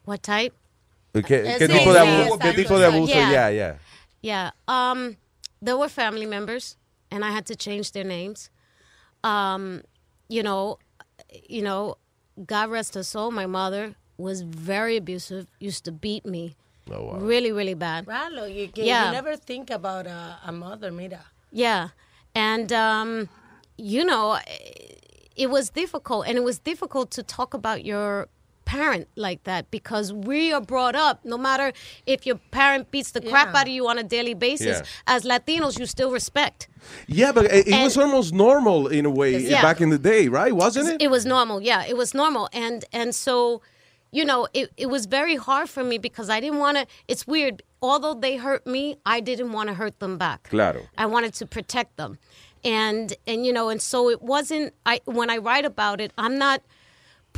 What 0.06 0.20
type? 0.24 0.54
¿Qué, 1.14 1.22
Eh, 1.22 1.58
qué 1.58 1.68
sí, 1.68 1.74
tipo 1.74 1.94
de 1.94 2.00
sí, 2.00 2.08
abuso? 2.08 2.40
¿Qué 2.40 2.54
tipo 2.54 2.80
de 2.80 2.86
abuso? 2.86 3.14
Yeah. 3.14 3.32
Yeah, 3.32 3.50
yeah. 3.50 3.76
Yeah. 4.22 4.52
Um, 4.68 5.18
there 5.62 5.78
were 5.78 5.90
family 5.90 6.26
members, 6.26 6.78
and 7.12 7.24
I 7.26 7.32
had 7.32 7.46
to 7.48 7.56
change 7.56 7.92
their 7.94 8.04
names. 8.04 8.50
Um, 9.24 9.82
you 10.28 10.44
know, 10.44 10.78
you 11.48 11.62
know, 11.62 11.98
God 12.46 12.70
rest 12.70 12.94
her 12.96 13.04
soul. 13.04 13.32
My 13.32 13.46
mother 13.48 13.96
was 14.18 14.42
very 14.42 14.98
abusive. 14.98 15.48
Used 15.60 15.84
to 15.86 15.92
beat 15.92 16.26
me. 16.26 16.56
Oh, 16.92 17.04
wow. 17.06 17.18
Really, 17.20 17.52
really 17.52 17.74
bad. 17.76 18.06
Ralo, 18.06 18.48
you, 18.54 18.68
que 18.68 18.84
Yeah. 18.86 19.08
you 19.08 19.12
never 19.14 19.36
think 19.36 19.70
about 19.70 20.08
a, 20.08 20.38
a 20.46 20.52
mother, 20.52 20.92
mira. 20.92 21.26
Yeah. 21.52 21.90
And, 22.36 22.72
um, 22.72 23.30
you 23.78 24.04
know, 24.06 24.38
it 25.36 25.50
was 25.50 25.70
difficult. 25.70 26.28
And 26.28 26.38
it 26.38 26.44
was 26.44 26.60
difficult 26.60 27.12
to 27.12 27.24
talk 27.24 27.54
about 27.54 27.84
your 27.86 28.28
parent 28.78 29.08
like 29.16 29.42
that 29.50 29.64
because 29.72 30.08
we 30.14 30.54
are 30.56 30.62
brought 30.74 30.96
up, 31.08 31.16
no 31.34 31.38
matter 31.38 31.68
if 32.06 32.20
your 32.28 32.38
parent 32.60 32.84
beats 32.94 33.12
the 33.18 33.22
crap 33.32 33.50
out 33.56 33.68
of 33.70 33.74
you 33.78 33.88
on 33.92 33.98
a 33.98 34.04
daily 34.04 34.36
basis, 34.48 34.78
Yeah. 34.80 35.14
as 35.16 35.24
Latinos, 35.24 35.80
you 35.80 35.86
still 35.88 36.12
respect. 36.20 36.68
Yeah, 37.08 37.32
but 37.38 37.46
it, 37.46 37.68
it 37.68 37.74
And- 37.74 37.84
was 37.84 37.98
almost 37.98 38.32
normal 38.34 38.80
in 38.98 39.04
a 39.12 39.14
way 39.22 39.32
Yeah. 39.38 39.62
back 39.68 39.82
in 39.82 39.90
the 39.96 40.02
day, 40.14 40.24
right? 40.40 40.54
Wasn't 40.64 40.88
it? 40.92 41.02
It 41.06 41.10
was 41.10 41.24
normal, 41.26 41.58
yeah. 41.72 41.82
It 41.92 41.98
was 41.98 42.10
normal, 42.14 42.44
and 42.66 42.80
and 43.00 43.10
so, 43.26 43.36
you 44.18 44.24
know, 44.30 44.40
it 44.60 44.66
it 44.84 44.88
was 44.96 45.04
very 45.20 45.36
hard 45.48 45.68
for 45.76 45.84
me 45.92 45.98
because 46.08 46.28
I 46.30 46.40
didn't 46.44 46.60
want 46.66 46.76
to. 46.80 46.84
It's 47.12 47.26
weird. 47.36 47.56
Although 47.82 48.16
they 48.26 48.36
hurt 48.48 48.64
me, 48.76 48.84
I 49.16 49.18
didn't 49.30 49.52
want 49.58 49.68
to 49.70 49.76
hurt 49.82 49.96
them 50.04 50.16
back. 50.26 50.40
Claro. 50.54 50.82
I 51.04 51.06
wanted 51.16 51.34
to 51.40 51.46
protect 51.58 51.92
them, 52.02 52.12
and 52.64 53.08
and 53.30 53.40
you 53.46 53.54
know, 53.58 53.70
and 53.74 53.82
so 53.82 53.98
it 54.14 54.22
wasn't. 54.34 54.68
I 54.92 54.96
when 55.18 55.30
I 55.36 55.38
write 55.48 55.66
about 55.76 55.98
it, 56.06 56.12
I'm 56.24 56.38
not 56.48 56.60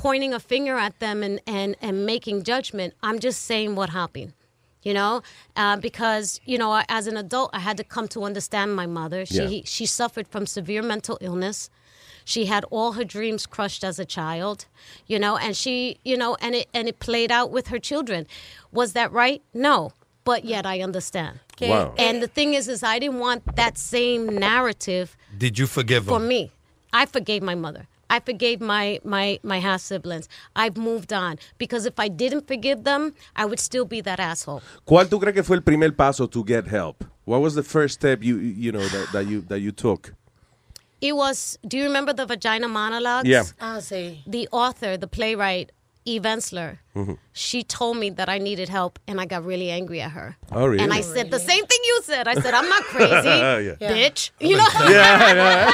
pointing 0.06 0.34
a 0.34 0.40
finger 0.40 0.76
at 0.88 0.94
them 1.00 1.18
and 1.28 1.36
and 1.46 1.76
and 1.82 1.96
making 2.14 2.38
judgment. 2.44 2.94
I'm 3.08 3.20
just 3.28 3.40
saying 3.50 3.76
what 3.80 3.90
happened. 4.02 4.34
You 4.88 4.94
know, 5.00 5.22
uh, 5.62 5.78
because 5.88 6.42
you 6.52 6.58
know, 6.62 6.72
I- 6.80 6.86
as 6.90 7.06
an 7.12 7.16
adult, 7.26 7.50
I 7.54 7.60
had 7.60 7.78
to 7.78 7.84
come 7.96 8.08
to 8.16 8.20
understand 8.30 8.76
my 8.82 8.88
mother. 9.00 9.26
She 9.26 9.46
Yeah. 9.58 9.62
she 9.76 9.86
suffered 9.86 10.28
from 10.34 10.44
severe 10.58 10.82
mental 10.94 11.18
illness. 11.22 11.70
She 12.34 12.46
had 12.54 12.64
all 12.76 12.92
her 13.00 13.04
dreams 13.16 13.46
crushed 13.56 13.84
as 13.90 13.98
a 14.00 14.06
child, 14.18 14.58
you 15.12 15.18
know, 15.24 15.38
and 15.46 15.56
she, 15.62 15.76
you 16.10 16.18
know, 16.22 16.32
and 16.46 16.54
it 16.60 16.68
and 16.78 16.88
it 16.92 16.98
played 17.00 17.32
out 17.40 17.50
with 17.56 17.68
her 17.74 17.80
children. 17.90 18.22
Was 18.80 18.94
that 18.94 19.10
right? 19.22 19.42
No, 19.54 19.76
but 20.24 20.40
yet 20.54 20.66
I 20.74 20.82
understand. 20.88 21.40
Wow. 21.62 21.94
And 22.06 22.16
the 22.24 22.28
thing 22.38 22.56
is, 22.60 22.68
is 22.68 22.82
I 22.84 22.98
didn't 23.02 23.20
want 23.20 23.42
that 23.56 23.78
same 23.78 24.22
narrative 24.50 25.16
Did 25.46 25.60
you 25.60 25.68
forgive 25.68 26.04
for 26.06 26.18
him? 26.18 26.28
me. 26.28 26.42
I 27.02 27.06
forgave 27.06 27.44
my 27.52 27.56
mother. 27.66 27.84
I 28.12 28.20
forgave 28.20 28.60
my 28.60 29.00
my 29.06 29.40
my 29.42 29.60
half 29.60 29.80
siblings. 29.80 30.28
I've 30.54 30.76
moved 30.76 31.14
on 31.14 31.40
because 31.58 31.86
if 31.86 31.98
I 31.98 32.10
didn't 32.10 32.46
forgive 32.46 32.84
them, 32.84 33.14
I 33.38 33.46
would 33.46 33.60
still 33.60 33.86
be 33.86 34.02
that 34.02 34.20
asshole. 34.20 34.62
¿Cuál 34.86 35.08
tú 35.08 35.20
crees 35.20 35.34
que 35.34 35.44
fue 35.44 35.56
el 35.56 35.62
primer 35.62 35.96
paso 35.96 36.28
to 36.28 36.44
get 36.44 36.68
help? 36.68 37.06
What 37.26 37.42
was 37.42 37.56
the 37.56 37.64
first 37.64 37.94
step 37.94 38.22
you 38.22 38.38
you 38.38 38.72
know 38.74 38.86
that, 38.86 39.08
that 39.14 39.28
you 39.28 39.42
that 39.48 39.60
you 39.62 39.72
took? 39.72 40.14
It 41.00 41.16
was. 41.16 41.58
Do 41.66 41.78
you 41.78 41.86
remember 41.86 42.14
the 42.14 42.26
vagina 42.26 42.68
monologues? 42.68 43.28
Yeah. 43.28 43.46
Ah, 43.60 43.80
sí. 43.80 44.20
The 44.28 44.48
author, 44.52 44.98
the 44.98 45.08
playwright, 45.08 45.72
Eve 46.04 46.24
Ensler. 46.24 46.80
Mhm. 46.96 47.18
She 47.32 47.64
told 47.64 47.98
me 47.98 48.10
that 48.10 48.28
I 48.28 48.38
needed 48.40 48.70
help, 48.70 49.00
and 49.08 49.22
I 49.22 49.26
got 49.26 49.46
really 49.46 49.70
angry 49.70 50.02
at 50.02 50.12
her. 50.12 50.36
Oh, 50.52 50.66
really? 50.66 50.84
And 50.84 50.92
I 50.92 51.02
said 51.02 51.30
the 51.32 51.40
same 51.40 51.66
thing 51.66 51.80
you 51.86 52.02
said. 52.04 52.28
I 52.28 52.34
said, 52.36 52.54
I'm 52.54 52.68
not 52.68 52.84
crazy, 52.94 53.30
Yeah. 53.30 53.76
bitch. 53.94 54.32
You 54.40 54.58
know? 54.58 54.68
Yeah, 54.90 55.70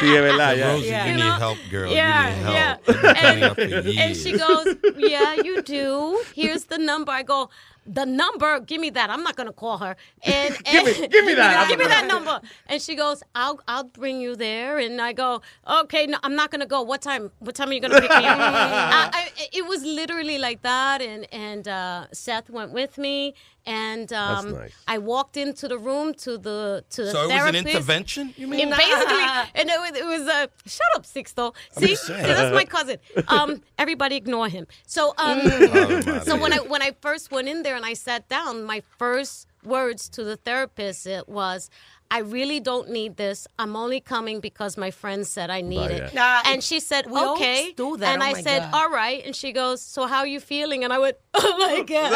Sí, 0.00 0.14
es 0.14 0.20
verdad, 0.22 0.56
ya. 0.58 0.66
Rosie, 0.72 0.86
you 0.88 1.14
need 1.14 1.38
help, 1.38 1.58
girl. 1.70 1.90
Yeah, 1.92 2.28
you 2.28 2.36
need 2.36 2.42
help. 2.42 2.80
I've 2.88 3.02
been 3.02 3.14
telling 3.14 3.42
her 3.42 3.54
for 3.54 4.00
And 4.00 4.16
she 4.16 4.32
goes, 4.36 4.66
Yeah, 4.96 5.34
you 5.42 5.62
do. 5.62 6.20
Here's 6.34 6.64
the 6.64 6.78
number. 6.78 7.12
I 7.12 7.22
go, 7.22 7.48
The 7.86 8.04
number, 8.06 8.60
give 8.60 8.80
me 8.80 8.90
that. 8.90 9.10
I'm 9.10 9.22
not 9.24 9.34
gonna 9.36 9.52
call 9.52 9.78
her. 9.78 9.96
And, 10.22 10.56
Give 10.64 10.84
me- 10.84 11.08
give 11.08 11.24
me 11.24 11.34
that. 11.34 11.66
Give 11.68 11.78
me 11.78 11.86
that 11.86 12.06
number. 12.06 12.40
And 12.68 12.80
she 12.80 12.94
goes, 12.94 13.22
I'll 13.34 13.60
I'll 13.66 13.84
bring 13.84 14.20
you 14.20 14.36
there. 14.36 14.78
And 14.78 15.00
I 15.00 15.12
go, 15.12 15.42
Okay, 15.68 16.06
no, 16.06 16.18
I'm 16.22 16.36
not 16.36 16.50
gonna 16.52 16.66
go. 16.66 16.82
What 16.82 17.02
time? 17.02 17.30
What 17.40 17.54
time 17.56 17.70
are 17.70 17.72
you 17.72 17.80
gonna 17.80 18.00
pick 18.00 18.10
me 18.10 18.16
up? 18.16 18.38
I, 18.38 19.10
I, 19.12 19.30
it 19.52 19.66
was 19.66 19.82
literally 19.84 20.38
like 20.38 20.62
that. 20.62 21.02
And 21.02 21.26
and 21.32 21.66
uh, 21.66 22.06
Seth 22.12 22.48
went 22.50 22.72
with 22.72 22.98
me. 22.98 23.34
And 23.64 24.12
um, 24.12 24.52
nice. 24.54 24.72
I 24.88 24.98
walked 24.98 25.36
into 25.36 25.68
the 25.68 25.78
room 25.78 26.14
to 26.14 26.36
the 26.36 26.84
to 26.90 27.04
the 27.04 27.10
So 27.12 27.18
it 27.22 27.22
was 27.22 27.30
an 27.32 27.38
therapist. 27.38 27.66
intervention, 27.66 28.34
you 28.36 28.48
mean? 28.48 28.60
And 28.60 28.70
basically, 28.70 29.22
and 29.54 29.70
it 29.70 29.78
was, 29.80 29.92
it 30.00 30.04
was 30.04 30.22
uh, 30.28 30.46
shut 30.66 30.86
up, 30.96 31.04
Sixto. 31.04 31.54
I'm 31.76 31.82
See, 31.82 31.88
just 31.88 32.06
See, 32.06 32.12
that's 32.12 32.52
my 32.54 32.64
cousin. 32.64 32.98
Um, 33.28 33.62
everybody 33.78 34.16
ignore 34.16 34.48
him. 34.48 34.66
So, 34.86 35.14
um, 35.18 35.40
Mm. 35.92 36.24
so 36.24 36.36
when 36.36 36.52
I 36.52 36.58
when 36.58 36.82
I 36.82 36.92
first 37.00 37.30
went 37.30 37.48
in 37.48 37.62
there 37.62 37.76
and 37.76 37.84
I 37.86 37.94
sat 37.94 38.28
down, 38.28 38.64
my 38.64 38.82
first 38.98 39.46
words 39.64 40.08
to 40.10 40.24
the 40.24 40.36
therapist 40.36 41.06
it 41.06 41.28
was. 41.28 41.70
I 42.16 42.18
really 42.36 42.60
don't 42.70 42.88
need 42.98 43.12
this. 43.16 43.38
I'm 43.62 43.74
only 43.84 44.00
coming 44.14 44.36
because 44.48 44.72
my 44.84 44.90
friend 45.00 45.26
said 45.34 45.48
I 45.58 45.60
need 45.62 45.90
Oh, 45.92 45.96
it. 45.96 46.02
yeah. 46.12 46.20
Nah, 46.20 46.50
and 46.52 46.58
she 46.68 46.78
said, 46.90 47.02
we 47.14 47.18
okay. 47.32 47.72
do 47.84 47.96
that. 48.00 48.08
And 48.12 48.22
Oh 48.22 48.26
I 48.30 48.32
said, 48.46 48.60
God. 48.62 48.74
all 48.78 48.90
right. 49.02 49.20
And 49.26 49.34
she 49.42 49.50
goes, 49.52 49.78
so 49.94 50.00
how 50.12 50.18
are 50.24 50.26
you 50.34 50.40
feeling? 50.52 50.80
And 50.84 50.92
I 50.92 50.98
went, 51.04 51.16
oh 51.34 51.52
my 51.66 51.76
God. 51.94 52.12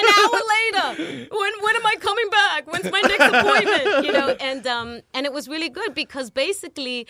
An 0.00 0.04
hour 0.16 0.40
later, 0.56 0.88
when 1.40 1.52
when 1.64 1.74
am 1.80 1.86
I 1.94 1.96
coming 2.08 2.28
back? 2.30 2.60
When's 2.72 2.90
my 2.98 3.02
next 3.12 3.28
appointment? 3.34 4.04
You 4.06 4.12
know, 4.18 4.28
and 4.50 4.62
um 4.66 4.90
and 5.14 5.22
it 5.28 5.32
was 5.32 5.44
really 5.48 5.68
good 5.68 5.92
because 5.94 6.30
basically 6.30 7.06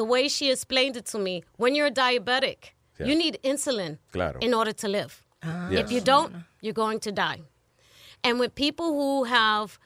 the 0.00 0.04
way 0.04 0.28
she 0.28 0.50
explained 0.50 0.96
it 0.96 1.06
to 1.06 1.18
me, 1.18 1.34
when 1.56 1.74
you're 1.76 1.86
a 1.96 1.98
diabetic, 2.06 2.58
Yeah. 2.98 3.06
you 3.08 3.14
need 3.24 3.34
insulin 3.50 3.98
Claro. 4.12 4.38
in 4.40 4.52
order 4.54 4.72
to 4.82 4.88
live. 4.88 5.12
Yes. 5.44 5.80
If 5.84 5.92
you 5.94 6.00
don't, 6.00 6.32
you're 6.62 6.80
going 6.84 7.00
to 7.00 7.12
die. 7.12 7.40
And 8.26 8.40
with 8.40 8.52
people 8.54 8.88
who 8.98 9.24
have 9.24 9.78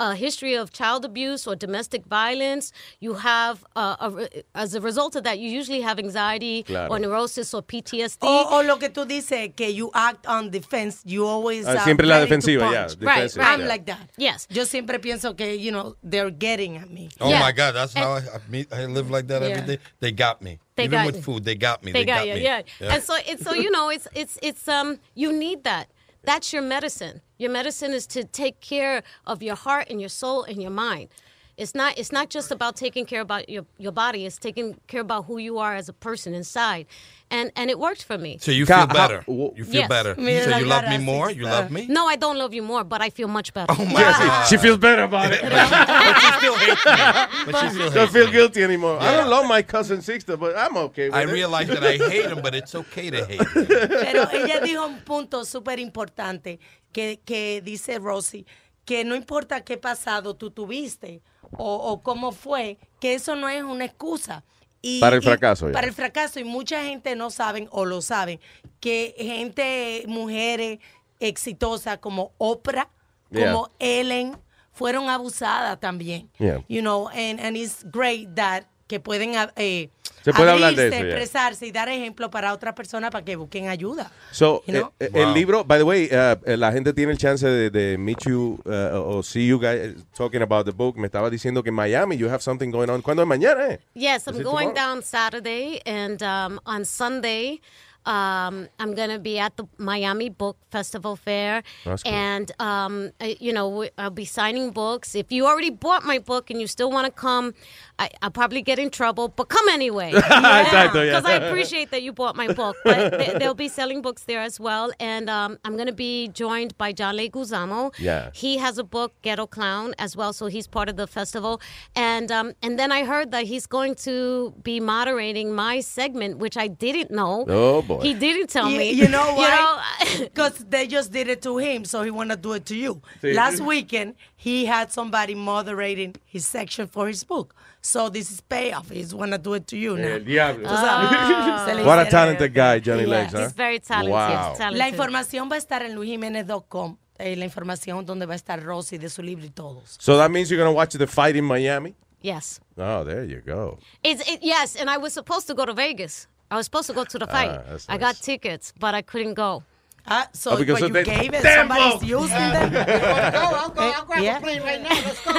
a 0.00 0.14
history 0.16 0.54
of 0.54 0.72
child 0.72 1.04
abuse 1.04 1.46
or 1.46 1.54
domestic 1.54 2.04
violence, 2.06 2.72
you 3.00 3.14
have, 3.14 3.64
uh, 3.76 3.96
a 4.00 4.42
as 4.54 4.74
a 4.74 4.80
result 4.80 5.14
of 5.14 5.22
that, 5.22 5.38
you 5.38 5.48
usually 5.48 5.82
have 5.82 5.98
anxiety 6.00 6.64
Claro. 6.64 6.90
or 6.90 6.98
neurosis 6.98 7.54
or 7.54 7.62
PTSD. 7.62 8.18
O, 8.22 8.58
o 8.58 8.62
lo 8.62 8.76
que 8.78 8.88
tú 8.88 9.06
dices, 9.06 9.54
que 9.54 9.68
you 9.70 9.90
act 9.94 10.26
on 10.26 10.50
defense, 10.50 11.02
you 11.04 11.24
always 11.24 11.64
Ah, 11.66 11.72
are 11.76 11.84
siempre 11.84 12.06
la 12.06 12.18
defensiva, 12.20 12.70
yeah, 12.72 12.82
Right, 12.86 12.98
defensive, 12.98 13.36
right. 13.40 13.52
I'm 13.54 13.60
yeah. 13.60 13.68
like 13.68 13.86
that. 13.86 14.10
Yes. 14.16 14.46
Yo 14.50 14.64
siempre 14.64 14.98
pienso 14.98 15.36
que, 15.36 15.54
you 15.56 15.70
know, 15.70 15.94
they're 16.02 16.30
getting 16.30 16.76
at 16.76 16.90
me. 16.90 17.08
Oh 17.20 17.30
my 17.30 17.52
God, 17.52 17.72
that's 17.76 17.94
how 17.94 18.14
I, 18.14 18.18
I, 18.18 18.40
meet, 18.48 18.72
I 18.72 18.86
live 18.86 19.10
like 19.10 19.28
that 19.28 19.42
Yeah. 19.42 19.48
every 19.48 19.76
day. 19.76 19.82
They 20.00 20.10
got 20.12 20.42
me. 20.42 20.58
They 20.76 20.84
Even 20.84 20.98
got 20.98 21.06
with 21.06 21.16
you. 21.16 21.22
food, 21.22 21.44
they 21.44 21.54
got 21.54 21.84
me. 21.84 21.92
They, 21.92 22.00
They, 22.00 22.04
got, 22.04 22.26
you, 22.26 22.34
me. 22.34 22.42
yeah. 22.42 22.62
And 22.80 23.00
so 23.00 23.14
it's 23.24 23.44
so 23.44 23.52
you 23.54 23.70
know 23.70 23.90
it's 23.90 24.08
it's 24.12 24.38
it's 24.42 24.66
um 24.66 24.98
you 25.14 25.32
need 25.32 25.62
that. 25.62 25.86
That's 26.24 26.52
your 26.52 26.62
medicine. 26.62 27.20
Your 27.38 27.50
medicine 27.50 27.92
is 27.92 28.06
to 28.08 28.24
take 28.24 28.60
care 28.60 29.02
of 29.26 29.42
your 29.42 29.56
heart 29.56 29.88
and 29.90 30.00
your 30.00 30.08
soul 30.08 30.44
and 30.44 30.60
your 30.62 30.70
mind. 30.70 31.08
It's 31.56 31.72
not 31.74 31.96
it's 31.96 32.10
not 32.10 32.30
just 32.30 32.50
about 32.50 32.74
taking 32.76 33.06
care 33.06 33.20
about 33.20 33.48
your 33.48 33.64
your 33.78 33.92
body. 33.92 34.26
It's 34.26 34.38
taking 34.38 34.76
care 34.88 35.00
about 35.00 35.26
who 35.26 35.38
you 35.38 35.58
are 35.58 35.74
as 35.76 35.88
a 35.88 35.92
person 35.92 36.34
inside. 36.34 36.86
And 37.30 37.52
and 37.54 37.70
it 37.70 37.78
worked 37.78 38.02
for 38.04 38.18
me. 38.18 38.38
So 38.40 38.50
you 38.50 38.66
feel 38.66 38.86
better. 38.88 39.24
You 39.28 39.64
feel 39.64 39.82
Yes. 39.82 39.88
better. 39.88 40.14
Mira 40.18 40.44
so 40.44 40.58
you 40.58 40.66
love 40.66 40.82
me 40.84 40.88
cara, 40.98 41.02
more? 41.02 41.30
You 41.30 41.44
love 41.44 41.70
me? 41.70 41.86
No, 41.88 42.06
I 42.08 42.16
don't 42.16 42.36
love 42.38 42.52
you 42.54 42.62
more, 42.62 42.82
but 42.84 43.00
I 43.00 43.10
feel 43.10 43.28
much 43.28 43.52
better. 43.54 43.72
Oh 43.78 43.84
my 43.84 44.00
God. 44.02 44.46
She 44.48 44.56
feels 44.56 44.78
better 44.78 45.02
about 45.04 45.32
it. 45.32 45.42
but 45.42 46.14
she 46.20 46.32
still 46.38 46.56
hates 46.56 46.84
me. 46.84 46.92
But 47.52 47.60
she 47.60 47.68
still 47.70 47.90
Don't 47.90 47.98
hates 47.98 48.12
feel 48.12 48.26
me. 48.26 48.32
guilty 48.32 48.62
anymore. 48.64 48.98
I 49.00 49.12
don't 49.16 49.30
love 49.30 49.46
my 49.46 49.62
cousin 49.62 49.98
Sixta, 49.98 50.36
but 50.38 50.56
I'm 50.56 50.76
okay 50.88 51.06
with 51.08 51.14
I 51.14 51.22
it. 51.22 51.30
realize 51.32 51.68
that 51.68 51.84
I 51.84 51.96
hate 51.98 52.26
him, 52.30 52.40
but 52.42 52.54
it's 52.54 52.74
okay 52.74 53.10
to 53.10 53.24
hate 53.24 53.40
him. 53.40 53.66
Pero 53.66 54.26
ella 54.32 54.60
dijo 54.60 54.84
un 54.86 55.00
punto 55.04 55.44
súper 55.44 55.78
importante 55.78 56.58
que, 56.92 57.20
que 57.24 57.60
dice 57.62 57.98
Rosy, 58.00 58.44
que 58.84 59.04
no 59.04 59.14
importa 59.14 59.62
qué 59.64 59.76
pasado 59.76 60.34
tú 60.34 60.50
tuviste 60.50 61.22
o, 61.58 61.74
o 61.76 62.02
cómo 62.02 62.32
fue, 62.32 62.78
que 63.00 63.14
eso 63.14 63.36
no 63.36 63.48
es 63.48 63.62
una 63.62 63.84
excusa. 63.84 64.44
Y- 64.82 65.00
Para 65.00 65.16
el 65.16 65.22
y- 65.22 65.26
fracaso, 65.26 65.66
ya. 65.68 65.72
Para 65.72 65.86
el 65.86 65.92
fracaso. 65.94 66.40
Y 66.40 66.44
mucha 66.44 66.82
gente 66.84 67.16
no 67.16 67.30
saben 67.30 67.68
o 67.70 67.84
lo 67.84 68.02
saben, 68.02 68.38
que 68.80 69.14
gente, 69.18 70.04
mujeres 70.06 70.78
exitosas 71.20 71.98
como 71.98 72.32
Oprah, 72.38 72.88
Yeah. 73.30 73.52
como 73.52 73.70
Ellen, 73.78 74.36
fueron 74.72 75.08
abusadas 75.08 75.80
también. 75.80 76.28
Yeah. 76.38 76.62
You 76.68 76.80
know, 76.82 77.08
and, 77.08 77.40
and 77.40 77.56
it's 77.56 77.84
great 77.90 78.34
that 78.34 78.64
que 78.86 79.00
pueden 79.00 79.32
eh, 79.56 79.88
Se 80.24 80.32
puede 80.32 80.50
hablar 80.50 80.74
de 80.74 80.82
abrirse, 80.86 80.96
eso, 80.96 81.04
yeah. 81.06 81.16
expresarse 81.16 81.66
y 81.66 81.70
dar 81.70 81.88
ejemplo 81.90 82.30
para 82.30 82.52
otras 82.54 82.72
personas 82.74 83.10
para 83.10 83.24
que 83.24 83.36
busquen 83.36 83.68
ayuda. 83.68 84.10
So, 84.32 84.62
You 84.66 84.72
know? 84.72 84.92
eh, 84.98 85.10
eh, 85.12 85.22
el 85.22 85.34
libro, 85.34 85.64
by 85.64 85.78
the 85.78 85.84
way, 85.84 86.08
uh, 86.10 86.56
la 86.56 86.72
gente 86.72 86.92
tiene 86.94 87.12
el 87.12 87.18
chance 87.18 87.46
de, 87.46 87.70
de 87.70 87.98
meet 87.98 88.24
you 88.24 88.58
uh, 88.64 88.98
or 88.98 89.22
see 89.22 89.46
you 89.46 89.58
guys 89.60 89.94
talking 90.16 90.40
about 90.42 90.64
the 90.64 90.72
book. 90.72 90.96
Me 90.96 91.06
estaba 91.08 91.28
diciendo 91.28 91.62
que 91.62 91.68
en 91.68 91.74
Miami 91.74 92.16
you 92.16 92.28
have 92.30 92.40
something 92.42 92.70
going 92.70 92.88
on. 92.88 93.02
¿Cuándo 93.02 93.22
es 93.22 93.28
mañana? 93.28 93.68
Eh? 93.68 93.78
Yes, 93.94 94.26
I'm 94.26 94.42
going 94.42 94.70
tomorrow? 94.70 94.74
down 94.74 95.02
Saturday, 95.02 95.80
and 95.84 96.22
um, 96.22 96.58
on 96.64 96.86
Sunday, 96.86 97.60
um, 98.06 98.68
I'm 98.78 98.94
going 98.94 99.08
to 99.10 99.18
be 99.18 99.38
at 99.38 99.56
the 99.56 99.64
Miami 99.78 100.28
Book 100.28 100.56
Festival 100.70 101.16
Fair. 101.16 101.62
That's 101.84 102.02
cool. 102.02 102.12
And, 102.12 102.52
um, 102.60 103.12
I- 103.20 103.36
you 103.40 103.52
know, 103.52 103.68
we- 103.68 103.90
I'll 103.96 104.10
be 104.10 104.26
signing 104.26 104.72
books. 104.72 105.14
If 105.14 105.32
you 105.32 105.46
already 105.46 105.70
bought 105.70 106.04
my 106.04 106.18
book 106.18 106.50
and 106.50 106.60
you 106.60 106.66
still 106.66 106.90
want 106.90 107.06
to 107.06 107.12
come, 107.12 107.54
I, 107.98 108.10
I'll 108.22 108.30
probably 108.30 108.60
get 108.62 108.78
in 108.78 108.90
trouble, 108.90 109.28
but 109.28 109.44
come 109.48 109.68
anyway. 109.68 110.12
Exacto, 110.14 111.06
yeah. 111.06 111.20
Because 111.20 111.24
I 111.24 111.34
appreciate 111.34 111.90
that 111.92 112.02
you 112.02 112.12
bought 112.12 112.34
my 112.36 112.52
book. 112.52 112.76
But 112.84 113.10
they, 113.18 113.36
they'll 113.38 113.54
be 113.54 113.68
selling 113.68 114.02
books 114.02 114.24
there 114.24 114.40
as 114.40 114.58
well. 114.58 114.90
And 114.98 115.30
um, 115.30 115.58
I'm 115.64 115.74
going 115.76 115.86
to 115.86 115.92
be 115.92 116.28
joined 116.28 116.76
by 116.76 116.92
John 116.92 117.16
Leguizamo. 117.16 117.94
Yeah. 117.98 118.30
He 118.34 118.58
has 118.58 118.78
a 118.78 118.84
book, 118.84 119.14
Ghetto 119.22 119.46
Clown, 119.46 119.94
as 119.98 120.16
well, 120.16 120.32
so 120.32 120.46
he's 120.46 120.66
part 120.66 120.88
of 120.88 120.96
the 120.96 121.06
festival. 121.06 121.60
And 121.94 122.32
um, 122.32 122.54
and 122.62 122.78
then 122.78 122.90
I 122.90 123.04
heard 123.04 123.30
that 123.30 123.44
he's 123.44 123.66
going 123.66 123.94
to 123.96 124.52
be 124.62 124.80
moderating 124.80 125.52
my 125.54 125.80
segment, 125.80 126.38
which 126.38 126.56
I 126.56 126.66
didn't 126.68 127.10
know. 127.10 127.44
Oh, 127.48 127.82
boy. 127.82 128.00
He 128.00 128.14
didn't 128.14 128.48
tell 128.50 128.70
You- 128.70 128.78
me. 128.78 128.90
You 128.90 129.08
know 129.08 129.34
why? 129.36 129.80
know, 130.18 130.24
Because 130.24 130.58
they 130.68 130.86
just 130.86 131.12
did 131.12 131.28
it 131.28 131.42
to 131.42 131.58
him, 131.58 131.84
so 131.84 132.02
he 132.02 132.10
want 132.10 132.30
to 132.30 132.36
do 132.36 132.52
it 132.54 132.66
to 132.66 132.76
you. 132.76 133.00
Sí. 133.22 133.34
Last 133.34 133.60
weekend, 133.60 134.14
he 134.36 134.64
had 134.66 134.92
somebody 134.92 135.34
moderating 135.34 136.16
his 136.26 136.44
section 136.46 136.86
for 136.88 137.06
his 137.06 137.22
book. 137.24 137.54
So 137.84 138.08
this 138.08 138.30
is 138.30 138.40
payoff. 138.40 138.88
He's 138.88 139.14
want 139.14 139.32
to 139.32 139.38
do 139.38 139.52
it 139.52 139.66
to 139.66 139.76
you 139.76 139.98
now. 139.98 140.14
El 140.14 140.24
diablo. 140.24 140.66
Tú 140.66 140.74
sabes. 140.74 141.66
Se 141.66 141.74
le 141.74 141.84
What 141.84 141.98
a 141.98 142.08
talented 142.08 142.54
guy, 142.54 142.80
Johnny 142.80 143.02
Yeah. 143.02 143.08
Legs, 143.08 143.32
huh? 143.32 143.42
He's 143.42 143.52
very 143.52 143.78
talented. 143.78 144.10
Wow. 144.10 144.54
talented. 144.56 144.78
La 144.78 144.88
información 144.88 145.50
va 145.50 145.56
a 145.56 145.58
estar 145.58 145.82
en 145.82 145.94
luisjimenez.com. 145.94 146.96
Eh, 147.18 147.36
la 147.36 147.44
información 147.44 148.06
donde 148.06 148.24
va 148.24 148.32
a 148.32 148.36
estar 148.36 148.62
Rosy 148.62 148.96
de 148.96 149.10
su 149.10 149.22
libro 149.22 149.44
y 149.44 149.50
todos. 149.50 149.96
So 150.00 150.16
that 150.16 150.30
means 150.30 150.50
you're 150.50 150.58
going 150.58 150.72
to 150.72 150.74
watch 150.74 150.94
the 150.94 151.06
fight 151.06 151.36
in 151.36 151.44
Miami? 151.44 151.94
Yes. 152.22 152.58
Oh, 152.78 153.04
there 153.04 153.22
you 153.24 153.42
go. 153.44 153.78
It's, 154.02 154.26
it, 154.26 154.40
yes, 154.42 154.76
and 154.76 154.88
I 154.88 154.96
was 154.96 155.12
supposed 155.12 155.46
to 155.48 155.54
go 155.54 155.66
to 155.66 155.74
Vegas. 155.74 156.26
I 156.50 156.56
was 156.56 156.64
supposed 156.64 156.86
to 156.86 156.94
go 156.94 157.04
to 157.04 157.18
the 157.18 157.26
fight. 157.26 157.50
Ah, 157.50 157.62
that's 157.68 157.86
I 157.88 157.98
got 157.98 158.16
tickets, 158.16 158.72
but 158.80 158.94
I 158.94 159.02
couldn't 159.02 159.34
go. 159.34 159.62
Ah, 160.06 160.28
so 160.32 160.50
Oh, 160.52 160.56
because 160.58 160.80
but 160.80 160.90
of 160.90 160.96
you 160.96 161.02
gave 161.04 161.32
it. 161.32 161.42
Somebody's 161.42 162.02
using 162.02 162.36
Yeah. 162.36 164.36
a 164.36 164.40
plane 164.44 164.62
right 164.62 164.82
now. 164.82 164.90
Let's 164.90 165.20
go. 165.24 165.32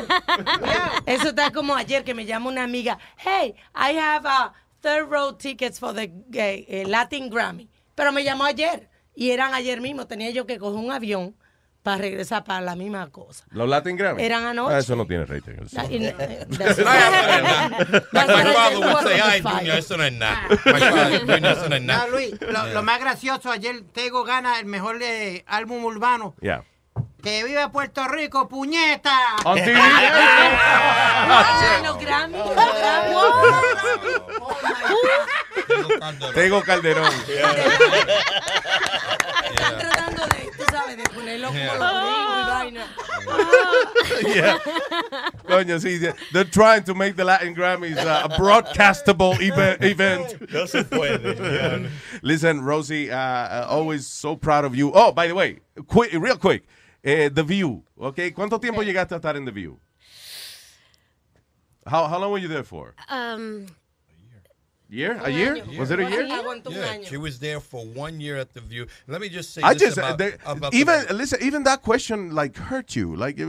Eso 1.06 1.30
está 1.30 1.52
como 1.54 1.76
ayer 1.76 2.04
que 2.04 2.14
me 2.16 2.26
llama 2.26 2.50
una 2.50 2.64
amiga. 2.64 2.98
Hey, 3.18 3.56
I 3.76 3.92
have 3.94 4.26
a 4.26 4.54
third 4.82 5.10
row 5.10 5.32
tickets 5.34 5.78
for 5.80 5.94
the 5.94 6.12
eh, 6.34 6.66
eh, 6.68 6.84
Latin 6.88 7.30
Grammy. 7.30 7.68
Pero 7.96 8.12
me 8.12 8.24
llamó 8.24 8.44
ayer 8.46 8.90
y 9.16 9.32
eran 9.32 9.54
ayer 9.54 9.82
mismo. 9.82 10.08
Tenía 10.08 10.32
yo 10.32 10.46
que 10.46 10.58
coger 10.58 10.80
un 10.84 10.92
avión 10.92 11.36
para 11.86 11.98
regresar 12.00 12.44
para 12.44 12.62
la 12.62 12.76
misma 12.76 13.10
cosa. 13.12 13.46
¿Los 13.52 13.70
Latin 13.70 13.96
Grammy? 13.96 14.24
Eran 14.24 14.44
anoche. 14.44 14.74
Ah, 14.74 14.80
eso 14.80 14.96
no 14.96 15.06
tiene 15.06 15.26
rating. 15.26 15.54
Eso. 15.64 15.80
Y- 15.90 16.00
Like 16.00 16.48
that's- 16.58 16.78
my 18.12 18.26
father 18.54 18.78
would 18.80 19.04
say, 19.08 19.20
ay, 19.22 19.42
Fire. 19.42 19.58
Junior, 19.60 19.78
eso 19.78 19.96
no 19.98 20.04
es 20.04 20.14
nada. 20.14 20.48
Junior, 20.50 21.46
eso 21.52 21.70
no 21.70 21.76
es 21.76 21.82
No, 21.84 21.94
nada. 21.94 22.08
Luis, 22.08 22.32
lo, 22.42 22.48
Yeah. 22.66 22.74
lo 22.74 22.82
más 22.84 23.00
gracioso, 23.00 23.52
ayer 23.52 23.82
Tego 23.94 24.24
gana 24.24 24.60
el 24.60 24.66
mejor 24.66 24.98
eh, 25.02 25.44
álbum 25.48 25.86
urbano. 25.86 26.34
Yeah. 26.42 26.64
Que 27.22 27.44
vive 27.44 27.68
Puerto 27.70 28.08
Rico, 28.08 28.48
puñeta. 28.50 29.18
On 29.46 29.56
TV. 29.56 29.78
Ah, 29.80 31.80
los 31.84 32.00
Grammy, 32.00 32.38
los 32.38 32.56
Grammy. 32.56 33.16
Tego 36.34 36.62
Calderón. 36.64 37.12
Sabes, 40.86 40.96
¿sabes? 40.96 40.98
De 40.98 41.04
ponerlo 41.14 41.48
como 41.48 41.60
Yeah. 41.60 41.78
los 41.78 41.94
gringos 42.04 42.38
y 42.38 42.50
vaina. 42.50 42.86
yeah. 44.36 44.60
Coño, 45.48 45.80
sí. 45.80 46.00
they- 46.00 46.14
They're 46.32 46.50
trying 46.50 46.84
to 46.84 46.94
make 46.94 47.16
the 47.16 47.24
Latin 47.24 47.54
Grammys 47.56 47.98
uh, 47.98 48.22
a 48.26 48.30
broadcastable 48.30 49.34
eve- 49.42 49.78
event. 49.82 50.52
No 50.52 50.66
se 50.66 50.84
puede. 50.84 51.36
yeah. 51.84 51.90
Listen, 52.22 52.62
Rosie, 52.62 53.10
uh, 53.12 53.16
uh, 53.18 53.68
always 53.70 54.08
so 54.08 54.36
proud 54.36 54.66
of 54.66 54.76
you. 54.76 54.92
Oh, 54.94 55.12
by 55.12 55.28
the 55.28 55.36
way, 55.36 55.60
quick, 55.88 56.12
real 56.14 56.38
quick, 56.38 56.64
eh, 57.04 57.30
The 57.30 57.44
View, 57.44 57.84
okay? 58.00 58.32
¿Cuánto 58.32 58.60
tiempo 58.60 58.82
llegaste 58.84 59.14
a 59.14 59.20
estar 59.20 59.36
en 59.36 59.46
The 59.46 59.52
View? 59.52 59.80
How, 61.88 62.08
how 62.08 62.18
long 62.20 62.32
were 62.32 62.40
you 62.40 62.48
there 62.48 62.64
for? 62.64 62.96
Um, 63.10 63.68
Year? 64.88 65.20
A 65.24 65.30
year? 65.30 65.66
Was 65.80 65.90
it 65.90 66.00
a 66.00 66.10
year? 66.10 66.24
Yeah, 66.70 66.98
she 67.04 67.18
was 67.18 67.40
there 67.40 67.60
for 67.60 67.84
one 67.86 68.20
year 68.20 68.38
at 68.38 68.54
the 68.54 68.62
View. 68.62 68.86
Let 69.08 69.20
me 69.20 69.30
just 69.30 69.54
say 69.54 69.62
I 69.64 69.74
this 69.74 69.82
just 69.82 69.98
uh, 69.98 70.02
about, 70.02 70.18
they- 70.20 70.38
about 70.46 70.72
the- 70.72 70.78
even 70.78 71.06
listen 71.18 71.40
even 71.42 71.64
that 71.64 71.82
question 71.82 72.36
like 72.36 72.56
hurt 72.56 72.96
you 72.96 73.16
like 73.16 73.40
it, 73.40 73.48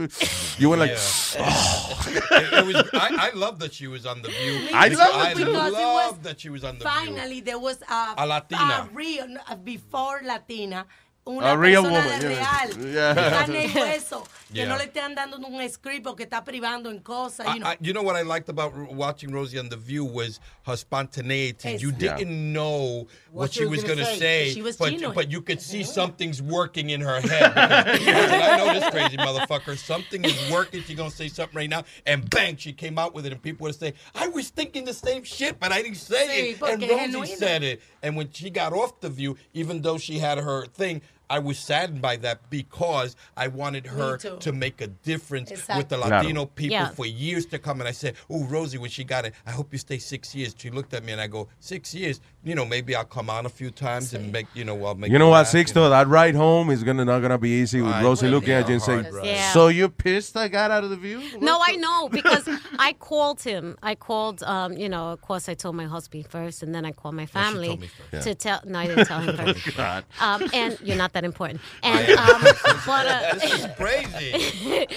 you 0.59 0.69
were 0.69 0.77
like 0.77 0.93
oh. 0.95 2.03
it, 2.07 2.53
it 2.53 2.65
was. 2.65 2.75
I, 2.93 3.29
I 3.31 3.37
love 3.37 3.59
that 3.59 3.73
she 3.73 3.87
was 3.87 4.05
on 4.05 4.21
the 4.23 4.29
View. 4.29 4.69
I 4.73 4.87
love 4.87 5.15
I 5.15 5.31
it. 5.31 5.37
Because 5.37 5.73
it 5.73 5.77
love 5.77 6.23
that 6.23 6.39
she 6.39 6.49
was 6.49 6.63
on 6.63 6.79
the 6.79 6.85
View. 6.85 6.91
Finally, 6.91 7.41
there 7.41 7.59
was 7.59 7.81
a, 7.83 8.13
A 8.17 8.25
Latina. 8.25 8.89
a 8.89 8.89
real, 8.93 9.27
before 9.63 10.21
Latina. 10.23 10.85
A 11.27 11.57
real 11.57 11.83
woman, 11.83 12.21
de 12.21 12.31
yeah. 12.31 13.45
real, 13.45 14.27
Yeah. 14.51 14.65
de 14.65 14.67
carne 14.67 14.67
y 14.67 14.67
hueso, 14.67 14.67
que 14.67 14.67
no 14.67 14.77
le 14.77 14.83
estén 14.85 15.15
dando 15.15 15.37
un 15.37 15.69
script 15.69 16.07
o 16.07 16.15
que 16.15 16.23
está 16.25 16.43
privando 16.43 16.89
en 16.89 16.99
cosas, 16.99 17.47
you 17.53 17.59
know. 17.59 17.73
You 17.79 17.93
know 17.93 18.03
what 18.03 18.15
I 18.15 18.21
liked 18.23 18.49
about 18.49 18.73
watching 18.93 19.31
Rosie 19.31 19.59
on 19.59 19.69
The 19.69 19.77
View 19.77 20.05
was 20.05 20.39
her 20.65 20.75
spontaneity. 20.75 21.77
You 21.77 21.91
didn't 21.91 22.53
know 22.53 23.07
what, 23.31 23.51
she 23.53 23.65
was 23.65 23.83
going 23.83 23.97
to 23.99 24.05
say, 24.05 24.53
say. 24.53 24.53
She 24.53 24.61
but, 24.61 25.15
but 25.15 25.31
you 25.31 25.41
could 25.41 25.61
see 25.61 25.83
something's 25.83 26.41
working 26.41 26.89
in 26.89 27.01
her 27.01 27.19
head. 27.21 27.53
I 27.55 28.57
know 28.57 28.73
this 28.73 28.89
crazy 28.89 29.17
motherfucker. 29.17 29.77
Something 29.77 30.23
is 30.25 30.51
working. 30.51 30.83
She's 30.83 30.95
going 30.97 31.09
to 31.11 31.15
say 31.15 31.27
something 31.27 31.55
right 31.57 31.69
now. 31.69 31.83
And 32.05 32.29
bang, 32.29 32.57
she 32.57 32.73
came 32.73 32.97
out 32.97 33.13
with 33.13 33.25
it. 33.25 33.31
And 33.31 33.41
people 33.41 33.65
would 33.65 33.75
say, 33.75 33.93
I 34.15 34.27
was 34.27 34.49
thinking 34.49 34.85
the 34.85 34.93
same 34.93 35.23
shit, 35.23 35.59
but 35.59 35.71
I 35.71 35.81
didn't 35.81 35.97
say 35.97 36.27
Sí, 36.27 36.61
it. 36.61 36.61
And 36.61 36.81
Rosie 36.81 37.33
genuino. 37.33 37.37
said 37.37 37.63
it. 37.63 37.81
And 38.01 38.15
when 38.15 38.31
she 38.31 38.49
got 38.49 38.73
off 38.73 38.99
The 39.01 39.09
View, 39.09 39.37
even 39.53 39.81
though 39.81 39.97
she 39.97 40.19
had 40.19 40.37
her 40.37 40.65
thing, 40.65 41.01
I 41.29 41.39
was 41.39 41.59
saddened 41.59 42.01
by 42.01 42.15
that 42.17 42.49
because 42.49 43.15
I 43.35 43.47
wanted 43.49 43.85
her 43.87 44.17
to 44.17 44.51
make 44.53 44.79
a 44.81 44.87
difference 44.87 45.49
with 45.51 45.89
the 45.89 45.97
Latino 45.97 46.45
people 46.45 46.73
Yeah. 46.73 46.89
for 46.89 47.05
years 47.05 47.45
to 47.47 47.59
come. 47.59 47.81
And 47.81 47.87
I 47.87 47.91
said, 47.91 48.15
"Oh, 48.29 48.45
Rosie, 48.45 48.77
when 48.77 48.89
she 48.89 49.03
got 49.03 49.25
it, 49.25 49.33
I 49.45 49.51
hope 49.51 49.73
you 49.73 49.77
stay 49.79 49.97
six 49.97 50.33
years." 50.33 50.55
She 50.57 50.69
looked 50.69 50.93
at 50.93 51.03
me 51.03 51.11
and 51.11 51.19
I 51.21 51.27
go, 51.27 51.49
six 51.59 51.93
years? 51.93 52.21
You 52.47 52.55
know, 52.55 52.65
maybe 52.65 52.95
I'll 52.95 53.03
come 53.03 53.29
on 53.29 53.45
a 53.45 53.49
few 53.49 53.71
times 53.71 54.13
and 54.13 54.31
make, 54.31 54.47
you 54.53 54.63
know, 54.63 54.85
I'll 54.85 54.95
make. 54.95 55.11
you 55.11 55.19
know 55.19 55.27
what 55.27 55.43
laugh, 55.45 55.53
you 55.53 55.59
Sixto 55.65 55.89
that 55.89 56.07
ride 56.07 56.33
home 56.35 56.69
is 56.69 56.81
gonna 56.83 57.03
not 57.03 57.19
gonna 57.19 57.37
be 57.37 57.49
easy 57.61 57.81
with 57.81 57.91
I 57.91 58.03
Rosie 58.03 58.27
will 58.27 58.33
looking 58.35 58.51
at 58.53 58.67
you 58.69 58.75
and 58.75 58.81
saying 58.81 59.05
Yeah. 59.23 59.51
so 59.51 59.67
you're 59.67 59.89
pissed 59.89 60.37
I 60.37 60.47
got 60.47 60.71
out 60.71 60.83
of 60.85 60.89
the 60.89 60.95
view 60.95 61.21
No, 61.41 61.59
I 61.61 61.73
know 61.75 62.07
because 62.09 62.47
I 62.79 62.93
called 62.93 63.41
him. 63.41 63.77
I 63.83 63.95
called, 63.95 64.43
um, 64.43 64.73
you 64.73 64.87
know, 64.87 65.09
of 65.11 65.21
course, 65.21 65.49
I 65.49 65.55
told 65.55 65.75
my 65.75 65.85
husband 65.85 66.25
first, 66.29 66.63
and 66.63 66.73
then 66.73 66.85
I 66.85 66.93
called 66.93 67.15
my 67.15 67.25
family 67.25 67.67
told 67.67 67.81
me 67.81 67.87
first. 68.11 68.23
to 68.23 68.29
Yeah. 68.29 68.35
tell. 68.35 68.61
No, 68.65 68.79
I 68.79 68.87
didn't 68.87 69.05
tell 69.07 69.19
him 69.19 69.35
Oh, 69.39 69.53
first. 69.53 69.75
God. 69.75 70.05
Um, 70.21 70.49
and 70.53 70.77
you're 70.81 70.95
not 71.03 71.11
that 71.13 71.25
important. 71.25 71.59
And 71.83 72.09
um, 72.17 72.41
but 72.85 73.05
uh, 73.07 73.33
This 73.39 73.53
is 73.59 73.67
crazy. 73.75 74.87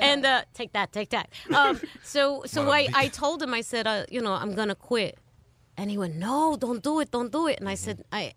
and 0.00 0.24
uh, 0.26 0.42
take 0.54 0.72
that, 0.72 0.92
take 0.92 1.10
that. 1.10 1.28
Um, 1.54 1.80
so 2.02 2.42
so 2.46 2.68
I, 2.70 2.88
I 2.94 3.08
told 3.08 3.42
him 3.42 3.54
I 3.54 3.60
said 3.60 3.86
uh, 3.86 4.04
you 4.10 4.20
know 4.20 4.32
I'm 4.32 4.54
gonna 4.54 4.74
quit, 4.74 5.16
and 5.76 5.90
he 5.90 5.98
went 5.98 6.16
no 6.16 6.56
don't 6.56 6.82
do 6.82 7.00
it 7.00 7.10
don't 7.10 7.32
do 7.32 7.46
it 7.46 7.58
and 7.60 7.68
I 7.68 7.74
said 7.74 8.04
I 8.12 8.32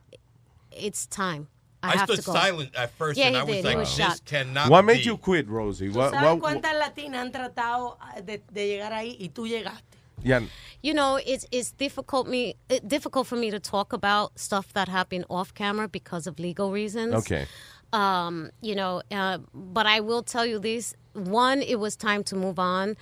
it's 0.71 1.05
time 1.07 1.47
I, 1.81 1.93
I 1.93 1.97
have 1.97 2.09
stood 2.09 2.19
to 2.19 2.25
go. 2.25 2.33
silent 2.33 2.75
at 2.75 2.91
first, 2.91 3.17
Yeah, 3.17 3.27
and 3.27 3.35
he 3.35 3.41
I 3.41 3.43
was 3.45 3.55
did. 3.55 3.61
He 3.61 3.67
like, 3.69 3.77
was 3.77 3.95
"This 3.95 4.05
shocked. 4.05 4.25
cannot." 4.25 4.69
what 4.69 4.83
made 4.83 4.97
be. 4.97 5.03
you 5.03 5.15
quit 5.17 5.47
Rosie 5.47 5.87
¿Tú 5.87 5.93
what, 5.95 6.11
sabes 6.11 6.41
what, 6.41 6.61
cuántas 6.61 6.73
latinas 6.77 7.21
han 7.21 7.31
tratado 7.31 7.97
ah, 8.01 8.19
de, 8.19 8.41
de 8.51 8.67
llegar 8.67 8.91
ahí 8.91 9.15
y 9.17 9.29
tú 9.29 9.47
llegaste? 9.47 9.83
yeah, 10.21 10.41
you 10.83 10.93
know 10.93 11.17
it's 11.25 11.45
it's 11.51 11.71
difficult 11.71 12.27
me 12.27 12.55
it, 12.67 12.85
difficult 12.85 13.25
for 13.27 13.37
me 13.37 13.49
to 13.49 13.59
talk 13.61 13.93
about 13.93 14.37
stuff 14.37 14.73
that 14.73 14.89
happened 14.89 15.23
off 15.29 15.53
camera 15.53 15.87
because 15.87 16.27
of 16.27 16.37
legal 16.39 16.71
reasons 16.73 17.13
okay 17.13 17.47
um, 17.91 18.51
you 18.61 18.75
know, 18.75 19.01
uh, 19.11 19.39
but 19.53 19.87
I 19.87 19.99
will 19.99 20.21
tell 20.21 20.45
you 20.45 20.59
this: 20.59 20.93
one, 21.13 21.61
it 21.61 21.79
was 21.79 21.95
time 21.95 22.23
to 22.25 22.35
move 22.35 22.59
on. 22.59 22.95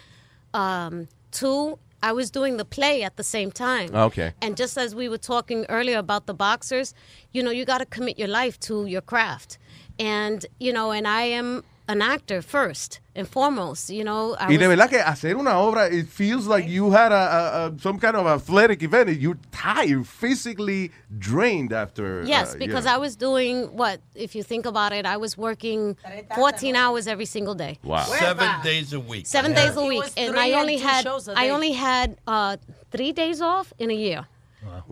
Um, 0.54 1.08
two, 1.32 1.78
I 2.02 2.12
was 2.12 2.30
doing 2.30 2.58
the 2.58 2.66
play 2.66 3.04
at 3.04 3.18
the 3.18 3.24
same 3.24 3.52
time. 3.52 3.90
Oh, 3.94 4.06
okay. 4.06 4.34
And 4.42 4.56
just 4.56 4.78
as 4.78 4.94
we 4.94 5.10
were 5.10 5.18
talking 5.18 5.66
earlier 5.68 5.98
about 5.98 6.26
the 6.26 6.34
boxers, 6.34 6.94
you 7.32 7.42
know, 7.42 7.52
you 7.52 7.66
got 7.66 7.80
to 7.80 7.86
commit 7.86 8.20
your 8.20 8.28
life 8.28 8.60
to 8.62 8.86
your 8.86 9.02
craft, 9.02 9.58
and 10.00 10.46
you 10.60 10.72
know, 10.72 10.92
and 10.92 11.08
I 11.08 11.24
am 11.24 11.64
an 11.88 12.02
actor 12.02 12.42
first 12.42 13.00
and 13.16 13.28
foremost. 13.28 13.90
You 13.90 14.04
know, 14.04 14.36
I 14.40 14.48
y 14.48 14.58
de 14.58 14.68
was- 14.68 14.78
verdad 14.78 14.90
que 14.90 15.00
hacer 15.00 15.36
una 15.38 15.52
obra 15.52 15.90
it 15.92 16.08
feels 16.08 16.46
like 16.48 16.68
you 16.68 16.92
had 16.92 17.12
a, 17.12 17.16
a, 17.16 17.68
a 17.68 17.80
some 17.80 17.98
kind 18.00 18.16
of 18.16 18.28
athletic 18.28 18.84
event 18.84 19.10
you're 19.20 19.38
tired 19.52 20.06
physically 20.06 20.92
drained 21.18 21.72
after 21.74 22.24
Yes, 22.26 22.54
uh, 22.54 22.58
because 22.58 22.86
yeah. 22.86 22.96
I 22.96 22.98
was 22.98 23.16
doing 23.16 23.66
what, 23.76 24.02
if 24.16 24.36
you 24.36 24.44
think 24.44 24.66
about 24.66 24.92
it, 24.94 25.06
I 25.06 25.18
was 25.18 25.38
working 25.38 25.96
14 26.36 26.76
hours 26.76 27.08
every 27.08 27.26
single 27.26 27.56
day. 27.56 27.80
Wow. 27.84 28.04
Seven 28.04 28.50
days 28.64 28.94
a 28.94 29.00
week. 29.00 29.26
Seven 29.26 29.52
Yeah. 29.52 29.66
days 29.68 29.78
a 29.78 29.86
week, 29.86 30.12
and 30.18 30.38
I 30.38 30.52
only 30.52 30.78
had 30.78 31.04
shows 31.04 31.28
a 31.28 31.38
I 31.38 31.46
day. 31.46 31.52
only 31.52 31.72
had 31.72 32.18
uh, 32.28 32.58
three 32.92 33.12
days 33.14 33.42
off 33.42 33.72
in 33.80 33.90
a 33.92 33.94
year, 33.94 34.28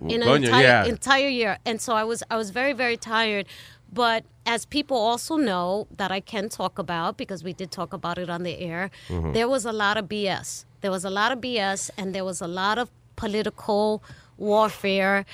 in 0.07 0.21
an 0.23 0.27
Coño, 0.29 0.45
entire 0.45 0.63
yeah. 0.63 0.85
entire 0.85 1.27
year, 1.27 1.57
and 1.65 1.81
so 1.81 1.93
I 1.93 2.03
was 2.03 2.23
I 2.31 2.37
was 2.37 2.49
very 2.51 2.73
very 2.73 2.97
tired. 2.97 3.45
But 3.91 4.25
as 4.45 4.65
people 4.65 4.97
also 4.97 5.37
know 5.37 5.87
that 5.97 6.11
I 6.11 6.19
can 6.19 6.49
talk 6.49 6.77
about 6.77 7.17
because 7.17 7.43
we 7.43 7.53
did 7.53 7.71
talk 7.71 7.93
about 7.93 8.17
it 8.17 8.29
on 8.29 8.43
the 8.43 8.59
air, 8.59 8.91
Mhm. 9.09 9.33
there 9.33 9.47
was 9.47 9.65
a 9.65 9.71
lot 9.71 9.97
of 9.97 10.07
BS. 10.09 10.65
There 10.81 10.91
was 10.91 11.05
a 11.05 11.09
lot 11.09 11.31
of 11.31 11.39
BS, 11.41 11.89
and 11.97 12.13
there 12.13 12.25
was 12.25 12.41
a 12.41 12.47
lot 12.47 12.77
of 12.77 12.89
political 13.15 14.03
warfare, 14.37 15.25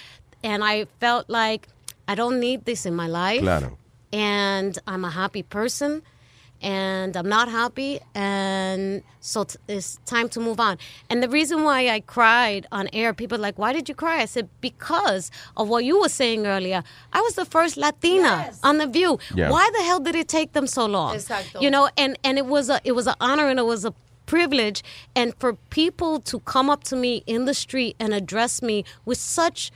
and 0.43 0.63
I 0.63 0.85
felt 0.99 1.29
like 1.29 1.67
I 2.07 2.15
don't 2.15 2.39
need 2.39 2.65
this 2.65 2.85
in 2.85 2.95
my 2.95 3.07
life 3.07 3.41
claro 3.41 3.77
and 4.11 4.77
I'm 4.87 5.05
a 5.05 5.09
happy 5.11 5.43
person 5.43 6.01
and 6.61 7.15
I'm 7.15 7.27
not 7.29 7.49
happy 7.49 7.99
and 8.13 9.03
so 9.19 9.43
t- 9.43 9.57
it's 9.67 9.99
time 10.05 10.29
to 10.29 10.39
move 10.39 10.59
on. 10.59 10.77
And 11.09 11.21
the 11.21 11.29
reason 11.29 11.63
why 11.63 11.89
I 11.89 11.99
cried 11.99 12.67
on 12.71 12.87
air, 12.93 13.13
people 13.13 13.37
are 13.37 13.41
like, 13.41 13.57
why 13.57 13.73
did 13.73 13.89
you 13.89 13.95
cry? 13.95 14.21
I 14.21 14.25
said, 14.25 14.49
because 14.61 15.31
of 15.57 15.69
what 15.69 15.83
you 15.85 15.99
were 15.99 16.09
saying 16.09 16.45
earlier. 16.45 16.83
I 17.13 17.21
was 17.21 17.35
the 17.35 17.45
first 17.45 17.77
Latina 17.77 18.51
on 18.63 18.77
The 18.77 18.87
View. 18.87 19.19
Yeah. 19.35 19.49
Why 19.49 19.69
the 19.77 19.83
hell 19.83 19.99
did 19.99 20.15
it 20.15 20.27
take 20.27 20.53
them 20.53 20.67
so 20.67 20.85
long? 20.85 21.15
Exacto. 21.15 21.61
You 21.61 21.71
know, 21.71 21.89
and, 21.97 22.17
and 22.23 22.37
it 22.37 22.45
was 22.45 22.69
a 22.69 22.79
it 22.83 22.93
was 22.93 23.07
an 23.07 23.15
honor 23.19 23.47
and 23.47 23.59
it 23.59 23.65
was 23.65 23.85
a 23.85 23.93
privilege 24.25 24.81
and 25.13 25.33
for 25.39 25.53
people 25.69 26.19
to 26.21 26.39
come 26.41 26.69
up 26.69 26.85
to 26.85 26.95
me 26.95 27.21
in 27.27 27.43
the 27.45 27.53
street 27.53 27.95
and 27.99 28.13
address 28.13 28.61
me 28.61 28.85
with 29.03 29.17
such 29.17 29.71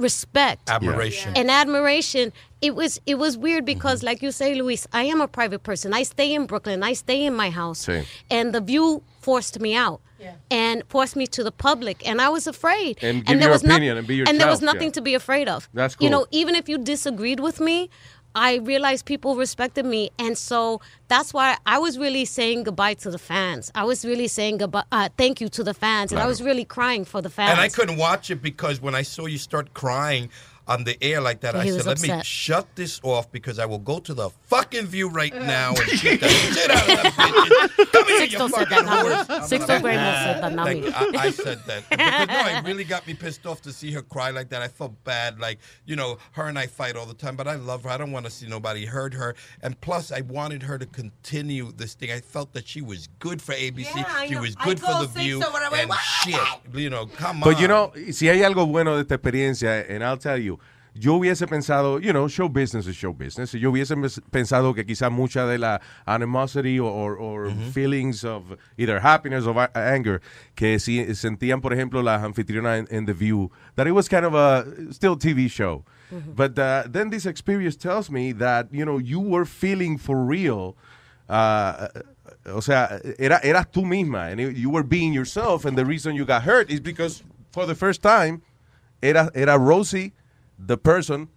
respect 0.00 0.70
Admiration. 0.70 1.32
and 1.36 1.50
admiration. 1.50 2.32
It 2.60 2.74
was 2.74 3.00
it 3.06 3.16
was 3.16 3.38
weird 3.38 3.60
mm-hmm. 3.60 3.78
because 3.78 4.02
like 4.02 4.22
you 4.22 4.32
say 4.32 4.54
luis 4.54 4.86
i 4.92 5.04
am 5.04 5.20
a 5.20 5.28
private 5.28 5.62
person. 5.62 5.92
I 5.94 6.02
stay 6.02 6.34
in 6.34 6.46
brooklyn. 6.46 6.82
I 6.82 6.94
stay 6.94 7.24
in 7.24 7.34
my 7.34 7.50
house. 7.50 7.86
Sí. 7.86 8.04
and 8.30 8.52
the 8.54 8.60
view 8.60 9.02
forced 9.20 9.60
me 9.60 9.74
out 9.74 10.00
and 10.50 10.82
forced 10.88 11.16
me 11.16 11.26
to 11.26 11.42
the 11.42 11.52
public 11.52 12.06
and 12.06 12.20
i 12.20 12.28
was 12.28 12.46
afraid. 12.46 12.98
And 13.02 13.24
give 13.24 13.38
there 13.38 13.48
your 13.48 13.52
was 13.52 13.62
noth- 13.62 13.76
opinion 13.76 13.98
and 13.98 14.06
be 14.06 14.24
and 14.28 14.40
there 14.40 14.48
was 14.48 14.62
nothing 14.62 14.90
yeah. 14.90 14.98
to 14.98 15.02
be 15.02 15.14
afraid 15.14 15.48
of. 15.48 15.68
That's 15.72 15.94
cool. 15.94 16.04
you 16.04 16.10
know 16.10 16.26
even 16.30 16.54
if 16.54 16.68
you 16.68 16.76
disagreed 16.78 17.40
with 17.40 17.60
me 17.60 17.90
I 18.34 18.56
realized 18.56 19.06
people 19.06 19.36
respected 19.36 19.84
me, 19.84 20.10
and 20.18 20.38
so 20.38 20.80
that's 21.08 21.34
why 21.34 21.56
I 21.66 21.78
was 21.78 21.98
really 21.98 22.24
saying 22.24 22.62
goodbye 22.64 22.94
to 22.94 23.10
the 23.10 23.18
fans. 23.18 23.72
I 23.74 23.84
was 23.84 24.04
really 24.04 24.28
saying 24.28 24.58
goodbye, 24.58 24.84
uh, 24.92 25.08
thank 25.16 25.40
you 25.40 25.48
to 25.48 25.64
the 25.64 25.74
fans, 25.74 26.12
and 26.12 26.20
I 26.20 26.26
was 26.26 26.42
really 26.42 26.64
crying 26.64 27.04
for 27.04 27.20
the 27.20 27.30
fans. 27.30 27.52
And 27.52 27.60
I 27.60 27.68
couldn't 27.68 27.96
watch 27.96 28.30
it 28.30 28.42
because 28.42 28.80
when 28.80 28.94
I 28.94 29.02
saw 29.02 29.26
you 29.26 29.38
start 29.38 29.74
crying 29.74 30.30
on 30.70 30.84
the 30.84 30.96
air 31.02 31.20
like 31.20 31.40
that, 31.40 31.54
He 31.56 31.60
I 31.60 31.64
was 31.74 31.82
said, 31.82 31.86
"Let 31.86 32.00
me 32.00 32.22
shut 32.24 32.66
this 32.76 33.00
off 33.02 33.30
because 33.32 33.58
I 33.58 33.66
will 33.66 33.80
go 33.80 33.98
to 33.98 34.14
the 34.14 34.30
fucking 34.44 34.86
view 34.86 35.08
right 35.10 35.34
now 35.34 35.70
and 35.74 36.00
beat 36.00 36.20
the 36.20 36.28
shit 36.54 36.70
out 36.70 36.88
of 36.88 37.02
that 37.02 37.12
bitch." 37.12 37.92
Come 37.92 38.06
here, 38.06 38.22
you 38.22 38.38
Sixto 38.38 38.50
said 38.50 38.68
fucking 38.68 38.86
that, 38.86 39.02
horse. 39.02 39.26
I'm 39.28 39.42
Sixto 39.42 39.66
gonna- 39.82 39.82
said 39.82 40.42
that, 40.42 40.52
not 40.54 40.66
Like, 40.66 40.76
me. 40.78 40.92
I, 40.94 41.10
I 41.26 41.30
said 41.32 41.58
that 41.66 41.90
because 41.90 42.28
no, 42.28 42.58
it 42.58 42.64
really 42.64 42.84
got 42.84 43.04
me 43.06 43.14
pissed 43.14 43.44
off 43.46 43.60
to 43.62 43.72
see 43.72 43.90
her 43.92 44.02
cry 44.02 44.30
like 44.30 44.48
that. 44.50 44.62
I 44.62 44.68
felt 44.68 44.92
bad. 45.02 45.40
Like 45.40 45.58
you 45.86 45.96
know, 45.96 46.18
her 46.32 46.44
and 46.46 46.56
I 46.56 46.68
fight 46.68 46.94
all 46.94 47.06
the 47.06 47.14
time, 47.14 47.34
but 47.34 47.48
I 47.48 47.56
love 47.56 47.82
her. 47.82 47.90
I 47.90 47.96
don't 47.96 48.12
want 48.12 48.26
to 48.26 48.30
see 48.30 48.46
nobody 48.46 48.86
hurt 48.86 49.12
her. 49.14 49.34
And 49.62 49.78
plus, 49.80 50.12
I 50.12 50.20
wanted 50.20 50.62
her 50.62 50.78
to 50.78 50.86
continue 50.86 51.72
this 51.72 51.94
thing. 51.94 52.12
I 52.12 52.20
felt 52.20 52.52
that 52.52 52.68
she 52.68 52.80
was 52.80 53.08
good 53.18 53.42
for 53.42 53.54
ABC. 53.54 53.88
Yeah, 53.96 54.04
I 54.08 54.28
she 54.28 54.34
know. 54.34 54.42
was 54.42 54.54
I 54.60 54.64
good 54.66 54.78
for 54.78 54.86
call 54.86 55.00
the 55.02 55.08
View 55.08 55.40
Sixto 55.40 55.52
when 55.52 55.62
I 55.64 55.68
went, 55.70 55.90
and 55.90 55.98
shit. 56.22 56.40
You 56.80 56.90
know, 56.90 57.06
come 57.06 57.42
on. 57.42 57.52
But 57.52 57.60
you 57.60 57.66
know, 57.66 57.92
si 58.12 58.28
hay 58.28 58.38
algo 58.42 58.70
bueno 58.70 58.94
de 58.94 59.00
esta 59.00 59.14
experiencia, 59.18 59.84
and 59.88 60.04
I'll 60.04 60.16
tell 60.16 60.38
you, 60.38 60.59
yo 61.00 61.14
hubiese 61.14 61.46
pensado, 61.46 61.98
you 62.00 62.12
know, 62.12 62.28
show 62.28 62.48
business 62.48 62.86
is 62.86 62.94
show 62.94 63.12
business. 63.12 63.54
Yo 63.54 63.72
hubiese 63.72 63.96
pensado 64.30 64.74
que 64.74 64.84
quizá 64.84 65.10
mucha 65.10 65.46
de 65.46 65.58
la 65.58 65.80
animosity 66.06 66.78
or, 66.78 67.16
or 67.16 67.50
feelings 67.72 68.24
of 68.24 68.56
either 68.76 69.00
happiness 69.00 69.46
or 69.46 69.70
anger 69.74 70.20
que 70.54 70.78
si 70.78 71.04
sentían, 71.14 71.60
por 71.62 71.72
ejemplo, 71.72 72.02
las 72.02 72.22
anfitrionas 72.22 72.86
en, 72.90 73.06
The 73.06 73.14
View, 73.14 73.50
that 73.76 73.86
it 73.86 73.92
was 73.92 74.08
kind 74.08 74.26
of 74.26 74.34
a 74.34 74.66
still 74.92 75.16
TV 75.16 75.50
show. 75.50 75.84
But 76.12 76.58
uh, 76.58 76.84
then 76.88 77.10
this 77.10 77.24
experience 77.24 77.76
tells 77.76 78.10
me 78.10 78.32
that, 78.32 78.68
you 78.72 78.84
know, 78.84 78.98
you 78.98 79.20
were 79.20 79.44
feeling 79.44 79.96
for 79.96 80.16
real. 80.24 80.76
Uh, 81.28 81.86
o 82.46 82.60
sea, 82.60 83.00
era, 83.18 83.40
eras 83.44 83.66
tú 83.70 83.84
misma, 83.84 84.30
and 84.30 84.40
you 84.56 84.70
were 84.70 84.82
being 84.82 85.12
yourself, 85.12 85.64
and 85.64 85.78
the 85.78 85.84
reason 85.84 86.16
you 86.16 86.24
got 86.24 86.42
hurt 86.42 86.68
is 86.68 86.80
because 86.80 87.22
for 87.52 87.64
the 87.64 87.74
first 87.74 88.02
time, 88.02 88.42
era, 89.02 89.30
era 89.34 89.56
Rosie, 89.56 90.12
the 90.66 90.76
person 90.76 91.28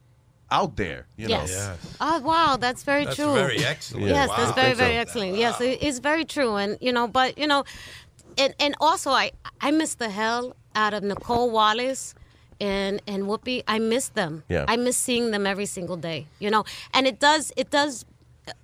out 0.52 0.76
there. 0.78 1.08
You 1.18 1.28
know? 1.30 1.40
Yes. 1.46 1.78
Oh 2.00 2.20
wow, 2.20 2.58
that's 2.60 2.84
very 2.84 3.06
That's 3.06 3.16
true. 3.18 3.34
very 3.34 3.64
excellent. 3.66 4.08
Yes, 4.08 4.30
Wow. 4.30 4.36
that's 4.38 4.52
I 4.52 4.56
very 4.56 4.72
so. 4.74 4.78
very 4.78 4.98
excellent. 4.98 5.38
Yes, 5.38 5.58
it's 5.62 6.00
very 6.00 6.26
true, 6.26 6.56
and 6.56 6.78
you 6.82 6.92
know, 6.92 7.08
but 7.08 7.38
you 7.38 7.48
know, 7.48 7.64
and 8.38 8.54
and 8.60 8.76
also 8.80 9.12
I 9.12 9.32
I 9.62 9.72
miss 9.72 9.96
the 9.96 10.10
hell 10.10 10.56
out 10.76 10.94
of 10.94 11.04
Nicole 11.04 11.50
Wallace. 11.52 12.16
And 12.62 13.02
and 13.08 13.24
Whoopi, 13.24 13.64
I 13.68 13.80
miss 13.80 14.10
them. 14.10 14.44
Yeah. 14.48 14.64
I 14.68 14.78
miss 14.78 14.96
seeing 14.96 15.32
them 15.32 15.46
every 15.48 15.66
single 15.66 15.98
day. 15.98 16.28
You 16.40 16.50
know, 16.52 16.64
and 16.94 17.08
it 17.08 17.20
does 17.20 17.52
it 17.58 17.72
does. 17.72 18.06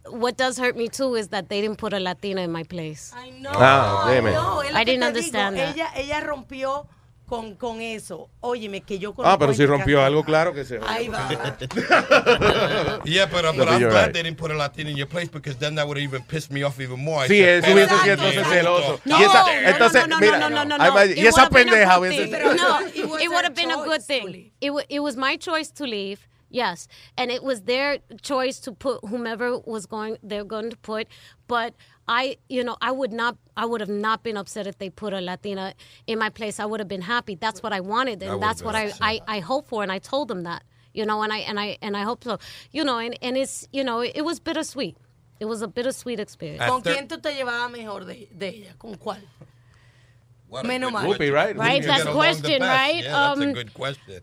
What 0.08 0.38
does 0.38 0.58
hurt 0.58 0.78
me 0.78 0.88
too 0.88 1.16
is 1.16 1.30
that 1.30 1.50
they 1.50 1.60
didn't 1.60 1.78
put 1.80 1.92
a 1.94 2.00
Latina 2.00 2.42
in 2.42 2.52
my 2.52 2.64
place. 2.64 3.12
I 3.16 3.32
know. 3.32 3.52
Ah, 3.54 4.06
damn 4.08 4.28
it. 4.28 4.34
no, 4.34 4.60
es 4.60 4.76
I 4.76 4.84
didn't 4.84 5.04
understand 5.04 5.58
digo, 5.58 5.76
that. 5.76 5.98
Ella, 5.98 6.16
ella 6.16 6.28
rompió 6.28 6.86
con, 7.30 7.54
con 7.56 7.80
eso. 7.80 8.28
Óyeme, 8.42 8.82
que 8.82 8.98
yo 8.98 9.14
Ah, 9.24 9.38
pero 9.38 9.54
si 9.54 9.64
rompió 9.66 10.02
algo, 10.04 10.24
claro 10.24 10.52
que 10.52 10.66
se 10.66 10.80
Ahí 10.88 11.08
va. 11.08 11.30
Yeah, 13.06 13.28
but, 13.28 13.46
uh, 13.46 13.54
but 13.56 13.70
I'm 13.70 13.80
glad 13.80 13.94
right. 13.94 14.14
they 14.14 14.24
didn't 14.24 14.38
put 14.38 14.50
a 14.52 14.56
Latina 14.56 14.90
in 14.90 14.98
your 14.98 15.08
place 15.08 15.30
because 15.30 15.56
then 15.58 15.76
that 15.76 15.88
would 15.88 15.98
have 15.98 16.04
even 16.04 16.24
pissed 16.24 16.52
me 16.52 16.64
off 16.64 16.80
even 16.80 17.00
more. 17.00 17.24
I 17.24 17.28
Sí, 17.28 17.42
eso 17.42 17.68
hubiese 17.68 17.94
"Exacto. 17.94 18.04
sido 18.04 18.14
entonces 18.16 18.48
celoso. 18.48 19.00
No, 19.06 19.18
y 19.18 19.24
esa, 19.24 19.34
no, 19.34 19.46
no, 19.46 19.70
entonces, 19.70 20.08
no, 20.08 20.08
no, 20.08 20.20
mira, 20.20 20.40
no, 20.40 20.50
no, 20.50 20.66
no, 20.66 21.06
y 21.06 21.28
esa 21.28 21.50
pendeja 21.50 22.00
hubiese... 22.00 22.30
No, 22.56 22.80
it 23.20 23.30
would 23.30 23.44
have 23.44 23.54
been 23.54 23.72
a 23.72 23.84
good 23.84 24.02
thing. 24.02 24.52
It 24.60 25.00
was 25.00 25.16
my 25.16 25.38
choice 25.38 25.72
to 25.74 25.86
leave. 25.86 26.28
Yes, 26.52 26.88
and 27.16 27.30
it 27.30 27.44
was 27.44 27.62
their 27.62 28.00
choice 28.24 28.60
to 28.62 28.72
put 28.72 29.06
whomever 29.06 29.60
was 29.60 29.86
going. 29.86 30.18
They're 30.24 30.44
going 30.44 30.72
to 30.72 30.78
put, 30.78 31.08
but 31.48 31.76
I, 32.12 32.38
you 32.50 32.64
know, 32.64 32.76
I 32.82 32.92
would 32.92 33.14
not. 33.14 33.38
I 33.56 33.66
would 33.66 33.82
have 33.82 33.90
not 33.90 34.24
been 34.24 34.36
upset 34.36 34.66
if 34.66 34.80
they 34.80 34.90
put 34.90 35.14
a 35.14 35.22
Latina 35.22 35.76
in 36.08 36.18
my 36.18 36.30
place. 36.30 36.60
I 36.60 36.66
would 36.66 36.80
have 36.80 36.88
been 36.88 37.04
happy. 37.04 37.36
That's 37.36 37.62
what 37.62 37.72
I 37.72 37.82
wanted, 37.82 38.24
and 38.24 38.32
would've 38.32 38.42
that's 38.42 38.64
what 38.64 38.74
I, 38.74 38.92
I, 39.00 39.22
I 39.28 39.40
hope 39.42 39.68
for, 39.68 39.84
and 39.84 39.92
I 39.92 40.00
told 40.00 40.28
them 40.28 40.42
that. 40.44 40.64
You 40.92 41.06
know, 41.06 41.22
and 41.22 41.32
I 41.32 41.38
and 41.50 41.60
I 41.60 41.78
and 41.84 41.96
I 41.96 42.02
hope 42.02 42.24
so. 42.24 42.40
You 42.72 42.84
know, 42.84 42.98
and, 42.98 43.16
and 43.22 43.38
it's 43.38 43.68
you 43.72 43.84
know, 43.84 44.02
it, 44.02 44.26
was 44.26 44.40
bittersweet. 44.40 44.98
It 45.40 45.46
was 45.46 45.62
a 45.62 45.68
bittersweet 45.68 46.20
experience. 46.20 46.66
¿Con 46.66 46.82
quién 46.82 47.08
tú 47.08 47.22
te 47.22 47.30
llevabas 47.30 47.72
mejor 47.72 48.06
de, 48.06 48.28
de 48.36 48.48
ella? 48.48 48.74
¿Con 48.80 48.96
cuál? 48.96 49.22
Menos 50.66 50.92
mal. 50.92 51.06
Whoopi, 51.06 51.32
right? 51.32 51.56
Right, 51.56 51.84
that's 51.84 52.04
get 52.04 52.12
the 52.12 52.14
question, 52.18 52.62
right? 52.64 53.04
Yeah, 53.04 53.12
that's 53.12 53.40
a 53.40 53.44
Um, 53.44 53.54
good 53.54 53.74
question. 53.76 54.22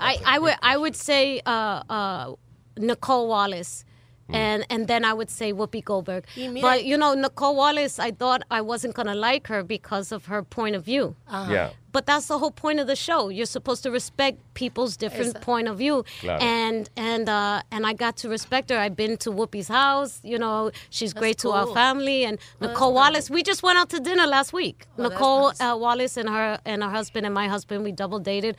I, 0.00 0.18
I 0.26 0.38
would 0.40 0.56
I 0.60 0.76
would 0.76 0.96
say 0.96 1.40
uh, 1.46 1.82
uh, 1.88 2.34
Nicole 2.76 3.28
Wallace. 3.28 3.84
And 4.30 4.66
and 4.68 4.88
then 4.88 5.04
I 5.04 5.14
would 5.14 5.30
say 5.30 5.52
Whoopi 5.52 5.82
Goldberg. 5.82 6.24
Y 6.36 6.48
mira- 6.48 6.60
But 6.60 6.84
you 6.84 6.96
know, 6.98 7.14
Nicole 7.14 7.56
Wallace, 7.56 7.98
I 7.98 8.10
thought 8.10 8.42
I 8.50 8.60
wasn't 8.60 8.94
gonna 8.94 9.14
like 9.14 9.46
her 9.46 9.62
because 9.62 10.12
of 10.12 10.26
her 10.26 10.42
point 10.42 10.76
of 10.76 10.84
view. 10.84 11.16
Uh-huh. 11.28 11.50
Yeah. 11.52 11.70
But 11.90 12.04
that's 12.04 12.26
the 12.26 12.38
whole 12.38 12.50
point 12.50 12.78
of 12.80 12.86
the 12.86 12.94
show. 12.94 13.30
You're 13.30 13.46
supposed 13.46 13.82
to 13.84 13.90
respect 13.90 14.38
people's 14.52 14.96
different 14.98 15.34
Exacto. 15.34 15.40
point 15.40 15.68
of 15.68 15.78
view. 15.78 16.04
Claro. 16.20 16.38
And 16.42 16.90
and 16.96 17.26
uh, 17.28 17.62
and 17.72 17.86
I 17.86 17.94
got 17.94 18.18
to 18.18 18.28
respect 18.28 18.68
her. 18.68 18.76
I've 18.78 18.94
been 18.96 19.16
to 19.18 19.30
Whoopi's 19.30 19.68
house. 19.68 20.20
You 20.22 20.38
know, 20.38 20.70
she's 20.90 21.14
great 21.14 21.38
to 21.38 21.50
our 21.52 21.66
family. 21.68 22.24
And 22.26 22.38
that's 22.38 22.72
Nicole 22.72 22.92
nice. 22.92 23.00
Wallace, 23.00 23.30
we 23.30 23.42
just 23.42 23.62
went 23.62 23.78
out 23.78 23.88
to 23.90 24.00
dinner 24.00 24.26
last 24.26 24.52
week. 24.52 24.84
Oh, 24.98 25.04
Nicole 25.04 25.46
nice. 25.48 25.60
uh, 25.62 25.74
Wallace 25.78 26.18
and 26.18 26.28
her 26.28 26.58
and 26.66 26.82
her 26.82 26.90
husband 26.90 27.24
and 27.24 27.34
my 27.34 27.48
husband, 27.48 27.82
we 27.84 27.92
double 27.92 28.18
dated. 28.18 28.56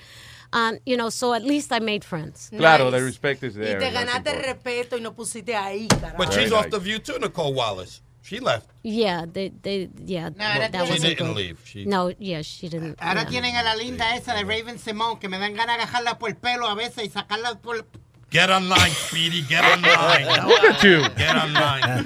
And 0.51 0.79
you 0.85 0.97
know, 0.97 1.09
so 1.09 1.33
at 1.33 1.43
least 1.43 1.71
I 1.71 1.79
made 1.79 2.03
friends. 2.03 2.49
Claro, 2.55 2.89
the 2.91 3.01
respect 3.03 3.43
is 3.43 3.55
Y 3.55 3.61
there. 3.65 3.79
te 3.79 3.91
ganaste 3.91 4.33
respeto 4.33 4.97
y 4.97 5.01
no 5.01 5.11
pusiste 5.13 5.55
ahí, 5.55 5.87
carajo. 5.87 6.17
But 6.17 6.29
Very 6.33 6.43
she's 6.45 6.51
off 6.53 6.69
the 6.69 6.79
view 6.79 6.99
too, 6.99 7.19
Nicole 7.19 7.53
Wallace. 7.53 8.01
She 8.23 8.39
left. 8.39 8.67
Yeah, 8.83 9.25
they, 9.31 9.49
they, 9.61 9.89
yeah. 10.05 10.29
that, 10.29 10.71
that 10.71 10.85
She 10.85 10.91
wasn't 10.91 11.17
didn't 11.17 11.27
good. 11.27 11.35
leave. 11.35 11.59
She- 11.65 11.85
No, 11.85 12.11
yeah, 12.19 12.41
she 12.43 12.67
didn't. 12.69 12.97
Ahora 13.01 13.21
yeah. 13.23 13.29
tienen 13.41 13.55
a 13.55 13.63
la 13.63 13.75
linda 13.75 14.15
esa 14.15 14.33
de 14.35 14.43
Raven 14.43 14.77
Simone 14.77 15.19
que 15.19 15.27
me 15.29 15.39
dan 15.39 15.53
ganas 15.55 15.77
de 15.77 15.83
agarrarla 15.83 16.19
por 16.19 16.29
el 16.29 16.35
pelo 16.35 16.67
a 16.67 16.75
veces 16.75 17.05
y 17.05 17.09
sacarla 17.09 17.55
por... 17.59 17.87
Get 18.31 18.51
online, 18.51 18.91
Speedy. 18.91 19.41
Get 19.43 19.63
online. 19.63 20.25
Look 20.47 20.63
at 20.63 20.83
you. 20.83 21.01
Get 21.17 21.35
online. 21.35 22.05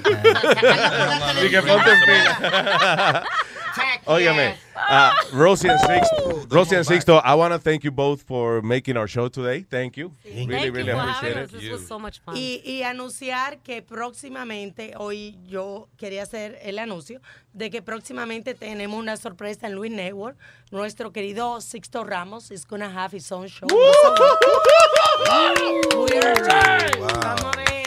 Así 0.64 1.50
que 1.50 1.60
ponte 1.62 1.90
en 1.90 2.00
fila. 2.06 3.24
Óigame, 4.06 4.54
uh, 4.76 5.10
Rosie 5.32 5.68
and 5.68 5.80
Sixto, 5.80 6.46
Rosie 6.52 6.76
and 6.76 6.86
Sixto, 6.86 7.20
I 7.24 7.34
want 7.34 7.52
to 7.54 7.58
thank 7.58 7.82
you 7.84 7.90
both 7.90 8.22
for 8.22 8.60
making 8.62 8.96
our 8.96 9.08
show 9.08 9.28
today. 9.28 9.64
Thank 9.68 9.96
you. 9.96 10.12
Really, 10.24 10.46
Thank 10.46 10.74
really 10.74 10.90
you 10.92 10.96
for 10.96 11.00
appreciate 11.00 11.36
it. 11.36 11.44
us. 11.44 11.50
This 11.52 11.70
was 11.70 11.86
so 11.86 11.98
much 11.98 12.20
fun. 12.20 12.36
Y, 12.36 12.60
y 12.64 12.82
anunciar 12.82 13.58
que 13.62 13.82
próximamente, 13.82 14.94
hoy 14.96 15.36
yo 15.46 15.88
quería 15.96 16.22
hacer 16.22 16.58
el 16.62 16.78
anuncio 16.78 17.20
de 17.52 17.70
que 17.70 17.82
próximamente 17.82 18.54
tenemos 18.54 18.98
una 18.98 19.16
sorpresa 19.16 19.66
en 19.66 19.74
Luis 19.74 19.90
Network. 19.92 20.36
Nuestro 20.70 21.12
querido 21.12 21.60
Sixto 21.60 22.04
Ramos 22.04 22.50
is 22.50 22.66
gonna 22.66 22.88
have 22.90 23.16
his 23.16 23.30
own 23.32 23.48
show. 23.48 23.66
We 23.72 23.78
are- 26.18 26.34
Vamos 27.00 27.44
a 27.44 27.50
ver. 27.56 27.83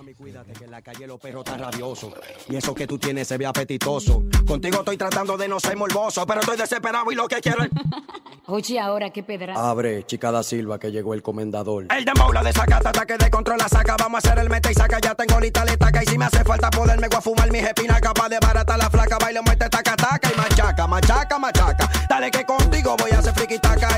Mami, 0.00 0.14
cuídate 0.14 0.54
que 0.54 0.64
en 0.64 0.70
la 0.70 0.80
calle 0.80 1.06
los 1.06 1.20
perros 1.20 1.44
están 1.44 1.60
rabiosos. 1.60 2.14
Y 2.48 2.56
eso 2.56 2.74
que 2.74 2.86
tú 2.86 2.96
tienes 2.98 3.28
se 3.28 3.36
ve 3.36 3.44
apetitoso. 3.44 4.22
Contigo 4.46 4.78
estoy 4.78 4.96
tratando 4.96 5.36
de 5.36 5.46
no 5.46 5.60
ser 5.60 5.76
morboso, 5.76 6.24
pero 6.26 6.40
estoy 6.40 6.56
desesperado 6.56 7.12
y 7.12 7.14
lo 7.14 7.28
que 7.28 7.38
quiero 7.42 7.64
es. 7.64 7.68
Oye, 8.46 8.80
ahora 8.80 9.10
qué 9.10 9.22
pedra. 9.22 9.52
Abre, 9.54 10.06
chica 10.06 10.32
da 10.32 10.42
Silva, 10.42 10.78
que 10.78 10.90
llegó 10.90 11.12
el 11.12 11.22
comendador. 11.22 11.86
El 11.94 12.06
dembow 12.06 12.32
la 12.32 12.42
desacata, 12.42 12.88
ataque 12.88 13.18
de 13.18 13.30
control 13.30 13.58
la 13.58 13.68
saca. 13.68 13.96
Vamos 13.98 14.24
a 14.24 14.28
hacer 14.28 14.38
el 14.42 14.48
mete 14.48 14.72
y 14.72 14.74
saca. 14.74 14.98
Ya 15.00 15.14
tengo 15.14 15.38
lista 15.38 15.66
la 15.66 15.72
estaca. 15.72 16.02
Y 16.02 16.06
si 16.06 16.16
me 16.16 16.24
hace 16.24 16.42
falta 16.44 16.70
poderme 16.70 17.06
voy 17.06 17.18
a 17.18 17.20
fumar 17.20 17.52
mis 17.52 17.62
espinas. 17.62 18.00
Capaz 18.00 18.30
de 18.30 18.38
barata 18.40 18.78
la 18.78 18.88
flaca. 18.88 19.18
Baile, 19.18 19.42
muerte, 19.42 19.68
taca, 19.68 19.94
taca. 19.96 20.32
Y 20.32 20.36
machaca, 20.36 20.86
machaca, 20.86 21.38
machaca. 21.38 21.90
Dale 22.08 22.30
que 22.30 22.44
contigo 22.46 22.96
voy 22.98 23.10
a 23.10 23.18
hacer 23.18 23.34
friki 23.34 23.58
taca. 23.58 23.89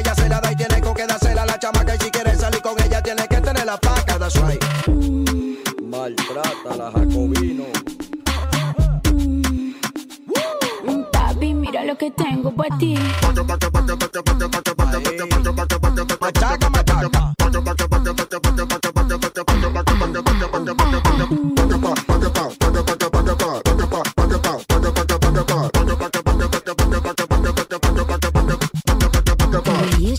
ti. 12.83 13.13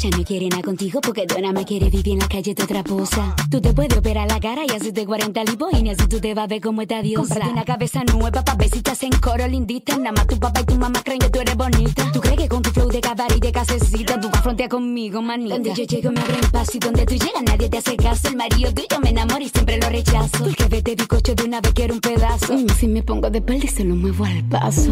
ya 0.04 0.18
no 0.18 0.24
quiere 0.26 0.50
nada 0.50 0.62
contigo 0.62 1.00
porque 1.02 1.26
Dona 1.26 1.54
me 1.54 1.64
quiere 1.66 1.90
vivir 1.90 2.10
en 2.10 2.20
la 2.20 2.28
calle 2.28 2.54
de 2.54 2.64
otra 2.64 2.84
posa. 2.84 3.36
Tú 3.50 3.62
te 3.62 3.74
puedes 3.74 3.98
operar 3.98 4.28
la 4.28 4.40
cara 4.40 4.64
y 4.66 4.92
de 4.92 5.06
40 5.06 5.44
liboines 5.46 5.98
y 6.04 6.08
tú 6.08 6.20
te 6.20 6.34
vas 6.34 6.44
a 6.44 6.48
ver 6.48 6.62
como 6.62 6.82
esta 6.82 7.02
diosa. 7.02 7.36
Cómprate 7.36 7.52
una 7.52 7.64
cabeza 7.64 8.04
nueva 8.04 8.44
pa' 8.44 8.56
ver 8.56 8.70
si 8.70 8.82
te 8.82 8.92
hacen 8.92 9.12
coro 9.22 9.48
lindita. 9.48 9.98
Nada 9.98 10.12
más 10.12 10.28
tu 10.28 10.38
papá 10.38 10.62
y 10.62 10.66
tu 10.66 10.76
mamá 10.76 11.02
creen 11.04 11.20
que 11.20 11.30
tú 11.30 11.40
eres 11.40 11.56
de 13.28 13.40
de 13.40 13.52
casecita 13.52 14.20
tú 14.20 14.30
vas 14.30 14.40
a 14.40 14.44
frontear 14.44 14.70
conmigo, 14.70 15.22
manita? 15.22 15.56
Donde 15.56 15.74
yo 15.74 15.84
llego 15.84 16.12
me 16.12 16.22
abren 16.22 16.52
paso 16.52 16.72
y 16.76 16.80
donde 16.80 17.06
tú 17.06 17.14
llegas 17.14 17.44
nadie 17.46 17.70
te 17.70 17.78
hace 17.78 17.96
caso. 17.96 18.28
El 18.28 18.38
marido 18.38 18.74
tuyo 18.74 19.00
me 19.02 19.10
enamora 19.10 19.44
y 19.44 19.50
siempre 19.50 19.78
lo 19.78 19.90
rechazo. 19.90 20.44
Porque 20.44 20.66
vete 20.66 20.96
bicocho 20.96 21.36
de 21.36 21.44
una 21.44 21.62
vez 21.62 21.74
quiero 21.74 21.94
un 21.94 22.02
pedazo. 22.02 22.54
Mm, 22.54 22.70
si 22.70 22.88
me 22.88 23.04
pongo 23.04 23.30
de 23.30 23.40
espalda 23.40 23.66
y 23.66 23.68
se 23.68 23.84
lo 23.84 23.96
muevo 23.96 24.26
al 24.26 24.44
paso. 24.46 24.92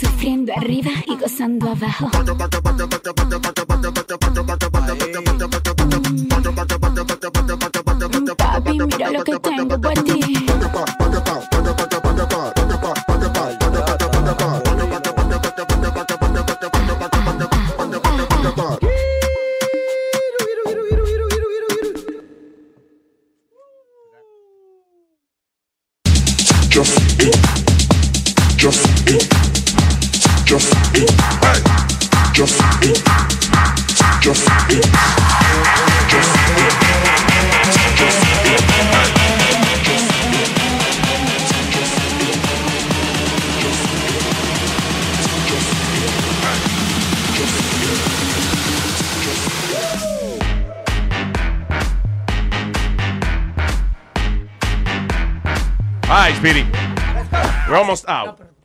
Sufriendo 0.00 0.52
arriba 0.56 0.90
y 1.06 1.16
gozando 1.16 1.70
abajo. 1.70 2.10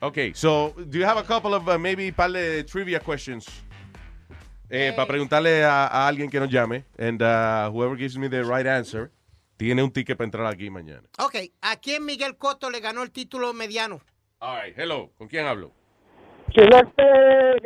Okay, 0.09 0.33
so 0.33 0.73
do 0.89 0.97
you 0.97 1.05
have 1.05 1.17
a 1.17 1.23
couple 1.23 1.53
of 1.53 1.67
uh, 1.69 1.77
maybe 1.77 2.11
par 2.11 2.29
de 2.31 2.63
trivia 2.63 2.99
questions? 2.99 3.45
Eh, 4.71 4.91
Para 4.95 5.07
preguntarle 5.07 5.63
a, 5.63 5.85
a 5.85 6.07
alguien 6.07 6.29
que 6.31 6.39
nos 6.39 6.49
llame. 6.49 6.83
And 6.97 7.21
uh, 7.21 7.69
whoever 7.71 7.95
gives 7.95 8.17
me 8.17 8.27
the 8.27 8.43
right 8.43 8.65
answer 8.65 9.11
tiene 9.57 9.83
un 9.83 9.91
ticket 9.91 10.17
para 10.17 10.25
entrar 10.25 10.45
aquí 10.47 10.69
mañana. 10.71 11.03
Ok, 11.19 11.35
¿a 11.61 11.75
quién 11.75 12.05
Miguel 12.05 12.37
Cotto 12.37 12.71
le 12.71 12.79
ganó 12.79 13.03
el 13.03 13.11
título 13.11 13.53
mediano? 13.53 14.01
All 14.39 14.59
right, 14.59 14.75
hello. 14.75 15.11
¿Con 15.17 15.27
quién 15.27 15.45
hablo? 15.45 15.71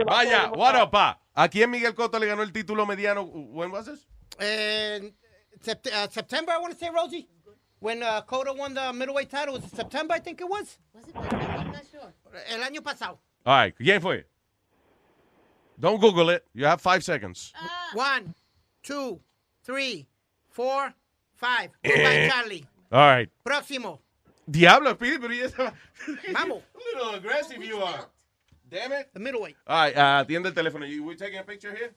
Vaya, 0.05 0.51
what 0.53 0.75
up, 0.81 0.91
pa? 0.91 1.21
¿A 1.33 1.47
quién 1.47 1.71
Miguel 1.71 1.93
Cotto 1.95 2.19
le 2.19 2.25
ganó 2.27 2.43
el 2.43 2.51
título 2.51 2.85
mediano? 2.85 3.23
When 3.23 3.71
was 3.71 3.85
this? 3.85 4.05
Eh, 4.39 5.11
sept- 5.63 5.87
uh, 5.87 6.09
September, 6.09 6.51
I 6.51 6.57
want 6.59 6.73
to 6.73 6.77
say, 6.79 6.89
Rosie. 6.93 7.29
When 7.79 8.01
uh, 8.03 8.21
Cotto 8.27 8.53
won 8.57 8.73
the 8.73 8.91
middleweight 8.93 9.29
title, 9.29 9.53
was 9.55 9.63
it 9.65 9.75
September, 9.75 10.13
I 10.13 10.19
think 10.19 10.41
it 10.41 10.49
was? 10.49 10.77
Was 10.93 11.07
it? 11.07 11.15
I'm 11.15 11.71
not 11.71 11.83
sure. 11.91 12.13
El 12.49 12.63
año 12.63 12.81
pasado. 12.81 13.19
All 13.45 13.65
right, 13.65 13.75
¿quién 13.75 14.01
fue? 14.01 14.25
Don't 15.79 15.99
Google 15.99 16.29
it. 16.29 16.45
You 16.53 16.65
have 16.65 16.81
five 16.81 17.03
seconds. 17.03 17.51
One, 17.93 18.33
two, 18.83 19.19
three, 19.63 20.07
four, 20.49 20.93
five. 21.35 21.71
Goodbye, 21.83 22.29
Charlie. 22.29 22.65
All 22.91 23.07
right. 23.07 23.29
Próximo. 23.43 23.99
Diablo, 24.49 24.93
Speedy, 24.95 25.17
pero 25.19 25.33
ya 25.33 25.45
está. 25.45 25.73
Vamos. 26.33 26.61
A 26.75 26.97
little 26.97 27.15
aggressive 27.15 27.63
you 27.63 27.77
are. 27.81 28.07
Damn 28.69 28.91
it. 28.91 29.09
The 29.13 29.19
middleweight. 29.19 29.55
All 29.67 29.85
right, 29.85 29.95
uh, 29.95 30.23
atiende 30.23 30.47
el 30.47 30.53
teléfono. 30.53 30.87
You, 30.87 31.03
we 31.03 31.15
taking 31.15 31.39
a 31.39 31.43
picture 31.43 31.73
here? 31.73 31.91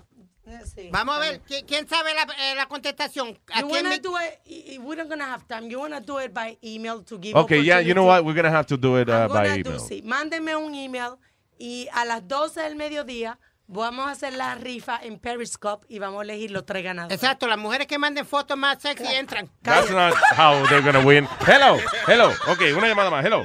Vamos 0.93 1.17
a 1.17 1.19
ver, 1.19 1.41
¿qui- 1.43 1.65
¿quién 1.67 1.89
sabe 1.89 2.15
la, 2.15 2.23
eh, 2.23 2.55
la 2.55 2.67
contestación? 2.67 3.37
¿A 3.53 3.61
You 3.61 3.69
quién 3.69 3.85
wanna 3.85 3.89
me- 3.91 3.99
do 3.99 4.13
it? 4.19 4.79
We're 4.81 4.97
not 5.03 5.09
gonna 5.09 5.33
have 5.33 5.45
time. 5.49 5.69
You 5.69 5.81
wanna 5.81 6.01
do 6.01 6.21
it 6.21 6.33
by 6.33 6.57
email 6.63 7.03
to 7.05 7.19
give. 7.19 7.37
Okay, 7.37 7.63
yeah, 7.65 7.81
you 7.81 7.95
know 7.95 8.07
what? 8.07 8.25
We're 8.25 8.35
going 8.35 8.45
to 8.51 8.57
have 8.57 8.67
to 8.67 8.77
do 8.77 8.97
it 9.01 9.09
uh, 9.09 9.27
by 9.29 9.49
gonna 9.49 9.63
do, 9.63 9.71
email. 9.71 9.81
sí. 9.81 10.03
Mándenme 10.03 10.55
un 10.57 10.75
email 10.75 11.17
y 11.59 11.89
a 11.93 12.05
las 12.05 12.27
12 12.29 12.61
del 12.61 12.77
mediodía 12.77 13.39
vamos 13.67 14.07
a 14.07 14.13
hacer 14.13 14.35
la 14.35 14.55
rifa 14.55 15.01
en 15.03 15.19
Periscope 15.19 15.85
y 15.89 15.99
vamos 15.99 16.21
a 16.21 16.23
elegir 16.23 16.53
los 16.53 16.65
tres 16.65 16.85
ganadores. 16.85 17.17
Exacto, 17.21 17.49
las 17.49 17.59
mujeres 17.59 17.89
que 17.89 17.99
manden 17.99 18.25
fotos 18.25 18.57
más 18.57 18.81
sexy 18.81 19.07
entran. 19.15 19.51
That's 19.63 19.91
not 19.91 20.15
how 20.37 20.65
they're 20.69 20.81
going 20.83 20.95
to 20.95 21.05
win. 21.07 21.27
Hello, 21.47 21.79
hello. 22.07 22.33
Okay, 22.53 22.73
una 22.73 22.87
llamada 22.87 23.11
más. 23.11 23.25
Hello. 23.25 23.45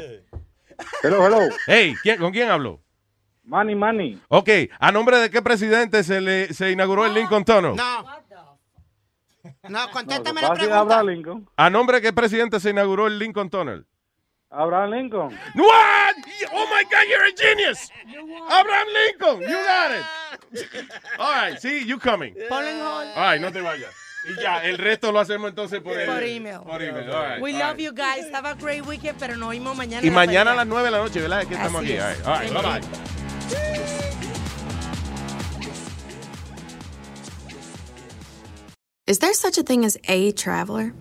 Hello, 1.03 1.25
hello. 1.25 1.49
Hey, 1.65 1.95
¿quién, 2.03 2.19
¿con 2.19 2.31
quién 2.31 2.49
hablo? 2.49 2.80
Manny, 3.51 3.75
Manny. 3.75 4.21
Ok, 4.30 4.49
¿a 4.80 4.91
nombre 4.93 5.17
de 5.17 5.30
qué 5.30 5.41
presidente 5.41 6.05
se 6.05 6.21
le 6.21 6.53
se 6.53 6.71
inauguró 6.71 7.05
el 7.05 7.13
Lincoln 7.13 7.43
Tunnel? 7.43 7.75
No. 7.75 8.05
No, 9.67 9.91
contéstame 9.91 10.41
No, 10.41 10.47
la 10.47 10.53
pregunta. 10.53 10.80
Abraham 10.80 11.07
Lincoln. 11.07 11.49
¿A 11.57 11.69
nombre 11.69 11.97
de 11.97 12.01
qué 12.01 12.13
presidente 12.13 12.61
se 12.61 12.69
inauguró 12.69 13.07
el 13.07 13.19
Lincoln 13.19 13.49
Tunnel? 13.49 13.85
Abraham 14.51 14.91
Lincoln. 14.91 15.30
What? 15.55 16.15
Oh 16.53 16.65
my 16.67 16.83
God, 16.83 17.05
you're 17.09 17.25
a 17.25 17.35
genius. 17.38 17.89
Abraham 18.49 18.88
Lincoln, 19.05 19.41
you 19.41 19.57
got 19.57 19.91
it. 19.91 20.91
All 21.19 21.33
right, 21.33 21.59
see, 21.59 21.85
you 21.85 21.99
coming. 21.99 22.33
All 22.49 22.61
right, 23.17 23.41
no 23.41 23.51
te 23.51 23.59
vayas. 23.59 23.91
Y 24.30 24.41
ya, 24.41 24.63
el 24.63 24.77
resto 24.77 25.11
lo 25.11 25.19
hacemos 25.19 25.49
entonces 25.49 25.81
por, 25.81 25.99
el- 25.99 26.05
Por 26.07 26.23
email. 26.23 26.59
Por 26.61 26.81
email, 26.81 27.09
all 27.09 27.27
right, 27.33 27.41
We 27.41 27.51
all 27.53 27.59
love 27.59 27.77
right. 27.77 27.85
you 27.85 27.91
guys. 27.93 28.31
Have 28.33 28.45
a 28.47 28.53
great 28.55 28.85
weekend, 28.85 29.17
pero 29.19 29.35
nos 29.35 29.49
vemos 29.49 29.75
mañana. 29.75 30.05
Y 30.07 30.09
mañana 30.09 30.53
a 30.53 30.55
las 30.55 30.67
9 30.67 30.85
de 30.85 30.91
la 30.91 30.97
noche, 30.99 31.19
¿verdad? 31.19 31.41
Es 31.41 31.47
que 31.47 31.55
estamos 31.55 31.83
Así 31.83 31.97
aquí. 31.97 32.19
es. 32.21 32.27
All 32.27 32.39
right, 32.39 32.55
all 32.55 32.63
right, 32.63 32.81
bye 32.83 32.99
bye. 33.01 33.20
Is 39.11 39.19
there 39.19 39.33
such 39.33 39.57
a 39.57 39.63
thing 39.63 39.83
as 39.83 39.97
a 40.07 40.31
traveler? 40.31 40.93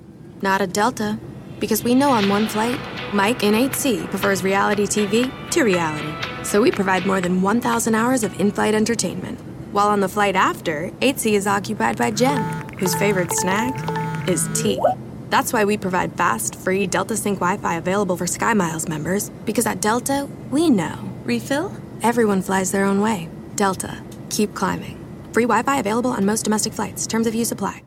Not 0.43 0.61
a 0.61 0.67
Delta. 0.67 1.17
Because 1.61 1.85
we 1.85 1.95
know 1.95 2.11
on 2.11 2.29
one 2.29 2.49
flight, 2.49 2.81
Mike 3.15 3.45
in 3.45 3.55
8C 3.55 4.11
prefers 4.11 4.43
reality 4.43 4.85
TV 4.85 5.31
to 5.51 5.63
reality. 5.63 6.13
So 6.43 6.61
we 6.61 6.73
provide 6.73 7.07
more 7.07 7.21
than 7.21 7.41
1,000 7.41 7.95
hours 7.95 8.25
of 8.25 8.41
in 8.41 8.51
flight 8.51 8.75
entertainment. 8.75 9.39
While 9.71 9.87
on 9.87 10.01
the 10.01 10.09
flight 10.09 10.35
after, 10.35 10.91
8C 11.01 11.35
is 11.35 11.47
occupied 11.47 11.99
by 11.99 12.11
Jen, 12.11 12.43
whose 12.79 12.97
favorite 12.97 13.33
snack 13.33 14.29
is 14.29 14.49
tea. 14.55 14.81
That's 15.29 15.53
why 15.53 15.65
we 15.65 15.77
provide 15.77 16.17
fast, 16.17 16.57
free 16.57 16.89
Delta 16.89 17.17
Sync 17.17 17.39
Wi 17.39 17.59
Fi 17.59 17.77
available 17.77 18.17
for 18.17 18.25
SkyMiles 18.25 18.89
members. 18.89 19.31
Because 19.45 19.67
at 19.67 19.81
Delta, 19.81 20.29
we 20.51 20.69
know. 20.69 20.99
Refill? 21.25 21.73
Everyone 22.03 22.41
flies 22.41 22.73
their 22.73 22.87
own 22.87 23.03
way. 23.03 23.29
Delta. 23.57 24.03
Keep 24.31 24.55
climbing. 24.55 24.97
Free 25.35 25.45
Wi 25.45 25.63
Fi 25.63 25.79
available 25.79 26.11
on 26.11 26.25
most 26.25 26.45
domestic 26.45 26.73
flights. 26.73 27.07
Terms 27.07 27.27
of 27.27 27.35
use 27.35 27.53
apply. 27.53 27.83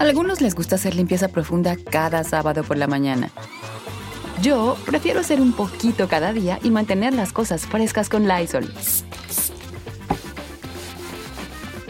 Algunos 0.00 0.40
les 0.40 0.54
gusta 0.54 0.74
hacer 0.74 0.96
limpieza 0.96 1.28
profunda 1.28 1.76
cada 1.76 2.24
sábado 2.24 2.64
por 2.64 2.76
la 2.76 2.86
mañana. 2.88 3.30
Yo 4.42 4.76
prefiero 4.86 5.20
hacer 5.20 5.40
un 5.40 5.52
poquito 5.52 6.08
cada 6.08 6.32
día 6.32 6.58
y 6.64 6.70
mantener 6.70 7.14
las 7.14 7.32
cosas 7.32 7.64
frescas 7.66 8.08
con 8.08 8.26
Lysol. 8.26 8.72